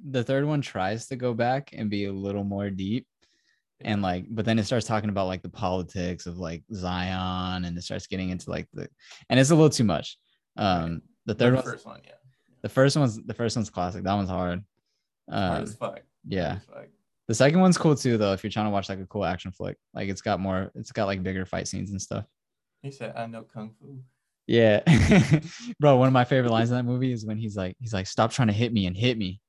the 0.07 0.23
third 0.23 0.45
one 0.45 0.61
tries 0.61 1.07
to 1.07 1.15
go 1.15 1.33
back 1.33 1.71
and 1.73 1.89
be 1.89 2.05
a 2.05 2.13
little 2.13 2.43
more 2.43 2.69
deep. 2.69 3.07
And 3.81 4.01
like, 4.01 4.25
but 4.29 4.45
then 4.45 4.57
it 4.57 4.65
starts 4.65 4.87
talking 4.87 5.09
about 5.09 5.27
like 5.27 5.43
the 5.43 5.49
politics 5.49 6.25
of 6.25 6.37
like 6.39 6.63
Zion 6.73 7.65
and 7.65 7.77
it 7.77 7.83
starts 7.83 8.07
getting 8.07 8.29
into 8.29 8.49
like 8.49 8.67
the 8.73 8.87
and 9.29 9.39
it's 9.39 9.51
a 9.51 9.55
little 9.55 9.69
too 9.69 9.83
much. 9.83 10.17
Um 10.57 11.01
the 11.25 11.35
third 11.35 11.53
the 11.53 11.57
one 11.57 11.63
first 11.65 11.85
one, 11.85 12.01
yeah, 12.03 12.13
the 12.63 12.69
first 12.69 12.97
one's 12.97 13.23
the 13.23 13.33
first 13.33 13.55
one's 13.55 13.69
classic. 13.69 14.03
That 14.03 14.15
one's 14.15 14.29
hard. 14.29 14.63
hard 15.29 15.57
Um, 15.57 15.63
as 15.63 15.75
fuck. 15.75 16.01
Yeah. 16.27 16.59
as. 16.69 16.89
The 17.27 17.35
second 17.35 17.59
one's 17.59 17.77
cool 17.77 17.95
too, 17.95 18.17
though. 18.17 18.33
If 18.33 18.43
you're 18.43 18.51
trying 18.51 18.67
to 18.67 18.71
watch 18.71 18.89
like 18.89 18.99
a 18.99 19.05
cool 19.05 19.25
action 19.25 19.51
flick, 19.51 19.77
like 19.93 20.07
it's 20.09 20.21
got 20.21 20.39
more, 20.39 20.71
it's 20.75 20.91
got 20.91 21.05
like 21.05 21.23
bigger 21.23 21.45
fight 21.45 21.67
scenes 21.67 21.91
and 21.91 22.01
stuff. 22.01 22.25
He 22.81 22.91
said, 22.91 23.13
"I 23.17 23.25
know 23.27 23.43
kung 23.43 23.71
fu." 23.79 23.99
Yeah, 24.47 24.81
bro. 25.79 25.97
One 25.97 26.07
of 26.07 26.13
my 26.13 26.23
favorite 26.23 26.51
lines 26.51 26.69
in 26.69 26.77
that 26.77 26.83
movie 26.83 27.11
is 27.11 27.25
when 27.25 27.37
he's 27.37 27.57
like, 27.57 27.75
he's 27.81 27.93
like, 27.93 28.07
"Stop 28.07 28.31
trying 28.31 28.47
to 28.47 28.53
hit 28.53 28.71
me 28.71 28.85
and 28.85 28.95
hit 28.95 29.17
me," 29.17 29.41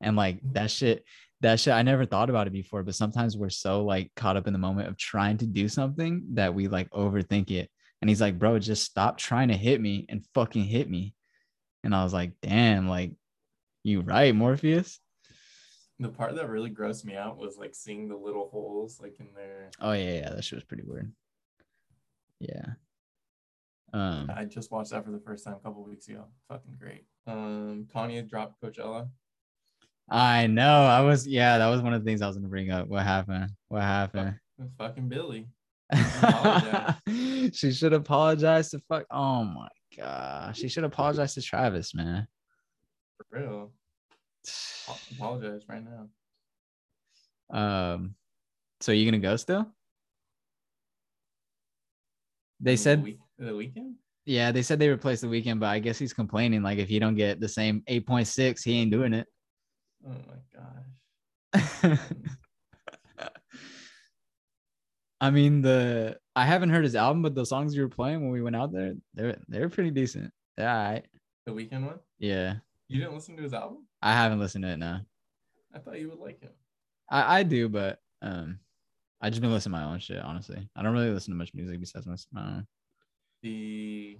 and 0.00 0.16
like 0.16 0.38
that 0.52 0.70
shit, 0.70 1.04
that 1.46 1.60
shit. 1.60 1.72
I 1.72 1.82
never 1.82 2.04
thought 2.04 2.28
about 2.28 2.46
it 2.46 2.52
before, 2.52 2.82
but 2.82 2.94
sometimes 2.94 3.36
we're 3.36 3.50
so 3.50 3.84
like 3.84 4.10
caught 4.16 4.36
up 4.36 4.46
in 4.46 4.52
the 4.52 4.58
moment 4.58 4.88
of 4.88 4.96
trying 4.96 5.36
to 5.38 5.46
do 5.46 5.68
something 5.68 6.24
that 6.34 6.54
we 6.54 6.68
like 6.68 6.90
overthink 6.90 7.50
it. 7.50 7.70
And 8.00 8.10
he's 8.10 8.20
like, 8.20 8.38
"Bro, 8.38 8.58
just 8.58 8.84
stop 8.84 9.16
trying 9.16 9.48
to 9.48 9.56
hit 9.56 9.80
me 9.80 10.06
and 10.08 10.26
fucking 10.34 10.64
hit 10.64 10.90
me." 10.90 11.14
And 11.84 11.94
I 11.94 12.02
was 12.04 12.12
like, 12.12 12.32
"Damn, 12.42 12.88
like, 12.88 13.12
you 13.84 14.00
right, 14.00 14.34
Morpheus." 14.34 15.00
The 15.98 16.08
part 16.08 16.34
that 16.34 16.50
really 16.50 16.70
grossed 16.70 17.04
me 17.04 17.16
out 17.16 17.38
was 17.38 17.56
like 17.56 17.74
seeing 17.74 18.08
the 18.08 18.16
little 18.16 18.50
holes 18.50 19.00
like 19.00 19.18
in 19.18 19.28
there 19.34 19.70
Oh 19.80 19.92
yeah, 19.92 20.14
yeah, 20.14 20.30
that 20.30 20.44
shit 20.44 20.58
was 20.58 20.64
pretty 20.64 20.82
weird. 20.84 21.10
Yeah. 22.38 22.74
Um, 23.94 24.30
I 24.34 24.44
just 24.44 24.70
watched 24.70 24.90
that 24.90 25.04
for 25.04 25.10
the 25.10 25.20
first 25.20 25.44
time 25.44 25.54
a 25.54 25.60
couple 25.60 25.82
weeks 25.84 26.08
ago. 26.08 26.26
Fucking 26.48 26.76
great. 26.78 27.06
Um, 27.26 27.86
Kanye 27.94 28.28
dropped 28.28 28.60
Coachella. 28.60 29.08
I 30.08 30.46
know. 30.46 30.82
I 30.84 31.00
was 31.00 31.26
yeah, 31.26 31.58
that 31.58 31.66
was 31.68 31.82
one 31.82 31.92
of 31.92 32.02
the 32.02 32.08
things 32.08 32.22
I 32.22 32.26
was 32.28 32.36
gonna 32.36 32.48
bring 32.48 32.70
up. 32.70 32.88
What 32.88 33.02
happened? 33.02 33.50
What 33.68 33.82
happened? 33.82 34.34
Fucking 34.78 35.08
Billie. 35.08 35.48
she 37.52 37.72
should 37.72 37.92
apologize 37.92 38.70
to 38.70 38.80
fuck. 38.88 39.04
Oh 39.10 39.44
my 39.44 39.68
god, 39.96 40.56
she 40.56 40.68
should 40.68 40.84
apologize 40.84 41.34
to 41.34 41.42
Travis, 41.42 41.94
man. 41.94 42.26
For 43.30 43.38
real. 43.40 43.72
I'll 44.88 44.98
apologize 45.16 45.62
right 45.68 45.82
now. 45.84 46.08
Um, 47.58 48.14
so 48.80 48.92
you 48.92 49.04
gonna 49.04 49.18
go 49.20 49.36
still? 49.36 49.66
They 52.60 52.76
said 52.76 53.02
week- 53.02 53.18
the 53.38 53.50
Weeknd. 53.52 53.94
yeah, 54.24 54.50
they 54.52 54.62
said 54.62 54.78
they 54.78 54.88
replaced 54.88 55.22
the 55.22 55.28
Weeknd, 55.28 55.60
but 55.60 55.66
I 55.66 55.78
guess 55.78 55.98
he's 55.98 56.12
complaining 56.14 56.62
like 56.62 56.78
if 56.78 56.90
you 56.90 57.00
don't 57.00 57.16
get 57.16 57.40
the 57.40 57.48
same 57.48 57.82
eight 57.86 58.06
point 58.06 58.28
six, 58.28 58.62
he 58.62 58.78
ain't 58.78 58.90
doing 58.90 59.12
it. 59.12 59.26
Oh 60.04 60.14
my 60.28 60.36
gosh. 60.54 61.98
I 65.20 65.30
mean 65.30 65.62
the 65.62 66.18
I 66.34 66.44
haven't 66.44 66.70
heard 66.70 66.84
his 66.84 66.96
album, 66.96 67.22
but 67.22 67.34
the 67.34 67.46
songs 67.46 67.74
you 67.74 67.82
were 67.82 67.88
playing 67.88 68.20
when 68.20 68.30
we 68.30 68.42
went 68.42 68.56
out 68.56 68.72
there, 68.72 68.94
they're 69.14 69.36
they're 69.48 69.68
pretty 69.68 69.90
decent. 69.90 70.32
They're 70.56 70.68
all 70.68 70.76
right. 70.76 71.06
The 71.46 71.52
Weeknd 71.52 71.86
one. 71.86 72.00
Yeah. 72.18 72.56
You 72.88 73.00
didn't 73.00 73.14
listen 73.14 73.36
to 73.36 73.42
his 73.42 73.54
album? 73.54 73.86
I 74.02 74.12
haven't 74.12 74.40
listened 74.40 74.64
to 74.64 74.70
it 74.70 74.78
now. 74.78 75.00
I 75.74 75.78
thought 75.78 75.98
you 75.98 76.10
would 76.10 76.18
like 76.18 76.40
him. 76.40 76.50
I, 77.10 77.38
I 77.38 77.42
do, 77.42 77.68
but 77.68 78.00
um 78.22 78.58
I 79.20 79.30
just 79.30 79.40
been 79.40 79.52
listening 79.52 79.74
to 79.74 79.80
my 79.80 79.90
own 79.90 79.98
shit, 79.98 80.18
honestly. 80.18 80.68
I 80.76 80.82
don't 80.82 80.92
really 80.92 81.10
listen 81.10 81.32
to 81.32 81.38
much 81.38 81.54
music 81.54 81.80
besides 81.80 82.06
my, 82.06 82.16
my 82.32 82.46
own. 82.46 82.66
The 83.42 84.18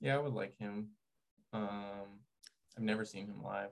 yeah, 0.00 0.14
I 0.14 0.18
would 0.18 0.34
like 0.34 0.56
him. 0.58 0.88
Um, 1.52 2.20
I've 2.76 2.84
never 2.84 3.04
seen 3.04 3.26
him 3.26 3.42
live 3.42 3.70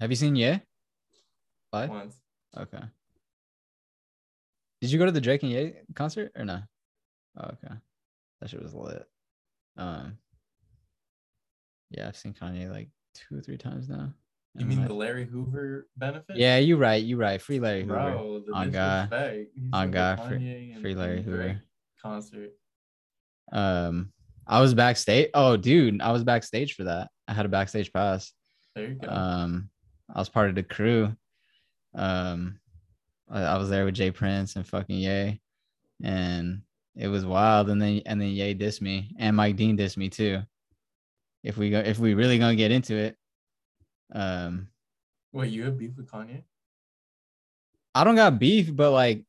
Have 0.00 0.10
you 0.10 0.16
seen 0.16 0.36
Yeah? 0.36 0.58
Live? 1.72 1.90
once. 1.90 2.16
Okay. 2.56 2.82
Did 4.80 4.90
you 4.90 4.98
go 4.98 5.06
to 5.06 5.12
the 5.12 5.20
Drake 5.20 5.42
and 5.42 5.52
Ye 5.52 5.74
concert 5.94 6.32
or 6.36 6.44
no? 6.44 6.60
Oh, 7.38 7.44
okay. 7.44 7.74
That 8.40 8.50
shit 8.50 8.62
was 8.62 8.74
lit. 8.74 9.06
Um 9.76 10.18
Yeah, 11.90 12.08
I've 12.08 12.16
seen 12.16 12.34
Kanye 12.34 12.70
like 12.70 12.88
two 13.14 13.36
or 13.36 13.40
three 13.40 13.56
times 13.58 13.88
now. 13.88 14.12
You 14.54 14.66
mean 14.66 14.84
the 14.84 14.92
Larry 14.92 15.24
Hoover 15.24 15.88
benefit? 15.96 16.36
Yeah, 16.36 16.58
you 16.58 16.76
right. 16.76 17.02
You 17.02 17.16
right. 17.16 17.40
Free 17.40 17.58
Larry 17.58 17.82
Hoover. 17.82 17.94
Bro, 17.94 18.42
the 18.46 18.52
on 18.52 18.70
God. 18.70 19.10
On 19.72 19.90
God. 19.90 20.20
Free, 20.28 20.76
free 20.82 20.94
Larry 20.94 21.22
Hoover. 21.22 21.62
concert. 22.02 22.50
Um, 23.50 24.12
I 24.46 24.60
was 24.60 24.74
backstage. 24.74 25.30
Oh, 25.32 25.56
dude, 25.56 26.02
I 26.02 26.12
was 26.12 26.22
backstage 26.22 26.74
for 26.74 26.84
that. 26.84 27.08
I 27.26 27.32
had 27.32 27.46
a 27.46 27.48
backstage 27.48 27.92
pass. 27.94 28.32
There 28.74 28.88
you 28.88 28.94
go. 28.96 29.08
Um, 29.08 29.70
I 30.12 30.18
was 30.18 30.28
part 30.28 30.48
of 30.48 30.54
the 30.54 30.62
crew. 30.62 31.14
Um, 31.94 32.58
I, 33.30 33.42
I 33.42 33.58
was 33.58 33.70
there 33.70 33.84
with 33.84 33.94
J 33.94 34.10
Prince 34.10 34.56
and 34.56 34.66
fucking 34.66 34.98
Ye, 34.98 35.40
and 36.02 36.62
it 36.96 37.08
was 37.08 37.24
wild. 37.24 37.70
And 37.70 37.80
then 37.80 38.02
and 38.06 38.20
then 38.20 38.28
Ye 38.28 38.54
dissed 38.54 38.80
me, 38.80 39.14
and 39.18 39.36
Mike 39.36 39.56
Dean 39.56 39.76
dissed 39.76 39.96
me 39.96 40.08
too. 40.08 40.42
If 41.42 41.56
we 41.56 41.70
go, 41.70 41.78
if 41.78 41.98
we 41.98 42.14
really 42.14 42.38
gonna 42.38 42.56
get 42.56 42.70
into 42.70 42.94
it, 42.94 43.16
um, 44.12 44.68
Wait, 45.32 45.50
you 45.50 45.64
have 45.64 45.78
beef 45.78 45.96
with 45.96 46.10
Kanye? 46.10 46.42
I 47.94 48.04
don't 48.04 48.16
got 48.16 48.38
beef, 48.38 48.74
but 48.74 48.90
like, 48.90 49.24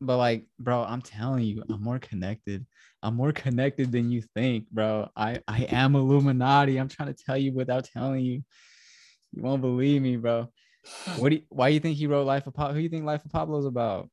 but 0.00 0.16
like, 0.16 0.44
bro, 0.58 0.84
I'm 0.84 1.02
telling 1.02 1.44
you, 1.44 1.62
I'm 1.68 1.82
more 1.82 1.98
connected. 1.98 2.66
I'm 3.02 3.16
more 3.16 3.32
connected 3.32 3.92
than 3.92 4.10
you 4.10 4.22
think, 4.34 4.70
bro. 4.70 5.08
I 5.16 5.40
I 5.48 5.64
am 5.64 5.96
Illuminati. 5.96 6.78
I'm 6.78 6.88
trying 6.88 7.12
to 7.12 7.24
tell 7.24 7.36
you 7.36 7.52
without 7.52 7.84
telling 7.84 8.24
you. 8.24 8.42
You 9.34 9.42
won't 9.42 9.62
believe 9.62 10.02
me, 10.02 10.16
bro. 10.16 10.48
What 11.16 11.30
do 11.30 11.36
you, 11.36 11.42
why 11.48 11.68
you 11.68 11.80
think 11.80 11.96
he 11.96 12.06
wrote 12.06 12.26
Life 12.26 12.46
of 12.46 12.54
Pablo? 12.54 12.74
Who 12.74 12.80
you 12.80 12.88
think 12.88 13.04
Life 13.04 13.24
of 13.24 13.32
Pablo's 13.32 13.66
about? 13.66 14.10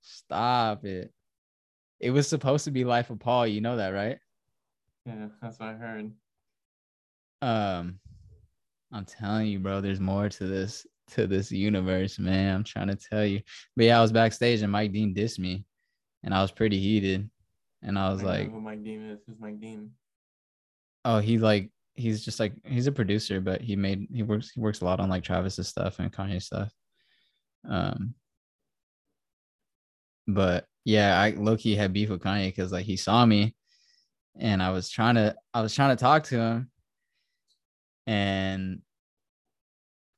Stop 0.00 0.84
it. 0.84 1.12
It 2.00 2.10
was 2.10 2.28
supposed 2.28 2.64
to 2.64 2.70
be 2.70 2.84
Life 2.84 3.10
of 3.10 3.20
Paul. 3.20 3.46
You 3.46 3.60
know 3.60 3.76
that, 3.76 3.90
right? 3.90 4.18
Yeah, 5.04 5.28
that's 5.40 5.58
what 5.60 5.68
I 5.68 5.74
heard. 5.74 6.12
Um, 7.42 7.98
I'm 8.92 9.04
telling 9.04 9.48
you, 9.48 9.58
bro. 9.60 9.80
There's 9.80 10.00
more 10.00 10.28
to 10.28 10.46
this 10.46 10.86
to 11.12 11.26
this 11.26 11.52
universe, 11.52 12.18
man. 12.18 12.56
I'm 12.56 12.64
trying 12.64 12.88
to 12.88 12.96
tell 12.96 13.24
you. 13.24 13.40
But 13.76 13.86
yeah, 13.86 13.98
I 13.98 14.02
was 14.02 14.12
backstage 14.12 14.62
and 14.62 14.72
Mike 14.72 14.92
Dean 14.92 15.14
dissed 15.14 15.38
me, 15.38 15.64
and 16.24 16.34
I 16.34 16.42
was 16.42 16.50
pretty 16.50 16.80
heated. 16.80 17.28
And 17.82 17.98
I 17.98 18.10
was 18.10 18.22
I 18.22 18.26
like, 18.26 18.50
who 18.50 18.60
Mike 18.60 18.82
Dean 18.82 19.10
is. 19.10 19.20
Who's 19.26 19.38
Mike 19.38 19.60
Dean? 19.60 19.90
oh, 21.04 21.18
he 21.20 21.38
like 21.38 21.70
he's 21.96 22.24
just 22.24 22.38
like 22.38 22.52
he's 22.64 22.86
a 22.86 22.92
producer, 22.92 23.40
but 23.40 23.60
he 23.60 23.76
made 23.76 24.06
he 24.12 24.22
works 24.22 24.50
he 24.50 24.60
works 24.60 24.80
a 24.80 24.84
lot 24.84 25.00
on 25.00 25.08
like 25.08 25.24
Travis's 25.24 25.68
stuff 25.68 25.98
and 25.98 26.12
Kanye 26.12 26.42
stuff. 26.42 26.72
Um, 27.68 28.14
but 30.28 30.66
yeah, 30.84 31.20
I 31.20 31.30
low 31.30 31.56
key 31.56 31.74
had 31.74 31.92
beef 31.92 32.10
with 32.10 32.22
Kanye 32.22 32.48
because 32.48 32.72
like 32.72 32.86
he 32.86 32.96
saw 32.96 33.24
me, 33.26 33.54
and 34.38 34.62
I 34.62 34.70
was 34.70 34.90
trying 34.90 35.16
to 35.16 35.34
I 35.54 35.62
was 35.62 35.74
trying 35.74 35.96
to 35.96 36.00
talk 36.00 36.24
to 36.24 36.38
him, 36.38 36.70
and 38.06 38.82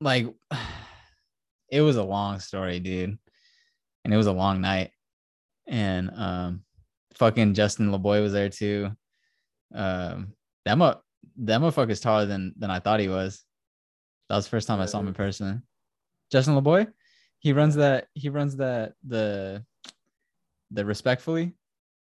like 0.00 0.26
it 1.70 1.80
was 1.80 1.96
a 1.96 2.04
long 2.04 2.40
story, 2.40 2.80
dude, 2.80 3.18
and 4.04 4.14
it 4.14 4.16
was 4.16 4.26
a 4.26 4.32
long 4.32 4.60
night, 4.60 4.90
and 5.66 6.10
um, 6.14 6.64
fucking 7.14 7.54
Justin 7.54 7.90
LaBoy 7.90 8.22
was 8.22 8.32
there 8.32 8.48
too. 8.48 8.90
Um, 9.74 10.32
that 10.64 10.78
mo- 10.78 11.00
that 11.36 11.60
motherfucker's 11.60 12.00
taller 12.00 12.26
than 12.26 12.54
than 12.56 12.70
I 12.70 12.78
thought 12.78 13.00
he 13.00 13.08
was. 13.08 13.44
That 14.28 14.36
was 14.36 14.44
the 14.44 14.50
first 14.50 14.68
time 14.68 14.80
I 14.80 14.86
saw 14.86 15.00
him 15.00 15.08
in 15.08 15.14
person. 15.14 15.62
Justin 16.30 16.54
LaBoy, 16.54 16.86
he 17.38 17.52
runs 17.52 17.76
that 17.76 18.08
he 18.14 18.28
runs 18.28 18.56
that 18.56 18.92
the 19.06 19.64
the 20.70 20.84
respectfully 20.84 21.54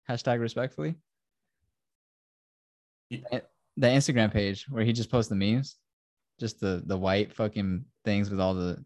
hashtag 0.08 0.40
respectfully 0.40 0.94
the 3.10 3.42
the 3.76 3.86
Instagram 3.86 4.32
page 4.32 4.66
where 4.68 4.84
he 4.84 4.92
just 4.92 5.10
posts 5.10 5.28
the 5.28 5.34
memes, 5.34 5.76
just 6.38 6.60
the 6.60 6.82
the 6.86 6.96
white 6.96 7.32
fucking 7.32 7.84
things 8.04 8.30
with 8.30 8.40
all 8.40 8.54
the 8.54 8.84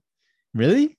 really. 0.54 0.98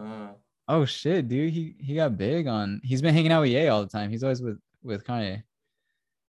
Uh, 0.00 0.28
Oh 0.72 0.84
shit, 0.84 1.26
dude, 1.26 1.52
he 1.52 1.74
he 1.80 1.96
got 1.96 2.16
big 2.16 2.46
on. 2.46 2.80
He's 2.84 3.02
been 3.02 3.12
hanging 3.12 3.32
out 3.32 3.40
with 3.40 3.50
Ye 3.50 3.66
all 3.66 3.82
the 3.82 3.88
time. 3.88 4.08
He's 4.08 4.22
always 4.22 4.40
with 4.40 4.60
with 4.84 5.04
Kanye. 5.04 5.42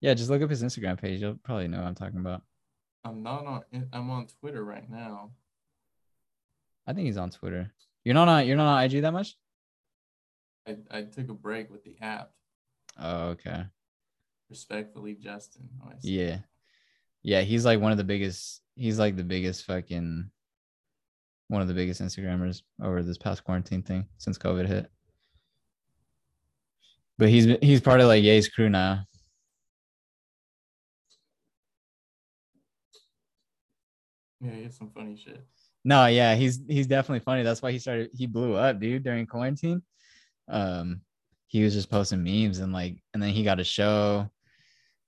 Yeah, 0.02 0.16
just 0.16 0.32
look 0.32 0.42
up 0.42 0.50
his 0.50 0.64
Instagram 0.64 1.00
page. 1.00 1.22
You'll 1.22 1.40
probably 1.44 1.68
know 1.68 1.78
what 1.78 1.88
I'm 1.88 1.96
talking 1.96 2.20
about. 2.20 2.42
I'm 3.04 3.24
not 3.24 3.46
on. 3.46 3.64
I'm 3.94 4.10
on 4.10 4.28
Twitter 4.40 4.64
right 4.64 4.90
now. 4.90 5.32
I 6.88 6.94
think 6.94 7.06
he's 7.06 7.18
on 7.18 7.30
Twitter. 7.30 7.72
You're 8.04 8.16
not 8.16 8.28
on. 8.28 8.48
You're 8.48 8.58
not 8.58 8.78
on 8.78 8.84
IG 8.84 9.02
that 9.04 9.14
much. 9.14 9.36
I, 10.68 10.78
I 10.90 11.02
took 11.04 11.30
a 11.30 11.34
break 11.34 11.72
with 11.72 11.84
the 11.84 11.96
app. 12.02 12.32
Oh, 13.00 13.30
okay. 13.30 13.64
Respectfully, 14.50 15.16
Justin. 15.16 15.70
Oh. 15.86 15.92
Yeah, 16.02 16.40
yeah. 17.24 17.42
He's 17.42 17.66
like 17.66 17.80
one 17.80 17.92
of 17.92 17.98
the 17.98 18.04
biggest. 18.04 18.62
He's 18.76 19.00
like 19.00 19.16
the 19.16 19.24
biggest 19.24 19.66
fucking. 19.66 20.30
One 21.48 21.62
of 21.62 21.68
the 21.68 21.74
biggest 21.74 22.02
Instagrammers 22.02 22.62
over 22.82 23.04
this 23.04 23.18
past 23.18 23.44
quarantine 23.44 23.84
thing 23.84 24.08
since 24.18 24.38
COVID 24.38 24.68
hit. 24.68 24.90
But 27.18 27.30
he's 27.30 27.58
he's 27.62 27.82
part 27.82 28.00
of 28.00 28.08
like 28.08 28.24
Ye's 28.24 28.48
crew 28.48 28.70
now. 28.70 29.06
Yeah, 34.42 34.52
he 34.52 34.64
has 34.64 34.76
some 34.78 34.90
funny 34.90 35.16
shit. 35.16 35.46
No, 35.84 36.06
yeah, 36.08 36.36
he's 36.36 36.60
he's 36.68 36.88
definitely 36.88 37.20
funny. 37.22 37.44
That's 37.44 37.62
why 37.62 37.72
he 37.72 37.80
started 37.80 38.10
he 38.14 38.28
blew 38.28 38.56
up, 38.56 38.80
dude, 38.80 39.04
during 39.04 39.26
quarantine. 39.26 39.82
Um 40.48 41.02
he 41.48 41.64
was 41.64 41.74
just 41.74 41.90
posting 41.90 42.24
memes 42.24 42.60
and 42.60 42.72
like 42.74 43.02
and 43.14 43.22
then 43.22 43.32
he 43.32 43.44
got 43.44 43.60
a 43.60 43.64
show 43.64 44.30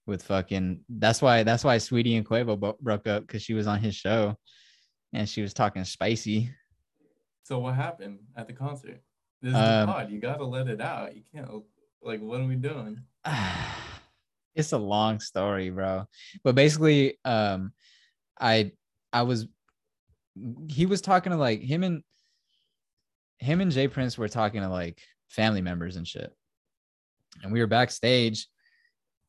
with 0.06 0.24
fucking 0.24 0.82
that's 0.90 1.22
why 1.22 1.44
that's 1.44 1.64
why 1.64 1.78
Saweetie 1.78 2.18
and 2.18 2.26
Quavo 2.28 2.60
bo- 2.60 2.78
broke 2.82 3.08
up 3.08 3.28
cuz 3.28 3.42
she 3.42 3.54
was 3.54 3.68
on 3.68 3.80
his 3.80 3.96
show 3.96 4.36
and 5.14 5.28
she 5.30 5.42
was 5.42 5.54
talking 5.54 5.84
spicy. 5.86 6.52
So 7.44 7.60
what 7.60 7.76
happened 7.76 8.20
at 8.36 8.48
the 8.48 8.54
concert? 8.54 9.02
This 9.42 9.50
is 9.52 9.56
Um, 9.56 9.88
the 9.88 9.94
pod. 9.94 10.12
You 10.12 10.20
gotta 10.20 10.46
let 10.46 10.68
it 10.68 10.82
out. 10.82 11.16
You 11.16 11.24
can't 11.34 11.50
like. 12.02 12.22
What 12.22 12.40
are 12.42 12.48
we 12.48 12.56
doing? 12.56 13.02
it's 14.56 14.72
a 14.72 14.78
long 14.78 15.20
story, 15.20 15.70
bro. 15.70 16.08
But 16.44 16.56
basically, 16.56 17.18
um, 17.26 17.74
I 18.40 18.72
I 19.14 19.22
was 19.22 19.48
he 20.68 20.86
was 20.88 21.02
talking 21.02 21.32
to 21.32 21.38
like 21.38 21.62
him 21.62 21.84
and 21.84 22.04
him 23.38 23.62
and 23.62 23.72
J 23.72 23.88
Prince 23.88 24.18
were 24.18 24.28
talking 24.28 24.62
to 24.62 24.70
like 24.70 25.00
family 25.30 25.62
members 25.62 25.96
and 25.96 26.08
shit. 26.08 26.34
And 27.44 27.54
we 27.54 27.60
were 27.60 27.68
backstage 27.68 28.48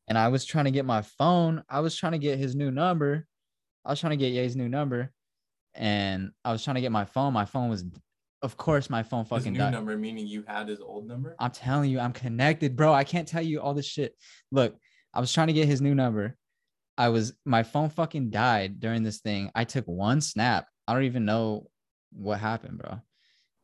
and 0.07 0.17
I 0.17 0.29
was 0.29 0.45
trying 0.45 0.65
to 0.65 0.71
get 0.71 0.85
my 0.85 1.01
phone. 1.01 1.63
I 1.69 1.79
was 1.79 1.95
trying 1.95 2.13
to 2.13 2.17
get 2.19 2.39
his 2.39 2.55
new 2.55 2.71
number. 2.71 3.27
I 3.83 3.91
was 3.91 3.99
trying 3.99 4.11
to 4.11 4.17
get 4.17 4.33
Ye's 4.33 4.55
new 4.55 4.69
number. 4.69 5.11
And 5.73 6.31
I 6.43 6.51
was 6.51 6.63
trying 6.63 6.75
to 6.75 6.81
get 6.81 6.91
my 6.91 7.05
phone. 7.05 7.33
My 7.33 7.45
phone 7.45 7.69
was 7.69 7.85
of 8.41 8.57
course 8.57 8.89
my 8.89 9.03
phone 9.03 9.25
fucking 9.25 9.45
His 9.45 9.51
new 9.53 9.57
died. 9.59 9.73
number, 9.73 9.97
meaning 9.97 10.27
you 10.27 10.43
had 10.47 10.67
his 10.67 10.79
old 10.79 11.07
number. 11.07 11.35
I'm 11.39 11.51
telling 11.51 11.89
you, 11.89 11.99
I'm 11.99 12.13
connected, 12.13 12.75
bro. 12.75 12.93
I 12.93 13.03
can't 13.03 13.27
tell 13.27 13.41
you 13.41 13.59
all 13.59 13.73
this 13.73 13.87
shit. 13.87 14.15
Look, 14.51 14.75
I 15.13 15.19
was 15.19 15.33
trying 15.33 15.47
to 15.47 15.53
get 15.53 15.67
his 15.67 15.81
new 15.81 15.95
number. 15.95 16.37
I 16.97 17.09
was 17.09 17.33
my 17.45 17.63
phone 17.63 17.89
fucking 17.89 18.29
died 18.29 18.79
during 18.79 19.03
this 19.03 19.19
thing. 19.19 19.51
I 19.53 19.63
took 19.65 19.85
one 19.85 20.21
snap. 20.21 20.67
I 20.87 20.93
don't 20.93 21.03
even 21.03 21.25
know 21.25 21.67
what 22.13 22.39
happened, 22.39 22.77
bro. 22.77 23.01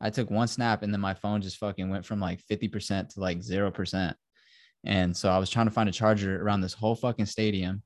I 0.00 0.10
took 0.10 0.30
one 0.30 0.48
snap 0.48 0.82
and 0.82 0.92
then 0.92 1.00
my 1.00 1.14
phone 1.14 1.40
just 1.40 1.58
fucking 1.58 1.88
went 1.88 2.04
from 2.04 2.20
like 2.20 2.40
50% 2.50 3.10
to 3.10 3.20
like 3.20 3.38
0%. 3.38 4.14
And 4.84 5.16
so 5.16 5.30
I 5.30 5.38
was 5.38 5.48
trying 5.48 5.66
to 5.66 5.72
find 5.72 5.88
a 5.88 5.92
charger 5.92 6.42
around 6.42 6.60
this 6.60 6.74
whole 6.74 6.96
fucking 6.96 7.26
stadium 7.26 7.82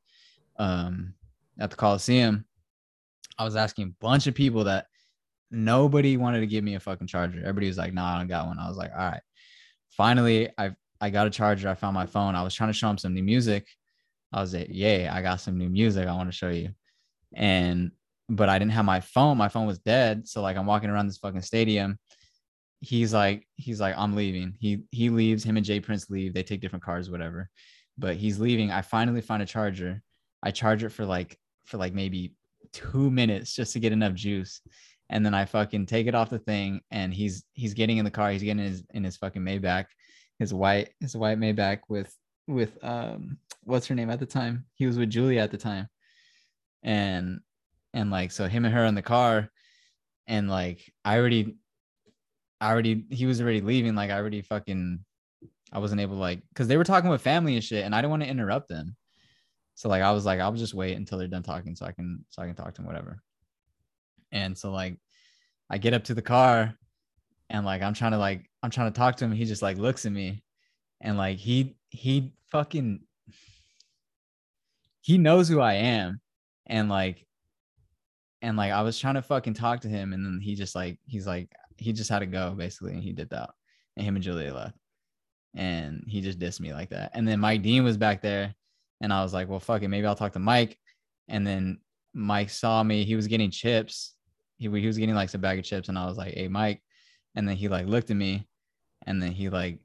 um 0.59 1.15
at 1.59 1.71
the 1.71 1.77
Coliseum. 1.77 2.47
I 3.39 3.45
was 3.45 3.57
asking 3.57 3.89
a 3.89 4.05
bunch 4.05 4.27
of 4.27 4.35
people 4.35 4.65
that 4.65 4.87
nobody 5.51 6.17
wanted 6.17 6.41
to 6.41 6.47
give 6.47 6.65
me 6.65 6.75
a 6.75 6.81
fucking 6.81 7.07
charger. 7.07 7.41
Everybody 7.41 7.69
was 7.69 7.79
like, 7.79 7.93
nah, 7.93 8.15
I 8.15 8.19
don't 8.19 8.29
got 8.29 8.47
one. 8.47 8.59
I 8.59 8.69
was 8.69 8.77
like, 8.77 8.91
all 8.93 9.11
right. 9.11 9.23
Finally, 9.91 10.51
I 10.59 10.73
I 11.01 11.11
got 11.11 11.27
a 11.27 11.31
charger. 11.31 11.69
I 11.69 11.75
found 11.75 11.95
my 11.95 12.07
phone. 12.07 12.35
I 12.35 12.43
was 12.43 12.55
trying 12.55 12.71
to 12.71 12.79
show 12.79 12.89
him 12.89 12.99
some 12.99 13.15
new 13.15 13.23
music. 13.23 13.67
I 14.33 14.41
was 14.41 14.55
like, 14.55 14.69
Ye, 14.71 15.07
I 15.07 15.23
got 15.23 15.41
some 15.41 15.59
new 15.59 15.69
music 15.69 16.07
I 16.07 16.15
want 16.15 16.29
to 16.29 16.37
show 16.37 16.51
you. 16.51 16.71
And 17.35 17.93
but 18.29 18.49
I 18.49 18.59
didn't 18.59 18.73
have 18.73 18.85
my 18.85 19.01
phone. 19.01 19.39
My 19.39 19.49
phone 19.49 19.67
was 19.67 19.79
dead. 19.79 20.27
So 20.29 20.43
like 20.43 20.57
I'm 20.57 20.67
walking 20.67 20.91
around 20.91 21.07
this 21.07 21.19
fucking 21.19 21.43
stadium. 21.43 21.99
He's 22.81 23.15
like, 23.15 23.47
he's 23.57 23.81
like, 23.81 23.95
I'm 23.97 24.15
leaving. 24.17 24.55
He 24.59 24.83
he 24.91 25.11
leaves. 25.11 25.45
Him 25.45 25.57
and 25.57 25.67
J 25.67 25.81
Prince 25.81 26.11
leave. 26.11 26.35
They 26.35 26.43
take 26.43 26.61
different 26.61 26.85
cars, 26.85 27.11
whatever. 27.11 27.49
But 27.99 28.17
he's 28.17 28.39
leaving. 28.39 28.71
I 28.71 28.83
finally 28.83 29.21
find 29.21 29.43
a 29.43 29.47
charger. 29.47 30.03
I 30.43 30.51
charge 30.51 30.83
it 30.83 30.91
for 30.91 31.05
like 31.05 31.39
for 31.65 31.79
like 31.79 31.95
maybe 31.95 32.35
two 32.73 33.11
minutes 33.11 33.55
just 33.55 33.73
to 33.73 33.81
get 33.81 33.93
enough 33.93 34.15
juice. 34.15 34.61
And 35.09 35.25
then 35.25 35.35
I 35.35 35.45
fucking 35.45 35.87
take 35.87 36.07
it 36.07 36.15
off 36.15 36.31
the 36.31 36.39
thing 36.39 36.81
and 36.91 37.15
he's 37.15 37.45
he's 37.53 37.75
getting 37.75 37.99
in 37.99 38.05
the 38.05 38.11
car. 38.11 38.31
He's 38.31 38.43
getting 38.43 38.65
in 38.65 38.71
his 38.71 38.85
in 38.93 39.05
his 39.05 39.17
fucking 39.17 39.43
Maybach, 39.43 39.87
his 40.39 40.53
white, 40.53 40.91
his 41.01 41.17
white 41.17 41.39
Maybach 41.39 41.81
with 41.89 42.13
with 42.47 42.83
um 42.83 43.39
what's 43.65 43.87
her 43.87 43.95
name 43.95 44.11
at 44.11 44.21
the 44.21 44.27
time? 44.27 44.65
He 44.75 44.87
was 44.87 44.99
with 44.99 45.11
Julia 45.11 45.41
at 45.41 45.51
the 45.51 45.59
time. 45.59 45.89
And 46.83 47.41
and 47.93 48.11
like 48.11 48.31
so 48.31 48.47
him 48.47 48.65
and 48.65 48.75
her 48.75 48.85
in 48.85 48.95
the 48.95 49.03
car 49.03 49.51
and 50.27 50.49
like 50.49 50.93
I 51.05 51.19
already 51.19 51.57
I 52.61 52.71
already 52.71 53.05
he 53.11 53.27
was 53.27 53.41
already 53.41 53.61
leaving. 53.61 53.95
Like 53.95 54.11
I 54.11 54.17
already 54.17 54.43
fucking 54.43 55.01
I 55.73 55.79
wasn't 55.79 56.01
able 56.01 56.17
to 56.17 56.21
like 56.21 56.43
because 56.49 56.69
they 56.69 56.77
were 56.77 56.85
talking 56.85 57.11
with 57.11 57.21
family 57.21 57.55
and 57.55 57.65
shit, 57.65 57.85
and 57.85 57.95
I 57.95 57.99
didn't 57.99 58.11
want 58.11 58.23
to 58.23 58.29
interrupt 58.29 58.69
them. 58.69 58.97
So 59.75 59.89
like 59.89 60.03
I 60.03 60.13
was 60.13 60.25
like, 60.25 60.41
I'll 60.41 60.53
just 60.53 60.75
wait 60.75 60.97
until 60.97 61.19
they're 61.19 61.29
done 61.29 61.43
talking 61.43 61.77
so 61.77 61.87
I 61.87 61.93
can 61.93 62.25
so 62.31 62.43
I 62.43 62.47
can 62.47 62.55
talk 62.55 62.75
to 62.75 62.83
them, 62.83 62.87
whatever. 62.87 63.21
And 64.33 64.57
so 64.57 64.73
like 64.73 64.99
I 65.69 65.79
get 65.79 65.95
up 65.95 66.05
to 66.05 66.15
the 66.15 66.23
car 66.23 66.75
and 67.51 67.67
like 67.67 67.83
I'm 67.83 67.95
trying 67.95 68.13
to 68.13 68.19
like 68.19 68.49
I'm 68.63 68.71
trying 68.71 68.93
to 68.93 68.99
talk 68.99 69.17
to 69.17 69.25
him. 69.25 69.33
He 69.33 69.45
just 69.45 69.63
like 69.63 69.77
looks 69.77 70.07
at 70.07 70.13
me 70.13 70.43
and 71.01 71.19
like 71.19 71.37
he 71.39 71.76
he 71.91 72.33
fucking 72.51 73.01
he 75.01 75.19
knows 75.19 75.49
who 75.49 75.61
I 75.61 75.75
am. 75.75 76.21
And 76.67 76.89
like 76.89 77.25
and 78.43 78.57
like 78.57 78.73
I 78.73 78.83
was 78.83 78.99
trying 78.99 79.15
to 79.15 79.23
fucking 79.23 79.55
talk 79.55 79.81
to 79.81 79.89
him, 79.89 80.13
and 80.13 80.25
then 80.25 80.41
he 80.43 80.55
just 80.55 80.75
like 80.75 80.99
he's 81.07 81.27
like 81.27 81.51
he 81.77 81.93
just 81.93 82.11
had 82.11 82.21
to 82.21 82.27
go 82.27 82.55
basically, 82.57 82.93
and 82.93 83.03
he 83.03 83.13
did 83.13 83.31
that. 83.31 83.51
And 83.97 84.07
him 84.07 84.17
and 84.17 84.23
Julia 84.23 84.53
left. 84.53 84.77
And 85.55 86.05
he 86.07 86.21
just 86.21 86.39
dissed 86.39 86.61
me 86.61 86.73
like 86.73 86.91
that. 86.91 87.13
And 87.15 87.27
then 87.27 87.41
Mike 87.41 87.63
Dean 87.63 87.85
was 87.85 87.97
back 87.97 88.21
there, 88.21 88.55
and 89.01 89.13
I 89.13 89.23
was 89.23 89.33
like, 89.33 89.49
well, 89.49 89.61
fuck 89.61 89.83
it, 89.83 89.89
maybe 89.89 90.07
I'll 90.07 90.15
talk 90.15 90.33
to 90.33 90.39
Mike. 90.39 90.79
And 91.29 91.47
then 91.47 91.79
Mike 92.13 92.51
saw 92.51 92.83
me, 92.83 93.05
he 93.05 93.17
was 93.17 93.27
getting 93.27 93.51
chips. 93.51 94.15
He, 94.59 94.69
he 94.69 94.87
was 94.87 94.99
getting 94.99 95.15
like 95.15 95.29
some 95.29 95.41
bag 95.41 95.59
of 95.59 95.65
chips, 95.65 95.89
and 95.89 95.99
I 95.99 96.07
was 96.07 96.17
like, 96.17 96.35
hey, 96.35 96.49
Mike. 96.49 96.83
And 97.35 97.49
then 97.49 97.57
he 97.57 97.69
like 97.69 97.87
looked 97.87 98.11
at 98.11 98.17
me, 98.17 98.47
and 99.07 99.23
then 99.23 99.33
he 99.33 99.49
like 99.49 99.79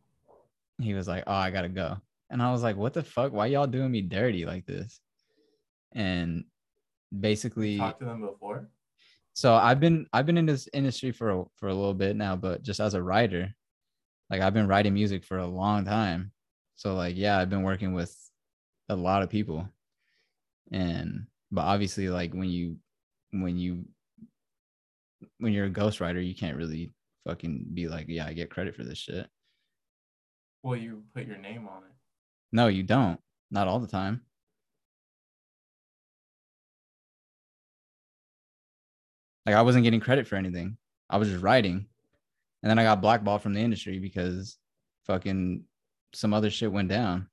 he 0.83 0.93
was 0.93 1.07
like, 1.07 1.23
oh, 1.27 1.33
I 1.33 1.51
gotta 1.51 1.69
go. 1.69 1.97
And 2.29 2.41
I 2.41 2.51
was 2.51 2.63
like, 2.63 2.77
what 2.77 2.93
the 2.93 3.03
fuck? 3.03 3.33
Why 3.33 3.47
y'all 3.47 3.67
doing 3.67 3.91
me 3.91 4.01
dirty 4.01 4.45
like 4.45 4.65
this? 4.65 4.99
And 5.93 6.45
basically 7.17 7.77
Talked 7.77 7.99
to 7.99 8.05
them 8.05 8.21
before. 8.21 8.69
so 9.33 9.53
I've 9.53 9.79
been 9.79 10.07
I've 10.13 10.25
been 10.25 10.37
in 10.37 10.45
this 10.45 10.69
industry 10.73 11.11
for 11.11 11.29
a, 11.29 11.43
for 11.57 11.67
a 11.67 11.73
little 11.73 11.93
bit 11.93 12.15
now, 12.15 12.35
but 12.35 12.63
just 12.63 12.79
as 12.79 12.93
a 12.93 13.03
writer, 13.03 13.53
like 14.29 14.41
I've 14.41 14.53
been 14.53 14.67
writing 14.67 14.93
music 14.93 15.25
for 15.25 15.39
a 15.39 15.47
long 15.47 15.83
time. 15.85 16.31
So 16.77 16.95
like 16.95 17.17
yeah, 17.17 17.37
I've 17.37 17.49
been 17.49 17.63
working 17.63 17.93
with 17.93 18.15
a 18.87 18.95
lot 18.95 19.23
of 19.23 19.29
people. 19.29 19.67
And 20.71 21.27
but 21.51 21.61
obviously 21.63 22.07
like 22.09 22.33
when 22.33 22.49
you 22.49 22.77
when 23.31 23.57
you 23.57 23.85
when 25.39 25.51
you're 25.51 25.65
a 25.65 25.69
ghostwriter, 25.69 26.25
you 26.25 26.33
can't 26.33 26.57
really 26.57 26.91
fucking 27.27 27.65
be 27.73 27.87
like, 27.87 28.05
yeah, 28.07 28.25
I 28.25 28.33
get 28.33 28.49
credit 28.49 28.75
for 28.75 28.83
this 28.83 28.97
shit. 28.97 29.27
Well, 30.63 30.75
you 30.75 31.03
put 31.13 31.27
your 31.27 31.37
name 31.37 31.67
on 31.67 31.83
it. 31.83 31.91
No, 32.51 32.67
you 32.67 32.83
don't. 32.83 33.19
Not 33.49 33.67
all 33.67 33.79
the 33.79 33.87
time. 33.87 34.21
Like 39.45 39.55
I 39.55 39.61
wasn't 39.63 39.83
getting 39.83 39.99
credit 39.99 40.27
for 40.27 40.35
anything. 40.35 40.77
I 41.09 41.17
was 41.17 41.29
just 41.29 41.43
writing. 41.43 41.87
And 42.63 42.69
then 42.69 42.77
I 42.77 42.83
got 42.83 43.01
blackballed 43.01 43.41
from 43.41 43.53
the 43.53 43.59
industry 43.59 43.97
because 43.97 44.57
fucking 45.07 45.63
some 46.13 46.33
other 46.33 46.49
shit 46.49 46.71
went 46.71 46.89
down. 46.89 47.27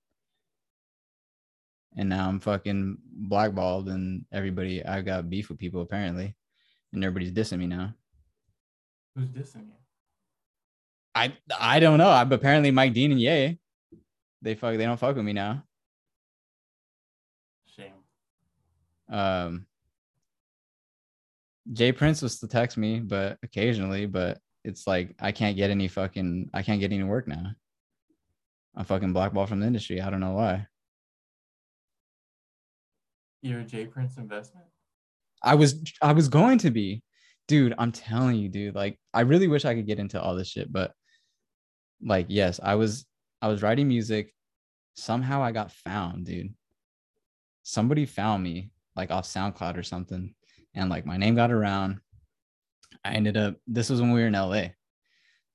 And 1.96 2.08
now 2.08 2.28
I'm 2.28 2.40
fucking 2.40 2.98
blackballed 3.04 3.88
and 3.88 4.24
everybody 4.32 4.84
I 4.84 5.02
got 5.02 5.28
beef 5.28 5.48
with 5.48 5.58
people 5.58 5.82
apparently. 5.82 6.34
And 6.92 7.04
everybody's 7.04 7.32
dissing 7.32 7.58
me 7.58 7.66
now. 7.66 7.94
Who's 9.14 9.28
dissing 9.28 9.66
you? 9.66 9.77
I 11.14 11.36
I 11.58 11.80
don't 11.80 11.98
know. 11.98 12.08
I 12.08 12.22
apparently 12.22 12.70
Mike 12.70 12.94
Dean 12.94 13.12
and 13.12 13.20
Ye. 13.20 13.58
They 14.42 14.54
fuck 14.54 14.76
they 14.76 14.84
don't 14.84 14.98
fuck 14.98 15.16
with 15.16 15.24
me 15.24 15.32
now. 15.32 15.64
Shame. 17.66 17.92
Um 19.10 19.66
J 21.72 21.92
Prince 21.92 22.22
was 22.22 22.38
to 22.40 22.48
text 22.48 22.76
me, 22.76 23.00
but 23.00 23.38
occasionally, 23.42 24.06
but 24.06 24.38
it's 24.64 24.86
like 24.86 25.14
I 25.20 25.32
can't 25.32 25.56
get 25.56 25.70
any 25.70 25.88
fucking 25.88 26.50
I 26.54 26.62
can't 26.62 26.80
get 26.80 26.92
any 26.92 27.04
work 27.04 27.28
now. 27.28 27.52
I'm 28.76 28.84
fucking 28.84 29.12
blackballed 29.12 29.48
from 29.48 29.60
the 29.60 29.66
industry. 29.66 30.00
I 30.00 30.10
don't 30.10 30.20
know 30.20 30.32
why. 30.32 30.66
You're 33.42 33.60
a 33.60 33.64
J 33.64 33.86
Prince 33.86 34.16
investment. 34.16 34.66
I 35.42 35.54
was 35.54 35.82
I 36.02 36.12
was 36.12 36.28
going 36.28 36.58
to 36.58 36.70
be. 36.70 37.02
Dude, 37.46 37.74
I'm 37.78 37.92
telling 37.92 38.36
you, 38.36 38.48
dude. 38.48 38.74
Like 38.74 38.98
I 39.14 39.22
really 39.22 39.48
wish 39.48 39.64
I 39.64 39.74
could 39.74 39.86
get 39.86 39.98
into 39.98 40.20
all 40.20 40.34
this 40.34 40.48
shit, 40.48 40.72
but 40.72 40.92
like 42.02 42.26
yes, 42.28 42.60
I 42.62 42.74
was 42.74 43.06
I 43.40 43.48
was 43.48 43.62
writing 43.62 43.88
music. 43.88 44.34
Somehow 44.94 45.42
I 45.42 45.52
got 45.52 45.72
found, 45.72 46.26
dude. 46.26 46.54
Somebody 47.62 48.06
found 48.06 48.42
me 48.42 48.70
like 48.96 49.10
off 49.10 49.26
SoundCloud 49.26 49.76
or 49.76 49.82
something 49.82 50.34
and 50.74 50.90
like 50.90 51.06
my 51.06 51.16
name 51.16 51.34
got 51.34 51.50
around. 51.50 52.00
I 53.04 53.12
ended 53.12 53.36
up 53.36 53.56
this 53.66 53.90
was 53.90 54.00
when 54.00 54.12
we 54.12 54.20
were 54.20 54.26
in 54.26 54.32
LA. 54.32 54.68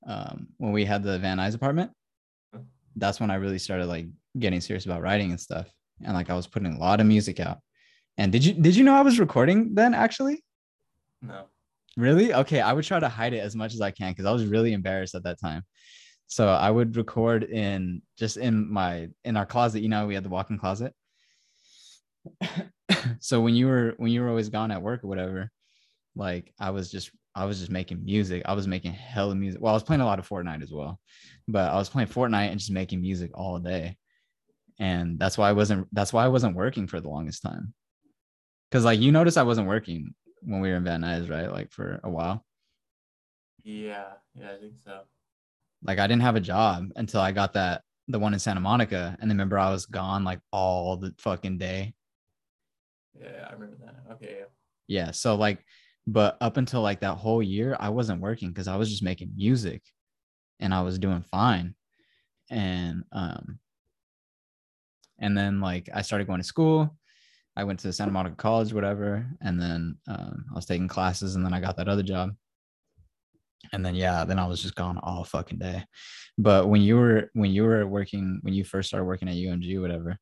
Um 0.07 0.47
when 0.57 0.71
we 0.71 0.85
had 0.85 1.03
the 1.03 1.19
Van 1.19 1.37
Nuys 1.37 1.55
apartment. 1.55 1.91
That's 2.95 3.19
when 3.19 3.31
I 3.31 3.35
really 3.35 3.59
started 3.59 3.87
like 3.87 4.07
getting 4.37 4.61
serious 4.61 4.85
about 4.85 5.01
writing 5.01 5.31
and 5.31 5.39
stuff. 5.39 5.67
And 6.03 6.13
like 6.13 6.29
I 6.29 6.35
was 6.35 6.47
putting 6.47 6.73
a 6.73 6.79
lot 6.79 6.99
of 6.99 7.07
music 7.07 7.39
out. 7.39 7.59
And 8.17 8.31
did 8.31 8.45
you 8.45 8.53
did 8.53 8.75
you 8.75 8.83
know 8.83 8.95
I 8.95 9.01
was 9.01 9.19
recording 9.19 9.73
then 9.73 9.93
actually? 9.93 10.43
No. 11.21 11.45
Really? 11.95 12.33
Okay, 12.33 12.59
I 12.59 12.73
would 12.73 12.85
try 12.85 12.99
to 12.99 13.09
hide 13.09 13.33
it 13.33 13.39
as 13.39 13.55
much 13.55 13.73
as 13.73 13.81
I 13.81 13.91
can 13.91 14.11
because 14.11 14.25
I 14.25 14.31
was 14.31 14.45
really 14.45 14.73
embarrassed 14.73 15.15
at 15.15 15.23
that 15.23 15.39
time. 15.39 15.63
So 16.27 16.47
I 16.47 16.69
would 16.69 16.95
record 16.95 17.43
in 17.43 18.01
just 18.17 18.37
in 18.37 18.71
my 18.71 19.09
in 19.23 19.37
our 19.37 19.45
closet. 19.45 19.81
You 19.81 19.89
know, 19.89 20.07
we 20.07 20.15
had 20.15 20.23
the 20.23 20.29
walk-in 20.29 20.57
closet. 20.57 20.93
so 23.19 23.41
when 23.41 23.55
you 23.55 23.67
were 23.67 23.93
when 23.97 24.11
you 24.11 24.21
were 24.21 24.29
always 24.29 24.49
gone 24.49 24.71
at 24.71 24.81
work 24.81 25.03
or 25.03 25.07
whatever, 25.07 25.51
like 26.15 26.53
I 26.59 26.71
was 26.71 26.91
just 26.91 27.11
I 27.35 27.45
was 27.45 27.59
just 27.59 27.71
making 27.71 28.03
music. 28.03 28.43
I 28.45 28.53
was 28.53 28.67
making 28.67 28.93
hella 28.93 29.35
music. 29.35 29.61
Well, 29.61 29.73
I 29.73 29.75
was 29.75 29.83
playing 29.83 30.01
a 30.01 30.05
lot 30.05 30.19
of 30.19 30.27
Fortnite 30.27 30.61
as 30.61 30.71
well, 30.71 30.99
but 31.47 31.71
I 31.71 31.75
was 31.75 31.89
playing 31.89 32.09
Fortnite 32.09 32.49
and 32.49 32.59
just 32.59 32.71
making 32.71 33.01
music 33.01 33.31
all 33.33 33.59
day. 33.59 33.97
And 34.79 35.19
that's 35.19 35.37
why 35.37 35.49
I 35.49 35.53
wasn't 35.53 35.87
that's 35.91 36.13
why 36.13 36.25
I 36.25 36.29
wasn't 36.29 36.55
working 36.55 36.87
for 36.87 36.99
the 36.99 37.09
longest 37.09 37.41
time. 37.41 37.73
Cause 38.71 38.85
like 38.85 38.99
you 38.99 39.11
notice 39.11 39.37
I 39.37 39.43
wasn't 39.43 39.67
working 39.67 40.15
when 40.41 40.61
we 40.61 40.69
were 40.69 40.77
in 40.77 40.83
Van 40.83 41.01
Nuys, 41.01 41.29
right? 41.29 41.51
Like 41.51 41.71
for 41.71 41.99
a 42.03 42.09
while. 42.09 42.43
Yeah, 43.63 44.13
yeah, 44.35 44.51
I 44.51 44.57
think 44.59 44.73
so. 44.83 45.01
Like 45.83 45.99
I 45.99 46.07
didn't 46.07 46.21
have 46.21 46.35
a 46.35 46.41
job 46.41 46.89
until 46.95 47.21
I 47.21 47.31
got 47.31 47.53
that 47.53 47.81
the 48.07 48.19
one 48.19 48.33
in 48.33 48.39
Santa 48.39 48.59
Monica. 48.59 49.17
And 49.19 49.29
then 49.29 49.37
remember 49.37 49.57
I 49.57 49.71
was 49.71 49.85
gone 49.85 50.23
like 50.23 50.39
all 50.51 50.97
the 50.97 51.13
fucking 51.19 51.57
day. 51.57 51.93
Yeah, 53.19 53.47
I 53.49 53.53
remember 53.53 53.77
that. 53.85 54.13
Okay, 54.13 54.37
yeah. 54.39 54.45
Yeah. 54.87 55.11
So 55.11 55.35
like, 55.35 55.63
but 56.05 56.37
up 56.41 56.57
until 56.57 56.81
like 56.81 56.99
that 57.01 57.15
whole 57.15 57.41
year, 57.41 57.77
I 57.79 57.89
wasn't 57.89 58.21
working 58.21 58.49
because 58.49 58.67
I 58.67 58.75
was 58.75 58.89
just 58.89 59.03
making 59.03 59.31
music 59.35 59.81
and 60.59 60.73
I 60.73 60.81
was 60.81 60.99
doing 60.99 61.23
fine. 61.31 61.75
And 62.49 63.03
um 63.11 63.59
and 65.19 65.37
then 65.37 65.61
like 65.61 65.89
I 65.93 66.01
started 66.01 66.27
going 66.27 66.41
to 66.41 66.47
school. 66.47 66.97
I 67.55 67.63
went 67.63 67.79
to 67.81 67.93
Santa 67.93 68.11
Monica 68.11 68.35
College, 68.35 68.73
whatever, 68.73 69.27
and 69.41 69.61
then 69.61 69.95
um, 70.07 70.45
I 70.51 70.55
was 70.55 70.65
taking 70.65 70.87
classes, 70.87 71.35
and 71.35 71.45
then 71.45 71.53
I 71.53 71.59
got 71.59 71.77
that 71.77 71.87
other 71.87 72.01
job. 72.01 72.31
And 73.71 73.85
then 73.85 73.95
yeah, 73.95 74.25
then 74.25 74.39
I 74.39 74.47
was 74.47 74.61
just 74.61 74.75
gone 74.75 74.99
all 75.01 75.23
fucking 75.23 75.59
day. 75.59 75.83
But 76.37 76.67
when 76.67 76.81
you 76.81 76.97
were 76.97 77.29
when 77.33 77.51
you 77.51 77.63
were 77.63 77.85
working 77.87 78.39
when 78.41 78.53
you 78.53 78.63
first 78.63 78.89
started 78.89 79.05
working 79.05 79.27
at 79.27 79.35
UMG, 79.35 79.79
whatever, 79.79 80.17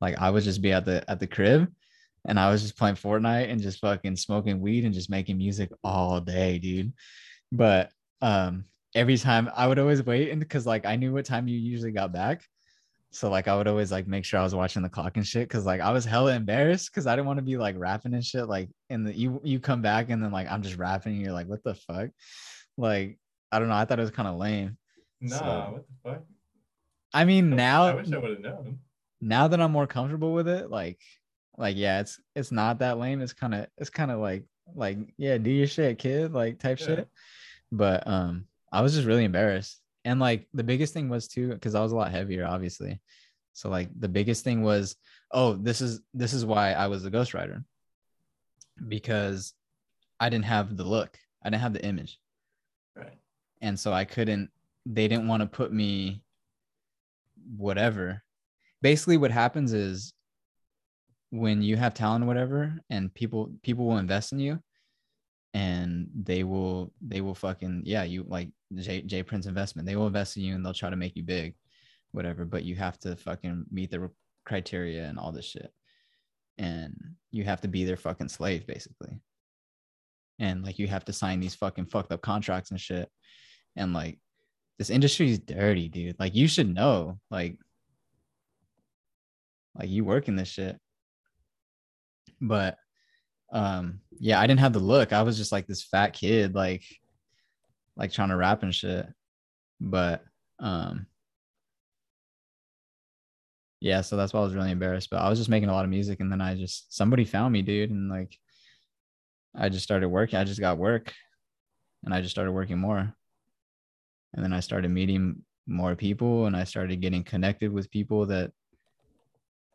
like 0.00 0.18
I 0.18 0.30
would 0.30 0.42
just 0.42 0.60
be 0.60 0.72
at 0.72 0.84
the 0.84 1.08
at 1.10 1.20
the 1.20 1.26
crib 1.26 1.72
and 2.26 2.38
I 2.38 2.50
was 2.50 2.62
just 2.62 2.76
playing 2.76 2.96
Fortnite 2.96 3.50
and 3.50 3.60
just 3.60 3.80
fucking 3.80 4.16
smoking 4.16 4.60
weed 4.60 4.84
and 4.84 4.94
just 4.94 5.10
making 5.10 5.38
music 5.38 5.70
all 5.82 6.20
day, 6.20 6.58
dude. 6.58 6.92
But 7.50 7.90
um 8.20 8.64
every 8.94 9.16
time 9.16 9.50
I 9.56 9.66
would 9.66 9.78
always 9.78 10.04
wait 10.04 10.30
and 10.30 10.40
because 10.40 10.66
like 10.66 10.84
I 10.84 10.96
knew 10.96 11.12
what 11.12 11.24
time 11.24 11.48
you 11.48 11.58
usually 11.58 11.92
got 11.92 12.12
back. 12.12 12.42
So 13.10 13.28
like 13.30 13.46
I 13.46 13.56
would 13.56 13.68
always 13.68 13.92
like 13.92 14.06
make 14.06 14.24
sure 14.24 14.40
I 14.40 14.44
was 14.44 14.54
watching 14.54 14.82
the 14.82 14.88
clock 14.88 15.16
and 15.16 15.26
shit 15.26 15.48
because 15.48 15.66
like 15.66 15.80
I 15.80 15.92
was 15.92 16.04
hella 16.04 16.34
embarrassed 16.34 16.90
because 16.90 17.06
I 17.06 17.14
didn't 17.14 17.26
want 17.26 17.38
to 17.38 17.44
be 17.44 17.56
like 17.56 17.76
rapping 17.78 18.14
and 18.14 18.24
shit. 18.24 18.48
Like 18.48 18.70
in 18.90 19.04
the 19.04 19.12
you 19.12 19.40
you 19.44 19.60
come 19.60 19.82
back 19.82 20.10
and 20.10 20.22
then 20.22 20.32
like 20.32 20.50
I'm 20.50 20.62
just 20.62 20.78
rapping 20.78 21.12
and 21.12 21.22
you're 21.22 21.32
like, 21.32 21.46
what 21.46 21.62
the 21.62 21.74
fuck? 21.74 22.10
Like, 22.82 23.18
I 23.52 23.58
don't 23.58 23.68
know. 23.68 23.74
I 23.74 23.84
thought 23.84 23.98
it 23.98 24.02
was 24.02 24.10
kind 24.10 24.28
of 24.28 24.36
lame. 24.36 24.76
Nah, 25.20 25.38
So- 25.38 25.70
what 25.72 25.86
the 25.88 26.10
fuck? 26.10 26.22
I 27.14 27.24
mean, 27.24 27.50
now 27.50 27.84
I 27.84 27.94
wish 27.94 28.10
I 28.12 28.18
would 28.18 28.30
have 28.30 28.40
known. 28.40 28.78
now 29.20 29.46
that 29.48 29.60
I'm 29.60 29.70
more 29.72 29.86
comfortable 29.86 30.32
with 30.32 30.48
it, 30.48 30.70
like, 30.70 30.98
like 31.58 31.76
yeah, 31.76 32.00
it's 32.00 32.18
it's 32.34 32.50
not 32.50 32.78
that 32.78 32.98
lame. 32.98 33.20
It's 33.20 33.34
kind 33.34 33.54
of 33.54 33.66
it's 33.76 33.90
kind 33.90 34.10
of 34.10 34.18
like 34.18 34.44
like 34.74 34.96
yeah, 35.18 35.36
do 35.38 35.50
your 35.50 35.66
shit, 35.66 35.98
kid, 35.98 36.32
like 36.32 36.58
type 36.58 36.80
Yeah. 36.80 36.86
shit. 36.86 37.08
But 37.70 38.06
um, 38.06 38.46
I 38.72 38.80
was 38.80 38.94
just 38.94 39.06
really 39.06 39.24
embarrassed, 39.24 39.80
and 40.06 40.18
like 40.20 40.48
the 40.54 40.64
biggest 40.64 40.94
thing 40.94 41.10
was 41.10 41.28
too 41.28 41.48
because 41.50 41.74
I 41.74 41.82
was 41.82 41.92
a 41.92 41.96
lot 41.96 42.10
heavier, 42.10 42.46
obviously. 42.46 43.00
So 43.52 43.68
like 43.68 43.90
the 44.04 44.08
biggest 44.08 44.42
thing 44.44 44.62
was, 44.62 44.96
oh, 45.30 45.52
this 45.54 45.82
is 45.82 46.00
this 46.14 46.32
is 46.32 46.44
why 46.46 46.72
I 46.72 46.86
was 46.86 47.04
a 47.04 47.10
ghostwriter 47.10 47.62
because 48.88 49.52
I 50.18 50.28
didn't 50.30 50.46
have 50.46 50.76
the 50.76 50.84
look, 50.84 51.18
I 51.44 51.50
didn't 51.50 51.62
have 51.62 51.74
the 51.74 51.84
image. 51.84 52.18
And 53.62 53.78
so 53.78 53.92
I 53.92 54.04
couldn't. 54.04 54.50
They 54.84 55.08
didn't 55.08 55.28
want 55.28 55.40
to 55.40 55.46
put 55.46 55.72
me 55.72 56.22
whatever. 57.56 58.22
Basically, 58.82 59.16
what 59.16 59.30
happens 59.30 59.72
is 59.72 60.12
when 61.30 61.62
you 61.62 61.76
have 61.76 61.94
talent 61.94 62.26
whatever, 62.26 62.74
and 62.90 63.14
people 63.14 63.52
people 63.62 63.86
will 63.86 63.98
invest 63.98 64.32
in 64.32 64.40
you, 64.40 64.58
and 65.54 66.08
they 66.14 66.42
will 66.42 66.92
they 67.00 67.20
will 67.20 67.34
fucking 67.34 67.82
yeah 67.86 68.02
you 68.02 68.24
like 68.28 68.50
J 68.74 69.02
J 69.02 69.22
Prince 69.22 69.46
investment. 69.46 69.86
They 69.86 69.96
will 69.96 70.08
invest 70.08 70.36
in 70.36 70.42
you 70.42 70.54
and 70.56 70.66
they'll 70.66 70.74
try 70.74 70.90
to 70.90 70.96
make 70.96 71.16
you 71.16 71.22
big, 71.22 71.54
whatever. 72.10 72.44
But 72.44 72.64
you 72.64 72.74
have 72.76 72.98
to 73.00 73.16
fucking 73.16 73.66
meet 73.70 73.92
the 73.92 74.10
criteria 74.44 75.04
and 75.04 75.18
all 75.18 75.30
this 75.30 75.46
shit, 75.46 75.72
and 76.58 76.94
you 77.30 77.44
have 77.44 77.60
to 77.60 77.68
be 77.68 77.84
their 77.84 77.96
fucking 77.96 78.28
slave 78.28 78.66
basically 78.66 79.20
and 80.38 80.64
like 80.64 80.78
you 80.78 80.86
have 80.86 81.04
to 81.04 81.12
sign 81.12 81.40
these 81.40 81.54
fucking 81.54 81.86
fucked 81.86 82.12
up 82.12 82.20
contracts 82.22 82.70
and 82.70 82.80
shit 82.80 83.08
and 83.76 83.92
like 83.92 84.18
this 84.78 84.90
industry 84.90 85.30
is 85.30 85.38
dirty 85.38 85.88
dude. 85.88 86.18
Like 86.18 86.34
you 86.34 86.48
should 86.48 86.72
know 86.72 87.18
like 87.30 87.56
like 89.78 89.88
you 89.88 90.04
work 90.04 90.28
in 90.28 90.36
this 90.36 90.48
shit. 90.48 90.78
But 92.40 92.76
um 93.52 94.00
yeah 94.18 94.40
i 94.40 94.46
didn't 94.46 94.60
have 94.60 94.72
the 94.72 94.78
look. 94.78 95.12
I 95.12 95.22
was 95.22 95.36
just 95.36 95.52
like 95.52 95.66
this 95.66 95.84
fat 95.84 96.14
kid 96.14 96.54
like 96.54 96.84
like 97.96 98.12
trying 98.12 98.30
to 98.30 98.36
rap 98.36 98.62
and 98.62 98.74
shit. 98.74 99.06
But 99.80 100.22
um 100.58 101.06
yeah 103.80 104.00
so 104.00 104.16
that's 104.16 104.32
why 104.32 104.40
i 104.40 104.44
was 104.44 104.54
really 104.54 104.70
embarrassed. 104.70 105.10
But 105.10 105.20
i 105.20 105.28
was 105.28 105.38
just 105.38 105.50
making 105.50 105.68
a 105.68 105.72
lot 105.72 105.84
of 105.84 105.90
music 105.90 106.20
and 106.20 106.30
then 106.30 106.40
i 106.40 106.54
just 106.54 106.94
somebody 106.94 107.24
found 107.24 107.52
me 107.52 107.62
dude 107.62 107.90
and 107.90 108.08
like 108.10 108.38
I 109.54 109.68
just 109.68 109.84
started 109.84 110.08
working. 110.08 110.38
I 110.38 110.44
just 110.44 110.60
got 110.60 110.78
work 110.78 111.12
and 112.04 112.14
I 112.14 112.20
just 112.20 112.30
started 112.30 112.52
working 112.52 112.78
more. 112.78 113.14
And 114.34 114.44
then 114.44 114.52
I 114.52 114.60
started 114.60 114.90
meeting 114.90 115.42
more 115.66 115.94
people 115.94 116.46
and 116.46 116.56
I 116.56 116.64
started 116.64 117.00
getting 117.00 117.22
connected 117.22 117.72
with 117.72 117.90
people 117.90 118.26
that 118.26 118.52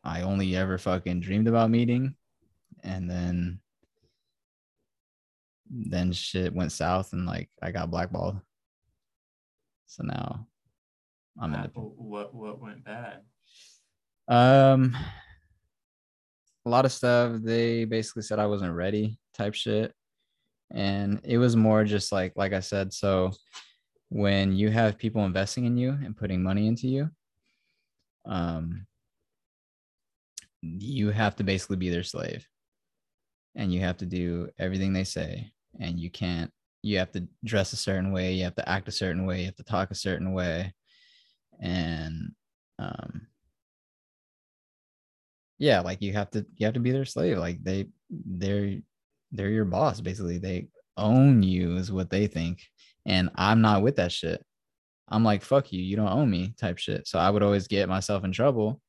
I 0.04 0.22
only 0.22 0.56
ever 0.56 0.78
fucking 0.78 1.20
dreamed 1.20 1.48
about 1.48 1.70
meeting. 1.70 2.14
And 2.82 3.10
then 3.10 3.60
then 5.70 6.12
shit 6.12 6.54
went 6.54 6.72
south 6.72 7.12
and 7.12 7.26
like 7.26 7.50
I 7.62 7.70
got 7.70 7.90
blackballed. 7.90 8.40
So 9.86 10.02
now 10.04 10.46
I'm 11.40 11.54
in 11.54 11.62
the 11.62 11.68
What 11.68 11.98
what 11.98 12.34
what 12.34 12.60
went 12.60 12.84
bad? 12.84 13.20
um, 14.28 14.96
a 16.66 16.68
lot 16.68 16.84
of 16.84 16.92
stuff. 16.92 17.40
They 17.42 17.84
basically 17.84 18.22
said 18.22 18.38
I 18.38 18.46
wasn't 18.46 18.74
ready, 18.74 19.18
type 19.34 19.54
shit, 19.54 19.94
and 20.70 21.20
it 21.24 21.38
was 21.38 21.56
more 21.56 21.84
just 21.84 22.12
like, 22.12 22.34
like 22.36 22.52
I 22.52 22.60
said. 22.60 22.92
So 22.92 23.32
when 24.10 24.54
you 24.54 24.70
have 24.70 24.98
people 24.98 25.24
investing 25.24 25.64
in 25.64 25.76
you 25.76 25.90
and 25.90 26.16
putting 26.16 26.42
money 26.42 26.66
into 26.66 26.88
you, 26.88 27.10
um, 28.26 28.86
you 30.62 31.10
have 31.10 31.36
to 31.36 31.44
basically 31.44 31.76
be 31.76 31.90
their 31.90 32.02
slave, 32.02 32.46
and 33.54 33.72
you 33.72 33.80
have 33.80 33.96
to 33.98 34.06
do 34.06 34.48
everything 34.58 34.92
they 34.92 35.04
say, 35.04 35.52
and 35.80 35.98
you 35.98 36.10
can't. 36.10 36.50
You 36.82 36.98
have 36.98 37.10
to 37.12 37.26
dress 37.44 37.72
a 37.72 37.76
certain 37.76 38.12
way. 38.12 38.32
You 38.34 38.44
have 38.44 38.54
to 38.54 38.68
act 38.68 38.88
a 38.88 38.92
certain 38.92 39.26
way. 39.26 39.40
You 39.40 39.46
have 39.46 39.56
to 39.56 39.64
talk 39.64 39.90
a 39.90 39.96
certain 39.96 40.32
way, 40.32 40.72
and 41.60 42.32
um 42.78 43.26
yeah 45.58 45.80
like 45.80 46.00
you 46.00 46.12
have 46.12 46.30
to 46.30 46.46
you 46.56 46.64
have 46.66 46.74
to 46.74 46.80
be 46.80 46.92
their 46.92 47.04
slave 47.04 47.38
like 47.38 47.62
they 47.62 47.86
they're 48.10 48.78
they're 49.32 49.50
your 49.50 49.64
boss 49.64 50.00
basically 50.00 50.38
they 50.38 50.68
own 50.96 51.42
you 51.42 51.76
is 51.76 51.92
what 51.92 52.10
they 52.10 52.26
think 52.26 52.62
and 53.08 53.30
i'm 53.34 53.60
not 53.60 53.82
with 53.82 53.96
that 53.96 54.12
shit. 54.12 54.44
I'm 55.08 55.24
like 55.24 55.42
fuck 55.42 55.72
you 55.72 55.82
you 55.82 55.96
don't 55.96 56.12
own 56.12 56.30
me 56.30 56.54
type 56.60 56.78
shit. 56.78 57.08
So 57.08 57.18
i 57.18 57.28
would 57.28 57.42
always 57.42 57.66
get 57.66 57.88
myself 57.88 58.24
in 58.24 58.30
trouble 58.30 58.80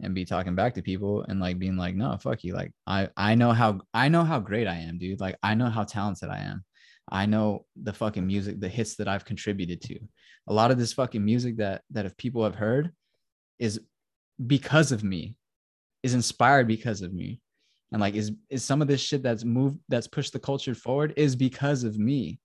and 0.00 0.14
be 0.14 0.26
talking 0.26 0.54
back 0.54 0.74
to 0.74 0.82
people 0.82 1.24
and 1.26 1.40
like 1.40 1.58
being 1.58 1.76
like 1.76 1.96
no 1.96 2.16
fuck 2.18 2.44
you. 2.44 2.54
Like 2.54 2.72
i 2.86 3.08
i 3.16 3.34
know 3.34 3.52
how 3.52 3.80
i 3.94 4.08
know 4.08 4.22
how 4.22 4.38
great 4.38 4.68
i 4.68 4.76
am 4.76 4.98
dude. 4.98 5.20
Like 5.20 5.36
i 5.42 5.54
know 5.54 5.70
how 5.70 5.84
talented 5.84 6.28
i 6.28 6.38
am. 6.38 6.64
I 7.10 7.24
know 7.26 7.64
the 7.82 7.92
fucking 7.92 8.26
music 8.26 8.60
the 8.60 8.68
hits 8.68 8.96
that 8.96 9.08
i've 9.08 9.24
contributed 9.24 9.80
to. 9.82 9.98
A 10.48 10.52
lot 10.52 10.70
of 10.70 10.78
this 10.78 10.92
fucking 10.92 11.24
music 11.24 11.56
that 11.56 11.82
that 11.90 12.06
if 12.06 12.16
people 12.16 12.44
have 12.44 12.54
heard 12.54 12.92
is 13.58 13.80
because 14.46 14.92
of 14.92 15.02
me 15.02 15.36
is 16.02 16.14
inspired 16.14 16.68
because 16.68 17.00
of 17.00 17.12
me. 17.14 17.40
And 17.92 18.00
like 18.00 18.14
is 18.14 18.32
is 18.50 18.62
some 18.62 18.82
of 18.82 18.88
this 18.88 19.00
shit 19.00 19.22
that's 19.22 19.44
moved 19.44 19.78
that's 19.88 20.08
pushed 20.08 20.34
the 20.34 20.38
culture 20.38 20.74
forward 20.74 21.14
is 21.16 21.34
because 21.34 21.84
of 21.84 21.98
me 21.98 22.38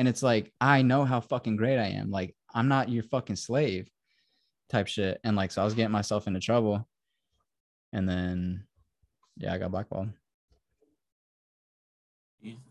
and 0.00 0.08
it's 0.08 0.22
like 0.22 0.50
i 0.62 0.80
know 0.80 1.04
how 1.04 1.20
fucking 1.20 1.56
great 1.56 1.78
i 1.78 1.88
am. 1.88 2.10
Like 2.10 2.34
i'm 2.54 2.68
not 2.68 2.88
your 2.88 3.02
fucking 3.02 3.36
slave 3.36 3.90
type 4.70 4.86
shit. 4.86 5.20
And 5.24 5.36
like 5.36 5.52
so 5.52 5.60
i 5.60 5.64
was 5.64 5.74
getting 5.74 5.92
myself 5.92 6.26
into 6.26 6.40
trouble. 6.40 6.88
And 7.92 8.08
then 8.08 8.64
yeah 9.36 9.52
i 9.52 9.58
got 9.58 9.70
blackballed. 9.70 10.08
Jesus. 12.42 12.62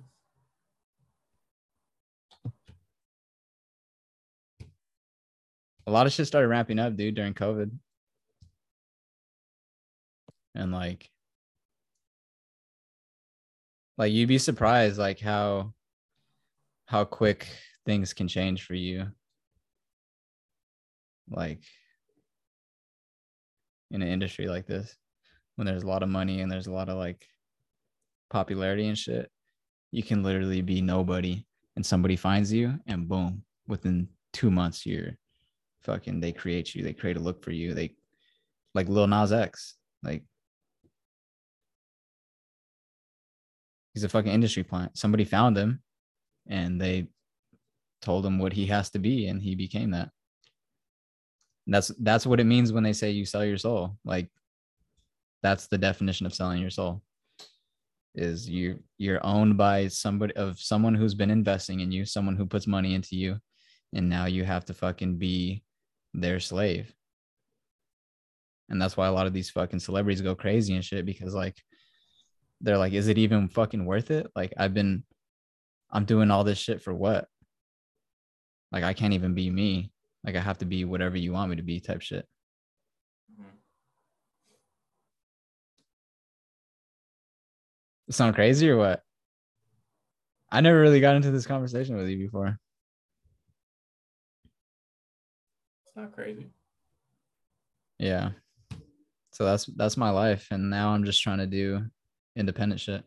a 5.85 5.91
lot 5.91 6.07
of 6.07 6.13
shit 6.13 6.25
started 6.25 6.47
ramping 6.47 6.79
up 6.79 6.95
dude 6.95 7.13
during 7.13 7.35
covid. 7.35 7.69
And 10.55 10.71
like 10.71 11.11
like 13.99 14.11
you'd 14.11 14.27
be 14.29 14.39
surprised 14.39 14.97
like 14.97 15.19
how 15.19 15.73
how 16.89 17.05
quick 17.05 17.47
things 17.85 18.13
can 18.13 18.27
change 18.27 18.65
for 18.65 18.73
you 18.73 19.05
like 21.29 21.61
in 23.91 24.01
an 24.01 24.07
industry 24.07 24.47
like 24.47 24.65
this 24.65 24.95
when 25.55 25.67
there's 25.67 25.83
a 25.83 25.87
lot 25.87 26.01
of 26.01 26.09
money 26.09 26.41
and 26.41 26.51
there's 26.51 26.65
a 26.65 26.71
lot 26.71 26.89
of 26.89 26.97
like 26.97 27.23
popularity 28.31 28.87
and 28.87 28.97
shit 28.97 29.29
you 29.91 30.01
can 30.01 30.23
literally 30.23 30.61
be 30.61 30.81
nobody 30.81 31.45
and 31.75 31.85
somebody 31.85 32.15
finds 32.15 32.51
you 32.51 32.73
and 32.87 33.07
boom 33.07 33.43
within 33.67 34.07
two 34.33 34.49
months 34.49 34.83
you're 34.83 35.15
fucking 35.83 36.19
they 36.19 36.31
create 36.31 36.73
you 36.73 36.83
they 36.83 36.93
create 36.93 37.17
a 37.17 37.19
look 37.19 37.43
for 37.43 37.51
you 37.51 37.75
they 37.75 37.93
like 38.73 38.89
Lil 38.89 39.05
Nas 39.05 39.31
X 39.31 39.75
like 40.03 40.23
he's 43.93 44.03
a 44.03 44.09
fucking 44.09 44.31
industry 44.31 44.63
plant. 44.63 44.97
Somebody 44.97 45.25
found 45.25 45.57
him 45.57 45.81
and 46.49 46.81
they 46.81 47.07
told 48.01 48.25
him 48.25 48.39
what 48.39 48.53
he 48.53 48.65
has 48.65 48.89
to 48.91 48.99
be 48.99 49.27
and 49.27 49.41
he 49.41 49.55
became 49.55 49.91
that. 49.91 50.09
That's 51.67 51.89
that's 51.99 52.25
what 52.25 52.39
it 52.39 52.45
means 52.45 52.73
when 52.73 52.83
they 52.83 52.93
say 52.93 53.11
you 53.11 53.25
sell 53.25 53.45
your 53.45 53.57
soul. 53.57 53.97
Like 54.03 54.29
that's 55.43 55.67
the 55.67 55.77
definition 55.77 56.25
of 56.25 56.33
selling 56.33 56.61
your 56.61 56.71
soul. 56.71 57.03
Is 58.15 58.49
you 58.49 58.79
you're 58.97 59.23
owned 59.25 59.57
by 59.57 59.87
somebody 59.87 60.35
of 60.35 60.59
someone 60.59 60.95
who's 60.95 61.13
been 61.13 61.29
investing 61.29 61.81
in 61.81 61.91
you, 61.91 62.05
someone 62.05 62.35
who 62.35 62.45
puts 62.45 62.65
money 62.65 62.95
into 62.95 63.15
you, 63.15 63.37
and 63.93 64.09
now 64.09 64.25
you 64.25 64.43
have 64.43 64.65
to 64.65 64.73
fucking 64.73 65.17
be 65.17 65.63
their 66.13 66.39
slave. 66.39 66.93
And 68.69 68.81
that's 68.81 68.97
why 68.97 69.07
a 69.07 69.11
lot 69.11 69.27
of 69.27 69.33
these 69.33 69.49
fucking 69.49 69.79
celebrities 69.79 70.21
go 70.21 70.35
crazy 70.35 70.75
and 70.75 70.83
shit 70.83 71.05
because 71.05 71.33
like 71.33 71.57
they're 72.61 72.77
like, 72.77 72.93
is 72.93 73.07
it 73.07 73.17
even 73.17 73.47
fucking 73.47 73.85
worth 73.85 74.11
it? 74.11 74.27
Like 74.35 74.53
I've 74.57 74.73
been 74.73 75.03
I'm 75.91 76.05
doing 76.05 76.31
all 76.31 76.43
this 76.43 76.57
shit 76.57 76.81
for 76.81 76.93
what? 76.93 77.27
Like 78.71 78.83
I 78.83 78.93
can't 78.93 79.13
even 79.13 79.33
be 79.33 79.49
me. 79.49 79.91
Like 80.23 80.35
I 80.35 80.41
have 80.41 80.59
to 80.59 80.65
be 80.65 80.85
whatever 80.85 81.17
you 81.17 81.33
want 81.33 81.49
me 81.49 81.55
to 81.55 81.63
be 81.63 81.79
type 81.79 82.01
shit. 82.01 82.27
Mhm. 83.31 83.45
Sound 88.11 88.35
crazy 88.35 88.69
or 88.69 88.77
what? 88.77 89.03
I 90.51 90.61
never 90.61 90.79
really 90.79 90.99
got 90.99 91.15
into 91.15 91.31
this 91.31 91.45
conversation 91.45 91.95
with 91.95 92.07
you 92.09 92.17
before. 92.17 92.57
It's 95.85 95.95
not 95.95 96.13
crazy. 96.13 96.47
Yeah. 97.97 98.31
So 99.31 99.45
that's 99.45 99.65
that's 99.77 99.97
my 99.97 100.09
life 100.09 100.47
and 100.51 100.69
now 100.69 100.89
I'm 100.89 101.05
just 101.05 101.21
trying 101.21 101.37
to 101.39 101.47
do 101.47 101.85
independent 102.35 102.81
shit. 102.81 103.03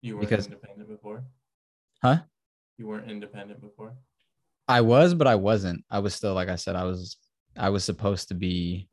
You 0.00 0.16
weren't 0.16 0.28
Because- 0.28 0.46
independent 0.46 0.88
before. 0.88 1.24
Huh? 2.02 2.22
You 2.76 2.86
weren't 2.86 3.10
independent 3.10 3.60
before. 3.60 3.96
I 4.68 4.82
was, 4.82 5.14
but 5.14 5.26
I 5.26 5.34
wasn't. 5.34 5.84
I 5.90 5.98
was 5.98 6.14
still 6.14 6.34
like 6.34 6.48
I 6.48 6.56
said 6.56 6.76
I 6.76 6.84
was 6.84 7.16
I 7.56 7.70
was 7.70 7.84
supposed 7.84 8.28
to 8.28 8.34
be 8.34 8.88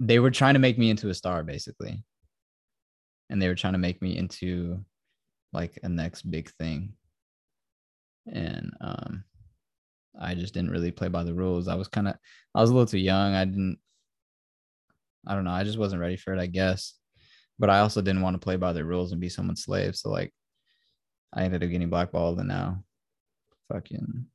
they 0.00 0.18
were 0.18 0.30
trying 0.30 0.54
to 0.54 0.60
make 0.60 0.76
me 0.78 0.90
into 0.90 1.08
a 1.08 1.14
star 1.14 1.42
basically. 1.42 2.04
And 3.30 3.40
they 3.40 3.48
were 3.48 3.54
trying 3.54 3.72
to 3.72 3.78
make 3.78 4.02
me 4.02 4.16
into 4.16 4.84
like 5.52 5.78
a 5.82 5.88
next 5.88 6.22
big 6.30 6.50
thing. 6.52 6.92
And 8.30 8.72
um 8.80 9.24
I 10.20 10.34
just 10.34 10.54
didn't 10.54 10.70
really 10.70 10.92
play 10.92 11.08
by 11.08 11.24
the 11.24 11.34
rules. 11.34 11.66
I 11.66 11.74
was 11.74 11.88
kind 11.88 12.06
of 12.06 12.14
I 12.54 12.60
was 12.60 12.70
a 12.70 12.72
little 12.74 12.86
too 12.86 12.98
young. 12.98 13.34
I 13.34 13.44
didn't 13.46 13.78
I 15.26 15.34
don't 15.34 15.44
know. 15.44 15.50
I 15.52 15.64
just 15.64 15.78
wasn't 15.78 16.02
ready 16.02 16.16
for 16.16 16.34
it, 16.34 16.38
I 16.40 16.46
guess. 16.46 16.94
But 17.58 17.70
I 17.70 17.80
also 17.80 18.00
didn't 18.00 18.22
want 18.22 18.34
to 18.34 18.44
play 18.44 18.56
by 18.56 18.72
the 18.72 18.84
rules 18.84 19.12
and 19.12 19.20
be 19.20 19.28
someone's 19.28 19.64
slave. 19.64 19.96
So 19.96 20.10
like 20.10 20.32
I 21.32 21.44
ended 21.44 21.62
up 21.62 21.70
getting 21.70 21.90
blackballed 21.90 22.38
and 22.38 22.48
now 22.48 22.82
fucking 23.72 24.26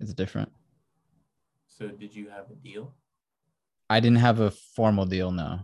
it's 0.00 0.14
different. 0.14 0.50
So 1.66 1.88
did 1.88 2.14
you 2.14 2.28
have 2.28 2.50
a 2.50 2.54
deal? 2.54 2.94
I 3.88 4.00
didn't 4.00 4.18
have 4.18 4.40
a 4.40 4.50
formal 4.50 5.06
deal, 5.06 5.30
no. 5.30 5.60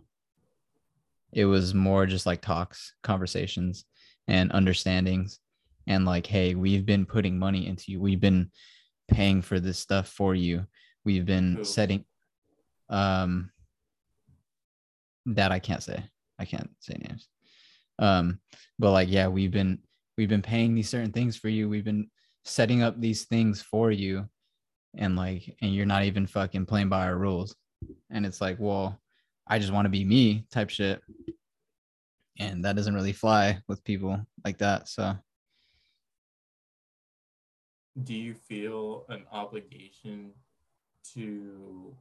It 1.32 1.46
was 1.46 1.74
more 1.74 2.06
just 2.06 2.26
like 2.26 2.42
talks, 2.42 2.94
conversations, 3.02 3.84
and 4.28 4.52
understandings. 4.52 5.38
And 5.86 6.04
like, 6.04 6.26
hey, 6.26 6.54
we've 6.54 6.86
been 6.86 7.06
putting 7.06 7.38
money 7.38 7.66
into 7.66 7.90
you. 7.90 8.00
We've 8.00 8.20
been 8.20 8.50
paying 9.08 9.42
for 9.42 9.58
this 9.58 9.78
stuff 9.78 10.08
for 10.08 10.34
you. 10.34 10.66
We've 11.04 11.26
been 11.26 11.56
Who? 11.56 11.64
setting 11.64 12.04
um 12.88 13.50
that 15.26 15.50
I 15.50 15.58
can't 15.58 15.82
say. 15.82 16.04
I 16.42 16.44
can't 16.44 16.70
say 16.80 16.94
names. 16.94 17.28
Um, 17.98 18.40
but 18.78 18.90
like, 18.90 19.08
yeah, 19.10 19.28
we've 19.28 19.52
been 19.52 19.78
we've 20.18 20.28
been 20.28 20.42
paying 20.42 20.74
these 20.74 20.88
certain 20.88 21.12
things 21.12 21.36
for 21.36 21.48
you. 21.48 21.68
We've 21.68 21.84
been 21.84 22.10
setting 22.44 22.82
up 22.82 23.00
these 23.00 23.24
things 23.24 23.62
for 23.62 23.92
you, 23.92 24.28
and 24.96 25.14
like, 25.16 25.56
and 25.62 25.72
you're 25.72 25.86
not 25.86 26.04
even 26.04 26.26
fucking 26.26 26.66
playing 26.66 26.88
by 26.88 27.06
our 27.06 27.16
rules. 27.16 27.54
And 28.10 28.26
it's 28.26 28.40
like, 28.40 28.56
well, 28.58 29.00
I 29.46 29.58
just 29.58 29.72
want 29.72 29.86
to 29.86 29.90
be 29.90 30.04
me 30.04 30.46
type 30.50 30.70
shit. 30.70 31.00
And 32.38 32.64
that 32.64 32.76
doesn't 32.76 32.94
really 32.94 33.12
fly 33.12 33.62
with 33.68 33.84
people 33.84 34.18
like 34.44 34.58
that. 34.58 34.88
So 34.88 35.14
Do 38.02 38.14
you 38.14 38.34
feel 38.34 39.04
an 39.08 39.24
obligation 39.30 40.32
to 41.14 41.94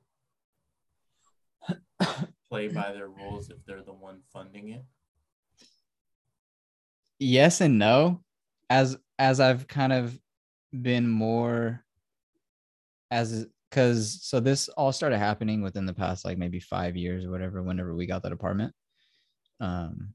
play 2.51 2.67
by 2.67 2.91
their 2.91 3.07
rules 3.07 3.49
if 3.49 3.65
they're 3.65 3.81
the 3.81 3.93
one 3.93 4.19
funding 4.33 4.69
it? 4.69 4.83
yes 7.17 7.61
and 7.61 7.77
no 7.80 8.19
as 8.69 8.97
as 9.19 9.39
i've 9.39 9.67
kind 9.67 9.93
of 9.93 10.19
been 10.81 11.07
more 11.07 11.85
as 13.11 13.45
because 13.69 14.19
so 14.23 14.39
this 14.39 14.67
all 14.69 14.91
started 14.91 15.19
happening 15.19 15.61
within 15.61 15.85
the 15.85 15.93
past 15.93 16.25
like 16.25 16.38
maybe 16.38 16.59
five 16.59 16.97
years 16.97 17.23
or 17.23 17.30
whatever 17.30 17.61
whenever 17.61 17.95
we 17.95 18.07
got 18.07 18.23
that 18.23 18.31
apartment 18.31 18.73
um 19.59 20.13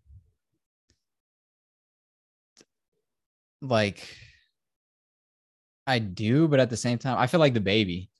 like 3.62 4.14
i 5.86 5.98
do 5.98 6.48
but 6.48 6.60
at 6.60 6.70
the 6.70 6.76
same 6.76 6.98
time 6.98 7.16
i 7.18 7.26
feel 7.28 7.40
like 7.40 7.54
the 7.54 7.60
baby 7.60 8.10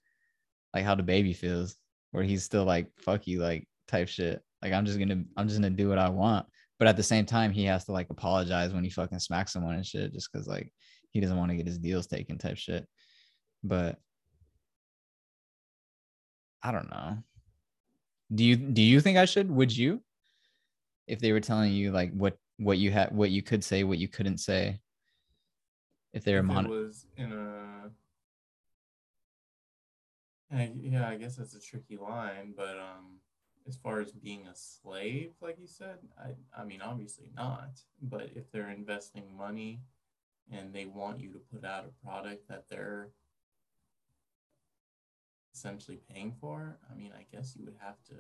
like 0.73 0.85
how 0.85 0.95
the 0.95 1.03
baby 1.03 1.33
feels 1.33 1.77
where 2.13 2.23
he's 2.23 2.45
still 2.45 2.65
like 2.65 2.89
fuck 2.99 3.27
you 3.27 3.41
like 3.41 3.67
type 3.89 4.09
shit. 4.09 4.43
Like 4.63 4.73
i'm 4.73 4.87
just 4.87 4.99
gonna 4.99 5.23
i'm 5.37 5.49
just 5.49 5.61
gonna 5.61 5.71
do 5.71 5.89
what 5.89 5.99
i 5.99 6.09
want. 6.09 6.47
But 6.79 6.89
at 6.89 6.97
the 6.97 7.03
same 7.03 7.25
time 7.25 7.53
he 7.53 7.65
has 7.65 7.85
to 7.87 7.93
like 7.93 8.11
apologize 8.11 8.73
when 8.73 8.85
he 8.85 8.91
fucking 8.91 9.19
smacks 9.19 9.53
someone 9.53 9.77
and 9.77 9.87
shit 9.87 10.13
just 10.13 10.31
because 10.33 10.47
like 10.47 10.73
he 11.11 11.21
doesn't 11.21 11.37
want 11.37 11.51
to 11.51 11.57
get 11.57 11.67
his 11.67 11.79
deals 11.79 12.07
taken 12.07 12.39
type 12.39 12.57
shit. 12.57 12.87
But 13.63 13.99
i 16.63 16.73
don't 16.73 16.91
know. 16.91 17.19
Do 18.35 18.45
you 18.45 18.57
do 18.57 18.83
you 18.83 19.01
think 19.01 19.19
i 19.19 19.25
should? 19.25 19.51
Would 19.51 19.77
you? 19.77 20.03
If 21.07 21.21
they 21.21 21.33
were 21.33 21.41
telling 21.41 21.73
you 21.73 21.93
like 21.93 22.13
what 22.13 22.37
what 22.59 22.79
you 22.79 22.91
had 22.91 23.15
what 23.15 23.31
you 23.31 23.43
could 23.43 23.63
say 23.63 23.85
what 23.85 23.99
you 23.99 24.09
couldn't 24.09 24.39
say. 24.39 24.81
If 26.13 26.25
they 26.25 26.35
were 26.35 26.43
mon- 26.43 26.69
was 26.69 27.07
in 27.17 27.33
a 27.33 27.91
I, 30.53 30.73
yeah, 30.81 31.09
I 31.09 31.17
guess 31.17 31.37
that's 31.37 31.55
a 31.55 31.61
tricky 31.61 31.97
line, 31.97 32.55
but 32.57 32.79
um, 32.79 33.19
as 33.69 33.77
far 33.77 34.01
as 34.01 34.13
being 34.13 34.47
a 34.47 34.55
slave, 34.55 35.33
like 35.41 35.59
you 35.61 35.67
said, 35.67 35.99
I 36.19 36.35
I 36.61 36.65
mean 36.65 36.81
obviously 36.83 37.31
not. 37.35 37.81
But 38.03 38.31
if 38.35 38.51
they're 38.51 38.71
investing 38.71 39.25
money 39.37 39.81
and 40.51 40.73
they 40.73 40.87
want 40.87 41.21
you 41.21 41.33
to 41.33 41.39
put 41.39 41.65
out 41.65 41.85
a 41.85 42.07
product 42.07 42.49
that 42.49 42.69
they're 42.69 43.09
essentially 45.55 46.01
paying 46.13 46.35
for, 46.41 46.79
I 46.91 46.95
mean, 46.95 47.13
I 47.17 47.25
guess 47.35 47.57
you 47.57 47.65
would 47.65 47.77
have 47.81 47.97
to 48.09 48.15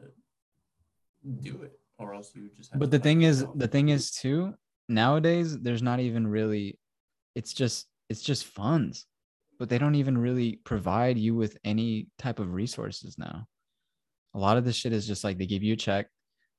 do 1.43 1.63
it, 1.63 1.79
or 1.99 2.15
else 2.15 2.33
you 2.35 2.43
would 2.43 2.57
just 2.57 2.73
have 2.73 2.81
but 2.81 2.91
the 2.91 2.99
thing 2.99 3.23
is 3.23 3.45
the 3.55 3.69
thing 3.69 3.89
is 3.89 4.11
too 4.11 4.55
nowadays 4.89 5.59
there's 5.59 5.83
not 5.83 5.99
even 5.99 6.27
really 6.27 6.79
it's 7.35 7.53
just 7.53 7.87
it's 8.09 8.23
just 8.23 8.45
funds 8.45 9.07
but 9.59 9.69
they 9.69 9.79
don't 9.79 9.95
even 9.95 10.17
really 10.17 10.61
provide 10.65 11.19
you 11.19 11.35
with 11.35 11.57
any 11.65 12.09
type 12.19 12.39
of 12.39 12.53
resources 12.53 13.19
now 13.19 13.47
a 14.37 14.39
lot 14.39 14.59
of 14.59 14.65
this 14.65 14.77
shit 14.77 14.93
is 14.93 15.07
just 15.07 15.25
like 15.25 15.39
they 15.39 15.47
give 15.47 15.63
you 15.63 15.73
a 15.73 15.77
check 15.77 16.09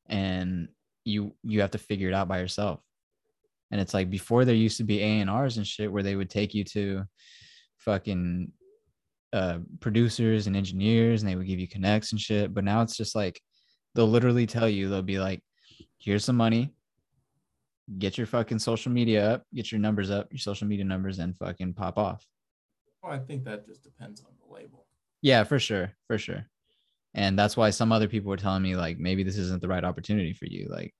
and 0.09 0.67
you 1.05 1.33
you 1.43 1.61
have 1.61 1.71
to 1.71 1.77
figure 1.77 2.09
it 2.09 2.13
out 2.13 2.27
by 2.27 2.39
yourself. 2.39 2.81
And 3.69 3.79
it's 3.79 3.93
like 3.93 4.09
before 4.09 4.45
there 4.45 4.55
used 4.55 4.77
to 4.77 4.83
be 4.83 5.01
a&rs 5.01 5.57
and 5.57 5.67
shit 5.67 5.91
where 5.91 6.01
they 6.03 6.15
would 6.15 6.29
take 6.29 6.53
you 6.55 6.63
to 6.65 7.03
fucking 7.77 8.51
uh 9.31 9.59
producers 9.79 10.47
and 10.47 10.55
engineers 10.57 11.21
and 11.21 11.29
they 11.29 11.35
would 11.35 11.45
give 11.45 11.59
you 11.59 11.67
connects 11.67 12.11
and 12.11 12.19
shit. 12.19 12.53
But 12.53 12.63
now 12.63 12.81
it's 12.81 12.97
just 12.97 13.15
like 13.15 13.39
they'll 13.93 14.07
literally 14.09 14.47
tell 14.47 14.67
you 14.67 14.89
they'll 14.89 15.03
be 15.03 15.19
like 15.19 15.41
here's 15.99 16.25
some 16.25 16.37
money. 16.37 16.73
Get 17.99 18.17
your 18.17 18.27
fucking 18.27 18.59
social 18.59 18.91
media 18.91 19.33
up 19.33 19.43
get 19.53 19.71
your 19.71 19.79
numbers 19.79 20.09
up 20.09 20.27
your 20.31 20.39
social 20.39 20.67
media 20.67 20.85
numbers 20.85 21.19
and 21.19 21.37
fucking 21.37 21.75
pop 21.75 21.99
off. 21.99 22.25
Well, 23.03 23.13
I 23.13 23.19
think 23.19 23.43
that 23.45 23.67
just 23.67 23.83
depends 23.83 24.21
on 24.21 24.31
the 24.41 24.51
label. 24.51 24.87
yeah 25.21 25.43
for 25.43 25.59
sure 25.59 25.91
for 26.07 26.17
sure 26.17 26.47
and 27.13 27.37
that's 27.37 27.57
why 27.57 27.69
some 27.69 27.91
other 27.91 28.07
people 28.07 28.29
were 28.29 28.37
telling 28.37 28.63
me 28.63 28.75
like 28.75 28.99
maybe 28.99 29.23
this 29.23 29.37
isn't 29.37 29.61
the 29.61 29.67
right 29.67 29.83
opportunity 29.83 30.33
for 30.33 30.45
you. 30.45 30.67
Like 30.69 30.93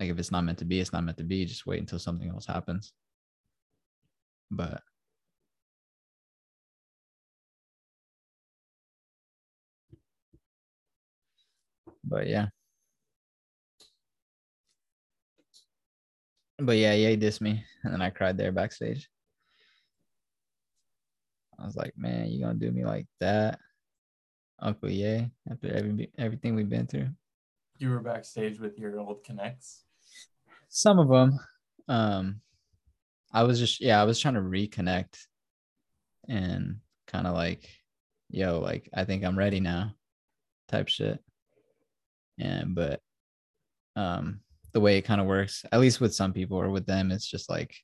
like 0.00 0.10
if 0.10 0.18
it's 0.18 0.30
not 0.32 0.44
meant 0.44 0.58
to 0.58 0.64
be 0.64 0.80
it's 0.80 0.92
not 0.92 1.04
meant 1.04 1.18
to 1.18 1.24
be. 1.24 1.44
Just 1.44 1.66
wait 1.66 1.80
until 1.80 1.98
something 1.98 2.28
else 2.28 2.46
happens. 2.46 2.92
But 4.50 4.80
but 12.04 12.26
yeah. 12.28 12.48
But 16.58 16.76
yeah 16.76 16.92
Ye 16.94 17.16
dissed 17.16 17.40
me 17.40 17.64
and 17.84 17.92
then 17.92 18.02
i 18.02 18.10
cried 18.10 18.36
there 18.38 18.52
backstage. 18.52 19.08
I 21.60 21.64
was 21.66 21.76
like 21.76 21.92
man 21.96 22.28
you 22.30 22.40
gonna 22.40 22.54
do 22.54 22.70
me 22.70 22.84
like 22.84 23.06
that 23.20 23.58
uncle 24.60 24.90
Ye 24.90 25.30
after 25.50 25.72
every 25.72 26.10
everything 26.18 26.54
we've 26.54 26.68
been 26.68 26.86
through. 26.86 27.08
You 27.78 27.90
were 27.90 28.00
backstage 28.00 28.58
with 28.58 28.78
your 28.78 28.98
old 28.98 29.22
connects. 29.24 29.84
some 30.68 30.98
of 30.98 31.08
them 31.08 31.38
um 31.88 32.40
i 33.32 33.42
was 33.42 33.58
just 33.58 33.80
yeah 33.80 34.00
i 34.00 34.04
was 34.04 34.18
trying 34.20 34.34
to 34.34 34.40
reconnect 34.40 35.16
and 36.28 36.76
kind 37.06 37.26
of 37.26 37.34
like 37.34 37.68
yo 38.28 38.58
like 38.58 38.90
i 38.92 39.04
think 39.04 39.24
i'm 39.24 39.38
ready 39.38 39.60
now 39.60 39.94
type 40.68 40.88
shit. 40.88 41.18
And 42.38 42.74
but 42.74 43.00
um 43.96 44.40
the 44.72 44.80
way 44.80 44.98
it 44.98 45.02
kind 45.02 45.20
of 45.20 45.26
works 45.26 45.64
at 45.72 45.80
least 45.80 46.00
with 46.00 46.14
some 46.14 46.32
people 46.32 46.58
or 46.58 46.68
with 46.68 46.84
them 46.86 47.10
it's 47.10 47.26
just 47.26 47.48
like 47.48 47.74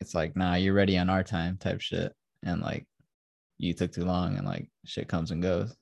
it's 0.00 0.14
like 0.14 0.36
nah 0.36 0.54
you're 0.56 0.74
ready 0.74 0.98
on 0.98 1.08
our 1.10 1.22
time 1.22 1.56
type 1.58 1.80
shit. 1.80 2.12
And 2.44 2.60
like 2.60 2.86
you 3.58 3.74
took 3.74 3.92
too 3.92 4.04
long 4.04 4.36
and 4.36 4.46
like 4.46 4.68
shit 4.84 5.08
comes 5.08 5.30
and 5.30 5.42
goes 5.42 5.74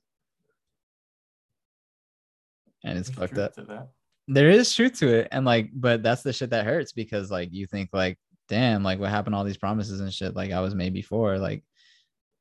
and 2.83 2.97
it's 2.97 3.09
There's 3.09 3.29
fucked 3.29 3.39
up 3.39 3.89
there 4.27 4.49
is 4.49 4.73
truth 4.73 4.99
to 4.99 5.07
it 5.07 5.29
and 5.31 5.45
like 5.45 5.69
but 5.73 6.03
that's 6.03 6.21
the 6.21 6.33
shit 6.33 6.49
that 6.49 6.65
hurts 6.65 6.91
because 6.91 7.31
like 7.31 7.49
you 7.51 7.65
think 7.65 7.89
like 7.93 8.17
damn, 8.47 8.83
like 8.83 8.99
what 8.99 9.09
happened 9.09 9.33
to 9.33 9.37
all 9.37 9.43
these 9.43 9.57
promises 9.57 9.99
and 9.99 10.13
shit 10.13 10.35
like 10.35 10.51
I 10.51 10.61
was 10.61 10.75
made 10.75 10.93
before. 10.93 11.37
Like 11.37 11.63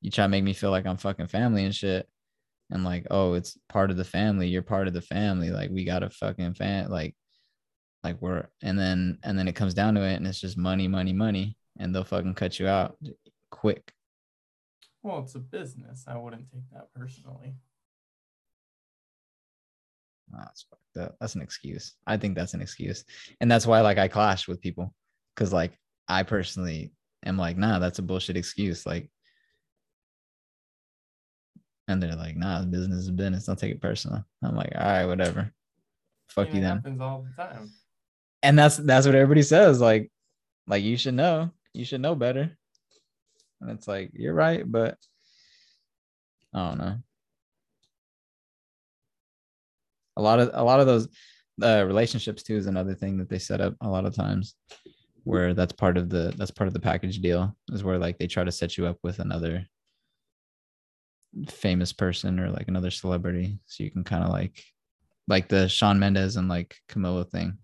you 0.00 0.10
try 0.10 0.24
to 0.24 0.28
make 0.28 0.44
me 0.44 0.52
feel 0.52 0.70
like 0.70 0.86
I'm 0.86 0.96
fucking 0.96 1.28
family 1.28 1.64
and 1.64 1.74
shit. 1.74 2.08
And 2.70 2.84
like, 2.84 3.06
oh, 3.10 3.34
it's 3.34 3.56
part 3.68 3.90
of 3.90 3.96
the 3.96 4.04
family. 4.04 4.48
You're 4.48 4.62
part 4.62 4.88
of 4.88 4.94
the 4.94 5.00
family. 5.00 5.50
Like 5.50 5.70
we 5.70 5.84
got 5.84 6.02
a 6.02 6.10
fucking 6.10 6.54
fan 6.54 6.90
like 6.90 7.14
like 8.02 8.20
we're 8.20 8.46
and 8.62 8.78
then 8.78 9.18
and 9.22 9.38
then 9.38 9.48
it 9.48 9.56
comes 9.56 9.74
down 9.74 9.94
to 9.94 10.02
it 10.02 10.14
and 10.14 10.26
it's 10.26 10.40
just 10.40 10.58
money, 10.58 10.88
money, 10.88 11.12
money. 11.12 11.56
And 11.78 11.94
they'll 11.94 12.04
fucking 12.04 12.34
cut 12.34 12.58
you 12.58 12.68
out 12.68 12.96
quick. 13.50 13.92
Well, 15.06 15.20
it's 15.20 15.36
a 15.36 15.38
business. 15.38 16.02
I 16.08 16.16
wouldn't 16.18 16.50
take 16.50 16.68
that 16.72 16.92
personally. 16.92 17.54
Oh, 20.34 20.38
that's 20.40 20.66
fucked 20.68 21.06
up. 21.06 21.16
That's 21.20 21.36
an 21.36 21.42
excuse. 21.42 21.94
I 22.08 22.16
think 22.16 22.34
that's 22.34 22.54
an 22.54 22.60
excuse. 22.60 23.04
And 23.40 23.48
that's 23.48 23.68
why 23.68 23.82
like 23.82 23.98
I 23.98 24.08
clash 24.08 24.48
with 24.48 24.60
people. 24.60 24.92
Cause 25.36 25.52
like 25.52 25.78
I 26.08 26.24
personally 26.24 26.92
am 27.24 27.38
like, 27.38 27.56
nah, 27.56 27.78
that's 27.78 28.00
a 28.00 28.02
bullshit 28.02 28.36
excuse. 28.36 28.84
Like, 28.84 29.08
and 31.86 32.02
they're 32.02 32.16
like, 32.16 32.36
nah, 32.36 32.64
business 32.64 33.04
is 33.04 33.10
business. 33.12 33.46
Don't 33.46 33.60
take 33.60 33.70
it 33.70 33.80
personal. 33.80 34.24
I'm 34.42 34.56
like, 34.56 34.72
all 34.74 34.82
right, 34.82 35.06
whatever. 35.06 35.52
Fuck 36.30 36.48
you 36.48 36.60
then. 36.60 36.78
happens 36.78 37.00
all 37.00 37.24
the 37.28 37.40
time. 37.40 37.70
And 38.42 38.58
that's 38.58 38.76
that's 38.76 39.06
what 39.06 39.14
everybody 39.14 39.42
says. 39.42 39.80
Like, 39.80 40.10
like 40.66 40.82
you 40.82 40.96
should 40.96 41.14
know. 41.14 41.52
You 41.74 41.84
should 41.84 42.00
know 42.00 42.16
better. 42.16 42.58
And 43.60 43.70
it's 43.70 43.88
like, 43.88 44.10
you're 44.14 44.34
right, 44.34 44.70
but 44.70 44.98
I 46.54 46.68
don't 46.68 46.78
know. 46.78 46.98
A 50.16 50.22
lot 50.22 50.38
of 50.38 50.50
a 50.54 50.64
lot 50.64 50.80
of 50.80 50.86
those 50.86 51.08
uh, 51.62 51.84
relationships 51.86 52.42
too 52.42 52.56
is 52.56 52.66
another 52.66 52.94
thing 52.94 53.18
that 53.18 53.28
they 53.28 53.38
set 53.38 53.60
up 53.60 53.74
a 53.82 53.88
lot 53.88 54.06
of 54.06 54.14
times 54.14 54.54
where 55.24 55.52
that's 55.52 55.72
part 55.72 55.98
of 55.98 56.08
the 56.08 56.32
that's 56.38 56.50
part 56.50 56.68
of 56.68 56.74
the 56.74 56.80
package 56.80 57.20
deal 57.20 57.54
is 57.72 57.84
where 57.84 57.98
like 57.98 58.18
they 58.18 58.26
try 58.26 58.44
to 58.44 58.52
set 58.52 58.78
you 58.78 58.86
up 58.86 58.96
with 59.02 59.18
another 59.18 59.66
famous 61.48 61.92
person 61.92 62.40
or 62.40 62.50
like 62.50 62.68
another 62.68 62.90
celebrity 62.90 63.58
so 63.66 63.84
you 63.84 63.90
can 63.90 64.04
kind 64.04 64.24
of 64.24 64.30
like 64.30 64.62
like 65.28 65.48
the 65.48 65.68
Shawn 65.68 65.98
Mendes 65.98 66.36
and 66.36 66.48
like 66.48 66.76
Camilla 66.88 67.24
thing. 67.24 67.58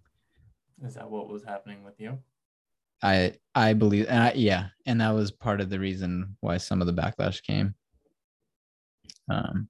Is 0.84 0.94
that 0.94 1.08
what 1.08 1.28
was 1.28 1.44
happening 1.44 1.84
with 1.84 2.00
you? 2.00 2.18
I 3.02 3.34
I 3.54 3.72
believe 3.72 4.06
and 4.08 4.22
I, 4.22 4.32
yeah, 4.34 4.68
and 4.86 5.00
that 5.00 5.10
was 5.10 5.30
part 5.30 5.60
of 5.60 5.70
the 5.70 5.78
reason 5.80 6.36
why 6.40 6.58
some 6.58 6.80
of 6.80 6.86
the 6.86 6.92
backlash 6.92 7.42
came. 7.42 7.74
Um 9.28 9.68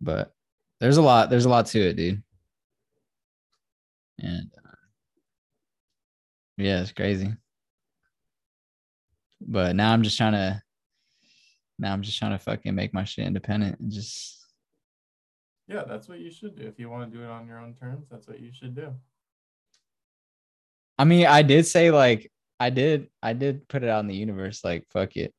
but 0.00 0.32
there's 0.80 0.98
a 0.98 1.02
lot 1.02 1.30
there's 1.30 1.46
a 1.46 1.48
lot 1.48 1.66
to 1.66 1.80
it, 1.80 1.96
dude. 1.96 2.22
And 4.18 4.50
uh, 4.64 4.70
yeah, 6.58 6.80
it's 6.82 6.92
crazy. 6.92 7.32
But 9.40 9.76
now 9.76 9.92
I'm 9.92 10.02
just 10.02 10.16
trying 10.16 10.32
to 10.32 10.62
now 11.78 11.92
I'm 11.92 12.02
just 12.02 12.18
trying 12.18 12.32
to 12.32 12.38
fucking 12.38 12.74
make 12.74 12.94
my 12.94 13.04
shit 13.04 13.26
independent 13.26 13.78
and 13.80 13.90
just 13.90 14.44
Yeah, 15.68 15.84
that's 15.86 16.08
what 16.08 16.20
you 16.20 16.30
should 16.30 16.56
do. 16.56 16.66
If 16.66 16.78
you 16.78 16.90
want 16.90 17.10
to 17.10 17.16
do 17.16 17.24
it 17.24 17.30
on 17.30 17.46
your 17.46 17.58
own 17.58 17.74
terms, 17.74 18.06
that's 18.10 18.28
what 18.28 18.40
you 18.40 18.50
should 18.52 18.74
do. 18.74 18.94
I 20.98 21.04
mean, 21.04 21.26
I 21.26 21.42
did 21.42 21.66
say 21.66 21.90
like 21.90 22.30
I 22.58 22.70
did 22.70 23.08
I 23.22 23.32
did 23.32 23.68
put 23.68 23.82
it 23.82 23.88
out 23.88 24.00
in 24.00 24.06
the 24.06 24.16
universe 24.16 24.64
like 24.64 24.86
fuck 24.90 25.16
it. 25.16 25.34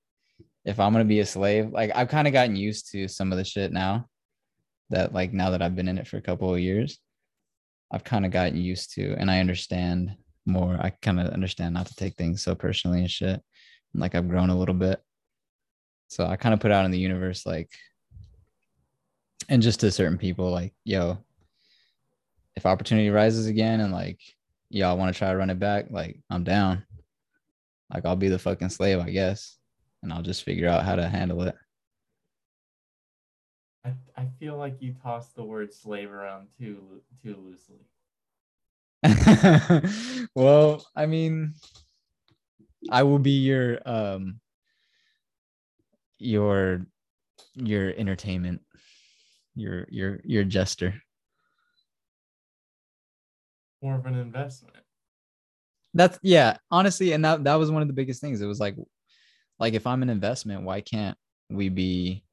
If 0.65 0.79
I'm 0.79 0.91
gonna 0.91 1.05
be 1.05 1.19
a 1.19 1.25
slave, 1.25 1.71
like 1.71 1.91
I've 1.95 2.09
kind 2.09 2.27
of 2.27 2.33
gotten 2.33 2.55
used 2.55 2.91
to 2.91 3.07
some 3.07 3.31
of 3.31 3.37
the 3.37 3.43
shit 3.43 3.71
now. 3.71 4.07
That 4.89 5.13
like 5.13 5.33
now 5.33 5.49
that 5.49 5.61
I've 5.61 5.75
been 5.75 5.87
in 5.89 5.97
it 5.97 6.07
for 6.07 6.17
a 6.17 6.21
couple 6.21 6.53
of 6.53 6.59
years, 6.59 6.99
I've 7.91 8.03
kind 8.03 8.25
of 8.25 8.31
gotten 8.31 8.57
used 8.57 8.93
to 8.93 9.15
and 9.17 9.29
I 9.29 9.39
understand 9.39 10.15
more. 10.45 10.77
I 10.79 10.91
kind 11.01 11.19
of 11.19 11.27
understand 11.27 11.73
not 11.73 11.87
to 11.87 11.95
take 11.95 12.15
things 12.15 12.41
so 12.41 12.55
personally 12.55 12.99
and 12.99 13.11
shit. 13.11 13.41
And, 13.93 14.01
like 14.01 14.15
I've 14.15 14.29
grown 14.29 14.49
a 14.49 14.57
little 14.57 14.75
bit. 14.75 15.01
So 16.07 16.25
I 16.25 16.37
kind 16.37 16.53
of 16.53 16.59
put 16.59 16.71
out 16.71 16.85
in 16.85 16.91
the 16.91 16.99
universe 16.99 17.45
like 17.45 17.69
and 19.49 19.61
just 19.61 19.79
to 19.81 19.91
certain 19.91 20.17
people 20.17 20.51
like, 20.51 20.73
yo, 20.83 21.17
if 22.55 22.65
opportunity 22.65 23.09
rises 23.09 23.47
again 23.47 23.81
and 23.81 23.93
like 23.93 24.19
y'all 24.69 24.97
want 24.97 25.13
to 25.13 25.17
try 25.17 25.31
to 25.31 25.37
run 25.37 25.49
it 25.49 25.59
back, 25.59 25.87
like 25.89 26.19
I'm 26.29 26.43
down. 26.43 26.83
Like 27.93 28.05
I'll 28.05 28.15
be 28.15 28.29
the 28.29 28.39
fucking 28.39 28.69
slave, 28.69 28.99
I 28.99 29.09
guess. 29.09 29.57
And 30.03 30.11
I'll 30.11 30.21
just 30.21 30.43
figure 30.43 30.67
out 30.67 30.83
how 30.83 30.95
to 30.95 31.07
handle 31.07 31.41
it. 31.43 31.55
I, 33.85 33.93
I 34.15 34.27
feel 34.39 34.57
like 34.57 34.81
you 34.81 34.93
tossed 35.01 35.35
the 35.35 35.43
word 35.43 35.73
slave 35.73 36.11
around 36.11 36.47
too 36.57 37.01
too 37.23 37.37
loosely. 37.37 37.79
well, 40.35 40.85
I 40.95 41.05
mean, 41.05 41.53
I 42.89 43.03
will 43.03 43.19
be 43.19 43.39
your 43.39 43.79
um 43.85 44.39
your 46.19 46.85
your 47.55 47.93
entertainment, 47.95 48.61
your 49.55 49.85
your 49.89 50.19
your 50.23 50.43
jester. 50.43 51.01
More 53.81 53.95
of 53.95 54.05
an 54.05 54.15
investment. 54.15 54.75
That's 55.93 56.19
yeah, 56.21 56.57
honestly, 56.69 57.13
and 57.13 57.23
that 57.25 57.43
that 57.43 57.55
was 57.55 57.71
one 57.71 57.81
of 57.81 57.87
the 57.87 57.93
biggest 57.93 58.21
things. 58.21 58.41
It 58.41 58.45
was 58.45 58.59
like 58.59 58.75
like 59.59 59.73
if 59.73 59.87
I'm 59.87 60.03
an 60.03 60.09
investment, 60.09 60.63
why 60.63 60.81
can't 60.81 61.17
we 61.49 61.69
be 61.69 62.23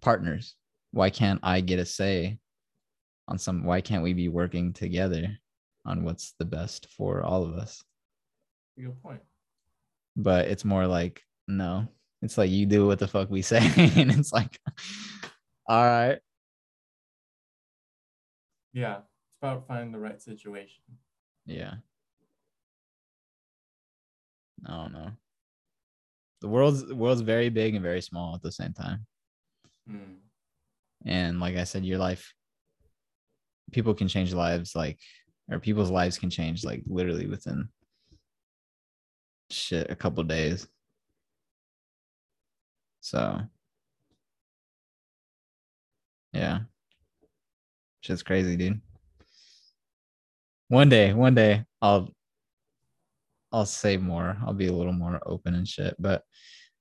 partners? 0.00 0.54
Why 0.92 1.10
can't 1.10 1.40
I 1.42 1.60
get 1.60 1.78
a 1.78 1.84
say 1.84 2.38
on 3.28 3.38
some 3.38 3.64
why 3.64 3.80
can't 3.80 4.02
we 4.02 4.12
be 4.12 4.28
working 4.28 4.72
together 4.72 5.38
on 5.86 6.04
what's 6.04 6.34
the 6.38 6.44
best 6.44 6.88
for 6.96 7.22
all 7.22 7.44
of 7.44 7.54
us? 7.54 7.82
Good 8.78 9.00
point. 9.02 9.20
But 10.16 10.48
it's 10.48 10.64
more 10.64 10.86
like 10.86 11.22
no. 11.46 11.86
It's 12.22 12.36
like 12.36 12.50
you 12.50 12.66
do 12.66 12.86
what 12.86 12.98
the 12.98 13.08
fuck 13.08 13.30
we 13.30 13.42
say. 13.42 13.58
and 13.76 14.10
it's 14.10 14.32
like 14.32 14.58
all 15.68 15.84
right. 15.84 16.18
Yeah, 18.72 18.98
about 19.40 19.66
finding 19.66 19.92
the 19.92 19.98
right 19.98 20.20
situation. 20.20 20.82
Yeah. 21.46 21.74
I 24.66 24.76
don't 24.76 24.92
know. 24.92 25.10
The 26.40 26.48
world's 26.48 26.86
the 26.86 26.94
world's 26.94 27.22
very 27.22 27.48
big 27.48 27.74
and 27.74 27.82
very 27.82 28.00
small 28.00 28.34
at 28.34 28.42
the 28.42 28.52
same 28.52 28.72
time. 28.72 29.06
Hmm. 29.88 30.14
And 31.06 31.40
like 31.40 31.56
I 31.56 31.64
said, 31.64 31.84
your 31.84 31.98
life 31.98 32.32
people 33.72 33.94
can 33.94 34.08
change 34.08 34.34
lives 34.34 34.74
like 34.74 34.98
or 35.50 35.60
people's 35.60 35.90
lives 35.90 36.18
can 36.18 36.28
change 36.28 36.64
like 36.64 36.82
literally 36.86 37.26
within 37.26 37.68
shit 39.50 39.90
a 39.90 39.96
couple 39.96 40.22
days. 40.24 40.66
So 43.00 43.40
yeah. 46.32 46.60
Shit's 48.02 48.22
crazy, 48.22 48.56
dude. 48.56 48.80
One 50.70 50.88
day, 50.88 51.12
one 51.12 51.34
day 51.34 51.64
I'll 51.82 52.14
I'll 53.50 53.66
say 53.66 53.96
more. 53.96 54.36
I'll 54.46 54.54
be 54.54 54.68
a 54.68 54.72
little 54.72 54.92
more 54.92 55.20
open 55.26 55.56
and 55.56 55.66
shit. 55.66 55.96
But 55.98 56.22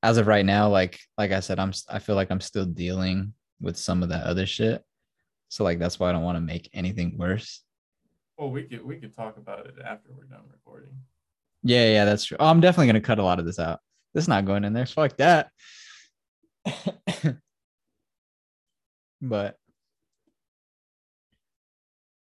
as 0.04 0.18
of 0.18 0.28
right 0.28 0.46
now, 0.46 0.70
like 0.70 1.00
like 1.18 1.32
I 1.32 1.40
said, 1.40 1.58
I'm 1.58 1.74
I 1.90 1.98
feel 1.98 2.16
like 2.16 2.30
I'm 2.30 2.40
still 2.40 2.66
dealing 2.66 3.34
with 3.60 3.78
some 3.78 4.04
of 4.04 4.10
that 4.10 4.28
other 4.28 4.46
shit. 4.46 4.84
So 5.48 5.64
like 5.64 5.80
that's 5.80 6.00
why 6.00 6.10
I 6.10 6.12
don't 6.12 6.22
want 6.22 6.36
to 6.36 6.42
make 6.42 6.70
anything 6.72 7.18
worse. 7.18 7.64
Well, 8.38 8.52
we 8.52 8.62
could 8.62 8.86
we 8.86 8.98
could 8.98 9.16
talk 9.16 9.38
about 9.38 9.66
it 9.66 9.74
after 9.84 10.10
we're 10.16 10.26
done 10.26 10.44
recording. 10.52 10.94
Yeah, 11.64 11.90
yeah, 11.92 12.06
that's 12.06 12.26
true. 12.26 12.38
Oh, 12.40 12.46
I'm 12.46 12.60
definitely 12.62 12.86
gonna 12.88 13.02
cut 13.02 13.18
a 13.18 13.24
lot 13.24 13.40
of 13.40 13.48
this 13.48 13.58
out. 13.58 13.80
This 14.14 14.26
is 14.26 14.28
not 14.28 14.46
going 14.46 14.66
in 14.66 14.74
there. 14.74 14.86
Fuck 14.86 15.18
that. 15.18 15.50
but 19.20 19.58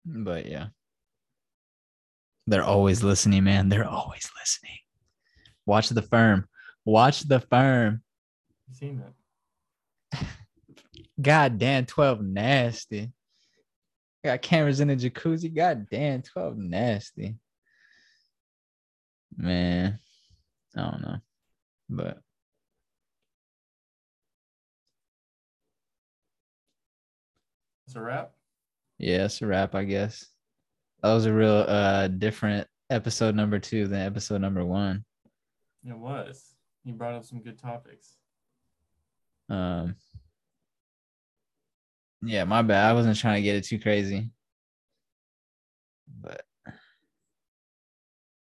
but 0.06 0.46
yeah. 0.46 0.68
They're 2.50 2.64
always 2.64 3.04
listening, 3.04 3.44
man. 3.44 3.70
They're 3.70 3.88
always 3.88 4.28
listening. 4.42 4.80
Watch 5.68 5.90
the 5.90 6.02
firm. 6.02 6.48
Watch 6.84 7.22
the 7.28 7.40
firm. 7.40 8.02
You 8.68 8.76
seen 8.76 9.04
that? 10.12 10.26
God 11.22 11.60
damn, 11.60 11.86
12 11.86 12.22
nasty. 12.22 13.12
Got 14.24 14.42
cameras 14.42 14.80
in 14.80 14.88
the 14.88 14.96
jacuzzi. 14.96 15.54
God 15.54 15.88
damn, 15.92 16.24
12 16.24 16.58
nasty. 16.58 17.36
Man, 19.38 20.00
I 20.76 20.82
don't 20.82 21.02
know. 21.02 21.18
But 21.88 22.18
It's 27.86 27.96
a 27.96 28.02
wrap. 28.02 28.32
yeah, 28.98 29.26
it's 29.26 29.42
a 29.42 29.48
wrap, 29.48 29.74
I 29.76 29.84
guess. 29.84 30.26
That 31.02 31.14
was 31.14 31.26
a 31.26 31.34
real 31.34 31.66
uh 31.68 32.08
different 32.08 32.68
episode 32.90 33.36
number 33.36 33.60
two 33.60 33.88
than 33.88 34.02
episode 34.02 34.42
number 34.42 34.66
one. 34.66 35.06
It 35.86 35.98
was. 35.98 36.54
You 36.84 36.94
brought 36.94 37.16
up 37.16 37.26
some 37.26 37.42
good 37.42 37.58
topics. 37.60 38.16
Um 39.50 39.96
yeah, 42.22 42.44
my 42.44 42.62
bad. 42.62 42.90
I 42.90 42.94
wasn't 42.94 43.18
trying 43.18 43.36
to 43.36 43.42
get 43.42 43.56
it 43.56 43.64
too 43.64 43.80
crazy. 43.80 44.30
But 46.22 46.42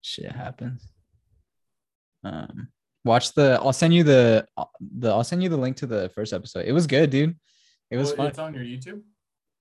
shit 0.01 0.31
happens. 0.31 0.87
Um, 2.23 2.69
watch 3.05 3.33
the. 3.33 3.59
I'll 3.61 3.73
send 3.73 3.93
you 3.93 4.03
the 4.03 4.47
the. 4.97 5.11
I'll 5.11 5.23
send 5.23 5.43
you 5.43 5.49
the 5.49 5.57
link 5.57 5.77
to 5.77 5.85
the 5.85 6.09
first 6.15 6.33
episode. 6.33 6.65
It 6.65 6.71
was 6.71 6.87
good, 6.87 7.11
dude. 7.11 7.35
It 7.91 7.97
was 7.97 8.09
Well, 8.09 8.17
fun. 8.17 8.27
It's 8.27 8.39
on 8.39 8.53
your 8.53 8.63
YouTube. 8.63 9.01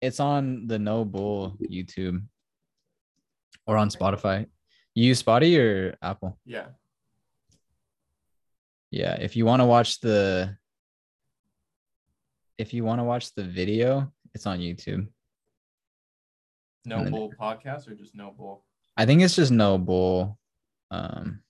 It's 0.00 0.20
on 0.20 0.66
the 0.66 0.78
No 0.78 1.04
Bull 1.04 1.56
YouTube 1.62 2.22
or 3.66 3.76
on 3.76 3.88
Spotify. 3.88 4.46
You 4.94 5.04
use 5.06 5.18
Spotty 5.18 5.58
or 5.58 5.96
Apple? 6.00 6.38
Yeah. 6.44 6.66
Yeah, 8.90 9.14
if 9.20 9.36
you 9.36 9.44
want 9.44 9.60
to 9.60 9.66
watch 9.66 10.00
the 10.00 10.56
if 12.58 12.72
you 12.72 12.84
want 12.84 13.00
to 13.00 13.04
watch 13.04 13.34
the 13.34 13.44
video, 13.44 14.10
it's 14.34 14.46
on 14.46 14.60
YouTube. 14.60 15.06
No 16.86 17.02
then- 17.02 17.10
Bull 17.12 17.32
podcast 17.38 17.88
or 17.88 17.94
just 17.94 18.14
No 18.14 18.30
Bull? 18.30 18.64
I 18.96 19.04
think 19.04 19.20
it's 19.22 19.36
just 19.36 19.52
No 19.52 19.76
Bull. 19.76 20.38
Um 20.90 21.40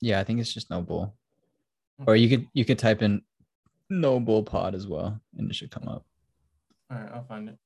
Yeah, 0.00 0.18
I 0.20 0.24
think 0.24 0.40
it's 0.40 0.52
just 0.52 0.68
No 0.70 0.82
Bull. 0.82 1.14
Or 2.06 2.16
you 2.16 2.28
could 2.28 2.48
you 2.52 2.64
could 2.64 2.78
type 2.78 3.00
in 3.02 3.22
No 3.88 4.18
Bull 4.20 4.42
Pod 4.42 4.74
as 4.74 4.86
well 4.86 5.18
and 5.38 5.48
it 5.48 5.54
should 5.54 5.70
come 5.70 5.88
up. 5.88 6.04
All 6.90 6.98
right, 6.98 7.10
I'll 7.14 7.24
find 7.24 7.48
it. 7.48 7.56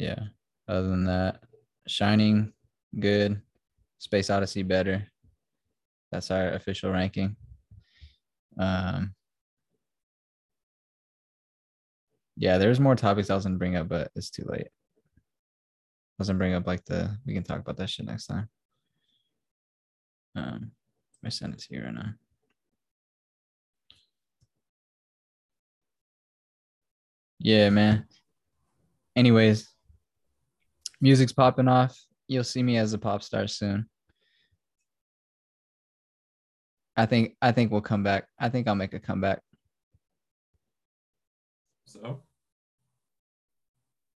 Yeah. 0.00 0.18
Other 0.66 0.88
than 0.88 1.04
that, 1.04 1.42
Shining, 1.86 2.54
good. 2.98 3.42
Space 3.98 4.30
Odyssey, 4.30 4.62
better. 4.62 5.06
That's 6.10 6.30
our 6.30 6.52
official 6.52 6.90
ranking. 6.90 7.36
Um, 8.58 9.14
yeah, 12.36 12.56
there's 12.56 12.80
more 12.80 12.96
topics 12.96 13.28
I 13.28 13.34
was 13.34 13.44
gonna 13.44 13.58
bring 13.58 13.76
up, 13.76 13.88
but 13.88 14.10
it's 14.16 14.30
too 14.30 14.44
late. 14.46 14.68
I 14.68 16.16
was 16.18 16.28
gonna 16.28 16.38
bring 16.38 16.54
up 16.54 16.66
like 16.66 16.84
the 16.86 17.18
we 17.26 17.34
can 17.34 17.44
talk 17.44 17.60
about 17.60 17.76
that 17.76 17.90
shit 17.90 18.06
next 18.06 18.26
time. 18.26 18.48
Um, 20.34 20.70
I 21.22 21.28
send 21.28 21.52
it 21.52 21.60
to 21.60 21.74
you 21.74 21.82
right 21.82 21.92
now. 21.92 22.14
Yeah, 27.38 27.68
man. 27.68 28.06
Anyways, 29.14 29.68
music's 31.00 31.32
popping 31.32 31.68
off. 31.68 31.98
You'll 32.28 32.44
see 32.44 32.62
me 32.62 32.76
as 32.76 32.92
a 32.92 32.98
pop 32.98 33.22
star 33.22 33.46
soon. 33.46 33.88
I 36.96 37.06
think 37.06 37.36
I 37.40 37.52
think 37.52 37.70
we'll 37.72 37.80
come 37.80 38.02
back. 38.02 38.26
I 38.38 38.48
think 38.48 38.68
I'll 38.68 38.74
make 38.74 38.94
a 38.94 39.00
comeback. 39.00 39.40
So 41.86 42.22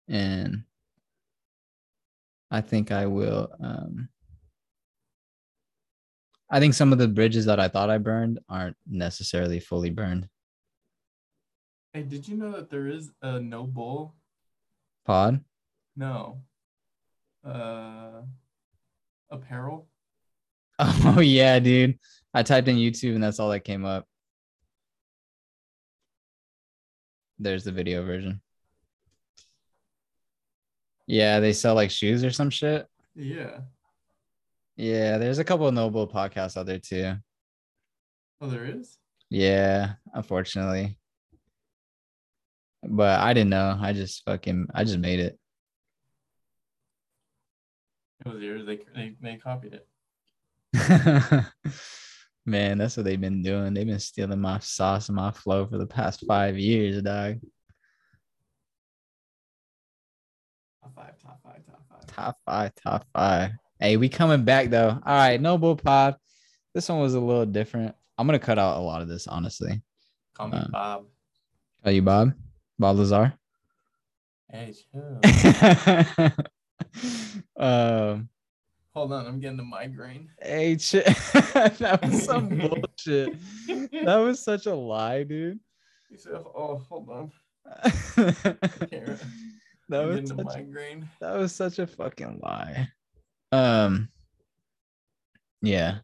and 0.08 0.64
I 2.50 2.60
think 2.60 2.92
I 2.92 3.06
will. 3.06 3.50
Um, 3.60 4.08
I 6.50 6.60
think 6.60 6.74
some 6.74 6.92
of 6.92 6.98
the 6.98 7.08
bridges 7.08 7.46
that 7.46 7.58
I 7.58 7.68
thought 7.68 7.88
I 7.88 7.96
burned 7.96 8.40
aren't 8.48 8.76
necessarily 8.86 9.58
fully 9.58 9.88
burned. 9.88 10.28
Hey, 11.94 12.02
did 12.02 12.28
you 12.28 12.36
know 12.36 12.52
that 12.52 12.68
there 12.68 12.88
is 12.88 13.10
a 13.22 13.40
No 13.40 13.64
Bull? 13.64 14.14
Pod. 15.06 15.42
No. 15.96 16.42
Uh 17.44 18.22
apparel? 19.30 19.88
Oh 20.78 21.20
yeah, 21.20 21.58
dude. 21.58 21.98
I 22.34 22.42
typed 22.42 22.68
in 22.68 22.76
YouTube 22.76 23.14
and 23.14 23.22
that's 23.22 23.38
all 23.38 23.50
that 23.50 23.60
came 23.60 23.84
up. 23.84 24.06
There's 27.38 27.64
the 27.64 27.72
video 27.72 28.04
version. 28.04 28.40
Yeah, 31.06 31.40
they 31.40 31.52
sell 31.52 31.74
like 31.74 31.90
shoes 31.90 32.24
or 32.24 32.30
some 32.30 32.50
shit. 32.50 32.86
Yeah. 33.14 33.60
Yeah, 34.76 35.18
there's 35.18 35.38
a 35.38 35.44
couple 35.44 35.66
of 35.68 35.74
No 35.74 35.90
Bull 35.90 36.08
podcasts 36.08 36.56
out 36.56 36.66
there 36.66 36.78
too. 36.78 37.14
Oh, 38.40 38.48
there 38.48 38.64
is? 38.64 38.98
Yeah, 39.28 39.94
unfortunately. 40.14 40.98
But 42.82 43.20
I 43.20 43.34
didn't 43.34 43.50
know. 43.50 43.78
I 43.80 43.92
just 43.92 44.24
fucking 44.24 44.68
I 44.74 44.84
just 44.84 44.98
made 44.98 45.20
it. 45.20 45.38
It 48.24 48.28
was 48.32 48.42
yours. 48.42 48.66
They 48.66 48.78
they, 48.94 49.16
they 49.20 49.36
copied 49.36 49.74
it. 49.74 49.86
Man, 52.46 52.78
that's 52.78 52.96
what 52.96 53.04
they've 53.04 53.20
been 53.20 53.42
doing. 53.42 53.72
They've 53.74 53.86
been 53.86 54.00
stealing 54.00 54.40
my 54.40 54.58
sauce 54.58 55.08
and 55.08 55.16
my 55.16 55.30
flow 55.30 55.66
for 55.66 55.78
the 55.78 55.86
past 55.86 56.24
five 56.26 56.58
years, 56.58 57.00
dog. 57.02 57.38
Top 60.82 60.94
five, 60.96 61.18
top 61.22 61.40
five, 61.44 61.64
top 61.66 61.82
five. 61.88 62.06
Top 62.06 62.36
five, 62.44 62.72
top 62.74 63.06
five. 63.14 63.50
Hey, 63.78 63.96
we 63.96 64.08
coming 64.08 64.44
back 64.44 64.70
though. 64.70 64.88
All 64.90 65.14
right, 65.16 65.40
No 65.40 65.56
Bull 65.58 65.76
Pod. 65.76 66.16
This 66.74 66.88
one 66.88 67.00
was 67.00 67.14
a 67.14 67.20
little 67.20 67.46
different. 67.46 67.94
I'm 68.18 68.26
gonna 68.26 68.38
cut 68.38 68.58
out 68.58 68.78
a 68.78 68.80
lot 68.80 69.02
of 69.02 69.08
this, 69.08 69.26
honestly. 69.26 69.80
Call 70.34 70.48
me 70.48 70.58
Uh, 70.58 70.68
Bob. 70.68 71.04
Are 71.84 71.90
you 71.92 72.02
Bob? 72.02 72.32
Bob 72.78 72.96
Lazar? 72.96 73.34
Hey, 74.50 74.72
chill. 74.92 75.20
um 77.56 78.28
Hold 78.94 79.12
on, 79.12 79.26
I'm 79.26 79.40
getting 79.40 79.58
a 79.58 79.62
migraine. 79.62 80.28
Hey, 80.40 80.76
shit. 80.76 81.06
that 81.54 82.00
was 82.02 82.24
some 82.24 82.48
bullshit. 82.58 83.38
That 84.04 84.16
was 84.16 84.44
such 84.44 84.66
a 84.66 84.74
lie, 84.74 85.22
dude. 85.22 85.58
He 86.10 86.18
said, 86.18 86.34
"Oh, 86.34 86.76
hold 86.90 87.08
on." 87.08 87.32
that 88.16 88.58
I'm 89.90 90.08
was 90.08 90.20
getting 90.20 90.32
a 90.32 90.44
such, 90.44 90.44
migraine. 90.44 91.08
that 91.22 91.36
was 91.38 91.54
such 91.54 91.78
a 91.78 91.86
fucking 91.86 92.40
lie. 92.42 92.86
Um, 93.50 94.10
yeah, 95.62 95.98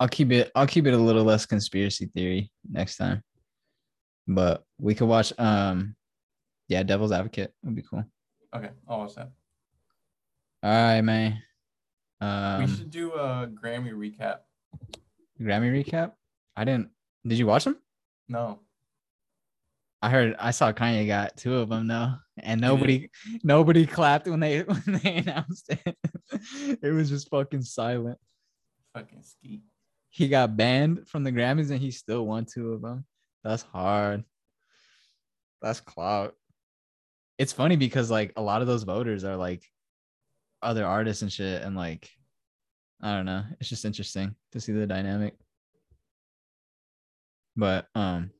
I'll 0.00 0.08
keep 0.08 0.32
it. 0.32 0.50
I'll 0.56 0.66
keep 0.66 0.86
it 0.86 0.94
a 0.94 0.98
little 0.98 1.22
less 1.24 1.46
conspiracy 1.46 2.06
theory 2.06 2.50
next 2.68 2.96
time. 2.96 3.22
But 4.26 4.64
we 4.80 4.96
could 4.96 5.06
watch. 5.06 5.32
Um, 5.38 5.94
yeah, 6.66 6.82
Devil's 6.82 7.12
Advocate 7.12 7.52
would 7.62 7.76
be 7.76 7.82
cool. 7.82 8.04
Okay, 8.54 8.70
I'll 8.88 8.98
watch 8.98 9.14
that. 9.14 9.30
All 10.62 10.70
right, 10.70 11.00
man. 11.00 11.42
Um, 12.20 12.60
we 12.60 12.66
should 12.66 12.90
do 12.90 13.12
a 13.12 13.48
Grammy 13.48 13.92
recap. 13.92 14.40
Grammy 15.40 15.84
recap. 15.84 16.12
I 16.54 16.64
didn't. 16.64 16.90
Did 17.26 17.38
you 17.38 17.46
watch 17.46 17.64
them? 17.64 17.78
No. 18.28 18.60
I 20.02 20.10
heard 20.10 20.36
I 20.38 20.50
saw 20.50 20.72
Kanye 20.72 21.06
got 21.06 21.36
two 21.36 21.56
of 21.56 21.68
them 21.68 21.86
though, 21.86 22.14
and 22.38 22.60
nobody 22.60 23.10
nobody 23.42 23.86
clapped 23.86 24.26
when 24.26 24.40
they 24.40 24.60
when 24.62 25.00
they 25.02 25.16
announced 25.16 25.70
it. 25.70 25.96
it 26.82 26.92
was 26.94 27.10
just 27.10 27.28
fucking 27.28 27.62
silent. 27.62 28.18
Fucking 28.94 29.22
ski. 29.22 29.62
He 30.10 30.28
got 30.28 30.56
banned 30.56 31.06
from 31.08 31.22
the 31.24 31.32
Grammys 31.32 31.70
and 31.70 31.78
he 31.80 31.90
still 31.90 32.26
won 32.26 32.46
two 32.46 32.72
of 32.72 32.82
them. 32.82 33.04
That's 33.44 33.62
hard. 33.62 34.24
That's 35.62 35.80
clout. 35.80 36.34
It's 37.38 37.52
funny 37.52 37.76
because 37.76 38.10
like 38.10 38.32
a 38.36 38.42
lot 38.42 38.62
of 38.62 38.66
those 38.66 38.82
voters 38.82 39.24
are 39.24 39.36
like 39.36 39.64
other 40.62 40.84
artists 40.84 41.22
and 41.22 41.32
shit, 41.32 41.62
and 41.62 41.76
like 41.76 42.08
I 43.02 43.14
don't 43.14 43.26
know. 43.26 43.44
It's 43.60 43.68
just 43.68 43.84
interesting 43.84 44.34
to 44.52 44.60
see 44.60 44.72
the 44.72 44.86
dynamic. 44.86 45.34
But 47.56 47.86
um, 47.94 48.30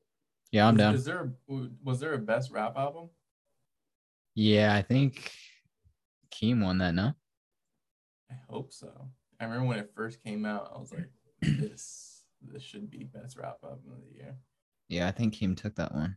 yeah, 0.52 0.66
I'm 0.68 0.74
Is- 0.74 0.78
down. 0.78 0.94
Is 0.94 1.04
there 1.04 1.32
a, 1.48 1.68
was 1.82 2.00
there 2.00 2.14
a 2.14 2.18
best 2.18 2.50
rap 2.50 2.76
album? 2.76 3.10
Yeah, 4.34 4.74
I 4.74 4.82
think 4.82 5.32
Keem 6.32 6.62
won 6.62 6.78
that, 6.78 6.94
no? 6.94 7.12
I 8.30 8.34
hope 8.48 8.72
so. 8.72 9.08
I 9.40 9.44
remember 9.44 9.66
when 9.66 9.78
it 9.78 9.90
first 9.94 10.22
came 10.22 10.44
out, 10.44 10.72
I 10.74 10.78
was 10.78 10.92
like, 10.92 11.08
this 11.42 12.22
this 12.42 12.62
should 12.62 12.90
be 12.90 13.04
best 13.04 13.36
rap 13.36 13.56
album 13.64 13.92
of 13.92 14.00
the 14.08 14.16
year. 14.16 14.36
Yeah, 14.88 15.08
I 15.08 15.10
think 15.10 15.34
Keem 15.34 15.56
took 15.56 15.74
that 15.76 15.94
one. 15.94 16.16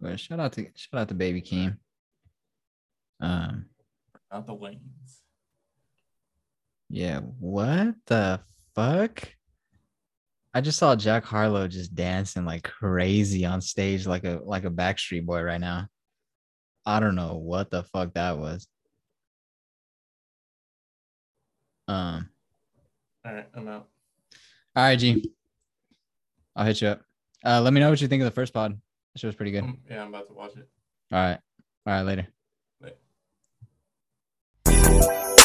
But 0.00 0.20
shout 0.20 0.40
out 0.40 0.52
to 0.54 0.66
shout 0.74 1.00
out 1.00 1.08
to 1.08 1.14
baby 1.14 1.40
Keem. 1.40 1.78
Um 3.20 3.66
Not 4.32 4.46
the 4.46 4.54
Waynes. 4.54 5.20
yeah, 6.88 7.20
what 7.20 7.94
the 8.06 8.40
fuck? 8.74 9.28
I 10.52 10.60
just 10.60 10.78
saw 10.78 10.96
Jack 10.96 11.24
Harlow 11.24 11.68
just 11.68 11.94
dancing 11.94 12.44
like 12.44 12.62
crazy 12.62 13.44
on 13.44 13.60
stage 13.60 14.06
like 14.06 14.24
a 14.24 14.40
like 14.42 14.64
a 14.64 14.70
Backstreet 14.70 15.26
Boy 15.26 15.42
right 15.42 15.60
now. 15.60 15.86
I 16.84 16.98
don't 17.00 17.14
know 17.14 17.34
what 17.36 17.70
the 17.70 17.82
fuck 17.82 18.14
that 18.14 18.38
was. 18.38 18.66
Um 21.88 22.28
All 23.24 23.32
right, 23.34 23.48
I'm 23.54 23.68
out. 23.68 23.88
all 24.74 24.82
right, 24.84 24.98
G. 24.98 25.30
I'll 26.56 26.66
hit 26.66 26.80
you 26.80 26.88
up. 26.88 27.02
Uh 27.44 27.60
let 27.60 27.72
me 27.72 27.80
know 27.80 27.90
what 27.90 28.00
you 28.00 28.08
think 28.08 28.22
of 28.22 28.26
the 28.26 28.30
first 28.34 28.52
pod. 28.54 28.80
Shit 29.16 29.28
was 29.28 29.34
pretty 29.36 29.52
good. 29.52 29.64
Um, 29.64 29.78
yeah, 29.90 30.02
I'm 30.02 30.08
about 30.08 30.28
to 30.28 30.34
watch 30.34 30.56
it. 30.56 30.68
All 31.12 31.18
right. 31.18 31.38
All 31.86 31.92
right, 31.92 32.02
later. 32.02 32.28
Bye. 35.06 35.35